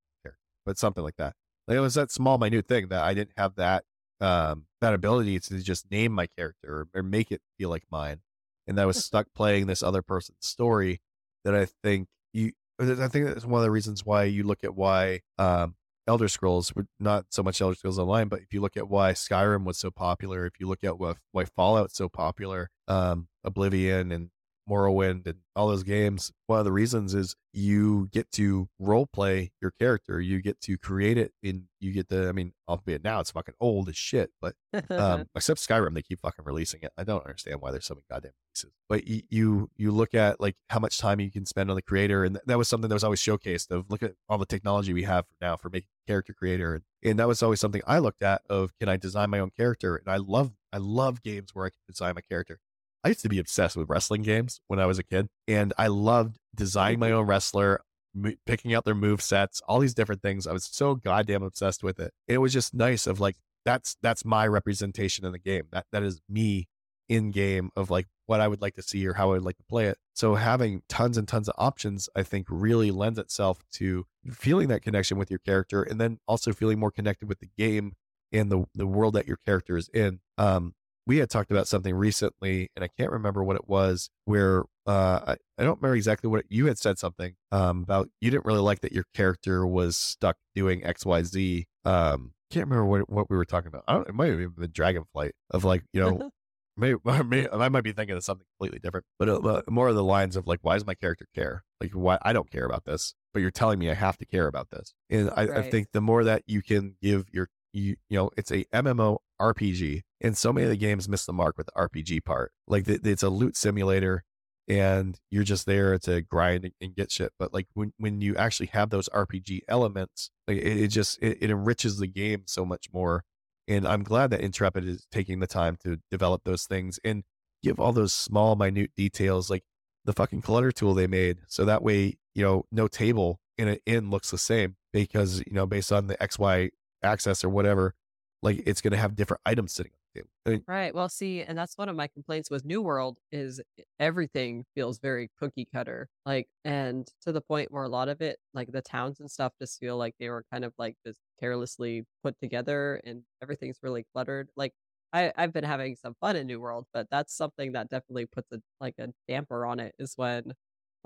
but 0.64 0.76
something 0.78 1.04
like 1.04 1.16
that. 1.16 1.34
Like 1.68 1.76
it 1.76 1.80
was 1.80 1.94
that 1.94 2.10
small, 2.10 2.38
minute 2.38 2.66
thing 2.66 2.88
that 2.88 3.02
I 3.04 3.14
didn't 3.14 3.34
have 3.36 3.54
that 3.54 3.84
um 4.20 4.66
that 4.86 4.94
ability 4.94 5.40
to 5.40 5.58
just 5.58 5.90
name 5.90 6.12
my 6.12 6.28
character 6.38 6.86
or, 6.94 7.00
or 7.00 7.02
make 7.02 7.32
it 7.32 7.40
feel 7.58 7.70
like 7.70 7.84
mine, 7.90 8.20
and 8.66 8.80
I 8.80 8.86
was 8.86 9.04
stuck 9.04 9.26
playing 9.34 9.66
this 9.66 9.82
other 9.82 10.02
person's 10.02 10.46
story. 10.46 11.00
That 11.44 11.54
I 11.54 11.66
think 11.82 12.08
you, 12.32 12.52
I 12.78 13.08
think 13.08 13.26
that's 13.26 13.44
one 13.44 13.60
of 13.60 13.64
the 13.64 13.70
reasons 13.70 14.04
why 14.04 14.24
you 14.24 14.44
look 14.44 14.62
at 14.64 14.74
why 14.74 15.20
um 15.38 15.74
Elder 16.06 16.28
Scrolls, 16.28 16.72
not 17.00 17.26
so 17.30 17.42
much 17.42 17.60
Elder 17.60 17.74
Scrolls 17.74 17.98
Online, 17.98 18.28
but 18.28 18.40
if 18.40 18.52
you 18.52 18.60
look 18.60 18.76
at 18.76 18.88
why 18.88 19.12
Skyrim 19.12 19.64
was 19.64 19.76
so 19.76 19.90
popular, 19.90 20.46
if 20.46 20.60
you 20.60 20.68
look 20.68 20.84
at 20.84 20.98
why, 21.00 21.14
why 21.32 21.44
Fallout's 21.44 21.96
so 21.96 22.08
popular, 22.08 22.70
um, 22.86 23.26
Oblivion 23.42 24.12
and 24.12 24.30
Morrowind 24.68 25.26
and 25.26 25.38
all 25.54 25.68
those 25.68 25.82
games, 25.82 26.32
one 26.46 26.58
of 26.58 26.64
the 26.64 26.72
reasons 26.72 27.14
is 27.14 27.36
you 27.52 28.08
get 28.12 28.30
to 28.32 28.68
role 28.78 29.06
play 29.06 29.52
your 29.60 29.70
character. 29.70 30.20
You 30.20 30.42
get 30.42 30.60
to 30.62 30.76
create 30.76 31.16
it 31.16 31.32
in, 31.42 31.64
you 31.80 31.92
get 31.92 32.08
to, 32.08 32.28
I 32.28 32.32
mean, 32.32 32.52
albeit 32.68 33.04
now 33.04 33.20
it's 33.20 33.30
fucking 33.30 33.54
old 33.60 33.88
as 33.88 33.96
shit, 33.96 34.30
but 34.40 34.54
um, 34.90 35.26
except 35.34 35.60
Skyrim, 35.60 35.94
they 35.94 36.02
keep 36.02 36.20
fucking 36.20 36.44
releasing 36.44 36.80
it. 36.82 36.92
I 36.98 37.04
don't 37.04 37.24
understand 37.24 37.60
why 37.60 37.70
there's 37.70 37.86
so 37.86 37.94
many 37.94 38.04
goddamn 38.10 38.32
releases. 38.54 38.72
But 38.88 39.06
you, 39.06 39.22
you, 39.30 39.70
you 39.76 39.90
look 39.90 40.14
at 40.14 40.40
like 40.40 40.56
how 40.70 40.80
much 40.80 40.98
time 40.98 41.20
you 41.20 41.30
can 41.30 41.46
spend 41.46 41.70
on 41.70 41.76
the 41.76 41.82
creator. 41.82 42.24
And 42.24 42.38
that 42.46 42.58
was 42.58 42.68
something 42.68 42.88
that 42.88 42.94
was 42.94 43.04
always 43.04 43.20
showcased 43.20 43.70
of 43.70 43.90
look 43.90 44.02
at 44.02 44.14
all 44.28 44.38
the 44.38 44.46
technology 44.46 44.92
we 44.92 45.04
have 45.04 45.24
now 45.40 45.56
for 45.56 45.70
making 45.70 45.88
character 46.06 46.34
creator. 46.34 46.74
And, 46.74 46.84
and 47.02 47.18
that 47.18 47.28
was 47.28 47.42
always 47.42 47.60
something 47.60 47.82
I 47.86 47.98
looked 47.98 48.22
at 48.22 48.42
of 48.50 48.72
can 48.78 48.88
I 48.88 48.96
design 48.96 49.30
my 49.30 49.38
own 49.38 49.50
character? 49.56 49.96
And 49.96 50.08
I 50.08 50.16
love, 50.16 50.52
I 50.72 50.78
love 50.78 51.22
games 51.22 51.54
where 51.54 51.66
I 51.66 51.70
can 51.70 51.78
design 51.88 52.14
my 52.16 52.20
character. 52.20 52.58
I 53.06 53.10
used 53.10 53.22
to 53.22 53.28
be 53.28 53.38
obsessed 53.38 53.76
with 53.76 53.88
wrestling 53.88 54.22
games 54.22 54.60
when 54.66 54.80
I 54.80 54.86
was 54.86 54.98
a 54.98 55.04
kid, 55.04 55.28
and 55.46 55.72
I 55.78 55.86
loved 55.86 56.38
designing 56.56 56.98
my 56.98 57.12
own 57.12 57.28
wrestler, 57.28 57.82
m- 58.16 58.34
picking 58.46 58.74
out 58.74 58.84
their 58.84 58.96
move 58.96 59.22
sets, 59.22 59.62
all 59.68 59.78
these 59.78 59.94
different 59.94 60.22
things. 60.22 60.44
I 60.44 60.52
was 60.52 60.64
so 60.64 60.96
goddamn 60.96 61.44
obsessed 61.44 61.84
with 61.84 62.00
it. 62.00 62.12
And 62.26 62.34
it 62.34 62.38
was 62.38 62.52
just 62.52 62.74
nice 62.74 63.06
of 63.06 63.20
like 63.20 63.36
that's 63.64 63.96
that's 64.02 64.24
my 64.24 64.44
representation 64.44 65.24
in 65.24 65.30
the 65.30 65.38
game. 65.38 65.68
That 65.70 65.86
that 65.92 66.02
is 66.02 66.20
me 66.28 66.66
in 67.08 67.30
game 67.30 67.70
of 67.76 67.90
like 67.90 68.08
what 68.26 68.40
I 68.40 68.48
would 68.48 68.60
like 68.60 68.74
to 68.74 68.82
see 68.82 69.06
or 69.06 69.12
how 69.12 69.28
I 69.28 69.34
would 69.34 69.44
like 69.44 69.58
to 69.58 69.64
play 69.70 69.86
it. 69.86 69.98
So 70.14 70.34
having 70.34 70.82
tons 70.88 71.16
and 71.16 71.28
tons 71.28 71.48
of 71.48 71.54
options, 71.58 72.08
I 72.16 72.24
think 72.24 72.48
really 72.50 72.90
lends 72.90 73.20
itself 73.20 73.60
to 73.74 74.04
feeling 74.32 74.66
that 74.66 74.82
connection 74.82 75.16
with 75.16 75.30
your 75.30 75.38
character 75.38 75.84
and 75.84 76.00
then 76.00 76.18
also 76.26 76.52
feeling 76.52 76.80
more 76.80 76.90
connected 76.90 77.28
with 77.28 77.38
the 77.38 77.50
game 77.56 77.92
and 78.32 78.50
the 78.50 78.64
the 78.74 78.88
world 78.88 79.14
that 79.14 79.28
your 79.28 79.38
character 79.46 79.76
is 79.76 79.88
in. 79.94 80.18
Um, 80.38 80.74
we 81.06 81.18
had 81.18 81.30
talked 81.30 81.50
about 81.50 81.68
something 81.68 81.94
recently, 81.94 82.70
and 82.74 82.84
I 82.84 82.88
can't 82.98 83.12
remember 83.12 83.44
what 83.44 83.56
it 83.56 83.68
was. 83.68 84.10
Where 84.24 84.64
uh, 84.86 85.20
I, 85.26 85.36
I 85.58 85.64
don't 85.64 85.80
remember 85.80 85.96
exactly 85.96 86.28
what 86.28 86.40
it, 86.40 86.46
you 86.48 86.66
had 86.66 86.78
said 86.78 86.98
something 86.98 87.34
um, 87.52 87.82
about. 87.82 88.08
You 88.20 88.30
didn't 88.30 88.44
really 88.44 88.60
like 88.60 88.80
that 88.80 88.92
your 88.92 89.04
character 89.14 89.66
was 89.66 89.96
stuck 89.96 90.36
doing 90.54 90.84
X, 90.84 91.06
Y, 91.06 91.22
Z. 91.22 91.66
Um, 91.84 92.32
can't 92.50 92.66
remember 92.66 92.86
what 92.86 93.10
what 93.10 93.30
we 93.30 93.36
were 93.36 93.44
talking 93.44 93.68
about. 93.68 93.84
I 93.86 93.94
don't. 93.94 94.08
It 94.08 94.14
might 94.14 94.30
have 94.30 94.40
even 94.40 94.54
been 94.58 94.70
Dragonflight 94.70 95.32
of 95.50 95.64
like 95.64 95.84
you 95.92 96.00
know. 96.00 96.30
Maybe, 96.78 96.98
maybe, 97.06 97.48
I 97.52 97.70
might 97.70 97.84
be 97.84 97.92
thinking 97.92 98.18
of 98.18 98.22
something 98.22 98.44
completely 98.58 98.80
different, 98.80 99.06
but 99.18 99.30
uh, 99.30 99.62
more 99.66 99.88
of 99.88 99.94
the 99.94 100.04
lines 100.04 100.36
of 100.36 100.46
like, 100.46 100.58
why 100.60 100.74
does 100.74 100.84
my 100.84 100.94
character 100.94 101.24
care? 101.34 101.64
Like, 101.80 101.92
why 101.92 102.18
I 102.20 102.34
don't 102.34 102.50
care 102.50 102.66
about 102.66 102.84
this, 102.84 103.14
but 103.32 103.40
you're 103.40 103.50
telling 103.50 103.78
me 103.78 103.90
I 103.90 103.94
have 103.94 104.18
to 104.18 104.26
care 104.26 104.46
about 104.46 104.68
this. 104.70 104.92
And 105.08 105.30
I, 105.34 105.46
right. 105.46 105.64
I 105.64 105.70
think 105.70 105.92
the 105.92 106.02
more 106.02 106.22
that 106.24 106.42
you 106.46 106.60
can 106.60 106.96
give 107.00 107.28
your 107.32 107.48
you 107.72 107.96
you 108.10 108.18
know 108.18 108.30
it's 108.36 108.50
a 108.50 108.64
MMO 108.74 109.18
RPG, 109.40 110.02
and 110.20 110.36
so 110.36 110.52
many 110.52 110.64
of 110.64 110.70
the 110.70 110.76
games 110.76 111.08
miss 111.08 111.26
the 111.26 111.32
mark 111.32 111.56
with 111.56 111.66
the 111.66 111.72
RPG 111.72 112.24
part. 112.24 112.52
Like 112.66 112.88
it's 112.88 113.22
a 113.22 113.28
loot 113.28 113.56
simulator, 113.56 114.24
and 114.68 115.18
you're 115.30 115.44
just 115.44 115.66
there 115.66 115.98
to 116.00 116.22
grind 116.22 116.70
and 116.80 116.94
get 116.94 117.10
shit. 117.10 117.32
But 117.38 117.52
like 117.54 117.66
when 117.74 117.92
when 117.98 118.20
you 118.20 118.36
actually 118.36 118.66
have 118.68 118.90
those 118.90 119.08
RPG 119.10 119.60
elements, 119.68 120.30
like 120.48 120.58
it, 120.58 120.78
it 120.78 120.88
just 120.88 121.18
it, 121.22 121.38
it 121.40 121.50
enriches 121.50 121.98
the 121.98 122.06
game 122.06 122.44
so 122.46 122.64
much 122.64 122.86
more. 122.92 123.24
And 123.68 123.86
I'm 123.86 124.04
glad 124.04 124.30
that 124.30 124.40
Intrepid 124.40 124.86
is 124.86 125.06
taking 125.10 125.40
the 125.40 125.46
time 125.46 125.76
to 125.82 125.98
develop 126.10 126.42
those 126.44 126.64
things 126.64 127.00
and 127.04 127.24
give 127.62 127.80
all 127.80 127.92
those 127.92 128.12
small, 128.12 128.54
minute 128.54 128.92
details, 128.96 129.50
like 129.50 129.64
the 130.04 130.12
fucking 130.12 130.42
clutter 130.42 130.70
tool 130.70 130.94
they 130.94 131.08
made. 131.08 131.38
So 131.48 131.64
that 131.64 131.82
way, 131.82 132.16
you 132.34 132.42
know, 132.42 132.64
no 132.70 132.86
table 132.86 133.40
in 133.58 133.68
an 133.68 133.78
inn 133.86 134.10
looks 134.10 134.30
the 134.30 134.38
same 134.38 134.76
because, 134.92 135.42
you 135.46 135.52
know, 135.52 135.66
based 135.66 135.90
on 135.92 136.06
the 136.06 136.16
XY 136.18 136.70
axis 137.02 137.42
or 137.42 137.48
whatever, 137.48 137.94
like 138.42 138.62
it's 138.66 138.80
going 138.80 138.92
to 138.92 138.98
have 138.98 139.16
different 139.16 139.40
items 139.46 139.72
sitting 139.72 139.92
on 139.92 139.98
the 140.14 140.20
table. 140.20 140.30
I 140.46 140.50
mean, 140.50 140.64
right. 140.66 140.94
Well, 140.94 141.08
see, 141.08 141.42
and 141.42 141.56
that's 141.56 141.78
one 141.78 141.88
of 141.88 141.96
my 141.96 142.08
complaints 142.08 142.50
with 142.50 142.64
New 142.64 142.82
World 142.82 143.18
is 143.30 143.60
everything 144.00 144.64
feels 144.74 144.98
very 144.98 145.30
cookie 145.38 145.68
cutter, 145.72 146.08
like, 146.24 146.48
and 146.64 147.06
to 147.22 147.32
the 147.32 147.40
point 147.40 147.70
where 147.72 147.84
a 147.84 147.88
lot 147.88 148.08
of 148.08 148.20
it, 148.20 148.38
like 148.54 148.72
the 148.72 148.82
towns 148.82 149.20
and 149.20 149.30
stuff, 149.30 149.52
just 149.60 149.78
feel 149.80 149.96
like 149.96 150.14
they 150.18 150.28
were 150.28 150.44
kind 150.52 150.64
of 150.64 150.72
like 150.78 150.96
just 151.06 151.20
carelessly 151.40 152.04
put 152.22 152.38
together, 152.40 153.00
and 153.04 153.22
everything's 153.42 153.78
really 153.82 154.04
cluttered. 154.14 154.48
Like, 154.56 154.72
I, 155.12 155.32
I've 155.36 155.52
been 155.52 155.64
having 155.64 155.96
some 155.96 156.14
fun 156.20 156.36
in 156.36 156.46
New 156.46 156.60
World, 156.60 156.86
but 156.92 157.06
that's 157.10 157.34
something 157.36 157.72
that 157.72 157.88
definitely 157.90 158.26
puts 158.26 158.50
a 158.52 158.60
like 158.80 158.94
a 158.98 159.08
damper 159.28 159.64
on 159.66 159.80
it. 159.80 159.94
Is 159.98 160.14
when 160.16 160.52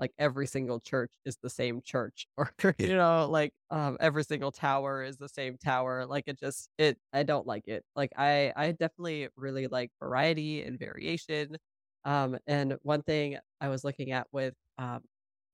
like 0.01 0.11
every 0.19 0.47
single 0.47 0.81
church 0.81 1.11
is 1.25 1.37
the 1.43 1.49
same 1.49 1.81
church 1.83 2.27
or 2.37 2.51
you 2.79 2.95
know 2.95 3.27
like 3.29 3.53
um 3.69 3.97
every 4.01 4.23
single 4.23 4.51
tower 4.51 5.03
is 5.03 5.17
the 5.17 5.29
same 5.29 5.57
tower 5.63 6.05
like 6.07 6.25
it 6.27 6.39
just 6.39 6.69
it 6.79 6.97
i 7.13 7.23
don't 7.23 7.47
like 7.47 7.67
it 7.67 7.85
like 7.95 8.11
i 8.17 8.51
i 8.57 8.71
definitely 8.71 9.29
really 9.37 9.67
like 9.67 9.91
variety 10.01 10.63
and 10.63 10.79
variation 10.79 11.55
um 12.05 12.37
and 12.47 12.77
one 12.81 13.03
thing 13.03 13.37
i 13.61 13.69
was 13.69 13.83
looking 13.85 14.11
at 14.11 14.27
with 14.33 14.55
um 14.79 15.01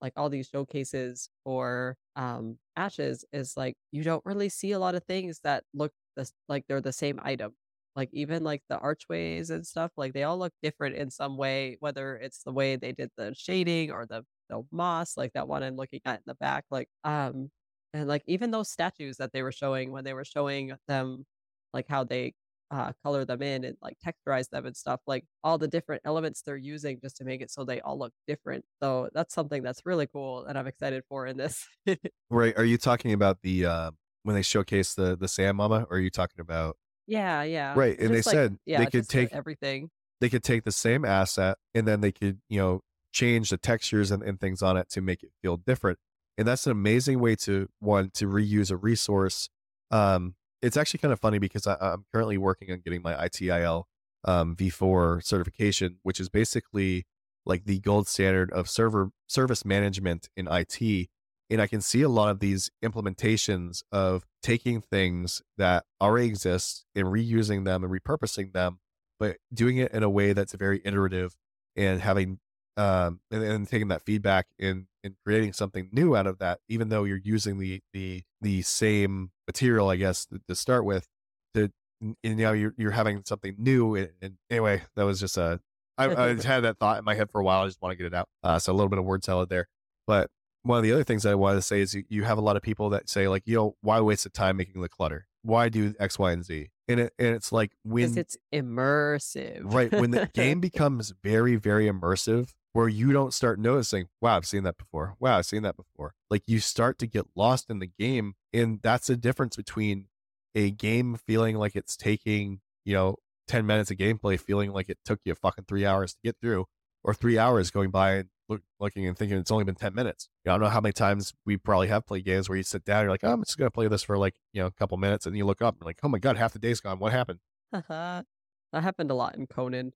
like 0.01 0.13
all 0.15 0.29
these 0.29 0.47
showcases 0.47 1.29
for 1.43 1.97
um 2.15 2.57
ashes 2.75 3.25
is 3.33 3.57
like 3.57 3.75
you 3.91 4.03
don't 4.03 4.25
really 4.25 4.49
see 4.49 4.71
a 4.71 4.79
lot 4.79 4.95
of 4.95 5.03
things 5.03 5.39
that 5.43 5.63
look 5.73 5.91
this 6.15 6.33
like 6.47 6.63
they're 6.67 6.81
the 6.81 6.93
same 6.93 7.19
item 7.23 7.53
like 7.95 8.09
even 8.13 8.43
like 8.43 8.61
the 8.69 8.77
archways 8.77 9.49
and 9.49 9.65
stuff 9.65 9.91
like 9.97 10.13
they 10.13 10.23
all 10.23 10.37
look 10.37 10.53
different 10.63 10.95
in 10.95 11.09
some 11.09 11.35
way 11.37 11.77
whether 11.79 12.15
it's 12.17 12.43
the 12.43 12.51
way 12.51 12.75
they 12.75 12.91
did 12.91 13.09
the 13.17 13.33
shading 13.35 13.91
or 13.91 14.05
the 14.05 14.23
the 14.49 14.63
moss, 14.71 15.17
like 15.17 15.33
that 15.33 15.47
one 15.47 15.63
I'm 15.63 15.75
looking 15.75 16.01
at 16.05 16.17
in 16.17 16.23
the 16.25 16.35
back, 16.35 16.65
like 16.71 16.89
um, 17.03 17.49
and 17.93 18.07
like 18.07 18.23
even 18.27 18.51
those 18.51 18.69
statues 18.69 19.17
that 19.17 19.31
they 19.33 19.43
were 19.43 19.51
showing 19.51 19.91
when 19.91 20.03
they 20.03 20.13
were 20.13 20.25
showing 20.25 20.73
them, 20.87 21.25
like 21.73 21.87
how 21.87 22.03
they 22.03 22.33
uh, 22.69 22.91
color 23.03 23.25
them 23.25 23.41
in 23.41 23.63
and 23.63 23.77
like 23.81 23.97
texturize 24.05 24.49
them 24.49 24.65
and 24.65 24.75
stuff, 24.75 24.99
like 25.07 25.25
all 25.43 25.57
the 25.57 25.67
different 25.67 26.01
elements 26.05 26.41
they're 26.41 26.57
using 26.57 26.99
just 27.01 27.17
to 27.17 27.23
make 27.23 27.41
it 27.41 27.49
so 27.49 27.63
they 27.63 27.79
all 27.81 27.97
look 27.97 28.13
different. 28.27 28.65
So 28.81 29.09
that's 29.13 29.33
something 29.33 29.63
that's 29.63 29.85
really 29.85 30.07
cool 30.07 30.45
and 30.45 30.57
I'm 30.57 30.67
excited 30.67 31.03
for 31.07 31.25
in 31.25 31.37
this. 31.37 31.65
right? 32.29 32.53
Are 32.57 32.65
you 32.65 32.77
talking 32.77 33.13
about 33.13 33.41
the 33.41 33.65
uh, 33.65 33.91
when 34.23 34.35
they 34.35 34.41
showcase 34.41 34.93
the 34.95 35.15
the 35.15 35.27
sand 35.27 35.57
mama, 35.57 35.87
or 35.89 35.97
are 35.97 35.99
you 35.99 36.09
talking 36.09 36.41
about? 36.41 36.77
Yeah, 37.07 37.43
yeah. 37.43 37.73
Right, 37.75 37.97
and 37.97 38.09
just 38.13 38.25
they 38.25 38.29
like, 38.29 38.35
said 38.35 38.57
yeah, 38.65 38.79
they 38.79 38.87
could 38.87 39.07
take 39.07 39.31
everything. 39.31 39.89
They 40.19 40.29
could 40.29 40.43
take 40.43 40.63
the 40.63 40.71
same 40.71 41.05
asset 41.05 41.57
and 41.75 41.87
then 41.87 42.01
they 42.01 42.11
could 42.11 42.39
you 42.49 42.59
know 42.59 42.81
change 43.17 43.49
the 43.49 43.57
textures 43.57 44.11
and, 44.11 44.21
and 44.21 44.39
things 44.39 44.61
on 44.61 44.77
it 44.77 44.89
to 44.91 45.01
make 45.01 45.23
it 45.23 45.31
feel 45.41 45.57
different. 45.57 45.97
And 46.37 46.47
that's 46.47 46.67
an 46.67 46.71
amazing 46.71 47.19
way 47.19 47.35
to 47.37 47.67
one 47.79 48.11
to 48.13 48.27
reuse 48.27 48.69
a 48.69 48.77
resource. 48.77 49.49
Um, 49.89 50.35
it's 50.61 50.77
actually 50.77 50.99
kind 50.99 51.11
of 51.11 51.19
funny 51.19 51.39
because 51.39 51.65
I, 51.65 51.77
am 51.81 52.05
currently 52.13 52.37
working 52.37 52.71
on 52.71 52.81
getting 52.81 53.01
my 53.01 53.13
ITIL 53.13 53.85
um, 54.23 54.55
v4 54.55 55.23
certification, 55.23 55.97
which 56.03 56.19
is 56.19 56.29
basically 56.29 57.05
like 57.45 57.65
the 57.65 57.79
gold 57.79 58.07
standard 58.07 58.51
of 58.51 58.69
server 58.69 59.09
service 59.27 59.65
management 59.65 60.29
in 60.37 60.47
IT. 60.51 61.09
And 61.49 61.61
I 61.61 61.67
can 61.67 61.81
see 61.81 62.01
a 62.01 62.09
lot 62.09 62.29
of 62.29 62.39
these 62.39 62.69
implementations 62.83 63.83
of 63.91 64.25
taking 64.43 64.81
things 64.81 65.41
that 65.57 65.85
already 65.99 66.27
exist 66.27 66.85
and 66.93 67.05
reusing 67.05 67.65
them 67.65 67.83
and 67.83 67.91
repurposing 67.91 68.53
them, 68.53 68.79
but 69.19 69.37
doing 69.51 69.77
it 69.77 69.91
in 69.91 70.03
a 70.03 70.09
way 70.09 70.33
that's 70.33 70.53
very 70.53 70.81
iterative 70.83 71.35
and 71.75 72.01
having 72.01 72.39
um, 72.77 73.19
and, 73.31 73.43
and 73.43 73.67
taking 73.67 73.89
that 73.89 74.03
feedback 74.03 74.47
and 74.59 74.85
and 75.03 75.15
creating 75.25 75.53
something 75.53 75.89
new 75.91 76.15
out 76.15 76.27
of 76.27 76.39
that, 76.39 76.59
even 76.69 76.89
though 76.89 77.03
you're 77.03 77.17
using 77.17 77.57
the 77.59 77.81
the 77.93 78.23
the 78.41 78.61
same 78.61 79.31
material, 79.47 79.89
I 79.89 79.95
guess, 79.95 80.25
to, 80.27 80.39
to 80.47 80.55
start 80.55 80.85
with. 80.85 81.07
To 81.55 81.71
and, 82.01 82.15
you 82.23 82.35
know 82.35 82.53
you're 82.53 82.73
you're 82.77 82.91
having 82.91 83.23
something 83.25 83.55
new. 83.57 83.95
And, 83.95 84.09
and 84.21 84.35
anyway, 84.49 84.83
that 84.95 85.03
was 85.03 85.19
just 85.19 85.37
a 85.37 85.59
I, 85.97 86.05
I 86.05 86.27
had 86.43 86.61
that 86.61 86.77
thought 86.77 86.99
in 86.99 87.05
my 87.05 87.15
head 87.15 87.31
for 87.31 87.41
a 87.41 87.43
while. 87.43 87.63
I 87.63 87.67
just 87.67 87.81
want 87.81 87.93
to 87.93 87.97
get 87.97 88.05
it 88.05 88.13
out. 88.13 88.29
Uh, 88.43 88.59
so 88.59 88.71
a 88.71 88.75
little 88.75 88.89
bit 88.89 88.99
of 88.99 89.05
word 89.05 89.23
salad 89.23 89.49
there. 89.49 89.67
But 90.05 90.29
one 90.63 90.77
of 90.77 90.83
the 90.83 90.91
other 90.91 91.03
things 91.03 91.25
I 91.25 91.35
wanted 91.35 91.55
to 91.55 91.61
say 91.61 91.81
is 91.81 91.95
you, 91.95 92.03
you 92.09 92.23
have 92.23 92.37
a 92.37 92.41
lot 92.41 92.57
of 92.57 92.61
people 92.61 92.89
that 92.91 93.09
say 93.09 93.27
like, 93.27 93.43
you 93.45 93.55
know, 93.55 93.75
why 93.81 93.99
waste 94.01 94.23
the 94.23 94.29
time 94.29 94.57
making 94.57 94.81
the 94.81 94.89
clutter? 94.89 95.27
Why 95.41 95.69
do 95.69 95.95
X, 95.99 96.19
Y, 96.19 96.31
and 96.31 96.45
Z? 96.45 96.69
And 96.89 96.99
it 97.01 97.13
and 97.17 97.29
it's 97.29 97.51
like 97.51 97.71
when 97.83 98.17
it's 98.17 98.37
immersive, 98.53 99.73
right? 99.73 99.91
When 99.91 100.11
the 100.11 100.29
game 100.33 100.59
becomes 100.59 101.13
very, 101.23 101.55
very 101.55 101.89
immersive, 101.89 102.53
where 102.73 102.87
you 102.87 103.11
don't 103.11 103.33
start 103.33 103.59
noticing, 103.59 104.07
wow, 104.21 104.37
I've 104.37 104.45
seen 104.45 104.63
that 104.63 104.77
before. 104.77 105.15
Wow, 105.19 105.37
I've 105.37 105.45
seen 105.45 105.63
that 105.63 105.77
before. 105.77 106.13
Like 106.29 106.43
you 106.47 106.59
start 106.59 106.99
to 106.99 107.07
get 107.07 107.25
lost 107.35 107.69
in 107.69 107.79
the 107.79 107.89
game. 107.99 108.35
And 108.53 108.79
that's 108.81 109.07
the 109.07 109.17
difference 109.17 109.55
between 109.55 110.07
a 110.53 110.71
game 110.71 111.15
feeling 111.15 111.55
like 111.57 111.75
it's 111.75 111.97
taking, 111.97 112.61
you 112.85 112.93
know, 112.93 113.15
10 113.47 113.65
minutes 113.65 113.91
of 113.91 113.97
gameplay 113.97 114.39
feeling 114.39 114.71
like 114.71 114.89
it 114.89 114.97
took 115.05 115.19
you 115.23 115.33
fucking 115.33 115.65
three 115.67 115.85
hours 115.85 116.13
to 116.13 116.19
get 116.23 116.35
through, 116.41 116.65
or 117.03 117.13
three 117.13 117.37
hours 117.37 117.71
going 117.71 117.89
by 117.89 118.15
and 118.15 118.29
look, 118.49 118.61
looking 118.79 119.07
and 119.07 119.17
thinking 119.17 119.37
it's 119.37 119.51
only 119.51 119.63
been 119.63 119.75
10 119.75 119.93
minutes. 119.93 120.29
You 120.43 120.49
know, 120.49 120.55
I 120.55 120.57
don't 120.57 120.63
know 120.65 120.69
how 120.69 120.81
many 120.81 120.93
times 120.93 121.33
we 121.45 121.57
probably 121.57 121.87
have 121.87 122.05
played 122.05 122.25
games 122.25 122.49
where 122.49 122.57
you 122.57 122.63
sit 122.63 122.83
down, 122.83 123.03
you're 123.03 123.11
like, 123.11 123.23
oh, 123.23 123.33
I'm 123.33 123.43
just 123.43 123.57
going 123.57 123.67
to 123.67 123.73
play 123.73 123.87
this 123.87 124.03
for 124.03 124.17
like, 124.17 124.35
you 124.53 124.61
know, 124.61 124.67
a 124.67 124.71
couple 124.71 124.97
minutes. 124.97 125.25
And 125.25 125.37
you 125.37 125.45
look 125.45 125.61
up 125.61 125.75
and 125.75 125.85
like, 125.85 125.99
oh 126.03 126.09
my 126.09 126.19
God, 126.19 126.37
half 126.37 126.53
the 126.53 126.59
day's 126.59 126.79
gone. 126.79 126.99
What 126.99 127.11
happened? 127.11 127.39
that 127.71 128.25
happened 128.73 129.11
a 129.11 129.15
lot 129.15 129.35
in 129.35 129.47
Conan. 129.47 129.93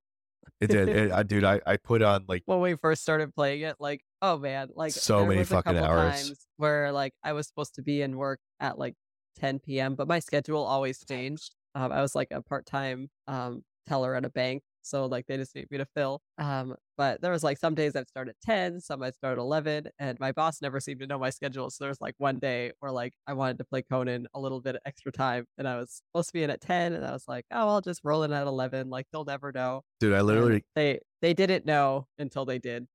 It 0.59 0.67
did. 0.67 0.89
It, 0.89 1.11
I, 1.11 1.23
dude, 1.23 1.43
I, 1.43 1.59
I 1.65 1.77
put 1.77 2.01
on 2.01 2.25
like 2.27 2.43
when 2.45 2.61
we 2.61 2.75
first 2.75 3.01
started 3.01 3.33
playing 3.33 3.61
it, 3.61 3.77
like, 3.79 4.01
oh 4.21 4.37
man, 4.37 4.69
like 4.75 4.91
so 4.91 5.25
many 5.25 5.43
fucking 5.43 5.77
hours. 5.77 6.27
times 6.27 6.47
where 6.57 6.91
like 6.91 7.13
I 7.23 7.33
was 7.33 7.47
supposed 7.47 7.75
to 7.75 7.81
be 7.81 8.01
in 8.01 8.15
work 8.15 8.39
at 8.59 8.77
like 8.77 8.95
10 9.39 9.59
p.m., 9.59 9.95
but 9.95 10.07
my 10.07 10.19
schedule 10.19 10.63
always 10.63 11.03
changed. 11.03 11.55
Um, 11.73 11.91
I 11.91 12.01
was 12.01 12.15
like 12.15 12.27
a 12.31 12.41
part 12.41 12.65
time 12.65 13.09
um, 13.27 13.63
teller 13.87 14.15
at 14.15 14.25
a 14.25 14.29
bank, 14.29 14.61
so 14.81 15.05
like 15.05 15.27
they 15.27 15.37
just 15.37 15.55
need 15.55 15.69
me 15.71 15.77
to 15.77 15.85
fill. 15.95 16.21
Um, 16.37 16.75
but 16.97 17.21
there 17.21 17.31
was 17.31 17.43
like 17.43 17.57
some 17.57 17.73
days 17.75 17.95
I'd 17.95 18.07
start 18.07 18.29
at 18.29 18.35
10, 18.43 18.79
some 18.81 19.01
I'd 19.03 19.15
start 19.15 19.37
at 19.37 19.41
11, 19.41 19.87
and 19.99 20.19
my 20.19 20.31
boss 20.31 20.61
never 20.61 20.79
seemed 20.79 20.99
to 21.01 21.07
know 21.07 21.17
my 21.19 21.29
schedule. 21.31 21.69
So 21.69 21.83
there 21.83 21.89
was 21.89 22.01
like 22.01 22.15
one 22.17 22.39
day 22.39 22.71
where 22.79 22.91
like 22.91 23.13
I 23.27 23.33
wanted 23.33 23.57
to 23.59 23.63
play 23.65 23.81
Conan 23.81 24.27
a 24.33 24.39
little 24.39 24.61
bit 24.61 24.75
extra 24.85 25.11
time, 25.11 25.45
and 25.57 25.67
I 25.67 25.77
was 25.77 26.01
supposed 26.13 26.29
to 26.29 26.33
be 26.33 26.43
in 26.43 26.49
at 26.49 26.61
10, 26.61 26.93
and 26.93 27.05
I 27.05 27.11
was 27.11 27.25
like, 27.27 27.45
oh, 27.51 27.67
I'll 27.69 27.81
just 27.81 28.01
roll 28.03 28.23
in 28.23 28.31
at 28.33 28.47
11. 28.47 28.89
Like 28.89 29.07
they'll 29.11 29.25
never 29.25 29.51
know. 29.51 29.81
dude, 29.99 30.13
I 30.13 30.17
And 30.19 30.27
literally, 30.27 30.63
they 30.75 30.99
they 31.21 31.33
didn't 31.33 31.65
know 31.65 32.07
until 32.19 32.45
they 32.45 32.59
did. 32.59 32.87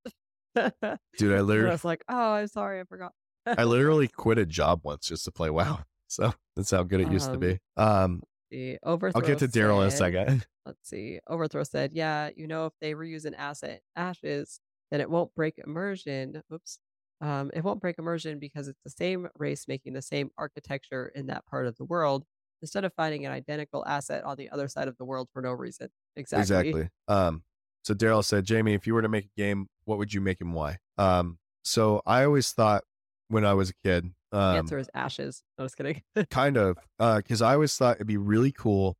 dude, 0.54 0.72
I 0.82 0.96
And 1.20 1.32
I 1.34 1.40
literally, 1.40 1.70
was 1.70 1.84
like, 1.84 2.04
oh, 2.08 2.32
I'm 2.34 2.48
sorry, 2.48 2.80
I 2.80 2.84
forgot. 2.84 3.12
I 3.46 3.64
literally 3.64 4.08
quit 4.16 4.38
a 4.38 4.46
job 4.46 4.80
once 4.84 5.06
just 5.06 5.24
to 5.26 5.32
play 5.32 5.50
WoW. 5.50 5.80
So 6.08 6.32
that's 6.54 6.70
how 6.70 6.84
good 6.84 7.00
it 7.00 7.10
used 7.10 7.26
to 7.26 7.32
Um, 7.32 7.40
be. 7.40 7.58
Um, 7.76 8.22
The 8.56 8.78
overthrow. 8.82 9.20
I'll 9.20 9.26
get 9.26 9.40
to 9.40 9.48
Daryl 9.48 9.82
in 9.82 9.88
a 9.88 9.90
second. 9.90 10.46
Let's 10.64 10.88
see. 10.88 11.20
Overthrow 11.28 11.62
said, 11.64 11.90
"Yeah, 11.92 12.30
you 12.34 12.46
know, 12.46 12.64
if 12.64 12.72
they 12.80 12.94
reuse 12.94 13.26
an 13.26 13.34
asset 13.34 13.82
ashes, 13.96 14.60
then 14.90 15.02
it 15.02 15.10
won't 15.10 15.34
break 15.34 15.58
immersion. 15.58 16.42
Oops, 16.50 16.78
um, 17.20 17.50
it 17.52 17.62
won't 17.62 17.82
break 17.82 17.98
immersion 17.98 18.38
because 18.38 18.66
it's 18.66 18.80
the 18.82 18.88
same 18.88 19.28
race 19.36 19.66
making 19.68 19.92
the 19.92 20.00
same 20.00 20.30
architecture 20.38 21.12
in 21.14 21.26
that 21.26 21.44
part 21.44 21.66
of 21.66 21.76
the 21.76 21.84
world. 21.84 22.24
Instead 22.62 22.86
of 22.86 22.94
finding 22.94 23.26
an 23.26 23.32
identical 23.32 23.84
asset 23.86 24.24
on 24.24 24.38
the 24.38 24.48
other 24.48 24.68
side 24.68 24.88
of 24.88 24.96
the 24.96 25.04
world 25.04 25.28
for 25.34 25.42
no 25.42 25.52
reason. 25.52 25.88
Exactly. 26.16 26.56
Exactly. 26.56 26.88
Um, 27.08 27.42
so 27.84 27.92
Daryl 27.92 28.24
said, 28.24 28.46
Jamie, 28.46 28.72
if 28.72 28.86
you 28.86 28.94
were 28.94 29.02
to 29.02 29.08
make 29.10 29.26
a 29.26 29.40
game, 29.40 29.66
what 29.84 29.98
would 29.98 30.14
you 30.14 30.22
make 30.22 30.40
and 30.40 30.54
why? 30.54 30.78
Um, 30.96 31.38
so 31.62 32.00
I 32.06 32.24
always 32.24 32.52
thought 32.52 32.84
when 33.28 33.44
I 33.44 33.52
was 33.52 33.68
a 33.68 33.74
kid, 33.84 34.12
The 34.32 34.38
um, 34.38 34.56
answer 34.56 34.78
is 34.78 34.90
ashes. 34.94 35.42
No, 35.58 35.64
just 35.64 35.76
kidding. 35.76 36.02
kind 36.30 36.56
of, 36.56 36.78
because 36.98 37.42
I 37.42 37.54
always 37.54 37.74
thought 37.76 37.96
it'd 37.96 38.06
be 38.06 38.16
really 38.16 38.52
cool 38.52 38.96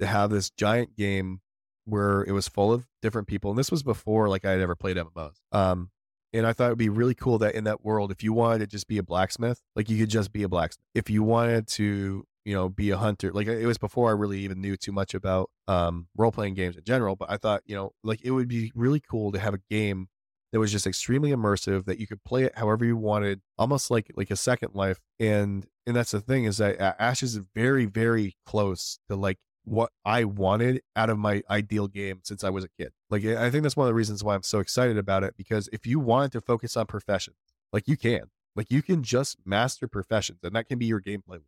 to 0.00 0.06
have 0.06 0.30
this 0.30 0.50
giant 0.50 0.96
game 0.96 1.40
where 1.84 2.22
it 2.22 2.32
was 2.32 2.48
full 2.48 2.72
of 2.72 2.86
different 3.00 3.28
people. 3.28 3.50
And 3.50 3.58
this 3.58 3.70
was 3.70 3.82
before 3.82 4.28
like 4.28 4.44
I 4.44 4.52
had 4.52 4.60
ever 4.60 4.76
played 4.76 4.96
MMOs. 4.96 5.36
Um, 5.50 5.90
and 6.32 6.46
I 6.46 6.52
thought 6.52 6.66
it'd 6.66 6.78
be 6.78 6.88
really 6.88 7.14
cool 7.14 7.38
that 7.38 7.54
in 7.54 7.64
that 7.64 7.84
world, 7.84 8.10
if 8.10 8.22
you 8.22 8.32
wanted 8.32 8.60
to 8.60 8.66
just 8.66 8.88
be 8.88 8.98
a 8.98 9.02
blacksmith, 9.02 9.60
like 9.76 9.90
you 9.90 9.98
could 9.98 10.08
just 10.08 10.32
be 10.32 10.42
a 10.42 10.48
blacksmith. 10.48 10.86
If 10.94 11.10
you 11.10 11.22
wanted 11.22 11.66
to, 11.68 12.24
you 12.44 12.54
know, 12.54 12.68
be 12.68 12.90
a 12.90 12.96
hunter, 12.96 13.32
like 13.32 13.46
it 13.46 13.66
was 13.66 13.78
before 13.78 14.08
I 14.08 14.12
really 14.12 14.40
even 14.40 14.60
knew 14.60 14.76
too 14.76 14.92
much 14.92 15.14
about 15.14 15.50
um, 15.68 16.08
role 16.16 16.32
playing 16.32 16.54
games 16.54 16.76
in 16.76 16.84
general. 16.84 17.16
But 17.16 17.30
I 17.30 17.36
thought, 17.36 17.62
you 17.66 17.74
know, 17.74 17.92
like 18.02 18.22
it 18.24 18.30
would 18.30 18.48
be 18.48 18.72
really 18.74 19.00
cool 19.00 19.32
to 19.32 19.38
have 19.38 19.54
a 19.54 19.60
game 19.70 20.08
that 20.52 20.60
was 20.60 20.70
just 20.70 20.86
extremely 20.86 21.30
immersive 21.30 21.86
that 21.86 21.98
you 21.98 22.06
could 22.06 22.22
play 22.24 22.44
it 22.44 22.56
however 22.56 22.84
you 22.84 22.96
wanted 22.96 23.40
almost 23.58 23.90
like 23.90 24.10
like 24.14 24.30
a 24.30 24.36
second 24.36 24.74
life 24.74 25.00
and 25.18 25.66
and 25.86 25.96
that's 25.96 26.12
the 26.12 26.20
thing 26.20 26.44
is 26.44 26.58
that 26.58 26.80
uh, 26.80 26.92
A- 26.98 27.02
ashes 27.02 27.36
is 27.36 27.42
very 27.54 27.86
very 27.86 28.36
close 28.46 28.98
to 29.08 29.16
like 29.16 29.38
what 29.64 29.90
i 30.04 30.24
wanted 30.24 30.82
out 30.96 31.10
of 31.10 31.18
my 31.18 31.42
ideal 31.48 31.88
game 31.88 32.20
since 32.22 32.44
i 32.44 32.50
was 32.50 32.64
a 32.64 32.68
kid 32.78 32.92
like 33.10 33.24
i 33.24 33.50
think 33.50 33.62
that's 33.62 33.76
one 33.76 33.86
of 33.86 33.90
the 33.90 33.94
reasons 33.94 34.22
why 34.22 34.34
i'm 34.34 34.42
so 34.42 34.58
excited 34.58 34.98
about 34.98 35.22
it 35.22 35.34
because 35.36 35.68
if 35.72 35.86
you 35.86 35.98
want 36.00 36.32
to 36.32 36.40
focus 36.40 36.76
on 36.76 36.86
professions 36.86 37.36
like 37.72 37.86
you 37.86 37.96
can 37.96 38.22
like 38.56 38.70
you 38.70 38.82
can 38.82 39.02
just 39.02 39.38
master 39.44 39.86
professions 39.88 40.40
and 40.42 40.54
that 40.54 40.68
can 40.68 40.78
be 40.78 40.86
your 40.86 41.00
gameplay 41.00 41.38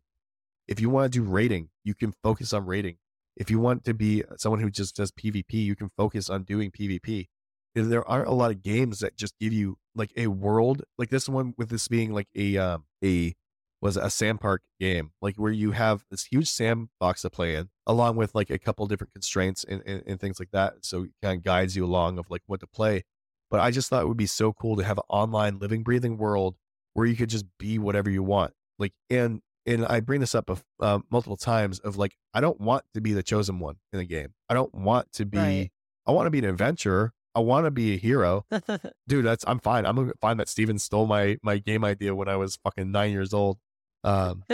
if 0.67 0.79
you 0.79 0.89
want 0.89 1.11
to 1.11 1.19
do 1.19 1.23
raiding 1.23 1.69
you 1.83 1.93
can 1.93 2.11
focus 2.23 2.51
on 2.53 2.65
raiding. 2.65 2.97
If 3.35 3.51
you 3.51 3.59
want 3.59 3.83
to 3.83 3.93
be 3.93 4.23
someone 4.37 4.61
who 4.61 4.71
just 4.71 4.95
does 4.95 5.11
pvp 5.11 5.51
you 5.51 5.75
can 5.75 5.91
focus 5.97 6.29
on 6.29 6.43
doing 6.43 6.71
pvp 6.71 7.27
there 7.75 8.07
aren't 8.07 8.27
a 8.27 8.33
lot 8.33 8.51
of 8.51 8.61
games 8.63 8.99
that 8.99 9.15
just 9.17 9.37
give 9.39 9.53
you 9.53 9.77
like 9.95 10.11
a 10.17 10.27
world 10.27 10.83
like 10.97 11.09
this 11.09 11.27
one 11.29 11.53
with 11.57 11.69
this 11.69 11.87
being 11.87 12.13
like 12.13 12.27
a 12.35 12.57
um 12.57 12.85
a 13.03 13.33
was 13.81 13.97
a 13.97 14.09
sand 14.09 14.39
park 14.41 14.63
game 14.79 15.11
like 15.21 15.35
where 15.35 15.51
you 15.51 15.71
have 15.71 16.03
this 16.09 16.23
huge 16.25 16.47
sandbox 16.47 17.21
to 17.21 17.29
play 17.29 17.55
in 17.55 17.69
along 17.85 18.15
with 18.15 18.33
like 18.33 18.49
a 18.49 18.57
couple 18.57 18.87
different 18.87 19.13
constraints 19.13 19.63
and, 19.63 19.83
and, 19.85 20.01
and 20.07 20.19
things 20.19 20.39
like 20.39 20.49
that 20.51 20.73
so 20.81 21.03
it 21.03 21.11
kind 21.21 21.37
of 21.37 21.43
guides 21.43 21.75
you 21.75 21.85
along 21.85 22.17
of 22.17 22.29
like 22.29 22.41
what 22.47 22.59
to 22.59 22.67
play 22.67 23.03
but 23.51 23.59
i 23.59 23.69
just 23.69 23.89
thought 23.89 24.01
it 24.01 24.07
would 24.07 24.17
be 24.17 24.25
so 24.25 24.51
cool 24.53 24.75
to 24.75 24.83
have 24.83 24.97
an 24.97 25.03
online 25.09 25.59
living 25.59 25.83
breathing 25.83 26.17
world 26.17 26.55
where 26.93 27.05
you 27.05 27.15
could 27.15 27.29
just 27.29 27.45
be 27.59 27.77
whatever 27.77 28.09
you 28.09 28.23
want 28.23 28.53
like 28.79 28.93
and 29.09 29.41
and 29.67 29.85
i 29.85 29.99
bring 29.99 30.21
this 30.21 30.33
up 30.33 30.49
uh, 30.79 30.99
multiple 31.11 31.37
times 31.37 31.77
of 31.79 31.95
like 31.97 32.15
i 32.33 32.39
don't 32.41 32.59
want 32.59 32.83
to 32.93 33.01
be 33.01 33.13
the 33.13 33.21
chosen 33.23 33.59
one 33.59 33.75
in 33.93 33.99
the 33.99 34.05
game 34.05 34.33
i 34.49 34.53
don't 34.53 34.73
want 34.73 35.11
to 35.11 35.25
be 35.25 35.37
Right. 35.37 35.71
i 36.07 36.11
want 36.11 36.25
to 36.25 36.31
be 36.31 36.39
an 36.39 36.45
adventurer 36.45 37.13
I 37.35 37.39
want 37.39 37.65
to 37.65 37.71
be 37.71 37.93
a 37.93 37.97
hero, 37.97 38.45
dude. 39.07 39.25
That's 39.25 39.43
I'm 39.47 39.59
fine. 39.59 39.85
I'm 39.85 40.11
fine 40.21 40.37
that 40.37 40.49
Steven 40.49 40.79
stole 40.79 41.05
my 41.05 41.37
my 41.43 41.57
game 41.57 41.83
idea 41.83 42.15
when 42.15 42.27
I 42.29 42.37
was 42.37 42.55
fucking 42.63 42.91
nine 42.91 43.11
years 43.11 43.33
old. 43.33 43.57
Um, 44.03 44.43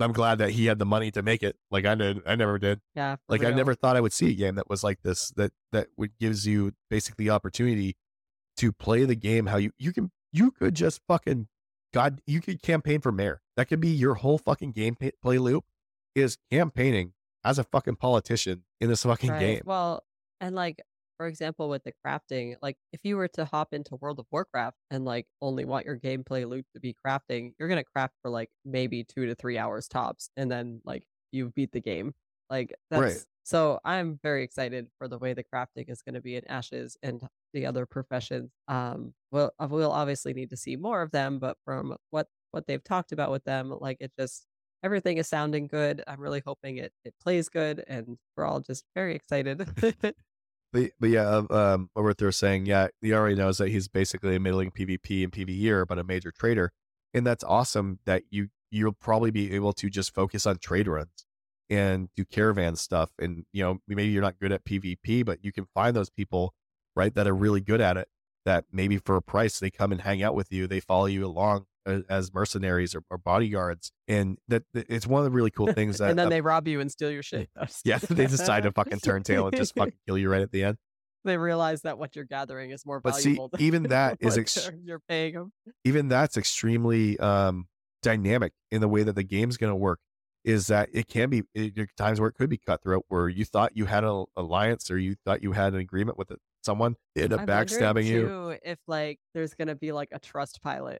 I'm 0.00 0.12
glad 0.12 0.38
that 0.38 0.50
he 0.50 0.66
had 0.66 0.78
the 0.78 0.86
money 0.86 1.10
to 1.10 1.22
make 1.22 1.42
it. 1.42 1.56
Like 1.70 1.84
I 1.84 1.94
did, 1.96 2.20
I 2.26 2.36
never 2.36 2.58
did. 2.58 2.80
yeah. 2.94 3.16
Like 3.28 3.44
I 3.44 3.50
never 3.50 3.74
thought 3.74 3.96
I 3.96 4.00
would 4.00 4.12
see 4.12 4.30
a 4.30 4.34
game 4.34 4.54
that 4.54 4.70
was 4.70 4.82
like 4.84 5.02
this. 5.02 5.30
That 5.36 5.52
that 5.72 5.88
would 5.96 6.16
gives 6.18 6.46
you 6.46 6.72
basically 6.90 7.26
the 7.26 7.30
opportunity 7.30 7.96
to 8.58 8.72
play 8.72 9.04
the 9.04 9.16
game 9.16 9.46
how 9.46 9.56
you 9.56 9.72
you 9.78 9.92
can 9.92 10.12
you 10.32 10.50
could 10.52 10.74
just 10.74 11.00
fucking 11.08 11.48
God 11.92 12.20
you 12.26 12.40
could 12.40 12.62
campaign 12.62 13.00
for 13.00 13.10
mayor. 13.12 13.42
That 13.56 13.66
could 13.66 13.80
be 13.80 13.88
your 13.88 14.14
whole 14.14 14.38
fucking 14.38 14.72
game 14.72 14.96
play 15.22 15.38
loop 15.38 15.64
is 16.14 16.38
campaigning 16.50 17.12
as 17.44 17.58
a 17.58 17.64
fucking 17.64 17.96
politician 17.96 18.62
in 18.80 18.88
this 18.88 19.02
fucking 19.02 19.30
Right. 19.30 19.40
game. 19.40 19.62
Well, 19.64 20.04
and 20.40 20.54
like 20.54 20.80
for 21.18 21.26
example, 21.26 21.68
with 21.68 21.84
the 21.84 21.92
crafting, 22.04 22.56
like 22.62 22.76
if 22.92 23.00
you 23.04 23.16
were 23.16 23.28
to 23.28 23.44
hop 23.44 23.72
into 23.72 23.96
World 23.96 24.18
of 24.20 24.26
Warcraft 24.30 24.76
and 24.90 25.04
like 25.04 25.26
only 25.42 25.64
want 25.64 25.86
your 25.86 25.98
gameplay 25.98 26.48
loop 26.48 26.66
to 26.74 26.80
be 26.80 26.94
crafting, 27.06 27.52
you're 27.58 27.68
gonna 27.68 27.84
craft 27.84 28.14
for 28.22 28.30
like 28.30 28.50
maybe 28.64 29.04
two 29.04 29.26
to 29.26 29.34
three 29.34 29.58
hours 29.58 29.88
tops, 29.88 30.30
and 30.36 30.50
then 30.50 30.80
like 30.84 31.04
you 31.32 31.50
beat 31.50 31.72
the 31.72 31.80
game. 31.80 32.14
Like 32.50 32.74
that's 32.90 33.16
Right. 33.16 33.24
so 33.44 33.78
I'm 33.84 34.18
very 34.22 34.42
excited 34.42 34.88
for 34.98 35.06
the 35.08 35.18
way 35.18 35.34
the 35.34 35.44
crafting 35.44 35.88
is 35.90 36.02
gonna 36.02 36.20
be 36.22 36.36
in 36.36 36.46
Ashes 36.48 36.96
and 37.02 37.22
the 37.52 37.66
other 37.66 37.86
professions. 37.86 38.50
Um, 38.68 39.14
well, 39.30 39.52
uh, 39.58 39.68
we'll 39.70 39.92
obviously 39.92 40.32
need 40.34 40.50
to 40.50 40.56
see 40.56 40.76
more 40.76 41.02
of 41.02 41.10
them, 41.10 41.38
but 41.38 41.58
from 41.64 41.96
what 42.10 42.28
what 42.52 42.66
they've 42.66 42.82
talked 42.84 43.12
about 43.12 43.30
with 43.30 43.44
them, 43.44 43.70
like 43.70 43.98
it 44.00 44.12
just 44.18 44.46
everything 44.82 45.18
is 45.18 45.28
sounding 45.28 45.66
good. 45.66 46.02
I'm 46.06 46.20
really 46.20 46.42
hoping 46.44 46.78
it 46.78 46.92
it 47.04 47.14
plays 47.20 47.48
good, 47.48 47.84
and 47.86 48.18
we're 48.36 48.44
all 48.46 48.60
just 48.60 48.84
very 48.94 49.14
excited. 49.14 49.66
But, 50.74 50.90
but 50.98 51.10
yeah, 51.10 51.42
um, 51.50 51.88
what 51.94 52.18
they're 52.18 52.32
saying, 52.32 52.66
yeah, 52.66 52.88
he 53.00 53.14
already 53.14 53.36
knows 53.36 53.58
that 53.58 53.68
he's 53.68 53.86
basically 53.86 54.34
a 54.34 54.40
middling 54.40 54.72
PvP 54.72 55.22
and 55.22 55.32
PvEer, 55.32 55.86
but 55.86 56.00
a 56.00 56.04
major 56.04 56.32
trader, 56.32 56.72
and 57.14 57.24
that's 57.24 57.44
awesome. 57.44 58.00
That 58.06 58.24
you 58.30 58.48
you'll 58.72 58.90
probably 58.90 59.30
be 59.30 59.54
able 59.54 59.72
to 59.74 59.88
just 59.88 60.12
focus 60.12 60.46
on 60.46 60.58
trade 60.58 60.88
runs 60.88 61.26
and 61.70 62.08
do 62.16 62.24
caravan 62.24 62.74
stuff, 62.74 63.12
and 63.20 63.44
you 63.52 63.62
know 63.62 63.78
maybe 63.86 64.06
you're 64.06 64.20
not 64.20 64.40
good 64.40 64.50
at 64.50 64.64
PvP, 64.64 65.24
but 65.24 65.44
you 65.44 65.52
can 65.52 65.66
find 65.74 65.94
those 65.94 66.10
people 66.10 66.54
right 66.96 67.14
that 67.14 67.28
are 67.28 67.36
really 67.36 67.60
good 67.60 67.80
at 67.80 67.96
it. 67.96 68.08
That 68.44 68.64
maybe 68.72 68.98
for 68.98 69.14
a 69.14 69.22
price 69.22 69.60
they 69.60 69.70
come 69.70 69.92
and 69.92 70.00
hang 70.00 70.24
out 70.24 70.34
with 70.34 70.50
you, 70.50 70.66
they 70.66 70.80
follow 70.80 71.06
you 71.06 71.24
along 71.24 71.66
as, 72.08 72.32
mercenaries 72.32 72.94
or, 72.94 73.02
or 73.10 73.18
bodyguards, 73.18 73.92
and 74.08 74.38
that 74.48 74.62
it's 74.74 75.06
one 75.06 75.20
of 75.20 75.24
the 75.24 75.30
really 75.30 75.50
cool 75.50 75.66
things 75.72 75.98
that 75.98 76.10
and 76.10 76.18
then 76.18 76.26
uh, 76.26 76.30
they 76.30 76.40
rob 76.40 76.66
you 76.68 76.80
and 76.80 76.90
steal 76.90 77.10
your 77.10 77.22
shit. 77.22 77.48
Yeah 77.84 77.98
they 78.10 78.26
decide 78.26 78.62
to 78.64 78.72
fucking 78.72 79.00
turn 79.00 79.22
tail 79.22 79.46
and 79.46 79.56
just 79.56 79.74
fucking 79.74 79.94
kill 80.06 80.18
you 80.18 80.30
right 80.30 80.42
at 80.42 80.50
the 80.52 80.64
end. 80.64 80.76
they 81.24 81.36
realize 81.36 81.82
that 81.82 81.98
what 81.98 82.14
you're 82.16 82.24
gathering 82.24 82.70
is 82.70 82.84
more 82.86 83.00
But 83.00 83.16
see, 83.16 83.30
valuable. 83.30 83.48
than 83.48 83.60
even 83.62 83.82
that 83.84 84.18
is 84.20 84.36
ex- 84.38 84.70
you're 84.84 85.00
paying 85.08 85.34
them. 85.34 85.52
even 85.84 86.08
that's 86.08 86.36
extremely 86.36 87.18
um 87.18 87.66
dynamic 88.02 88.52
in 88.70 88.80
the 88.80 88.88
way 88.88 89.02
that 89.02 89.14
the 89.14 89.22
game's 89.22 89.56
going 89.56 89.70
to 89.70 89.76
work 89.76 89.98
is 90.44 90.66
that 90.66 90.90
it 90.92 91.08
can 91.08 91.30
be 91.30 91.42
it, 91.54 91.72
times 91.96 92.20
where 92.20 92.28
it 92.28 92.34
could 92.34 92.50
be 92.50 92.58
cutthroat 92.58 93.02
where 93.08 93.30
you 93.30 93.46
thought 93.46 93.74
you 93.74 93.86
had 93.86 94.04
an 94.04 94.24
alliance 94.36 94.90
or 94.90 94.98
you 94.98 95.16
thought 95.24 95.42
you 95.42 95.52
had 95.52 95.72
an 95.72 95.80
agreement 95.80 96.18
with 96.18 96.30
it, 96.30 96.38
someone 96.62 96.96
they 97.14 97.22
end 97.22 97.32
up 97.32 97.40
I'm 97.40 97.46
backstabbing 97.46 98.04
you 98.04 98.54
If 98.62 98.78
like 98.86 99.18
there's 99.32 99.54
gonna 99.54 99.74
be 99.74 99.92
like 99.92 100.10
a 100.12 100.20
Trustpilot 100.20 100.98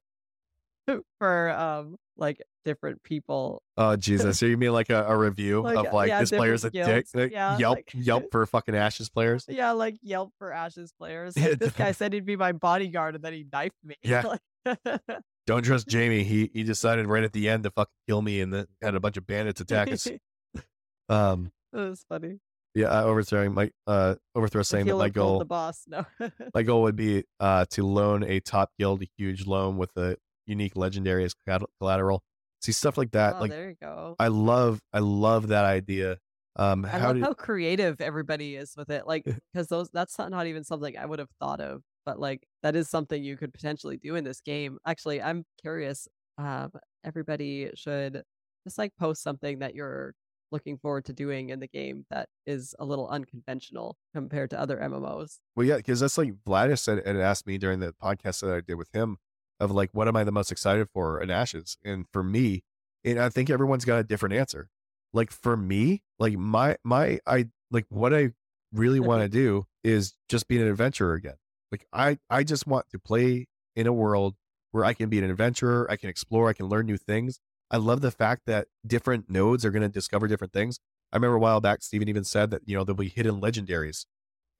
for 1.18 1.50
um 1.50 1.96
like 2.16 2.40
different 2.64 3.02
people. 3.02 3.62
oh 3.76 3.94
jesus 3.96 4.38
so 4.38 4.46
you 4.46 4.56
mean 4.56 4.72
like 4.72 4.88
a, 4.88 5.04
a 5.06 5.16
review 5.18 5.60
Like, 5.62 5.76
of 5.86 5.92
like 5.92 6.08
yeah, 6.08 6.20
this 6.20 6.30
player's 6.30 6.64
a 6.64 6.70
dick 6.70 7.06
like, 7.12 7.32
Yeah, 7.32 7.58
yelp 7.58 7.76
like- 7.78 7.90
yelp 7.94 8.24
for 8.32 8.46
fucking 8.46 8.74
ashes 8.74 9.10
players 9.10 9.44
Yeah, 9.48 9.72
like 9.72 9.96
Yelp 10.02 10.32
for 10.38 10.52
Ashes 10.52 10.92
players. 10.98 11.36
Like, 11.36 11.58
this 11.58 11.72
guy 11.72 11.92
said 11.92 12.12
he'd 12.12 12.24
be 12.24 12.36
my 12.36 12.52
bodyguard, 12.52 13.14
and 13.16 13.24
then 13.24 13.32
he 13.32 13.44
knifed 13.52 13.76
me. 13.84 13.96
Yeah. 14.02 14.36
Don't 15.46 15.62
trust 15.62 15.88
jamie 15.88 16.24
he 16.24 16.50
he 16.54 16.62
decided 16.62 17.06
right 17.06 17.22
at 17.24 17.32
the 17.34 17.48
end 17.50 17.64
to 17.64 17.70
fucking 17.70 17.92
kill 18.08 18.22
me 18.22 18.40
and 18.40 18.52
then 18.54 18.66
had 18.80 18.94
a 18.94 19.00
bunch 19.00 19.16
of 19.18 19.26
bandits 19.26 19.60
attack 19.60 19.90
us 19.92 20.08
um 21.08 21.52
That 21.72 21.88
was 21.90 22.04
funny. 22.08 22.38
Yeah, 22.74 22.86
uh, 22.86 23.04
overthrowing 23.04 23.52
my 23.54 23.70
uh 23.86 24.14
overthrow 24.34 24.62
saying 24.62 24.86
that 24.86 24.96
my 24.96 25.08
goal 25.10 25.38
the 25.40 25.44
boss. 25.44 25.84
No. 25.86 26.04
my 26.54 26.62
goal 26.62 26.82
would 26.82 26.96
be 26.96 27.24
uh 27.40 27.66
to 27.70 27.86
loan 27.86 28.22
a 28.24 28.40
top 28.40 28.70
guild 28.78 29.02
a 29.02 29.06
huge 29.18 29.46
loan 29.46 29.76
with 29.76 29.90
a 29.96 30.16
unique 30.46 30.76
legendary 30.76 31.24
as 31.24 31.34
collateral. 31.78 32.22
See 32.60 32.72
stuff 32.72 32.96
like 32.96 33.10
that. 33.12 33.36
oh, 33.36 33.40
like 33.40 33.50
there 33.50 33.70
you 33.70 33.76
go. 33.80 34.16
I 34.18 34.28
love 34.28 34.80
I 34.92 35.00
love 35.00 35.48
that 35.48 35.64
idea. 35.64 36.18
Um 36.56 36.84
I 36.84 36.88
how 36.88 37.08
love 37.08 37.16
did 37.16 37.24
how 37.24 37.34
creative 37.34 38.00
everybody 38.00 38.56
is 38.56 38.74
with 38.76 38.90
it. 38.90 39.06
Like, 39.06 39.24
because 39.52 39.68
those 39.68 39.90
that's 39.92 40.18
not, 40.18 40.30
not 40.30 40.46
even 40.46 40.64
something 40.64 40.96
I 40.96 41.04
would 41.04 41.18
have 41.18 41.30
thought 41.40 41.60
of, 41.60 41.82
but 42.06 42.18
like 42.18 42.46
that 42.62 42.74
is 42.76 42.88
something 42.88 43.22
you 43.22 43.36
could 43.36 43.52
potentially 43.52 43.96
do 43.96 44.14
in 44.14 44.24
this 44.24 44.40
game. 44.40 44.78
Actually, 44.86 45.20
I'm 45.20 45.44
curious. 45.60 46.08
Um, 46.38 46.72
everybody 47.04 47.70
should 47.74 48.22
just 48.64 48.78
like 48.78 48.92
post 48.98 49.22
something 49.22 49.58
that 49.58 49.74
you're 49.74 50.14
looking 50.50 50.78
forward 50.78 51.04
to 51.04 51.12
doing 51.12 51.50
in 51.50 51.60
the 51.60 51.66
game 51.68 52.06
that 52.10 52.28
is 52.46 52.74
a 52.78 52.84
little 52.84 53.08
unconventional 53.08 53.96
compared 54.14 54.50
to 54.50 54.58
other 54.58 54.78
MMOs. 54.78 55.38
Well, 55.56 55.66
yeah, 55.66 55.76
because 55.76 56.00
that's 56.00 56.16
like 56.16 56.32
Vladis 56.46 56.78
said 56.78 57.00
and 57.04 57.20
asked 57.20 57.46
me 57.46 57.58
during 57.58 57.80
the 57.80 57.92
podcast 58.02 58.40
that 58.40 58.54
I 58.54 58.60
did 58.60 58.76
with 58.76 58.88
him 58.92 59.18
of 59.64 59.70
like, 59.70 59.90
what 59.92 60.08
am 60.08 60.16
I 60.16 60.24
the 60.24 60.32
most 60.32 60.52
excited 60.52 60.88
for 60.92 61.20
in 61.20 61.30
Ashes? 61.30 61.76
And 61.84 62.06
for 62.12 62.22
me, 62.22 62.62
and 63.04 63.18
I 63.18 63.28
think 63.28 63.50
everyone's 63.50 63.84
got 63.84 63.98
a 63.98 64.04
different 64.04 64.34
answer. 64.34 64.68
Like 65.12 65.30
for 65.30 65.56
me, 65.56 66.02
like 66.18 66.36
my 66.36 66.76
my 66.84 67.20
I 67.26 67.48
like 67.70 67.86
what 67.88 68.14
I 68.14 68.32
really 68.72 69.00
want 69.00 69.22
to 69.22 69.28
do 69.28 69.66
is 69.82 70.14
just 70.28 70.48
be 70.48 70.60
an 70.60 70.66
adventurer 70.66 71.14
again. 71.14 71.36
Like 71.70 71.86
I 71.92 72.18
I 72.30 72.42
just 72.44 72.66
want 72.66 72.86
to 72.90 72.98
play 72.98 73.46
in 73.76 73.86
a 73.86 73.92
world 73.92 74.34
where 74.72 74.84
I 74.84 74.92
can 74.92 75.08
be 75.08 75.18
an 75.18 75.30
adventurer, 75.30 75.86
I 75.88 75.96
can 75.96 76.08
explore, 76.08 76.48
I 76.48 76.52
can 76.52 76.66
learn 76.66 76.86
new 76.86 76.96
things. 76.96 77.38
I 77.70 77.76
love 77.76 78.00
the 78.00 78.10
fact 78.10 78.42
that 78.46 78.66
different 78.86 79.30
nodes 79.30 79.64
are 79.64 79.70
going 79.70 79.82
to 79.82 79.88
discover 79.88 80.26
different 80.26 80.52
things. 80.52 80.80
I 81.12 81.16
remember 81.16 81.36
a 81.36 81.40
while 81.40 81.60
back, 81.60 81.82
Steven 81.82 82.08
even 82.08 82.24
said 82.24 82.50
that 82.50 82.62
you 82.66 82.76
know 82.76 82.82
there'll 82.82 82.96
be 82.96 83.08
hidden 83.08 83.40
legendaries 83.40 84.06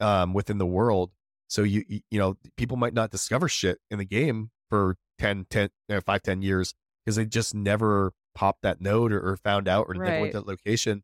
um, 0.00 0.32
within 0.34 0.58
the 0.58 0.66
world. 0.66 1.10
So 1.48 1.62
you, 1.62 1.84
you 1.88 2.00
you 2.10 2.18
know 2.18 2.36
people 2.56 2.76
might 2.76 2.94
not 2.94 3.10
discover 3.10 3.48
shit 3.48 3.80
in 3.90 3.98
the 3.98 4.04
game 4.04 4.50
for 4.70 4.96
10, 5.18 5.46
10 5.50 5.68
uh, 5.90 6.00
5, 6.00 6.22
10 6.22 6.42
years 6.42 6.74
because 7.04 7.16
they 7.16 7.26
just 7.26 7.54
never 7.54 8.12
popped 8.34 8.62
that 8.62 8.80
node 8.80 9.12
or, 9.12 9.20
or 9.20 9.36
found 9.36 9.68
out 9.68 9.86
or 9.88 9.94
never 9.94 10.20
went 10.20 10.32
to 10.32 10.38
that 10.38 10.46
location. 10.46 11.02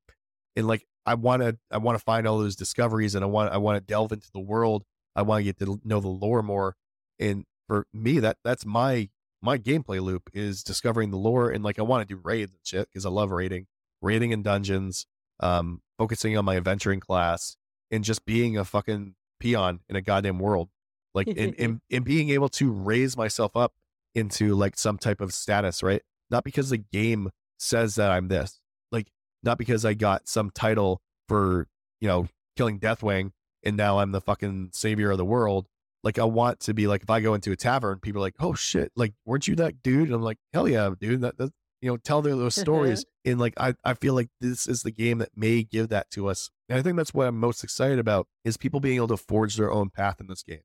And 0.56 0.66
like 0.66 0.86
I 1.06 1.14
want 1.14 1.42
to 1.42 1.58
I 1.70 1.78
want 1.78 1.98
to 1.98 2.04
find 2.04 2.26
all 2.26 2.38
those 2.38 2.56
discoveries 2.56 3.14
and 3.14 3.24
I 3.24 3.28
want 3.28 3.52
I 3.52 3.58
want 3.58 3.76
to 3.76 3.80
delve 3.80 4.12
into 4.12 4.30
the 4.32 4.40
world. 4.40 4.84
I 5.14 5.22
want 5.22 5.40
to 5.40 5.44
get 5.44 5.58
to 5.58 5.80
know 5.84 6.00
the 6.00 6.08
lore 6.08 6.42
more. 6.42 6.76
And 7.18 7.44
for 7.68 7.86
me, 7.92 8.18
that 8.20 8.38
that's 8.44 8.66
my 8.66 9.08
my 9.42 9.58
gameplay 9.58 10.00
loop 10.02 10.28
is 10.34 10.62
discovering 10.62 11.10
the 11.10 11.16
lore 11.16 11.50
and 11.50 11.64
like 11.64 11.78
I 11.78 11.82
want 11.82 12.06
to 12.06 12.14
do 12.14 12.20
raids 12.22 12.52
and 12.52 12.60
shit 12.64 12.88
because 12.88 13.06
I 13.06 13.10
love 13.10 13.30
raiding, 13.30 13.66
raiding 14.02 14.32
in 14.32 14.42
dungeons, 14.42 15.06
um, 15.40 15.80
focusing 15.98 16.36
on 16.36 16.44
my 16.44 16.56
adventuring 16.56 17.00
class 17.00 17.56
and 17.90 18.04
just 18.04 18.24
being 18.24 18.56
a 18.56 18.64
fucking 18.64 19.14
peon 19.38 19.80
in 19.88 19.96
a 19.96 20.02
goddamn 20.02 20.38
world. 20.38 20.68
Like 21.14 21.28
in 21.28 21.54
in, 21.58 21.80
in 21.90 22.02
being 22.02 22.30
able 22.30 22.48
to 22.50 22.70
raise 22.70 23.16
myself 23.16 23.56
up 23.56 23.74
into 24.14 24.54
like 24.54 24.76
some 24.76 24.98
type 24.98 25.20
of 25.20 25.32
status, 25.32 25.82
right? 25.82 26.02
Not 26.30 26.44
because 26.44 26.70
the 26.70 26.78
game 26.78 27.30
says 27.58 27.96
that 27.96 28.10
I'm 28.10 28.28
this, 28.28 28.60
like 28.92 29.08
not 29.42 29.58
because 29.58 29.84
I 29.84 29.94
got 29.94 30.28
some 30.28 30.50
title 30.50 31.00
for 31.28 31.68
you 32.00 32.08
know 32.08 32.26
killing 32.56 32.78
Deathwing 32.78 33.32
and 33.62 33.76
now 33.76 33.98
I'm 33.98 34.12
the 34.12 34.20
fucking 34.20 34.70
savior 34.72 35.10
of 35.10 35.18
the 35.18 35.24
world. 35.24 35.66
Like 36.02 36.18
I 36.18 36.24
want 36.24 36.60
to 36.60 36.74
be 36.74 36.86
like 36.86 37.02
if 37.02 37.10
I 37.10 37.20
go 37.20 37.34
into 37.34 37.52
a 37.52 37.56
tavern, 37.56 37.98
people 37.98 38.20
are 38.20 38.24
like, 38.26 38.36
oh 38.40 38.54
shit, 38.54 38.90
like 38.96 39.12
weren't 39.26 39.46
you 39.46 39.56
that 39.56 39.82
dude? 39.82 40.08
And 40.08 40.14
I'm 40.14 40.22
like, 40.22 40.38
hell 40.52 40.66
yeah, 40.66 40.90
dude. 40.98 41.20
That, 41.20 41.36
that 41.38 41.50
you 41.82 41.90
know, 41.90 41.96
tell 41.96 42.22
their 42.22 42.36
those 42.36 42.54
stories. 42.54 43.04
and 43.24 43.38
like 43.38 43.54
I, 43.58 43.74
I 43.84 43.94
feel 43.94 44.14
like 44.14 44.28
this 44.40 44.66
is 44.66 44.82
the 44.82 44.90
game 44.90 45.18
that 45.18 45.30
may 45.36 45.62
give 45.62 45.88
that 45.88 46.10
to 46.12 46.28
us. 46.28 46.50
And 46.68 46.78
I 46.78 46.82
think 46.82 46.96
that's 46.96 47.12
what 47.12 47.26
I'm 47.26 47.38
most 47.38 47.64
excited 47.64 47.98
about 47.98 48.28
is 48.44 48.56
people 48.56 48.80
being 48.80 48.96
able 48.96 49.08
to 49.08 49.16
forge 49.16 49.56
their 49.56 49.70
own 49.70 49.90
path 49.90 50.20
in 50.20 50.26
this 50.26 50.42
game. 50.42 50.60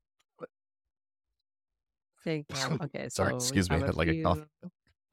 Think 2.26 2.46
um, 2.70 2.78
okay 2.82 3.08
Sorry, 3.08 3.30
so 3.30 3.36
excuse 3.38 3.70
me, 3.70 3.76
I 3.76 3.86
had 3.86 3.96
like 3.96 4.08
a 4.08 4.22
cough. 4.22 4.40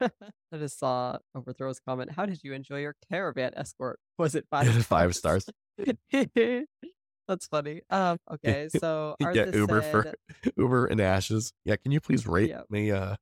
i 0.52 0.58
just 0.58 0.78
saw 0.78 1.16
overthrow's 1.36 1.78
comment 1.80 2.10
how 2.10 2.26
did 2.26 2.42
you 2.42 2.52
enjoy 2.52 2.80
your 2.80 2.96
caravan 3.10 3.52
escort 3.56 3.98
was 4.18 4.34
it 4.34 4.44
five 4.50 4.84
Five 4.84 5.14
stars. 5.14 5.48
that's 7.28 7.46
funny 7.46 7.80
um 7.90 8.18
okay 8.30 8.68
so 8.68 9.14
Yeah, 9.20 9.46
Uber 9.52 9.82
said, 9.82 10.14
for 10.42 10.50
Uber 10.56 10.86
and 10.86 11.00
Ashes. 11.00 11.52
Yeah, 11.64 11.76
can 11.76 11.92
you 11.92 12.00
please 12.00 12.26
rate 12.26 12.50
Yep. 12.50 12.66
me? 12.70 12.90
Uh, 12.90 13.14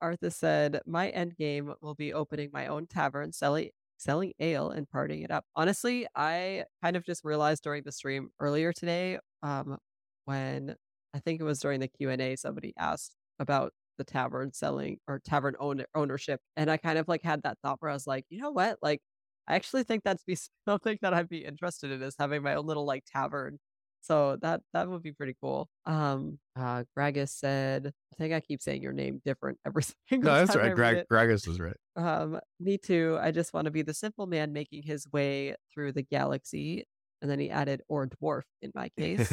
Arthur 0.00 0.30
said, 0.30 0.80
"My 0.86 1.08
end 1.10 1.36
game 1.36 1.72
will 1.80 1.94
be 1.94 2.12
opening 2.12 2.50
my 2.52 2.66
own 2.68 2.86
tavern, 2.86 3.32
selling 3.32 3.70
selling 3.96 4.32
ale 4.38 4.70
and 4.70 4.86
partying 4.88 5.24
it 5.24 5.30
up." 5.30 5.44
Honestly, 5.56 6.06
I 6.14 6.64
kind 6.82 6.96
of 6.96 7.04
just 7.04 7.24
realized 7.24 7.62
during 7.64 7.82
the 7.84 7.92
stream 7.92 8.30
earlier 8.40 8.72
today, 8.72 9.18
um, 9.42 9.78
when 10.26 10.76
I 11.14 11.20
think 11.20 11.40
it 11.40 11.44
was 11.44 11.60
during 11.60 11.80
the 11.80 11.88
Q 11.88 12.10
and 12.10 12.20
A, 12.20 12.36
somebody 12.36 12.72
asked 12.78 13.14
about 13.38 13.72
the 13.98 14.04
tavern 14.04 14.52
selling 14.52 14.98
or 15.08 15.20
tavern 15.20 15.54
own- 15.60 15.84
ownership, 15.94 16.40
and 16.56 16.70
I 16.70 16.76
kind 16.76 16.98
of 16.98 17.08
like 17.08 17.22
had 17.22 17.42
that 17.42 17.58
thought 17.62 17.76
where 17.80 17.90
I 17.90 17.94
was 17.94 18.06
like, 18.06 18.24
you 18.30 18.40
know 18.40 18.50
what, 18.52 18.78
like. 18.82 19.00
I 19.46 19.56
actually 19.56 19.82
think 19.84 20.04
that's 20.04 20.24
be 20.24 20.38
something 20.66 20.98
that 21.02 21.12
I'd 21.12 21.28
be 21.28 21.44
interested 21.44 21.90
in 21.90 22.02
is 22.02 22.16
having 22.18 22.42
my 22.42 22.54
own 22.54 22.66
little 22.66 22.86
like 22.86 23.04
tavern. 23.06 23.58
So 24.00 24.36
that 24.42 24.60
that 24.72 24.88
would 24.88 25.02
be 25.02 25.12
pretty 25.12 25.34
cool. 25.40 25.68
Um 25.86 26.38
uh 26.56 26.84
Gragus 26.96 27.30
said, 27.30 27.92
I 28.12 28.16
think 28.16 28.32
I 28.34 28.40
keep 28.40 28.60
saying 28.62 28.82
your 28.82 28.92
name 28.92 29.20
different 29.24 29.58
every 29.66 29.82
single 30.08 30.30
no, 30.30 30.38
that's 30.38 30.54
time 30.54 30.76
right. 30.76 31.04
Gragas 31.10 31.48
is 31.48 31.58
right. 31.60 31.76
Um, 31.96 32.40
me 32.60 32.78
too. 32.78 33.18
I 33.20 33.30
just 33.30 33.52
want 33.54 33.66
to 33.66 33.70
be 33.70 33.82
the 33.82 33.94
simple 33.94 34.26
man 34.26 34.52
making 34.52 34.82
his 34.82 35.06
way 35.12 35.56
through 35.72 35.92
the 35.92 36.02
galaxy. 36.02 36.86
And 37.22 37.30
then 37.30 37.38
he 37.38 37.50
added, 37.50 37.82
or 37.88 38.06
dwarf 38.06 38.42
in 38.60 38.72
my 38.74 38.88
case. 38.98 39.32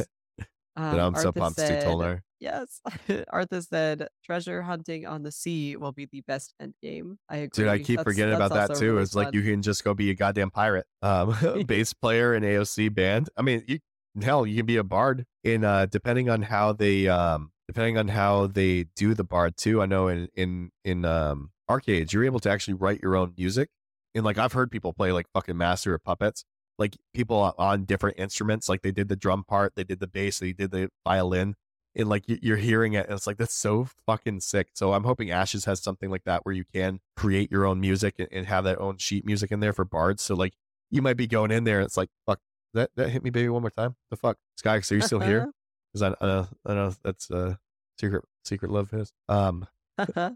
But 0.75 0.99
I'm 0.99 1.15
so 1.15 1.31
Arthas 1.31 1.35
pumped 1.39 1.59
to 1.59 1.67
said- 1.67 1.83
Tulnar. 1.85 2.19
Yes. 2.39 2.81
Arthur 3.29 3.61
said, 3.61 4.07
treasure 4.25 4.63
hunting 4.63 5.05
on 5.05 5.21
the 5.21 5.31
sea 5.31 5.75
will 5.75 5.91
be 5.91 6.07
the 6.11 6.21
best 6.21 6.55
end 6.59 6.73
game. 6.81 7.19
I 7.29 7.37
agree. 7.37 7.65
Dude, 7.65 7.67
I 7.67 7.77
keep 7.77 7.97
That's- 7.97 8.03
forgetting 8.03 8.39
that's 8.39 8.51
about 8.51 8.69
that 8.69 8.77
too. 8.79 8.91
really 8.93 9.03
it's 9.03 9.13
like 9.13 9.33
you 9.33 9.43
can 9.43 9.61
just 9.61 9.83
go 9.83 9.93
be 9.93 10.09
a 10.09 10.15
goddamn 10.15 10.49
pirate, 10.49 10.85
um, 11.03 11.35
bass 11.67 11.93
player 11.93 12.33
in 12.33 12.41
AOC 12.43 12.93
band. 12.95 13.29
I 13.37 13.43
mean, 13.43 13.63
you 13.67 13.79
hell, 14.21 14.45
you 14.47 14.57
can 14.57 14.65
be 14.65 14.77
a 14.77 14.83
bard 14.83 15.25
in 15.43 15.63
uh, 15.63 15.85
depending 15.85 16.29
on 16.29 16.41
how 16.41 16.73
they 16.73 17.07
um, 17.07 17.51
depending 17.67 17.97
on 17.97 18.07
how 18.07 18.47
they 18.47 18.85
do 18.95 19.13
the 19.13 19.23
bard 19.23 19.55
too. 19.57 19.81
I 19.81 19.85
know 19.85 20.07
in 20.07 20.27
in 20.35 20.71
in 20.83 21.05
um, 21.05 21.51
ArcheAge's, 21.69 22.11
you're 22.11 22.25
able 22.25 22.39
to 22.39 22.49
actually 22.49 22.73
write 22.73 23.01
your 23.03 23.15
own 23.15 23.33
music. 23.37 23.69
And 24.15 24.25
like 24.25 24.37
I've 24.37 24.53
heard 24.53 24.71
people 24.71 24.93
play 24.93 25.11
like 25.11 25.27
fucking 25.33 25.57
master 25.57 25.93
of 25.93 26.03
puppets, 26.03 26.43
like 26.81 26.97
people 27.13 27.53
on- 27.57 27.85
different 27.85 28.19
instruments. 28.19 28.67
Like 28.67 28.81
they 28.81 28.91
did 28.91 29.07
the 29.07 29.15
drum 29.15 29.45
part, 29.45 29.75
they 29.75 29.85
did 29.85 29.99
the 30.01 30.07
bass, 30.07 30.39
they 30.39 30.51
did 30.51 30.71
the 30.71 30.89
violin 31.07 31.55
and 31.95 32.09
like 32.09 32.27
you- 32.27 32.39
you're 32.41 32.57
hearing 32.57 32.93
it 32.93 33.05
and 33.07 33.15
it's 33.15 33.27
like 33.27 33.37
that's 33.37 33.53
so 33.53 33.87
fucking 34.05 34.39
sick. 34.41 34.69
So 34.73 34.93
i'm 34.93 35.03
hoping 35.03 35.29
ashes 35.31 35.65
has 35.65 35.81
something 35.81 36.09
like 36.09 36.23
that 36.25 36.45
where 36.45 36.55
you 36.55 36.63
can 36.65 36.99
create 37.15 37.51
your 37.51 37.65
own 37.65 37.79
music 37.79 38.15
and, 38.19 38.27
and 38.31 38.45
have 38.47 38.63
that 38.65 38.79
own 38.79 38.97
sheet 38.97 39.25
music 39.25 39.51
in 39.51 39.59
there 39.61 39.73
for 39.73 39.85
bards. 39.85 40.21
So 40.23 40.35
like 40.35 40.53
you 40.89 41.01
might 41.01 41.17
be 41.17 41.27
going 41.27 41.51
in 41.51 41.63
there 41.63 41.79
and 41.79 41.85
it's 41.85 41.97
like 41.97 42.09
fuck 42.25 42.39
that 42.73 42.89
that 42.95 43.09
hit 43.09 43.23
me 43.23 43.29
baby 43.29 43.49
one 43.49 43.61
more 43.61 43.69
time? 43.71 43.95
The 44.09 44.17
fuck 44.17 44.37
sky 44.57 44.75
are 44.77 44.95
you 44.95 45.01
still 45.01 45.19
here? 45.19 45.51
Because 45.93 46.15
I, 46.21 46.25
I 46.25 46.27
know 46.27 46.47
i 46.65 46.73
know 46.73 46.93
that's 47.03 47.29
a 47.29 47.59
secret 47.99 48.23
secret 48.45 48.71
love 48.71 48.91
his. 48.91 49.11
Um 49.29 49.67
uh-huh. 49.97 50.31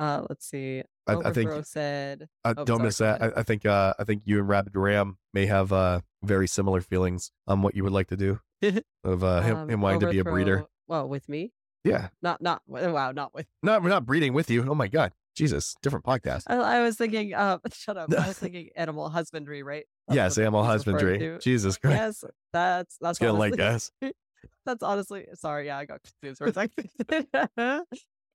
Uh, 0.00 0.26
let's 0.28 0.46
see. 0.46 0.82
I- 1.06 1.14
I 1.24 1.32
think- 1.32 1.64
said, 1.66 2.28
uh, 2.44 2.54
Oh, 2.56 2.64
don't 2.64 2.82
miss 2.82 2.98
that. 2.98 3.22
I, 3.22 3.32
I 3.40 3.42
think 3.42 3.66
uh 3.66 3.94
i 3.98 4.04
think 4.04 4.22
you 4.24 4.38
and 4.38 4.48
rabid 4.48 4.76
ram 4.76 5.18
may 5.34 5.46
have 5.46 5.72
uh 5.72 6.00
very 6.22 6.46
similar 6.48 6.80
feelings 6.80 7.30
on 7.46 7.62
what 7.62 7.74
you 7.76 7.82
would 7.84 7.92
like 7.92 8.06
to 8.08 8.16
do 8.16 8.40
of 9.04 9.22
uh 9.24 9.40
him, 9.42 9.56
um, 9.56 9.70
him 9.70 9.80
wanting 9.80 10.00
to 10.00 10.08
be 10.10 10.18
a 10.20 10.24
breeder 10.24 10.66
Well, 10.88 11.08
with 11.08 11.28
me, 11.28 11.52
yeah 11.84 12.08
not 12.22 12.40
not 12.40 12.62
wow, 12.66 13.12
not 13.12 13.34
with. 13.34 13.46
not 13.62 13.82
we're 13.82 13.88
not 13.90 14.04
breeding 14.06 14.32
with 14.34 14.50
you 14.50 14.64
oh 14.68 14.74
my 14.74 14.86
god 14.88 15.12
jesus 15.36 15.74
different 15.82 16.04
podcast 16.04 16.42
I, 16.46 16.56
I 16.56 16.82
was 16.82 16.96
thinking. 16.96 17.34
Uh, 17.34 17.58
shut 17.72 17.96
up. 17.96 18.12
I 18.12 18.28
was 18.28 18.38
thinking 18.44 18.68
animal 18.76 19.08
husbandry, 19.08 19.62
right? 19.62 19.86
That's 20.08 20.16
yes 20.16 20.38
animal 20.38 20.62
husbandry 20.64 21.38
jesus 21.40 21.76
christ 21.78 21.96
Yes, 21.96 22.24
that's 22.52 22.96
that's 23.00 23.18
getting 23.18 23.38
like 23.38 23.58
us 23.58 23.90
That's 24.66 24.82
honestly 24.82 25.26
sorry. 25.34 25.66
Yeah, 25.66 25.78
I 25.78 25.84
got 25.86 26.00
confused 26.02 26.38
for 26.38 26.46
a 26.46 26.52
second. 26.52 26.90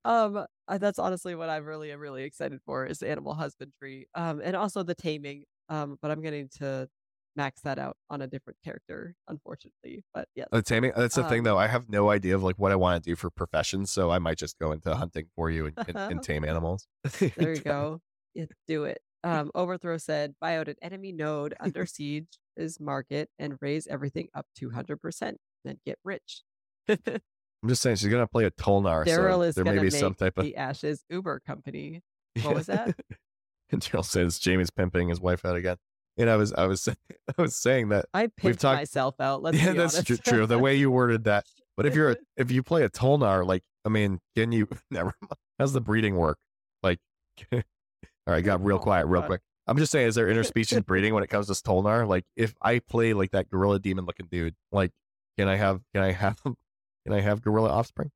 Um, 0.06 0.46
uh, 0.68 0.78
that's 0.78 0.98
honestly 0.98 1.34
what 1.34 1.48
I'm 1.48 1.64
really 1.64 1.92
am 1.92 2.00
really 2.00 2.22
excited 2.24 2.60
for 2.64 2.86
is 2.86 3.02
animal 3.02 3.34
husbandry. 3.34 4.08
Um, 4.14 4.40
and 4.42 4.56
also 4.56 4.82
the 4.82 4.94
taming. 4.94 5.44
Um, 5.68 5.98
but 6.00 6.10
I'm 6.10 6.22
getting 6.22 6.48
to 6.58 6.88
max 7.34 7.60
that 7.62 7.78
out 7.78 7.96
on 8.08 8.22
a 8.22 8.26
different 8.26 8.56
character, 8.64 9.14
unfortunately. 9.28 10.02
But 10.14 10.28
yes, 10.34 10.48
The 10.50 10.62
taming. 10.62 10.92
That's 10.96 11.16
the 11.16 11.24
thing, 11.24 11.40
Um, 11.40 11.44
though. 11.44 11.58
I 11.58 11.66
have 11.66 11.88
no 11.88 12.10
idea 12.10 12.34
of 12.34 12.42
like 12.42 12.56
what 12.58 12.72
I 12.72 12.76
want 12.76 13.02
to 13.02 13.10
do 13.10 13.16
for 13.16 13.30
professions, 13.30 13.90
so 13.90 14.10
I 14.10 14.18
might 14.18 14.38
just 14.38 14.58
go 14.58 14.72
into 14.72 14.94
hunting 14.94 15.26
for 15.34 15.50
you 15.50 15.66
and, 15.66 15.74
and, 15.88 15.96
and 15.96 16.22
tame 16.22 16.44
animals. 16.44 16.86
there 17.36 17.54
you 17.54 17.60
go. 17.64 18.00
Yeah, 18.34 18.46
do 18.66 18.84
it. 18.84 18.98
Um, 19.24 19.50
Overthrow 19.54 19.98
said, 19.98 20.34
buy 20.40 20.56
out 20.56 20.68
an 20.68 20.76
enemy 20.82 21.10
node 21.12 21.54
under 21.58 21.84
siege 21.86 22.38
is 22.56 22.78
market 22.78 23.28
and 23.38 23.58
raise 23.60 23.86
everything 23.88 24.28
up 24.34 24.46
200%, 24.58 25.34
then 25.64 25.78
get 25.84 25.98
rich. 26.04 26.42
I'm 27.66 27.70
just 27.70 27.82
saying 27.82 27.96
she's 27.96 28.08
gonna 28.12 28.28
play 28.28 28.44
a 28.44 28.50
Tulnar, 28.52 29.04
Daryl 29.04 29.32
so 29.32 29.42
is 29.42 29.54
there 29.56 29.64
may 29.64 29.72
be 29.72 29.80
make 29.80 29.90
some 29.90 30.14
type 30.14 30.38
of. 30.38 30.44
the 30.44 30.54
Ashes 30.56 31.02
Uber 31.10 31.40
company. 31.44 32.00
What 32.42 32.54
was 32.54 32.66
that? 32.66 32.94
and 33.72 33.82
Daryl 33.82 34.04
says 34.04 34.38
Jamie's 34.38 34.70
pimping 34.70 35.08
his 35.08 35.20
wife 35.20 35.44
out 35.44 35.56
again. 35.56 35.78
and 36.16 36.30
I 36.30 36.36
was 36.36 36.52
I 36.52 36.66
was 36.66 36.86
I 37.36 37.42
was 37.42 37.56
saying 37.56 37.88
that 37.88 38.04
I 38.14 38.28
picked 38.28 38.60
talked- 38.60 38.78
myself 38.78 39.20
out. 39.20 39.42
Let's 39.42 39.60
yeah, 39.60 39.72
that's 39.72 39.96
honest. 39.98 40.24
true. 40.24 40.46
The 40.46 40.60
way 40.60 40.76
you 40.76 40.92
worded 40.92 41.24
that, 41.24 41.44
but 41.76 41.86
if 41.86 41.96
you're 41.96 42.12
a, 42.12 42.16
if 42.36 42.52
you 42.52 42.62
play 42.62 42.84
a 42.84 42.88
Tulnar, 42.88 43.44
like 43.44 43.64
I 43.84 43.88
mean, 43.88 44.20
can 44.36 44.52
you 44.52 44.68
never? 44.92 45.12
mind. 45.20 45.32
How's 45.58 45.72
the 45.72 45.80
breeding 45.80 46.14
work? 46.14 46.38
Like, 46.84 47.00
all 47.52 47.62
right, 48.28 48.44
got 48.44 48.64
real 48.64 48.76
Oh, 48.76 48.80
quiet 48.80 49.06
real 49.06 49.22
quick. 49.22 49.40
I'm 49.66 49.78
just 49.78 49.90
saying, 49.90 50.06
is 50.06 50.14
there 50.14 50.28
interspecies 50.28 50.86
breeding 50.86 51.12
when 51.14 51.24
it 51.24 51.30
comes 51.30 51.48
to 51.48 51.54
Stolnar? 51.54 52.06
Like, 52.06 52.24
if 52.36 52.54
I 52.62 52.78
play 52.78 53.12
like 53.14 53.32
that 53.32 53.50
gorilla 53.50 53.80
demon 53.80 54.04
looking 54.04 54.28
dude, 54.30 54.54
like, 54.70 54.92
can 55.36 55.48
I 55.48 55.56
have 55.56 55.80
can 55.92 56.04
I 56.04 56.12
have 56.12 56.36
can 57.06 57.14
I 57.14 57.20
have 57.20 57.40
gorilla 57.42 57.70
offspring? 57.70 58.10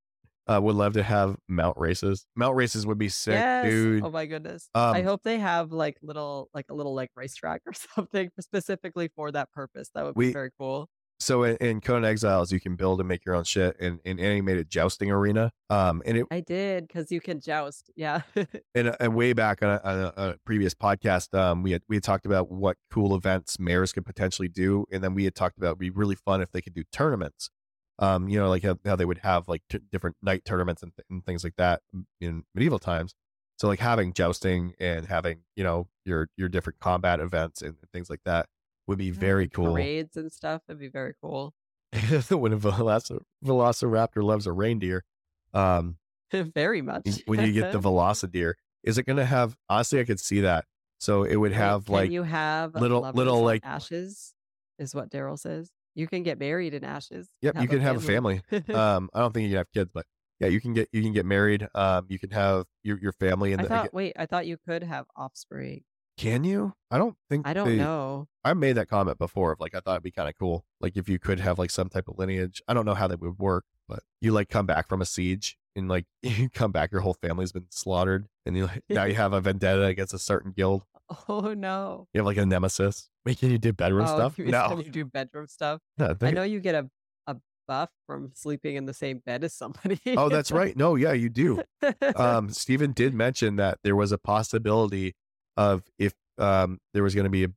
Uh, 0.46 0.58
would 0.60 0.74
love 0.74 0.94
to 0.94 1.02
have 1.02 1.36
mount 1.48 1.76
races. 1.78 2.26
Mount 2.34 2.56
races 2.56 2.84
would 2.84 2.98
be 2.98 3.08
sick, 3.08 3.34
yes. 3.34 3.64
dude. 3.66 4.02
Oh 4.04 4.10
my 4.10 4.26
goodness. 4.26 4.68
I 4.74 4.98
Um, 4.98 5.04
hope 5.04 5.22
they 5.22 5.38
have 5.38 5.70
like 5.70 5.96
little 6.02 6.48
like 6.54 6.66
a 6.70 6.74
little 6.74 6.94
like 6.94 7.10
racetrack 7.14 7.62
or 7.66 7.72
something 7.94 8.30
specifically 8.40 9.08
for 9.14 9.30
that 9.30 9.52
purpose. 9.52 9.90
That 9.94 10.04
would 10.04 10.14
be 10.16 10.26
We- 10.26 10.32
very 10.32 10.50
cool. 10.58 10.88
So 11.22 11.42
in, 11.42 11.56
in 11.56 11.80
Conan 11.82 12.06
Exiles, 12.06 12.50
you 12.50 12.60
can 12.60 12.76
build 12.76 12.98
and 12.98 13.06
make 13.06 13.26
your 13.26 13.34
own 13.34 13.44
shit 13.44 13.76
in 13.78 14.00
in 14.06 14.18
animated 14.18 14.70
jousting 14.70 15.10
arena. 15.10 15.52
Um, 15.68 16.02
and 16.06 16.16
it 16.16 16.26
I 16.30 16.40
did 16.40 16.88
because 16.88 17.12
you 17.12 17.20
can 17.20 17.40
joust. 17.40 17.90
Yeah. 17.94 18.22
and, 18.74 18.96
and 18.98 19.14
way 19.14 19.34
back 19.34 19.62
on 19.62 19.68
a, 19.68 19.80
on 19.84 19.98
a, 19.98 20.12
a 20.30 20.34
previous 20.46 20.72
podcast, 20.74 21.38
um, 21.38 21.62
we 21.62 21.72
had 21.72 21.82
we 21.90 21.96
had 21.96 22.02
talked 22.02 22.24
about 22.24 22.50
what 22.50 22.78
cool 22.90 23.14
events 23.14 23.58
mayors 23.60 23.92
could 23.92 24.06
potentially 24.06 24.48
do, 24.48 24.86
and 24.90 25.04
then 25.04 25.12
we 25.12 25.24
had 25.24 25.34
talked 25.34 25.58
about 25.58 25.66
it'd 25.72 25.78
be 25.78 25.90
really 25.90 26.14
fun 26.16 26.40
if 26.40 26.50
they 26.52 26.62
could 26.62 26.72
do 26.74 26.84
tournaments. 26.90 27.50
Um, 28.00 28.28
you 28.28 28.38
know, 28.38 28.48
like 28.48 28.62
how, 28.64 28.78
how 28.84 28.96
they 28.96 29.04
would 29.04 29.18
have 29.18 29.46
like 29.46 29.62
t- 29.68 29.78
different 29.92 30.16
night 30.22 30.44
tournaments 30.46 30.82
and, 30.82 30.90
th- 30.96 31.04
and 31.10 31.24
things 31.24 31.44
like 31.44 31.54
that 31.58 31.82
in 32.20 32.44
medieval 32.54 32.78
times. 32.78 33.14
So 33.58 33.68
like 33.68 33.78
having 33.78 34.14
jousting 34.14 34.72
and 34.80 35.06
having 35.06 35.40
you 35.54 35.62
know 35.62 35.88
your 36.06 36.28
your 36.38 36.48
different 36.48 36.78
combat 36.80 37.20
events 37.20 37.60
and, 37.60 37.76
things 37.92 38.08
like 38.08 38.20
that 38.24 38.46
would 38.86 38.96
be 38.96 39.10
very 39.10 39.44
and 39.44 39.52
cool. 39.52 39.72
Parades 39.74 40.16
and 40.16 40.32
stuff. 40.32 40.62
It'd 40.68 40.80
be 40.80 40.88
very 40.88 41.12
cool. 41.22 41.52
when 41.92 42.52
a 42.54 42.56
Veloci- 42.58 43.20
Velociraptor 43.44 44.22
loves 44.22 44.46
a 44.46 44.52
reindeer, 44.52 45.04
um, 45.52 45.96
very 46.32 46.80
much. 46.80 47.06
when 47.26 47.40
you 47.44 47.52
get 47.52 47.72
the 47.72 47.80
Velocideer, 47.82 48.54
is 48.82 48.96
it 48.96 49.02
going 49.02 49.18
to 49.18 49.26
have? 49.26 49.56
Honestly, 49.68 50.00
I 50.00 50.04
could 50.04 50.20
see 50.20 50.40
that. 50.40 50.64
So 50.98 51.24
it 51.24 51.36
would 51.36 51.52
Wait, 51.52 51.58
have 51.58 51.84
can 51.86 51.94
like 51.94 52.10
you 52.10 52.22
have 52.22 52.74
little- 52.74 53.02
little, 53.12 53.42
like- 53.42 53.64
ashes 53.64 54.32
is 54.78 54.94
what 54.94 55.10
Daryl 55.10 55.38
says. 55.38 55.70
You 56.00 56.08
can 56.08 56.22
get 56.22 56.38
married 56.38 56.72
in 56.72 56.82
ashes. 56.82 57.28
Yep, 57.42 57.60
you 57.60 57.68
can 57.68 57.80
have 57.80 57.96
a 57.96 58.00
family. 58.00 58.40
um, 58.72 59.10
I 59.12 59.20
don't 59.20 59.34
think 59.34 59.44
you 59.44 59.50
can 59.50 59.58
have 59.58 59.70
kids, 59.74 59.90
but 59.92 60.06
yeah, 60.40 60.48
you 60.48 60.58
can 60.58 60.72
get 60.72 60.88
you 60.92 61.02
can 61.02 61.12
get 61.12 61.26
married. 61.26 61.68
Um, 61.74 62.06
you 62.08 62.18
can 62.18 62.30
have 62.30 62.64
your 62.82 62.98
your 62.98 63.12
family 63.12 63.52
and 63.52 63.60
I 63.60 63.64
the, 63.64 63.68
thought. 63.68 63.92
Wait, 63.92 64.14
I 64.18 64.24
thought 64.24 64.46
you 64.46 64.56
could 64.66 64.82
have 64.82 65.04
offspring. 65.14 65.82
can 66.16 66.42
you? 66.42 66.72
I 66.90 66.96
don't 66.96 67.16
think 67.28 67.46
I 67.46 67.52
don't 67.52 67.68
they- 67.68 67.76
know. 67.76 68.28
I 68.42 68.54
made 68.54 68.72
that 68.78 68.88
comment 68.88 69.18
before 69.18 69.52
of 69.52 69.60
like 69.60 69.74
I 69.74 69.80
thought 69.80 69.92
it'd 69.92 70.02
be 70.02 70.10
kind 70.10 70.30
of 70.30 70.34
cool, 70.38 70.64
like 70.80 70.96
if 70.96 71.06
you 71.06 71.18
could 71.18 71.38
have 71.40 71.58
like 71.58 71.70
some 71.70 71.90
type 71.90 72.08
of 72.08 72.18
lineage. 72.18 72.62
I 72.66 72.72
don't 72.72 72.86
know 72.86 72.94
how 72.94 73.06
that 73.08 73.20
would 73.20 73.38
work, 73.38 73.66
but 73.86 74.00
you 74.22 74.32
like 74.32 74.48
come 74.48 74.64
back 74.64 74.88
from 74.88 75.02
a 75.02 75.06
siege 75.06 75.58
and 75.76 75.86
like 75.86 76.06
you 76.22 76.48
come 76.48 76.72
back, 76.72 76.92
your 76.92 77.02
whole 77.02 77.18
family's 77.20 77.52
been 77.52 77.66
slaughtered, 77.68 78.26
and 78.46 78.56
you 78.56 78.68
like, 78.68 78.82
now 78.88 79.04
you 79.04 79.16
have 79.16 79.34
a 79.34 79.42
vendetta 79.42 79.84
against 79.84 80.14
a 80.14 80.18
certain 80.18 80.52
guild. 80.52 80.84
Oh 81.28 81.54
no. 81.54 82.06
You 82.12 82.20
have 82.20 82.26
like 82.26 82.36
a 82.36 82.46
nemesis. 82.46 83.08
Wait, 83.24 83.38
can 83.38 83.50
you 83.50 83.58
do 83.58 83.72
bedroom 83.72 84.06
oh, 84.08 84.16
stuff? 84.16 84.38
you- 84.38 84.46
No, 84.46 84.68
Can 84.68 84.80
you 84.80 84.90
do 84.90 85.04
bedroom 85.04 85.46
stuff? 85.46 85.80
no. 85.98 86.06
I 86.10 86.14
think- 86.14 86.34
know 86.34 86.42
you 86.42 86.60
get 86.60 86.74
a 86.74 86.88
a 87.26 87.36
buff 87.66 87.90
from 88.06 88.32
sleeping 88.34 88.76
in 88.76 88.86
the 88.86 88.94
same 88.94 89.18
bed 89.24 89.44
as 89.44 89.54
somebody. 89.54 90.00
Oh, 90.16 90.28
that's 90.28 90.50
right. 90.52 90.76
No, 90.76 90.94
yeah, 90.94 91.12
you 91.12 91.28
do. 91.28 91.62
um, 92.16 92.50
Steven 92.50 92.92
did 92.92 93.14
mention 93.14 93.56
that 93.56 93.78
there 93.82 93.96
was 93.96 94.12
a 94.12 94.18
possibility 94.18 95.14
of 95.56 95.82
if 95.98 96.14
um, 96.38 96.78
there 96.94 97.02
was 97.02 97.14
going 97.14 97.24
to 97.24 97.30
be 97.30 97.44
a, 97.44 97.48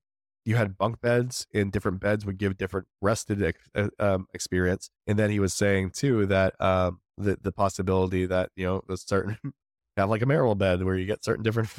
you 0.45 0.55
had 0.55 0.77
bunk 0.77 0.99
beds 0.99 1.47
and 1.53 1.71
different 1.71 1.99
beds 2.01 2.25
would 2.25 2.37
give 2.37 2.57
different 2.57 2.87
rested 3.01 3.41
ex- 3.41 3.69
uh, 3.75 3.87
um, 3.99 4.27
experience, 4.33 4.89
and 5.07 5.17
then 5.17 5.29
he 5.29 5.39
was 5.39 5.53
saying 5.53 5.91
too 5.91 6.25
that 6.25 6.59
um, 6.59 6.99
the 7.17 7.37
the 7.41 7.51
possibility 7.51 8.25
that 8.25 8.49
you 8.55 8.65
know 8.65 8.83
a 8.89 8.97
certain 8.97 9.37
have 9.97 10.09
like 10.09 10.21
a 10.21 10.25
marital 10.25 10.55
bed 10.55 10.83
where 10.83 10.97
you 10.97 11.05
get 11.05 11.23
certain 11.23 11.43
different 11.43 11.69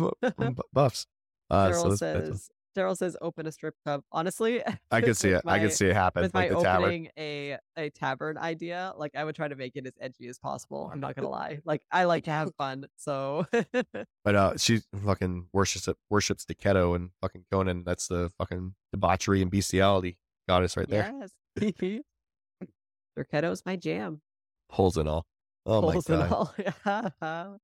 buffs. 0.72 1.06
Uh, 1.50 1.68
Daryl 1.68 1.82
that's- 1.98 1.98
says. 1.98 2.50
Daryl 2.76 2.96
says, 2.96 3.16
"Open 3.22 3.46
a 3.46 3.52
strip 3.52 3.76
club." 3.84 4.02
Honestly, 4.10 4.60
I 4.90 5.00
could 5.00 5.16
see 5.16 5.28
it. 5.28 5.42
I 5.46 5.60
could 5.60 5.72
see 5.72 5.86
it 5.86 5.94
happen. 5.94 6.22
with 6.24 6.34
Like 6.34 6.50
my 6.50 6.56
the 6.58 6.64
tavern. 6.64 6.82
opening 6.82 7.08
a 7.16 7.56
a 7.76 7.90
tavern 7.90 8.36
idea, 8.36 8.92
like 8.96 9.14
I 9.14 9.22
would 9.22 9.36
try 9.36 9.46
to 9.46 9.54
make 9.54 9.76
it 9.76 9.86
as 9.86 9.92
edgy 10.00 10.26
as 10.26 10.40
possible. 10.40 10.90
I'm 10.92 10.98
not 10.98 11.14
gonna 11.14 11.28
lie. 11.42 11.60
Like 11.64 11.82
I 11.92 12.02
like 12.02 12.24
to 12.24 12.32
have 12.32 12.52
fun, 12.56 12.86
so 12.96 13.46
But 14.24 14.34
uh, 14.34 14.56
she 14.56 14.80
fucking 15.04 15.46
worships 15.52 15.88
worships 16.10 16.44
Derketo 16.46 16.96
and 16.96 17.10
fucking 17.20 17.44
Conan. 17.52 17.84
That's 17.84 18.08
the 18.08 18.32
fucking 18.38 18.74
debauchery 18.92 19.40
and 19.40 19.52
bestiality 19.52 20.18
goddess 20.48 20.76
right 20.76 20.88
there. 20.88 21.12
yes. 21.60 21.72
Derketo's 23.16 23.62
my 23.64 23.76
jam. 23.76 24.20
Holes 24.70 24.96
and 24.96 25.08
all. 25.08 25.26
Oh 25.64 25.80
Holes 25.80 26.08
my 26.08 26.14
and 26.20 26.28
god. 26.84 27.12
all. 27.22 27.58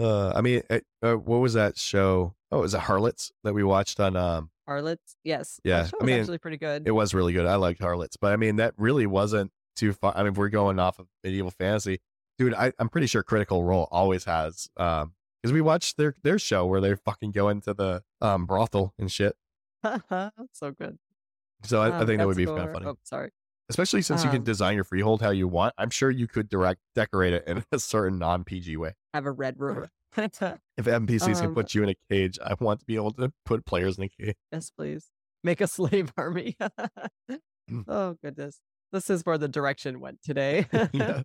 Uh, 0.00 0.32
I 0.34 0.40
mean, 0.40 0.62
uh, 0.70 0.80
uh, 1.02 1.14
what 1.14 1.38
was 1.38 1.54
that 1.54 1.76
show? 1.76 2.34
Oh, 2.50 2.58
it 2.58 2.62
was 2.62 2.74
it 2.74 2.80
Harlots 2.80 3.30
that 3.44 3.52
we 3.52 3.62
watched 3.62 4.00
on. 4.00 4.16
Um, 4.16 4.50
Harlots, 4.68 5.16
yes. 5.24 5.60
Yeah, 5.64 5.80
I 5.80 5.82
was 5.82 6.06
mean, 6.06 6.20
actually 6.20 6.38
pretty 6.38 6.56
good. 6.56 6.84
it 6.86 6.92
was 6.92 7.12
really 7.14 7.32
good. 7.32 7.46
I 7.46 7.56
liked 7.56 7.80
Harlots, 7.80 8.16
but 8.16 8.32
I 8.32 8.36
mean, 8.36 8.56
that 8.56 8.74
really 8.76 9.06
wasn't 9.06 9.50
too 9.76 9.92
far. 9.92 10.12
I 10.16 10.22
mean, 10.22 10.32
if 10.32 10.38
we're 10.38 10.48
going 10.48 10.78
off 10.78 10.98
of 10.98 11.06
medieval 11.24 11.50
fantasy, 11.50 12.00
dude. 12.38 12.54
I, 12.54 12.72
I'm 12.78 12.88
pretty 12.88 13.06
sure 13.06 13.22
Critical 13.22 13.62
Role 13.64 13.88
always 13.90 14.24
has. 14.24 14.68
Um, 14.76 15.12
because 15.42 15.52
we 15.54 15.60
watched 15.62 15.96
their 15.96 16.14
their 16.22 16.38
show 16.38 16.66
where 16.66 16.80
they 16.82 16.94
fucking 16.94 17.30
go 17.32 17.48
into 17.48 17.72
the 17.74 18.02
um 18.20 18.44
brothel 18.46 18.92
and 18.98 19.10
shit. 19.10 19.36
so 19.84 20.70
good. 20.78 20.98
So 21.64 21.80
I, 21.80 21.88
I 21.88 21.98
Um, 22.00 22.06
think 22.06 22.18
that 22.18 22.26
would 22.26 22.36
be 22.36 22.46
kind 22.46 22.58
of 22.60 22.72
funny. 22.72 22.86
Oh, 22.86 22.96
sorry. 23.04 23.30
Especially 23.70 24.02
since 24.02 24.22
you 24.24 24.28
can 24.30 24.38
Um, 24.40 24.44
design 24.44 24.74
your 24.74 24.84
freehold 24.84 25.22
how 25.22 25.30
you 25.30 25.48
want. 25.48 25.72
I'm 25.78 25.88
sure 25.90 26.10
you 26.10 26.26
could 26.28 26.48
direct 26.50 26.80
decorate 26.94 27.32
it 27.32 27.44
in 27.46 27.64
a 27.72 27.78
certain 27.78 28.18
non 28.18 28.44
PG 28.44 28.76
way. 28.76 28.94
Have 29.14 29.24
a 29.26 29.32
red 29.32 29.58
room. 29.58 29.86
If 30.16 30.86
NPCs 30.86 31.36
can 31.40 31.46
Um, 31.50 31.54
put 31.54 31.72
you 31.74 31.84
in 31.84 31.88
a 31.90 31.94
cage, 32.10 32.36
I 32.44 32.54
want 32.58 32.80
to 32.80 32.86
be 32.86 32.96
able 32.96 33.12
to 33.12 33.32
put 33.46 33.64
players 33.64 33.96
in 33.96 34.04
a 34.04 34.08
cage. 34.08 34.34
yes, 34.52 34.70
please. 34.70 35.06
Make 35.44 35.60
a 35.60 35.66
slave 35.78 36.12
army. 36.16 36.56
Mm. 37.70 37.84
oh 37.86 38.16
goodness. 38.22 38.58
This 38.92 39.08
is 39.08 39.24
where 39.24 39.38
the 39.38 39.46
direction 39.48 40.00
went 40.00 40.20
today. 40.22 40.66
Yeah. 40.92 41.22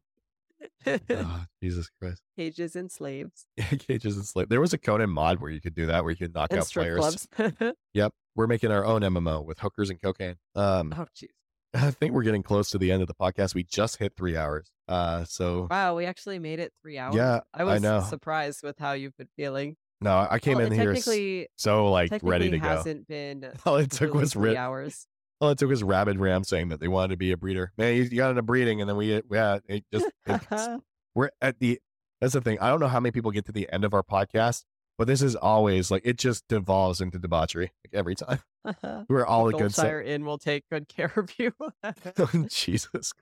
Oh, 1.10 1.46
Jesus 1.62 1.90
Christ. 2.00 2.22
Cages 2.38 2.76
and 2.76 2.92
slaves 2.92 3.46
Cages 3.80 4.16
and 4.16 4.26
slave. 4.26 4.50
There 4.50 4.62
was 4.62 4.74
a 4.74 4.78
Conan 4.78 5.10
mod 5.10 5.40
where 5.42 5.50
you 5.52 5.60
could 5.62 5.74
do 5.76 5.88
that, 5.88 6.04
where 6.04 6.12
you 6.12 6.18
could 6.18 6.34
knock 6.34 6.52
and 6.52 6.60
out 6.62 6.68
players. 6.72 7.28
clubs. 7.36 7.74
Yep. 7.94 8.14
We're 8.36 8.48
making 8.48 8.72
our 8.72 8.86
own 8.86 9.02
MMO 9.02 9.44
with 9.46 9.60
hookers 9.60 9.90
and 9.90 10.00
cocaine. 10.02 10.36
Um, 10.56 10.94
oh 10.96 11.06
jeez. 11.16 11.30
I 11.76 11.92
think 11.92 12.14
we're 12.14 12.24
getting 12.24 12.44
close 12.44 12.70
to 12.72 12.78
the 12.78 12.92
end 12.92 13.02
of 13.02 13.08
the 13.08 13.14
podcast. 13.14 13.54
We 13.56 13.64
just 13.64 13.98
hit 13.98 14.14
three 14.16 14.38
hours. 14.38 14.72
Uh, 14.88 15.24
so 15.26 15.68
Wow, 15.70 15.96
we 15.96 16.06
actually 16.06 16.40
made 16.40 16.60
it 16.60 16.72
three 16.82 16.98
hours. 16.98 17.16
Yeah, 17.16 17.42
I 17.54 17.62
I 17.62 17.64
was 17.64 17.82
know. 17.82 18.02
surprised 18.02 18.62
with 18.64 18.78
how 18.80 18.94
you've 18.94 19.18
been 19.18 19.30
feeling. 19.36 19.76
no, 20.02 20.28
I 20.30 20.40
came 20.40 20.58
well, 20.58 20.68
in 20.68 20.74
here 20.74 20.96
so 21.56 21.92
like 21.92 22.12
ready 22.22 22.50
to 22.52 22.60
go. 22.60 22.66
It 22.66 22.70
hasn't 22.70 23.08
been 23.08 23.52
All 23.66 23.78
it 23.78 23.92
took 23.92 24.14
was 24.14 24.34
three 24.34 24.52
Ri- 24.52 24.58
hours. 24.58 25.08
All 25.42 25.50
it 25.50 25.58
took 25.58 25.70
was 25.70 25.84
Rabid 25.84 26.20
Ram 26.20 26.44
saying 26.44 26.70
that 26.70 26.80
they 26.80 26.88
wanted 26.88 27.10
to 27.10 27.18
be 27.18 27.32
a 27.32 27.38
breeder. 27.38 27.74
Man, 27.78 27.96
you, 27.96 28.04
you 28.04 28.18
got 28.18 28.30
into 28.30 28.42
breeding, 28.42 28.80
and 28.80 28.90
then 28.90 28.96
we, 28.96 29.22
yeah, 29.30 29.60
it 29.68 29.84
just 29.92 30.10
we're 31.16 31.30
at 31.42 31.60
the. 31.60 31.80
That's 32.22 32.34
the 32.34 32.42
thing. 32.42 32.58
I 32.62 32.70
don't 32.70 32.80
know 32.80 32.88
how 32.88 33.02
many 33.02 33.12
people 33.12 33.32
get 33.32 33.46
to 33.48 33.52
the 33.52 33.70
end 33.72 33.84
of 33.84 33.94
our 33.94 34.02
podcast, 34.02 34.64
but 34.98 35.08
this 35.08 35.22
is 35.22 35.36
always 35.36 35.92
like 35.92 36.02
it 36.06 36.18
just 36.18 36.48
devolves 36.48 37.02
into 37.02 37.20
debauchery 37.20 37.72
like 37.84 37.94
every 37.94 38.16
time. 38.16 38.40
We're 39.10 39.26
all 39.26 39.50
a 39.50 39.54
good. 39.54 39.74
Sa- 39.74 39.84
Goldshire 39.84 40.06
Inn 40.06 40.26
will 40.26 40.38
take 40.38 40.64
good 40.72 40.88
care 40.88 41.12
of 41.16 41.30
you. 41.38 41.54
Jesus 42.50 43.14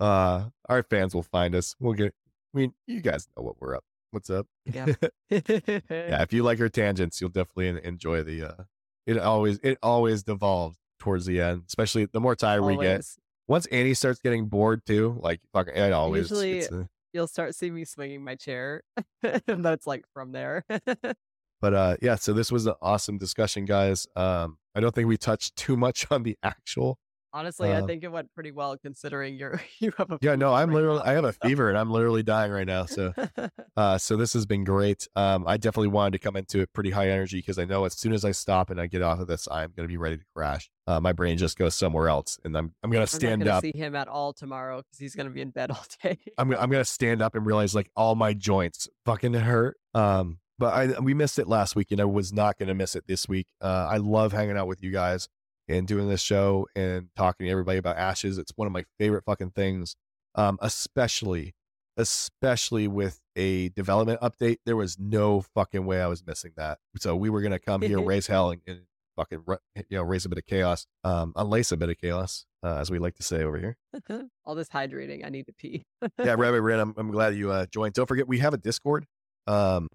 Uh, 0.00 0.46
our 0.68 0.82
fans 0.82 1.14
will 1.14 1.22
find 1.22 1.54
us. 1.54 1.74
We'll 1.80 1.94
get. 1.94 2.14
I 2.54 2.58
mean, 2.58 2.74
you 2.86 3.00
guys 3.00 3.26
know 3.36 3.42
what 3.42 3.56
we're 3.60 3.74
up. 3.76 3.84
What's 4.10 4.28
up? 4.30 4.46
yeah. 4.66 4.86
Yeah, 5.30 6.22
if 6.22 6.32
you 6.32 6.42
like 6.42 6.60
our 6.60 6.68
tangents, 6.68 7.20
you'll 7.20 7.30
definitely 7.30 7.80
enjoy 7.82 8.22
the. 8.22 8.42
uh 8.50 8.62
It 9.06 9.18
always 9.18 9.58
it 9.62 9.78
always 9.82 10.22
devolves 10.22 10.76
towards 10.98 11.26
the 11.26 11.40
end, 11.40 11.62
especially 11.66 12.04
the 12.06 12.20
more 12.20 12.36
tired 12.36 12.62
we 12.62 12.76
get. 12.76 13.04
Once 13.48 13.66
Anie 13.72 13.94
starts 13.94 14.20
getting 14.20 14.46
bored 14.46 14.84
too, 14.86 15.18
like 15.20 15.40
fucking, 15.52 15.74
it 15.74 15.92
always. 15.92 16.30
Usually- 16.30 16.58
it's, 16.60 16.68
You'll 17.12 17.26
start 17.26 17.54
seeing 17.54 17.74
me 17.74 17.84
swinging 17.84 18.24
my 18.24 18.34
chair. 18.34 18.82
and 19.22 19.64
that's 19.64 19.86
like 19.86 20.04
from 20.14 20.32
there. 20.32 20.64
but 21.60 21.74
uh, 21.74 21.96
yeah. 22.00 22.16
So 22.16 22.32
this 22.32 22.50
was 22.50 22.66
an 22.66 22.74
awesome 22.80 23.18
discussion, 23.18 23.64
guys. 23.64 24.06
Um, 24.16 24.58
I 24.74 24.80
don't 24.80 24.94
think 24.94 25.08
we 25.08 25.16
touched 25.16 25.56
too 25.56 25.76
much 25.76 26.06
on 26.10 26.22
the 26.22 26.36
actual. 26.42 26.98
Honestly, 27.34 27.70
I 27.72 27.80
Uh, 27.80 27.86
think 27.86 28.04
it 28.04 28.12
went 28.12 28.32
pretty 28.34 28.50
well 28.52 28.76
considering 28.76 29.36
you're 29.36 29.60
you 29.80 29.92
have 29.96 30.10
a 30.10 30.18
Yeah, 30.20 30.36
no, 30.36 30.52
I'm 30.52 30.68
right 30.68 30.74
literally. 30.76 30.98
now, 30.98 31.04
I 31.10 31.12
have 31.14 31.24
a 31.24 31.32
so- 31.32 31.38
fever 31.42 31.68
and 31.70 31.78
I'm 31.78 31.90
literally 31.90 32.22
dying 32.22 32.52
right 32.52 32.66
now. 32.66 32.84
So, 32.84 33.12
uh, 33.76 33.98
so 33.98 34.16
this 34.16 34.32
has 34.34 34.44
been 34.46 34.64
great. 34.64 35.08
Um, 35.16 35.44
I 35.46 35.56
definitely 35.56 35.88
wanted 35.88 36.12
to 36.12 36.18
come 36.18 36.36
into 36.36 36.60
it 36.60 36.72
pretty 36.72 36.90
high 36.90 37.08
energy 37.08 37.38
because 37.38 37.58
I 37.58 37.64
know 37.64 37.84
as 37.84 37.94
soon 37.94 38.12
as 38.12 38.24
I 38.24 38.32
stop 38.32 38.70
and 38.70 38.80
I 38.80 38.86
get 38.86 39.02
off 39.02 39.18
of 39.20 39.26
this, 39.28 39.48
I'm 39.50 39.72
gonna 39.76 39.88
be 39.88 39.96
ready 39.96 40.18
to 40.18 40.24
crash. 40.34 40.70
Uh, 40.86 41.00
my 41.00 41.12
brain 41.12 41.38
just 41.38 41.56
goes 41.56 41.74
somewhere 41.74 42.08
else, 42.08 42.38
and 42.44 42.56
I'm 42.56 42.74
I'm 42.82 42.90
gonna 42.90 43.02
I'm 43.02 43.06
stand 43.06 43.40
not 43.40 43.44
gonna 43.46 43.56
up. 43.58 43.62
see 43.62 43.72
him 43.74 43.94
at 43.96 44.08
all 44.08 44.32
tomorrow 44.32 44.78
because 44.82 44.98
he's 44.98 45.14
gonna 45.14 45.30
be 45.30 45.40
in 45.40 45.50
bed 45.50 45.70
all 45.72 45.84
day. 46.02 46.18
I'm 46.38 46.50
gonna- 46.50 46.60
I'm 46.62 46.70
gonna 46.70 46.84
stand 46.84 47.22
up 47.22 47.34
and 47.34 47.46
realize 47.46 47.74
like 47.74 47.90
all 47.96 48.14
my 48.14 48.34
joints 48.34 48.88
fucking 49.06 49.32
hurt. 49.34 49.76
Um, 49.94 50.38
but 50.58 50.74
I 50.74 51.00
we 51.00 51.14
missed 51.14 51.38
it 51.38 51.48
last 51.48 51.74
week, 51.76 51.90
and 51.92 52.00
I 52.00 52.04
was 52.04 52.32
not 52.32 52.58
going 52.58 52.68
to 52.68 52.74
miss 52.74 52.94
it 52.94 53.04
this 53.08 53.26
week. 53.28 53.48
Uh, 53.60 53.88
I 53.90 53.96
love 53.96 54.32
hanging 54.32 54.56
out 54.56 54.66
with 54.68 54.82
you 54.82 54.92
guys 54.92 55.28
and 55.68 55.86
doing 55.86 56.08
this 56.08 56.20
show 56.20 56.66
and 56.74 57.08
talking 57.16 57.46
to 57.46 57.50
everybody 57.50 57.78
about 57.78 57.96
Ashes. 57.96 58.38
It's 58.38 58.52
one 58.56 58.66
of 58.66 58.72
my 58.72 58.84
favorite 58.98 59.24
fucking 59.24 59.50
things, 59.50 59.96
um, 60.34 60.58
especially 60.60 61.54
especially 61.96 62.88
with 62.88 63.20
a 63.36 63.68
development 63.70 64.20
update. 64.20 64.58
There 64.64 64.76
was 64.76 64.98
no 64.98 65.42
fucking 65.54 65.84
way 65.84 66.00
I 66.00 66.06
was 66.06 66.26
missing 66.26 66.52
that. 66.56 66.78
So 66.96 67.14
we 67.16 67.30
were 67.30 67.42
gonna 67.42 67.58
come 67.58 67.82
here, 67.82 68.00
raise 68.04 68.26
hell, 68.26 68.50
and, 68.50 68.60
and 68.66 68.80
fucking 69.16 69.44
you 69.88 69.98
know 69.98 70.02
raise 70.02 70.24
a 70.24 70.28
bit 70.28 70.38
of 70.38 70.46
chaos, 70.46 70.86
um, 71.04 71.32
unlace 71.36 71.72
a 71.72 71.76
bit 71.76 71.90
of 71.90 71.98
chaos, 71.98 72.46
uh, 72.62 72.76
as 72.76 72.90
we 72.90 72.98
like 72.98 73.14
to 73.16 73.22
say 73.22 73.42
over 73.42 73.58
here. 73.58 73.76
All 74.44 74.54
this 74.54 74.68
hydrating, 74.68 75.24
I 75.24 75.28
need 75.28 75.46
to 75.46 75.52
pee. 75.52 75.84
yeah, 76.18 76.34
Rabbit 76.38 76.62
Red, 76.62 76.80
I'm, 76.80 76.94
I'm 76.96 77.10
glad 77.10 77.34
you 77.34 77.50
uh, 77.50 77.66
joined. 77.66 77.94
Don't 77.94 78.06
forget 78.06 78.26
we 78.26 78.38
have 78.38 78.54
a 78.54 78.58
Discord. 78.58 79.06
Um, 79.46 79.88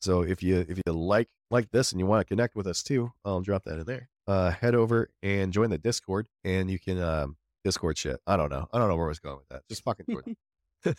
so 0.00 0.22
if 0.22 0.42
you 0.42 0.66
if 0.68 0.78
you 0.84 0.92
like 0.92 1.28
like 1.50 1.70
this 1.70 1.92
and 1.92 2.00
you 2.00 2.06
want 2.06 2.20
to 2.20 2.24
connect 2.24 2.56
with 2.56 2.66
us 2.66 2.82
too, 2.82 3.12
I'll 3.24 3.40
drop 3.40 3.64
that 3.64 3.78
in 3.78 3.84
there. 3.84 4.08
Uh, 4.26 4.50
head 4.50 4.74
over 4.74 5.10
and 5.22 5.52
join 5.52 5.70
the 5.70 5.78
Discord, 5.78 6.28
and 6.44 6.70
you 6.70 6.78
can 6.78 7.00
um, 7.02 7.36
Discord 7.64 7.98
shit. 7.98 8.20
I 8.26 8.36
don't 8.36 8.50
know. 8.50 8.68
I 8.72 8.78
don't 8.78 8.88
know 8.88 8.96
where 8.96 9.06
I 9.06 9.08
was 9.08 9.18
going 9.18 9.36
with 9.36 9.48
that. 9.48 9.62
Just 9.68 9.82
fucking 9.82 10.06
join. 10.08 10.36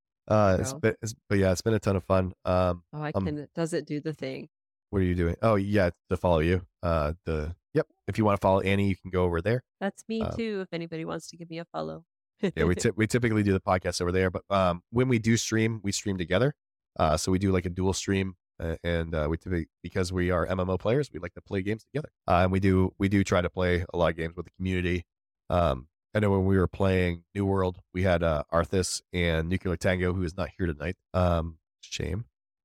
uh, 0.28 0.58
it's 0.60 0.72
been, 0.74 0.94
it's, 1.02 1.14
but 1.28 1.38
yeah, 1.38 1.52
it's 1.52 1.62
been 1.62 1.74
a 1.74 1.78
ton 1.78 1.96
of 1.96 2.04
fun. 2.04 2.32
Um, 2.44 2.82
oh, 2.92 3.02
I 3.02 3.12
um, 3.14 3.24
can. 3.24 3.48
Does 3.54 3.72
it 3.72 3.86
do 3.86 4.00
the 4.00 4.12
thing? 4.12 4.48
What 4.90 5.00
are 5.00 5.04
you 5.04 5.14
doing? 5.14 5.36
Oh 5.42 5.56
yeah, 5.56 5.90
to 6.10 6.16
follow 6.16 6.38
you. 6.40 6.62
Uh, 6.82 7.12
the 7.26 7.54
yep. 7.74 7.86
If 8.06 8.18
you 8.18 8.24
want 8.24 8.40
to 8.40 8.44
follow 8.44 8.60
Anie, 8.62 8.88
you 8.88 8.96
can 8.96 9.10
go 9.10 9.24
over 9.24 9.40
there. 9.40 9.62
That's 9.80 10.02
me 10.08 10.22
um, 10.22 10.32
too. 10.36 10.60
If 10.62 10.68
anybody 10.72 11.04
wants 11.04 11.28
to 11.28 11.36
give 11.36 11.50
me 11.50 11.58
a 11.58 11.64
follow. 11.66 12.04
yeah, 12.40 12.64
we 12.64 12.74
t- 12.74 12.92
we 12.96 13.06
typically 13.06 13.42
do 13.42 13.52
the 13.52 13.60
podcast 13.60 14.00
over 14.00 14.12
there, 14.12 14.30
but 14.30 14.42
um, 14.50 14.82
when 14.90 15.08
we 15.08 15.18
do 15.18 15.36
stream, 15.36 15.80
we 15.82 15.92
stream 15.92 16.16
together. 16.16 16.54
Uh, 16.98 17.16
so 17.16 17.30
we 17.30 17.38
do 17.38 17.52
like 17.52 17.66
a 17.66 17.70
dual 17.70 17.92
stream, 17.92 18.34
uh, 18.60 18.76
and 18.84 19.14
uh, 19.14 19.26
we 19.30 19.36
typically 19.36 19.68
because 19.82 20.12
we 20.12 20.30
are 20.30 20.46
MMO 20.46 20.78
players, 20.78 21.10
we 21.12 21.20
like 21.20 21.34
to 21.34 21.40
play 21.40 21.62
games 21.62 21.84
together. 21.84 22.10
Uh, 22.26 22.40
and 22.44 22.52
we 22.52 22.60
do 22.60 22.92
we 22.98 23.08
do 23.08 23.22
try 23.24 23.40
to 23.40 23.50
play 23.50 23.84
a 23.92 23.96
lot 23.96 24.10
of 24.10 24.16
games 24.16 24.36
with 24.36 24.46
the 24.46 24.52
community. 24.52 25.04
Um, 25.50 25.88
I 26.14 26.20
know 26.20 26.30
when 26.30 26.46
we 26.46 26.56
were 26.56 26.66
playing 26.66 27.24
New 27.34 27.44
World, 27.46 27.78
we 27.92 28.02
had 28.02 28.22
uh, 28.22 28.42
Arthas 28.52 29.02
and 29.12 29.48
Nuclear 29.48 29.76
Tango, 29.76 30.12
who 30.14 30.22
is 30.22 30.36
not 30.36 30.48
here 30.56 30.66
tonight. 30.66 30.96
Um, 31.14 31.58
shame. 31.80 32.24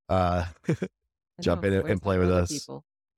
Uh, 0.09 0.45
jump 1.41 1.63
in 1.65 1.73
and 1.73 2.01
play 2.01 2.17
with 2.19 2.31
us. 2.31 2.67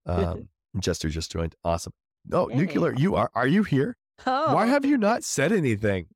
um, 0.05 0.49
Jester 0.79 1.09
just 1.09 1.31
joined. 1.31 1.55
Awesome. 1.63 1.93
Oh, 2.31 2.49
Yay. 2.49 2.55
Nuclear, 2.57 2.93
you 2.95 3.15
are 3.15 3.29
are 3.35 3.47
you 3.47 3.63
here? 3.63 3.97
Oh. 4.25 4.53
Why 4.55 4.65
have 4.65 4.83
you 4.85 4.97
not 4.97 5.23
said 5.23 5.51
anything? 5.51 6.07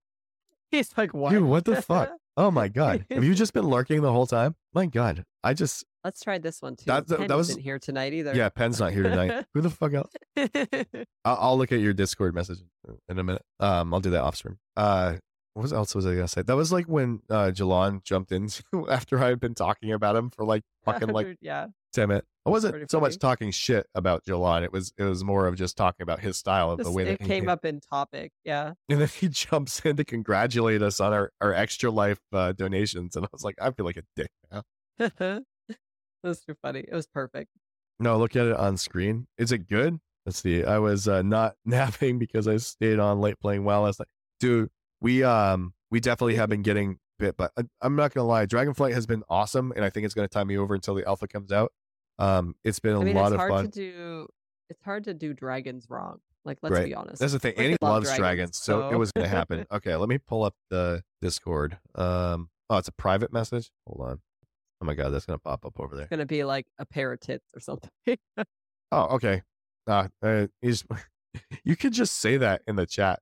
He's 0.72 0.96
like, 0.98 1.14
what? 1.14 1.32
Dude, 1.32 1.44
what 1.44 1.66
the 1.66 1.82
fuck? 1.82 2.12
Oh 2.38 2.52
my 2.52 2.68
god! 2.70 3.06
Have 3.10 3.24
you 3.24 3.34
just 3.34 3.54
been 3.54 3.66
lurking 3.66 4.02
the 4.02 4.12
whole 4.12 4.28
time? 4.28 4.56
My 4.74 4.86
god! 4.86 5.24
I 5.44 5.54
just 5.54 5.86
let's 6.04 6.22
try 6.22 6.38
this 6.38 6.62
one 6.62 6.76
too. 6.76 6.86
That, 6.88 7.08
that, 7.08 7.28
that 7.28 7.38
was 7.38 7.50
not 7.50 7.60
here 7.60 7.80
tonight 7.80 8.14
either. 8.14 8.36
Yeah, 8.36 8.50
Penn's 8.50 8.80
not 8.80 8.94
here 8.94 9.04
tonight. 9.04 9.46
Who 9.54 9.62
the 9.62 9.70
fuck 9.70 9.94
else? 9.94 10.12
I'll, 11.26 11.38
I'll, 11.40 11.58
look 11.58 11.72
at 11.72 11.80
your 11.80 11.94
Discord 11.94 12.34
message 12.36 12.60
in 13.08 13.20
a 13.20 13.24
minute. 13.24 13.44
Um, 13.60 13.94
I'll 13.94 14.00
do 14.00 14.12
that 14.12 14.22
off 14.22 14.36
stream. 14.36 14.58
Uh, 14.76 15.18
what 15.54 15.72
else 15.72 15.96
was 15.96 16.06
I 16.06 16.14
gonna 16.16 16.28
say? 16.28 16.42
That 16.42 16.56
was 16.56 16.72
like 16.72 16.86
when 16.86 17.22
uh 17.30 17.52
Jalon 17.54 18.04
jumped 18.04 18.32
in 18.32 18.50
after 18.90 19.20
I 19.24 19.30
had 19.30 19.40
been 19.40 19.56
talking 19.56 19.92
about 19.92 20.16
him 20.16 20.30
for 20.30 20.46
like 20.46 20.64
fucking 20.86 21.10
like 21.10 21.38
yeah. 21.42 21.68
Damn 21.94 22.12
it! 22.12 22.26
I 22.46 22.52
wasn't 22.52 22.90
so 22.90 23.00
much 23.00 23.18
talking 23.20 23.52
shit 23.52 23.86
about 23.96 24.24
Jalon. 24.26 24.64
It 24.64 24.72
was 24.72 24.94
it 24.98 25.04
was 25.04 25.24
more 25.24 25.48
of 25.48 25.56
just 25.56 25.78
talking 25.78 26.04
about 26.04 26.20
his 26.20 26.38
style 26.38 26.72
of 26.72 26.80
the 26.80 26.92
way 26.92 27.04
that 27.04 27.22
it 27.22 27.22
came 27.22 27.50
up 27.50 27.66
in 27.66 27.80
topic. 27.80 28.32
Yeah. 28.44 28.74
And 28.90 29.02
then 29.02 29.08
he 29.08 29.28
jumps 29.30 29.80
in 29.82 29.98
to 29.98 30.04
congratulate 30.04 30.82
us 30.82 31.00
on 31.00 31.14
our 31.14 31.32
our 31.42 31.54
extra 31.54 31.92
life 31.92 32.20
uh, 32.34 32.54
donations, 32.54 33.16
and 33.16 33.26
I 33.26 33.30
was 33.32 33.44
like, 33.44 33.56
I 33.62 33.72
feel 33.72 33.86
like 33.86 33.98
a 33.98 34.04
dick 34.16 34.32
now. 34.52 34.64
that 34.98 35.44
was 36.24 36.42
too 36.42 36.56
funny. 36.62 36.80
It 36.80 36.94
was 36.94 37.08
perfect. 37.08 37.52
No, 38.00 38.18
look 38.18 38.36
at 38.36 38.48
it 38.48 38.56
on 38.56 38.78
screen. 38.78 39.28
Is 39.38 39.52
it 39.52 39.68
good? 39.68 40.00
Let's 40.26 40.42
see. 40.42 40.64
I 40.64 40.80
was 40.80 41.08
uh, 41.08 41.22
not 41.22 41.56
napping 41.66 42.20
because 42.20 42.48
I 42.48 42.58
stayed 42.58 43.00
on 43.00 43.20
late 43.20 43.40
playing 43.40 43.64
WoW 43.64 43.84
last 43.84 44.00
night. 44.00 44.08
Dude, 44.40 44.70
we 45.02 45.24
um 45.24 45.74
we 45.92 46.00
definitely 46.00 46.36
have 46.36 46.50
been 46.50 46.62
getting 46.62 46.98
bit, 47.20 47.36
but 47.38 47.52
I, 47.58 47.64
I'm 47.82 47.96
not 47.96 48.14
gonna 48.14 48.28
lie. 48.28 48.46
Dragonflight 48.46 48.94
has 48.94 49.06
been 49.06 49.24
awesome, 49.30 49.72
and 49.76 49.86
I 49.86 49.90
think 49.90 50.06
it's 50.06 50.16
gonna 50.16 50.28
time 50.28 50.48
me 50.48 50.58
over 50.58 50.74
until 50.74 50.96
the 50.96 51.06
alpha 51.06 51.28
comes 51.28 51.52
out. 51.52 51.72
Um, 52.20 52.56
it's 52.64 52.80
been 52.80 52.96
a 52.96 53.02
I 53.02 53.04
mean, 53.06 53.16
lot 53.16 53.32
of 53.32 53.40
fun. 53.40 53.66
To 53.66 53.72
do, 53.72 54.28
it's 54.70 54.84
hard 54.84 55.06
to 55.06 55.14
do 55.14 55.34
dragons 55.34 55.88
wrong. 55.90 56.20
Like, 56.46 56.60
let's 56.62 56.74
right. 56.74 56.86
be 56.86 56.94
honest. 56.94 57.20
That's 57.20 57.34
the 57.34 57.40
thing. 57.40 57.54
Anie 57.58 57.78
loves 57.82 58.08
dragons, 58.08 58.20
dragons 58.20 58.58
so, 58.58 58.82
so, 58.82 58.90
it 58.90 58.98
was 58.98 59.12
gonna 59.12 59.28
happen. 59.28 59.66
okay, 59.72 59.96
let 59.96 60.10
me 60.10 60.18
pull 60.18 60.44
up 60.44 60.56
the 60.70 61.02
Discord. 61.22 61.78
Um, 61.96 62.50
oh, 62.70 62.78
it's 62.78 62.88
a 62.88 62.94
private 62.94 63.34
message. 63.34 63.72
Hold 63.88 64.10
on. 64.10 64.20
Oh 64.82 64.86
my 64.86 64.94
god, 64.94 65.10
that's 65.10 65.26
gonna 65.26 65.40
pop 65.40 65.66
up 65.66 65.80
over 65.80 65.96
there. 65.96 66.04
It's 66.04 66.10
gonna 66.10 66.26
be 66.26 66.44
like 66.44 66.66
a 66.78 66.86
pair 66.86 67.12
of 67.12 67.20
tits 67.20 67.46
or 67.56 67.60
something. 67.60 67.90
oh, 68.92 69.04
okay. 69.16 69.42
Uh, 69.88 70.08
uh 70.22 70.48
he's, 70.62 70.84
you 71.64 71.76
could 71.76 71.94
just 71.94 72.20
say 72.20 72.38
that 72.38 72.62
in 72.68 72.76
the 72.76 72.86
chat. 72.86 73.20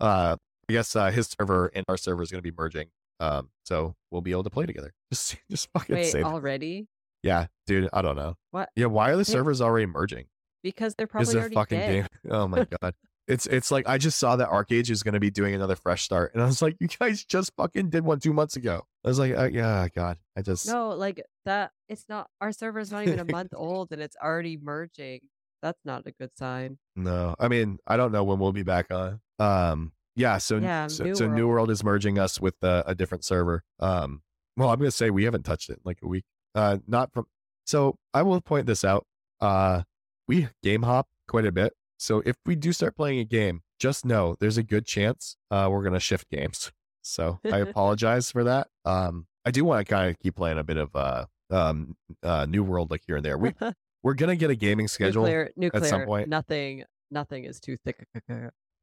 uh, 0.00 0.36
I 0.68 0.72
guess 0.72 0.96
uh, 0.96 1.10
his 1.10 1.34
server 1.38 1.70
and 1.74 1.84
our 1.88 1.96
server 1.96 2.22
is 2.22 2.30
gonna 2.30 2.42
be 2.42 2.52
merging. 2.56 2.88
Um, 3.20 3.50
so 3.64 3.94
we'll 4.10 4.22
be 4.22 4.32
able 4.32 4.44
to 4.44 4.50
play 4.50 4.66
together. 4.66 4.92
Just, 5.12 5.36
just 5.50 5.68
fucking 5.72 5.94
Wait, 5.94 6.06
say 6.06 6.22
already. 6.22 6.88
Yeah, 7.24 7.46
dude, 7.66 7.88
I 7.92 8.02
don't 8.02 8.16
know. 8.16 8.36
What? 8.50 8.68
Yeah, 8.76 8.86
why 8.86 9.10
are 9.10 9.16
the 9.16 9.24
servers 9.24 9.62
already 9.62 9.86
merging? 9.86 10.26
Because 10.62 10.94
they're 10.94 11.06
probably 11.06 11.34
already 11.36 11.54
fucking 11.54 11.78
dead. 11.78 11.92
game. 11.92 12.06
Oh 12.30 12.46
my 12.46 12.66
god. 12.82 12.94
It's 13.26 13.46
it's 13.46 13.70
like 13.70 13.88
I 13.88 13.96
just 13.96 14.18
saw 14.18 14.36
that 14.36 14.50
ArcheAge 14.50 14.90
is 14.90 15.02
going 15.02 15.14
to 15.14 15.20
be 15.20 15.30
doing 15.30 15.54
another 15.54 15.76
fresh 15.76 16.02
start, 16.02 16.34
and 16.34 16.42
I 16.42 16.46
was 16.46 16.60
like, 16.60 16.76
you 16.80 16.88
guys 16.88 17.24
just 17.24 17.52
fucking 17.56 17.88
did 17.88 18.04
one 18.04 18.20
two 18.20 18.34
months 18.34 18.56
ago. 18.56 18.82
I 19.02 19.08
was 19.08 19.18
like, 19.18 19.34
uh, 19.34 19.48
yeah, 19.50 19.88
God, 19.94 20.18
I 20.36 20.42
just 20.42 20.68
no, 20.68 20.90
like 20.90 21.22
that. 21.46 21.70
It's 21.88 22.04
not 22.10 22.28
our 22.42 22.52
server's 22.52 22.92
not 22.92 23.06
even 23.06 23.20
a 23.20 23.32
month 23.32 23.52
old, 23.56 23.92
and 23.92 24.02
it's 24.02 24.16
already 24.22 24.58
merging. 24.62 25.20
That's 25.62 25.80
not 25.86 26.06
a 26.06 26.12
good 26.12 26.36
sign. 26.36 26.76
No, 26.94 27.34
I 27.40 27.48
mean, 27.48 27.78
I 27.86 27.96
don't 27.96 28.12
know 28.12 28.24
when 28.24 28.38
we'll 28.38 28.52
be 28.52 28.62
back 28.62 28.90
on. 28.90 29.20
Um, 29.38 29.92
yeah, 30.14 30.36
so 30.36 30.58
yeah, 30.58 30.88
so, 30.88 31.04
New, 31.04 31.14
so 31.14 31.24
World. 31.24 31.36
New 31.36 31.48
World 31.48 31.70
is 31.70 31.82
merging 31.82 32.18
us 32.18 32.38
with 32.38 32.62
uh, 32.62 32.82
a 32.84 32.94
different 32.94 33.24
server. 33.24 33.64
Um, 33.80 34.20
well, 34.58 34.68
I'm 34.68 34.78
gonna 34.78 34.90
say 34.90 35.08
we 35.08 35.24
haven't 35.24 35.44
touched 35.44 35.70
it 35.70 35.78
in 35.78 35.82
like 35.86 36.00
a 36.02 36.06
week. 36.06 36.26
Uh, 36.54 36.78
not 36.86 37.12
from. 37.12 37.26
So 37.66 37.96
I 38.12 38.22
will 38.22 38.40
point 38.40 38.66
this 38.66 38.84
out. 38.84 39.06
Uh, 39.40 39.82
we 40.28 40.48
game 40.62 40.82
hop 40.82 41.08
quite 41.28 41.46
a 41.46 41.52
bit. 41.52 41.72
So 41.98 42.22
if 42.24 42.36
we 42.44 42.56
do 42.56 42.72
start 42.72 42.96
playing 42.96 43.20
a 43.20 43.24
game, 43.24 43.62
just 43.78 44.04
know 44.04 44.36
there's 44.40 44.58
a 44.58 44.62
good 44.62 44.86
chance 44.86 45.36
uh, 45.50 45.68
we're 45.70 45.82
gonna 45.82 46.00
shift 46.00 46.30
games. 46.30 46.72
So 47.06 47.38
I 47.44 47.58
apologize 47.58 48.30
for 48.30 48.44
that. 48.44 48.68
Um, 48.86 49.26
I 49.44 49.50
do 49.50 49.62
want 49.62 49.86
to 49.86 49.94
kind 49.94 50.08
of 50.08 50.18
keep 50.20 50.36
playing 50.36 50.56
a 50.56 50.64
bit 50.64 50.78
of 50.78 50.96
uh, 50.96 51.26
um, 51.50 51.98
uh, 52.22 52.46
New 52.46 52.64
World 52.64 52.90
like 52.90 53.02
here 53.06 53.16
and 53.16 53.22
there. 53.22 53.36
We 53.36 53.52
we're 54.02 54.14
gonna 54.14 54.36
get 54.36 54.48
a 54.48 54.54
gaming 54.54 54.88
schedule 54.88 55.24
nuclear, 55.24 55.50
nuclear, 55.54 55.82
at 55.82 55.86
some 55.90 56.06
point. 56.06 56.30
Nothing, 56.30 56.84
nothing 57.10 57.44
is 57.44 57.60
too 57.60 57.76
thick. 57.84 58.06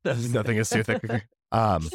nothing 0.06 0.58
is 0.58 0.70
too 0.70 0.84
thick. 0.84 1.02
Um, 1.52 1.90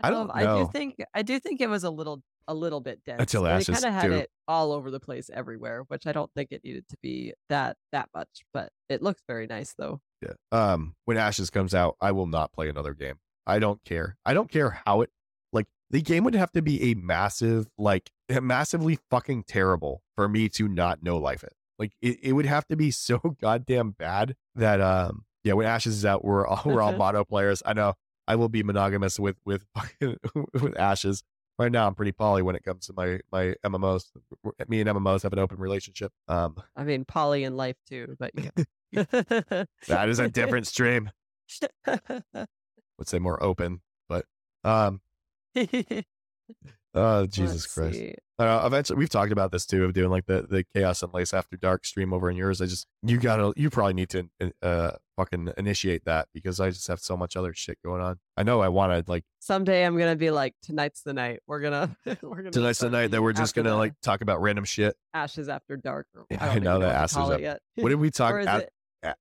I 0.00 0.10
don't 0.10 0.20
um, 0.20 0.26
know. 0.28 0.32
I 0.34 0.44
do 0.44 0.70
think 0.70 1.02
I 1.14 1.22
do 1.22 1.40
think 1.40 1.62
it 1.62 1.68
was 1.70 1.84
a 1.84 1.90
little 1.90 2.22
a 2.48 2.54
little 2.54 2.80
bit 2.80 3.04
dense. 3.04 3.20
Until 3.20 3.46
Ashes 3.46 3.80
kind 3.80 3.84
of 3.84 4.02
had 4.02 4.10
it 4.10 4.30
all 4.48 4.72
over 4.72 4.90
the 4.90 4.98
place 4.98 5.30
everywhere, 5.32 5.84
which 5.88 6.06
I 6.06 6.12
don't 6.12 6.32
think 6.34 6.50
it 6.50 6.64
needed 6.64 6.88
to 6.88 6.96
be 7.02 7.34
that 7.50 7.76
that 7.92 8.08
much, 8.14 8.28
but 8.52 8.70
it 8.88 9.02
looks 9.02 9.22
very 9.28 9.46
nice 9.46 9.74
though. 9.78 10.00
Yeah. 10.22 10.32
Um 10.50 10.96
when 11.04 11.16
Ashes 11.16 11.50
comes 11.50 11.74
out, 11.74 11.96
I 12.00 12.12
will 12.12 12.26
not 12.26 12.52
play 12.52 12.68
another 12.68 12.94
game. 12.94 13.16
I 13.46 13.58
don't 13.58 13.82
care. 13.84 14.16
I 14.24 14.34
don't 14.34 14.50
care 14.50 14.80
how 14.84 15.02
it 15.02 15.10
like 15.52 15.66
the 15.90 16.00
game 16.02 16.24
would 16.24 16.34
have 16.34 16.50
to 16.52 16.62
be 16.62 16.90
a 16.90 16.94
massive 16.94 17.68
like 17.78 18.10
massively 18.28 18.98
fucking 19.10 19.44
terrible 19.44 20.02
for 20.16 20.28
me 20.28 20.48
to 20.50 20.66
not 20.68 21.02
know 21.02 21.18
life 21.18 21.44
it. 21.44 21.52
Like 21.78 21.92
it, 22.02 22.18
it 22.22 22.32
would 22.32 22.46
have 22.46 22.66
to 22.68 22.76
be 22.76 22.90
so 22.90 23.18
goddamn 23.40 23.90
bad 23.90 24.34
that 24.54 24.80
um 24.80 25.24
yeah, 25.44 25.52
when 25.52 25.66
Ashes 25.66 25.98
is 25.98 26.04
out, 26.04 26.24
we're 26.24 26.46
all 26.46 26.62
we're 26.64 26.82
all 26.82 26.92
mono 26.96 27.24
players. 27.24 27.62
I 27.64 27.74
know 27.74 27.94
I 28.26 28.36
will 28.36 28.48
be 28.48 28.62
monogamous 28.62 29.18
with 29.18 29.36
with 29.44 29.64
with 30.00 30.78
Ashes. 30.78 31.22
Right 31.58 31.72
now, 31.72 31.88
I'm 31.88 31.94
pretty 31.94 32.12
poly 32.12 32.42
when 32.42 32.54
it 32.54 32.62
comes 32.62 32.86
to 32.86 32.92
my 32.96 33.18
my 33.32 33.54
MMOs. 33.64 34.04
Me 34.68 34.80
and 34.80 34.88
MMOs 34.88 35.24
have 35.24 35.32
an 35.32 35.40
open 35.40 35.58
relationship. 35.58 36.12
Um, 36.28 36.56
I 36.76 36.84
mean, 36.84 37.04
poly 37.04 37.42
in 37.42 37.56
life 37.56 37.76
too, 37.88 38.16
but 38.18 38.30
yeah. 38.34 38.50
that 39.88 40.08
is 40.08 40.20
a 40.20 40.28
different 40.28 40.68
stream. 40.68 41.10
Would 41.86 43.06
say 43.06 43.18
more 43.18 43.42
open, 43.42 43.80
but 44.08 44.24
um, 44.62 45.00
oh 46.94 47.26
Jesus 47.26 47.62
Let's 47.62 47.74
Christ! 47.74 47.94
See. 47.94 48.14
Uh, 48.38 48.62
eventually, 48.64 48.96
we've 48.96 49.08
talked 49.08 49.32
about 49.32 49.50
this 49.50 49.66
too 49.66 49.84
of 49.84 49.92
doing 49.92 50.10
like 50.10 50.26
the 50.26 50.46
the 50.48 50.64
Kaos 50.74 51.02
and 51.02 51.12
Lace 51.12 51.34
after 51.34 51.56
dark 51.56 51.84
stream 51.84 52.12
over 52.12 52.30
in 52.30 52.36
yours. 52.36 52.60
I 52.60 52.66
just 52.66 52.86
you 53.02 53.18
gotta 53.18 53.52
you 53.56 53.68
probably 53.68 53.94
need 53.94 54.10
to 54.10 54.28
uh 54.62 54.92
fucking 55.16 55.50
initiate 55.58 56.04
that 56.04 56.28
because 56.32 56.60
I 56.60 56.70
just 56.70 56.86
have 56.86 57.00
so 57.00 57.16
much 57.16 57.36
other 57.36 57.52
shit 57.52 57.78
going 57.84 58.00
on. 58.00 58.20
I 58.36 58.44
know 58.44 58.60
I 58.60 58.68
want 58.68 58.92
to 58.92 59.10
like 59.10 59.24
someday 59.40 59.84
I'm 59.84 59.98
gonna 59.98 60.14
be 60.14 60.30
like 60.30 60.54
tonight's 60.62 61.02
the 61.02 61.12
night 61.12 61.40
we're 61.48 61.60
gonna 61.60 61.96
we're 62.22 62.36
gonna 62.36 62.52
tonight's 62.52 62.78
the 62.78 62.90
night 62.90 63.10
that 63.10 63.22
we're 63.22 63.32
just 63.32 63.56
gonna 63.56 63.76
like 63.76 63.94
talk 64.02 64.20
about 64.20 64.40
random 64.40 64.64
shit. 64.64 64.94
Ashes 65.12 65.48
after 65.48 65.76
dark. 65.76 66.06
Or, 66.14 66.26
yeah, 66.30 66.44
I, 66.44 66.48
I 66.50 66.58
know 66.60 66.78
that 66.78 66.94
ashes. 66.94 67.16
Up. 67.16 67.58
What 67.74 67.88
did 67.88 67.96
we 67.96 68.10
talk? 68.10 68.34
out, 68.46 68.64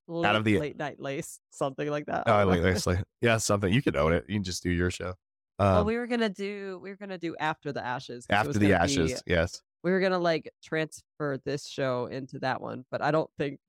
late, 0.08 0.36
of 0.36 0.44
the 0.44 0.60
late 0.60 0.78
night 0.78 1.00
lace, 1.00 1.40
something 1.52 1.90
like 1.90 2.06
that. 2.06 2.24
Oh, 2.28 2.44
late 2.46 2.62
lace, 2.62 2.88
yeah, 3.22 3.38
something. 3.38 3.72
You 3.72 3.82
can 3.82 3.96
own 3.96 4.14
it. 4.14 4.26
You 4.28 4.36
can 4.36 4.44
just 4.44 4.64
do 4.64 4.70
your 4.70 4.92
show. 4.92 5.16
Um, 5.60 5.74
well, 5.74 5.86
we 5.86 5.98
were 5.98 6.08
gonna 6.08 6.30
do 6.30 6.80
we 6.84 6.90
were 6.90 6.96
gonna 6.98 7.18
do 7.18 7.36
after 7.40 7.72
the 7.72 7.84
ashes. 7.86 8.26
After 8.30 8.54
the 8.54 8.74
ashes, 8.74 9.24
yes. 9.26 9.62
we 9.84 9.92
were 9.92 10.00
gonna 10.00 10.20
like 10.20 10.52
transfer 10.64 11.40
this 11.46 11.68
show 11.68 12.06
into 12.06 12.40
that 12.40 12.62
one, 12.62 12.86
but 12.92 13.02
I 13.02 13.12
don't 13.12 13.30
think 13.38 13.60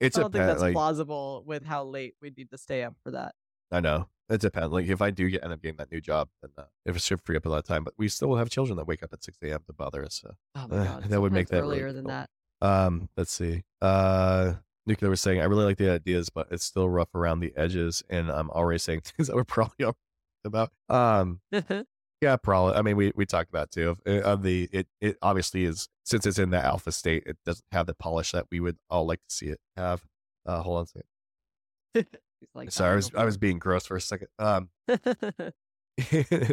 It's 0.00 0.16
I 0.16 0.20
a 0.20 0.22
don't 0.24 0.32
think 0.32 0.42
pet, 0.42 0.48
that's 0.48 0.60
like 0.62 0.72
plausible 0.74 1.42
with 1.46 1.64
how 1.64 1.84
late 1.84 2.14
we 2.22 2.30
need 2.36 2.50
to 2.50 2.58
stay 2.58 2.82
up 2.84 2.94
for 3.02 3.10
that. 3.12 3.34
I 3.70 3.80
know 3.80 4.08
it 4.28 4.40
depends. 4.40 4.72
Like 4.72 4.86
if 4.86 5.02
I 5.02 5.10
do 5.10 5.28
get 5.28 5.42
end 5.44 5.52
up 5.52 5.60
getting 5.62 5.76
that 5.78 5.90
new 5.90 6.00
job, 6.00 6.28
then 6.40 6.50
uh, 6.56 6.64
if 6.86 6.94
it 6.96 7.02
should 7.02 7.20
free 7.20 7.36
up 7.36 7.46
a 7.46 7.48
lot 7.48 7.58
of 7.58 7.64
time. 7.64 7.84
But 7.84 7.94
we 7.98 8.08
still 8.08 8.34
have 8.36 8.48
children 8.50 8.76
that 8.76 8.86
wake 8.86 9.02
up 9.02 9.12
at 9.12 9.24
six 9.24 9.38
a.m. 9.42 9.60
to 9.66 9.72
bother 9.72 10.04
us. 10.04 10.20
So 10.22 10.34
Oh 10.54 10.66
my 10.68 10.76
Uh, 10.78 10.84
god, 10.84 11.04
that 11.04 11.20
would 11.20 11.32
make 11.32 11.48
sometimes 11.48 11.62
that 11.62 11.68
really 11.68 11.80
earlier 11.80 11.92
than 11.92 12.04
difficult. 12.04 12.28
that. 12.60 12.66
Um, 12.68 13.08
let's 13.16 13.32
see. 13.32 13.64
Uh, 13.80 14.54
Nuclear 14.86 15.10
was 15.10 15.20
saying, 15.20 15.40
I 15.40 15.44
really 15.44 15.64
like 15.64 15.78
the 15.78 15.90
ideas, 15.90 16.28
but 16.30 16.48
it's 16.50 16.64
still 16.64 16.88
rough 16.88 17.14
around 17.14 17.40
the 17.40 17.52
edges, 17.56 18.02
and 18.10 18.30
I'm 18.30 18.50
already 18.50 18.78
saying 18.78 19.00
things 19.04 19.28
that 19.28 19.36
we're 19.36 19.44
probably 19.44 19.84
already 19.84 19.96
about. 20.44 20.70
Um, 20.88 21.40
yeah, 22.20 22.36
probably. 22.36 22.74
I 22.74 22.82
mean, 22.82 22.96
we 22.96 23.12
we 23.16 23.26
talked 23.26 23.48
about 23.50 23.70
too. 23.70 23.96
Uh, 24.06 24.20
Of 24.20 24.42
the 24.42 24.68
it 24.72 24.86
it 25.00 25.16
obviously 25.22 25.64
is 25.64 25.88
since 26.04 26.26
it's 26.26 26.38
in 26.38 26.50
the 26.50 26.64
alpha 26.64 26.92
state, 26.92 27.24
it 27.26 27.36
doesn't 27.44 27.64
have 27.72 27.86
the 27.86 27.94
polish 27.94 28.32
that 28.32 28.46
we 28.50 28.60
would 28.60 28.76
all 28.90 29.06
like 29.06 29.20
to 29.28 29.34
see 29.34 29.46
it 29.46 29.60
have. 29.76 30.04
Uh, 30.46 30.62
hold 30.62 30.78
on 30.78 30.84
a 30.84 30.86
second. 30.86 32.06
Like, 32.56 32.72
Sorry, 32.72 32.92
I 32.92 32.96
was 32.96 33.10
"Oh, 33.14 33.20
I 33.20 33.24
was 33.24 33.38
being 33.38 33.60
gross 33.60 33.86
for 33.86 33.96
a 33.96 34.00
second. 34.00 34.26
Um, 34.36 34.68
no." 34.88 35.52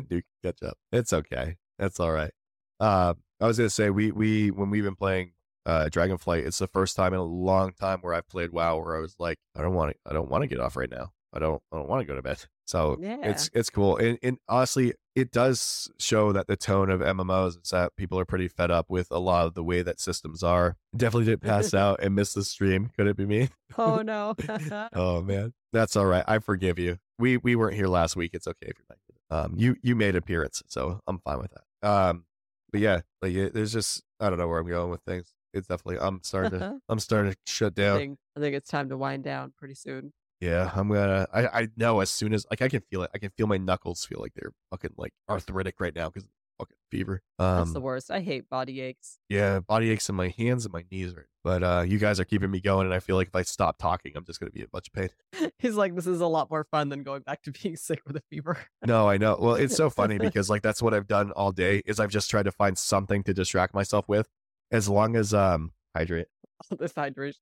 Duke, 0.08 0.24
catch 0.44 0.62
up. 0.64 0.78
It's 0.92 1.14
okay. 1.14 1.58
That's 1.80 2.00
all 2.00 2.12
right. 2.12 2.32
Um, 2.80 3.18
I 3.42 3.48
was 3.48 3.58
gonna 3.58 3.72
say 3.72 3.90
we 3.90 4.12
we 4.12 4.52
when 4.52 4.70
we've 4.70 4.84
been 4.84 4.96
playing 4.96 5.32
uh 5.66 5.86
Dragonflight, 5.92 6.46
it's 6.46 6.60
the 6.60 6.68
first 6.68 6.96
time 6.96 7.14
in 7.14 7.20
a 7.20 7.24
long 7.24 7.74
time 7.74 8.00
where 8.02 8.14
I've 8.14 8.28
played 8.28 8.52
WoW 8.52 8.78
where 8.78 8.98
I 8.98 9.00
was 9.00 9.16
like, 9.20 9.40
I 9.56 9.62
don't 9.64 9.74
want 9.74 9.92
to 9.94 9.98
I 10.10 10.14
don't 10.14 10.30
want 10.30 10.44
to 10.44 10.48
get 10.48 10.60
off 10.60 10.76
right 10.78 10.90
now. 10.92 11.12
I 11.34 11.40
don't 11.40 11.62
I 11.72 11.78
don't 11.78 11.90
want 11.90 12.02
to 12.02 12.06
go 12.06 12.16
to 12.16 12.22
bed. 12.22 12.46
So 12.70 12.98
yeah. 13.02 13.18
it's 13.24 13.50
it's 13.56 13.72
cool. 13.72 13.98
And, 13.98 14.20
and 14.22 14.38
honestly, 14.48 14.94
it 15.16 15.32
does 15.32 15.90
show 15.98 16.32
that 16.34 16.46
the 16.46 16.56
tone 16.56 16.92
of 16.92 17.02
MMOs 17.02 17.60
is 17.64 17.72
that 17.72 17.96
people 17.96 18.20
are 18.20 18.26
pretty 18.26 18.48
fed 18.48 18.70
up 18.70 18.86
with 18.90 19.08
a 19.10 19.18
lot 19.18 19.48
of 19.48 19.56
the 19.56 19.64
way 19.64 19.82
that 19.82 20.00
systems 20.00 20.44
are. 20.44 20.78
Definitely 20.96 21.26
did 21.26 21.42
pass 21.42 21.74
out 21.74 22.00
and 22.04 22.14
miss 22.14 22.34
the 22.34 22.44
stream. 22.44 22.92
Could 22.96 23.08
it 23.08 23.18
be 23.18 23.26
me? 23.26 23.50
oh 23.80 24.02
no. 24.04 24.36
Oh 24.94 25.24
man, 25.24 25.54
that's 25.74 25.96
all 25.96 26.06
right. 26.06 26.24
I 26.28 26.38
forgive 26.38 26.78
you. 26.78 27.00
We 27.18 27.38
we 27.38 27.56
weren't 27.56 27.76
here 27.76 27.88
last 27.88 28.16
week. 28.16 28.32
It's 28.36 28.46
okay 28.46 28.68
if 28.68 28.78
you're 28.78 28.86
not 28.88 28.98
here. 29.08 29.38
Um, 29.40 29.56
you 29.58 29.76
you 29.82 29.96
made 29.96 30.16
appearance, 30.16 30.62
so 30.68 31.00
I'm 31.08 31.18
fine 31.22 31.40
with 31.40 31.52
that. 31.52 31.90
Um, 31.90 32.26
but 32.72 32.82
yeah, 32.82 33.02
like 33.24 33.34
it, 33.34 33.56
there's 33.56 33.74
just 33.74 34.04
I 34.20 34.30
don't 34.30 34.38
know 34.38 34.48
where 34.48 34.60
I'm 34.60 34.68
going 34.68 34.92
with 34.92 35.02
things. 35.08 35.34
It's 35.56 35.68
definitely 35.68 36.06
I'm 36.06 36.20
starting 36.22 36.60
to 36.60 36.80
I'm 36.88 37.00
starting 37.00 37.32
to 37.32 37.38
shut 37.48 37.74
I 37.80 37.82
down. 37.82 37.98
think 37.98 38.20
I 38.38 38.40
think 38.42 38.56
it's 38.56 38.70
time 38.70 38.90
to 38.90 38.98
wind 38.98 39.24
down 39.24 39.54
pretty 39.58 39.74
soon. 39.74 40.14
Yeah, 40.42 40.72
I'm 40.74 40.88
gonna. 40.88 41.28
I 41.34 41.48
I 41.48 41.68
know 41.76 42.00
as 42.00 42.10
soon 42.10 42.34
as 42.34 42.46
like 42.50 42.62
I 42.62 42.70
can 42.70 42.82
feel 42.90 43.04
it. 43.04 43.12
I 43.14 43.18
can 43.18 43.32
feel 43.32 43.48
my 43.48 43.58
knuckles 43.58 44.06
feel 44.06 44.20
like 44.22 44.34
they're 44.36 44.54
fucking 44.72 44.92
like 44.98 45.14
arthritic 45.30 45.80
right 45.80 45.94
now 45.96 46.10
because 46.10 46.28
fucking 46.58 46.76
fever. 46.92 47.22
That's 47.38 47.72
the 47.74 47.80
Um, 47.80 47.84
worst. 47.84 48.10
I 48.12 48.22
hate 48.22 48.50
body 48.50 48.80
aches. 48.82 49.20
yeah, 49.30 49.60
body 49.60 49.90
aches 49.90 50.08
in 50.10 50.16
my 50.16 50.30
hands 50.38 50.66
and 50.66 50.74
my 50.74 50.86
knees 50.92 51.16
right. 51.16 51.26
But 51.44 51.64
uh, 51.64 51.84
you 51.88 51.98
guys 52.00 52.20
are 52.20 52.26
keeping 52.26 52.52
me 52.52 52.60
going, 52.62 52.86
and 52.86 52.94
I 52.94 53.00
feel 53.00 53.16
like 53.18 53.28
if 53.28 53.36
I 53.36 53.42
stop 53.44 53.78
talking, 53.78 54.14
I'm 54.16 54.24
just 54.26 54.40
gonna 54.40 54.52
be 54.52 54.60
in 54.62 54.66
a 54.66 54.70
bunch 54.70 54.88
of 54.88 54.94
pain. 54.94 55.52
He's 55.60 55.76
like, 55.76 55.94
this 55.96 56.08
is 56.08 56.22
a 56.22 56.28
lot 56.28 56.50
more 56.50 56.66
fun 56.72 56.88
than 56.90 57.04
going 57.04 57.22
back 57.24 57.42
to 57.44 57.52
being 57.52 57.76
sick 57.76 58.02
with 58.08 58.16
a 58.16 58.24
fever. 58.30 58.58
No, 58.86 59.10
I 59.10 59.18
know. 59.18 59.38
Well, 59.40 59.56
it's 59.56 59.76
so 59.76 59.90
funny 59.90 60.18
because 60.20 60.50
like 60.50 60.62
that's 60.62 60.82
what 60.82 60.94
I've 60.94 61.08
done 61.08 61.32
all 61.32 61.52
day 61.52 61.82
is 61.86 62.00
I've 62.00 62.12
just 62.12 62.30
tried 62.30 62.44
to 62.44 62.52
find 62.54 62.78
something 62.78 63.24
to 63.24 63.34
distract 63.34 63.74
myself 63.74 64.08
with, 64.08 64.30
as 64.72 64.88
long 64.88 65.16
as 65.18 65.34
um 65.34 65.72
hydrate, 65.96 66.28
All 66.72 66.78
this 66.80 66.94
hydration. 66.94 67.36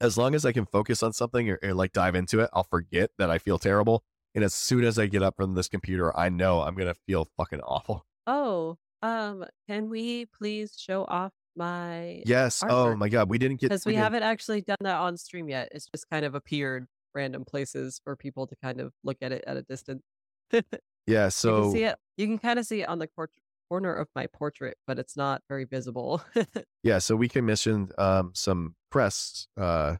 As 0.00 0.16
long 0.18 0.34
as 0.34 0.44
I 0.44 0.52
can 0.52 0.66
focus 0.66 1.02
on 1.02 1.12
something 1.12 1.48
or, 1.50 1.58
or 1.62 1.74
like 1.74 1.92
dive 1.92 2.14
into 2.14 2.40
it, 2.40 2.50
I'll 2.52 2.64
forget 2.64 3.10
that 3.18 3.30
I 3.30 3.38
feel 3.38 3.58
terrible. 3.58 4.02
And 4.34 4.44
as 4.44 4.54
soon 4.54 4.84
as 4.84 4.98
I 4.98 5.06
get 5.06 5.22
up 5.22 5.36
from 5.36 5.54
this 5.54 5.68
computer, 5.68 6.16
I 6.16 6.28
know 6.28 6.60
I'm 6.60 6.74
gonna 6.74 6.94
feel 7.06 7.28
fucking 7.36 7.60
awful. 7.60 8.04
Oh, 8.26 8.76
um, 9.02 9.44
can 9.68 9.88
we 9.88 10.26
please 10.26 10.76
show 10.78 11.04
off 11.04 11.32
my 11.56 12.22
Yes. 12.26 12.62
Oh 12.68 12.94
my 12.94 13.08
god, 13.08 13.28
we 13.28 13.38
didn't 13.38 13.60
get 13.60 13.70
Because 13.70 13.84
we 13.86 13.92
didn't- 13.92 14.04
haven't 14.04 14.22
actually 14.22 14.60
done 14.62 14.76
that 14.82 14.98
on 14.98 15.16
stream 15.16 15.48
yet. 15.48 15.68
It's 15.72 15.86
just 15.86 16.08
kind 16.10 16.24
of 16.24 16.34
appeared 16.34 16.86
random 17.14 17.44
places 17.44 18.00
for 18.04 18.14
people 18.14 18.46
to 18.46 18.54
kind 18.62 18.80
of 18.80 18.92
look 19.02 19.16
at 19.22 19.32
it 19.32 19.42
at 19.46 19.56
a 19.56 19.62
distance. 19.62 20.02
you 20.52 20.62
Yeah. 21.06 21.24
can 21.24 21.30
So 21.32 21.72
see 21.72 21.84
it. 21.84 21.96
You 22.16 22.26
can 22.26 22.38
kind 22.38 22.58
of 22.58 22.66
see 22.66 22.82
it 22.82 22.88
on 22.88 22.98
the 23.00 23.08
cor- 23.08 23.30
corner 23.70 23.94
of 23.94 24.08
my 24.14 24.26
portrait, 24.28 24.76
but 24.86 24.98
it's 24.98 25.16
not 25.16 25.42
very 25.48 25.64
visible. 25.64 26.22
yeah, 26.82 26.98
so 26.98 27.16
we 27.16 27.28
commissioned 27.28 27.92
um 27.98 28.30
some 28.34 28.74
crests. 28.90 29.48
Uh, 29.56 29.96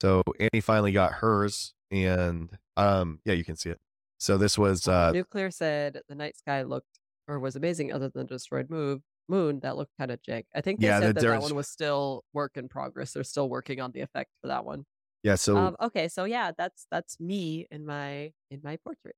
so 0.00 0.22
Anie 0.40 0.60
finally 0.60 0.92
got 0.92 1.12
hers, 1.12 1.72
and 1.90 2.50
um 2.76 3.20
yeah, 3.24 3.34
you 3.34 3.44
can 3.44 3.56
see 3.56 3.70
it. 3.70 3.78
So 4.18 4.36
this 4.38 4.58
was 4.58 4.86
uh 4.88 5.12
Nuclear 5.12 5.50
said 5.50 6.00
the 6.08 6.14
night 6.14 6.36
sky 6.36 6.62
looked 6.62 6.98
or 7.28 7.38
was 7.38 7.56
amazing, 7.56 7.92
other 7.92 8.08
than 8.08 8.26
the 8.26 8.34
destroyed 8.34 8.68
move 8.70 9.00
moon 9.28 9.58
that 9.60 9.76
looked 9.76 9.92
kind 9.98 10.10
of 10.10 10.20
jank. 10.22 10.44
I 10.54 10.60
think 10.60 10.80
they 10.80 10.86
Yeah, 10.86 11.00
the- 11.00 11.06
said 11.06 11.14
that 11.16 11.22
that 11.22 11.42
one 11.42 11.54
was 11.54 11.68
still 11.68 12.22
work 12.32 12.52
in 12.56 12.68
progress. 12.68 13.12
They're 13.12 13.24
still 13.24 13.48
working 13.48 13.80
on 13.80 13.90
the 13.92 14.00
effect 14.00 14.30
for 14.40 14.48
that 14.48 14.64
one. 14.64 14.84
yeah. 15.22 15.34
So 15.34 15.56
Um, 15.56 15.76
okay, 15.80 16.08
so 16.08 16.24
yeah, 16.24 16.52
that's 16.56 16.86
that's 16.90 17.18
me 17.18 17.66
in 17.70 17.84
my 17.86 18.32
in 18.50 18.60
my 18.62 18.76
portrait. 18.84 19.16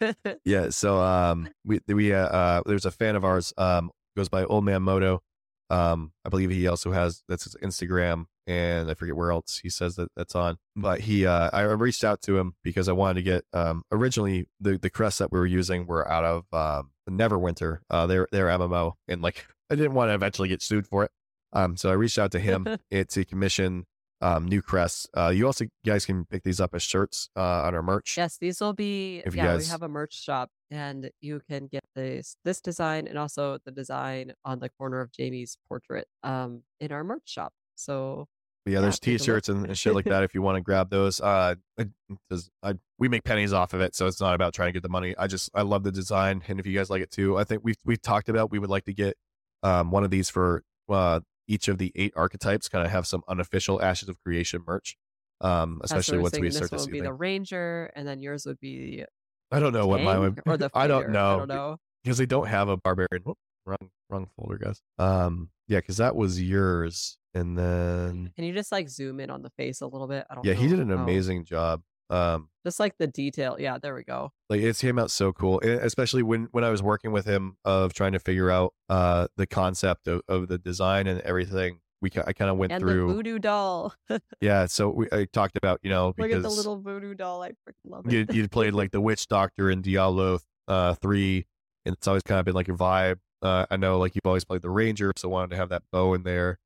Yeah, 0.44 0.70
so 0.70 0.98
um 1.00 1.48
we 1.64 1.80
we 1.88 2.14
uh, 2.14 2.26
uh 2.26 2.62
there's 2.66 2.86
a 2.86 2.90
fan 2.90 3.16
of 3.16 3.24
ours 3.24 3.52
um 3.58 3.90
goes 4.16 4.28
by 4.30 4.44
Old 4.44 4.64
Man 4.64 4.82
Moto. 4.82 5.22
Um 5.68 6.12
I 6.24 6.28
believe 6.30 6.50
he 6.50 6.66
also 6.68 6.92
has 6.92 7.22
that's 7.28 7.44
his 7.44 7.56
Instagram 7.56 8.24
and 8.50 8.90
I 8.90 8.94
forget 8.94 9.14
where 9.16 9.30
else 9.30 9.60
he 9.62 9.70
says 9.70 9.94
that 9.96 10.08
that's 10.16 10.34
on. 10.34 10.58
But 10.74 11.00
he 11.00 11.24
uh 11.26 11.50
I 11.52 11.62
reached 11.62 12.02
out 12.04 12.20
to 12.22 12.36
him 12.36 12.54
because 12.64 12.88
I 12.88 12.92
wanted 12.92 13.14
to 13.14 13.22
get 13.22 13.44
um 13.52 13.84
originally 13.92 14.48
the 14.60 14.76
the 14.78 14.90
crests 14.90 15.18
that 15.20 15.30
we 15.30 15.38
were 15.38 15.46
using 15.46 15.86
were 15.86 16.10
out 16.10 16.24
of 16.24 16.44
um 16.52 16.90
Neverwinter. 17.08 17.78
Uh 17.88 18.06
they're 18.06 18.28
they're 18.32 18.46
MMO 18.48 18.94
and 19.08 19.22
like 19.22 19.46
I 19.70 19.76
didn't 19.76 19.94
want 19.94 20.10
to 20.10 20.14
eventually 20.14 20.48
get 20.48 20.62
sued 20.62 20.86
for 20.86 21.04
it. 21.04 21.10
Um 21.52 21.76
so 21.76 21.90
I 21.90 21.94
reached 21.94 22.18
out 22.18 22.32
to 22.32 22.40
him 22.40 22.66
to 22.90 23.24
commission 23.24 23.86
um 24.20 24.46
new 24.48 24.62
crests. 24.62 25.06
Uh 25.16 25.28
you 25.28 25.46
also 25.46 25.66
guys 25.86 26.04
can 26.04 26.24
pick 26.26 26.42
these 26.42 26.60
up 26.60 26.74
as 26.74 26.82
shirts 26.82 27.30
uh 27.36 27.62
on 27.66 27.74
our 27.74 27.82
merch. 27.82 28.16
yes, 28.16 28.36
these 28.36 28.60
will 28.60 28.72
be. 28.74 29.22
If 29.24 29.34
yeah, 29.34 29.44
guys- 29.46 29.66
we 29.66 29.70
have 29.70 29.82
a 29.82 29.88
merch 29.88 30.14
shop, 30.14 30.50
and 30.70 31.10
you 31.20 31.40
can 31.48 31.68
get 31.68 31.84
this 31.94 32.36
this 32.44 32.60
design 32.60 33.06
and 33.06 33.16
also 33.18 33.58
the 33.64 33.70
design 33.70 34.32
on 34.44 34.58
the 34.58 34.68
corner 34.70 35.00
of 35.00 35.12
Jamie's 35.12 35.56
portrait 35.68 36.06
um 36.24 36.62
in 36.80 36.90
our 36.92 37.04
merch 37.04 37.28
shop. 37.30 37.52
So 37.76 38.26
But 38.64 38.72
yeah, 38.72 38.78
Yeah, 38.78 38.82
there's 38.82 38.98
take 38.98 39.08
a 39.08 39.12
look. 39.12 39.20
t-shirts 39.20 39.48
and, 39.48 39.66
and 39.66 39.78
shit 39.78 39.94
like 39.94 40.04
that 40.04 40.22
if 40.22 40.34
you 40.34 40.42
want 40.42 40.56
to 40.56 40.60
grab 40.60 40.90
those. 40.90 41.20
Uh, 41.20 41.54
I, 42.62 42.74
we 42.98 43.08
make 43.08 43.24
pennies 43.24 43.52
off 43.52 43.72
of 43.72 43.80
it, 43.80 43.94
so 43.94 44.06
it's 44.06 44.20
not 44.20 44.34
about 44.34 44.52
trying 44.52 44.68
to 44.68 44.72
get 44.72 44.82
the 44.82 44.88
money. 44.88 45.14
I 45.16 45.26
just 45.26 45.50
I 45.54 45.62
love 45.62 45.82
the 45.82 45.92
design, 45.92 46.42
and 46.48 46.60
if 46.60 46.66
you 46.66 46.76
guys 46.76 46.90
like 46.90 47.02
it 47.02 47.10
too, 47.10 47.38
I 47.38 47.44
think 47.44 47.62
we've 47.64 47.78
we've 47.84 48.02
talked 48.02 48.28
about 48.28 48.50
we 48.50 48.58
would 48.58 48.70
like 48.70 48.84
to 48.84 48.92
get 48.92 49.16
um 49.62 49.90
one 49.90 50.04
of 50.04 50.10
these 50.10 50.28
for 50.28 50.62
uh 50.88 51.20
each 51.48 51.68
of 51.68 51.78
the 51.78 51.90
eight 51.96 52.12
archetypes, 52.16 52.68
kind 52.68 52.84
of 52.84 52.92
have 52.92 53.06
some 53.06 53.22
unofficial 53.26 53.82
Ashes 53.82 54.08
of 54.08 54.16
Creation 54.22 54.62
merch. 54.66 54.96
Um, 55.40 55.80
especially 55.82 56.18
once 56.18 56.38
we 56.38 56.50
start 56.50 56.70
this 56.70 56.70
to 56.70 56.78
see 56.80 56.90
would 56.90 56.92
be 56.92 57.00
the 57.00 57.12
ranger, 57.14 57.90
and 57.96 58.06
then 58.06 58.20
yours 58.20 58.44
would 58.46 58.60
be 58.60 59.04
I 59.50 59.58
don't 59.58 59.72
know 59.72 59.86
what 59.86 60.02
mine 60.02 60.20
would 60.20 60.40
or 60.46 60.56
the 60.56 60.70
I 60.74 60.86
don't 60.86 61.10
know 61.10 61.34
I 61.34 61.38
don't 61.38 61.48
know. 61.48 61.76
because 62.04 62.18
they 62.18 62.26
don't 62.26 62.46
have 62.46 62.68
a 62.68 62.76
barbarian. 62.76 63.22
Whoop, 63.24 63.38
wrong 63.64 63.90
wrong 64.10 64.28
folder, 64.36 64.58
guys. 64.58 64.80
Um, 64.98 65.48
yeah, 65.66 65.78
because 65.78 65.96
that 65.96 66.14
was 66.14 66.40
yours, 66.40 67.16
and 67.34 67.56
then 67.58 68.32
Can 68.36 68.44
you 68.44 68.52
just 68.52 68.72
like 68.72 68.88
zoom 68.88 69.20
in 69.20 69.30
on 69.30 69.42
the 69.42 69.50
face 69.50 69.80
a 69.80 69.86
little 69.86 70.06
bit? 70.08 70.26
I 70.30 70.34
don't. 70.34 70.44
yeah, 70.44 70.54
he 70.54 70.68
did 70.68 70.80
an 70.80 70.90
amazing 70.90 71.44
job. 71.44 71.82
Um, 72.10 72.48
Just 72.66 72.80
like 72.80 72.94
the 72.98 73.06
detail. 73.06 73.56
Yeah, 73.60 73.78
there 73.80 73.94
we 73.94 74.02
go. 74.02 74.32
like 74.48 74.60
it 74.60 74.76
came 74.78 74.98
out 74.98 75.12
so 75.12 75.32
cool 75.32 75.60
and 75.60 75.80
especially 75.82 76.24
when 76.24 76.48
when 76.50 76.64
i 76.64 76.70
was 76.70 76.82
working 76.82 77.12
with 77.12 77.24
him 77.24 77.56
of 77.64 77.92
trying 77.92 78.12
to 78.12 78.18
figure 78.18 78.50
out 78.50 78.74
uh 78.88 79.28
the 79.36 79.46
concept 79.46 80.08
of, 80.08 80.20
of 80.28 80.48
the 80.48 80.58
design 80.58 81.06
and 81.06 81.20
everything 81.20 81.78
we 82.02 82.10
i 82.26 82.32
kind 82.32 82.50
of 82.50 82.56
went 82.56 82.72
and 82.72 82.80
through 82.80 83.06
the 83.06 83.14
voodoo 83.14 83.38
doll. 83.38 83.94
yeah 84.40 84.66
so 84.66 84.88
we 84.90 85.06
i 85.12 85.24
talked 85.32 85.56
about 85.56 85.78
you 85.84 85.90
know 85.90 86.12
Look 86.18 86.32
at 86.32 86.42
the 86.42 86.48
little 86.50 86.80
voodoo 86.80 87.14
doll. 87.14 87.44
I 87.44 87.50
freaking 87.50 87.86
love 87.86 88.06
it. 88.06 88.12
you 88.12 88.42
you 88.42 88.48
played 88.48 88.74
like 88.74 88.90
the 88.90 89.00
witch 89.00 89.28
doctor 89.28 89.70
in 89.70 89.80
diablo 89.80 90.40
uh 90.66 90.94
3 90.94 91.46
and 91.86 91.94
it's 91.94 92.08
always 92.08 92.24
kind 92.24 92.40
of 92.40 92.44
been 92.44 92.54
like 92.54 92.66
your 92.66 92.76
vibe 92.76 93.18
uh 93.42 93.66
i 93.70 93.76
know 93.76 93.98
like 94.00 94.16
you've 94.16 94.26
always 94.26 94.44
played 94.44 94.62
the 94.62 94.70
ranger 94.70 95.12
so 95.16 95.28
wanted 95.28 95.50
to 95.50 95.56
have 95.56 95.68
that 95.68 95.82
bow 95.92 96.14
in 96.14 96.24
there 96.24 96.58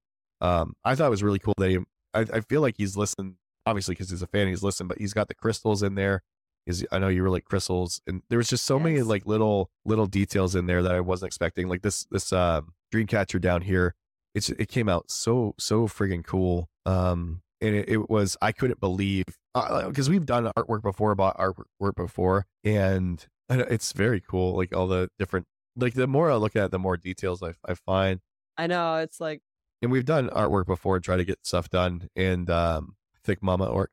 um 0.44 0.74
i 0.84 0.94
thought 0.94 1.06
it 1.06 1.10
was 1.10 1.22
really 1.22 1.38
cool 1.38 1.54
that 1.58 1.70
he 1.70 1.78
i, 2.14 2.20
I 2.20 2.40
feel 2.40 2.60
like 2.60 2.74
he's 2.76 2.96
listened 2.96 3.34
obviously 3.66 3.94
because 3.94 4.10
he's 4.10 4.22
a 4.22 4.26
fan 4.26 4.48
he's 4.48 4.62
listened 4.62 4.88
but 4.88 4.98
he's 4.98 5.14
got 5.14 5.28
the 5.28 5.34
crystals 5.34 5.82
in 5.82 5.94
there 5.94 6.22
is 6.66 6.86
I 6.90 6.98
know 6.98 7.08
you 7.08 7.22
really 7.22 7.36
like 7.36 7.44
crystals, 7.44 8.00
and 8.06 8.22
there 8.28 8.38
was 8.38 8.48
just 8.48 8.64
so 8.64 8.78
many 8.78 9.02
like 9.02 9.26
little 9.26 9.70
little 9.84 10.06
details 10.06 10.54
in 10.54 10.66
there 10.66 10.82
that 10.82 10.94
I 10.94 11.00
wasn't 11.00 11.28
expecting. 11.28 11.68
Like 11.68 11.82
this 11.82 12.06
this 12.10 12.32
um, 12.32 12.72
Dreamcatcher 12.92 13.40
down 13.40 13.62
here, 13.62 13.94
it's 14.34 14.50
it 14.50 14.68
came 14.68 14.88
out 14.88 15.10
so 15.10 15.54
so 15.58 15.86
friggin' 15.86 16.24
cool. 16.24 16.68
Um, 16.86 17.42
and 17.60 17.74
it, 17.74 17.88
it 17.88 18.10
was 18.10 18.36
I 18.40 18.52
couldn't 18.52 18.80
believe 18.80 19.24
because 19.54 20.08
we've 20.08 20.26
done 20.26 20.50
artwork 20.56 20.82
before, 20.82 21.14
bought 21.14 21.36
artwork 21.38 21.96
before, 21.96 22.46
and 22.62 23.24
it's 23.50 23.92
very 23.92 24.20
cool. 24.20 24.56
Like 24.56 24.74
all 24.74 24.86
the 24.86 25.10
different 25.18 25.46
like 25.76 25.94
the 25.94 26.06
more 26.06 26.30
I 26.30 26.36
look 26.36 26.56
at 26.56 26.66
it, 26.66 26.70
the 26.70 26.78
more 26.78 26.96
details 26.96 27.42
I 27.42 27.52
I 27.66 27.74
find. 27.74 28.20
I 28.56 28.68
know. 28.68 28.96
It's 28.96 29.20
like 29.20 29.42
And 29.84 29.92
we've 29.92 30.06
done 30.06 30.30
artwork 30.30 30.64
before, 30.64 30.98
try 30.98 31.18
to 31.18 31.26
get 31.26 31.46
stuff 31.46 31.68
done, 31.68 32.08
and 32.16 32.48
um, 32.48 32.96
thick 33.22 33.42
mama 33.42 33.66
orc. 33.66 33.90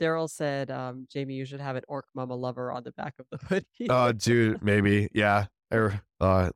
Daryl 0.00 0.28
said, 0.28 0.68
um, 0.68 1.06
Jamie, 1.08 1.34
you 1.34 1.44
should 1.44 1.60
have 1.60 1.76
an 1.76 1.84
orc 1.86 2.06
mama 2.12 2.34
lover 2.34 2.72
on 2.72 2.82
the 2.82 2.90
back 2.90 3.14
of 3.20 3.26
the 3.30 3.38
hoodie. 3.46 3.86
Oh, 3.88 4.10
dude, 4.10 4.60
maybe, 4.60 5.08
yeah. 5.14 5.46
Or, 5.70 6.02
uh, 6.20 6.50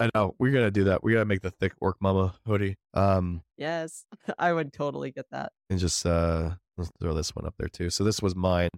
I 0.00 0.10
know 0.16 0.34
we're 0.40 0.50
gonna 0.50 0.72
do 0.72 0.82
that. 0.84 1.04
We 1.04 1.12
gotta 1.12 1.26
make 1.26 1.42
the 1.42 1.52
thick 1.52 1.74
orc 1.80 1.98
mama 2.00 2.34
hoodie. 2.44 2.76
Um, 2.92 3.42
yes, 3.56 4.04
I 4.38 4.52
would 4.52 4.72
totally 4.72 5.12
get 5.12 5.26
that. 5.30 5.52
and 5.70 5.78
just 5.78 6.04
uh, 6.04 6.56
let's 6.76 6.90
throw 7.00 7.14
this 7.14 7.36
one 7.36 7.46
up 7.46 7.54
there 7.56 7.68
too. 7.68 7.88
So 7.88 8.02
this 8.02 8.20
was 8.20 8.34
mine. 8.34 8.70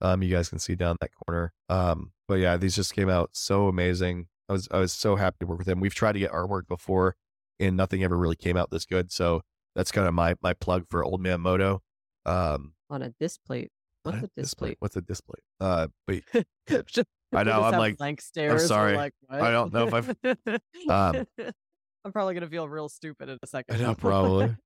Um, 0.00 0.20
you 0.20 0.34
guys 0.34 0.48
can 0.48 0.58
see 0.58 0.74
down 0.74 0.96
that 1.00 1.10
corner. 1.28 1.52
Um, 1.68 2.10
but 2.26 2.40
yeah, 2.40 2.56
these 2.56 2.74
just 2.74 2.92
came 2.92 3.08
out 3.08 3.30
so 3.34 3.68
amazing. 3.68 4.26
I 4.48 4.52
was 4.52 4.66
I 4.72 4.78
was 4.80 4.92
so 4.92 5.14
happy 5.14 5.36
to 5.42 5.46
work 5.46 5.58
with 5.58 5.68
him. 5.68 5.78
We've 5.78 5.94
tried 5.94 6.14
to 6.14 6.18
get 6.18 6.32
artwork 6.32 6.66
before, 6.66 7.14
and 7.60 7.76
nothing 7.76 8.02
ever 8.02 8.16
really 8.16 8.36
came 8.36 8.56
out 8.56 8.70
this 8.70 8.84
good. 8.84 9.12
So 9.12 9.42
that's 9.76 9.92
kind 9.92 10.08
of 10.08 10.14
my 10.14 10.34
my 10.42 10.52
plug 10.54 10.86
for 10.90 11.04
Old 11.04 11.20
Man 11.20 11.40
Moto. 11.40 11.82
Um, 12.26 12.72
On 12.90 13.02
a 13.02 13.10
Displate. 13.20 13.70
What's 14.02 14.22
a 14.22 14.30
Displate? 14.36 14.76
What's 14.80 14.96
a 14.96 15.02
Displate? 15.02 15.42
Uh, 15.60 15.88
but 16.06 16.22
Just- 16.86 17.08
I 17.32 17.42
know, 17.44 17.62
I'm 17.62 17.78
like- 17.78 17.98
blank 17.98 18.20
stares. 18.20 18.62
we're 18.62 18.66
sorry. 18.66 18.96
Like, 18.96 19.12
I 19.28 19.50
don't 19.52 19.72
know 19.72 19.86
if 19.86 19.94
I've. 19.94 20.08
um, 20.88 21.26
I'm 22.04 22.12
probably 22.12 22.34
gonna 22.34 22.48
feel 22.48 22.68
real 22.68 22.88
stupid 22.88 23.28
in 23.28 23.38
a 23.42 23.46
second. 23.46 23.76
I 23.76 23.78
know 23.80 23.94
probably 23.94 24.56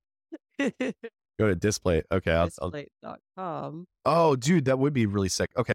go 0.59 1.49
to 1.49 1.55
Displate. 1.55 2.05
Okay, 2.13 2.31
I'll, 2.33 2.49
I'll 2.63 2.71
Displate.com. 2.71 3.87
Oh, 4.07 4.37
dude, 4.37 4.67
that 4.67 4.79
would 4.79 4.93
be 4.93 5.07
really 5.07 5.29
sick. 5.29 5.51
Okay. 5.57 5.73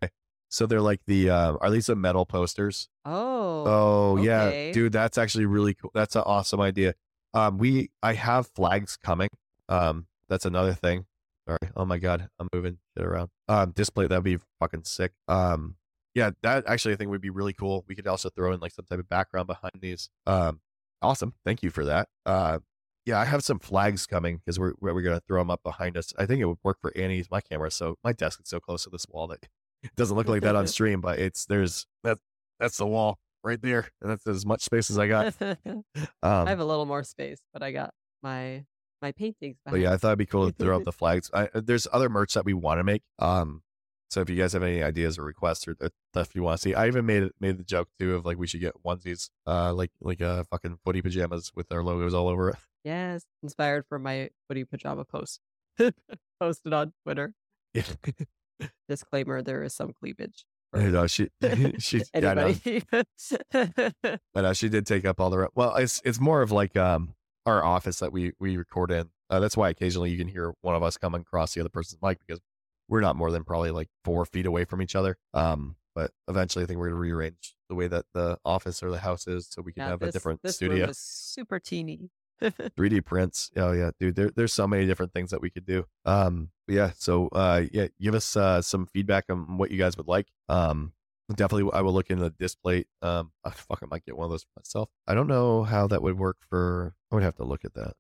So 0.51 0.65
they're 0.65 0.81
like 0.81 1.01
the 1.06 1.30
uh, 1.30 1.53
are 1.61 1.69
these 1.69 1.85
the 1.88 1.95
metal 1.95 2.25
posters? 2.25 2.89
Oh. 3.06 3.64
Oh, 3.67 4.17
yeah, 4.17 4.72
dude, 4.72 4.91
that's 4.93 5.17
actually 5.19 5.45
really 5.45 5.75
cool. 5.75 5.91
That's 5.93 6.15
an 6.15 6.23
awesome 6.25 6.59
idea. 6.59 6.95
Um, 7.33 7.58
we 7.58 7.91
I 8.01 8.14
have 8.14 8.48
flags 8.48 8.98
coming. 8.98 9.30
Um, 9.67 10.08
that's 10.27 10.45
another 10.45 10.74
thing. 10.74 11.06
Sorry. 11.48 11.72
Oh 11.75 11.85
my 11.85 11.98
god, 11.98 12.30
I'm 12.40 12.48
moving 12.53 12.77
shit 12.95 13.06
around. 13.06 13.30
Um, 13.48 13.72
Displate 13.72 14.09
that'd 14.09 14.24
be 14.24 14.38
fucking 14.59 14.83
sick. 14.83 15.14
Um, 15.27 15.75
yeah, 16.16 16.32
that 16.43 16.66
actually 16.67 16.93
I 16.93 16.98
think 16.98 17.09
would 17.09 17.22
be 17.22 17.30
really 17.30 17.53
cool. 17.53 17.85
We 17.88 17.95
could 17.95 18.08
also 18.08 18.30
throw 18.30 18.51
in 18.51 18.59
like 18.59 18.72
some 18.72 18.85
type 18.85 18.99
of 18.99 19.09
background 19.09 19.48
behind 19.48 19.74
these. 19.80 20.09
Um, 20.25 20.61
awesome. 21.01 21.33
Thank 21.45 21.64
you 21.64 21.69
for 21.69 21.85
that. 21.85 22.09
Uh, 22.25 22.59
yeah, 23.06 23.19
I 23.19 23.25
have 23.25 23.43
some 23.43 23.59
flags 23.59 24.06
coming 24.06 24.38
because 24.38 24.59
we're 24.59 24.74
we're 24.80 25.01
gonna 25.01 25.22
throw 25.27 25.41
them 25.41 25.49
up 25.49 25.64
behind 25.64 25.98
us. 25.98 26.14
I 26.17 26.25
think 26.25 26.41
it 26.41 26.45
would 26.45 26.59
work 26.64 26.77
for 26.82 26.91
Anie's 26.98 27.32
my 27.32 27.41
camera. 27.41 27.72
So 27.72 27.98
my 28.03 28.14
desk 28.14 28.40
is 28.41 28.49
so 28.49 28.59
close 28.59 28.83
to 28.83 28.90
this 28.90 29.06
wall 29.09 29.27
that 29.27 29.48
it 29.83 29.95
doesn't 29.95 30.16
look 30.16 30.27
like 30.27 30.41
that 30.43 30.56
on 30.56 30.67
stream, 30.77 31.01
but 31.01 31.19
it's 31.19 31.45
there's 31.45 31.88
that 32.03 32.19
that's 32.59 32.77
the 32.77 32.88
wall 32.88 33.17
right 33.43 33.61
there, 33.61 33.90
and 34.01 34.09
that's 34.11 34.26
as 34.27 34.45
much 34.45 34.61
space 34.64 34.90
as 34.90 34.98
I 35.00 35.08
got. 35.08 35.34
I 35.42 35.56
Um, 36.24 36.48
have 36.48 36.59
a 36.59 36.66
little 36.66 36.85
more 36.85 37.03
space, 37.03 37.40
but 37.53 37.64
I 37.64 37.72
got 37.72 37.93
my 38.24 38.66
my 39.01 39.11
paintings. 39.14 39.58
but 39.66 39.80
yeah, 39.80 39.93
I 39.93 39.98
thought 39.98 40.09
it'd 40.09 40.19
be 40.19 40.26
cool 40.26 40.51
to 40.51 40.56
throw 40.58 40.77
up 40.77 40.84
the 40.85 40.92
flags. 40.92 41.30
I, 41.34 41.45
uh, 41.53 41.61
there's 41.64 41.88
other 41.93 42.09
merch 42.09 42.34
that 42.34 42.43
we 42.45 42.53
want 42.53 42.80
to 42.80 42.84
make. 42.84 43.03
Um, 43.18 43.64
so 44.09 44.22
if 44.22 44.30
you 44.30 44.35
guys 44.35 44.53
have 44.53 44.64
any 44.64 44.82
ideas 44.84 45.18
or 45.19 45.24
requests 45.24 45.68
or 45.68 45.76
or 45.80 45.90
stuff 46.14 46.34
you 46.35 46.43
want 46.43 46.58
to 46.58 46.61
see, 46.64 46.74
I 46.74 46.88
even 46.88 47.06
made 47.06 47.30
made 47.40 47.58
the 47.58 47.64
joke 47.64 47.88
too 48.00 48.16
of 48.16 48.26
like 48.26 48.38
we 48.38 48.48
should 48.48 48.59
get 48.61 48.74
onesies, 48.85 49.30
uh, 49.48 49.74
like 49.74 49.92
like 50.01 50.22
uh 50.22 50.43
fucking 50.51 50.80
footy 50.84 51.01
pajamas 51.01 51.51
with 51.56 51.72
our 51.72 51.84
logos 51.84 52.14
all 52.14 52.27
over 52.27 52.50
it. 52.50 52.56
Yes, 52.84 53.24
inspired 53.43 53.85
from 53.88 54.03
my 54.03 54.30
footy 54.48 54.64
pajama 54.66 55.06
post 55.06 55.40
posted 56.40 56.74
on 56.74 56.93
Twitter. 57.03 57.34
Yeah, 57.74 57.84
Disclaimer: 58.90 59.42
There 59.42 59.64
is 59.64 59.74
some 59.74 59.93
cleavage. 59.93 60.43
For 60.72 60.80
I 60.80 60.88
know 60.89 61.07
she 61.07 61.30
she 61.80 62.01
yeah, 62.14 62.31
I 62.31 62.33
know. 62.33 62.56
Anybody? 62.65 62.83
but 64.33 64.45
uh, 64.45 64.53
she 64.53 64.69
did 64.69 64.85
take 64.85 65.06
up 65.06 65.19
all 65.19 65.30
the 65.30 65.38
re- 65.39 65.48
well 65.56 65.75
it's 65.75 66.01
it's 66.06 66.19
more 66.19 66.41
of 66.41 66.51
like 66.51 66.75
um 66.77 67.14
our 67.45 67.64
office 67.64 67.99
that 67.99 68.11
we 68.11 68.33
we 68.39 68.57
record 68.57 68.91
in 68.91 69.09
uh, 69.30 69.39
that's 69.39 69.57
why 69.57 69.69
occasionally 69.69 70.09
you 70.11 70.17
can 70.17 70.27
hear 70.27 70.53
one 70.61 70.75
of 70.75 70.83
us 70.83 70.98
coming 70.98 71.22
across 71.22 71.53
the 71.53 71.59
other 71.59 71.69
person's 71.69 72.01
mic 72.01 72.19
because 72.25 72.41
we're 72.88 73.01
not 73.01 73.15
more 73.15 73.31
than 73.31 73.43
probably 73.43 73.72
like 73.72 73.89
four 74.03 74.25
feet 74.25 74.45
away 74.45 74.65
from 74.65 74.81
each 74.81 74.95
other 74.95 75.17
um 75.33 75.75
but 75.95 76.11
eventually 76.27 76.64
i 76.64 76.67
think 76.67 76.77
we're 76.80 76.89
going 76.89 76.95
to 76.95 76.99
rearrange 77.01 77.56
the 77.69 77.75
way 77.75 77.88
that 77.88 78.06
the 78.14 78.38
office 78.45 78.81
or 78.83 78.89
the 78.91 78.99
house 78.99 79.27
is 79.27 79.48
so 79.49 79.61
we 79.61 79.72
can 79.73 79.81
Yeah, 79.83 79.89
have 79.89 80.01
a 80.01 80.11
different 80.11 80.41
this 80.43 80.56
studio 80.56 80.89
super 80.93 81.59
teeny. 81.59 82.09
3d 82.42 83.06
prints. 83.06 83.51
Oh 83.56 83.72
yeah 83.72 83.92
dude 84.00 84.16
there, 84.16 84.32
there's 84.35 84.53
so 84.53 84.68
many 84.68 84.85
different 84.85 85.14
things 85.14 85.32
that 85.32 85.42
we 85.42 85.50
could 85.50 85.66
do. 85.66 85.85
Um 86.06 86.50
yeah 86.68 86.92
so 86.98 87.27
uh 87.30 87.64
yeah 87.72 87.88
give 88.00 88.16
us 88.16 88.35
uh 88.35 88.61
some 88.61 88.85
feedback 88.85 89.26
on 89.30 89.58
what 89.58 89.72
you 89.72 89.77
guys 89.77 89.98
would 89.98 90.08
like. 90.08 90.27
Um 90.48 90.93
definitely 91.35 91.72
i 91.74 91.82
will 91.82 91.93
look 91.93 92.09
into 92.09 92.24
the 92.24 92.32
Displate 92.32 92.88
um 93.03 93.32
i 93.43 93.51
fucking 93.51 93.88
might 93.90 94.03
get 94.03 94.18
one 94.18 94.26
of 94.26 94.32
those 94.32 94.43
for 94.43 94.59
myself. 94.59 94.90
I 95.08 95.14
don't 95.14 95.27
know 95.27 95.64
how 95.64 95.85
that 95.88 96.01
would 96.01 96.18
work 96.18 96.38
for 96.50 96.95
i 97.11 97.16
would 97.16 97.24
have 97.24 97.35
to 97.35 97.43
look 97.43 97.64
at 97.66 97.76
that 97.76 97.93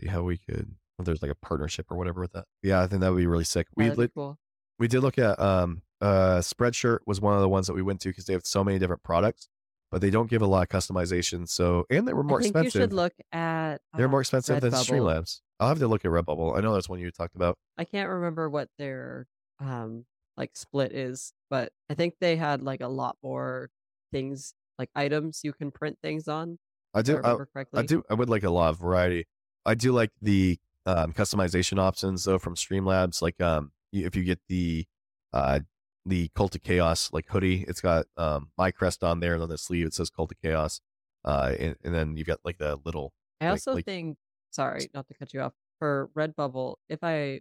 see 0.00 0.08
how 0.08 0.22
we 0.22 0.36
could 0.36 0.74
if 0.98 1.04
there's 1.06 1.22
like 1.22 1.30
a 1.30 1.36
partnership 1.36 1.86
or 1.90 1.96
whatever 1.96 2.20
with 2.20 2.32
that. 2.32 2.44
Yeah 2.62 2.82
i 2.82 2.86
think 2.86 3.00
that 3.00 3.10
would 3.10 3.18
be 3.18 3.26
really 3.26 3.44
sick. 3.44 3.68
We 3.76 3.90
lit, 3.90 4.12
cool. 4.14 4.38
we 4.78 4.88
did 4.88 5.00
look 5.00 5.18
at 5.18 5.38
um 5.40 5.82
uh 6.00 6.38
spreadshirt 6.40 6.98
was 7.06 7.20
one 7.22 7.34
of 7.34 7.40
the 7.40 7.48
ones 7.48 7.66
that 7.68 7.74
we 7.74 7.80
went 7.82 8.00
to 8.00 8.08
because 8.10 8.26
they 8.26 8.32
have 8.34 8.44
so 8.44 8.62
many 8.62 8.78
different 8.78 9.02
products 9.02 9.48
but 9.94 10.00
they 10.00 10.10
don't 10.10 10.28
give 10.28 10.42
a 10.42 10.46
lot 10.46 10.62
of 10.62 10.68
customization 10.68 11.48
so 11.48 11.86
and 11.88 12.08
they 12.08 12.12
were 12.12 12.24
more 12.24 12.40
I 12.40 12.42
think 12.42 12.56
expensive 12.56 12.74
you 12.74 12.80
should 12.82 12.92
look 12.92 13.12
at. 13.30 13.78
they're 13.96 14.06
uh, 14.06 14.10
more 14.10 14.20
expensive 14.20 14.60
than 14.60 14.72
Redbubble. 14.72 14.86
Streamlabs. 14.86 15.40
I'll 15.60 15.68
have 15.68 15.78
to 15.78 15.86
look 15.86 16.04
at 16.04 16.10
Redbubble. 16.10 16.58
I 16.58 16.60
know 16.60 16.74
that's 16.74 16.88
one 16.88 16.98
you 16.98 17.08
talked 17.12 17.36
about. 17.36 17.56
I 17.78 17.84
can't 17.84 18.10
remember 18.10 18.50
what 18.50 18.68
their 18.76 19.28
um 19.60 20.04
like 20.36 20.56
split 20.56 20.90
is, 20.92 21.32
but 21.48 21.72
I 21.88 21.94
think 21.94 22.14
they 22.20 22.34
had 22.34 22.60
like 22.60 22.80
a 22.80 22.88
lot 22.88 23.16
more 23.22 23.70
things 24.10 24.54
like 24.80 24.90
items 24.96 25.42
you 25.44 25.52
can 25.52 25.70
print 25.70 25.96
things 26.02 26.26
on. 26.26 26.58
I 26.92 27.02
do. 27.02 27.14
I, 27.14 27.18
remember 27.18 27.48
correctly. 27.52 27.78
I 27.78 27.86
do. 27.86 28.02
I 28.10 28.14
would 28.14 28.28
like 28.28 28.42
a 28.42 28.50
lot 28.50 28.70
of 28.70 28.80
variety. 28.80 29.26
I 29.64 29.74
do 29.74 29.92
like 29.92 30.10
the 30.20 30.58
um, 30.86 31.12
customization 31.12 31.78
options 31.78 32.24
though 32.24 32.40
from 32.40 32.56
Streamlabs. 32.56 33.22
Like 33.22 33.40
um, 33.40 33.70
if 33.92 34.16
you 34.16 34.24
get 34.24 34.40
the 34.48 34.86
uh, 35.32 35.60
the 36.06 36.28
Cult 36.34 36.54
of 36.54 36.62
Chaos 36.62 37.10
like 37.12 37.26
hoodie, 37.28 37.64
it's 37.68 37.80
got 37.80 38.06
um, 38.16 38.50
my 38.58 38.70
crest 38.70 39.02
on 39.02 39.20
there, 39.20 39.34
and 39.34 39.42
on 39.42 39.48
the 39.48 39.58
sleeve 39.58 39.86
it 39.86 39.94
says 39.94 40.10
Cult 40.10 40.32
of 40.32 40.38
Chaos. 40.40 40.80
Uh, 41.24 41.54
and, 41.58 41.76
and 41.82 41.94
then 41.94 42.16
you've 42.16 42.26
got 42.26 42.40
like 42.44 42.58
the 42.58 42.78
little. 42.84 43.12
I 43.40 43.46
like- 43.46 43.52
also 43.52 43.74
like- 43.74 43.84
think, 43.84 44.16
sorry, 44.50 44.88
not 44.94 45.06
to 45.08 45.14
cut 45.14 45.32
you 45.32 45.40
off, 45.40 45.52
for 45.78 46.10
Redbubble, 46.16 46.76
if 46.88 47.02
I 47.02 47.40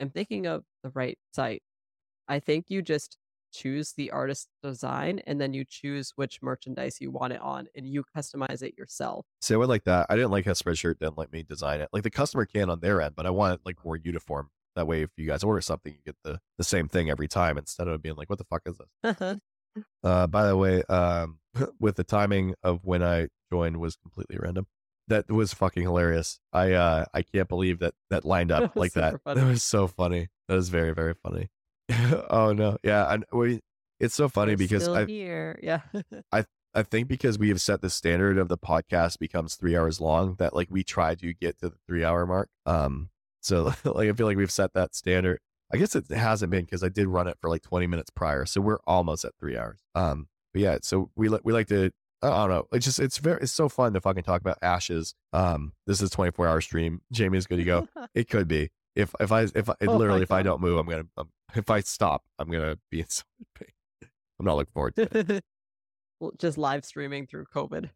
am 0.00 0.10
thinking 0.10 0.46
of 0.46 0.64
the 0.82 0.90
right 0.90 1.18
site, 1.32 1.62
I 2.28 2.38
think 2.40 2.66
you 2.68 2.82
just 2.82 3.18
choose 3.52 3.92
the 3.96 4.10
artist 4.10 4.48
design 4.64 5.20
and 5.28 5.40
then 5.40 5.54
you 5.54 5.64
choose 5.68 6.12
which 6.16 6.40
merchandise 6.42 6.96
you 7.00 7.10
want 7.12 7.32
it 7.32 7.40
on 7.40 7.66
and 7.76 7.86
you 7.86 8.02
customize 8.16 8.62
it 8.62 8.74
yourself. 8.76 9.26
So 9.40 9.54
I 9.54 9.58
would 9.58 9.68
like 9.68 9.84
that. 9.84 10.06
I 10.10 10.16
didn't 10.16 10.32
like 10.32 10.44
how 10.44 10.52
Spreadshirt 10.52 10.98
didn't 10.98 11.18
let 11.18 11.30
me 11.32 11.44
design 11.44 11.80
it. 11.80 11.88
Like 11.92 12.02
the 12.02 12.10
customer 12.10 12.46
can 12.46 12.68
on 12.68 12.80
their 12.80 13.00
end, 13.00 13.14
but 13.14 13.26
I 13.26 13.30
want 13.30 13.54
it 13.54 13.60
like 13.64 13.76
more 13.84 13.96
uniform. 13.96 14.50
That 14.76 14.86
way, 14.86 15.02
if 15.02 15.10
you 15.16 15.26
guys 15.26 15.44
order 15.44 15.60
something, 15.60 15.92
you 15.92 16.00
get 16.04 16.16
the 16.24 16.40
the 16.58 16.64
same 16.64 16.88
thing 16.88 17.10
every 17.10 17.28
time 17.28 17.58
instead 17.58 17.88
of 17.88 18.02
being 18.02 18.16
like, 18.16 18.28
"What 18.28 18.38
the 18.38 18.44
fuck 18.44 18.62
is 18.66 18.78
this?" 18.78 19.38
Uh, 20.02 20.26
by 20.26 20.46
the 20.46 20.56
way, 20.56 20.82
um, 20.84 21.38
with 21.80 21.96
the 21.96 22.04
timing 22.04 22.54
of 22.62 22.80
when 22.84 23.02
I 23.02 23.28
joined 23.52 23.78
was 23.78 23.96
completely 23.96 24.36
random. 24.38 24.66
That 25.08 25.30
was 25.30 25.52
fucking 25.52 25.82
hilarious. 25.82 26.38
I 26.52 26.72
uh, 26.72 27.04
I 27.12 27.22
can't 27.22 27.48
believe 27.48 27.80
that 27.80 27.94
that 28.10 28.24
lined 28.24 28.52
up 28.52 28.74
was 28.74 28.80
like 28.80 28.92
that. 28.92 29.12
super 29.12 29.22
That 29.34 29.46
was 29.46 29.62
so 29.62 29.86
funny. 29.86 30.28
That 30.48 30.54
was 30.54 30.68
very 30.68 30.94
very 30.94 31.14
funny. 31.22 31.48
oh 32.30 32.52
no, 32.52 32.78
yeah, 32.82 33.12
and 33.12 33.24
we. 33.32 33.60
It's 34.00 34.14
so 34.14 34.28
funny 34.28 34.52
We're 34.52 34.56
because 34.56 34.88
I 34.88 35.04
here. 35.04 35.58
Yeah. 35.62 35.80
I 36.32 36.44
I 36.74 36.82
think 36.82 37.06
because 37.06 37.38
we 37.38 37.48
have 37.50 37.60
set 37.60 37.80
the 37.80 37.88
standard 37.88 38.36
of 38.38 38.48
the 38.48 38.58
podcast 38.58 39.18
becomes 39.20 39.54
three 39.54 39.76
hours 39.76 40.00
long 40.00 40.34
that 40.38 40.54
like 40.54 40.68
we 40.70 40.82
try 40.82 41.14
to 41.14 41.32
get 41.32 41.58
to 41.60 41.68
the 41.68 41.76
three 41.86 42.04
hour 42.04 42.26
mark. 42.26 42.48
Um, 42.66 43.10
so 43.44 43.72
like 43.84 44.08
I 44.08 44.12
feel 44.12 44.26
like 44.26 44.36
we've 44.36 44.50
set 44.50 44.72
that 44.74 44.94
standard. 44.94 45.38
I 45.72 45.76
guess 45.76 45.96
it 45.96 46.08
hasn't 46.10 46.50
been 46.50 46.64
because 46.64 46.84
I 46.84 46.88
did 46.88 47.08
run 47.08 47.26
it 47.26 47.36
for 47.40 47.50
like 47.50 47.62
20 47.62 47.86
minutes 47.86 48.10
prior, 48.10 48.46
so 48.46 48.60
we're 48.60 48.78
almost 48.86 49.24
at 49.24 49.32
three 49.40 49.56
hours. 49.56 49.80
Um, 49.94 50.28
but 50.52 50.62
yeah, 50.62 50.78
so 50.82 51.10
we 51.16 51.28
li- 51.28 51.40
we 51.44 51.52
like 51.52 51.68
to. 51.68 51.90
I 52.22 52.28
don't 52.28 52.48
know. 52.50 52.66
It's 52.72 52.86
just 52.86 53.00
it's 53.00 53.18
very 53.18 53.42
it's 53.42 53.52
so 53.52 53.68
fun 53.68 53.92
to 53.94 54.00
fucking 54.00 54.22
talk 54.22 54.40
about 54.40 54.58
ashes. 54.62 55.14
Um, 55.32 55.72
this 55.86 56.00
is 56.00 56.10
24 56.10 56.48
hour 56.48 56.60
stream. 56.60 57.00
Jamie 57.12 57.38
is 57.38 57.46
good 57.46 57.58
to 57.58 57.64
go. 57.64 57.88
It 58.14 58.28
could 58.28 58.46
be 58.46 58.70
if 58.94 59.14
if 59.20 59.32
I 59.32 59.42
if 59.42 59.68
I, 59.68 59.74
Oh 59.86 59.96
literally 59.96 60.22
if 60.22 60.30
I 60.30 60.42
don't 60.42 60.60
move, 60.60 60.78
I'm 60.78 60.86
gonna 60.86 61.04
um, 61.16 61.30
if 61.54 61.68
I 61.70 61.80
stop, 61.80 62.22
I'm 62.38 62.50
gonna 62.50 62.78
be 62.90 63.00
in 63.00 63.08
so 63.08 63.24
much 63.38 63.48
pain. 63.66 64.08
I'm 64.38 64.46
not 64.46 64.56
looking 64.56 64.72
forward 64.72 64.96
to 64.96 65.18
it. 65.18 65.44
Well, 66.20 66.32
just 66.38 66.56
live 66.56 66.84
streaming 66.84 67.26
through 67.26 67.46
COVID. 67.54 67.90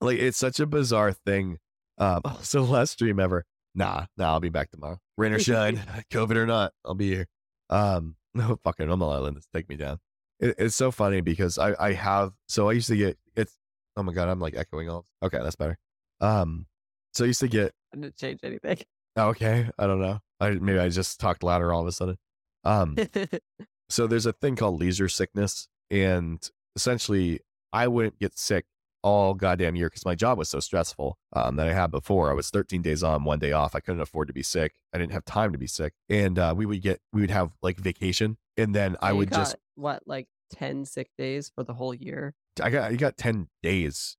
like 0.00 0.18
it's 0.18 0.38
such 0.38 0.58
a 0.58 0.66
bizarre 0.66 1.12
thing. 1.12 1.58
Um, 1.98 2.22
so 2.40 2.62
last 2.62 2.92
stream 2.92 3.20
ever. 3.20 3.44
Nah, 3.74 4.06
nah, 4.16 4.32
I'll 4.32 4.40
be 4.40 4.48
back 4.48 4.70
tomorrow. 4.70 4.98
Rain 5.16 5.32
or 5.32 5.38
shine, 5.38 5.76
COVID 6.12 6.36
or 6.36 6.46
not, 6.46 6.72
I'll 6.84 6.94
be 6.94 7.08
here. 7.08 7.26
Um, 7.68 8.16
no 8.34 8.58
fucking 8.62 8.86
normal 8.86 9.10
island, 9.10 9.36
just 9.36 9.48
take 9.54 9.68
me 9.68 9.76
down. 9.76 9.98
It, 10.40 10.54
it's 10.58 10.76
so 10.76 10.90
funny 10.90 11.20
because 11.20 11.58
I 11.58 11.74
I 11.78 11.92
have 11.92 12.32
so 12.48 12.68
I 12.70 12.72
used 12.72 12.88
to 12.88 12.96
get 12.96 13.18
it's 13.36 13.56
oh 13.96 14.02
my 14.02 14.12
god 14.12 14.28
I'm 14.28 14.40
like 14.40 14.56
echoing 14.56 14.88
all. 14.88 15.04
Okay, 15.22 15.38
that's 15.42 15.56
better. 15.56 15.78
Um, 16.20 16.66
so 17.12 17.24
I 17.24 17.28
used 17.28 17.40
to 17.40 17.48
get 17.48 17.72
I 17.92 17.98
didn't 17.98 18.16
change 18.16 18.40
anything. 18.42 18.78
okay. 19.18 19.68
I 19.78 19.86
don't 19.86 20.00
know. 20.00 20.20
I 20.40 20.50
maybe 20.50 20.78
I 20.78 20.88
just 20.88 21.20
talked 21.20 21.42
louder 21.42 21.72
all 21.72 21.82
of 21.82 21.86
a 21.86 21.92
sudden. 21.92 22.16
Um, 22.64 22.96
so 23.90 24.06
there's 24.06 24.26
a 24.26 24.32
thing 24.32 24.56
called 24.56 24.80
leisure 24.80 25.08
sickness 25.08 25.68
and 25.90 26.48
essentially 26.76 27.40
i 27.72 27.86
wouldn't 27.88 28.18
get 28.18 28.38
sick 28.38 28.64
all 29.02 29.34
goddamn 29.34 29.76
year 29.76 29.88
because 29.88 30.04
my 30.04 30.14
job 30.14 30.38
was 30.38 30.48
so 30.48 30.60
stressful 30.60 31.16
um, 31.32 31.56
that 31.56 31.68
i 31.68 31.72
had 31.72 31.90
before. 31.90 32.30
I 32.30 32.34
was 32.34 32.50
13 32.50 32.82
days 32.82 33.02
on 33.02 33.24
one 33.24 33.38
day 33.38 33.52
off. 33.52 33.74
I 33.74 33.80
couldn't 33.80 34.00
afford 34.00 34.28
to 34.28 34.34
be 34.34 34.42
sick. 34.42 34.74
I 34.92 34.98
didn't 34.98 35.12
have 35.12 35.24
time 35.24 35.52
to 35.52 35.58
be 35.58 35.66
sick. 35.66 35.94
And 36.08 36.38
uh, 36.38 36.54
we 36.56 36.66
would 36.66 36.82
get 36.82 37.00
we 37.12 37.20
would 37.20 37.30
have 37.30 37.52
like 37.62 37.78
vacation 37.78 38.36
and 38.56 38.74
then 38.74 38.96
i 39.00 39.08
So 39.08 39.12
you 39.12 39.18
would 39.18 39.32
just 39.32 39.56
what 39.74 40.02
like 40.06 40.28
10 40.52 40.84
sick 40.84 41.10
days 41.16 41.50
for 41.54 41.64
the 41.64 41.74
whole 41.74 41.94
year. 41.94 42.34
i 42.62 42.70
got 42.70 42.90
i 42.90 42.94
got 42.94 43.16
10 43.16 43.48
days 43.62 44.16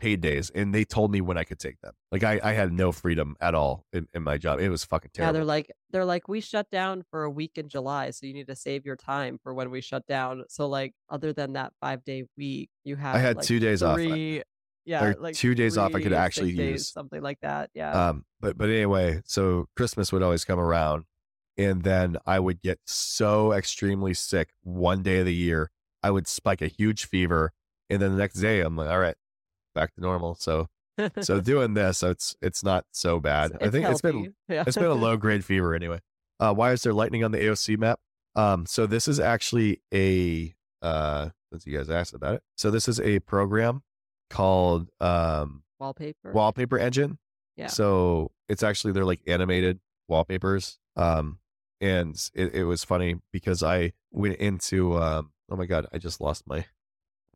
paid 0.00 0.20
days, 0.20 0.50
and 0.54 0.74
they 0.74 0.84
told 0.84 1.10
me 1.12 1.20
when 1.20 1.38
I 1.38 1.44
could 1.44 1.58
take 1.58 1.80
them. 1.80 1.92
Like 2.10 2.24
I, 2.24 2.40
I 2.42 2.52
had 2.52 2.72
no 2.72 2.92
freedom 2.92 3.36
at 3.40 3.54
all 3.54 3.84
in, 3.92 4.08
in 4.12 4.22
my 4.22 4.38
job. 4.38 4.60
It 4.60 4.68
was 4.68 4.84
fucking 4.84 5.10
terrible. 5.14 5.28
Yeah, 5.28 5.32
they're 5.32 5.44
like 5.44 5.70
they're 5.90 6.04
like, 6.04 6.28
"We 6.28 6.40
shut 6.40 6.70
down 6.70 7.04
for 7.10 7.24
a 7.24 7.30
week 7.30 7.52
in 7.56 7.68
July, 7.68 8.10
so 8.10 8.26
you 8.26 8.34
need 8.34 8.48
to 8.48 8.56
save 8.56 8.84
your 8.84 8.96
time 8.96 9.38
for 9.42 9.54
when 9.54 9.70
we 9.70 9.80
shut 9.80 10.06
down." 10.06 10.44
So, 10.48 10.68
like, 10.68 10.94
other 11.08 11.32
than 11.32 11.52
that 11.54 11.72
five-day 11.80 12.24
week, 12.36 12.70
you 12.84 12.96
have, 12.96 13.14
I 13.14 13.18
had 13.18 13.36
like, 13.36 13.46
two 13.46 13.60
days 13.60 13.82
off. 13.82 13.98
I- 14.00 14.42
yeah, 14.84 15.14
like, 15.20 15.36
two 15.36 15.54
days 15.54 15.78
off 15.78 15.94
I 15.94 16.00
could 16.00 16.08
3 16.08 16.10
sick 16.10 16.18
actually 16.18 16.54
days, 16.56 16.70
use. 16.72 16.92
something 16.92 17.22
like 17.22 17.38
that, 17.42 17.70
yeah. 17.72 18.08
Um, 18.08 18.24
but 18.40 18.58
but 18.58 18.68
anyway, 18.68 19.22
so 19.24 19.66
Christmas 19.76 20.12
would 20.12 20.22
always 20.24 20.44
come 20.44 20.58
around, 20.58 21.04
and 21.56 21.84
then 21.84 22.16
I 22.26 22.40
would 22.40 22.60
get 22.62 22.80
so 22.84 23.52
extremely 23.52 24.12
sick 24.12 24.50
one 24.62 25.04
day 25.04 25.20
of 25.20 25.26
the 25.26 25.34
year. 25.34 25.70
I 26.02 26.10
would 26.10 26.26
spike 26.26 26.62
a 26.62 26.66
huge 26.66 27.04
fever, 27.06 27.52
and 27.90 28.02
then 28.02 28.10
the 28.10 28.18
next 28.18 28.34
day 28.34 28.60
I'm 28.60 28.74
like, 28.74 28.90
all 28.90 28.98
right, 28.98 29.14
back 29.74 29.94
to 29.94 30.00
normal. 30.00 30.34
So 30.34 30.68
so 31.20 31.40
doing 31.40 31.74
this, 31.74 31.98
so 31.98 32.10
it's 32.10 32.36
it's 32.42 32.62
not 32.62 32.84
so 32.92 33.20
bad. 33.20 33.52
I 33.60 33.64
It's 33.64 33.72
think 33.72 33.88
it's 33.88 34.00
been 34.02 34.34
yeah. 34.48 34.64
it's 34.66 34.76
been 34.76 34.86
a 34.86 34.94
low 35.06 35.16
grade 35.16 35.44
fever 35.44 35.74
anyway. 35.74 36.00
Uh, 36.38 36.52
why 36.52 36.72
is 36.72 36.82
there 36.82 36.92
lightning 36.92 37.24
on 37.24 37.32
the 37.32 37.38
AOC 37.38 37.78
map? 37.78 38.00
Um, 38.34 38.66
so 38.66 38.86
this 38.86 39.08
is 39.08 39.20
actually 39.20 39.80
a 39.92 40.54
uh, 40.82 41.30
since 41.50 41.66
you 41.66 41.76
guys 41.76 41.88
asked 41.90 42.14
about 42.14 42.34
it. 42.34 42.42
So 42.56 42.70
this 42.70 42.88
is 42.88 43.00
a 43.00 43.20
program 43.20 43.82
called 44.30 44.88
um, 45.00 45.62
Wallpaper. 45.78 46.32
Wallpaper 46.32 46.78
Engine. 46.78 47.18
Yeah. 47.56 47.68
So 47.68 48.32
it's 48.48 48.62
actually 48.62 48.92
they're 48.92 49.04
like 49.04 49.20
animated 49.26 49.80
wallpapers. 50.08 50.78
Um, 50.96 51.38
and 51.80 52.16
it, 52.34 52.54
it 52.54 52.64
was 52.64 52.84
funny 52.84 53.16
because 53.32 53.62
I 53.62 53.92
went 54.10 54.36
into 54.36 54.96
um, 54.98 55.32
oh 55.50 55.56
my 55.56 55.66
god, 55.66 55.86
I 55.92 55.98
just 55.98 56.20
lost 56.20 56.44
my 56.46 56.64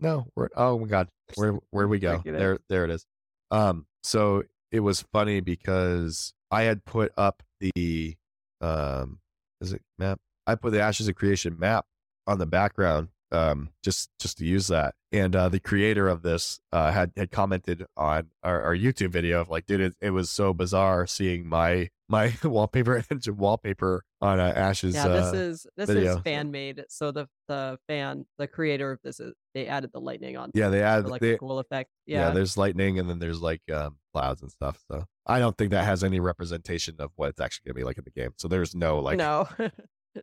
no, 0.01 0.27
where 0.35 0.51
oh 0.57 0.79
my 0.79 0.87
god, 0.87 1.09
where 1.35 1.59
where 1.71 1.89
we 1.89 1.99
go? 1.99 2.23
There 2.25 2.59
there 2.69 2.85
it 2.85 2.91
is. 2.91 3.07
Um, 3.51 3.87
so 4.03 4.43
it 4.73 4.81
was 4.81 5.05
funny 5.13 5.41
because 5.41 6.33
I 6.51 6.63
had 6.63 6.85
put 6.85 7.13
up 7.17 7.43
the 7.61 8.17
um, 8.61 9.21
is 9.61 9.73
it 9.73 9.83
map? 9.99 10.19
I 10.47 10.55
put 10.55 10.73
the 10.73 10.81
Ashes 10.81 11.09
of 11.09 11.15
Creation 11.15 11.57
map 11.59 11.87
on 12.27 12.39
the 12.39 12.47
background 12.47 13.09
um 13.33 13.71
just 13.83 14.11
just 14.21 14.39
to 14.39 14.45
use 14.45 14.69
that 14.69 14.95
and 15.13 15.35
uh 15.35 15.49
the 15.49 15.59
creator 15.59 16.09
of 16.09 16.23
this 16.23 16.61
uh 16.73 16.93
had 16.93 17.11
had 17.17 17.31
commented 17.31 17.85
on 17.97 18.29
our, 18.43 18.63
our 18.63 18.77
youtube 18.77 19.11
video 19.11 19.41
of 19.41 19.49
like 19.49 19.67
dude 19.67 19.81
it, 19.81 19.95
it 20.01 20.11
was 20.11 20.31
so 20.31 20.55
bizarre 20.55 21.07
seeing 21.07 21.47
my 21.47 21.89
my 22.09 22.33
wallpaper 22.45 23.03
wallpaper 23.29 24.05
on 24.21 24.39
uh, 24.39 24.53
ashes 24.55 24.95
Yeah, 24.95 25.07
uh, 25.07 25.09
this 25.33 25.35
is 25.41 25.67
this 25.77 25.91
video. 25.91 26.17
is 26.17 26.23
fan 26.23 26.51
made. 26.53 26.85
So 26.89 27.11
the 27.11 27.27
the 27.49 27.79
fan, 27.89 28.25
the 28.39 28.47
creator 28.47 28.93
of 28.93 29.01
this 29.03 29.19
is 29.21 29.35
they 29.55 29.67
added 29.67 29.91
the 29.93 30.01
lightning 30.01 30.37
on 30.37 30.51
yeah 30.55 30.69
they 30.69 30.83
add 30.83 31.03
for 31.05 31.11
like 31.11 31.21
they, 31.21 31.37
cool 31.37 31.59
effect. 31.59 31.91
yeah. 32.07 32.29
Yeah. 32.29 32.31
there's 32.31 32.57
lightning 32.57 32.99
and 33.01 33.11
then 33.11 33.19
there's 33.19 33.41
like 33.41 33.63
um 33.73 33.97
clouds 34.15 34.41
and 34.43 34.51
stuff 34.51 34.83
so 34.91 35.05
i 35.27 35.39
don't 35.41 35.59
think 35.59 35.73
that 35.73 35.85
has 35.85 36.03
any 36.05 36.21
representation 36.21 36.95
of 37.01 37.11
what 37.17 37.29
it's 37.31 37.41
actually 37.41 37.65
gonna 37.67 37.75
be 37.81 37.85
like 37.85 37.99
in 37.99 38.05
the 38.05 38.11
game 38.11 38.31
so 38.37 38.47
there's 38.49 38.75
no 38.75 39.01
like 39.01 39.19
no. 39.19 39.49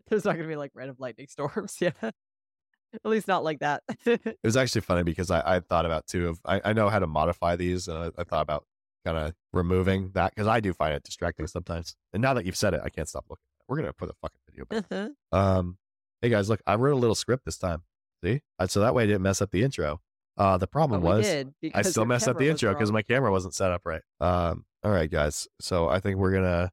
There's 0.10 0.26
not 0.26 0.38
gonna 0.38 0.48
be 0.48 0.56
like 0.56 0.72
random 0.74 0.96
lightning 1.00 1.28
storms. 1.30 1.78
Yeah. 1.80 1.92
At 2.94 3.10
least 3.10 3.28
not 3.28 3.44
like 3.44 3.60
that. 3.60 3.84
it 4.06 4.38
was 4.44 4.58
actually 4.58 4.82
funny 4.82 5.04
because 5.04 5.32
I, 5.32 5.56
I 5.56 5.60
thought 5.60 5.86
about 5.86 6.08
too 6.08 6.30
of 6.30 6.40
I, 6.46 6.62
I 6.66 6.74
know 6.74 6.90
how 6.90 7.00
to 7.00 7.08
modify 7.08 7.56
these 7.56 7.88
and 7.88 7.98
I, 7.98 8.12
I 8.18 8.24
thought 8.24 8.42
about 8.42 8.66
kind 9.06 9.18
of 9.18 9.34
removing 9.52 10.12
that 10.14 10.34
because 10.34 10.48
I 10.48 10.60
do 10.60 10.74
find 10.74 10.94
it 10.94 11.04
distracting 11.04 11.48
sometimes. 11.48 11.96
And 12.14 12.22
now 12.22 12.34
that 12.36 12.46
you've 12.46 12.56
said 12.56 12.74
it, 12.74 12.82
I 12.84 12.90
can't 12.90 13.08
stop 13.10 13.26
looking. 13.30 13.44
We're 13.68 13.78
gonna 13.78 13.94
put 13.94 14.10
a 14.10 14.14
fucking 14.22 14.40
video 14.50 14.66
back. 14.66 14.86
Uh-huh. 14.92 15.38
Um, 15.38 15.78
hey 16.22 16.30
guys, 16.30 16.50
look, 16.50 16.62
I 16.68 16.76
wrote 16.76 16.94
a 16.94 17.00
little 17.00 17.16
script 17.16 17.46
this 17.46 17.58
time. 17.58 17.84
See, 18.24 18.42
Uh, 18.60 18.68
so 18.68 18.80
that 18.82 18.94
way 18.96 19.04
I 19.04 19.08
didn't 19.08 19.22
mess 19.24 19.42
up 19.42 19.52
the 19.52 19.64
intro. 19.64 20.00
Uh, 20.38 20.58
the 20.58 20.68
problem 20.68 21.02
was 21.02 21.26
I 21.74 21.82
still 21.84 22.06
messed 22.06 22.28
up 22.28 22.38
the 22.38 22.50
intro 22.50 22.74
because 22.74 22.92
my 22.92 23.02
camera 23.04 23.32
wasn't 23.32 23.54
set 23.54 23.72
up 23.72 23.82
right. 23.86 24.02
Um, 24.20 24.66
all 24.84 24.92
right, 24.92 25.10
guys. 25.10 25.48
So 25.60 25.88
I 25.90 26.00
think 26.00 26.18
we're 26.18 26.34
gonna. 26.34 26.72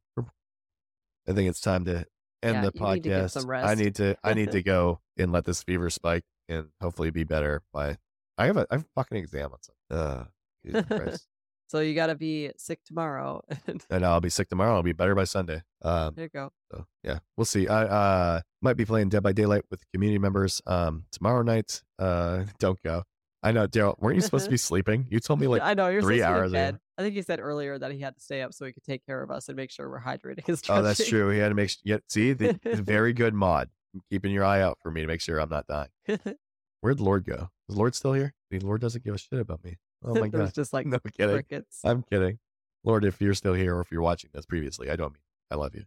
I 1.28 1.32
think 1.32 1.49
it's 1.49 1.60
time 1.60 1.84
to 1.84 2.07
end 2.42 2.55
Yeah, 2.65 2.70
the 2.70 2.73
you 2.74 2.81
need 2.94 3.02
to 3.02 3.08
get 3.08 3.24
podcast. 3.24 3.31
some 3.32 3.50
I 3.50 3.74
need 3.74 3.94
to. 3.97 4.16
I 4.24 4.34
need 4.34 4.50
to 4.52 4.62
go 4.62 5.00
and 5.20 5.32
let 5.32 5.44
this 5.44 5.62
fever 5.62 5.90
spike 5.90 6.24
and 6.49 6.68
hopefully 6.81 7.10
be 7.10 7.24
better 7.24 7.62
by. 7.73 7.97
I 8.36 8.47
have 8.47 8.57
a. 8.57 8.66
I 8.70 8.74
have 8.76 8.82
a 8.82 8.89
fucking 8.97 9.18
exam 9.18 9.50
on 9.52 9.58
Sunday. 9.62 10.26
Uh, 10.74 11.16
So 11.70 11.78
you 11.78 11.94
gotta 11.94 12.16
be 12.16 12.50
sick 12.57 12.81
tomorrow. 12.84 13.42
and 13.90 14.05
I'll 14.05 14.20
be 14.20 14.28
sick 14.28 14.49
tomorrow. 14.49 14.74
I'll 14.74 14.82
be 14.82 14.92
better 14.92 15.15
by 15.15 15.23
Sunday. 15.23 15.62
Um, 15.82 16.15
there 16.16 16.24
you 16.24 16.31
go. 16.34 16.50
so 16.73 16.84
yeah, 17.05 17.20
we'll 17.36 17.44
see. 17.44 17.68
I 17.68 17.84
uh 17.84 18.40
might 18.60 18.76
be 18.76 18.84
playing 18.84 19.10
Dead 19.10 19.23
by 19.23 19.31
Daylight 19.31 19.62
with 19.70 19.84
community 19.92 20.18
members 20.18 20.60
um 20.66 21.05
tomorrow 21.12 21.42
night. 21.42 21.81
Uh, 21.97 22.42
don't 22.58 22.82
go. 22.82 23.05
I 23.44 23.52
know, 23.52 23.68
Daryl. 23.68 23.97
Weren't 24.00 24.16
you 24.16 24.20
supposed 24.20 24.47
to 24.47 24.50
be 24.50 24.57
sleeping? 24.57 25.07
You 25.10 25.20
told 25.20 25.39
me 25.39 25.47
like 25.47 25.62
I 25.62 25.74
know 25.74 25.86
you're 25.86 26.02
three 26.02 26.18
supposed 26.18 26.47
to 26.47 26.50
be 26.50 26.57
in 26.58 26.65
hours 26.65 26.70
ago. 26.73 26.78
I 26.99 27.02
think 27.02 27.15
he 27.15 27.23
said 27.23 27.39
earlier 27.39 27.78
that 27.78 27.92
he 27.92 28.00
had 28.00 28.16
to 28.16 28.20
stay 28.20 28.42
up 28.42 28.52
so 28.52 28.66
he 28.66 28.73
could 28.73 28.82
take 28.82 29.07
care 29.07 29.23
of 29.23 29.31
us 29.31 29.49
and 29.49 29.57
make 29.57 29.70
sure 29.70 29.89
we're 29.89 30.02
hydrating 30.02 30.44
his 30.44 30.62
Oh, 30.68 30.82
that's 30.82 31.08
true. 31.08 31.31
He 31.31 31.39
had 31.39 31.50
to 31.50 31.55
make 31.55 31.70
sure. 31.70 31.78
Yeah, 31.84 31.99
see, 32.08 32.32
the, 32.32 32.58
the 32.65 32.82
very 32.82 33.12
good 33.12 33.32
mod. 33.32 33.68
Keeping 34.10 34.32
your 34.32 34.44
eye 34.44 34.60
out 34.62 34.78
for 34.82 34.90
me 34.90 35.00
to 35.00 35.06
make 35.06 35.20
sure 35.20 35.38
I'm 35.40 35.48
not 35.50 35.66
dying. 35.66 35.88
Where'd 36.80 37.00
Lord 37.00 37.24
go? 37.24 37.50
Is 37.68 37.76
Lord 37.76 37.94
still 37.94 38.12
here? 38.12 38.34
The 38.50 38.60
Lord 38.60 38.80
doesn't 38.80 39.04
give 39.04 39.14
a 39.14 39.18
shit 39.18 39.38
about 39.40 39.62
me. 39.64 39.78
Oh 40.04 40.14
my 40.14 40.28
god. 40.28 40.54
just 40.54 40.72
like 40.72 40.86
No 40.86 40.98
kidding. 40.98 41.34
crickets. 41.34 41.80
I'm 41.84 42.02
kidding. 42.02 42.38
Lord, 42.84 43.04
if 43.04 43.20
you're 43.20 43.34
still 43.34 43.54
here 43.54 43.76
or 43.76 43.80
if 43.80 43.90
you're 43.92 44.00
watching 44.02 44.30
this 44.32 44.46
previously, 44.46 44.90
I 44.90 44.96
don't 44.96 45.12
mean 45.12 45.22
I 45.50 45.56
love 45.56 45.74
you. 45.74 45.84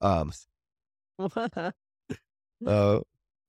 Um 0.00 0.32
uh 2.66 3.00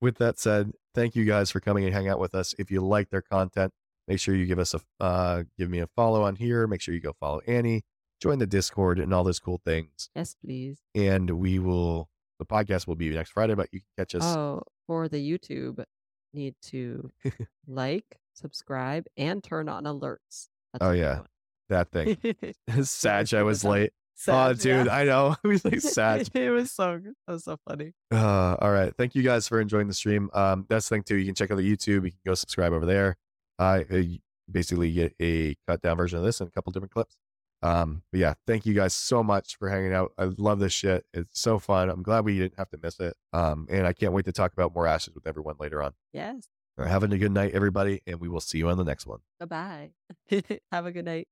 with 0.01 0.17
that 0.17 0.38
said, 0.40 0.72
thank 0.93 1.16
you 1.16 1.25
guys 1.25 1.50
for 1.51 1.59
coming 1.59 1.85
and 1.85 1.93
hang 1.93 2.08
out 2.08 2.19
with 2.19 2.35
us. 2.35 2.53
If 2.59 2.69
you 2.69 2.82
like 2.82 3.09
their 3.09 3.22
content, 3.22 3.74
make 4.08 4.19
sure 4.19 4.35
you 4.35 4.45
give 4.45 4.59
us 4.59 4.74
a 4.74 4.80
uh 5.03 5.43
give 5.58 5.69
me 5.69 5.80
a 5.80 5.88
follow 5.88 6.24
on 6.24 6.35
here. 6.35 6.67
Make 6.67 6.82
sure 6.82 6.93
you 6.93 7.01
go 7.01 7.14
follow 7.19 7.42
Anie, 7.48 7.82
join 8.22 8.40
the 8.40 8.48
Discord 8.48 9.00
and 9.00 9.14
all 9.14 9.24
those 9.24 9.40
cool 9.40 9.59
things. 9.66 10.09
yes, 10.16 10.35
please. 10.43 10.80
And 10.93 11.32
we 11.32 11.59
will 11.59 12.09
the 12.40 12.46
podcast 12.46 12.88
will 12.88 12.96
be 12.96 13.10
next 13.10 13.32
Friday, 13.32 13.56
but 13.56 13.70
you 13.72 13.80
can 13.80 13.88
catch 13.98 14.16
us 14.16 14.24
Oh, 14.24 14.64
for 14.88 15.08
the 15.08 15.18
YouTube, 15.18 15.84
need 16.34 16.56
to 16.64 17.10
like, 17.68 18.20
subscribe, 18.34 19.06
and 19.18 19.44
turn 19.44 19.70
on 19.70 19.84
alerts. 19.86 20.48
That's 20.74 20.82
Oh, 20.82 20.92
yeah. 20.92 21.22
that 21.70 21.92
thing. 21.92 22.18
Sag, 22.84 23.34
I 23.34 23.44
was 23.44 23.64
late. 23.64 23.92
oh, 24.28 24.54
dude, 24.54 24.86
yeah. 24.88 24.96
I 24.96 25.04
know. 25.06 25.36
I 25.44 25.48
was 25.48 25.64
like 25.66 25.82
Sag. 25.82 26.28
it 26.34 26.50
was 26.50 26.72
so 26.72 27.00
good. 27.00 27.14
That 27.28 27.34
was 27.34 27.44
so 27.46 27.58
funny. 27.68 27.94
Uh, 28.12 28.56
all 28.62 28.72
right. 28.72 28.94
Thank 28.98 29.16
you 29.16 29.24
guys 29.24 29.48
for 29.48 29.60
enjoying 29.60 29.88
the 29.88 29.94
stream. 29.94 30.30
Um, 30.34 30.66
that's 30.70 30.88
the 30.90 30.96
thing 30.96 31.04
too. 31.04 31.16
You 31.18 31.26
can 31.26 31.36
check 31.36 31.52
out 31.52 31.58
the 31.58 31.70
YouTube. 31.70 32.06
You 32.06 32.12
can 32.12 32.20
go 32.26 32.34
subscribe 32.34 32.72
over 32.74 32.86
there. 32.86 33.18
I 33.60 33.86
uh, 33.90 34.02
basically 34.52 34.92
get 34.92 35.16
a 35.22 35.56
cut 35.68 35.82
down 35.82 35.98
version 35.98 36.18
of 36.20 36.26
this 36.26 36.40
and 36.42 36.48
a 36.48 36.52
couple 36.52 36.72
different 36.72 36.92
clips. 36.94 37.16
Um, 37.66 38.03
but 38.11 38.19
yeah, 38.19 38.34
thank 38.45 38.68
you 38.68 38.76
guys 38.76 38.94
so 38.94 39.24
much 39.24 39.58
for 39.58 39.69
hanging 39.69 39.92
out. 39.92 40.11
I 40.19 40.26
love 40.38 40.60
this 40.60 40.72
shit. 40.72 41.03
It's 41.14 41.42
so 41.42 41.58
fun. 41.58 41.90
I'm 41.90 42.03
glad 42.03 42.24
we 42.24 42.38
didn't 42.38 42.60
have 42.60 42.69
to 42.69 42.80
miss 42.82 43.00
it. 43.00 43.16
Um, 43.34 43.66
and 43.72 43.88
I 43.88 43.94
can't 43.94 44.14
wait 44.14 44.26
to 44.26 44.32
talk 44.32 44.53
about 44.53 44.76
more 44.76 44.85
ashes 44.85 45.16
with 45.16 45.26
everyone 45.26 45.56
later 45.60 45.82
on. 45.82 45.94
Yes. 46.14 46.48
Right, 46.77 46.90
having 46.90 47.11
a 47.14 47.18
good 47.18 47.32
night, 47.32 47.53
everybody, 47.53 48.02
and 48.06 48.19
we 48.19 48.27
will 48.27 48.42
see 48.42 48.60
you 48.60 48.69
on 48.69 48.77
the 48.77 48.84
next 48.84 49.08
one. 49.08 49.19
Bye 49.40 49.45
bye. 50.30 50.42
Have 50.72 50.85
a 50.85 50.92
good 50.92 51.06
night. 51.06 51.27